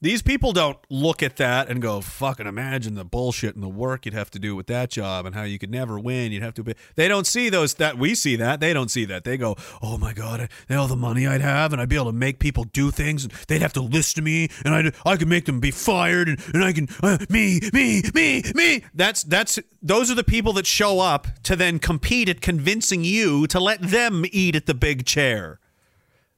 these 0.03 0.22
people 0.22 0.51
don't 0.51 0.77
look 0.90 1.23
at 1.23 1.38
that 1.38 1.69
and 1.69 1.82
go, 1.82 2.01
fucking 2.01 2.45
imagine 2.45 2.95
the 2.95 3.06
bullshit 3.06 3.56
and 3.56 3.64
the 3.64 3.69
work 3.69 4.06
you'd 4.06 4.14
have 4.14 4.30
to 4.32 4.38
do 4.38 4.53
with 4.53 4.67
that 4.67 4.90
job 4.90 5.25
and 5.25 5.33
how 5.33 5.43
you 5.43 5.57
could 5.57 5.72
never 5.72 5.98
win. 5.98 6.33
You'd 6.33 6.43
have 6.43 6.53
to 6.56 6.64
be. 6.64 6.75
They 6.95 7.07
don't 7.07 7.25
see 7.25 7.48
those, 7.48 7.75
that 7.75 7.98
we 7.98 8.14
see 8.14 8.35
that. 8.35 8.59
They 8.59 8.73
don't 8.73 8.91
see 8.91 9.06
that. 9.06 9.23
They 9.23 9.38
go, 9.38 9.56
oh 9.82 9.98
my 9.98 10.11
God, 10.11 10.49
all 10.69 10.88
the 10.88 10.98
money 10.98 11.25
I'd 11.25 11.40
have 11.40 11.72
and 11.72 11.82
I'd 11.82 11.88
be 11.88 11.95
able 11.95 12.07
to 12.07 12.11
make 12.11 12.40
people 12.40 12.65
do 12.65 12.91
things 12.91 13.23
and 13.23 13.32
they'd 13.48 13.61
have 13.61 13.72
to 13.73 13.82
listen 13.82 14.15
to 14.15 14.22
me 14.22 14.49
and 14.65 14.75
I'd, 14.75 14.93
I 15.06 15.15
could 15.15 15.30
make 15.30 15.45
them 15.45 15.61
be 15.61 15.72
fired 15.72 16.27
and, 16.27 16.38
and 16.53 16.65
I 16.65 16.73
can, 16.73 16.90
uh, 17.01 17.19
me, 17.30 17.61
me, 17.72 18.03
me, 18.14 18.43
me. 18.53 18.83
That's, 18.93 19.23
that's, 19.23 19.57
those 19.82 20.11
are 20.11 20.15
the 20.15 20.23
people 20.25 20.51
that 20.53 20.67
show 20.67 20.99
up 20.99 21.27
to 21.43 21.56
then 21.56 21.80
compete 21.80 22.27
at 22.27 22.41
convincing 22.41 23.06
you 23.06 23.48
to 23.48 23.57
let 23.57 23.82
them 23.82 24.25
eat 24.33 24.57
at 24.57 24.65
the 24.65 24.73
big 24.73 25.06
chair. 25.06 25.61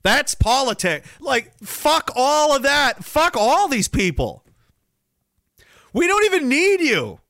That's 0.05 0.35
politics. 0.35 1.09
Like, 1.19 1.51
fuck 1.63 2.11
all 2.15 2.55
of 2.55 2.61
that. 2.61 3.03
Fuck 3.03 3.35
all 3.35 3.67
these 3.67 3.87
people. 3.87 4.43
We 5.93 6.05
don't 6.05 6.23
even 6.25 6.47
need 6.47 6.79
you. 6.79 7.21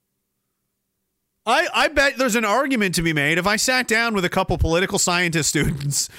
I, 1.45 1.69
I 1.73 1.87
bet 1.87 2.17
there's 2.17 2.35
an 2.35 2.43
argument 2.43 2.93
to 2.95 3.01
be 3.01 3.13
made 3.13 3.37
if 3.37 3.47
I 3.47 3.55
sat 3.55 3.87
down 3.87 4.13
with 4.13 4.25
a 4.25 4.29
couple 4.29 4.57
political 4.57 4.99
scientist 4.99 5.47
students 5.47 6.09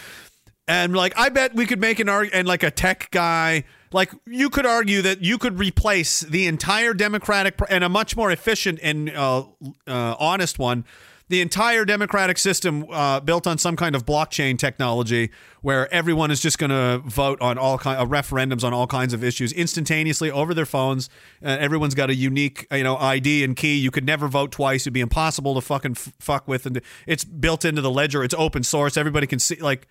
and 0.67 0.97
like 0.97 1.13
I 1.19 1.29
bet 1.29 1.55
we 1.55 1.67
could 1.67 1.81
make 1.81 2.01
an 2.01 2.09
argument 2.09 2.39
and 2.39 2.49
like 2.49 2.63
a 2.63 2.71
tech 2.71 3.11
guy 3.11 3.65
like 3.93 4.13
you 4.25 4.49
could 4.49 4.65
argue 4.65 5.03
that 5.03 5.21
you 5.21 5.37
could 5.37 5.59
replace 5.59 6.21
the 6.21 6.47
entire 6.47 6.95
democratic 6.95 7.59
and 7.69 7.85
a 7.85 7.89
much 7.89 8.17
more 8.17 8.31
efficient 8.31 8.79
and 8.83 9.11
uh, 9.11 9.45
uh, 9.87 10.15
honest 10.19 10.59
one 10.59 10.85
the 11.29 11.41
entire 11.41 11.85
democratic 11.85 12.39
system 12.39 12.87
uh, 12.91 13.19
built 13.19 13.47
on 13.47 13.59
some 13.59 13.75
kind 13.75 13.97
of 13.97 14.07
blockchain 14.07 14.57
technology 14.57 15.31
where 15.61 15.93
everyone 15.93 16.31
is 16.31 16.41
just 16.41 16.57
going 16.59 16.71
to 16.71 17.03
vote 17.05 17.41
on 17.41 17.59
all 17.59 17.79
kind 17.79 18.01
of 18.01 18.09
referendums 18.11 18.63
on 18.63 18.73
all 18.73 18.87
kinds 18.87 19.13
of 19.13 19.25
issues 19.25 19.53
instantaneously 19.53 20.31
over 20.31 20.55
their 20.55 20.67
phones. 20.67 21.09
Uh, 21.45 21.49
everyone's 21.49 21.97
got 21.97 22.11
a 22.11 22.15
unique, 22.15 22.67
you 22.71 22.85
know, 22.85 22.97
ID 22.97 23.43
and 23.43 23.57
key. 23.57 23.75
You 23.75 23.91
could 23.91 24.05
never 24.05 24.29
vote 24.29 24.53
twice. 24.53 24.85
It'd 24.85 24.93
be 24.93 25.01
impossible 25.01 25.57
to 25.57 25.61
fucking 25.61 25.93
f- 25.93 26.13
fuck 26.21 26.47
with. 26.47 26.65
And 26.65 26.81
it's 27.09 27.25
built 27.25 27.65
into 27.65 27.83
the 27.83 27.91
ledger. 27.91 28.23
It's 28.23 28.35
open 28.35 28.63
source. 28.63 28.97
Everybody 28.97 29.27
can 29.27 29.41
see. 29.41 29.57
Like, 29.57 29.89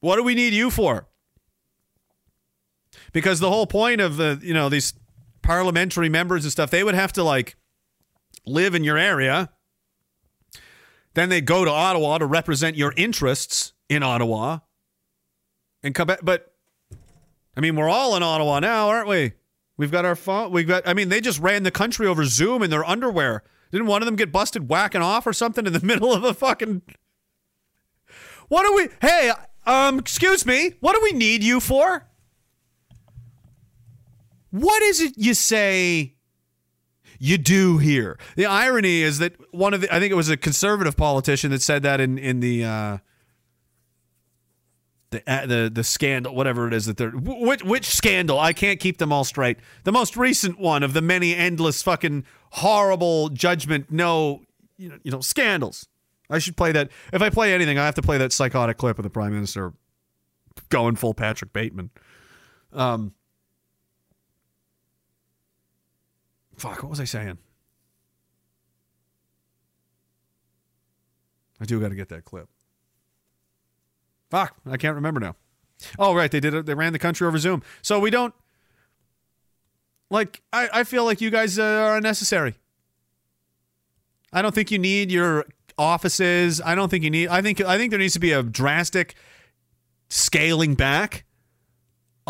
what 0.00 0.16
do 0.16 0.22
we 0.22 0.34
need 0.34 0.52
you 0.52 0.70
for? 0.70 1.06
Because 3.14 3.40
the 3.40 3.50
whole 3.50 3.66
point 3.66 4.02
of 4.02 4.18
the, 4.18 4.38
you 4.42 4.52
know, 4.52 4.68
these 4.68 4.92
parliamentary 5.40 6.10
members 6.10 6.44
and 6.44 6.52
stuff, 6.52 6.70
they 6.70 6.84
would 6.84 6.94
have 6.94 7.12
to 7.14 7.22
like 7.22 7.56
live 8.50 8.74
in 8.74 8.84
your 8.84 8.98
area. 8.98 9.50
Then 11.14 11.28
they 11.28 11.40
go 11.40 11.64
to 11.64 11.70
Ottawa 11.70 12.18
to 12.18 12.26
represent 12.26 12.76
your 12.76 12.92
interests 12.96 13.72
in 13.88 14.02
Ottawa 14.02 14.58
and 15.82 15.94
come 15.94 16.06
back. 16.06 16.20
But 16.22 16.52
I 17.56 17.60
mean, 17.60 17.76
we're 17.76 17.88
all 17.88 18.16
in 18.16 18.22
Ottawa 18.22 18.60
now, 18.60 18.88
aren't 18.88 19.08
we? 19.08 19.32
We've 19.76 19.90
got 19.90 20.04
our 20.04 20.16
phone. 20.16 20.52
We've 20.52 20.68
got, 20.68 20.86
I 20.86 20.94
mean, 20.94 21.08
they 21.08 21.20
just 21.20 21.40
ran 21.40 21.62
the 21.62 21.70
country 21.70 22.06
over 22.06 22.24
Zoom 22.24 22.62
in 22.62 22.70
their 22.70 22.84
underwear. 22.84 23.42
Didn't 23.72 23.86
one 23.86 24.02
of 24.02 24.06
them 24.06 24.16
get 24.16 24.30
busted 24.30 24.68
whacking 24.68 25.00
off 25.00 25.26
or 25.26 25.32
something 25.32 25.66
in 25.66 25.72
the 25.72 25.80
middle 25.84 26.12
of 26.12 26.22
a 26.22 26.34
fucking. 26.34 26.82
What 28.48 28.66
do 28.66 28.74
we. 28.74 28.88
Hey, 29.00 29.32
um, 29.66 29.98
excuse 29.98 30.44
me. 30.44 30.74
What 30.80 30.94
do 30.94 31.00
we 31.02 31.12
need 31.12 31.42
you 31.42 31.60
for? 31.60 32.06
What 34.50 34.82
is 34.82 35.00
it 35.00 35.14
you 35.16 35.34
say 35.34 36.16
you 37.20 37.36
do 37.38 37.78
here. 37.78 38.18
The 38.34 38.46
irony 38.46 39.02
is 39.02 39.18
that 39.18 39.34
one 39.54 39.74
of 39.74 39.82
the, 39.82 39.94
I 39.94 40.00
think 40.00 40.10
it 40.10 40.16
was 40.16 40.30
a 40.30 40.36
conservative 40.36 40.96
politician 40.96 41.50
that 41.50 41.62
said 41.62 41.82
that 41.82 42.00
in 42.00 42.18
in 42.18 42.40
the 42.40 42.64
uh, 42.64 42.98
the 45.10 45.22
uh, 45.30 45.46
the 45.46 45.70
the 45.72 45.84
scandal, 45.84 46.34
whatever 46.34 46.66
it 46.66 46.72
is 46.72 46.86
that 46.86 46.96
they're 46.96 47.10
which 47.10 47.62
which 47.62 47.86
scandal? 47.86 48.40
I 48.40 48.54
can't 48.54 48.80
keep 48.80 48.96
them 48.96 49.12
all 49.12 49.24
straight. 49.24 49.58
The 49.84 49.92
most 49.92 50.16
recent 50.16 50.58
one 50.58 50.82
of 50.82 50.94
the 50.94 51.02
many 51.02 51.36
endless 51.36 51.82
fucking 51.82 52.24
horrible 52.52 53.28
judgment. 53.28 53.92
No, 53.92 54.40
you 54.78 54.88
know, 54.88 54.98
you 55.02 55.10
know 55.10 55.20
scandals. 55.20 55.86
I 56.30 56.38
should 56.38 56.56
play 56.56 56.72
that. 56.72 56.90
If 57.12 57.20
I 57.20 57.28
play 57.28 57.52
anything, 57.52 57.78
I 57.78 57.84
have 57.84 57.96
to 57.96 58.02
play 58.02 58.16
that 58.16 58.32
psychotic 58.32 58.78
clip 58.78 58.98
of 58.98 59.02
the 59.02 59.10
prime 59.10 59.34
minister 59.34 59.74
going 60.70 60.96
full 60.96 61.12
Patrick 61.12 61.52
Bateman. 61.52 61.90
Um, 62.72 63.12
fuck, 66.60 66.82
what 66.82 66.90
was 66.90 67.00
I 67.00 67.04
saying? 67.04 67.38
I 71.60 71.64
do 71.64 71.80
got 71.80 71.88
to 71.88 71.94
get 71.94 72.08
that 72.10 72.24
clip. 72.24 72.48
Fuck, 74.30 74.56
I 74.66 74.76
can't 74.76 74.94
remember 74.94 75.20
now. 75.20 75.36
Oh, 75.98 76.14
right, 76.14 76.30
they 76.30 76.40
did 76.40 76.54
it. 76.54 76.66
They 76.66 76.74
ran 76.74 76.92
the 76.92 76.98
country 76.98 77.26
over 77.26 77.38
Zoom, 77.38 77.62
so 77.82 77.98
we 77.98 78.10
don't. 78.10 78.34
Like, 80.10 80.42
I, 80.52 80.68
I 80.72 80.84
feel 80.84 81.04
like 81.04 81.20
you 81.20 81.30
guys 81.30 81.58
uh, 81.58 81.62
are 81.62 81.96
unnecessary. 81.96 82.56
I 84.32 84.42
don't 84.42 84.54
think 84.54 84.70
you 84.70 84.78
need 84.78 85.10
your 85.10 85.46
offices. 85.78 86.60
I 86.60 86.74
don't 86.74 86.90
think 86.90 87.04
you 87.04 87.10
need. 87.10 87.28
I 87.28 87.42
think 87.42 87.60
I 87.60 87.78
think 87.78 87.90
there 87.90 87.98
needs 87.98 88.14
to 88.14 88.20
be 88.20 88.32
a 88.32 88.42
drastic 88.42 89.14
scaling 90.08 90.74
back 90.74 91.24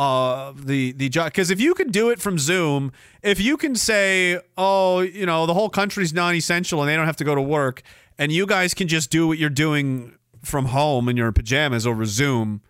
uh 0.00 0.52
the 0.56 0.92
the 0.92 1.08
job 1.08 1.26
because 1.26 1.50
if 1.50 1.60
you 1.60 1.74
can 1.74 1.90
do 1.90 2.10
it 2.10 2.20
from 2.20 2.38
zoom 2.38 2.90
if 3.22 3.40
you 3.40 3.56
can 3.56 3.74
say 3.74 4.40
oh 4.56 5.00
you 5.00 5.26
know 5.26 5.46
the 5.46 5.54
whole 5.54 5.68
country's 5.68 6.12
non-essential 6.12 6.80
and 6.80 6.88
they 6.88 6.96
don't 6.96 7.06
have 7.06 7.16
to 7.16 7.24
go 7.24 7.34
to 7.34 7.42
work 7.42 7.82
and 8.18 8.32
you 8.32 8.46
guys 8.46 8.72
can 8.72 8.88
just 8.88 9.10
do 9.10 9.26
what 9.26 9.36
you're 9.38 9.50
doing 9.50 10.16
from 10.42 10.66
home 10.66 11.08
in 11.08 11.16
your 11.16 11.32
pajamas 11.32 11.86
over 11.86 12.04
zoom 12.04 12.62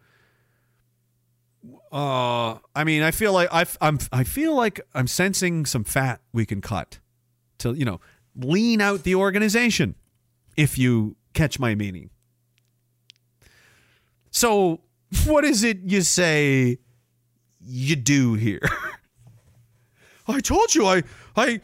uh 1.93 2.57
i 2.75 2.85
mean 2.85 3.03
i 3.03 3.11
feel 3.11 3.33
like 3.33 3.49
i 3.53 3.65
i'm 3.81 3.99
i 4.13 4.25
feel 4.25 4.55
like 4.55 4.81
i'm 4.95 5.07
sensing 5.07 5.65
some 5.65 5.85
fat 5.85 6.21
we 6.33 6.45
can 6.45 6.61
cut 6.61 6.99
to 7.59 7.75
you 7.75 7.85
know 7.85 8.01
lean 8.37 8.81
out 8.81 9.03
the 9.05 9.15
organization 9.15 9.95
if 10.57 10.79
you 10.79 11.17
catch 11.33 11.59
my 11.59 11.75
meaning. 11.75 12.11
So 14.31 14.81
what 15.27 15.45
is 15.45 15.65
it 15.65 15.79
you 15.85 16.03
say 16.03 16.79
you 17.71 17.97
do 17.97 18.35
here? 18.35 18.61
I 20.29 20.41
told 20.41 20.75
you 20.75 20.87
I 20.87 21.03
I 21.37 21.61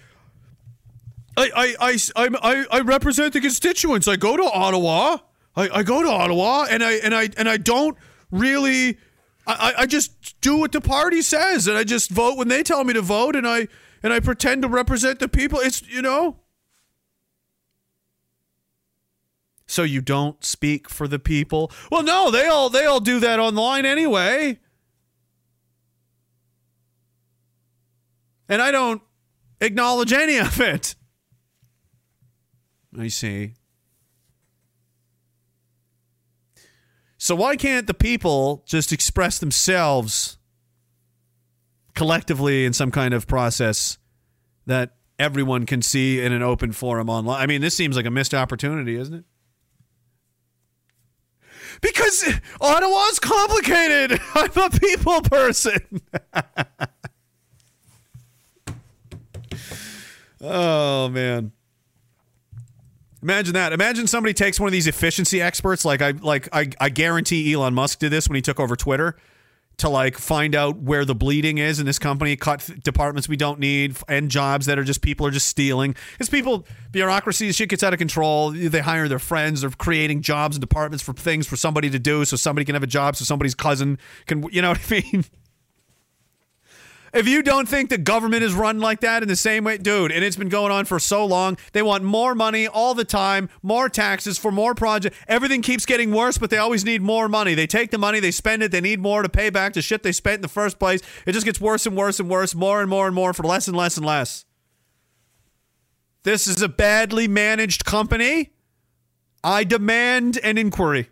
I 1.36 1.74
I 1.80 1.98
I 2.16 2.28
I, 2.42 2.66
I 2.70 2.80
represent 2.80 3.32
the 3.32 3.40
constituents. 3.40 4.08
I 4.08 4.16
go 4.16 4.36
to 4.36 4.44
Ottawa. 4.44 5.18
I, 5.54 5.68
I 5.68 5.82
go 5.82 6.02
to 6.02 6.08
Ottawa 6.08 6.66
and 6.70 6.82
I 6.82 6.92
and 6.92 7.14
I 7.14 7.28
and 7.36 7.48
I 7.48 7.56
don't 7.56 7.96
really 8.30 8.98
I, 9.46 9.74
I 9.78 9.86
just 9.86 10.40
do 10.40 10.56
what 10.56 10.72
the 10.72 10.80
party 10.80 11.22
says 11.22 11.68
and 11.68 11.76
I 11.78 11.84
just 11.84 12.10
vote 12.10 12.36
when 12.36 12.48
they 12.48 12.62
tell 12.62 12.82
me 12.84 12.92
to 12.94 13.02
vote 13.02 13.36
and 13.36 13.46
I 13.46 13.68
and 14.02 14.12
I 14.12 14.20
pretend 14.20 14.62
to 14.62 14.68
represent 14.68 15.18
the 15.18 15.28
people. 15.28 15.60
It's 15.60 15.82
you 15.88 16.02
know 16.02 16.40
so 19.66 19.82
you 19.82 20.00
don't 20.00 20.44
speak 20.44 20.88
for 20.88 21.08
the 21.08 21.18
people. 21.18 21.72
Well, 21.90 22.02
no, 22.02 22.30
they 22.30 22.46
all 22.46 22.70
they 22.70 22.86
all 22.86 23.00
do 23.00 23.20
that 23.20 23.38
online 23.38 23.84
anyway. 23.84 24.60
And 28.48 28.62
I 28.62 28.70
don't 28.70 29.02
acknowledge 29.60 30.12
any 30.12 30.38
of 30.38 30.60
it. 30.60 30.94
I 32.98 33.08
see. 33.08 33.54
So 37.18 37.34
why 37.34 37.56
can't 37.56 37.86
the 37.86 37.94
people 37.94 38.62
just 38.66 38.92
express 38.92 39.38
themselves 39.38 40.38
collectively 41.94 42.64
in 42.64 42.72
some 42.72 42.90
kind 42.90 43.14
of 43.14 43.26
process 43.26 43.98
that 44.66 44.96
everyone 45.18 45.66
can 45.66 45.82
see 45.82 46.20
in 46.20 46.32
an 46.32 46.42
open 46.42 46.72
forum 46.72 47.08
online? 47.08 47.40
I 47.40 47.46
mean, 47.46 47.62
this 47.62 47.74
seems 47.74 47.96
like 47.96 48.06
a 48.06 48.10
missed 48.10 48.34
opportunity, 48.34 48.96
isn't 48.96 49.14
it? 49.14 49.24
Because 51.80 52.24
Ottawa's 52.60 53.18
complicated. 53.18 54.20
I'm 54.34 54.50
a 54.56 54.70
people 54.70 55.22
person. 55.22 56.00
oh 60.40 61.08
man. 61.08 61.52
Imagine 63.22 63.54
that. 63.54 63.72
Imagine 63.72 64.06
somebody 64.06 64.34
takes 64.34 64.60
one 64.60 64.68
of 64.68 64.72
these 64.72 64.86
efficiency 64.86 65.40
experts, 65.40 65.84
like 65.84 66.02
I 66.02 66.10
like 66.10 66.48
I, 66.52 66.68
I 66.80 66.90
guarantee 66.90 67.52
Elon 67.52 67.74
Musk 67.74 67.98
did 67.98 68.12
this 68.12 68.28
when 68.28 68.36
he 68.36 68.42
took 68.42 68.60
over 68.60 68.76
Twitter, 68.76 69.16
to 69.78 69.88
like 69.88 70.16
find 70.16 70.54
out 70.54 70.78
where 70.78 71.04
the 71.04 71.14
bleeding 71.14 71.58
is 71.58 71.80
in 71.80 71.86
this 71.86 71.98
company, 71.98 72.36
cut 72.36 72.70
departments 72.82 73.28
we 73.28 73.36
don't 73.36 73.58
need, 73.58 73.96
and 74.06 74.30
jobs 74.30 74.66
that 74.66 74.78
are 74.78 74.84
just 74.84 75.02
people 75.02 75.26
are 75.26 75.30
just 75.30 75.48
stealing. 75.48 75.96
Because 76.12 76.28
people, 76.28 76.66
bureaucracy, 76.92 77.50
shit 77.52 77.68
gets 77.68 77.82
out 77.82 77.92
of 77.92 77.98
control. 77.98 78.50
They 78.50 78.80
hire 78.80 79.08
their 79.08 79.18
friends. 79.18 79.62
They're 79.62 79.70
creating 79.70 80.22
jobs 80.22 80.56
and 80.56 80.60
departments 80.60 81.02
for 81.02 81.12
things 81.12 81.46
for 81.46 81.56
somebody 81.56 81.90
to 81.90 81.98
do, 81.98 82.24
so 82.24 82.36
somebody 82.36 82.64
can 82.64 82.74
have 82.74 82.82
a 82.82 82.86
job, 82.86 83.16
so 83.16 83.24
somebody's 83.24 83.54
cousin 83.54 83.98
can. 84.26 84.44
You 84.52 84.62
know 84.62 84.70
what 84.70 84.80
I 84.92 85.04
mean? 85.12 85.24
If 87.16 87.26
you 87.26 87.42
don't 87.42 87.66
think 87.66 87.88
the 87.88 87.96
government 87.96 88.42
is 88.42 88.52
run 88.52 88.78
like 88.78 89.00
that 89.00 89.22
in 89.22 89.28
the 89.30 89.36
same 89.36 89.64
way, 89.64 89.78
dude, 89.78 90.12
and 90.12 90.22
it's 90.22 90.36
been 90.36 90.50
going 90.50 90.70
on 90.70 90.84
for 90.84 90.98
so 90.98 91.24
long, 91.24 91.56
they 91.72 91.80
want 91.80 92.04
more 92.04 92.34
money 92.34 92.68
all 92.68 92.92
the 92.92 93.06
time, 93.06 93.48
more 93.62 93.88
taxes 93.88 94.36
for 94.36 94.52
more 94.52 94.74
projects. 94.74 95.16
Everything 95.26 95.62
keeps 95.62 95.86
getting 95.86 96.12
worse, 96.12 96.36
but 96.36 96.50
they 96.50 96.58
always 96.58 96.84
need 96.84 97.00
more 97.00 97.26
money. 97.26 97.54
They 97.54 97.66
take 97.66 97.90
the 97.90 97.96
money, 97.96 98.20
they 98.20 98.32
spend 98.32 98.62
it, 98.62 98.70
they 98.70 98.82
need 98.82 99.00
more 99.00 99.22
to 99.22 99.30
pay 99.30 99.48
back 99.48 99.72
the 99.72 99.80
shit 99.80 100.02
they 100.02 100.12
spent 100.12 100.34
in 100.34 100.40
the 100.42 100.48
first 100.48 100.78
place. 100.78 101.00
It 101.24 101.32
just 101.32 101.46
gets 101.46 101.58
worse 101.58 101.86
and 101.86 101.96
worse 101.96 102.20
and 102.20 102.28
worse, 102.28 102.54
more 102.54 102.82
and 102.82 102.90
more 102.90 103.06
and 103.06 103.14
more 103.14 103.32
for 103.32 103.44
less 103.44 103.66
and 103.66 103.74
less 103.74 103.96
and 103.96 104.04
less. 104.04 104.44
This 106.22 106.46
is 106.46 106.60
a 106.60 106.68
badly 106.68 107.28
managed 107.28 107.86
company. 107.86 108.50
I 109.42 109.64
demand 109.64 110.38
an 110.44 110.58
inquiry. 110.58 111.08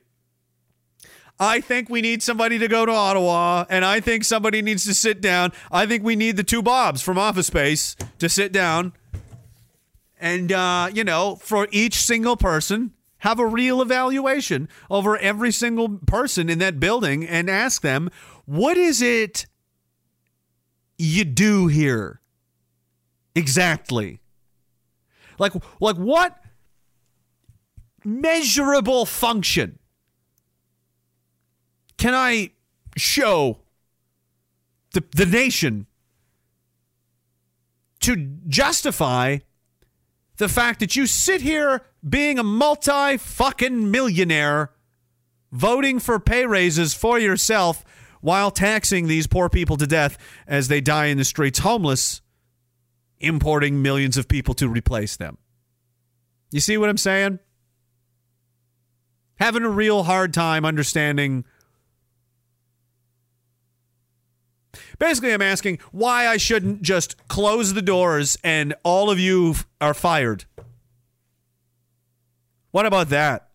I 1.39 1.61
think 1.61 1.89
we 1.89 2.01
need 2.01 2.23
somebody 2.23 2.59
to 2.59 2.69
go 2.69 2.87
to 2.87 2.93
Ottawa, 2.93 3.65
and 3.69 3.85
I 3.85 4.01
think 4.01 4.25
somebody 4.25 4.63
needs 4.63 4.85
to 4.85 4.95
sit 4.95 5.21
down. 5.21 5.53
I 5.71 5.85
think 5.85 6.05
we 6.05 6.15
need 6.15 6.37
the 6.37 6.45
two 6.45 6.63
Bobs 6.63 7.03
from 7.03 7.19
Office 7.19 7.49
Space 7.49 7.97
to 8.19 8.29
sit 8.29 8.53
down 8.53 8.93
and, 10.25 10.53
uh, 10.53 10.89
you 10.93 11.05
know, 11.05 11.37
for 11.37 11.69
each 11.71 11.97
single 11.97 12.37
person, 12.37 12.93
have 13.19 13.39
a 13.39 13.47
real 13.47 13.83
evaluation 13.83 14.69
over 14.89 15.19
every 15.19 15.51
single 15.51 15.99
person 16.07 16.49
in 16.49 16.59
that 16.61 16.79
building 16.79 17.27
and 17.27 17.51
ask 17.51 17.83
them, 17.83 18.11
what 18.45 18.77
is 18.77 19.03
it 19.03 19.47
you 20.97 21.25
do 21.25 21.67
here? 21.67 22.21
Exactly. 23.35 24.21
Like, 25.39 25.53
like 25.81 25.97
what 25.97 26.39
measurable 28.05 29.05
function 29.05 29.79
can 32.05 32.15
I 32.15 32.51
show 32.99 33.61
the, 34.93 35.03
the 35.17 35.25
nation 35.25 35.87
to 38.01 38.15
justify 38.47 39.39
the 40.37 40.51
fact 40.51 40.81
that 40.81 40.97
you 40.97 41.07
sit 41.07 41.41
here 41.41 41.81
being 42.07 42.39
a 42.39 42.43
multi 42.43 43.17
fucking 43.17 43.91
millionaire 43.91 44.73
voting 45.51 45.99
for 45.99 46.21
pay 46.21 46.45
raises 46.45 46.93
for 46.93 47.19
yourself 47.19 47.83
while 48.21 48.51
taxing 48.51 49.07
these 49.07 49.27
poor 49.27 49.49
people 49.49 49.79
to 49.79 49.87
death 49.87 50.19
as 50.47 50.69
they 50.69 50.83
die 50.83 51.07
in 51.07 51.17
the 51.17 51.25
streets 51.25 51.61
homeless, 51.61 52.21
importing 53.19 53.81
millions 53.81 54.19
of 54.19 54.29
people 54.29 54.53
to 54.53 54.69
replace 54.69 55.17
them. 55.17 55.39
You 56.51 56.61
see 56.61 56.77
what 56.77 56.91
I'm 56.91 56.99
saying? 56.99 57.39
Having 59.37 59.63
a 59.63 59.71
real 59.71 60.03
hard 60.03 60.35
time 60.35 60.67
understanding 60.67 61.47
Basically, 64.99 65.33
I'm 65.33 65.43
asking 65.43 65.79
why 65.93 66.27
I 66.27 66.37
shouldn't 66.37 66.83
just 66.83 67.17
close 67.29 67.75
the 67.75 67.83
doors 67.83 68.37
and 68.45 68.75
all 68.83 69.11
of 69.11 69.19
you 69.19 69.55
are 69.81 69.95
fired. 69.95 70.45
What 72.71 72.87
about 72.87 73.09
that? 73.11 73.51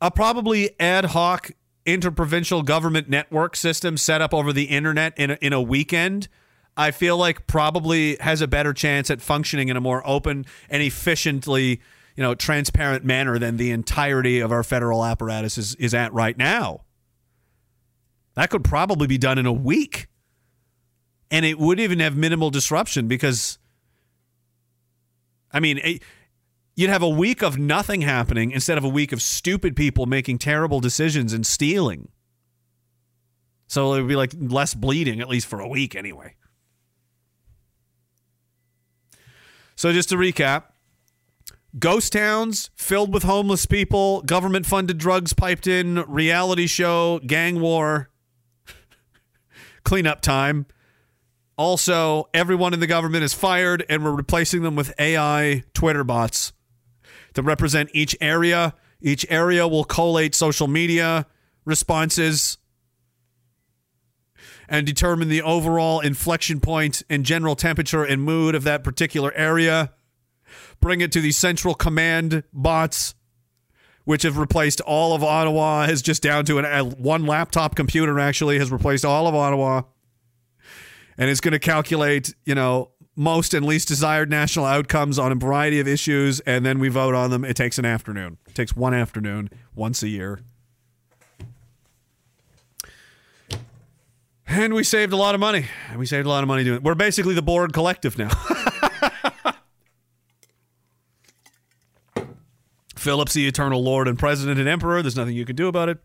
A 0.00 0.10
probably 0.10 0.70
ad 0.78 1.06
hoc 1.06 1.52
interprovincial 1.86 2.62
government 2.62 3.08
network 3.08 3.56
system 3.56 3.96
set 3.96 4.20
up 4.20 4.34
over 4.34 4.52
the 4.52 4.64
internet 4.64 5.14
in 5.16 5.30
a, 5.30 5.38
in 5.40 5.52
a 5.52 5.62
weekend. 5.62 6.28
I 6.76 6.90
feel 6.90 7.16
like 7.16 7.46
probably 7.46 8.16
has 8.20 8.40
a 8.40 8.46
better 8.46 8.72
chance 8.72 9.10
at 9.10 9.20
functioning 9.22 9.68
in 9.68 9.76
a 9.76 9.80
more 9.80 10.06
open 10.06 10.44
and 10.68 10.82
efficiently, 10.82 11.80
you 12.14 12.22
know, 12.22 12.34
transparent 12.34 13.04
manner 13.04 13.38
than 13.38 13.56
the 13.56 13.70
entirety 13.70 14.38
of 14.38 14.52
our 14.52 14.62
federal 14.62 15.04
apparatus 15.04 15.58
is, 15.58 15.74
is 15.76 15.94
at 15.94 16.12
right 16.12 16.36
now. 16.36 16.82
That 18.38 18.50
could 18.50 18.62
probably 18.62 19.08
be 19.08 19.18
done 19.18 19.36
in 19.36 19.46
a 19.46 19.52
week. 19.52 20.06
and 21.28 21.44
it 21.44 21.58
would 21.58 21.80
even 21.80 21.98
have 21.98 22.16
minimal 22.16 22.50
disruption 22.50 23.08
because, 23.08 23.58
I 25.52 25.58
mean, 25.58 25.78
it, 25.78 26.02
you'd 26.76 26.88
have 26.88 27.02
a 27.02 27.08
week 27.08 27.42
of 27.42 27.58
nothing 27.58 28.02
happening 28.02 28.52
instead 28.52 28.78
of 28.78 28.84
a 28.84 28.88
week 28.88 29.10
of 29.10 29.20
stupid 29.20 29.74
people 29.74 30.06
making 30.06 30.38
terrible 30.38 30.78
decisions 30.78 31.32
and 31.32 31.44
stealing. 31.44 32.10
So 33.66 33.92
it 33.94 34.02
would 34.02 34.08
be 34.08 34.16
like 34.16 34.32
less 34.38 34.72
bleeding, 34.72 35.20
at 35.20 35.28
least 35.28 35.48
for 35.48 35.58
a 35.58 35.68
week 35.68 35.96
anyway. 35.96 36.36
So 39.74 39.92
just 39.92 40.08
to 40.10 40.16
recap 40.16 40.64
ghost 41.78 42.12
towns 42.12 42.70
filled 42.76 43.12
with 43.12 43.24
homeless 43.24 43.66
people, 43.66 44.22
government 44.22 44.64
funded 44.64 44.96
drugs 44.96 45.32
piped 45.32 45.66
in, 45.66 45.96
reality 46.06 46.68
show, 46.68 47.18
gang 47.26 47.60
war, 47.60 48.10
cleanup 49.88 50.20
time. 50.20 50.66
Also, 51.56 52.28
everyone 52.34 52.74
in 52.74 52.80
the 52.80 52.86
government 52.86 53.24
is 53.24 53.32
fired, 53.32 53.86
and 53.88 54.04
we're 54.04 54.14
replacing 54.14 54.60
them 54.60 54.76
with 54.76 54.92
AI 55.00 55.64
Twitter 55.72 56.04
bots 56.04 56.52
to 57.32 57.40
represent 57.40 57.88
each 57.94 58.14
area. 58.20 58.74
Each 59.00 59.24
area 59.30 59.66
will 59.66 59.84
collate 59.84 60.34
social 60.34 60.68
media 60.68 61.24
responses 61.64 62.58
and 64.68 64.86
determine 64.86 65.30
the 65.30 65.40
overall 65.40 66.00
inflection 66.00 66.60
point 66.60 67.02
and 67.08 67.24
general 67.24 67.56
temperature 67.56 68.04
and 68.04 68.22
mood 68.22 68.54
of 68.54 68.64
that 68.64 68.84
particular 68.84 69.32
area. 69.32 69.94
Bring 70.82 71.00
it 71.00 71.12
to 71.12 71.22
the 71.22 71.32
central 71.32 71.74
command 71.74 72.44
bots, 72.52 73.14
which 74.08 74.22
have 74.22 74.38
replaced 74.38 74.80
all 74.80 75.14
of 75.14 75.22
Ottawa, 75.22 75.82
is 75.82 76.00
just 76.00 76.22
down 76.22 76.42
to 76.46 76.56
an, 76.56 76.64
a, 76.64 76.82
one 76.82 77.26
laptop 77.26 77.76
computer 77.76 78.18
actually 78.18 78.58
has 78.58 78.72
replaced 78.72 79.04
all 79.04 79.26
of 79.26 79.34
Ottawa. 79.34 79.82
And 81.18 81.28
it's 81.28 81.42
going 81.42 81.52
to 81.52 81.58
calculate, 81.58 82.34
you 82.46 82.54
know, 82.54 82.92
most 83.16 83.52
and 83.52 83.66
least 83.66 83.86
desired 83.86 84.30
national 84.30 84.64
outcomes 84.64 85.18
on 85.18 85.30
a 85.30 85.34
variety 85.34 85.78
of 85.78 85.86
issues, 85.86 86.40
and 86.40 86.64
then 86.64 86.78
we 86.78 86.88
vote 86.88 87.14
on 87.14 87.28
them. 87.28 87.44
It 87.44 87.54
takes 87.54 87.78
an 87.78 87.84
afternoon. 87.84 88.38
It 88.48 88.54
takes 88.54 88.74
one 88.74 88.94
afternoon 88.94 89.50
once 89.74 90.02
a 90.02 90.08
year. 90.08 90.40
And 94.46 94.72
we 94.72 94.84
saved 94.84 95.12
a 95.12 95.18
lot 95.18 95.34
of 95.34 95.40
money. 95.42 95.66
And 95.90 95.98
we 95.98 96.06
saved 96.06 96.24
a 96.24 96.30
lot 96.30 96.42
of 96.42 96.48
money 96.48 96.64
doing 96.64 96.76
it. 96.76 96.82
We're 96.82 96.94
basically 96.94 97.34
the 97.34 97.42
Borg 97.42 97.74
collective 97.74 98.16
now. 98.16 98.30
Philip's 103.08 103.32
the 103.32 103.48
eternal 103.48 103.82
lord 103.82 104.06
and 104.06 104.18
president 104.18 104.60
and 104.60 104.68
emperor. 104.68 105.00
There's 105.00 105.16
nothing 105.16 105.34
you 105.34 105.46
can 105.46 105.56
do 105.56 105.66
about 105.66 105.88
it. 105.88 105.96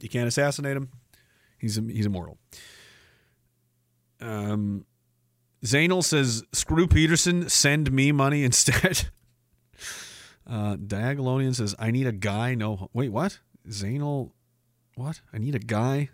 You 0.00 0.08
can't 0.08 0.26
assassinate 0.26 0.76
him. 0.76 0.88
He's 1.58 1.76
he's 1.76 2.06
immortal. 2.06 2.38
Um, 4.20 4.84
Zainal 5.64 6.02
says, 6.02 6.42
"Screw 6.52 6.88
Peterson. 6.88 7.48
Send 7.48 7.92
me 7.92 8.10
money 8.10 8.42
instead." 8.50 9.10
uh, 10.44 10.74
Diagolonian 10.74 11.54
says, 11.54 11.76
"I 11.78 11.92
need 11.92 12.08
a 12.08 12.12
guy." 12.12 12.56
No, 12.56 12.90
wait, 12.92 13.10
what? 13.12 13.38
Zainal, 13.68 14.32
what? 14.96 15.20
I 15.32 15.38
need 15.38 15.54
a 15.54 15.60
guy. 15.60 16.08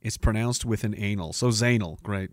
It's 0.00 0.16
pronounced 0.16 0.64
with 0.64 0.84
an 0.84 0.94
anal. 0.96 1.34
So 1.34 1.48
Zainal, 1.48 2.02
great. 2.02 2.30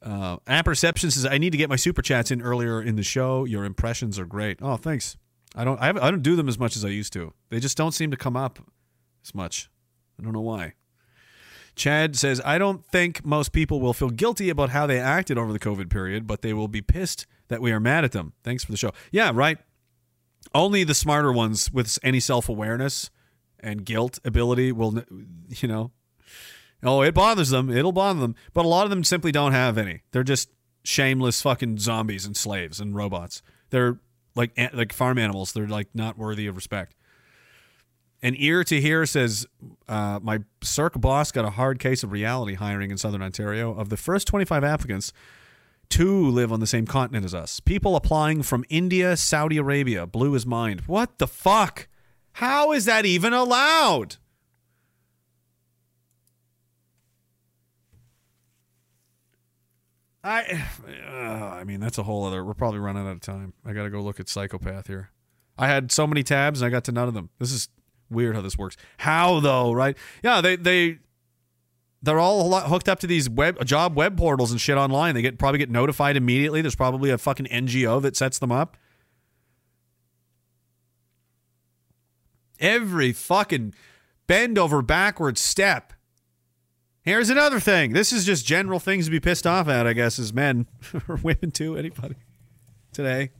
Uh, 0.00 0.36
Apperception 0.46 1.10
says, 1.10 1.26
"I 1.26 1.38
need 1.38 1.50
to 1.50 1.58
get 1.58 1.68
my 1.68 1.74
super 1.74 2.00
chats 2.00 2.30
in 2.30 2.40
earlier 2.42 2.80
in 2.80 2.94
the 2.94 3.02
show. 3.02 3.44
Your 3.44 3.64
impressions 3.64 4.20
are 4.20 4.24
great." 4.24 4.60
Oh, 4.62 4.76
thanks. 4.76 5.16
I 5.54 5.64
don't. 5.64 5.80
I, 5.80 5.88
I 5.88 6.10
don't 6.10 6.22
do 6.22 6.36
them 6.36 6.48
as 6.48 6.58
much 6.58 6.76
as 6.76 6.84
I 6.84 6.88
used 6.88 7.12
to. 7.14 7.32
They 7.50 7.60
just 7.60 7.76
don't 7.76 7.92
seem 7.92 8.10
to 8.10 8.16
come 8.16 8.36
up 8.36 8.58
as 9.24 9.34
much. 9.34 9.70
I 10.18 10.24
don't 10.24 10.32
know 10.32 10.40
why. 10.40 10.74
Chad 11.74 12.16
says, 12.16 12.42
I 12.44 12.58
don't 12.58 12.84
think 12.84 13.24
most 13.24 13.52
people 13.52 13.80
will 13.80 13.92
feel 13.92 14.10
guilty 14.10 14.50
about 14.50 14.70
how 14.70 14.86
they 14.86 14.98
acted 14.98 15.38
over 15.38 15.52
the 15.52 15.60
COVID 15.60 15.88
period, 15.88 16.26
but 16.26 16.42
they 16.42 16.52
will 16.52 16.66
be 16.66 16.82
pissed 16.82 17.24
that 17.46 17.62
we 17.62 17.70
are 17.70 17.78
mad 17.78 18.04
at 18.04 18.10
them. 18.10 18.32
Thanks 18.42 18.64
for 18.64 18.72
the 18.72 18.76
show. 18.76 18.90
Yeah, 19.12 19.30
right. 19.32 19.58
Only 20.54 20.82
the 20.82 20.94
smarter 20.94 21.32
ones 21.32 21.72
with 21.72 21.98
any 22.02 22.20
self 22.20 22.48
awareness 22.48 23.10
and 23.60 23.84
guilt 23.84 24.18
ability 24.24 24.72
will, 24.72 25.02
you 25.48 25.68
know. 25.68 25.92
Oh, 26.82 27.02
it 27.02 27.14
bothers 27.14 27.50
them. 27.50 27.70
It'll 27.70 27.92
bother 27.92 28.20
them. 28.20 28.34
But 28.54 28.64
a 28.64 28.68
lot 28.68 28.84
of 28.84 28.90
them 28.90 29.04
simply 29.04 29.32
don't 29.32 29.52
have 29.52 29.78
any. 29.78 30.02
They're 30.12 30.22
just 30.22 30.50
shameless 30.84 31.42
fucking 31.42 31.78
zombies 31.78 32.24
and 32.24 32.36
slaves 32.36 32.80
and 32.80 32.94
robots. 32.94 33.42
They're 33.70 33.98
like 34.38 34.72
like 34.72 34.92
farm 34.94 35.18
animals. 35.18 35.52
They're 35.52 35.66
like 35.66 35.88
not 35.94 36.16
worthy 36.16 36.46
of 36.46 36.56
respect. 36.56 36.94
An 38.22 38.34
ear 38.36 38.64
to 38.64 38.80
hear 38.80 39.06
says, 39.06 39.46
uh, 39.86 40.18
My 40.22 40.40
Cirque 40.62 41.00
boss 41.00 41.30
got 41.30 41.44
a 41.44 41.50
hard 41.50 41.78
case 41.78 42.02
of 42.02 42.10
reality 42.10 42.54
hiring 42.54 42.90
in 42.90 42.98
Southern 42.98 43.22
Ontario. 43.22 43.72
Of 43.74 43.90
the 43.90 43.96
first 43.96 44.26
25 44.26 44.64
applicants, 44.64 45.12
two 45.88 46.28
live 46.28 46.52
on 46.52 46.58
the 46.60 46.66
same 46.66 46.86
continent 46.86 47.24
as 47.24 47.34
us. 47.34 47.60
People 47.60 47.94
applying 47.94 48.42
from 48.42 48.64
India, 48.68 49.16
Saudi 49.16 49.56
Arabia 49.56 50.06
blew 50.06 50.32
his 50.32 50.46
mind. 50.46 50.82
What 50.82 51.18
the 51.18 51.28
fuck? 51.28 51.86
How 52.32 52.72
is 52.72 52.86
that 52.86 53.06
even 53.06 53.32
allowed? 53.32 54.16
I, 60.28 60.62
uh, 61.08 61.56
I 61.56 61.64
mean, 61.64 61.80
that's 61.80 61.98
a 61.98 62.02
whole 62.02 62.24
other. 62.24 62.44
We're 62.44 62.54
probably 62.54 62.80
running 62.80 63.06
out 63.06 63.12
of 63.12 63.20
time. 63.20 63.54
I 63.64 63.72
got 63.72 63.84
to 63.84 63.90
go 63.90 64.00
look 64.00 64.20
at 64.20 64.28
Psychopath 64.28 64.86
here. 64.86 65.10
I 65.56 65.66
had 65.66 65.90
so 65.90 66.06
many 66.06 66.22
tabs 66.22 66.60
and 66.60 66.66
I 66.66 66.70
got 66.70 66.84
to 66.84 66.92
none 66.92 67.08
of 67.08 67.14
them. 67.14 67.30
This 67.38 67.50
is 67.50 67.68
weird 68.10 68.36
how 68.36 68.42
this 68.42 68.56
works. 68.56 68.76
How 68.98 69.40
though, 69.40 69.72
right? 69.72 69.96
Yeah, 70.22 70.40
they 70.40 70.56
they 70.56 70.98
they're 72.00 72.20
all 72.20 72.60
hooked 72.60 72.88
up 72.88 73.00
to 73.00 73.08
these 73.08 73.28
web 73.28 73.64
job 73.64 73.96
web 73.96 74.16
portals 74.16 74.52
and 74.52 74.60
shit 74.60 74.76
online. 74.76 75.14
They 75.14 75.22
get 75.22 75.38
probably 75.38 75.58
get 75.58 75.70
notified 75.70 76.16
immediately. 76.16 76.62
There's 76.62 76.76
probably 76.76 77.10
a 77.10 77.18
fucking 77.18 77.46
NGO 77.46 78.00
that 78.02 78.16
sets 78.16 78.38
them 78.38 78.52
up. 78.52 78.76
Every 82.60 83.12
fucking 83.12 83.74
bend 84.26 84.58
over 84.58 84.82
backward 84.82 85.38
step. 85.38 85.92
Here's 87.08 87.30
another 87.30 87.58
thing. 87.58 87.94
This 87.94 88.12
is 88.12 88.26
just 88.26 88.44
general 88.44 88.78
things 88.78 89.06
to 89.06 89.10
be 89.10 89.18
pissed 89.18 89.46
off 89.46 89.66
at, 89.66 89.86
I 89.86 89.94
guess, 89.94 90.18
as 90.18 90.34
men 90.34 90.66
or 91.08 91.16
women 91.16 91.50
too. 91.50 91.74
Anybody 91.74 92.16
today? 92.92 93.30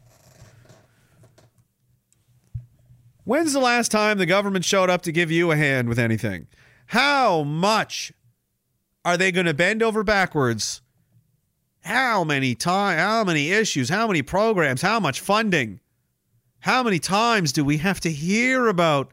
When's 3.24 3.52
the 3.52 3.60
last 3.60 3.90
time 3.90 4.16
the 4.16 4.24
government 4.24 4.64
showed 4.64 4.88
up 4.88 5.02
to 5.02 5.12
give 5.12 5.30
you 5.30 5.50
a 5.50 5.56
hand 5.56 5.86
with 5.86 5.98
anything? 5.98 6.46
How 6.86 7.42
much 7.42 8.10
are 9.04 9.18
they 9.18 9.30
going 9.30 9.44
to 9.44 9.52
bend 9.52 9.82
over 9.82 10.02
backwards? 10.02 10.80
How 11.84 12.24
many 12.24 12.54
time 12.54 12.96
how 12.98 13.22
many 13.22 13.50
issues, 13.50 13.90
how 13.90 14.06
many 14.06 14.22
programs, 14.22 14.80
how 14.80 14.98
much 14.98 15.20
funding? 15.20 15.80
How 16.60 16.82
many 16.82 16.98
times 16.98 17.52
do 17.52 17.66
we 17.66 17.76
have 17.76 18.00
to 18.00 18.10
hear 18.10 18.66
about 18.66 19.12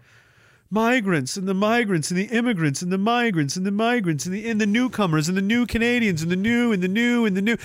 migrants 0.69 1.37
and 1.37 1.47
the 1.47 1.53
migrants 1.53 2.11
and 2.11 2.19
the 2.19 2.25
immigrants 2.25 2.81
and 2.81 2.91
the 2.91 2.97
migrants 2.97 3.55
and 3.55 3.65
the 3.65 3.71
migrants 3.71 4.25
and 4.25 4.33
the 4.33 4.49
and 4.49 4.59
the 4.59 4.65
newcomers 4.65 5.27
and 5.27 5.37
the 5.37 5.41
new 5.41 5.65
Canadians 5.65 6.21
and 6.21 6.31
the 6.31 6.35
new 6.35 6.71
and 6.71 6.81
the 6.81 6.87
new 6.87 7.25
and 7.25 7.37
the 7.37 7.41
new 7.41 7.57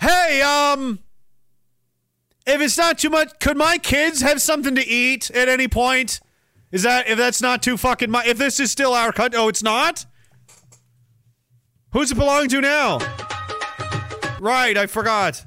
Hey, 0.00 0.40
um 0.42 1.00
if 2.46 2.60
it's 2.60 2.76
not 2.76 2.98
too 2.98 3.10
much, 3.10 3.38
could 3.40 3.56
my 3.56 3.78
kids 3.78 4.20
have 4.20 4.40
something 4.40 4.74
to 4.74 4.86
eat 4.86 5.30
at 5.30 5.48
any 5.48 5.66
point? 5.66 6.20
Is 6.70 6.82
that 6.82 7.08
if 7.08 7.16
that's 7.16 7.40
not 7.40 7.62
too 7.62 7.76
fucking 7.76 8.10
my 8.10 8.24
if 8.24 8.38
this 8.38 8.60
is 8.60 8.70
still 8.70 8.94
our 8.94 9.12
country? 9.12 9.38
Oh, 9.38 9.48
it's 9.48 9.62
not. 9.62 10.06
Who's 11.92 12.10
it 12.10 12.16
belong 12.16 12.48
to 12.48 12.60
now? 12.60 12.98
Right, 14.40 14.76
I 14.76 14.86
forgot. 14.86 15.46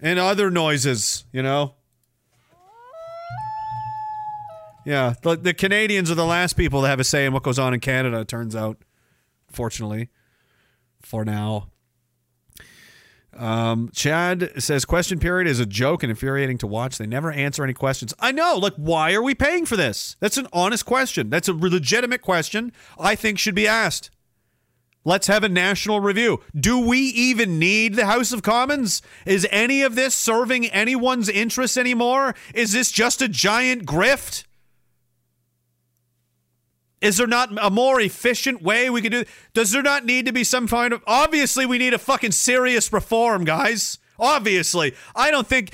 And 0.00 0.18
other 0.18 0.50
noises, 0.50 1.24
you 1.32 1.42
know. 1.42 1.74
Yeah, 4.84 5.14
the, 5.22 5.36
the 5.36 5.54
Canadians 5.54 6.10
are 6.10 6.14
the 6.14 6.26
last 6.26 6.54
people 6.54 6.82
to 6.82 6.88
have 6.88 7.00
a 7.00 7.04
say 7.04 7.24
in 7.26 7.32
what 7.32 7.42
goes 7.42 7.58
on 7.58 7.72
in 7.72 7.80
Canada. 7.80 8.20
It 8.20 8.28
turns 8.28 8.56
out, 8.56 8.78
fortunately, 9.50 10.10
for 11.00 11.24
now. 11.24 11.68
Um, 13.34 13.90
Chad 13.94 14.50
says 14.62 14.84
question 14.84 15.18
period 15.18 15.48
is 15.48 15.58
a 15.58 15.64
joke 15.64 16.02
and 16.02 16.10
infuriating 16.10 16.58
to 16.58 16.66
watch. 16.66 16.98
They 16.98 17.06
never 17.06 17.32
answer 17.32 17.64
any 17.64 17.72
questions. 17.72 18.12
I 18.20 18.30
know. 18.30 18.58
Like, 18.58 18.74
why 18.74 19.14
are 19.14 19.22
we 19.22 19.34
paying 19.34 19.64
for 19.64 19.76
this? 19.76 20.16
That's 20.20 20.36
an 20.36 20.48
honest 20.52 20.84
question. 20.84 21.30
That's 21.30 21.48
a 21.48 21.54
legitimate 21.54 22.20
question. 22.20 22.72
I 22.98 23.14
think 23.14 23.38
should 23.38 23.54
be 23.54 23.66
asked. 23.66 24.10
Let's 25.04 25.26
have 25.26 25.42
a 25.42 25.48
national 25.48 26.00
review. 26.00 26.40
Do 26.54 26.78
we 26.78 26.98
even 26.98 27.58
need 27.58 27.94
the 27.94 28.06
House 28.06 28.32
of 28.32 28.42
Commons? 28.42 29.02
Is 29.26 29.48
any 29.50 29.82
of 29.82 29.96
this 29.96 30.14
serving 30.14 30.66
anyone's 30.66 31.28
interests 31.28 31.76
anymore? 31.76 32.34
Is 32.54 32.72
this 32.72 32.92
just 32.92 33.20
a 33.20 33.28
giant 33.28 33.84
grift? 33.84 34.44
Is 37.02 37.16
there 37.16 37.26
not 37.26 37.50
a 37.60 37.68
more 37.68 38.00
efficient 38.00 38.62
way 38.62 38.88
we 38.88 39.02
could 39.02 39.12
do? 39.12 39.24
Does 39.52 39.72
there 39.72 39.82
not 39.82 40.04
need 40.04 40.24
to 40.26 40.32
be 40.32 40.44
some 40.44 40.68
kind 40.68 40.94
of? 40.94 41.02
Obviously, 41.06 41.66
we 41.66 41.76
need 41.76 41.92
a 41.92 41.98
fucking 41.98 42.30
serious 42.30 42.92
reform, 42.92 43.44
guys. 43.44 43.98
Obviously, 44.18 44.94
I 45.14 45.30
don't 45.30 45.46
think. 45.46 45.72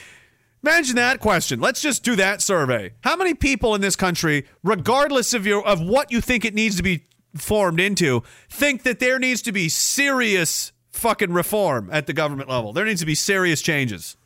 Imagine 0.64 0.96
that 0.96 1.20
question. 1.20 1.60
Let's 1.60 1.80
just 1.80 2.02
do 2.02 2.16
that 2.16 2.42
survey. 2.42 2.92
How 3.02 3.14
many 3.14 3.32
people 3.32 3.76
in 3.76 3.80
this 3.80 3.94
country, 3.94 4.44
regardless 4.64 5.32
of 5.32 5.46
your 5.46 5.64
of 5.64 5.80
what 5.80 6.10
you 6.10 6.20
think 6.20 6.44
it 6.44 6.54
needs 6.54 6.76
to 6.76 6.82
be 6.82 7.04
formed 7.36 7.78
into, 7.78 8.24
think 8.50 8.82
that 8.82 8.98
there 8.98 9.20
needs 9.20 9.42
to 9.42 9.52
be 9.52 9.68
serious 9.68 10.72
fucking 10.90 11.32
reform 11.32 11.88
at 11.92 12.06
the 12.06 12.12
government 12.12 12.48
level. 12.48 12.72
There 12.72 12.84
needs 12.84 13.00
to 13.00 13.06
be 13.06 13.14
serious 13.14 13.62
changes. 13.62 14.16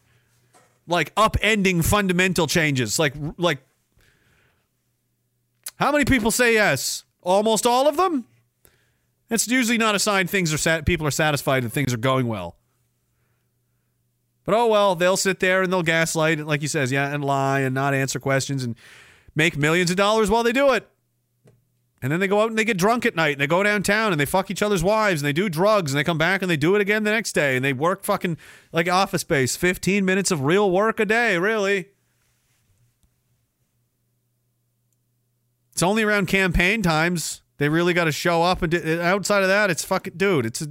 Like 0.86 1.14
upending 1.16 1.84
fundamental 1.84 2.46
changes. 2.46 2.98
Like 2.98 3.14
like 3.36 3.58
How 5.76 5.92
many 5.92 6.04
people 6.04 6.30
say 6.30 6.54
yes? 6.54 7.04
Almost 7.22 7.66
all 7.66 7.88
of 7.88 7.96
them? 7.96 8.26
It's 9.30 9.48
usually 9.48 9.78
not 9.78 9.94
a 9.94 9.98
sign 9.98 10.26
things 10.26 10.52
are 10.52 10.58
sat- 10.58 10.84
people 10.84 11.06
are 11.06 11.12
satisfied 11.12 11.62
and 11.62 11.72
things 11.72 11.94
are 11.94 11.98
going 11.98 12.26
well. 12.26 12.56
But 14.44 14.54
oh 14.54 14.66
well, 14.66 14.94
they'll 14.94 15.16
sit 15.16 15.40
there 15.40 15.62
and 15.62 15.72
they'll 15.72 15.82
gaslight, 15.82 16.40
like 16.40 16.60
he 16.60 16.66
says, 16.66 16.90
yeah, 16.92 17.12
and 17.12 17.24
lie 17.24 17.60
and 17.60 17.74
not 17.74 17.94
answer 17.94 18.18
questions 18.18 18.64
and 18.64 18.76
make 19.34 19.56
millions 19.56 19.90
of 19.90 19.96
dollars 19.96 20.30
while 20.30 20.42
they 20.42 20.52
do 20.52 20.72
it. 20.72 20.88
And 22.02 22.10
then 22.10 22.18
they 22.18 22.26
go 22.26 22.40
out 22.42 22.50
and 22.50 22.58
they 22.58 22.64
get 22.64 22.76
drunk 22.76 23.06
at 23.06 23.14
night 23.14 23.32
and 23.32 23.40
they 23.40 23.46
go 23.46 23.62
downtown 23.62 24.10
and 24.10 24.20
they 24.20 24.26
fuck 24.26 24.50
each 24.50 24.60
other's 24.60 24.82
wives 24.82 25.22
and 25.22 25.26
they 25.26 25.32
do 25.32 25.48
drugs 25.48 25.92
and 25.92 25.98
they 25.98 26.04
come 26.04 26.18
back 26.18 26.42
and 26.42 26.50
they 26.50 26.56
do 26.56 26.74
it 26.74 26.80
again 26.80 27.04
the 27.04 27.12
next 27.12 27.32
day 27.32 27.54
and 27.54 27.64
they 27.64 27.72
work 27.72 28.02
fucking 28.02 28.36
like 28.72 28.88
office 28.88 29.20
space, 29.20 29.54
15 29.54 30.04
minutes 30.04 30.32
of 30.32 30.42
real 30.42 30.68
work 30.68 30.98
a 30.98 31.04
day, 31.04 31.38
really. 31.38 31.90
It's 35.72 35.82
only 35.82 36.02
around 36.02 36.26
campaign 36.26 36.82
times 36.82 37.42
they 37.58 37.68
really 37.68 37.94
got 37.94 38.04
to 38.04 38.12
show 38.12 38.42
up 38.42 38.62
and 38.62 38.72
do, 38.72 39.00
outside 39.00 39.42
of 39.42 39.48
that, 39.48 39.70
it's 39.70 39.84
fucking 39.84 40.14
dude. 40.16 40.46
It's 40.46 40.62
a 40.62 40.68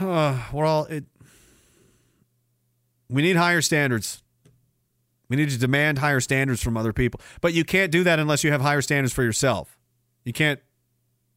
uh, 0.04 0.38
we're 0.52 0.64
all 0.64 0.84
it. 0.84 1.04
We 3.08 3.22
need 3.22 3.36
higher 3.36 3.60
standards. 3.60 4.22
We 5.28 5.36
need 5.36 5.50
to 5.50 5.58
demand 5.58 5.98
higher 5.98 6.20
standards 6.20 6.62
from 6.62 6.76
other 6.76 6.92
people, 6.92 7.20
but 7.40 7.52
you 7.52 7.64
can't 7.64 7.90
do 7.90 8.04
that 8.04 8.18
unless 8.18 8.44
you 8.44 8.52
have 8.52 8.60
higher 8.60 8.82
standards 8.82 9.12
for 9.12 9.22
yourself. 9.22 9.78
You 10.24 10.32
can't 10.32 10.60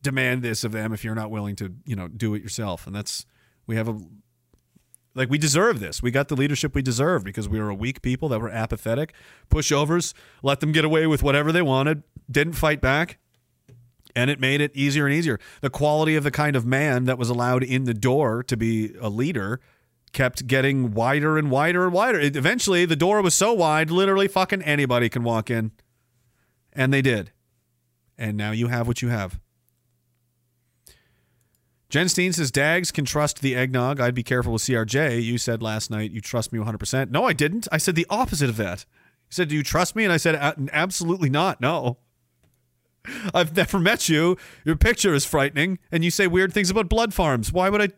demand 0.02 0.44
this 0.44 0.64
of 0.64 0.72
them 0.72 0.94
if 0.94 1.04
you're 1.04 1.16
not 1.16 1.32
willing 1.32 1.56
to, 1.56 1.74
you 1.86 1.96
know, 1.96 2.08
do 2.08 2.36
it 2.36 2.44
yourself. 2.44 2.86
And 2.86 2.96
that's 2.96 3.26
we 3.66 3.76
have 3.78 3.88
a 3.88 4.00
like 5.18 5.30
we 5.30 5.38
deserve 5.38 5.80
this. 5.80 6.02
We 6.02 6.12
got 6.12 6.28
the 6.28 6.36
leadership 6.36 6.76
we 6.76 6.82
deserve 6.82 7.24
because 7.24 7.50
we 7.50 7.60
were 7.60 7.70
a 7.70 7.76
weak 7.76 8.02
people 8.02 8.30
that 8.30 8.40
were 8.40 8.50
apathetic, 8.50 9.14
pushovers, 9.50 10.14
let 10.44 10.60
them 10.60 10.72
get 10.72 10.86
away 10.86 11.08
with 11.08 11.24
whatever 11.24 11.52
they 11.52 11.64
wanted, 11.64 12.04
didn't 12.30 12.54
fight 12.54 12.80
back, 12.80 13.18
and 14.16 14.30
it 14.30 14.40
made 14.40 14.62
it 14.62 14.72
easier 14.76 15.06
and 15.06 15.14
easier. 15.14 15.40
The 15.62 15.70
quality 15.70 16.16
of 16.16 16.24
the 16.24 16.32
kind 16.32 16.56
of 16.56 16.66
man 16.66 17.06
that 17.06 17.18
was 17.18 17.30
allowed 17.30 17.64
in 17.64 17.86
the 17.86 17.94
door 17.94 18.44
to 18.44 18.56
be 18.56 18.94
a 19.02 19.10
leader 19.10 19.60
kept 20.14 20.48
getting 20.48 20.94
wider 20.94 21.38
and 21.38 21.50
wider 21.50 21.84
and 21.84 21.94
wider. 21.94 22.20
It, 22.20 22.36
eventually, 22.36 22.86
the 22.86 22.96
door 22.96 23.22
was 23.22 23.34
so 23.34 23.54
wide, 23.54 23.92
literally 23.92 24.28
fucking 24.28 24.62
anybody 24.62 25.10
can 25.10 25.24
walk 25.24 25.50
in. 25.50 25.72
And 26.74 26.94
they 26.94 27.02
did. 27.02 27.32
And 28.18 28.38
now 28.38 28.52
you 28.52 28.68
have 28.68 28.88
what 28.88 29.02
you 29.02 29.10
have. 29.10 29.40
Jen 31.90 32.09
Steen 32.09 32.33
says 32.33 32.51
Dags 32.51 32.91
can 32.91 33.06
trust 33.06 33.41
the 33.41 33.56
eggnog. 33.56 34.01
I'd 34.01 34.14
be 34.14 34.24
careful 34.24 34.53
with 34.53 34.61
CRJ. 34.64 35.24
You 35.24 35.38
said 35.38 35.61
last 35.61 35.90
night 35.90 36.11
you 36.11 36.19
trust 36.19 36.51
me 36.51 36.59
100%. 36.59 37.11
No, 37.11 37.25
I 37.25 37.33
didn't. 37.33 37.67
I 37.72 37.77
said 37.77 37.95
the 37.95 38.07
opposite 38.09 38.49
of 38.49 38.57
that. 38.57 38.85
You 39.30 39.33
said, 39.33 39.48
Do 39.48 39.56
you 39.56 39.64
trust 39.64 39.95
me? 39.95 40.03
And 40.03 40.11
I 40.11 40.17
said, 40.17 40.35
Absolutely 40.74 41.30
not. 41.30 41.61
No. 41.61 41.98
I've 43.33 43.56
never 43.56 43.80
met 43.80 44.09
you. 44.09 44.38
Your 44.66 44.75
picture 44.75 45.14
is 45.14 45.25
frightening. 45.25 45.80
And 45.91 46.03
you 46.03 46.11
say 46.11 46.27
weird 46.27 46.53
things 46.53 46.69
about 46.69 46.90
blood 46.90 47.14
farms. 47.14 47.53
Why 47.53 47.69
would 47.69 47.82
I? 47.82 47.90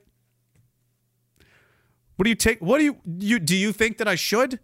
What 2.16 2.26
do 2.26 2.30
you 2.30 2.36
take? 2.36 2.60
What 2.60 2.78
do 2.78 2.84
you, 2.84 2.98
you 3.06 3.40
do 3.40 3.56
you 3.56 3.72
think 3.72 3.98
that 3.98 4.08
I 4.08 4.16
should? 4.16 4.60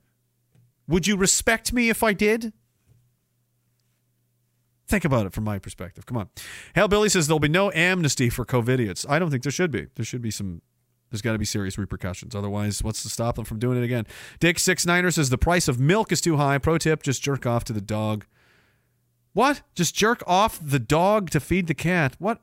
Would 0.87 1.07
you 1.07 1.17
respect 1.17 1.73
me 1.73 1.89
if 1.89 2.03
I 2.03 2.13
did? 2.13 2.53
Think 4.87 5.03
about 5.03 5.25
it 5.25 5.33
from 5.33 5.43
my 5.43 5.57
perspective. 5.57 6.05
Come 6.05 6.17
on. 6.17 6.29
Hell 6.75 6.87
Billy 6.87 7.09
says 7.09 7.27
there'll 7.27 7.39
be 7.39 7.47
no 7.47 7.71
amnesty 7.71 8.29
for 8.29 8.45
COVIDiots. 8.45 9.05
I 9.09 9.17
don't 9.17 9.31
think 9.31 9.43
there 9.43 9.51
should 9.51 9.71
be. 9.71 9.87
There 9.95 10.05
should 10.05 10.21
be 10.21 10.31
some 10.31 10.61
there's 11.11 11.21
got 11.21 11.33
to 11.33 11.39
be 11.39 11.45
serious 11.45 11.77
repercussions. 11.77 12.35
Otherwise, 12.35 12.83
what's 12.83 13.03
to 13.03 13.09
stop 13.09 13.35
them 13.35 13.45
from 13.45 13.59
doing 13.59 13.77
it 13.77 13.83
again? 13.83 14.05
Dick 14.39 14.59
Six 14.59 14.85
Niner 14.85 15.11
says 15.11 15.29
the 15.29 15.37
price 15.37 15.67
of 15.67 15.79
milk 15.79 16.11
is 16.11 16.19
too 16.19 16.37
high. 16.37 16.57
Pro 16.57 16.77
tip: 16.77 17.03
just 17.03 17.23
jerk 17.23 17.45
off 17.45 17.63
to 17.65 17.73
the 17.73 17.81
dog. 17.81 18.25
What? 19.33 19.61
Just 19.75 19.95
jerk 19.95 20.23
off 20.25 20.59
the 20.61 20.79
dog 20.79 21.29
to 21.31 21.39
feed 21.39 21.67
the 21.67 21.73
cat? 21.73 22.15
What? 22.19 22.41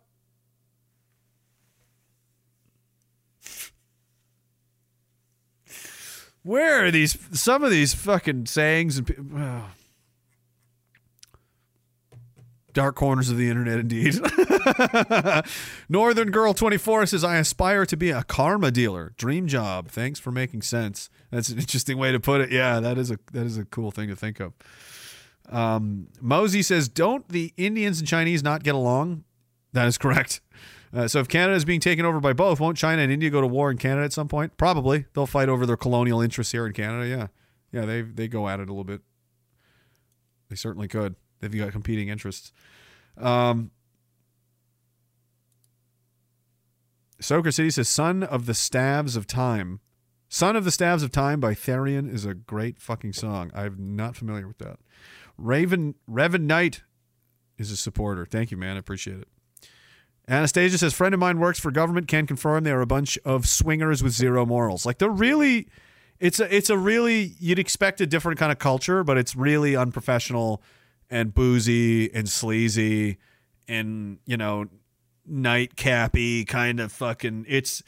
Where 6.42 6.86
are 6.86 6.90
these? 6.90 7.18
Some 7.38 7.62
of 7.62 7.70
these 7.70 7.94
fucking 7.94 8.46
sayings 8.46 8.98
and. 8.98 9.32
oh. 9.36 9.64
Dark 12.72 12.96
corners 12.96 13.28
of 13.28 13.36
the 13.36 13.48
internet, 13.48 13.78
indeed. 13.78 14.14
Northern 15.88 16.30
Girl 16.30 16.54
24 16.54 17.06
says, 17.06 17.24
I 17.24 17.36
aspire 17.36 17.84
to 17.86 17.96
be 17.96 18.10
a 18.10 18.22
karma 18.22 18.70
dealer. 18.70 19.12
Dream 19.16 19.46
job. 19.46 19.88
Thanks 19.88 20.18
for 20.18 20.30
making 20.30 20.62
sense. 20.62 21.10
That's 21.30 21.48
an 21.48 21.58
interesting 21.58 21.98
way 21.98 22.12
to 22.12 22.20
put 22.20 22.40
it. 22.40 22.50
Yeah, 22.50 22.80
that 22.80 22.98
is 22.98 23.10
a 23.10 23.18
that 23.32 23.44
is 23.44 23.58
a 23.58 23.64
cool 23.64 23.90
thing 23.90 24.08
to 24.08 24.16
think 24.16 24.40
of. 24.40 24.52
Um, 25.50 26.08
Mosey 26.20 26.62
says, 26.62 26.88
Don't 26.88 27.28
the 27.28 27.52
Indians 27.56 27.98
and 27.98 28.08
Chinese 28.08 28.42
not 28.42 28.62
get 28.62 28.74
along? 28.74 29.24
That 29.72 29.86
is 29.86 29.98
correct. 29.98 30.40
Uh, 30.94 31.08
so 31.08 31.20
if 31.20 31.28
Canada 31.28 31.56
is 31.56 31.64
being 31.64 31.80
taken 31.80 32.04
over 32.04 32.20
by 32.20 32.34
both, 32.34 32.60
won't 32.60 32.76
China 32.76 33.00
and 33.00 33.10
India 33.10 33.30
go 33.30 33.40
to 33.40 33.46
war 33.46 33.70
in 33.70 33.78
Canada 33.78 34.04
at 34.04 34.12
some 34.12 34.28
point? 34.28 34.56
Probably. 34.58 35.06
They'll 35.14 35.26
fight 35.26 35.48
over 35.48 35.64
their 35.64 35.76
colonial 35.78 36.20
interests 36.20 36.52
here 36.52 36.66
in 36.66 36.74
Canada. 36.74 37.08
Yeah. 37.08 37.26
Yeah, 37.72 37.86
they 37.86 38.02
they 38.02 38.28
go 38.28 38.48
at 38.48 38.60
it 38.60 38.68
a 38.68 38.72
little 38.72 38.84
bit. 38.84 39.00
They 40.50 40.56
certainly 40.56 40.88
could. 40.88 41.16
They've 41.42 41.58
got 41.58 41.72
competing 41.72 42.08
interests. 42.08 42.52
Um, 43.18 43.72
Soaker 47.20 47.50
City 47.50 47.70
says, 47.70 47.88
"Son 47.88 48.22
of 48.22 48.46
the 48.46 48.54
Staves 48.54 49.16
of 49.16 49.26
Time." 49.26 49.80
"Son 50.28 50.56
of 50.56 50.64
the 50.64 50.70
Staves 50.70 51.02
of 51.02 51.10
Time" 51.10 51.40
by 51.40 51.52
Therion 51.52 52.08
is 52.12 52.24
a 52.24 52.32
great 52.32 52.80
fucking 52.80 53.12
song. 53.12 53.50
I'm 53.54 53.96
not 53.96 54.16
familiar 54.16 54.46
with 54.46 54.58
that. 54.58 54.78
Raven 55.36 55.96
Revan 56.08 56.42
Knight 56.42 56.84
is 57.58 57.70
a 57.70 57.76
supporter. 57.76 58.24
Thank 58.24 58.50
you, 58.50 58.56
man. 58.56 58.76
I 58.76 58.78
appreciate 58.78 59.18
it. 59.18 59.28
Anastasia 60.28 60.78
says, 60.78 60.94
"Friend 60.94 61.12
of 61.12 61.18
mine 61.18 61.40
works 61.40 61.58
for 61.58 61.72
government. 61.72 62.06
Can 62.06 62.26
confirm 62.26 62.62
they 62.62 62.70
are 62.70 62.80
a 62.80 62.86
bunch 62.86 63.18
of 63.24 63.48
swingers 63.48 64.02
with 64.02 64.12
zero 64.12 64.46
morals. 64.46 64.86
Like 64.86 64.98
they're 64.98 65.10
really." 65.10 65.68
It's 66.20 66.38
a 66.38 66.54
it's 66.54 66.70
a 66.70 66.78
really 66.78 67.34
you'd 67.40 67.58
expect 67.58 68.00
a 68.00 68.06
different 68.06 68.38
kind 68.38 68.52
of 68.52 68.60
culture, 68.60 69.02
but 69.02 69.18
it's 69.18 69.34
really 69.34 69.74
unprofessional 69.74 70.62
and 71.12 71.34
boozy 71.34 72.12
and 72.14 72.26
sleazy 72.26 73.18
and 73.68 74.18
you 74.24 74.36
know 74.36 74.64
nightcappy 75.30 76.48
kind 76.48 76.80
of 76.80 76.90
fucking 76.90 77.44
it's 77.46 77.82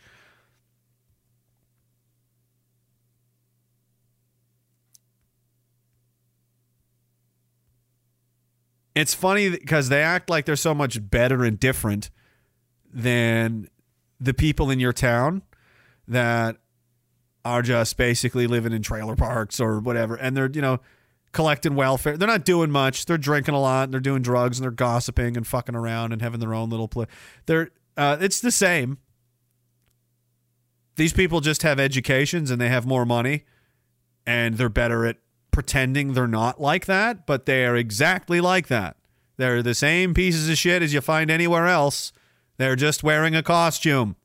it's 8.94 9.14
funny 9.14 9.48
because 9.48 9.88
they 9.88 10.02
act 10.02 10.28
like 10.28 10.44
they're 10.44 10.54
so 10.54 10.74
much 10.74 11.10
better 11.10 11.44
and 11.44 11.58
different 11.58 12.10
than 12.92 13.68
the 14.20 14.34
people 14.34 14.70
in 14.70 14.78
your 14.78 14.92
town 14.92 15.42
that 16.06 16.58
are 17.42 17.62
just 17.62 17.96
basically 17.96 18.46
living 18.46 18.72
in 18.72 18.82
trailer 18.82 19.16
parks 19.16 19.60
or 19.60 19.80
whatever. 19.80 20.14
And 20.14 20.36
they're 20.36 20.50
you 20.50 20.60
know 20.60 20.80
collecting 21.34 21.74
welfare. 21.74 22.16
They're 22.16 22.28
not 22.28 22.44
doing 22.44 22.70
much. 22.70 23.04
They're 23.04 23.18
drinking 23.18 23.54
a 23.54 23.60
lot 23.60 23.84
and 23.84 23.92
they're 23.92 24.00
doing 24.00 24.22
drugs 24.22 24.58
and 24.58 24.64
they're 24.64 24.70
gossiping 24.70 25.36
and 25.36 25.46
fucking 25.46 25.74
around 25.74 26.12
and 26.12 26.22
having 26.22 26.40
their 26.40 26.54
own 26.54 26.70
little 26.70 26.88
play 26.88 27.06
they're 27.46 27.70
uh, 27.96 28.16
it's 28.20 28.40
the 28.40 28.50
same. 28.50 28.98
These 30.96 31.12
people 31.12 31.40
just 31.40 31.62
have 31.62 31.78
educations 31.78 32.50
and 32.50 32.60
they 32.60 32.68
have 32.68 32.86
more 32.86 33.04
money 33.04 33.44
and 34.26 34.56
they're 34.56 34.68
better 34.68 35.04
at 35.06 35.18
pretending 35.50 36.14
they're 36.14 36.26
not 36.26 36.60
like 36.60 36.86
that 36.86 37.26
but 37.26 37.46
they 37.46 37.66
are 37.66 37.76
exactly 37.76 38.40
like 38.40 38.68
that. 38.68 38.96
They're 39.36 39.62
the 39.62 39.74
same 39.74 40.14
pieces 40.14 40.48
of 40.48 40.56
shit 40.56 40.82
as 40.82 40.94
you 40.94 41.00
find 41.00 41.30
anywhere 41.30 41.66
else. 41.66 42.12
They're 42.56 42.76
just 42.76 43.02
wearing 43.02 43.34
a 43.34 43.42
costume. 43.42 44.16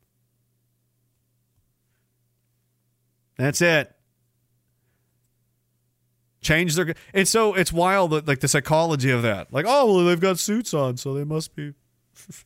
That's 3.36 3.60
it. 3.60 3.94
Change 6.40 6.74
their. 6.74 6.94
And 7.12 7.28
so 7.28 7.54
it's 7.54 7.72
wild 7.72 8.12
that 8.12 8.26
like 8.26 8.40
the 8.40 8.48
psychology 8.48 9.10
of 9.10 9.22
that. 9.22 9.52
Like, 9.52 9.66
oh 9.68 9.94
well, 9.94 10.04
they've 10.06 10.18
got 10.20 10.38
suits 10.38 10.72
on, 10.72 10.96
so 10.96 11.12
they 11.14 11.24
must 11.24 11.54
be. 11.54 11.74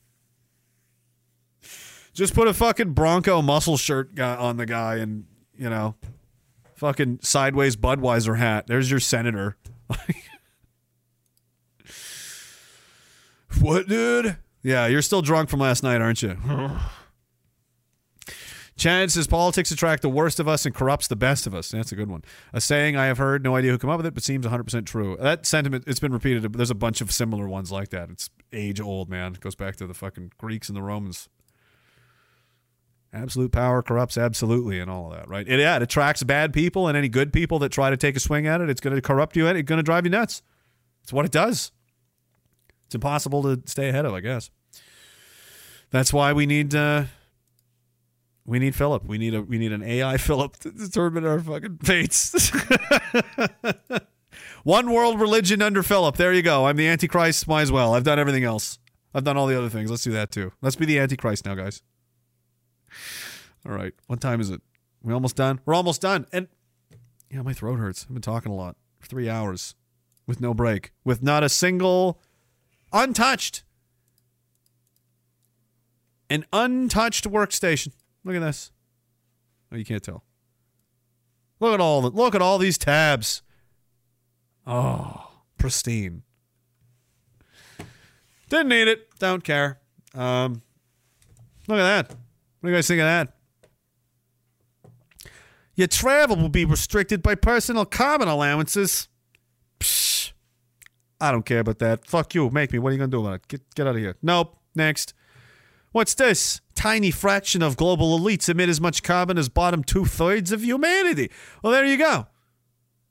Just 2.13 2.35
put 2.35 2.49
a 2.49 2.55
fucking 2.55 2.93
Bronco 2.93 3.43
muscle 3.43 3.77
shirt 3.77 4.15
guy 4.15 4.37
on 4.37 4.57
the 4.57 4.67
guy, 4.67 4.97
and 4.97 5.27
you 5.57 5.69
know, 5.71 5.95
fucking 6.75 7.21
sideways 7.23 7.77
Budweiser 7.77 8.39
hat. 8.39 8.67
There's 8.67 8.91
your 8.91 9.01
senator. 9.01 9.57
what, 13.61 13.87
dude? 13.89 14.37
Yeah, 14.63 14.87
you're 14.87 15.03
still 15.03 15.23
drunk 15.23 15.51
from 15.51 15.61
last 15.61 15.83
night, 15.83 16.01
aren't 16.01 16.23
you? 16.23 16.37
Chad 18.77 19.13
says 19.13 19.29
politics 19.29 19.71
attract 19.71 20.03
the 20.03 20.09
worst 20.09 20.41
of 20.41 20.49
us 20.49 20.67
and 20.67 20.75
corrupts 20.75 21.07
the 21.07 21.15
best 21.17 21.47
of 21.47 21.55
us. 21.55 21.71
That's 21.71 21.93
a 21.93 21.97
good 21.97 22.11
one. 22.11 22.25
A 22.53 22.61
saying 22.61 22.97
I 22.97 23.07
have 23.07 23.19
heard, 23.19 23.45
no 23.45 23.55
idea 23.55 23.71
who 23.71 23.79
came 23.79 23.91
up 23.91 23.99
with 23.99 24.07
it, 24.07 24.15
but 24.15 24.25
seems 24.25 24.45
100% 24.45 24.85
true. 24.85 25.17
That 25.21 25.47
sentiment, 25.47 25.85
it's 25.87 26.01
been 26.01 26.13
repeated. 26.13 26.53
There's 26.53 26.73
a 26.73 26.75
bunch 26.75 27.01
of 27.01 27.13
similar 27.13 27.49
ones 27.49 27.71
like 27.71 27.91
that. 27.91 28.11
It's 28.11 28.31
age 28.53 28.81
old, 28.81 29.09
man. 29.09 29.35
It 29.35 29.41
goes 29.41 29.55
back 29.55 29.77
to 29.77 29.87
the 29.87 29.95
fucking 29.95 30.33
Greeks 30.39 30.69
and 30.69 30.77
the 30.77 30.83
Romans. 30.83 31.29
Absolute 33.13 33.53
power 33.53 33.81
corrupts 33.81 34.19
absolutely 34.19 34.81
and 34.81 34.91
all 34.91 35.13
of 35.13 35.17
that, 35.17 35.29
right? 35.29 35.47
It, 35.49 35.61
yeah, 35.61 35.77
it 35.77 35.83
attracts 35.83 36.25
bad 36.25 36.53
people 36.53 36.89
and 36.89 36.99
any 36.99 37.09
good 37.09 37.33
people 37.33 37.61
that 37.61 37.71
try 37.71 37.91
to 37.91 37.97
take 37.97 38.17
a 38.17 38.21
swing 38.21 38.49
at 38.49 38.61
it. 38.61 38.69
It's 38.69 38.81
going 38.81 38.97
to 38.97 39.01
corrupt 39.01 39.37
you 39.37 39.47
and 39.47 39.57
it's 39.57 39.69
going 39.69 39.77
to 39.77 39.85
drive 39.85 40.05
you 40.05 40.11
nuts. 40.11 40.43
It's 41.05 41.13
what 41.13 41.25
it 41.25 41.31
does. 41.31 41.71
It's 42.87 42.97
impossible 42.97 43.43
to 43.45 43.63
stay 43.67 43.89
ahead 43.89 44.05
of, 44.05 44.15
I 44.15 44.21
guess. 44.21 44.51
That's 45.91 46.13
why 46.13 46.33
we 46.33 46.45
need 46.45 46.75
uh, 46.75 47.05
we 48.47 48.59
need 48.59 48.75
Philip. 48.75 49.07
We 49.07 49.19
need 49.19 49.35
a 49.35 49.43
we 49.43 49.59
need 49.59 49.73
an 49.73 49.83
AI 49.83 50.17
Philip 50.17 50.57
to 50.59 50.71
determine 50.71 51.25
our 51.25 51.41
fucking 51.41 51.79
fates. 51.79 52.53
One 54.65 54.91
world 54.91 55.21
religion 55.21 55.63
under 55.63 55.83
Philip. 55.83 56.17
There 56.17 56.33
you 56.33 56.43
go. 56.43 56.67
I'm 56.67 56.77
the 56.77 56.89
Antichrist. 56.89 57.47
Might 57.49 57.63
as 57.63 57.73
well. 57.73 57.95
I've 57.95 58.05
done 58.05 58.19
everything 58.19 58.45
else. 58.45 58.79
I've 59.15 59.25
done 59.25 59.37
all 59.37 59.47
the 59.47 59.57
other 59.57 59.69
things. 59.69 59.91
Let's 59.91 60.03
do 60.03 60.13
that 60.13 60.31
too. 60.31 60.53
Let's 60.61 60.77
be 60.77 60.87
the 60.87 60.99
Antichrist 60.99 61.45
now, 61.45 61.55
guys. 61.55 61.83
All 63.67 63.73
right. 63.73 63.95
What 64.07 64.21
time 64.21 64.41
is 64.41 64.51
it? 64.51 64.61
We 65.03 65.13
almost 65.13 65.37
done? 65.37 65.61
We're 65.65 65.75
almost 65.75 66.01
done. 66.01 66.27
And 66.33 66.49
yeah, 67.31 67.43
my 67.43 67.53
throat 67.53 67.79
hurts. 67.79 68.07
I've 68.09 68.15
been 68.15 68.23
talking 68.23 68.51
a 68.51 68.55
lot 68.55 68.77
for 68.99 69.07
three 69.07 69.29
hours 69.29 69.75
with 70.27 70.41
no 70.41 70.55
break, 70.55 70.93
with 71.05 71.23
not 71.23 71.43
a 71.43 71.49
single 71.49 72.19
untouched, 72.93 73.65
an 76.31 76.47
untouched 76.53 77.31
workstation. 77.31 77.93
Look 78.25 78.37
at 78.37 78.41
this. 78.41 78.73
Oh, 79.71 79.77
you 79.77 79.85
can't 79.85 80.03
tell. 80.03 80.25
Look 81.61 81.75
at 81.75 81.81
all 81.81 82.03
the, 82.03 82.11
look 82.11 82.35
at 82.35 82.43
all 82.43 82.59
these 82.59 82.79
tabs. 82.79 83.43
Oh, 84.67 85.31
pristine. 85.59 86.23
Didn't 88.49 88.69
need 88.69 88.89
it. 88.89 89.09
Don't 89.19 89.43
care. 89.43 89.81
Um, 90.15 90.63
look 91.67 91.79
at 91.79 92.09
that. 92.09 92.09
What 92.61 92.69
do 92.69 92.71
you 92.71 92.75
guys 92.77 92.87
think 92.87 93.01
of 93.01 93.07
that? 93.07 93.35
Your 95.75 95.89
travel 95.89 96.37
will 96.37 96.49
be 96.49 96.65
restricted 96.65 97.23
by 97.23 97.35
personal 97.35 97.85
carbon 97.85 98.29
allowances. 98.29 99.09
Psh, 99.81 100.33
I 101.21 101.33
don't 101.33 101.45
care 101.45 101.61
about 101.61 101.81
that. 101.81 102.07
Fuck 102.07 102.35
you. 102.35 102.49
Make 102.51 102.73
me. 102.73 102.79
What 102.79 102.91
are 102.91 102.93
you 102.93 102.99
to 103.01 103.07
do 103.09 103.21
about 103.21 103.35
it? 103.35 103.49
Get, 103.49 103.75
get 103.75 103.87
out 103.87 103.97
of 103.97 104.01
here. 104.01 104.17
Nope. 104.23 104.57
Next. 104.75 105.15
What's 105.95 106.15
this? 106.15 106.61
Tiny 106.75 107.13
fraction 107.13 107.63
of 107.63 107.77
global 107.77 108.19
elites 108.19 108.49
emit 108.49 108.69
as 108.69 108.81
much 108.81 109.05
carbon 109.05 109.39
as 109.39 109.49
bottom 109.49 109.85
two 109.85 110.05
thirds 110.05 110.51
of 110.51 110.65
humanity. 110.65 111.31
Well, 111.63 111.73
there 111.73 111.85
you 111.85 111.97
go. 111.97 112.27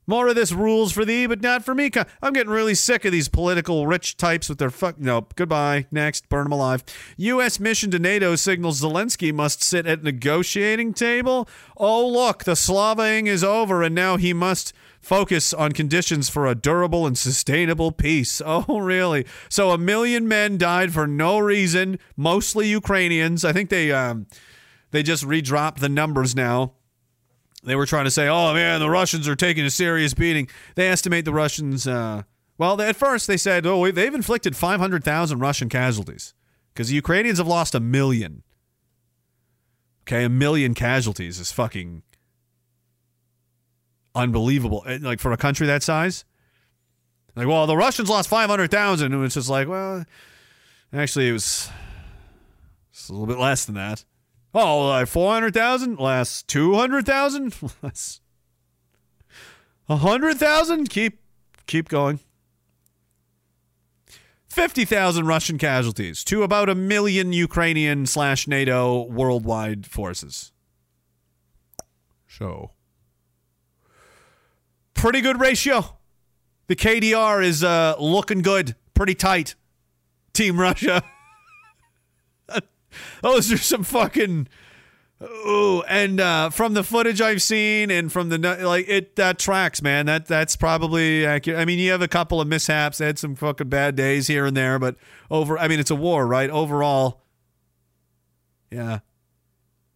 More 0.06 0.28
of 0.28 0.34
this 0.34 0.52
rules 0.52 0.92
for 0.92 1.06
thee, 1.06 1.26
but 1.26 1.40
not 1.40 1.64
for 1.64 1.74
me. 1.74 1.90
I'm 2.20 2.34
getting 2.34 2.52
really 2.52 2.74
sick 2.74 3.06
of 3.06 3.12
these 3.12 3.30
political 3.30 3.86
rich 3.86 4.18
types 4.18 4.50
with 4.50 4.58
their 4.58 4.68
fuck. 4.68 4.98
Nope. 4.98 5.32
Goodbye. 5.34 5.86
Next. 5.90 6.28
Burn 6.28 6.44
them 6.44 6.52
alive. 6.52 6.84
U.S. 7.16 7.58
mission 7.58 7.90
to 7.90 7.98
NATO 7.98 8.36
signals 8.36 8.82
Zelensky 8.82 9.32
must 9.32 9.62
sit 9.62 9.86
at 9.86 10.02
negotiating 10.02 10.92
table. 10.92 11.48
Oh, 11.78 12.06
look. 12.06 12.44
The 12.44 12.54
Slaving 12.54 13.28
is 13.28 13.42
over, 13.42 13.82
and 13.82 13.94
now 13.94 14.18
he 14.18 14.34
must 14.34 14.74
focus 15.04 15.52
on 15.52 15.72
conditions 15.72 16.28
for 16.28 16.46
a 16.46 16.54
durable 16.54 17.06
and 17.06 17.16
sustainable 17.16 17.92
peace. 17.92 18.40
Oh, 18.54 18.78
really? 18.78 19.26
So 19.48 19.70
a 19.70 19.78
million 19.78 20.28
men 20.28 20.58
died 20.58 20.92
for 20.92 21.06
no 21.06 21.38
reason, 21.38 21.98
mostly 22.16 22.68
Ukrainians. 22.68 23.44
I 23.44 23.52
think 23.52 23.68
they 23.68 23.90
um, 23.90 24.26
they 24.90 25.02
just 25.02 25.24
redropped 25.24 25.78
the 25.80 25.88
numbers 25.88 26.36
now. 26.36 26.74
They 27.64 27.74
were 27.74 27.86
trying 27.86 28.04
to 28.04 28.10
say, 28.10 28.28
"Oh 28.28 28.54
man, 28.54 28.80
the 28.80 28.90
Russians 28.90 29.26
are 29.26 29.34
taking 29.34 29.64
a 29.64 29.70
serious 29.70 30.14
beating." 30.14 30.48
They 30.76 30.88
estimate 30.88 31.24
the 31.24 31.32
Russians. 31.32 31.86
Uh, 31.86 32.22
well, 32.58 32.80
at 32.80 32.96
first 32.96 33.26
they 33.26 33.36
said, 33.36 33.66
"Oh, 33.66 33.90
they've 33.90 34.14
inflicted 34.14 34.56
500,000 34.56 35.38
Russian 35.38 35.68
casualties 35.68 36.34
because 36.72 36.88
the 36.88 36.94
Ukrainians 36.94 37.38
have 37.38 37.46
lost 37.46 37.74
a 37.74 37.80
million. 37.80 38.42
Okay, 40.02 40.24
a 40.24 40.28
million 40.28 40.74
casualties 40.74 41.40
is 41.40 41.50
fucking 41.50 42.02
unbelievable. 44.14 44.84
Like 45.00 45.20
for 45.20 45.32
a 45.32 45.36
country 45.36 45.66
that 45.66 45.82
size. 45.82 46.24
Like, 47.36 47.46
well, 47.46 47.66
the 47.66 47.76
Russians 47.76 48.08
lost 48.08 48.28
500,000. 48.28 49.12
And 49.12 49.24
it's 49.24 49.34
just 49.34 49.48
like, 49.48 49.68
well, 49.68 50.04
actually, 50.92 51.28
it 51.28 51.32
was 51.32 51.68
a 53.08 53.12
little 53.12 53.26
bit 53.26 53.38
less 53.38 53.64
than 53.64 53.74
that. 53.74 54.04
Oh, 54.54 54.88
like 54.88 55.08
400,000? 55.08 55.98
Less 55.98 56.42
200,000? 56.42 57.54
Less 57.82 58.20
a 59.88 59.96
100,000? 59.96 60.88
Keep, 60.88 61.20
keep 61.66 61.88
going. 61.88 62.20
50,000 64.48 65.26
Russian 65.26 65.58
casualties 65.58 66.22
to 66.24 66.44
about 66.44 66.68
a 66.68 66.76
million 66.76 67.32
Ukrainian 67.32 68.06
slash 68.06 68.46
NATO 68.46 69.02
worldwide 69.02 69.84
forces. 69.84 70.52
So, 72.28 72.70
pretty 74.94 75.20
good 75.20 75.40
ratio. 75.40 75.96
The 76.66 76.76
KDR 76.76 77.44
is 77.44 77.62
uh, 77.62 77.96
looking 77.98 78.42
good, 78.42 78.74
pretty 78.94 79.14
tight. 79.14 79.54
Team 80.32 80.58
Russia. 80.58 81.02
Those 83.22 83.52
are 83.52 83.58
some 83.58 83.84
fucking. 83.84 84.48
Ooh, 85.22 85.82
and 85.88 86.20
uh, 86.20 86.50
from 86.50 86.74
the 86.74 86.82
footage 86.82 87.20
I've 87.20 87.40
seen, 87.40 87.90
and 87.90 88.12
from 88.12 88.28
the 88.28 88.38
like, 88.38 88.88
it 88.88 89.16
that 89.16 89.38
tracks, 89.38 89.80
man. 89.80 90.06
That 90.06 90.26
that's 90.26 90.56
probably 90.56 91.24
accurate. 91.24 91.58
I 91.58 91.64
mean, 91.64 91.78
you 91.78 91.92
have 91.92 92.02
a 92.02 92.08
couple 92.08 92.40
of 92.40 92.48
mishaps, 92.48 92.98
had 92.98 93.18
some 93.18 93.34
fucking 93.34 93.68
bad 93.68 93.94
days 93.94 94.26
here 94.26 94.44
and 94.44 94.56
there, 94.56 94.78
but 94.78 94.96
over. 95.30 95.56
I 95.56 95.68
mean, 95.68 95.80
it's 95.80 95.90
a 95.90 95.94
war, 95.94 96.26
right? 96.26 96.50
Overall, 96.50 97.22
yeah, 98.70 98.98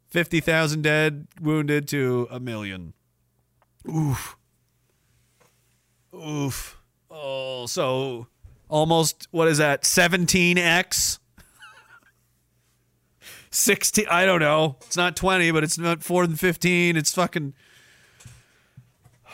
fifty 0.08 0.40
thousand 0.40 0.82
dead, 0.82 1.26
wounded 1.40 1.88
to 1.88 2.28
a 2.30 2.38
million. 2.38 2.94
Oof. 3.88 4.37
Oof. 6.18 6.78
Oh, 7.10 7.66
so 7.66 8.26
almost 8.68 9.28
what 9.30 9.48
is 9.48 9.58
that? 9.58 9.82
17x? 9.82 11.18
16 13.50 14.06
I 14.10 14.26
don't 14.26 14.40
know. 14.40 14.76
It's 14.86 14.96
not 14.96 15.16
20, 15.16 15.50
but 15.52 15.64
it's 15.64 15.78
not 15.78 16.02
4 16.02 16.26
than 16.26 16.36
15. 16.36 16.96
It's 16.96 17.14
fucking 17.14 17.54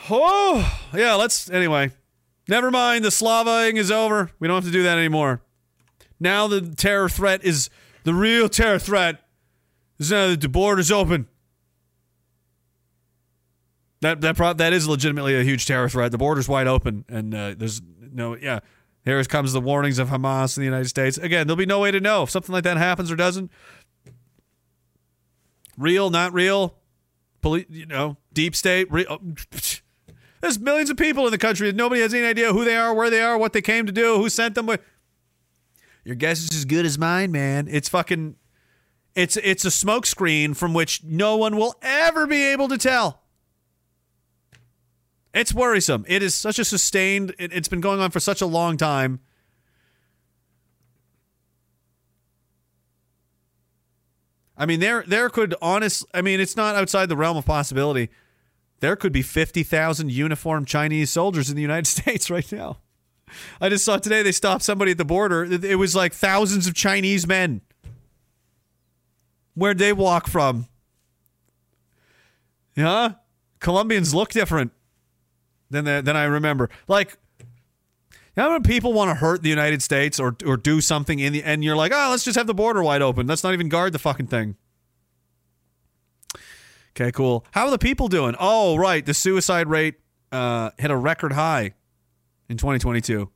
Oh, 0.09 0.87
yeah, 0.93 1.15
let's 1.15 1.49
anyway. 1.49 1.91
Never 2.47 2.69
mind, 2.69 3.03
the 3.03 3.09
slavaing 3.09 3.75
is 3.75 3.89
over. 3.89 4.31
We 4.39 4.47
don't 4.47 4.55
have 4.55 4.65
to 4.65 4.71
do 4.71 4.83
that 4.83 4.97
anymore. 4.97 5.41
Now 6.19 6.47
the 6.47 6.61
terror 6.61 7.09
threat 7.09 7.43
is 7.43 7.69
the 8.03 8.13
real 8.13 8.47
terror 8.47 8.77
threat 8.77 9.21
is 9.97 10.11
now 10.11 10.27
that 10.27 10.41
the 10.41 10.49
border's 10.49 10.91
open. 10.91 11.27
That 14.05 14.21
that 14.21 14.37
pro- 14.37 14.53
that 14.53 14.71
is 14.71 14.87
legitimately 14.87 15.35
a 15.35 15.41
huge 15.41 15.65
terror 15.65 15.89
threat. 15.89 16.11
The 16.11 16.19
border's 16.19 16.47
wide 16.47 16.67
open, 16.67 17.05
and 17.09 17.33
uh, 17.33 17.55
there's 17.57 17.81
no 18.13 18.35
yeah. 18.35 18.59
Here 19.03 19.23
comes 19.23 19.51
the 19.51 19.59
warnings 19.59 19.97
of 19.97 20.09
Hamas 20.09 20.55
in 20.55 20.61
the 20.61 20.65
United 20.65 20.89
States. 20.89 21.17
Again, 21.17 21.47
there'll 21.47 21.57
be 21.57 21.65
no 21.65 21.79
way 21.79 21.89
to 21.89 21.99
know 21.99 22.21
if 22.21 22.29
something 22.29 22.53
like 22.53 22.65
that 22.65 22.77
happens 22.77 23.11
or 23.11 23.15
doesn't. 23.15 23.51
Real, 25.75 26.11
not 26.11 26.33
real. 26.33 26.75
Poli- 27.41 27.65
you 27.67 27.87
know, 27.87 28.17
deep 28.31 28.55
state. 28.55 28.91
Real. 28.91 29.07
oh, 29.09 29.19
There's 30.41 30.59
millions 30.59 30.91
of 30.91 30.97
people 30.97 31.25
in 31.25 31.31
the 31.31 31.39
country 31.39 31.65
that 31.71 31.75
nobody 31.75 32.01
has 32.01 32.13
any 32.13 32.27
idea 32.27 32.53
who 32.53 32.63
they 32.63 32.75
are, 32.75 32.93
where 32.93 33.09
they 33.09 33.21
are, 33.21 33.39
what 33.39 33.53
they 33.53 33.61
came 33.61 33.87
to 33.87 33.91
do, 33.91 34.17
who 34.17 34.29
sent 34.29 34.53
them. 34.53 34.69
Your 36.03 36.15
guess 36.15 36.41
is 36.41 36.49
as 36.55 36.65
good 36.65 36.85
as 36.85 36.99
mine, 36.99 37.31
man. 37.31 37.67
It's 37.67 37.89
fucking. 37.89 38.35
It's 39.15 39.35
it's 39.37 39.65
a 39.65 39.69
smokescreen 39.69 40.55
from 40.55 40.75
which 40.75 41.03
no 41.03 41.37
one 41.37 41.57
will 41.57 41.73
ever 41.81 42.27
be 42.27 42.43
able 42.45 42.67
to 42.67 42.77
tell. 42.77 43.24
It's 45.35 45.53
worrisome. 45.53 46.05
It 46.07 46.23
is 46.23 46.33
such 46.33 46.59
a 46.59 46.65
sustained. 46.65 47.35
It, 47.37 47.51
it's 47.51 47.67
been 47.67 47.81
going 47.81 47.99
on 47.99 48.09
for 48.09 48.21
such 48.21 48.41
a 48.41 48.45
long 48.45 48.77
time. 48.77 49.19
I 54.57 54.65
mean, 54.65 54.79
there 54.79 55.03
there 55.05 55.29
could 55.29 55.53
honest. 55.61 56.05
I 56.13 56.21
mean, 56.21 56.39
it's 56.39 56.55
not 56.55 56.75
outside 56.75 57.09
the 57.09 57.17
realm 57.17 57.35
of 57.35 57.45
possibility. 57.45 58.09
There 58.79 58.95
could 58.95 59.11
be 59.11 59.21
fifty 59.21 59.61
thousand 59.61 60.09
uniformed 60.13 60.67
Chinese 60.67 61.11
soldiers 61.11 61.49
in 61.49 61.57
the 61.57 61.61
United 61.61 61.87
States 61.87 62.29
right 62.29 62.49
now. 62.53 62.77
I 63.59 63.67
just 63.67 63.83
saw 63.83 63.97
today 63.97 64.23
they 64.23 64.31
stopped 64.31 64.63
somebody 64.63 64.91
at 64.91 64.97
the 64.97 65.03
border. 65.03 65.43
It 65.43 65.77
was 65.77 65.93
like 65.97 66.13
thousands 66.13 66.65
of 66.65 66.75
Chinese 66.75 67.27
men. 67.27 67.59
Where'd 69.53 69.79
they 69.79 69.91
walk 69.91 70.27
from? 70.27 70.67
Yeah, 72.77 73.15
Colombians 73.59 74.13
look 74.13 74.29
different 74.29 74.71
than 75.69 75.85
the, 75.85 76.13
I 76.13 76.25
remember. 76.25 76.69
Like, 76.87 77.17
you 78.35 78.43
know 78.43 78.59
people 78.59 78.93
want 78.93 79.09
to 79.09 79.15
hurt 79.15 79.43
the 79.43 79.49
United 79.49 79.81
States 79.81 80.19
or 80.19 80.35
or 80.45 80.57
do 80.57 80.81
something 80.81 81.19
in 81.19 81.33
the 81.33 81.43
and 81.43 81.63
you're 81.63 81.75
like, 81.75 81.91
oh, 81.95 82.09
let's 82.11 82.23
just 82.23 82.37
have 82.37 82.47
the 82.47 82.53
border 82.53 82.83
wide 82.83 83.01
open. 83.01 83.27
Let's 83.27 83.43
not 83.43 83.53
even 83.53 83.69
guard 83.69 83.93
the 83.93 83.99
fucking 83.99 84.27
thing. 84.27 84.55
Okay, 86.91 87.11
cool. 87.11 87.45
How 87.51 87.65
are 87.65 87.71
the 87.71 87.77
people 87.77 88.07
doing? 88.07 88.35
Oh, 88.39 88.77
right. 88.77 89.05
The 89.05 89.13
suicide 89.13 89.67
rate 89.67 89.95
uh, 90.31 90.71
hit 90.77 90.91
a 90.91 90.97
record 90.97 91.33
high 91.33 91.73
in 92.49 92.57
2022. 92.57 93.29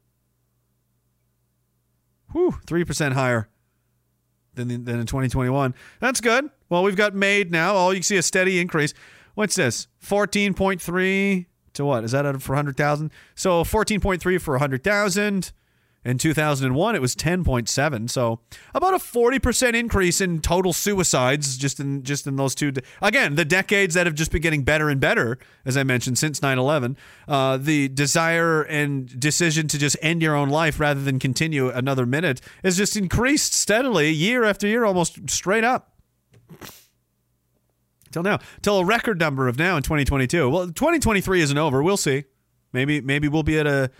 Whew, 2.32 2.56
three 2.66 2.86
percent 2.86 3.14
higher 3.16 3.50
than 4.54 4.68
than 4.68 5.00
in 5.00 5.06
2021. 5.06 5.74
That's 6.00 6.22
good. 6.22 6.50
Well, 6.70 6.84
we've 6.84 6.96
got 6.96 7.16
made 7.16 7.52
now. 7.52 7.76
Oh, 7.76 7.90
you 7.90 7.98
can 7.98 8.04
see 8.04 8.18
a 8.18 8.22
steady 8.22 8.60
increase. 8.60 8.94
What's 9.34 9.56
this? 9.56 9.88
14.3 10.06 11.46
to 11.80 11.86
what? 11.86 12.04
Is 12.04 12.12
that 12.12 12.26
out 12.26 12.42
for 12.42 12.54
100,000? 12.54 13.12
So 13.36 13.64
14.3 13.64 14.42
for 14.42 14.54
100,000. 14.54 15.52
In 16.06 16.18
2001, 16.18 16.96
it 16.96 17.02
was 17.02 17.14
10.7. 17.14 18.10
So 18.10 18.40
about 18.74 18.94
a 18.94 18.98
40% 19.00 19.74
increase 19.74 20.22
in 20.22 20.40
total 20.40 20.72
suicides 20.72 21.58
just 21.58 21.78
in 21.78 22.04
just 22.04 22.26
in 22.26 22.38
those 22.38 22.56
two. 22.56 22.72
De- 22.72 22.82
Again, 23.02 23.36
the 23.36 23.44
decades 23.44 23.96
that 23.96 24.06
have 24.08 24.16
just 24.16 24.32
been 24.32 24.42
getting 24.42 24.64
better 24.64 24.90
and 24.90 25.02
better, 25.02 25.38
as 25.66 25.76
I 25.76 25.84
mentioned, 25.84 26.18
since 26.18 26.40
9/11. 26.40 26.96
Uh, 27.28 27.58
the 27.58 27.90
desire 27.90 28.62
and 28.62 29.20
decision 29.20 29.68
to 29.68 29.78
just 29.78 29.98
end 30.02 30.22
your 30.22 30.36
own 30.36 30.48
life 30.48 30.80
rather 30.80 31.02
than 31.02 31.20
continue 31.20 31.70
another 31.70 32.06
minute 32.06 32.40
has 32.64 32.78
just 32.78 32.96
increased 32.96 33.54
steadily, 33.54 34.10
year 34.10 34.46
after 34.46 34.68
year, 34.68 34.86
almost 34.86 35.30
straight 35.30 35.66
up 35.66 35.92
till 38.12 38.24
now, 38.24 38.40
till 38.62 38.80
a 38.80 38.86
record 38.86 39.20
number 39.20 39.48
of 39.48 39.58
now 39.58 39.78
in 39.78 39.84
2022. 39.84 40.50
Well, 40.50 40.68
2023 40.68 41.42
isn't 41.42 41.58
over. 41.58 41.82
We'll 41.84 41.98
see. 41.98 42.26
Maybe 42.74 43.02
maybe 43.02 43.28
we'll 43.28 43.44
be 43.44 43.60
at 43.60 43.68
a 43.68 43.92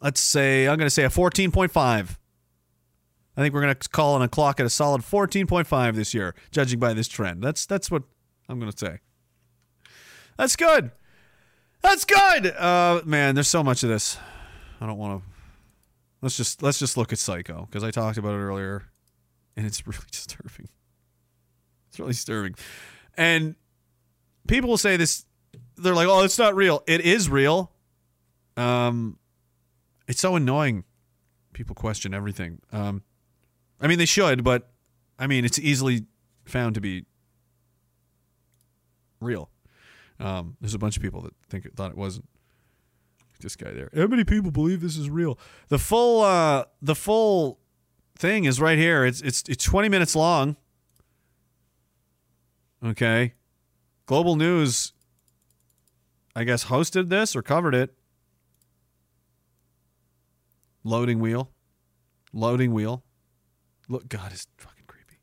let's 0.00 0.20
say 0.20 0.68
I'm 0.68 0.78
going 0.78 0.86
to 0.86 0.90
say 0.90 1.04
a 1.04 1.08
14.5. 1.08 2.18
I 3.38 3.42
think 3.42 3.52
we're 3.52 3.60
going 3.60 3.74
to 3.74 3.88
call 3.88 4.14
on 4.14 4.22
a 4.22 4.28
clock 4.28 4.60
at 4.60 4.66
a 4.66 4.70
solid 4.70 5.02
14.5 5.02 5.94
this 5.94 6.14
year, 6.14 6.34
judging 6.50 6.78
by 6.78 6.94
this 6.94 7.08
trend. 7.08 7.42
That's 7.42 7.66
that's 7.66 7.90
what 7.90 8.02
I'm 8.48 8.58
going 8.58 8.72
to 8.72 8.78
say. 8.78 9.00
That's 10.36 10.56
good. 10.56 10.90
That's 11.82 12.04
good. 12.04 12.46
Uh, 12.46 13.02
man, 13.04 13.34
there's 13.34 13.48
so 13.48 13.62
much 13.62 13.82
of 13.82 13.88
this. 13.88 14.18
I 14.80 14.86
don't 14.86 14.98
want 14.98 15.22
to. 15.22 15.28
Let's 16.22 16.36
just 16.36 16.62
let's 16.62 16.78
just 16.78 16.96
look 16.96 17.12
at 17.12 17.18
Psycho 17.18 17.66
because 17.70 17.84
I 17.84 17.90
talked 17.90 18.18
about 18.18 18.32
it 18.32 18.38
earlier, 18.38 18.84
and 19.56 19.66
it's 19.66 19.86
really 19.86 19.98
disturbing. 20.10 20.68
It's 21.88 21.98
really 21.98 22.12
disturbing, 22.12 22.54
and 23.16 23.54
people 24.46 24.68
will 24.70 24.78
say 24.78 24.96
this. 24.96 25.24
They're 25.76 25.94
like, 25.94 26.08
"Oh, 26.08 26.22
it's 26.22 26.38
not 26.38 26.54
real." 26.54 26.82
It 26.86 27.00
is 27.00 27.28
real. 27.28 27.72
Um, 28.56 29.18
it's 30.08 30.20
so 30.20 30.36
annoying. 30.36 30.84
People 31.52 31.74
question 31.74 32.14
everything. 32.14 32.60
Um, 32.72 33.02
I 33.80 33.86
mean, 33.86 33.98
they 33.98 34.06
should, 34.06 34.44
but 34.44 34.70
I 35.18 35.26
mean, 35.26 35.44
it's 35.44 35.58
easily 35.58 36.06
found 36.44 36.74
to 36.74 36.80
be 36.80 37.04
real. 39.20 39.50
Um, 40.18 40.56
there's 40.60 40.74
a 40.74 40.78
bunch 40.78 40.96
of 40.96 41.02
people 41.02 41.20
that 41.22 41.34
think 41.48 41.66
it 41.66 41.74
thought 41.76 41.90
it 41.90 41.96
wasn't. 41.96 42.26
This 43.38 43.54
guy 43.54 43.70
there. 43.72 43.90
How 43.94 44.06
many 44.06 44.24
people 44.24 44.50
believe 44.50 44.80
this 44.80 44.96
is 44.96 45.10
real? 45.10 45.38
The 45.68 45.78
full, 45.78 46.22
uh, 46.22 46.64
the 46.80 46.94
full 46.94 47.58
thing 48.18 48.44
is 48.44 48.60
right 48.60 48.78
here. 48.78 49.04
It's 49.04 49.20
it's 49.20 49.42
it's 49.46 49.62
20 49.62 49.90
minutes 49.90 50.16
long. 50.16 50.56
Okay, 52.86 53.32
Global 54.06 54.36
News. 54.36 54.92
I 56.36 56.44
guess 56.44 56.66
hosted 56.66 57.08
this 57.08 57.34
or 57.34 57.42
covered 57.42 57.74
it. 57.74 57.94
Loading 60.84 61.18
wheel. 61.18 61.50
Loading 62.32 62.72
wheel. 62.72 63.02
Look, 63.88 64.08
God, 64.08 64.32
is 64.32 64.46
fucking 64.58 64.84
creepy. 64.86 65.18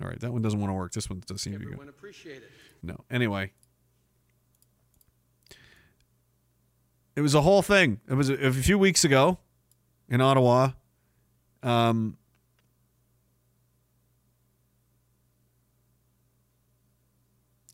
All 0.00 0.08
right, 0.08 0.18
that 0.20 0.32
one 0.32 0.40
doesn't 0.40 0.58
want 0.60 0.70
to 0.70 0.74
work. 0.74 0.92
This 0.92 1.10
one 1.10 1.22
does 1.26 1.42
seem 1.42 1.52
to 1.54 1.58
be 1.58 1.64
good. 1.64 1.74
Everyone 1.74 1.88
appreciate 1.88 2.38
it. 2.38 2.50
No. 2.82 3.04
Anyway. 3.10 3.52
It 7.16 7.20
was 7.20 7.34
a 7.34 7.42
whole 7.42 7.62
thing. 7.62 8.00
It 8.08 8.14
was 8.14 8.30
a, 8.30 8.46
a 8.46 8.52
few 8.52 8.78
weeks 8.78 9.04
ago 9.04 9.38
in 10.08 10.20
Ottawa. 10.20 10.70
Um, 11.62 12.16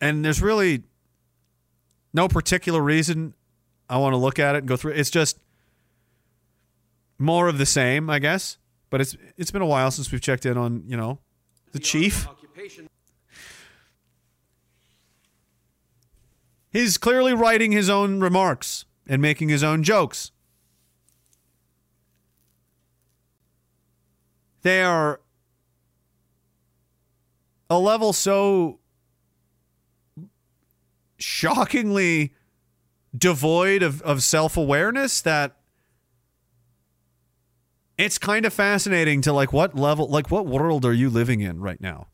and 0.04 0.22
there's 0.22 0.42
really 0.42 0.82
no 2.12 2.28
particular 2.28 2.82
reason 2.82 3.32
I 3.88 3.96
want 3.96 4.12
to 4.12 4.18
look 4.18 4.38
at 4.38 4.54
it 4.54 4.58
and 4.58 4.68
go 4.68 4.76
through. 4.76 4.92
It's 4.92 5.08
just 5.08 5.38
more 7.18 7.48
of 7.48 7.56
the 7.56 7.64
same, 7.64 8.10
I 8.10 8.18
guess. 8.18 8.58
But 8.90 9.00
it's 9.00 9.16
it's 9.38 9.50
been 9.50 9.62
a 9.62 9.66
while 9.66 9.90
since 9.90 10.12
we've 10.12 10.20
checked 10.20 10.44
in 10.44 10.58
on, 10.58 10.84
you 10.86 10.96
know, 10.96 11.20
the 11.72 11.78
chief. 11.78 12.28
Occupation. 12.28 12.86
He's 16.70 16.98
clearly 16.98 17.32
writing 17.32 17.72
his 17.72 17.88
own 17.88 18.20
remarks 18.20 18.84
and 19.06 19.22
making 19.22 19.48
his 19.48 19.64
own 19.64 19.82
jokes. 19.82 20.32
They 24.60 24.82
are 24.82 25.20
a 27.70 27.78
level 27.78 28.12
so 28.12 28.80
shockingly 31.18 32.34
devoid 33.16 33.82
of, 33.82 34.02
of 34.02 34.22
self 34.22 34.56
awareness 34.56 35.20
that 35.22 35.56
it's 37.96 38.18
kind 38.18 38.44
of 38.44 38.52
fascinating 38.52 39.20
to 39.22 39.32
like 39.32 39.52
what 39.52 39.76
level, 39.76 40.08
like 40.08 40.30
what 40.30 40.46
world 40.46 40.84
are 40.84 40.92
you 40.92 41.08
living 41.08 41.40
in 41.40 41.60
right 41.60 41.80
now? 41.80 42.08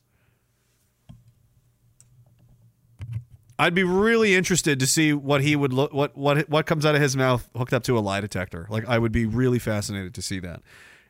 I'd 3.59 3.75
be 3.75 3.85
really 3.85 4.35
interested 4.35 4.81
to 4.81 4.87
see 4.87 5.13
what 5.13 5.43
he 5.43 5.55
would 5.55 5.73
look 5.75 5.93
what 5.93 6.17
what 6.17 6.49
what 6.49 6.65
comes 6.65 6.87
out 6.87 6.95
of 6.95 7.03
his 7.03 7.15
mouth 7.15 7.49
hooked 7.55 7.75
up 7.75 7.83
to 7.85 7.99
a 7.99 8.01
lie 8.01 8.23
detector. 8.23 8.67
Like 8.71 8.87
I 8.89 8.99
would 8.99 9.13
be 9.13 9.27
really 9.27 9.59
fascinated 9.59 10.15
to 10.15 10.23
see 10.23 10.41
that. 10.41 10.63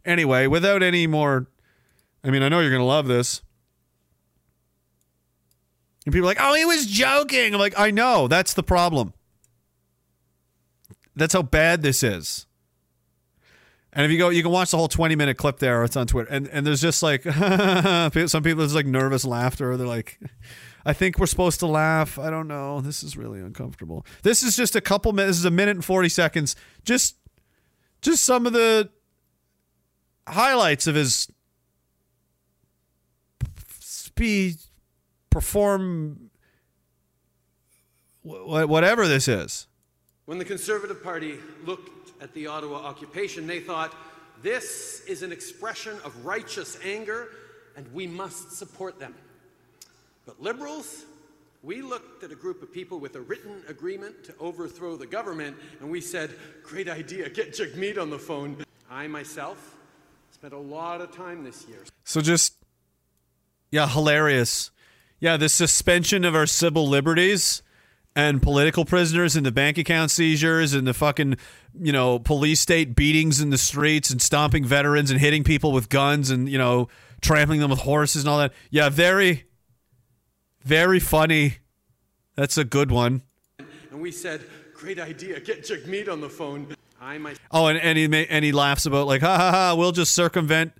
Anyway, 0.04 0.48
without 0.48 0.82
any 0.82 1.06
more 1.06 1.46
I 2.24 2.30
mean, 2.30 2.42
I 2.42 2.48
know 2.48 2.60
you're 2.60 2.70
going 2.70 2.80
to 2.80 2.84
love 2.84 3.06
this. 3.06 3.42
And 6.06 6.12
people 6.12 6.26
are 6.26 6.30
like, 6.30 6.38
"Oh, 6.40 6.54
he 6.54 6.64
was 6.64 6.86
joking." 6.86 7.52
I'm 7.54 7.60
like, 7.60 7.78
"I 7.78 7.90
know, 7.90 8.28
that's 8.28 8.54
the 8.54 8.62
problem. 8.62 9.12
That's 11.14 11.34
how 11.34 11.42
bad 11.42 11.82
this 11.82 12.02
is." 12.02 12.46
And 13.92 14.04
if 14.06 14.12
you 14.12 14.18
go, 14.18 14.28
you 14.28 14.42
can 14.42 14.52
watch 14.52 14.70
the 14.70 14.76
whole 14.76 14.88
20 14.88 15.16
minute 15.16 15.36
clip 15.36 15.58
there. 15.58 15.82
It's 15.84 15.96
on 15.96 16.06
Twitter, 16.06 16.30
and 16.30 16.46
and 16.48 16.66
there's 16.66 16.80
just 16.80 17.02
like 17.02 17.22
some 17.24 18.10
people. 18.42 18.58
There's 18.58 18.74
like 18.74 18.86
nervous 18.86 19.24
laughter. 19.24 19.76
They're 19.76 19.86
like, 19.86 20.18
"I 20.86 20.92
think 20.92 21.18
we're 21.18 21.26
supposed 21.26 21.58
to 21.60 21.66
laugh." 21.66 22.18
I 22.18 22.30
don't 22.30 22.46
know. 22.48 22.80
This 22.80 23.02
is 23.02 23.16
really 23.16 23.40
uncomfortable. 23.40 24.06
This 24.22 24.42
is 24.42 24.56
just 24.56 24.76
a 24.76 24.80
couple 24.80 25.12
minutes. 25.12 25.30
This 25.30 25.38
is 25.40 25.44
a 25.44 25.50
minute 25.50 25.76
and 25.76 25.84
40 25.84 26.08
seconds. 26.08 26.54
Just, 26.84 27.16
just 28.00 28.24
some 28.24 28.46
of 28.46 28.52
the 28.52 28.90
highlights 30.28 30.86
of 30.86 30.94
his 30.94 31.28
speed, 33.80 34.56
perform, 35.30 36.30
wh- 38.22 38.68
whatever 38.68 39.08
this 39.08 39.28
is. 39.28 39.66
When 40.26 40.38
the 40.38 40.44
Conservative 40.44 41.02
Party 41.02 41.38
looked 41.64 42.22
at 42.22 42.34
the 42.34 42.46
Ottawa 42.46 42.76
occupation, 42.76 43.46
they 43.46 43.60
thought, 43.60 43.94
this 44.42 45.02
is 45.06 45.22
an 45.22 45.32
expression 45.32 45.98
of 46.04 46.24
righteous 46.24 46.78
anger, 46.84 47.28
and 47.76 47.92
we 47.92 48.06
must 48.06 48.52
support 48.52 48.98
them. 48.98 49.14
But 50.26 50.40
Liberals, 50.40 51.04
we 51.62 51.82
looked 51.82 52.24
at 52.24 52.32
a 52.32 52.34
group 52.34 52.62
of 52.62 52.72
people 52.72 52.98
with 53.00 53.16
a 53.16 53.20
written 53.20 53.62
agreement 53.68 54.24
to 54.24 54.34
overthrow 54.38 54.96
the 54.96 55.06
government, 55.06 55.56
and 55.80 55.90
we 55.90 56.00
said, 56.00 56.30
great 56.62 56.88
idea, 56.88 57.28
get 57.28 57.52
Jagmeet 57.52 57.98
on 57.98 58.10
the 58.10 58.18
phone. 58.18 58.64
I 58.90 59.06
myself 59.06 59.76
spent 60.32 60.52
a 60.52 60.58
lot 60.58 61.00
of 61.00 61.14
time 61.14 61.44
this 61.44 61.66
year 61.68 61.80
So 62.04 62.20
just, 62.20 62.54
yeah, 63.70 63.86
hilarious. 63.86 64.70
Yeah, 65.20 65.36
the 65.36 65.48
suspension 65.48 66.24
of 66.24 66.34
our 66.34 66.46
civil 66.46 66.88
liberties 66.88 67.62
and 68.16 68.42
political 68.42 68.84
prisoners 68.84 69.36
and 69.36 69.46
the 69.46 69.52
bank 69.52 69.78
account 69.78 70.10
seizures 70.10 70.74
and 70.74 70.86
the 70.86 70.94
fucking, 70.94 71.36
you 71.78 71.92
know, 71.92 72.18
police 72.18 72.60
state 72.60 72.96
beatings 72.96 73.40
in 73.40 73.50
the 73.50 73.58
streets 73.58 74.10
and 74.10 74.20
stomping 74.20 74.64
veterans 74.64 75.10
and 75.10 75.20
hitting 75.20 75.44
people 75.44 75.72
with 75.72 75.88
guns 75.88 76.30
and, 76.30 76.48
you 76.48 76.58
know, 76.58 76.88
trampling 77.20 77.60
them 77.60 77.70
with 77.70 77.80
horses 77.80 78.22
and 78.22 78.30
all 78.30 78.38
that. 78.38 78.52
Yeah, 78.70 78.88
very, 78.88 79.44
very 80.62 80.98
funny. 80.98 81.58
That's 82.34 82.58
a 82.58 82.64
good 82.64 82.90
one. 82.90 83.22
and 83.90 84.00
we 84.00 84.10
said, 84.10 84.42
great 84.74 84.98
idea, 84.98 85.38
get 85.40 85.62
Jagmeet 85.62 86.08
on 86.08 86.20
the 86.20 86.30
phone. 86.30 86.74
I 87.00 87.18
myself 87.18 87.38
Oh, 87.50 87.66
and, 87.66 87.78
and 87.78 87.96
he 87.96 88.26
and 88.26 88.44
he 88.44 88.52
laughs 88.52 88.86
about 88.86 89.06
like, 89.06 89.20
ha 89.20 89.36
ha 89.36 89.50
ha, 89.50 89.74
we'll 89.76 89.92
just 89.92 90.14
circumvent 90.14 90.72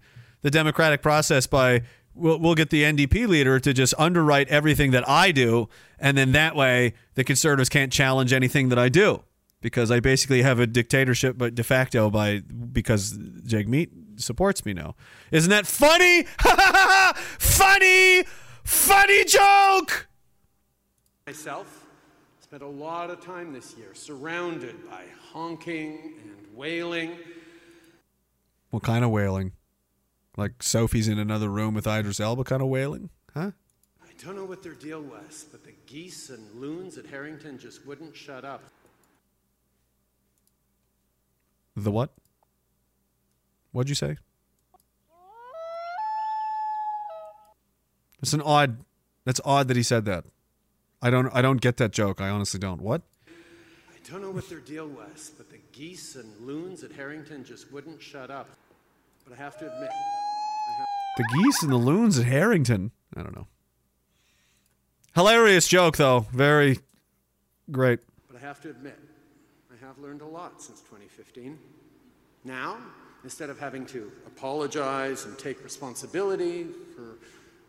the 0.42 0.50
democratic 0.50 1.02
process 1.02 1.46
by 1.46 1.82
we'll 2.14 2.38
we'll 2.38 2.54
get 2.54 2.70
the 2.70 2.82
NDP 2.82 3.26
leader 3.26 3.60
to 3.60 3.72
just 3.72 3.94
underwrite 3.98 4.48
everything 4.48 4.90
that 4.92 5.08
I 5.08 5.32
do, 5.32 5.68
and 5.98 6.16
then 6.16 6.32
that 6.32 6.54
way 6.56 6.94
the 7.14 7.24
conservatives 7.24 7.68
can't 7.68 7.92
challenge 7.92 8.32
anything 8.32 8.68
that 8.70 8.78
I 8.78 8.88
do 8.88 9.22
because 9.60 9.90
I 9.90 10.00
basically 10.00 10.42
have 10.42 10.58
a 10.58 10.66
dictatorship, 10.66 11.36
but 11.36 11.54
de 11.54 11.62
facto 11.62 12.10
by 12.10 12.40
because 12.40 13.16
Jagmeet 13.16 14.20
supports 14.20 14.64
me 14.64 14.72
now. 14.72 14.94
Isn't 15.30 15.50
that 15.50 15.66
funny? 15.66 16.22
funny, 17.38 18.24
funny 18.64 19.24
joke. 19.24 20.08
myself 21.26 21.86
spent 22.40 22.62
a 22.62 22.66
lot 22.66 23.10
of 23.10 23.24
time 23.24 23.52
this 23.52 23.76
year 23.76 23.94
surrounded 23.94 24.74
by 24.90 25.04
honking 25.32 26.14
and 26.22 26.56
wailing. 26.56 27.16
What 28.70 28.82
kind 28.82 29.04
of 29.04 29.10
wailing? 29.10 29.52
Like 30.36 30.62
Sophie's 30.62 31.08
in 31.08 31.18
another 31.18 31.48
room 31.48 31.74
with 31.74 31.86
Idris 31.86 32.20
Elba 32.20 32.44
kind 32.44 32.62
of 32.62 32.68
wailing? 32.68 33.10
Huh? 33.34 33.50
I 34.02 34.24
don't 34.24 34.36
know 34.36 34.44
what 34.44 34.62
their 34.62 34.74
deal 34.74 35.02
was, 35.02 35.46
but 35.50 35.64
the 35.64 35.72
geese 35.86 36.30
and 36.30 36.60
loons 36.60 36.98
at 36.98 37.06
Harrington 37.06 37.58
just 37.58 37.86
wouldn't 37.86 38.16
shut 38.16 38.44
up. 38.44 38.62
The 41.76 41.90
what? 41.90 42.12
What'd 43.72 43.88
you 43.88 43.94
say? 43.94 44.16
It's 48.22 48.32
an 48.32 48.42
odd. 48.42 48.84
That's 49.24 49.40
odd 49.44 49.68
that 49.68 49.76
he 49.76 49.82
said 49.82 50.04
that. 50.04 50.24
I 51.00 51.10
don't. 51.10 51.30
I 51.34 51.40
don't 51.40 51.60
get 51.60 51.78
that 51.78 51.92
joke. 51.92 52.20
I 52.20 52.28
honestly 52.28 52.60
don't. 52.60 52.82
What? 52.82 53.02
I 53.28 54.10
don't 54.10 54.22
know 54.22 54.30
what 54.30 54.48
their 54.48 54.58
deal 54.58 54.88
was, 54.88 55.32
but 55.36 55.50
the 55.50 55.58
geese 55.72 56.16
and 56.16 56.28
loons 56.40 56.82
at 56.82 56.92
Harrington 56.92 57.44
just 57.44 57.72
wouldn't 57.72 58.02
shut 58.02 58.30
up. 58.30 58.48
But 59.28 59.38
I 59.38 59.42
have 59.42 59.56
to 59.58 59.72
admit, 59.72 59.90
The 61.16 61.24
geese 61.34 61.62
and 61.62 61.72
the 61.72 61.76
loons 61.76 62.18
at 62.18 62.26
Harrington. 62.26 62.90
I 63.16 63.22
don't 63.22 63.34
know. 63.34 63.46
Hilarious 65.14 65.66
joke 65.68 65.96
though. 65.96 66.26
Very 66.32 66.78
great. 67.70 68.00
but 68.28 68.36
I 68.36 68.40
have 68.40 68.60
to 68.62 68.70
admit, 68.70 68.98
I 69.70 69.84
have 69.86 69.98
learned 69.98 70.20
a 70.22 70.26
lot 70.26 70.62
since 70.62 70.80
2015. 70.80 71.58
Now, 72.44 72.78
instead 73.24 73.50
of 73.50 73.58
having 73.58 73.84
to 73.86 74.10
apologize 74.26 75.24
and 75.26 75.38
take 75.38 75.62
responsibility 75.62 76.66
for 76.96 77.18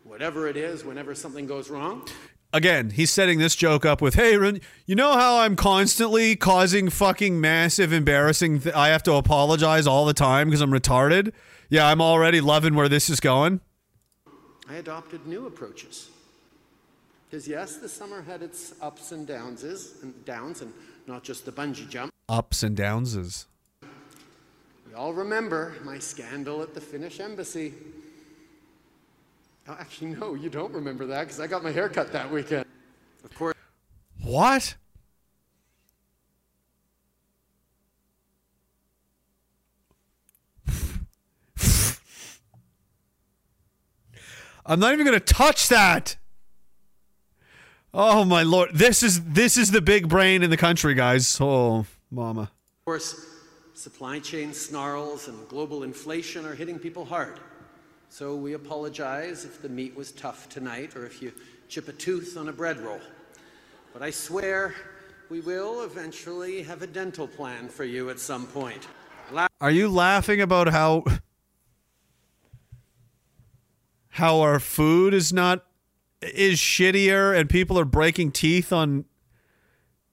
whatever 0.04 0.48
it 0.48 0.56
is 0.56 0.84
whenever 0.84 1.14
something 1.14 1.46
goes 1.46 1.68
wrong, 1.68 2.06
Again, 2.54 2.90
he's 2.90 3.10
setting 3.10 3.38
this 3.38 3.56
joke 3.56 3.86
up 3.86 4.02
with, 4.02 4.14
"Hey, 4.14 4.32
you 4.84 4.94
know 4.94 5.12
how 5.14 5.38
I'm 5.38 5.56
constantly 5.56 6.36
causing 6.36 6.90
fucking 6.90 7.40
massive 7.40 7.94
embarrassing 7.94 8.60
th- 8.60 8.74
I 8.74 8.88
have 8.88 9.02
to 9.04 9.14
apologize 9.14 9.86
all 9.86 10.04
the 10.04 10.12
time 10.12 10.48
because 10.48 10.60
I'm 10.60 10.70
retarded? 10.70 11.32
Yeah, 11.70 11.86
I'm 11.86 12.02
already 12.02 12.42
loving 12.42 12.74
where 12.74 12.90
this 12.90 13.08
is 13.08 13.20
going." 13.20 13.60
I 14.68 14.74
adopted 14.74 15.26
new 15.26 15.46
approaches. 15.46 16.10
Because 17.30 17.48
yes, 17.48 17.76
the 17.76 17.88
summer 17.88 18.20
had 18.20 18.42
its 18.42 18.74
ups 18.82 19.12
and 19.12 19.26
downs, 19.26 19.64
and 20.02 20.24
downs, 20.26 20.60
and 20.60 20.74
not 21.06 21.24
just 21.24 21.46
the 21.46 21.52
bungee 21.52 21.88
jump. 21.88 22.12
Ups 22.28 22.62
and 22.62 22.76
downses. 22.76 23.46
We 24.86 24.94
all 24.94 25.14
remember 25.14 25.74
my 25.84 25.98
scandal 25.98 26.60
at 26.60 26.74
the 26.74 26.80
Finnish 26.82 27.18
embassy. 27.18 27.72
Oh, 29.68 29.76
actually, 29.78 30.08
no, 30.08 30.34
you 30.34 30.50
don't 30.50 30.72
remember 30.72 31.06
that 31.06 31.20
because 31.24 31.38
I 31.40 31.46
got 31.46 31.62
my 31.62 31.70
hair 31.70 31.88
cut 31.88 32.12
that 32.12 32.30
weekend. 32.30 32.64
Of 33.24 33.34
course, 33.34 33.54
What? 34.22 34.74
I'm 44.64 44.78
not 44.78 44.92
even 44.92 45.04
going 45.06 45.18
to 45.18 45.24
touch 45.24 45.68
that. 45.68 46.16
Oh 47.92 48.24
my 48.24 48.42
lord. 48.42 48.70
This 48.72 49.02
is 49.02 49.22
this 49.24 49.56
is 49.56 49.70
the 49.70 49.82
big 49.82 50.08
brain 50.08 50.42
in 50.42 50.50
the 50.50 50.56
country, 50.56 50.94
guys. 50.94 51.38
Oh, 51.40 51.84
mama. 52.10 52.42
of 52.42 52.84
course, 52.84 53.26
supply 53.74 54.18
chain 54.18 54.52
snarls 54.54 55.28
and 55.28 55.48
global 55.48 55.82
inflation 55.82 56.46
are 56.46 56.54
hitting 56.54 56.78
people 56.78 57.04
hard. 57.04 57.38
So 58.12 58.36
we 58.36 58.52
apologize 58.52 59.46
if 59.46 59.62
the 59.62 59.70
meat 59.70 59.96
was 59.96 60.12
tough 60.12 60.46
tonight 60.50 60.96
or 60.96 61.06
if 61.06 61.22
you 61.22 61.32
chip 61.70 61.88
a 61.88 61.92
tooth 61.92 62.36
on 62.36 62.50
a 62.50 62.52
bread 62.52 62.78
roll. 62.78 63.00
But 63.94 64.02
I 64.02 64.10
swear 64.10 64.74
we 65.30 65.40
will 65.40 65.82
eventually 65.84 66.62
have 66.62 66.82
a 66.82 66.86
dental 66.86 67.26
plan 67.26 67.70
for 67.70 67.84
you 67.84 68.10
at 68.10 68.20
some 68.20 68.46
point. 68.46 68.86
La- 69.30 69.46
Are 69.62 69.70
you 69.70 69.88
laughing 69.88 70.42
about 70.42 70.68
how 70.68 71.04
how 74.10 74.40
our 74.42 74.60
food 74.60 75.14
is 75.14 75.32
not 75.32 75.64
is 76.20 76.58
shittier 76.58 77.34
and 77.34 77.48
people 77.48 77.78
are 77.78 77.86
breaking 77.86 78.32
teeth 78.32 78.74
on 78.74 79.06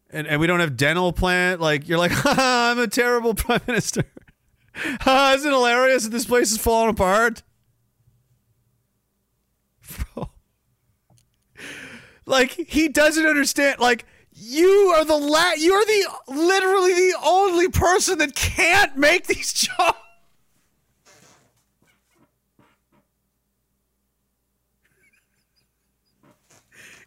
and, 0.09 0.25
and 0.25 0.39
we 0.39 0.47
don't 0.47 0.61
have 0.61 0.77
dental 0.77 1.11
plan 1.11 1.59
like 1.59 1.89
you're 1.89 1.99
like 1.99 2.13
I'm 2.25 2.79
a 2.79 2.87
terrible 2.87 3.33
prime 3.35 3.59
minister. 3.67 4.05
Ha, 5.01 5.33
Isn't 5.35 5.51
it 5.51 5.53
hilarious 5.53 6.03
that 6.03 6.11
this 6.11 6.23
place 6.23 6.53
is 6.53 6.57
falling 6.57 6.91
apart? 6.91 7.43
Like 12.25 12.51
he 12.51 12.87
doesn't 12.87 13.25
understand 13.25 13.79
like 13.79 14.05
you 14.31 14.93
are 14.95 15.03
the 15.03 15.17
la- 15.17 15.53
you're 15.57 15.83
the 15.83 16.07
literally 16.27 16.93
the 16.93 17.15
only 17.25 17.69
person 17.69 18.19
that 18.19 18.35
can't 18.35 18.95
make 18.95 19.25
these 19.25 19.51
jokes. 19.77 19.97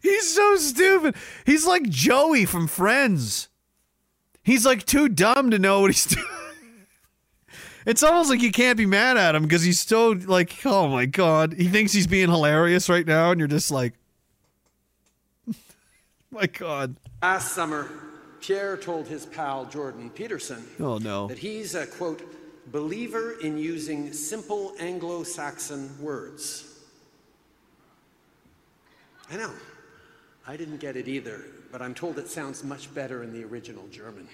He's 0.01 0.35
so 0.35 0.57
stupid. 0.57 1.15
He's 1.45 1.65
like 1.65 1.83
Joey 1.83 2.43
from 2.43 2.67
Friends. 2.67 3.47
He's 4.43 4.65
like 4.65 4.85
too 4.85 5.07
dumb 5.07 5.51
to 5.51 5.57
know 5.57 5.79
what 5.79 5.91
he's 5.91 6.05
doing. 6.05 6.25
It's 7.85 8.03
almost 8.03 8.29
like 8.29 8.41
you 8.41 8.51
can't 8.51 8.77
be 8.77 8.85
mad 8.85 9.17
at 9.17 9.35
him 9.35 9.43
because 9.43 9.63
he's 9.63 9.81
so 9.81 10.11
like, 10.11 10.65
oh 10.65 10.87
my 10.87 11.05
god, 11.05 11.53
he 11.53 11.67
thinks 11.67 11.91
he's 11.91 12.07
being 12.07 12.29
hilarious 12.29 12.89
right 12.89 13.05
now, 13.05 13.31
and 13.31 13.39
you're 13.39 13.47
just 13.47 13.71
like, 13.71 13.93
my 16.31 16.47
god, 16.47 16.95
Last 17.23 17.53
summer, 17.53 17.89
Pierre 18.41 18.75
told 18.75 19.07
his 19.07 19.25
pal 19.25 19.63
Jordan 19.63 20.09
Peterson 20.09 20.67
oh 20.81 20.97
no. 20.97 21.27
that 21.27 21.37
he's 21.37 21.73
a 21.73 21.87
quote 21.87 22.21
believer 22.67 23.37
in 23.41 23.57
using 23.57 24.11
simple 24.11 24.73
Anglo 24.77 25.23
Saxon 25.23 25.89
words. 26.01 26.65
I 29.31 29.37
know. 29.37 29.51
I 30.45 30.57
didn't 30.57 30.79
get 30.79 30.97
it 30.97 31.07
either, 31.07 31.45
but 31.71 31.81
I'm 31.81 31.93
told 31.93 32.19
it 32.19 32.27
sounds 32.27 32.61
much 32.61 32.93
better 32.93 33.23
in 33.23 33.31
the 33.31 33.45
original 33.45 33.87
German. 33.87 34.27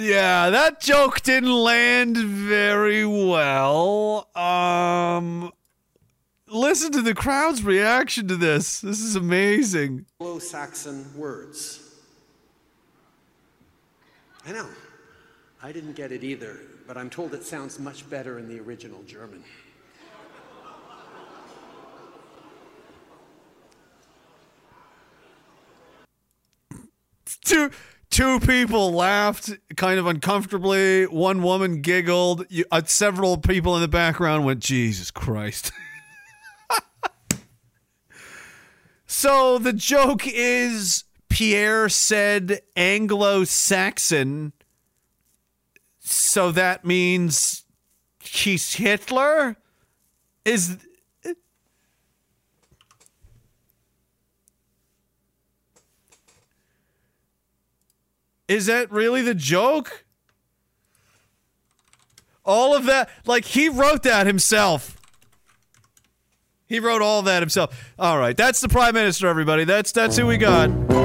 Yeah, 0.00 0.50
that 0.50 0.80
joke 0.80 1.22
didn't 1.22 1.52
land 1.52 2.16
very 2.16 3.04
well. 3.04 4.28
Um 4.34 5.52
listen 6.46 6.92
to 6.92 7.02
the 7.02 7.14
crowd's 7.14 7.64
reaction 7.64 8.28
to 8.28 8.36
this. 8.36 8.80
This 8.80 9.00
is 9.00 9.16
amazing. 9.16 10.06
Anglo 10.20 10.38
Saxon 10.38 11.04
words. 11.16 11.80
I 14.46 14.52
know. 14.52 14.66
I 15.60 15.72
didn't 15.72 15.94
get 15.94 16.12
it 16.12 16.22
either, 16.22 16.60
but 16.86 16.96
I'm 16.96 17.10
told 17.10 17.34
it 17.34 17.42
sounds 17.42 17.80
much 17.80 18.08
better 18.08 18.38
in 18.38 18.48
the 18.48 18.60
original 18.60 19.02
German. 19.02 19.42
Two 27.44 27.70
two 28.10 28.38
people 28.40 28.92
laughed 28.92 29.50
kind 29.76 29.98
of 29.98 30.06
uncomfortably. 30.06 31.06
One 31.06 31.42
woman 31.42 31.82
giggled. 31.82 32.46
You, 32.48 32.64
uh, 32.70 32.82
several 32.84 33.36
people 33.36 33.74
in 33.74 33.82
the 33.82 33.88
background 33.88 34.44
went, 34.44 34.60
"Jesus 34.60 35.10
Christ." 35.10 35.72
so 39.06 39.58
the 39.58 39.72
joke 39.72 40.22
is 40.24 41.04
Pierre 41.28 41.88
said 41.88 42.60
Anglo-Saxon. 42.76 44.52
So 46.10 46.52
that 46.52 46.86
means 46.86 47.64
he's 48.20 48.74
Hitler? 48.74 49.56
Is 50.44 50.78
Is 58.48 58.64
that 58.64 58.90
really 58.90 59.20
the 59.20 59.34
joke? 59.34 60.06
All 62.42 62.74
of 62.74 62.86
that, 62.86 63.10
like 63.26 63.44
he 63.44 63.68
wrote 63.68 64.02
that 64.04 64.26
himself. 64.26 64.98
He 66.66 66.80
wrote 66.80 67.02
all 67.02 67.20
that 67.22 67.42
himself. 67.42 67.92
All 67.98 68.18
right, 68.18 68.34
that's 68.34 68.62
the 68.62 68.70
prime 68.70 68.94
minister, 68.94 69.26
everybody. 69.26 69.64
That's 69.64 69.92
that's 69.92 70.16
who 70.16 70.26
we 70.26 70.38
got. 70.38 70.97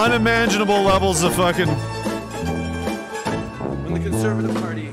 Unimaginable 0.00 0.80
levels 0.80 1.22
of 1.22 1.34
fucking. 1.34 1.68
When 3.84 3.92
the 3.92 4.00
Conservative 4.00 4.54
Party 4.56 4.90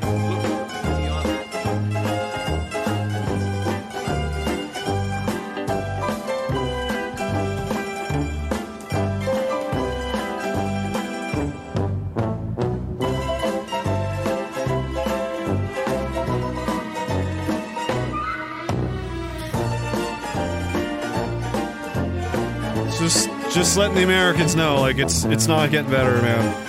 just 23.58 23.76
letting 23.76 23.96
the 23.96 24.04
Americans 24.04 24.56
know, 24.56 24.80
like 24.80 25.00
it's 25.00 25.24
it's 25.26 25.48
not 25.48 25.72
getting 25.72 25.90
better, 25.90 26.22
man. 26.22 26.68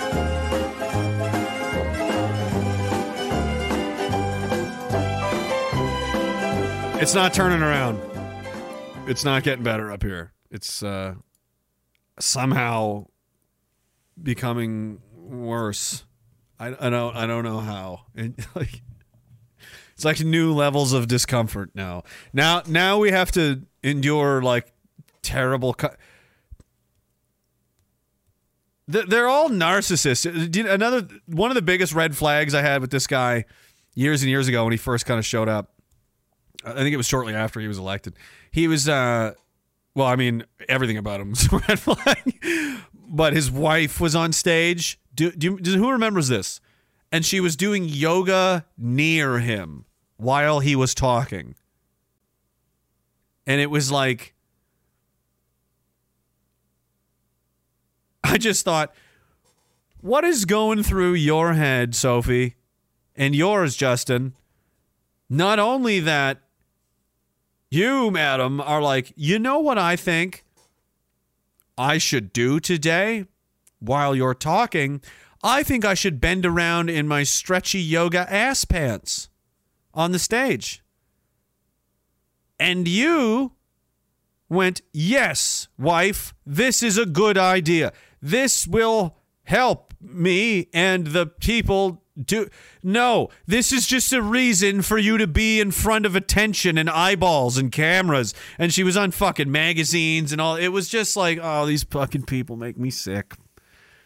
It's 6.99 7.13
not 7.13 7.31
turning 7.35 7.61
around. 7.61 8.01
It's 9.07 9.23
not 9.23 9.43
getting 9.43 9.63
better 9.63 9.91
up 9.91 10.01
here. 10.01 10.33
It's 10.49 10.81
uh, 10.81 11.13
somehow 12.19 13.05
becoming 14.21 14.99
worse. 15.15 16.05
I, 16.59 16.75
I 16.79 16.89
don't 16.89 17.15
I 17.15 17.27
don't 17.27 17.43
know 17.43 17.59
how. 17.59 18.05
It, 18.15 18.33
like 18.55 18.81
it's 19.93 20.05
like 20.05 20.21
new 20.21 20.55
levels 20.55 20.93
of 20.93 21.07
discomfort 21.07 21.69
now. 21.75 22.01
Now 22.33 22.63
now 22.65 22.97
we 22.97 23.11
have 23.11 23.31
to 23.33 23.61
endure 23.83 24.41
like 24.41 24.73
terrible. 25.21 25.75
Co- 25.75 25.93
They're 28.89 29.27
all 29.27 29.49
narcissists. 29.49 30.25
Another 30.67 31.07
one 31.27 31.51
of 31.51 31.55
the 31.55 31.61
biggest 31.61 31.93
red 31.93 32.17
flags 32.17 32.55
I 32.55 32.63
had 32.63 32.81
with 32.81 32.89
this 32.89 33.05
guy 33.05 33.45
years 33.93 34.23
and 34.23 34.31
years 34.31 34.47
ago 34.47 34.63
when 34.63 34.71
he 34.71 34.77
first 34.77 35.05
kind 35.05 35.19
of 35.19 35.25
showed 35.25 35.47
up. 35.47 35.73
I 36.65 36.73
think 36.73 36.91
it 36.93 36.97
was 36.97 37.05
shortly 37.05 37.35
after 37.35 37.59
he 37.59 37.67
was 37.67 37.77
elected. 37.77 38.15
He 38.49 38.67
was, 38.67 38.89
uh, 38.89 39.33
well, 39.93 40.07
I 40.07 40.15
mean, 40.15 40.43
everything 40.67 40.97
about 40.97 41.21
him 41.21 41.29
was 41.29 41.45
a 41.53 41.57
red 41.57 41.79
flag. 41.79 42.33
But 43.07 43.33
his 43.33 43.51
wife 43.51 44.01
was 44.01 44.15
on 44.15 44.33
stage. 44.33 44.99
Do, 45.13 45.31
do, 45.31 45.57
who 45.57 45.91
remembers 45.91 46.27
this? 46.27 46.59
And 47.11 47.23
she 47.23 47.39
was 47.39 47.55
doing 47.55 47.85
yoga 47.85 48.65
near 48.75 49.37
him 49.37 49.85
while 50.17 50.61
he 50.61 50.75
was 50.75 50.95
talking. 50.95 51.53
And 53.45 53.61
it 53.61 53.69
was 53.69 53.91
like, 53.91 54.33
I 58.23 58.37
just 58.37 58.65
thought, 58.65 58.93
what 60.01 60.23
is 60.23 60.45
going 60.45 60.83
through 60.83 61.13
your 61.13 61.53
head, 61.53 61.95
Sophie, 61.95 62.55
and 63.15 63.35
yours, 63.35 63.75
Justin? 63.75 64.33
Not 65.29 65.59
only 65.59 65.99
that 65.99 66.41
you, 67.69 68.09
madam, 68.09 68.59
are 68.61 68.81
like, 68.81 69.13
you 69.15 69.37
know 69.37 69.59
what 69.59 69.77
I 69.77 69.95
think 69.95 70.43
I 71.77 71.97
should 71.97 72.33
do 72.33 72.59
today 72.59 73.25
while 73.79 74.15
you're 74.15 74.33
talking? 74.33 75.01
I 75.43 75.63
think 75.63 75.85
I 75.85 75.93
should 75.93 76.19
bend 76.19 76.45
around 76.45 76.89
in 76.89 77.07
my 77.07 77.23
stretchy 77.23 77.79
yoga 77.79 78.31
ass 78.31 78.65
pants 78.65 79.29
on 79.93 80.11
the 80.11 80.19
stage. 80.19 80.83
And 82.59 82.87
you 82.87 83.53
went, 84.49 84.81
Yes, 84.91 85.67
wife, 85.77 86.33
this 86.45 86.83
is 86.83 86.97
a 86.97 87.05
good 87.05 87.37
idea. 87.37 87.93
This 88.21 88.67
will 88.67 89.17
help 89.43 89.93
me 90.01 90.67
and 90.73 91.07
the 91.07 91.25
people 91.25 92.03
do. 92.19 92.49
No, 92.83 93.29
this 93.45 93.71
is 93.71 93.87
just 93.87 94.11
a 94.13 94.21
reason 94.21 94.81
for 94.81 94.97
you 94.97 95.17
to 95.17 95.27
be 95.27 95.59
in 95.59 95.71
front 95.71 96.05
of 96.05 96.15
attention 96.15 96.77
and 96.77 96.89
eyeballs 96.89 97.57
and 97.57 97.71
cameras. 97.71 98.33
And 98.57 98.73
she 98.73 98.83
was 98.83 98.97
on 98.97 99.11
fucking 99.11 99.51
magazines 99.51 100.31
and 100.31 100.41
all. 100.41 100.55
It 100.55 100.69
was 100.69 100.89
just 100.89 101.15
like, 101.15 101.39
oh, 101.41 101.65
these 101.65 101.83
fucking 101.83 102.23
people 102.23 102.55
make 102.55 102.77
me 102.77 102.89
sick. 102.89 103.35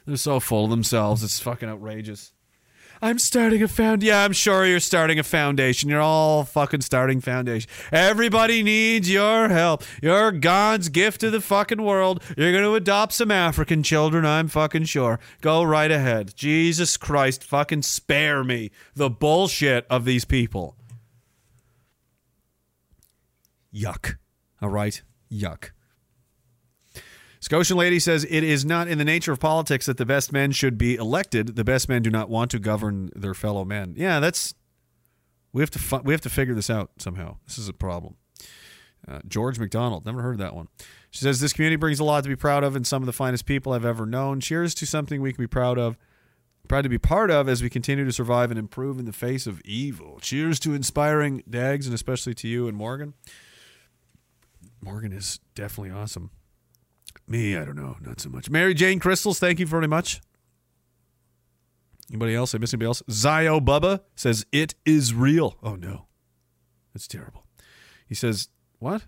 They're 0.06 0.17
so 0.17 0.40
full 0.40 0.66
of 0.66 0.69
themselves. 0.69 1.24
It's 1.24 1.40
fucking 1.40 1.69
outrageous. 1.69 2.33
I'm 3.03 3.19
starting 3.19 3.61
a 3.61 3.67
found. 3.67 4.01
Yeah, 4.01 4.23
I'm 4.23 4.32
sure 4.32 4.65
you're 4.65 4.80
starting 4.80 5.19
a 5.19 5.23
foundation. 5.23 5.90
You're 5.90 5.99
all 5.99 6.45
fucking 6.45 6.80
starting 6.80 7.19
foundation. 7.19 7.69
Everybody 7.91 8.64
needs 8.64 9.11
your 9.11 9.49
help. 9.49 9.83
You're 10.01 10.32
God's 10.32 10.88
gift 10.88 11.19
to 11.19 11.30
the 11.30 11.41
fucking 11.41 11.82
world. 11.82 12.23
You're 12.38 12.53
going 12.53 12.64
to 12.64 12.75
adopt 12.75 13.11
some 13.11 13.30
African 13.30 13.83
children, 13.83 14.25
I'm 14.25 14.48
fucking 14.48 14.85
sure. 14.85 15.19
Go 15.41 15.64
right 15.64 15.91
ahead. 15.91 16.33
Jesus 16.38 16.95
Christ, 16.95 17.43
fucking 17.43 17.82
spare 17.82 18.41
me 18.41 18.72
the 18.95 19.09
bullshit 19.09 19.85
of 19.90 20.06
these 20.06 20.23
people. 20.23 20.77
Yuck. 23.75 24.15
All 24.61 24.69
right? 24.69 25.01
Yuck. 25.30 25.72
Scotian 27.44 27.76
lady 27.76 28.00
says 28.00 28.24
it 28.30 28.42
is 28.42 28.64
not 28.64 28.88
in 28.88 28.98
the 28.98 29.04
nature 29.04 29.34
of 29.34 29.40
politics 29.42 29.86
that 29.88 29.98
the 29.98 30.06
best 30.06 30.32
men 30.32 30.54
should 30.54 30.78
be 30.78 30.96
elected. 30.96 31.58
The 31.58 31.66
best 31.66 31.90
men 31.90 32.02
do 32.02 32.10
not 32.10 32.30
want 32.30 32.50
to 32.52 32.58
govern 32.58 33.10
their 33.18 33.34
fellow 33.34 33.66
men. 33.66 33.96
Yeah, 33.98 34.22
that's 34.22 34.54
we 35.52 35.62
have 35.62 35.70
to 35.72 35.80
fi- 35.80 36.00
we 36.00 36.14
have 36.14 36.22
to 36.22 36.30
figure 36.30 36.56
this 36.56 36.70
out 36.70 36.92
somehow. 37.00 37.36
This 37.46 37.58
is 37.58 37.68
a 37.68 37.74
problem. 37.74 38.16
Uh, 39.06 39.20
George 39.28 39.60
MacDonald, 39.60 40.06
never 40.06 40.22
heard 40.22 40.36
of 40.36 40.40
that 40.40 40.56
one. 40.56 40.70
She 41.12 41.20
says 41.20 41.42
this 41.42 41.52
community 41.52 41.76
brings 41.76 42.00
a 42.00 42.06
lot 42.06 42.24
to 42.24 42.30
be 42.30 42.38
proud 42.38 42.64
of 42.64 42.78
and 42.78 42.88
some 42.88 43.02
of 43.02 43.08
the 43.08 43.12
finest 43.12 43.46
people 43.46 43.74
I've 43.74 43.84
ever 43.84 44.06
known. 44.06 44.40
Cheers 44.40 44.74
to 44.76 44.86
something 44.86 45.22
we 45.22 45.34
can 45.34 45.44
be 45.44 45.48
proud 45.48 45.78
of, 45.78 45.98
proud 46.70 46.84
to 46.84 46.90
be 46.90 46.98
part 46.98 47.30
of 47.30 47.50
as 47.50 47.62
we 47.62 47.70
continue 47.70 48.06
to 48.06 48.14
survive 48.14 48.52
and 48.52 48.58
improve 48.58 49.00
in 49.00 49.06
the 49.06 49.12
face 49.12 49.48
of 49.48 49.60
evil. 49.66 50.20
Cheers 50.22 50.62
to 50.62 50.74
inspiring 50.74 51.44
Dags 51.50 51.88
and 51.88 51.94
especially 51.94 52.36
to 52.36 52.48
you 52.48 52.70
and 52.70 52.78
Morgan. 52.78 53.16
Morgan 54.82 55.12
is 55.12 55.42
definitely 55.56 55.92
awesome. 55.92 56.32
Me, 57.27 57.56
I 57.56 57.64
don't 57.66 57.76
know, 57.76 57.98
not 58.02 58.19
so 58.19 58.30
much. 58.30 58.50
Mary 58.50 58.74
Jane 58.74 59.00
Crystals, 59.00 59.40
thank 59.40 59.60
you 59.60 59.66
very 59.66 59.88
much. 59.88 60.22
Anybody 62.10 62.35
else? 62.35 62.53
I 62.53 62.58
miss 62.58 62.74
anybody 62.74 62.88
else? 62.88 63.02
Zio 63.10 63.60
Bubba 63.60 64.02
says 64.16 64.45
it 64.52 64.76
is 64.85 65.14
real. 65.14 65.58
Oh 65.64 65.76
no, 65.76 66.06
that's 66.93 67.08
terrible. 67.08 67.45
He 68.06 68.14
says 68.14 68.50
what? 68.80 69.06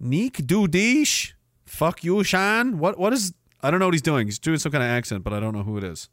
Neek 0.00 0.38
Dudish? 0.38 1.34
Fuck 1.64 2.02
you, 2.02 2.24
Sean. 2.24 2.78
What? 2.78 2.98
What 2.98 3.12
is? 3.12 3.34
I 3.60 3.70
don't 3.70 3.80
know 3.80 3.86
what 3.86 3.94
he's 3.94 4.02
doing. 4.02 4.26
He's 4.26 4.38
doing 4.38 4.58
some 4.58 4.72
kind 4.72 4.82
of 4.82 4.90
accent, 4.90 5.24
but 5.24 5.32
I 5.32 5.40
don't 5.40 5.54
know 5.54 5.62
who 5.62 5.76
it 5.78 5.84
is. 5.84 6.08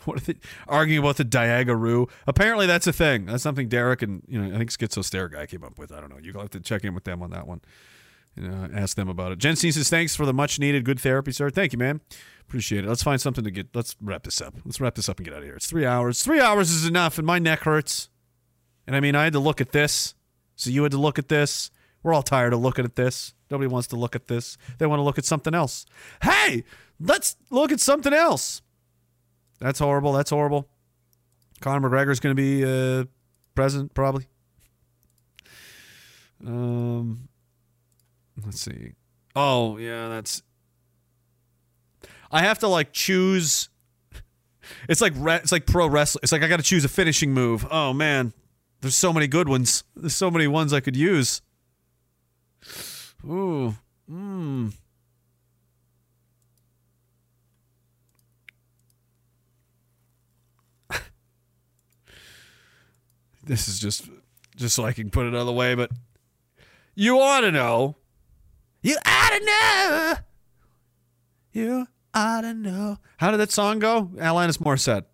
What 0.06 0.16
are 0.16 0.32
they 0.32 0.40
arguing 0.66 1.00
about 1.00 1.18
the 1.18 1.26
Diagaroo? 1.26 2.08
Apparently, 2.26 2.66
that's 2.66 2.86
a 2.86 2.92
thing. 2.92 3.26
That's 3.26 3.42
something 3.42 3.68
Derek 3.68 4.00
and 4.00 4.22
you 4.26 4.40
know 4.40 4.54
I 4.54 4.58
think 4.58 4.70
Schizo 4.70 5.04
Stare 5.04 5.28
guy 5.28 5.44
came 5.44 5.62
up 5.62 5.78
with. 5.78 5.92
I 5.92 6.00
don't 6.00 6.08
know. 6.08 6.18
You 6.18 6.32
will 6.32 6.40
have 6.40 6.50
to 6.50 6.60
check 6.60 6.84
in 6.84 6.94
with 6.94 7.04
them 7.04 7.22
on 7.22 7.30
that 7.30 7.46
one. 7.46 7.60
Ask 8.74 8.96
them 8.96 9.08
about 9.08 9.32
it. 9.32 9.38
Jen 9.38 9.56
C 9.56 9.70
says 9.70 9.90
thanks 9.90 10.16
for 10.16 10.24
the 10.24 10.32
much 10.32 10.58
needed 10.58 10.84
good 10.84 11.00
therapy, 11.00 11.32
sir. 11.32 11.50
Thank 11.50 11.72
you, 11.72 11.78
man. 11.78 12.00
Appreciate 12.40 12.84
it. 12.84 12.88
Let's 12.88 13.02
find 13.02 13.20
something 13.20 13.44
to 13.44 13.50
get. 13.50 13.68
Let's 13.74 13.96
wrap 14.00 14.22
this 14.22 14.40
up. 14.40 14.54
Let's 14.64 14.80
wrap 14.80 14.94
this 14.94 15.08
up 15.08 15.18
and 15.18 15.26
get 15.26 15.34
out 15.34 15.40
of 15.40 15.44
here. 15.44 15.56
It's 15.56 15.68
three 15.68 15.84
hours. 15.84 16.22
Three 16.22 16.40
hours 16.40 16.70
is 16.70 16.86
enough, 16.86 17.18
and 17.18 17.26
my 17.26 17.38
neck 17.38 17.60
hurts. 17.60 18.08
And 18.86 18.96
I 18.96 19.00
mean, 19.00 19.14
I 19.14 19.24
had 19.24 19.34
to 19.34 19.38
look 19.38 19.60
at 19.60 19.72
this. 19.72 20.14
So 20.56 20.70
you 20.70 20.82
had 20.82 20.92
to 20.92 20.98
look 20.98 21.18
at 21.18 21.28
this. 21.28 21.70
We're 22.02 22.14
all 22.14 22.22
tired 22.22 22.52
of 22.52 22.60
looking 22.60 22.84
at 22.84 22.96
this. 22.96 23.34
Nobody 23.50 23.68
wants 23.68 23.88
to 23.88 23.96
look 23.96 24.16
at 24.16 24.28
this. 24.28 24.56
They 24.78 24.86
want 24.86 25.00
to 25.00 25.04
look 25.04 25.18
at 25.18 25.24
something 25.24 25.54
else. 25.54 25.84
Hey, 26.22 26.64
let's 26.98 27.36
look 27.50 27.72
at 27.72 27.80
something 27.80 28.12
else. 28.12 28.62
That's 29.60 29.78
horrible. 29.78 30.12
That's 30.12 30.30
horrible. 30.30 30.68
Conor 31.60 31.88
McGregor's 31.88 32.20
going 32.20 32.34
to 32.34 32.40
be 32.42 32.64
uh, 32.64 33.04
president, 33.54 33.92
probably. 33.94 34.26
Um, 36.46 37.28
let's 38.44 38.60
see. 38.60 38.92
Oh 39.36 39.76
yeah, 39.76 40.08
that's. 40.08 40.42
I 42.32 42.42
have 42.42 42.58
to 42.60 42.68
like 42.68 42.92
choose. 42.92 43.68
It's 44.88 45.00
like 45.00 45.12
re- 45.16 45.36
it's 45.36 45.52
like 45.52 45.66
pro 45.66 45.86
wrestling. 45.86 46.20
It's 46.22 46.32
like 46.32 46.42
I 46.42 46.48
got 46.48 46.58
to 46.58 46.62
choose 46.62 46.84
a 46.84 46.88
finishing 46.88 47.32
move. 47.32 47.66
Oh 47.70 47.92
man, 47.92 48.32
there's 48.80 48.96
so 48.96 49.12
many 49.12 49.26
good 49.26 49.48
ones. 49.48 49.84
There's 49.94 50.16
so 50.16 50.30
many 50.30 50.46
ones 50.46 50.72
I 50.72 50.80
could 50.80 50.96
use. 50.96 51.42
Ooh, 53.24 53.74
mmm. 54.10 54.72
This 63.50 63.66
is 63.66 63.80
just 63.80 64.08
just 64.56 64.76
so 64.76 64.84
I 64.84 64.92
can 64.92 65.10
put 65.10 65.26
it 65.26 65.30
another 65.30 65.50
way, 65.50 65.74
but 65.74 65.90
you 66.94 67.18
ought 67.18 67.40
to 67.40 67.50
know. 67.50 67.96
You 68.80 68.96
ought 69.04 69.30
to 69.30 69.44
know. 69.44 70.14
You 71.52 71.86
ought 72.14 72.42
to 72.42 72.54
know. 72.54 72.98
How 73.16 73.32
did 73.32 73.38
that 73.38 73.50
song 73.50 73.80
go? 73.80 74.10
Alanis 74.14 74.58
Morissette. 74.58 75.04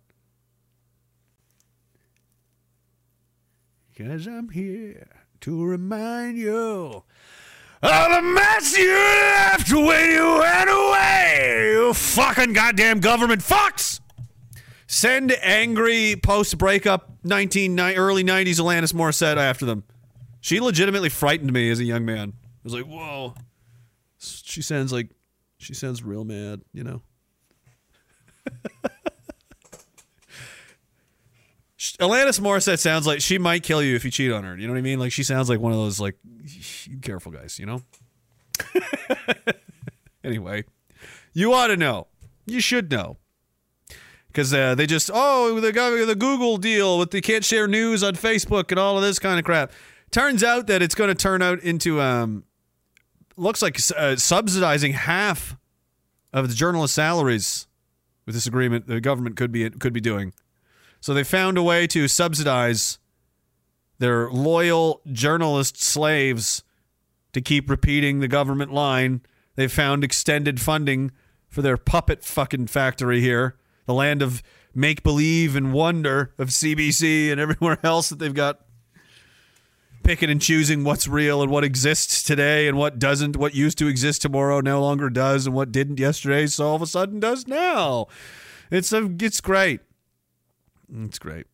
Because 3.89 4.27
I'm 4.27 4.49
here 4.49 5.07
to 5.41 5.65
remind 5.65 6.37
you 6.37 7.03
of 7.81 8.11
the 8.11 8.21
mess 8.21 8.77
you 8.77 8.93
left 8.93 9.71
when 9.73 10.11
you 10.11 10.39
went 10.39 10.69
away. 10.69 11.71
You 11.71 11.93
fucking 11.95 12.53
goddamn 12.53 12.99
government 12.99 13.41
fucks. 13.41 13.99
Send 14.85 15.31
angry 15.41 16.15
post 16.21 16.57
breakup 16.59 17.16
19 17.27 17.79
early 17.79 18.23
90s 18.23 18.59
Alanis 18.59 18.93
Morissette 18.93 19.37
after 19.37 19.65
them. 19.65 19.83
She 20.41 20.59
legitimately 20.59 21.09
frightened 21.09 21.51
me 21.51 21.69
as 21.69 21.79
a 21.79 21.83
young 21.83 22.05
man. 22.05 22.33
I 22.43 22.43
was 22.63 22.73
like, 22.73 22.85
whoa. 22.85 23.35
She 24.19 24.61
sounds 24.61 24.91
like 24.91 25.09
she 25.57 25.73
sounds 25.73 26.03
real 26.03 26.23
mad, 26.23 26.61
you 26.73 26.83
know. 26.83 27.01
Alanis 31.99 32.39
Morissette 32.39 32.79
sounds 32.79 33.07
like 33.07 33.21
she 33.21 33.37
might 33.37 33.63
kill 33.63 33.81
you 33.81 33.95
if 33.95 34.05
you 34.05 34.11
cheat 34.11 34.31
on 34.31 34.43
her. 34.43 34.55
You 34.57 34.67
know 34.67 34.73
what 34.73 34.79
I 34.79 34.83
mean? 34.83 34.99
Like 34.99 35.11
she 35.11 35.23
sounds 35.23 35.49
like 35.49 35.59
one 35.59 35.71
of 35.71 35.79
those 35.79 35.99
like 35.99 36.15
careful 37.01 37.31
guys, 37.31 37.59
you 37.59 37.65
know? 37.65 37.81
anyway, 40.23 40.63
you 41.33 41.53
ought 41.53 41.67
to 41.67 41.77
know. 41.77 42.07
You 42.45 42.59
should 42.61 42.91
know. 42.91 43.17
Because 44.37 44.53
uh, 44.53 44.75
they 44.75 44.85
just, 44.85 45.09
oh, 45.11 45.59
got 45.71 45.89
the 46.05 46.13
Google 46.13 46.57
deal 46.57 46.99
with 46.99 47.09
they 47.09 47.21
can't 47.21 47.43
share 47.43 47.67
news 47.67 48.03
on 48.03 48.13
Facebook 48.13 48.69
and 48.69 48.79
all 48.79 48.95
of 48.95 49.01
this 49.01 49.17
kind 49.17 49.39
of 49.39 49.45
crap. 49.45 49.71
Turns 50.11 50.43
out 50.43 50.67
that 50.67 50.83
it's 50.83 50.93
going 50.93 51.07
to 51.07 51.15
turn 51.15 51.41
out 51.41 51.59
into, 51.61 51.99
um, 51.99 52.43
looks 53.35 53.63
like 53.63 53.79
uh, 53.97 54.15
subsidizing 54.15 54.93
half 54.93 55.57
of 56.31 56.49
the 56.49 56.53
journalist 56.53 56.93
salaries 56.93 57.65
with 58.27 58.35
this 58.35 58.45
agreement 58.45 58.85
the 58.85 59.01
government 59.01 59.37
could 59.37 59.51
be 59.51 59.67
could 59.71 59.91
be 59.93 60.01
doing. 60.01 60.33
So 60.99 61.15
they 61.15 61.23
found 61.23 61.57
a 61.57 61.63
way 61.63 61.87
to 61.87 62.07
subsidize 62.07 62.99
their 63.97 64.29
loyal 64.29 65.01
journalist 65.11 65.81
slaves 65.81 66.63
to 67.33 67.41
keep 67.41 67.71
repeating 67.71 68.19
the 68.19 68.27
government 68.27 68.71
line. 68.71 69.21
They 69.55 69.67
found 69.67 70.03
extended 70.03 70.61
funding 70.61 71.09
for 71.49 71.63
their 71.63 71.77
puppet 71.77 72.23
fucking 72.23 72.67
factory 72.67 73.19
here, 73.19 73.57
the 73.87 73.93
land 73.93 74.21
of 74.21 74.43
make 74.75 75.01
believe 75.01 75.55
and 75.55 75.73
wonder 75.73 76.33
of 76.37 76.49
CBC 76.49 77.31
and 77.31 77.41
everywhere 77.41 77.79
else 77.83 78.09
that 78.09 78.19
they've 78.19 78.33
got 78.33 78.61
picking 80.03 80.29
and 80.29 80.41
choosing 80.41 80.83
what's 80.83 81.07
real 81.07 81.41
and 81.41 81.51
what 81.51 81.63
exists 81.63 82.23
today 82.23 82.67
and 82.67 82.77
what 82.77 82.99
doesn't, 82.99 83.35
what 83.35 83.55
used 83.55 83.77
to 83.77 83.87
exist 83.87 84.21
tomorrow 84.21 84.61
no 84.61 84.79
longer 84.79 85.09
does, 85.09 85.45
and 85.45 85.53
what 85.53 85.71
didn't 85.71 85.99
yesterday, 85.99 86.47
so 86.47 86.67
all 86.67 86.75
of 86.75 86.81
a 86.81 86.87
sudden 86.87 87.19
does 87.19 87.47
now. 87.47 88.05
It's 88.71 88.93
a, 88.93 89.09
it's 89.19 89.41
great. 89.41 89.81
It's 90.93 91.19
great. 91.19 91.47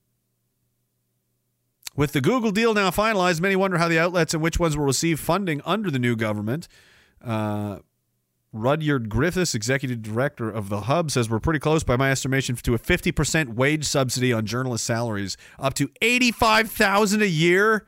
With 1.95 2.11
the 2.11 2.21
Google 2.21 2.51
deal 2.51 2.73
now 2.73 2.91
finalized, 2.91 3.41
many 3.41 3.55
wonder 3.55 3.77
how 3.77 3.87
the 3.87 3.99
outlets 3.99 4.33
and 4.33 4.43
which 4.43 4.59
ones 4.59 4.75
will 4.75 4.85
receive 4.85 5.19
funding 5.19 5.61
under 5.65 5.89
the 5.89 5.99
new 5.99 6.15
government. 6.15 6.67
Uh, 7.23 7.79
Rudyard 8.53 9.09
Griffiths, 9.09 9.55
executive 9.55 10.03
director 10.03 10.49
of 10.49 10.69
the 10.69 10.81
Hub, 10.81 11.09
says 11.09 11.27
we're 11.27 11.39
pretty 11.39 11.59
close, 11.59 11.83
by 11.83 11.97
my 11.97 12.11
estimation, 12.11 12.55
to 12.55 12.75
a 12.75 12.79
50% 12.79 13.55
wage 13.55 13.83
subsidy 13.83 14.31
on 14.31 14.45
journalist 14.45 14.85
salaries, 14.85 15.35
up 15.57 15.73
to 15.73 15.89
85000 16.01 17.23
a 17.23 17.25
year. 17.25 17.87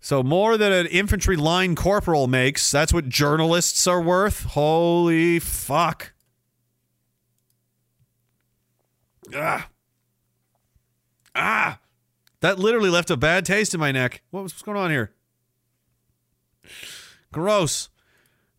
So 0.00 0.22
more 0.22 0.56
than 0.56 0.72
an 0.72 0.86
infantry 0.86 1.36
line 1.36 1.74
corporal 1.74 2.28
makes. 2.28 2.70
That's 2.70 2.92
what 2.92 3.08
journalists 3.08 3.84
are 3.88 4.00
worth. 4.00 4.44
Holy 4.44 5.40
fuck. 5.40 6.12
Ah. 9.34 9.68
Ah. 11.34 11.80
That 12.40 12.60
literally 12.60 12.90
left 12.90 13.10
a 13.10 13.16
bad 13.16 13.44
taste 13.44 13.74
in 13.74 13.80
my 13.80 13.90
neck. 13.90 14.22
What 14.30 14.44
was 14.44 14.52
what's 14.52 14.62
going 14.62 14.78
on 14.78 14.90
here? 14.90 15.12
Gross. 17.32 17.88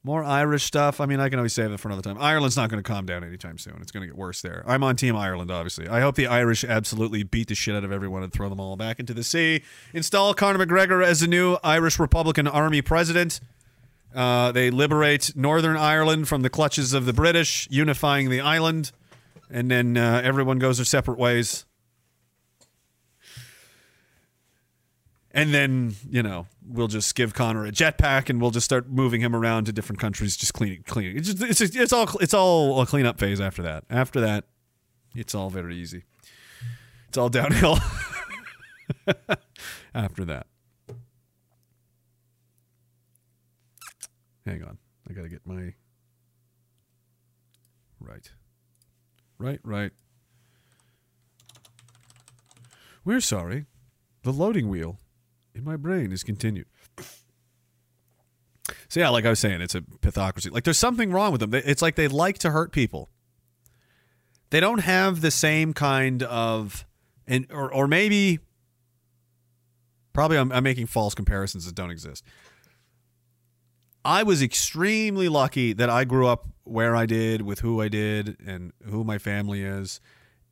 More 0.02 0.24
Irish 0.24 0.64
stuff. 0.64 1.02
I 1.02 1.06
mean, 1.06 1.19
I 1.19 1.28
can 1.28 1.40
always 1.40 1.53
save 1.53 1.72
it 1.72 1.80
for 1.80 1.90
another 1.90 2.02
time. 2.02 2.18
Ireland's 2.18 2.56
not 2.56 2.69
going 2.69 2.82
to 2.82 2.88
calm 2.88 3.06
down 3.06 3.22
anytime 3.24 3.58
soon. 3.58 3.78
It's 3.82 3.92
going 3.92 4.02
to 4.02 4.08
get 4.08 4.18
worse 4.18 4.42
there. 4.42 4.64
I'm 4.66 4.82
on 4.82 4.95
Team 4.95 5.16
Ireland, 5.16 5.52
obviously. 5.52 5.90
I 5.90 6.00
hope 6.00 6.16
the 6.16 6.28
Irish 6.28 6.64
absolutely 6.64 7.24
beat 7.24 7.50
the 7.50 7.56
shit 7.56 7.76
out 7.76 7.84
of 7.84 7.92
everyone 7.92 8.24
and 8.24 8.32
throw 8.32 8.48
them 8.48 8.61
all 8.61 8.78
back 8.78 9.00
into 9.00 9.14
the 9.14 9.24
sea. 9.24 9.61
Install 9.94 10.34
Conor 10.36 10.66
McGregor 10.66 11.03
as 11.06 11.19
the 11.19 11.28
new 11.28 11.58
Irish 11.66 12.00
Republican 12.00 12.48
Army 12.48 12.82
president. 12.82 13.42
Uh, 14.16 14.53
they 14.53 14.72
liberate 14.72 15.36
Northern 15.36 15.76
Ireland 15.76 16.30
from 16.30 16.44
the 16.44 16.50
clutches 16.50 16.94
of 16.94 17.06
the 17.06 17.14
British, 17.14 17.68
unifying 17.69 18.30
the 18.30 18.40
island, 18.40 18.92
and 19.52 19.69
then 19.69 19.98
uh, 19.98 20.22
everyone 20.24 20.60
goes 20.60 20.78
their 20.78 20.86
separate 20.86 21.19
ways. 21.19 21.66
And 25.32 25.53
then, 25.53 25.95
you 26.09 26.24
know, 26.24 26.48
we'll 26.67 26.88
just 26.88 27.14
give 27.14 27.35
Conor 27.35 27.66
a 27.66 27.72
jetpack 27.72 28.30
and 28.30 28.41
we'll 28.41 28.49
just 28.49 28.66
start 28.66 28.90
moving 28.90 29.22
him 29.22 29.35
around 29.35 29.66
to 29.66 29.72
different 29.72 29.99
countries, 29.99 30.35
just 30.35 30.53
cleaning, 30.53 30.83
cleaning. 30.88 31.17
It's, 31.17 31.33
just, 31.33 31.61
it's, 31.61 31.75
it's 31.75 31.93
all, 31.93 32.09
it's 32.19 32.33
all 32.33 32.82
a 32.82 32.85
cleanup 32.88 33.19
phase 33.19 33.40
after 33.40 33.61
that. 33.61 33.83
After 33.90 34.19
that, 34.22 34.45
it's 35.16 35.35
all 35.35 35.51
very 35.51 35.75
easy. 35.75 36.03
It's 37.08 37.17
all 37.17 37.30
downhill 37.30 37.77
after 39.93 40.25
that. 40.25 40.48
Hang 44.45 44.64
on. 44.64 44.80
I 45.08 45.14
got 45.14 45.24
to 45.24 45.30
get 45.30 45.45
my. 45.45 45.74
Right. 47.99 48.32
Right, 49.38 49.59
right. 49.64 49.91
We're 53.06 53.22
sorry. 53.22 53.66
The 54.24 54.32
loading 54.33 54.69
wheel 54.69 54.98
in 55.60 55.66
my 55.66 55.76
brain 55.76 56.12
is 56.12 56.24
continued. 56.24 56.66
So 58.88 59.00
yeah, 59.00 59.10
like 59.10 59.26
I 59.26 59.30
was 59.30 59.40
saying, 59.40 59.62
it's 59.62 59.76
a 59.76 59.82
pathocracy. 59.82 60.52
Like 60.52 60.64
there's 60.64 60.80
something 60.80 61.12
wrong 61.12 61.32
with 61.32 61.42
them. 61.42 61.54
It's 61.54 61.82
like 61.82 61.96
they 61.96 62.08
like 62.08 62.40
to 62.40 62.52
hurt 62.52 62.72
people. 62.72 63.10
They 64.50 64.60
don't 64.60 64.80
have 64.80 65.22
the 65.22 65.30
same 65.30 65.74
kind 65.74 66.24
of, 66.24 66.86
and 67.28 67.46
or 67.52 67.72
or 67.72 67.88
maybe, 67.88 68.40
probably 70.12 70.38
I'm, 70.38 70.52
I'm 70.52 70.64
making 70.64 70.88
false 70.88 71.14
comparisons 71.14 71.66
that 71.66 71.76
don't 71.76 71.92
exist. 71.92 72.24
I 74.04 74.24
was 74.24 74.42
extremely 74.42 75.30
lucky 75.30 75.74
that 75.74 75.90
I 75.90 76.04
grew 76.04 76.26
up 76.26 76.48
where 76.64 76.96
I 76.96 77.06
did, 77.06 77.44
with 77.44 77.60
who 77.60 77.82
I 77.82 77.90
did, 77.90 78.38
and 78.46 78.72
who 78.86 79.04
my 79.04 79.20
family 79.20 79.62
is, 79.62 80.00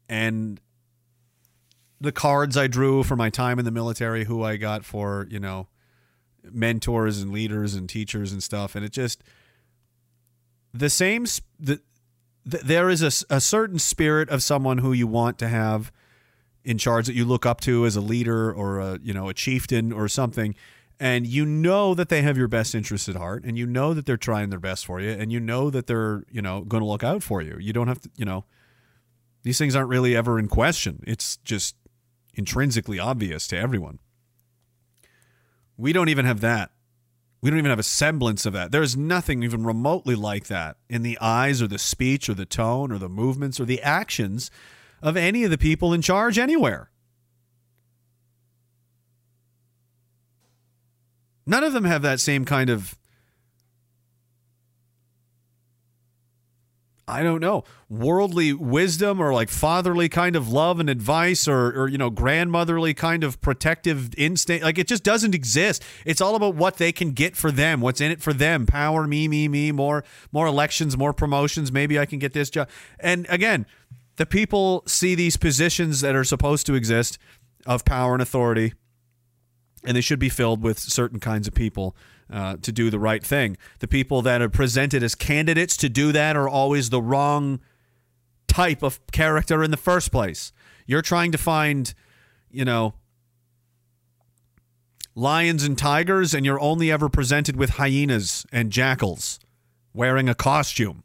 and 0.07 0.59
the 1.99 2.11
cards 2.11 2.55
I 2.55 2.67
drew 2.67 3.03
for 3.03 3.15
my 3.15 3.29
time 3.29 3.59
in 3.59 3.65
the 3.65 3.71
military, 3.71 4.25
who 4.25 4.43
I 4.43 4.57
got 4.57 4.85
for, 4.85 5.27
you 5.29 5.39
know, 5.39 5.67
mentors 6.43 7.21
and 7.21 7.31
leaders 7.31 7.73
and 7.73 7.89
teachers 7.89 8.31
and 8.31 8.41
stuff. 8.41 8.75
And 8.75 8.85
it 8.85 8.91
just, 8.91 9.23
the 10.73 10.89
same, 10.89 11.25
the, 11.59 11.81
th- 12.49 12.63
there 12.63 12.89
is 12.89 13.01
a, 13.01 13.35
a 13.35 13.41
certain 13.41 13.79
spirit 13.79 14.29
of 14.29 14.43
someone 14.43 14.79
who 14.79 14.93
you 14.93 15.07
want 15.07 15.39
to 15.39 15.47
have 15.47 15.91
in 16.63 16.77
charge 16.77 17.07
that 17.07 17.15
you 17.15 17.25
look 17.25 17.45
up 17.45 17.61
to 17.61 17.85
as 17.85 17.95
a 17.95 18.01
leader 18.01 18.51
or 18.51 18.79
a, 18.79 18.99
you 19.01 19.13
know, 19.13 19.29
a 19.29 19.33
chieftain 19.33 19.91
or 19.91 20.07
something. 20.07 20.53
And 20.99 21.25
you 21.27 21.45
know 21.45 21.93
that 21.93 22.09
they 22.09 22.23
have 22.23 22.37
your 22.37 22.47
best 22.47 22.73
interests 22.73 23.07
at 23.07 23.15
heart 23.15 23.43
and 23.43 23.57
you 23.57 23.65
know 23.65 23.93
that 23.93 24.05
they're 24.05 24.17
trying 24.17 24.49
their 24.49 24.59
best 24.59 24.85
for 24.85 24.99
you 24.99 25.11
and 25.11 25.31
you 25.31 25.39
know 25.39 25.69
that 25.69 25.87
they're, 25.87 26.23
you 26.31 26.41
know, 26.41 26.61
going 26.61 26.81
to 26.81 26.87
look 26.87 27.03
out 27.03 27.23
for 27.23 27.41
you. 27.41 27.57
You 27.59 27.71
don't 27.71 27.87
have 27.87 28.01
to, 28.01 28.09
you 28.17 28.25
know, 28.25 28.45
these 29.43 29.57
things 29.57 29.75
aren't 29.75 29.89
really 29.89 30.15
ever 30.15 30.39
in 30.39 30.47
question. 30.47 31.03
It's 31.07 31.37
just 31.37 31.75
intrinsically 32.37 32.99
obvious 32.99 33.47
to 33.47 33.57
everyone. 33.57 33.99
We 35.75 35.93
don't 35.93 36.09
even 36.09 36.25
have 36.25 36.41
that. 36.41 36.71
We 37.41 37.49
don't 37.49 37.59
even 37.59 37.69
have 37.69 37.79
a 37.79 37.83
semblance 37.83 38.45
of 38.45 38.53
that. 38.53 38.71
There's 38.71 38.97
nothing 38.97 39.43
even 39.43 39.63
remotely 39.63 40.15
like 40.15 40.47
that 40.47 40.77
in 40.89 41.03
the 41.03 41.17
eyes 41.21 41.61
or 41.61 41.67
the 41.67 41.77
speech 41.77 42.29
or 42.29 42.33
the 42.33 42.45
tone 42.45 42.91
or 42.91 42.97
the 42.97 43.09
movements 43.09 43.59
or 43.59 43.65
the 43.65 43.81
actions 43.81 44.49
of 45.01 45.15
any 45.15 45.43
of 45.43 45.51
the 45.51 45.57
people 45.57 45.93
in 45.93 46.01
charge 46.01 46.39
anywhere. 46.39 46.89
None 51.45 51.63
of 51.63 51.73
them 51.73 51.85
have 51.85 52.01
that 52.01 52.19
same 52.19 52.43
kind 52.43 52.69
of 52.69 52.97
I 57.09 57.23
don't 57.23 57.39
know, 57.39 57.63
worldly 57.89 58.51
wisdom 58.51 59.21
or 59.21 59.33
like 59.33 59.49
fatherly 59.49 60.09
kind 60.09 60.35
of 60.35 60.49
love 60.49 60.81
and 60.81 60.89
advice 60.89 61.47
or, 61.47 61.71
or, 61.71 61.87
you 61.87 61.97
know, 61.97 62.09
grandmotherly 62.09 62.93
kind 62.93 63.23
of 63.23 63.39
protective 63.39 64.13
instinct. 64.17 64.65
Like 64.65 64.77
it 64.77 64.87
just 64.87 65.03
doesn't 65.03 65.33
exist. 65.33 65.83
It's 66.05 66.19
all 66.19 66.35
about 66.35 66.55
what 66.55 66.77
they 66.77 66.91
can 66.91 67.11
get 67.11 67.37
for 67.37 67.49
them, 67.49 67.79
what's 67.79 68.01
in 68.01 68.11
it 68.11 68.21
for 68.21 68.33
them. 68.33 68.65
Power, 68.65 69.07
me, 69.07 69.29
me, 69.29 69.47
me, 69.47 69.71
more, 69.71 70.03
more 70.33 70.47
elections, 70.47 70.97
more 70.97 71.13
promotions. 71.13 71.71
Maybe 71.71 71.97
I 71.97 72.05
can 72.05 72.19
get 72.19 72.33
this 72.33 72.49
job. 72.49 72.67
And 72.99 73.25
again, 73.29 73.65
the 74.17 74.25
people 74.25 74.83
see 74.85 75.15
these 75.15 75.37
positions 75.37 76.01
that 76.01 76.13
are 76.13 76.25
supposed 76.25 76.65
to 76.65 76.73
exist 76.73 77.17
of 77.65 77.85
power 77.85 78.13
and 78.13 78.21
authority 78.21 78.73
and 79.85 79.95
they 79.95 80.01
should 80.01 80.19
be 80.19 80.29
filled 80.29 80.61
with 80.61 80.77
certain 80.77 81.19
kinds 81.19 81.47
of 81.47 81.53
people 81.53 81.95
uh, 82.31 82.57
to 82.61 82.71
do 82.71 82.89
the 82.89 82.99
right 82.99 83.23
thing. 83.23 83.57
The 83.79 83.87
people 83.87 84.21
that 84.23 84.41
are 84.41 84.49
presented 84.49 85.03
as 85.03 85.15
candidates 85.15 85.77
to 85.77 85.89
do 85.89 86.11
that 86.11 86.35
are 86.35 86.49
always 86.49 86.89
the 86.89 87.01
wrong 87.01 87.59
type 88.47 88.83
of 88.83 88.99
character 89.11 89.63
in 89.63 89.71
the 89.71 89.77
first 89.77 90.11
place. 90.11 90.51
You're 90.85 91.01
trying 91.01 91.31
to 91.31 91.37
find, 91.37 91.93
you 92.49 92.65
know, 92.65 92.95
lions 95.15 95.63
and 95.63 95.77
tigers, 95.77 96.33
and 96.33 96.45
you're 96.45 96.59
only 96.59 96.91
ever 96.91 97.09
presented 97.09 97.55
with 97.55 97.71
hyenas 97.71 98.45
and 98.51 98.71
jackals 98.71 99.39
wearing 99.93 100.29
a 100.29 100.35
costume. 100.35 101.03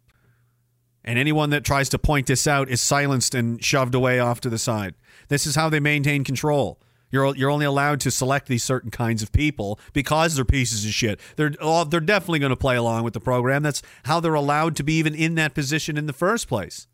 And 1.04 1.18
anyone 1.18 1.50
that 1.50 1.64
tries 1.64 1.88
to 1.90 1.98
point 1.98 2.26
this 2.26 2.46
out 2.46 2.68
is 2.68 2.80
silenced 2.80 3.34
and 3.34 3.62
shoved 3.64 3.94
away 3.94 4.20
off 4.20 4.40
to 4.42 4.50
the 4.50 4.58
side. 4.58 4.94
This 5.28 5.46
is 5.46 5.56
how 5.56 5.68
they 5.68 5.80
maintain 5.80 6.24
control. 6.24 6.78
You're 7.12 7.36
you're 7.36 7.50
only 7.50 7.66
allowed 7.66 8.00
to 8.00 8.10
select 8.10 8.48
these 8.48 8.64
certain 8.64 8.90
kinds 8.90 9.22
of 9.22 9.30
people 9.30 9.78
because 9.92 10.34
they're 10.34 10.44
pieces 10.44 10.84
of 10.84 10.92
shit. 10.92 11.20
They're 11.36 11.52
all, 11.60 11.84
they're 11.84 12.00
definitely 12.00 12.40
going 12.40 12.50
to 12.50 12.56
play 12.56 12.74
along 12.74 13.04
with 13.04 13.12
the 13.12 13.20
program. 13.20 13.62
That's 13.62 13.82
how 14.04 14.18
they're 14.18 14.34
allowed 14.34 14.74
to 14.76 14.82
be 14.82 14.94
even 14.94 15.14
in 15.14 15.36
that 15.36 15.54
position 15.54 15.96
in 15.96 16.06
the 16.06 16.12
first 16.14 16.48
place. 16.48 16.88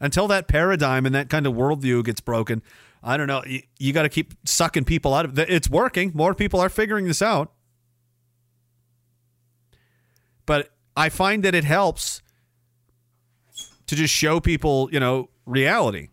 Until 0.00 0.26
that 0.28 0.48
paradigm 0.48 1.06
and 1.06 1.14
that 1.14 1.28
kind 1.28 1.46
of 1.46 1.52
worldview 1.52 2.04
gets 2.04 2.20
broken, 2.20 2.62
I 3.02 3.16
don't 3.16 3.26
know. 3.26 3.42
You, 3.46 3.62
you 3.78 3.92
got 3.92 4.02
to 4.02 4.08
keep 4.08 4.34
sucking 4.44 4.84
people 4.84 5.12
out 5.12 5.26
of 5.26 5.38
it. 5.38 5.50
It's 5.50 5.68
working. 5.68 6.12
More 6.14 6.34
people 6.34 6.58
are 6.60 6.68
figuring 6.68 7.06
this 7.06 7.20
out. 7.20 7.52
But 10.46 10.70
I 10.96 11.10
find 11.10 11.42
that 11.42 11.54
it 11.54 11.64
helps 11.64 12.22
to 13.86 13.94
just 13.94 14.14
show 14.14 14.40
people, 14.40 14.88
you 14.90 15.00
know, 15.00 15.28
reality. 15.44 16.08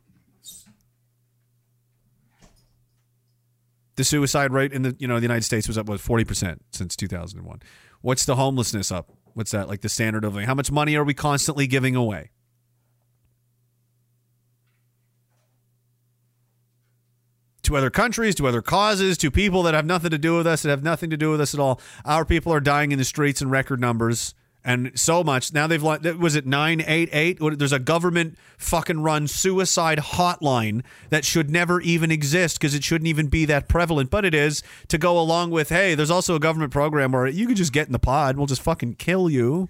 The 3.95 4.03
suicide 4.03 4.51
rate 4.51 4.74
in 4.74 4.82
the 4.82 4.95
you 4.99 5.07
know 5.07 5.15
the 5.15 5.24
United 5.24 5.43
States 5.43 5.67
was 5.67 5.77
up 5.77 5.88
what 5.88 5.99
forty 5.99 6.25
percent 6.25 6.64
since 6.72 6.95
two 6.95 7.07
thousand 7.07 7.40
and 7.40 7.48
one. 7.48 7.61
What's 8.01 8.25
the 8.25 8.35
homelessness 8.35 8.91
up? 8.91 9.11
What's 9.33 9.51
that 9.51 9.67
like 9.67 9.82
the 9.82 9.90
standard 9.90 10.24
of 10.24 10.33
living? 10.33 10.48
How 10.48 10.53
much 10.53 10.72
money 10.72 10.95
are 10.95 11.03
we 11.03 11.14
constantly 11.14 11.67
giving 11.67 11.95
away? 11.95 12.32
To 17.64 17.75
other 17.75 17.90
countries, 17.90 18.35
to 18.35 18.48
other 18.48 18.61
causes, 18.61 19.17
to 19.17 19.32
people 19.32 19.64
that 19.64 19.74
have 19.74 19.85
nothing 19.85 20.11
to 20.11 20.19
do 20.19 20.38
with 20.38 20.45
us, 20.45 20.61
that 20.61 20.69
have 20.69 20.83
nothing 20.83 21.09
to 21.09 21.17
do 21.17 21.32
with 21.32 21.41
us 21.41 21.53
at 21.53 21.59
all. 21.59 21.82
Our 22.06 22.24
people 22.24 22.53
are 22.53 22.59
dying 22.59 22.91
in 22.91 22.99
the 22.99 23.06
streets 23.06 23.41
in 23.41 23.49
record 23.49 23.82
numbers 23.82 24.35
and 24.66 24.92
so 25.00 25.24
much. 25.24 25.53
Now 25.53 25.68
they've 25.68 25.82
was 25.82 26.35
it 26.35 26.45
nine 26.45 26.84
eight 26.85 27.10
eight? 27.14 27.38
There's 27.40 27.72
a 27.72 27.80
government 27.80 28.35
fucking 28.58 29.02
run 29.02 29.27
suicide 29.27 30.00
hotline 30.00 30.84
that 31.10 31.24
should 31.24 31.52
never 31.52 31.80
even 31.82 32.11
exist 32.11 32.60
because 32.60 32.74
it 32.74 32.84
shouldn't 32.84 33.08
even 33.08 33.27
be 33.27 33.45
that 33.45 33.69
prevalent, 33.69 34.10
but 34.10 34.26
it 34.26 34.34
is. 34.34 34.64
To 34.88 34.98
go 34.98 35.19
along 35.19 35.52
with, 35.52 35.69
hey, 35.69 35.94
there's 35.94 36.11
also 36.11 36.35
a 36.35 36.40
government 36.40 36.74
program 36.74 37.11
where 37.11 37.27
you 37.27 37.45
can 37.45 37.56
just 37.56 37.72
get 37.72 37.85
in 37.88 37.94
the 37.94 38.00
pod, 38.00 38.38
we'll 38.38 38.48
just 38.48 38.61
fucking 38.61 38.95
kill 38.95 39.30
you. 39.30 39.69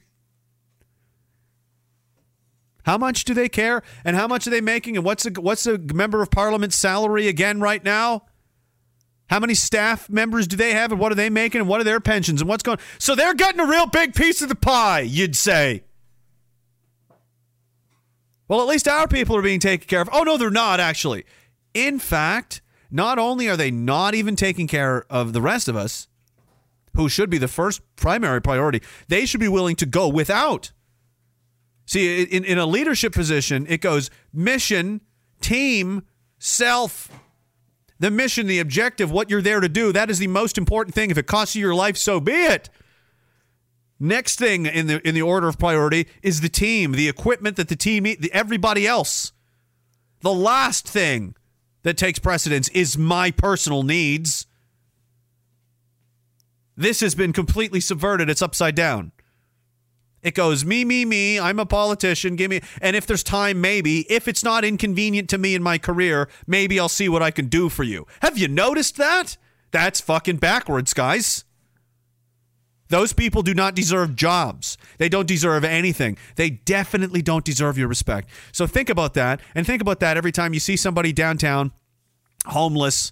How 2.86 2.98
much 2.98 3.26
do 3.26 3.34
they 3.34 3.50
care, 3.50 3.82
and 4.04 4.16
how 4.16 4.28
much 4.28 4.46
are 4.48 4.52
they 4.52 4.62
making, 4.62 4.96
and 4.96 5.04
what's 5.04 5.26
a 5.26 5.32
what's 5.32 5.66
a 5.66 5.78
member 5.78 6.22
of 6.22 6.32
parliament's 6.32 6.76
salary 6.76 7.28
again 7.28 7.60
right 7.60 7.84
now? 7.84 8.26
How 9.30 9.40
many 9.40 9.56
staff 9.56 10.10
members 10.10 10.48
do 10.48 10.56
they 10.56 10.74
have, 10.74 10.92
and 10.92 11.00
what 11.00 11.12
are 11.12 11.16
they 11.16 11.30
making, 11.30 11.62
and 11.62 11.68
what 11.68 11.82
are 11.82 11.86
their 11.86 12.00
pensions, 12.00 12.42
and 12.42 12.50
what's 12.50 12.64
going? 12.64 12.78
So 13.00 13.16
they're 13.16 13.34
getting 13.34 13.60
a 13.60 13.66
real 13.66 13.88
big 13.88 14.14
piece 14.14 14.42
of 14.42 14.50
the 14.50 14.56
pie, 14.56 15.02
you'd 15.02 15.36
say. 15.36 15.84
Well, 18.48 18.62
at 18.62 18.68
least 18.68 18.88
our 18.88 19.08
people 19.08 19.36
are 19.36 19.42
being 19.42 19.60
taken 19.60 19.88
care 19.88 20.02
of. 20.02 20.10
Oh 20.12 20.24
no, 20.24 20.38
they're 20.38 20.52
not 20.52 20.80
actually. 20.80 21.26
In 21.74 21.98
fact, 21.98 22.62
not 22.92 23.18
only 23.18 23.50
are 23.50 23.58
they 23.58 23.72
not 23.72 24.14
even 24.14 24.36
taking 24.36 24.68
care 24.68 25.06
of 25.10 25.34
the 25.34 25.42
rest 25.42 25.68
of 25.68 25.76
us, 25.76 26.08
who 26.96 27.10
should 27.10 27.30
be 27.30 27.38
the 27.38 27.48
first 27.48 27.82
primary 27.96 28.42
priority, 28.42 28.82
they 29.08 29.26
should 29.26 29.40
be 29.40 29.48
willing 29.48 29.76
to 29.78 29.86
go 29.86 30.08
without. 30.08 30.72
See, 31.86 32.24
in, 32.24 32.44
in 32.46 32.58
a 32.58 32.66
leadership 32.66 33.14
position, 33.14 33.66
it 33.68 33.82
goes 33.82 34.10
mission, 34.34 35.02
team, 35.42 36.04
self. 36.40 37.10
The 38.00 38.12
mission, 38.12 38.48
the 38.48 38.60
objective, 38.60 39.12
what 39.12 39.30
you're 39.30 39.42
there 39.42 39.62
to 39.62 39.70
do, 39.70 39.94
that 39.94 40.10
is 40.10 40.20
the 40.20 40.28
most 40.28 40.58
important 40.58 40.94
thing. 40.94 41.12
If 41.12 41.18
it 41.18 41.28
costs 41.28 41.56
you 41.56 41.62
your 41.62 41.76
life, 41.76 41.98
so 41.98 42.20
be 42.20 42.34
it. 42.34 42.70
Next 44.00 44.38
thing 44.38 44.66
in 44.66 44.88
the 44.88 45.08
in 45.08 45.16
the 45.16 45.22
order 45.22 45.48
of 45.48 45.58
priority 45.58 46.08
is 46.22 46.42
the 46.42 46.50
team, 46.50 46.92
the 46.92 47.08
equipment 47.08 47.56
that 47.56 47.70
the 47.70 47.78
team, 47.78 48.04
the, 48.04 48.30
everybody 48.34 48.86
else. 48.86 49.32
The 50.20 50.34
last 50.34 50.88
thing 50.88 51.36
that 51.84 51.98
takes 51.98 52.20
precedence 52.20 52.68
is 52.70 52.98
my 52.98 53.32
personal 53.32 53.84
needs. 53.84 54.48
This 56.76 57.00
has 57.00 57.16
been 57.16 57.32
completely 57.32 57.80
subverted. 57.80 58.30
It's 58.30 58.42
upside 58.42 58.76
down. 58.76 59.14
It 60.26 60.34
goes 60.34 60.66
me, 60.66 60.84
me, 60.84 61.06
me. 61.06 61.40
I'm 61.40 61.60
a 61.60 61.68
politician. 61.68 62.36
Give 62.36 62.50
me, 62.50 62.62
and 62.82 62.96
if 62.96 63.06
there's 63.06 63.22
time, 63.22 63.62
maybe. 63.62 64.12
If 64.12 64.28
it's 64.28 64.44
not 64.44 64.66
inconvenient 64.66 65.30
to 65.30 65.38
me 65.38 65.54
in 65.54 65.62
my 65.62 65.78
career, 65.78 66.28
maybe 66.48 66.80
I'll 66.80 66.90
see 66.90 67.08
what 67.08 67.22
I 67.22 67.30
can 67.30 67.46
do 67.46 67.70
for 67.70 67.84
you. 67.84 68.08
Have 68.24 68.36
you 68.36 68.48
noticed 68.48 68.98
that? 68.98 69.38
That's 69.70 70.02
fucking 70.02 70.38
backwards, 70.38 70.96
guys. 70.96 71.46
Those 72.90 73.14
people 73.14 73.44
do 73.44 73.54
not 73.54 73.76
deserve 73.76 74.16
jobs. 74.16 74.80
They 74.98 75.10
don't 75.10 75.28
deserve 75.28 75.64
anything. 75.64 76.18
They 76.38 76.50
definitely 76.50 77.22
don't 77.22 77.46
deserve 77.46 77.78
your 77.78 77.88
respect. 77.88 78.28
So 78.52 78.66
think 78.66 78.90
about 78.90 79.14
that, 79.14 79.42
and 79.54 79.66
think 79.68 79.82
about 79.82 80.00
that 80.00 80.18
every 80.18 80.32
time 80.32 80.56
you 80.56 80.60
see 80.60 80.76
somebody 80.76 81.14
downtown, 81.14 81.72
homeless, 82.48 83.12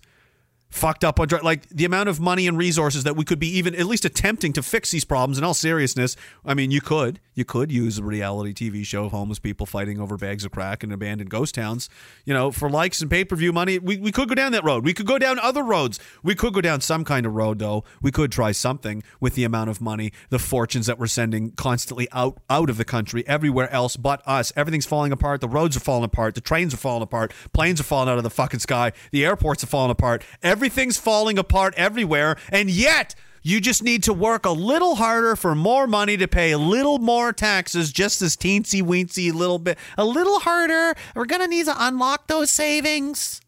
fucked 0.74 1.04
up 1.04 1.20
on 1.20 1.28
dr- 1.28 1.44
like 1.44 1.70
the 1.70 1.86
amount 1.86 2.10
of 2.10 2.20
money 2.20 2.48
and 2.48 2.58
resources 2.58 3.04
that 3.04 3.16
we 3.16 3.24
could 3.24 3.40
be 3.40 3.48
even 3.48 3.76
at 3.76 3.86
least 3.86 4.06
attempting 4.06 4.52
to 4.54 4.64
fix 4.64 4.90
these 4.92 5.06
problems 5.06 5.38
in 5.38 5.44
all 5.44 5.54
seriousness. 5.54 6.16
I 6.44 6.54
mean 6.56 6.72
you 6.72 6.82
could 6.82 7.20
you 7.34 7.46
could 7.46 7.72
use 7.72 7.98
a 7.98 8.04
reality 8.04 8.54
tv 8.54 8.86
show 8.86 9.06
of 9.06 9.12
homeless 9.12 9.40
people 9.40 9.66
fighting 9.66 10.00
over 10.00 10.18
bags 10.18 10.46
of 10.46 10.52
crack 10.52 10.84
in 10.84 10.92
abandoned 10.92 11.30
ghost 11.30 11.56
towns. 11.56 11.90
You 12.26 12.34
know 12.34 12.52
for 12.52 12.70
likes 12.70 13.02
and 13.02 13.10
pay-per-view 13.10 13.52
money 13.52 13.80
we, 13.80 13.98
we 13.98 14.12
could 14.12 14.30
go 14.30 14.36
down 14.36 14.52
that 14.52 14.64
road. 14.64 14.84
We 14.84 14.94
could 14.94 15.06
go 15.06 15.18
down 15.18 15.40
other 15.40 15.64
roads. 15.64 16.00
We 16.22 16.36
could 16.36 16.54
go 16.54 16.62
down 16.62 16.82
some 16.82 17.04
kind 17.04 17.26
of 17.26 17.34
road 17.34 17.60
though. 17.60 17.84
We 18.02 18.12
could 18.12 18.32
try 18.32 18.52
something 18.52 19.04
with 19.20 19.36
the 19.36 19.44
amount 19.44 19.70
of 19.70 19.82
money 19.82 20.12
the 20.30 20.40
fortunes 20.40 20.86
that 20.86 21.00
we're 21.00 21.08
sending 21.08 21.52
constantly 21.52 22.08
out 22.12 22.42
out 22.50 22.70
of 22.70 22.78
the 22.78 22.86
country 22.86 23.28
everywhere 23.28 23.72
else 23.72 23.98
but 23.98 24.22
us. 24.28 24.52
Everything's 24.56 24.86
falling 24.86 25.12
apart. 25.12 25.42
The 25.42 25.50
roads 25.50 25.76
are 25.78 25.82
falling 25.82 26.06
apart. 26.06 26.36
The 26.36 26.42
trains 26.42 26.74
are 26.74 26.78
falling 26.78 27.04
apart. 27.04 27.34
Planes 27.54 27.80
are 27.80 27.84
falling 27.84 28.10
out 28.10 28.18
of 28.18 28.24
the 28.24 28.30
fucking 28.30 28.60
sky. 28.60 28.92
The 29.12 29.26
airports 29.26 29.64
are 29.64 29.68
falling 29.68 29.92
apart. 29.92 30.24
Everything's 30.42 30.98
falling 30.98 31.38
apart 31.38 31.74
everywhere. 31.78 32.38
And 32.50 32.70
yet 32.70 33.16
you 33.44 33.60
just 33.60 33.84
need 33.84 34.04
to 34.04 34.14
work 34.14 34.46
a 34.46 34.52
little 34.52 34.96
harder 34.96 35.36
for 35.36 35.54
more 35.54 35.86
money 35.86 36.16
to 36.18 36.28
pay 36.28 36.52
a 36.52 36.58
little 36.58 36.98
more 36.98 37.34
taxes, 37.34 37.92
just 37.92 38.22
this 38.22 38.38
teensy 38.38 38.82
weensy 38.82 39.34
little 39.34 39.60
bit, 39.60 39.78
a 39.98 40.06
little 40.06 40.40
harder. 40.40 40.96
We're 41.14 41.26
going 41.26 41.42
to 41.42 41.48
need 41.48 41.66
to 41.66 41.76
unlock 41.78 42.28
those 42.28 42.50
savings. 42.50 43.42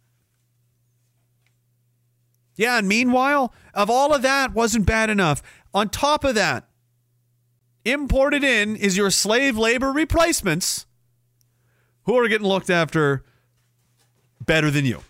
Yeah, 2.58 2.78
and 2.78 2.88
meanwhile, 2.88 3.54
of 3.74 3.90
all 3.90 4.14
of 4.14 4.22
that 4.22 4.54
wasn't 4.54 4.86
bad 4.86 5.10
enough. 5.10 5.42
On 5.74 5.90
top 5.90 6.24
of 6.24 6.36
that, 6.36 6.68
imported 7.86 8.44
in 8.44 8.76
is 8.76 8.98
your 8.98 9.12
slave 9.12 9.58
labor 9.58 9.92
replacements 9.92 10.86
who 12.04 12.18
are 12.18 12.28
getting 12.28 12.48
looked 12.48 12.70
after 12.70 13.24
better 14.46 14.70
than 14.70 14.86
you. 14.86 15.02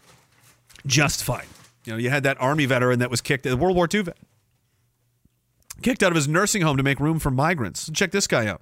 Just 0.85 1.23
fine. 1.23 1.45
You 1.85 1.93
know, 1.93 1.97
you 1.97 2.09
had 2.09 2.23
that 2.23 2.39
army 2.39 2.65
veteran 2.65 2.99
that 2.99 3.09
was 3.11 3.22
kicked, 3.22 3.43
the 3.43 3.57
World 3.57 3.75
War 3.75 3.88
II 3.91 4.03
vet, 4.03 4.17
kicked 5.82 6.04
out 6.04 6.12
of 6.12 6.16
his 6.16 6.28
nursing 6.28 6.62
home 6.62 6.78
to 6.78 6.84
make 6.84 7.00
room 7.00 7.20
for 7.20 7.32
migrants. 7.32 7.90
Check 7.94 8.12
this 8.12 8.28
guy 8.28 8.48
out. 8.48 8.62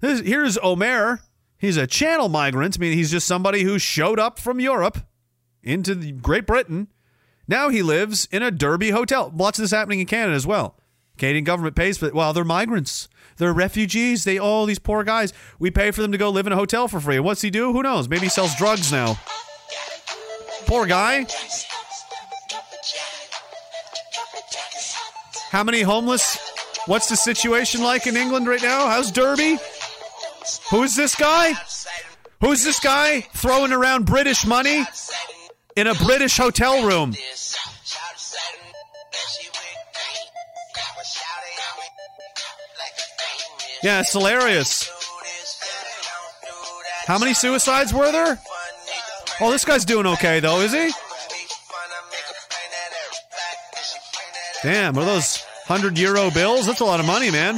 This, 0.00 0.20
here's 0.20 0.58
Omer. 0.58 1.20
He's 1.58 1.76
a 1.76 1.86
channel 1.86 2.28
migrant. 2.28 2.76
I 2.78 2.80
mean, 2.80 2.92
he's 2.92 3.10
just 3.10 3.26
somebody 3.26 3.62
who 3.62 3.78
showed 3.78 4.20
up 4.20 4.38
from 4.38 4.60
Europe 4.60 4.98
into 5.62 6.12
Great 6.12 6.46
Britain. 6.46 6.88
Now 7.48 7.68
he 7.68 7.82
lives 7.82 8.28
in 8.30 8.42
a 8.42 8.50
Derby 8.50 8.90
hotel. 8.90 9.32
Lots 9.34 9.58
of 9.58 9.62
this 9.62 9.70
happening 9.70 10.00
in 10.00 10.06
Canada 10.06 10.34
as 10.34 10.46
well. 10.46 10.76
Canadian 11.16 11.44
government 11.44 11.76
pays 11.76 11.96
for 11.96 12.06
it. 12.06 12.14
Well, 12.14 12.32
they're 12.32 12.44
migrants. 12.44 13.08
They're 13.38 13.52
refugees. 13.52 14.24
They 14.24 14.38
all 14.38 14.66
these 14.66 14.78
poor 14.78 15.04
guys. 15.04 15.32
We 15.58 15.70
pay 15.70 15.90
for 15.90 16.02
them 16.02 16.12
to 16.12 16.18
go 16.18 16.30
live 16.30 16.46
in 16.46 16.52
a 16.52 16.56
hotel 16.56 16.88
for 16.88 17.00
free. 17.00 17.20
What's 17.20 17.42
he 17.42 17.50
do? 17.50 17.72
Who 17.72 17.82
knows? 17.82 18.08
Maybe 18.08 18.24
he 18.24 18.28
sells 18.28 18.54
drugs 18.56 18.92
now. 18.92 19.18
Poor 20.66 20.86
guy. 20.86 21.26
How 25.56 25.64
many 25.64 25.80
homeless? 25.80 26.36
What's 26.84 27.08
the 27.08 27.16
situation 27.16 27.82
like 27.82 28.06
in 28.06 28.14
England 28.14 28.46
right 28.46 28.60
now? 28.60 28.88
How's 28.88 29.10
Derby? 29.10 29.56
Who's 30.70 30.94
this 30.94 31.14
guy? 31.14 31.54
Who's 32.42 32.62
this 32.62 32.78
guy 32.78 33.22
throwing 33.22 33.72
around 33.72 34.04
British 34.04 34.44
money 34.44 34.84
in 35.74 35.86
a 35.86 35.94
British 35.94 36.36
hotel 36.36 36.86
room? 36.86 37.14
Yeah, 43.82 44.00
it's 44.00 44.12
hilarious. 44.12 44.90
How 47.06 47.16
many 47.16 47.32
suicides 47.32 47.94
were 47.94 48.12
there? 48.12 48.38
Oh, 49.40 49.50
this 49.50 49.64
guy's 49.64 49.86
doing 49.86 50.04
okay 50.04 50.40
though, 50.40 50.60
is 50.60 50.74
he? 50.74 50.90
Damn, 54.62 54.98
are 54.98 55.04
those 55.04 55.45
hundred 55.66 55.98
euro 55.98 56.30
bills? 56.30 56.66
That's 56.66 56.80
a 56.80 56.84
lot 56.84 57.00
of 57.00 57.06
money, 57.06 57.30
man. 57.30 57.54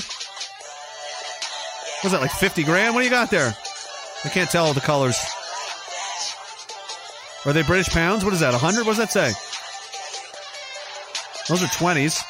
Was 2.03 2.12
that 2.12 2.20
like 2.20 2.33
fifty 2.33 2.65
grand? 2.65 2.95
What 2.95 3.01
do 3.01 3.05
you 3.05 3.11
got 3.11 3.31
there? 3.31 3.55
I 4.25 4.28
can't 4.28 4.51
tell 4.51 4.73
the 4.73 4.81
colors. 4.81 5.19
Are 7.45 7.53
they 7.53 7.62
British 7.62 7.89
pounds? 7.89 8.25
What 8.25 8.35
is 8.35 8.41
that? 8.41 8.55
A 8.55 8.59
hundred? 8.59 8.87
What 8.87 8.97
does 8.97 8.99
that 8.99 9.11
say? 9.11 9.33
Those 11.49 11.62
are 11.62 11.78
twenties. 11.78 12.23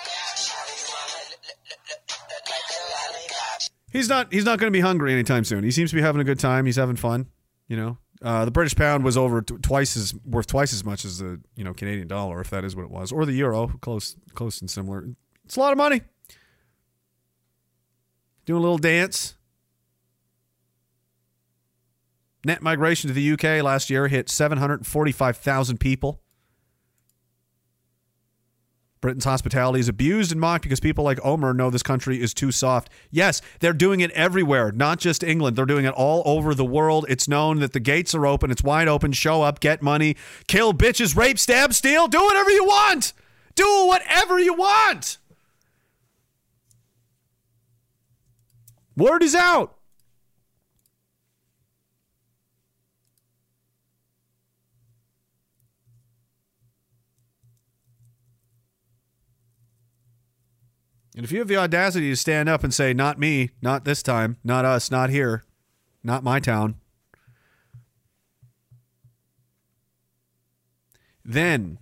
He's 3.90 4.08
not. 4.08 4.32
He's 4.32 4.44
not 4.44 4.58
going 4.58 4.70
to 4.72 4.76
be 4.76 4.80
hungry 4.80 5.12
anytime 5.12 5.44
soon. 5.44 5.64
He 5.64 5.70
seems 5.70 5.90
to 5.90 5.96
be 5.96 6.02
having 6.02 6.20
a 6.20 6.24
good 6.24 6.38
time. 6.38 6.66
He's 6.66 6.76
having 6.76 6.96
fun. 6.96 7.26
You 7.68 7.76
know, 7.76 7.98
uh, 8.22 8.44
the 8.44 8.50
British 8.50 8.76
pound 8.76 9.04
was 9.04 9.16
over 9.16 9.42
t- 9.42 9.56
twice 9.60 9.96
as 9.96 10.14
worth 10.24 10.46
twice 10.46 10.72
as 10.72 10.84
much 10.84 11.04
as 11.04 11.18
the 11.18 11.40
you 11.56 11.64
know 11.64 11.72
Canadian 11.74 12.08
dollar, 12.08 12.40
if 12.40 12.50
that 12.50 12.64
is 12.64 12.76
what 12.76 12.84
it 12.84 12.90
was, 12.90 13.12
or 13.12 13.24
the 13.24 13.32
euro. 13.32 13.68
Close, 13.80 14.16
close 14.34 14.60
and 14.60 14.70
similar. 14.70 15.08
It's 15.48 15.56
a 15.56 15.60
lot 15.60 15.72
of 15.72 15.78
money. 15.78 16.02
Doing 18.44 18.58
a 18.58 18.60
little 18.60 18.76
dance. 18.76 19.34
Net 22.44 22.60
migration 22.60 23.08
to 23.08 23.14
the 23.14 23.32
UK 23.32 23.64
last 23.64 23.88
year 23.88 24.08
hit 24.08 24.28
745,000 24.28 25.80
people. 25.80 26.20
Britain's 29.00 29.24
hospitality 29.24 29.80
is 29.80 29.88
abused 29.88 30.32
and 30.32 30.38
mocked 30.38 30.64
because 30.64 30.80
people 30.80 31.02
like 31.02 31.18
Omer 31.24 31.54
know 31.54 31.70
this 31.70 31.82
country 31.82 32.20
is 32.20 32.34
too 32.34 32.52
soft. 32.52 32.90
Yes, 33.10 33.40
they're 33.60 33.72
doing 33.72 34.00
it 34.00 34.10
everywhere, 34.10 34.70
not 34.70 34.98
just 34.98 35.24
England. 35.24 35.56
They're 35.56 35.64
doing 35.64 35.86
it 35.86 35.94
all 35.94 36.22
over 36.26 36.54
the 36.54 36.64
world. 36.66 37.06
It's 37.08 37.26
known 37.26 37.60
that 37.60 37.72
the 37.72 37.80
gates 37.80 38.14
are 38.14 38.26
open, 38.26 38.50
it's 38.50 38.62
wide 38.62 38.86
open. 38.86 39.12
Show 39.12 39.40
up, 39.40 39.60
get 39.60 39.80
money, 39.80 40.14
kill 40.46 40.74
bitches, 40.74 41.16
rape, 41.16 41.38
stab, 41.38 41.72
steal, 41.72 42.06
do 42.06 42.22
whatever 42.22 42.50
you 42.50 42.66
want. 42.66 43.14
Do 43.54 43.86
whatever 43.86 44.38
you 44.38 44.52
want. 44.52 45.16
Word 48.98 49.22
is 49.22 49.36
out. 49.36 49.76
And 61.14 61.24
if 61.24 61.30
you 61.30 61.38
have 61.38 61.46
the 61.46 61.56
audacity 61.56 62.10
to 62.10 62.16
stand 62.16 62.48
up 62.48 62.64
and 62.64 62.74
say, 62.74 62.92
not 62.92 63.20
me, 63.20 63.50
not 63.62 63.84
this 63.84 64.02
time, 64.02 64.36
not 64.42 64.64
us, 64.64 64.90
not 64.90 65.10
here, 65.10 65.44
not 66.02 66.24
my 66.24 66.40
town, 66.40 66.74
then 71.24 71.78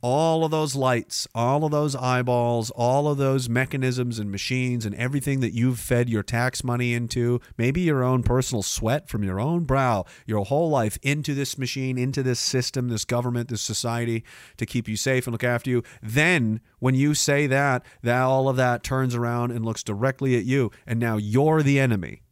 all 0.00 0.44
of 0.44 0.50
those 0.50 0.76
lights, 0.76 1.26
all 1.34 1.64
of 1.64 1.72
those 1.72 1.96
eyeballs, 1.96 2.70
all 2.70 3.08
of 3.08 3.18
those 3.18 3.48
mechanisms 3.48 4.18
and 4.18 4.30
machines 4.30 4.86
and 4.86 4.94
everything 4.94 5.40
that 5.40 5.52
you've 5.52 5.80
fed 5.80 6.08
your 6.08 6.22
tax 6.22 6.62
money 6.62 6.94
into, 6.94 7.40
maybe 7.56 7.80
your 7.80 8.04
own 8.04 8.22
personal 8.22 8.62
sweat 8.62 9.08
from 9.08 9.24
your 9.24 9.40
own 9.40 9.64
brow, 9.64 10.04
your 10.26 10.44
whole 10.44 10.70
life 10.70 10.98
into 11.02 11.34
this 11.34 11.58
machine, 11.58 11.98
into 11.98 12.22
this 12.22 12.38
system, 12.38 12.88
this 12.88 13.04
government, 13.04 13.48
this 13.48 13.62
society 13.62 14.24
to 14.56 14.66
keep 14.66 14.88
you 14.88 14.96
safe 14.96 15.26
and 15.26 15.32
look 15.32 15.44
after 15.44 15.70
you. 15.70 15.82
Then 16.02 16.60
when 16.78 16.94
you 16.94 17.14
say 17.14 17.46
that, 17.48 17.84
that 18.02 18.22
all 18.22 18.48
of 18.48 18.56
that 18.56 18.82
turns 18.82 19.14
around 19.14 19.50
and 19.50 19.64
looks 19.64 19.82
directly 19.82 20.36
at 20.36 20.44
you 20.44 20.70
and 20.86 21.00
now 21.00 21.16
you're 21.16 21.62
the 21.62 21.80
enemy. 21.80 22.22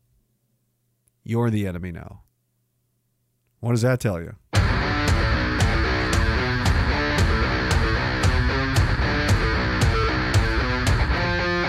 You're 1.24 1.50
the 1.50 1.66
enemy 1.66 1.90
now. 1.90 2.22
What 3.58 3.72
does 3.72 3.82
that 3.82 3.98
tell 3.98 4.20
you? 4.20 4.36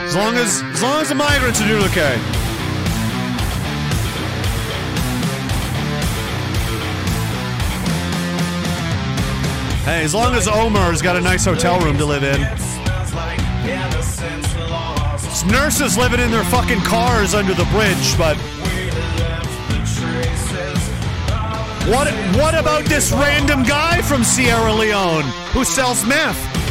As 0.08 0.16
long 0.16 0.36
as 0.38 0.62
as 0.62 0.82
long 0.82 1.02
as 1.02 1.10
the 1.10 1.16
migrants 1.16 1.60
are 1.60 1.68
doing 1.68 1.84
okay. 1.84 2.16
Hey, 9.84 10.04
as 10.04 10.14
long 10.14 10.34
as 10.34 10.48
Omar's 10.48 11.02
got 11.02 11.18
a 11.18 11.22
nice 11.22 11.44
hotel 11.44 11.82
room 11.82 11.98
to 11.98 12.06
live 12.06 12.24
in. 12.24 12.40
Some 15.20 15.50
nurses 15.50 15.98
living 15.98 16.22
in 16.22 16.32
their 16.32 16.46
fucking 16.46 16.80
cars 16.80 17.34
under 17.34 17.54
the 17.54 17.66
bridge, 17.66 18.18
but 18.18 18.38
what 21.92 22.08
what 22.38 22.58
about 22.58 22.86
this 22.86 23.12
random 23.12 23.64
guy 23.64 24.02
from 24.04 24.24
Sierra 24.24 24.74
Leone 24.74 25.26
who 25.52 25.66
sells 25.66 26.06
meth? 26.06 26.67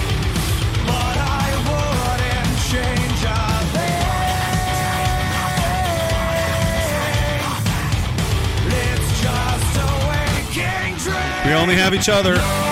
We 11.47 11.52
only 11.52 11.76
have 11.76 11.94
each 11.94 12.08
other. 12.08 12.66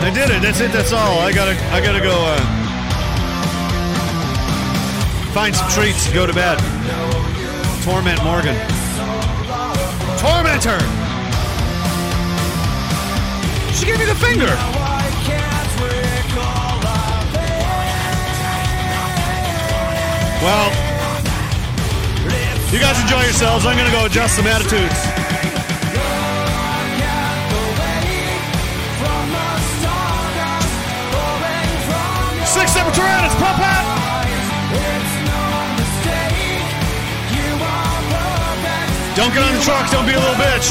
I 0.00 0.10
did 0.10 0.30
it. 0.30 0.40
That's 0.40 0.60
it. 0.60 0.72
That's 0.72 0.92
all. 0.92 1.18
I 1.20 1.32
gotta. 1.32 1.56
I 1.74 1.80
gotta 1.80 2.00
go. 2.00 2.14
Uh, 2.14 2.38
find 5.34 5.54
some 5.54 5.68
treats. 5.70 6.10
Go 6.12 6.26
to 6.26 6.32
bed. 6.32 6.58
Torment 7.82 8.22
Morgan. 8.22 8.56
Torment 10.18 10.64
her. 10.64 10.80
She 13.74 13.86
gave 13.86 13.98
me 13.98 14.04
the 14.06 14.14
finger. 14.14 14.54
Well, 20.40 20.70
you 22.72 22.78
guys 22.78 23.00
enjoy 23.02 23.22
yourselves. 23.22 23.66
I'm 23.66 23.76
gonna 23.76 23.90
go 23.90 24.06
adjust 24.06 24.36
some 24.36 24.46
attitudes. 24.46 25.17
Six 32.58 32.72
seven 32.72 32.92
pop 33.38 33.54
out. 33.62 33.86
Don't 39.14 39.32
get 39.32 39.42
on 39.46 39.54
the 39.54 39.62
truck. 39.62 39.88
Don't 39.92 40.04
be 40.04 40.12
a 40.12 40.18
little 40.18 40.34
bitch. 40.34 40.66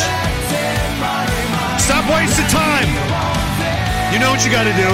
Stop 1.79 2.03
wasting 2.11 2.45
time. 2.47 2.89
You 4.11 4.19
know 4.19 4.31
what 4.31 4.43
you 4.43 4.51
got 4.51 4.65
to 4.67 4.75
do. 4.75 4.91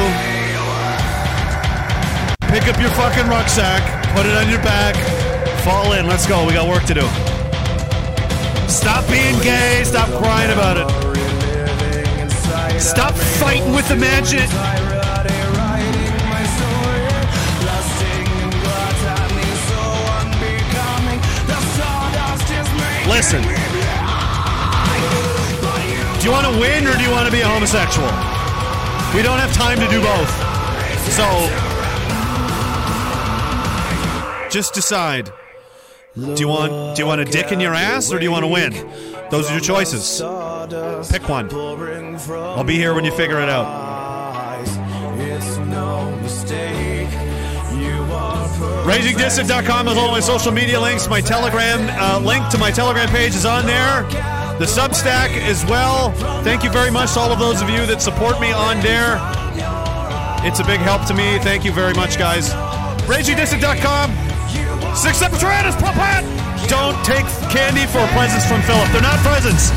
Pick 2.54 2.68
up 2.68 2.80
your 2.80 2.92
fucking 2.92 3.28
rucksack, 3.28 3.82
put 4.16 4.28
it 4.28 4.38
on 4.38 4.48
your 4.48 4.62
back, 4.62 4.96
fall 5.64 5.94
in. 5.94 6.06
Let's 6.08 6.28
go. 6.28 6.46
We 6.46 6.54
got 6.54 6.70
work 6.70 6.84
to 6.86 6.94
do. 6.94 7.08
Stop 8.70 9.10
being 9.10 9.40
gay. 9.42 9.84
Stop 9.84 10.10
crying 10.22 10.52
about 10.52 10.78
it. 10.78 10.88
Stop 12.80 13.16
fighting 13.16 13.74
with 13.74 13.88
the 13.90 13.96
magic. 13.96 14.48
Listen. 23.08 23.42
Do 26.20 26.30
you 26.30 26.32
want 26.32 26.48
to 26.48 26.60
win 26.60 26.88
or 26.88 26.96
do 26.98 27.04
you 27.04 27.12
want 27.12 27.26
to 27.26 27.32
be 27.32 27.42
a 27.42 27.48
homosexual? 27.48 28.08
We 29.14 29.22
don't 29.22 29.40
have 29.40 29.54
time 29.54 29.78
to 29.80 29.88
do 29.90 30.02
both. 30.02 30.30
So 31.12 31.28
just 34.50 34.74
decide. 34.74 35.32
Do 36.16 36.36
you 36.38 36.48
want 36.48 36.96
do 36.96 37.02
you 37.02 37.08
want 37.08 37.22
a 37.22 37.26
dick 37.26 37.52
in 37.52 37.60
your 37.60 37.74
ass 37.74 38.14
or 38.14 38.20
do 38.20 38.26
you 38.26 38.32
want 38.32 38.44
to 38.44 38.48
win? 38.48 38.72
Those 39.32 39.50
are 39.50 39.54
your 39.54 39.62
choices. 39.62 40.22
Pick 41.12 41.28
one. 41.28 41.54
I'll 41.54 42.64
be 42.64 42.76
here 42.76 42.94
when 42.94 43.04
you 43.04 43.12
figure 43.12 43.42
it 43.42 43.50
out. 43.50 44.03
RagingDissident.com 48.84 49.88
has 49.88 49.98
all 49.98 50.12
my 50.12 50.20
social 50.20 50.52
media 50.52 50.80
links. 50.80 51.08
My 51.08 51.22
Telegram 51.22 51.88
uh, 52.00 52.20
link 52.20 52.48
to 52.50 52.58
my 52.58 52.72
Telegram 52.72 53.08
page 53.10 53.36
is 53.36 53.46
on 53.46 53.66
there. 53.66 54.04
The 54.60 54.66
Substack 54.66 55.32
as 55.48 55.66
well. 55.66 56.12
Thank 56.44 56.64
you 56.64 56.70
very 56.70 56.92
much 56.92 57.14
to 57.14 57.20
all 57.20 57.32
of 57.32 57.40
those 57.40 57.62
of 57.62 57.70
you 57.70 57.86
that 57.88 58.02
support 58.02 58.40
me 58.40 58.52
on 58.52 58.80
there. 58.82 59.20
It's 60.46 60.60
a 60.60 60.68
big 60.68 60.80
help 60.80 61.08
to 61.08 61.14
me. 61.14 61.40
Thank 61.40 61.64
you 61.64 61.72
very 61.72 61.94
much, 61.94 62.20
guys. 62.20 62.52
RagingDissident.com. 63.08 64.12
Sic 64.96 65.16
semper 65.16 65.38
tyrannis, 65.38 65.80
pop 65.80 65.96
hat. 65.96 66.22
Don't 66.70 66.96
take 67.04 67.26
candy 67.50 67.88
for 67.88 68.04
presents 68.12 68.46
from 68.46 68.62
Philip. 68.64 68.88
They're 68.92 69.02
not 69.02 69.20
presents. 69.24 69.72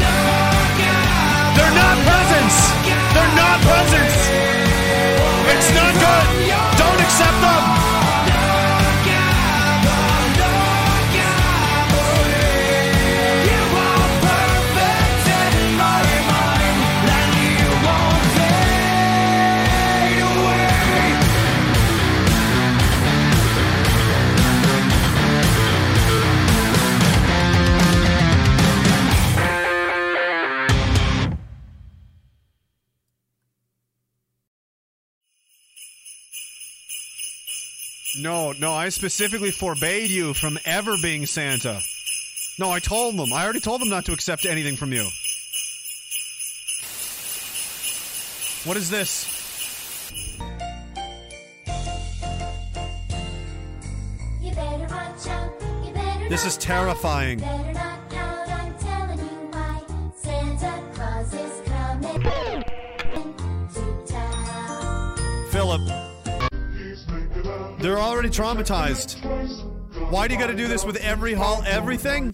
They're 1.55 1.77
not 1.79 1.97
presents. 2.05 2.57
They're 3.15 3.35
not 3.39 3.59
presents. 3.65 4.19
It's 5.55 5.71
not 5.73 5.95
good. 5.95 6.25
Don't 6.77 7.01
accept 7.01 7.39
them. 7.41 7.76
No, 38.19 38.53
no. 38.53 38.73
I 38.73 38.89
specifically 38.89 39.51
forbade 39.51 40.11
you 40.11 40.35
from 40.35 40.59
ever 40.65 40.97
being 41.03 41.27
Santa. 41.27 41.81
No, 42.59 42.71
I 42.71 42.81
told 42.81 43.17
them. 43.17 43.33
I 43.33 43.45
already 43.45 43.61
told 43.61 43.81
them 43.81 43.89
not 43.89 44.05
to 44.07 44.13
accept 44.13 44.47
anything 44.47 44.77
from 44.77 44.93
you. 44.93 45.09
What 48.65 48.77
is 48.77 48.91
this? 48.91 49.33
You 54.41 54.55
better 54.55 54.87
watch 54.89 55.27
out. 55.29 55.53
You 55.85 55.93
better 55.93 56.29
This 56.29 56.47
is 56.47 56.57
terrifying. 56.57 57.41
Pout, 57.41 57.77
They're 67.87 68.01
already 68.01 68.31
traumatized. 68.31 69.23
Why 70.11 70.27
do 70.27 70.35
you 70.35 70.41
got 70.41 70.49
to 70.49 70.57
do 70.57 70.67
this 70.67 70.85
with 70.85 70.97
every 70.97 71.35
hall, 71.35 71.63
everything? 71.65 72.33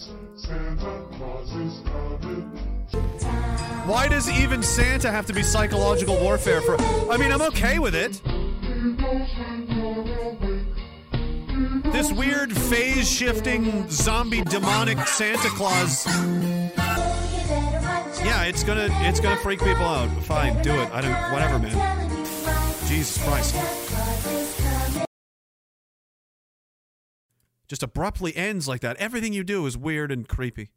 Why 3.84 4.08
does 4.08 4.30
even 4.30 4.62
Santa 4.62 5.10
have 5.10 5.26
to 5.26 5.34
be 5.34 5.42
psychological 5.42 6.18
warfare 6.18 6.62
for? 6.62 6.80
I 6.80 7.18
mean, 7.18 7.30
I'm 7.30 7.42
okay 7.42 7.78
with 7.78 7.94
it. 7.94 8.22
This 11.92 12.10
weird 12.10 12.56
phase 12.56 13.06
shifting 13.06 13.90
zombie 13.90 14.40
demonic 14.44 15.06
Santa 15.06 15.50
Claus. 15.50 16.06
Yeah, 18.24 18.44
it's 18.44 18.64
gonna 18.64 18.88
it's 19.02 19.20
gonna 19.20 19.36
freak 19.36 19.58
people 19.58 19.84
out. 19.84 20.08
Fine, 20.22 20.62
do 20.62 20.72
it. 20.72 20.90
I 20.94 21.02
don't 21.02 21.30
whatever, 21.30 21.58
man. 21.58 22.08
Jesus 22.86 23.22
Christ. 23.22 24.61
Just 27.72 27.82
abruptly 27.82 28.36
ends 28.36 28.68
like 28.68 28.82
that. 28.82 28.98
Everything 28.98 29.32
you 29.32 29.42
do 29.42 29.64
is 29.64 29.78
weird 29.78 30.12
and 30.12 30.28
creepy. 30.28 30.72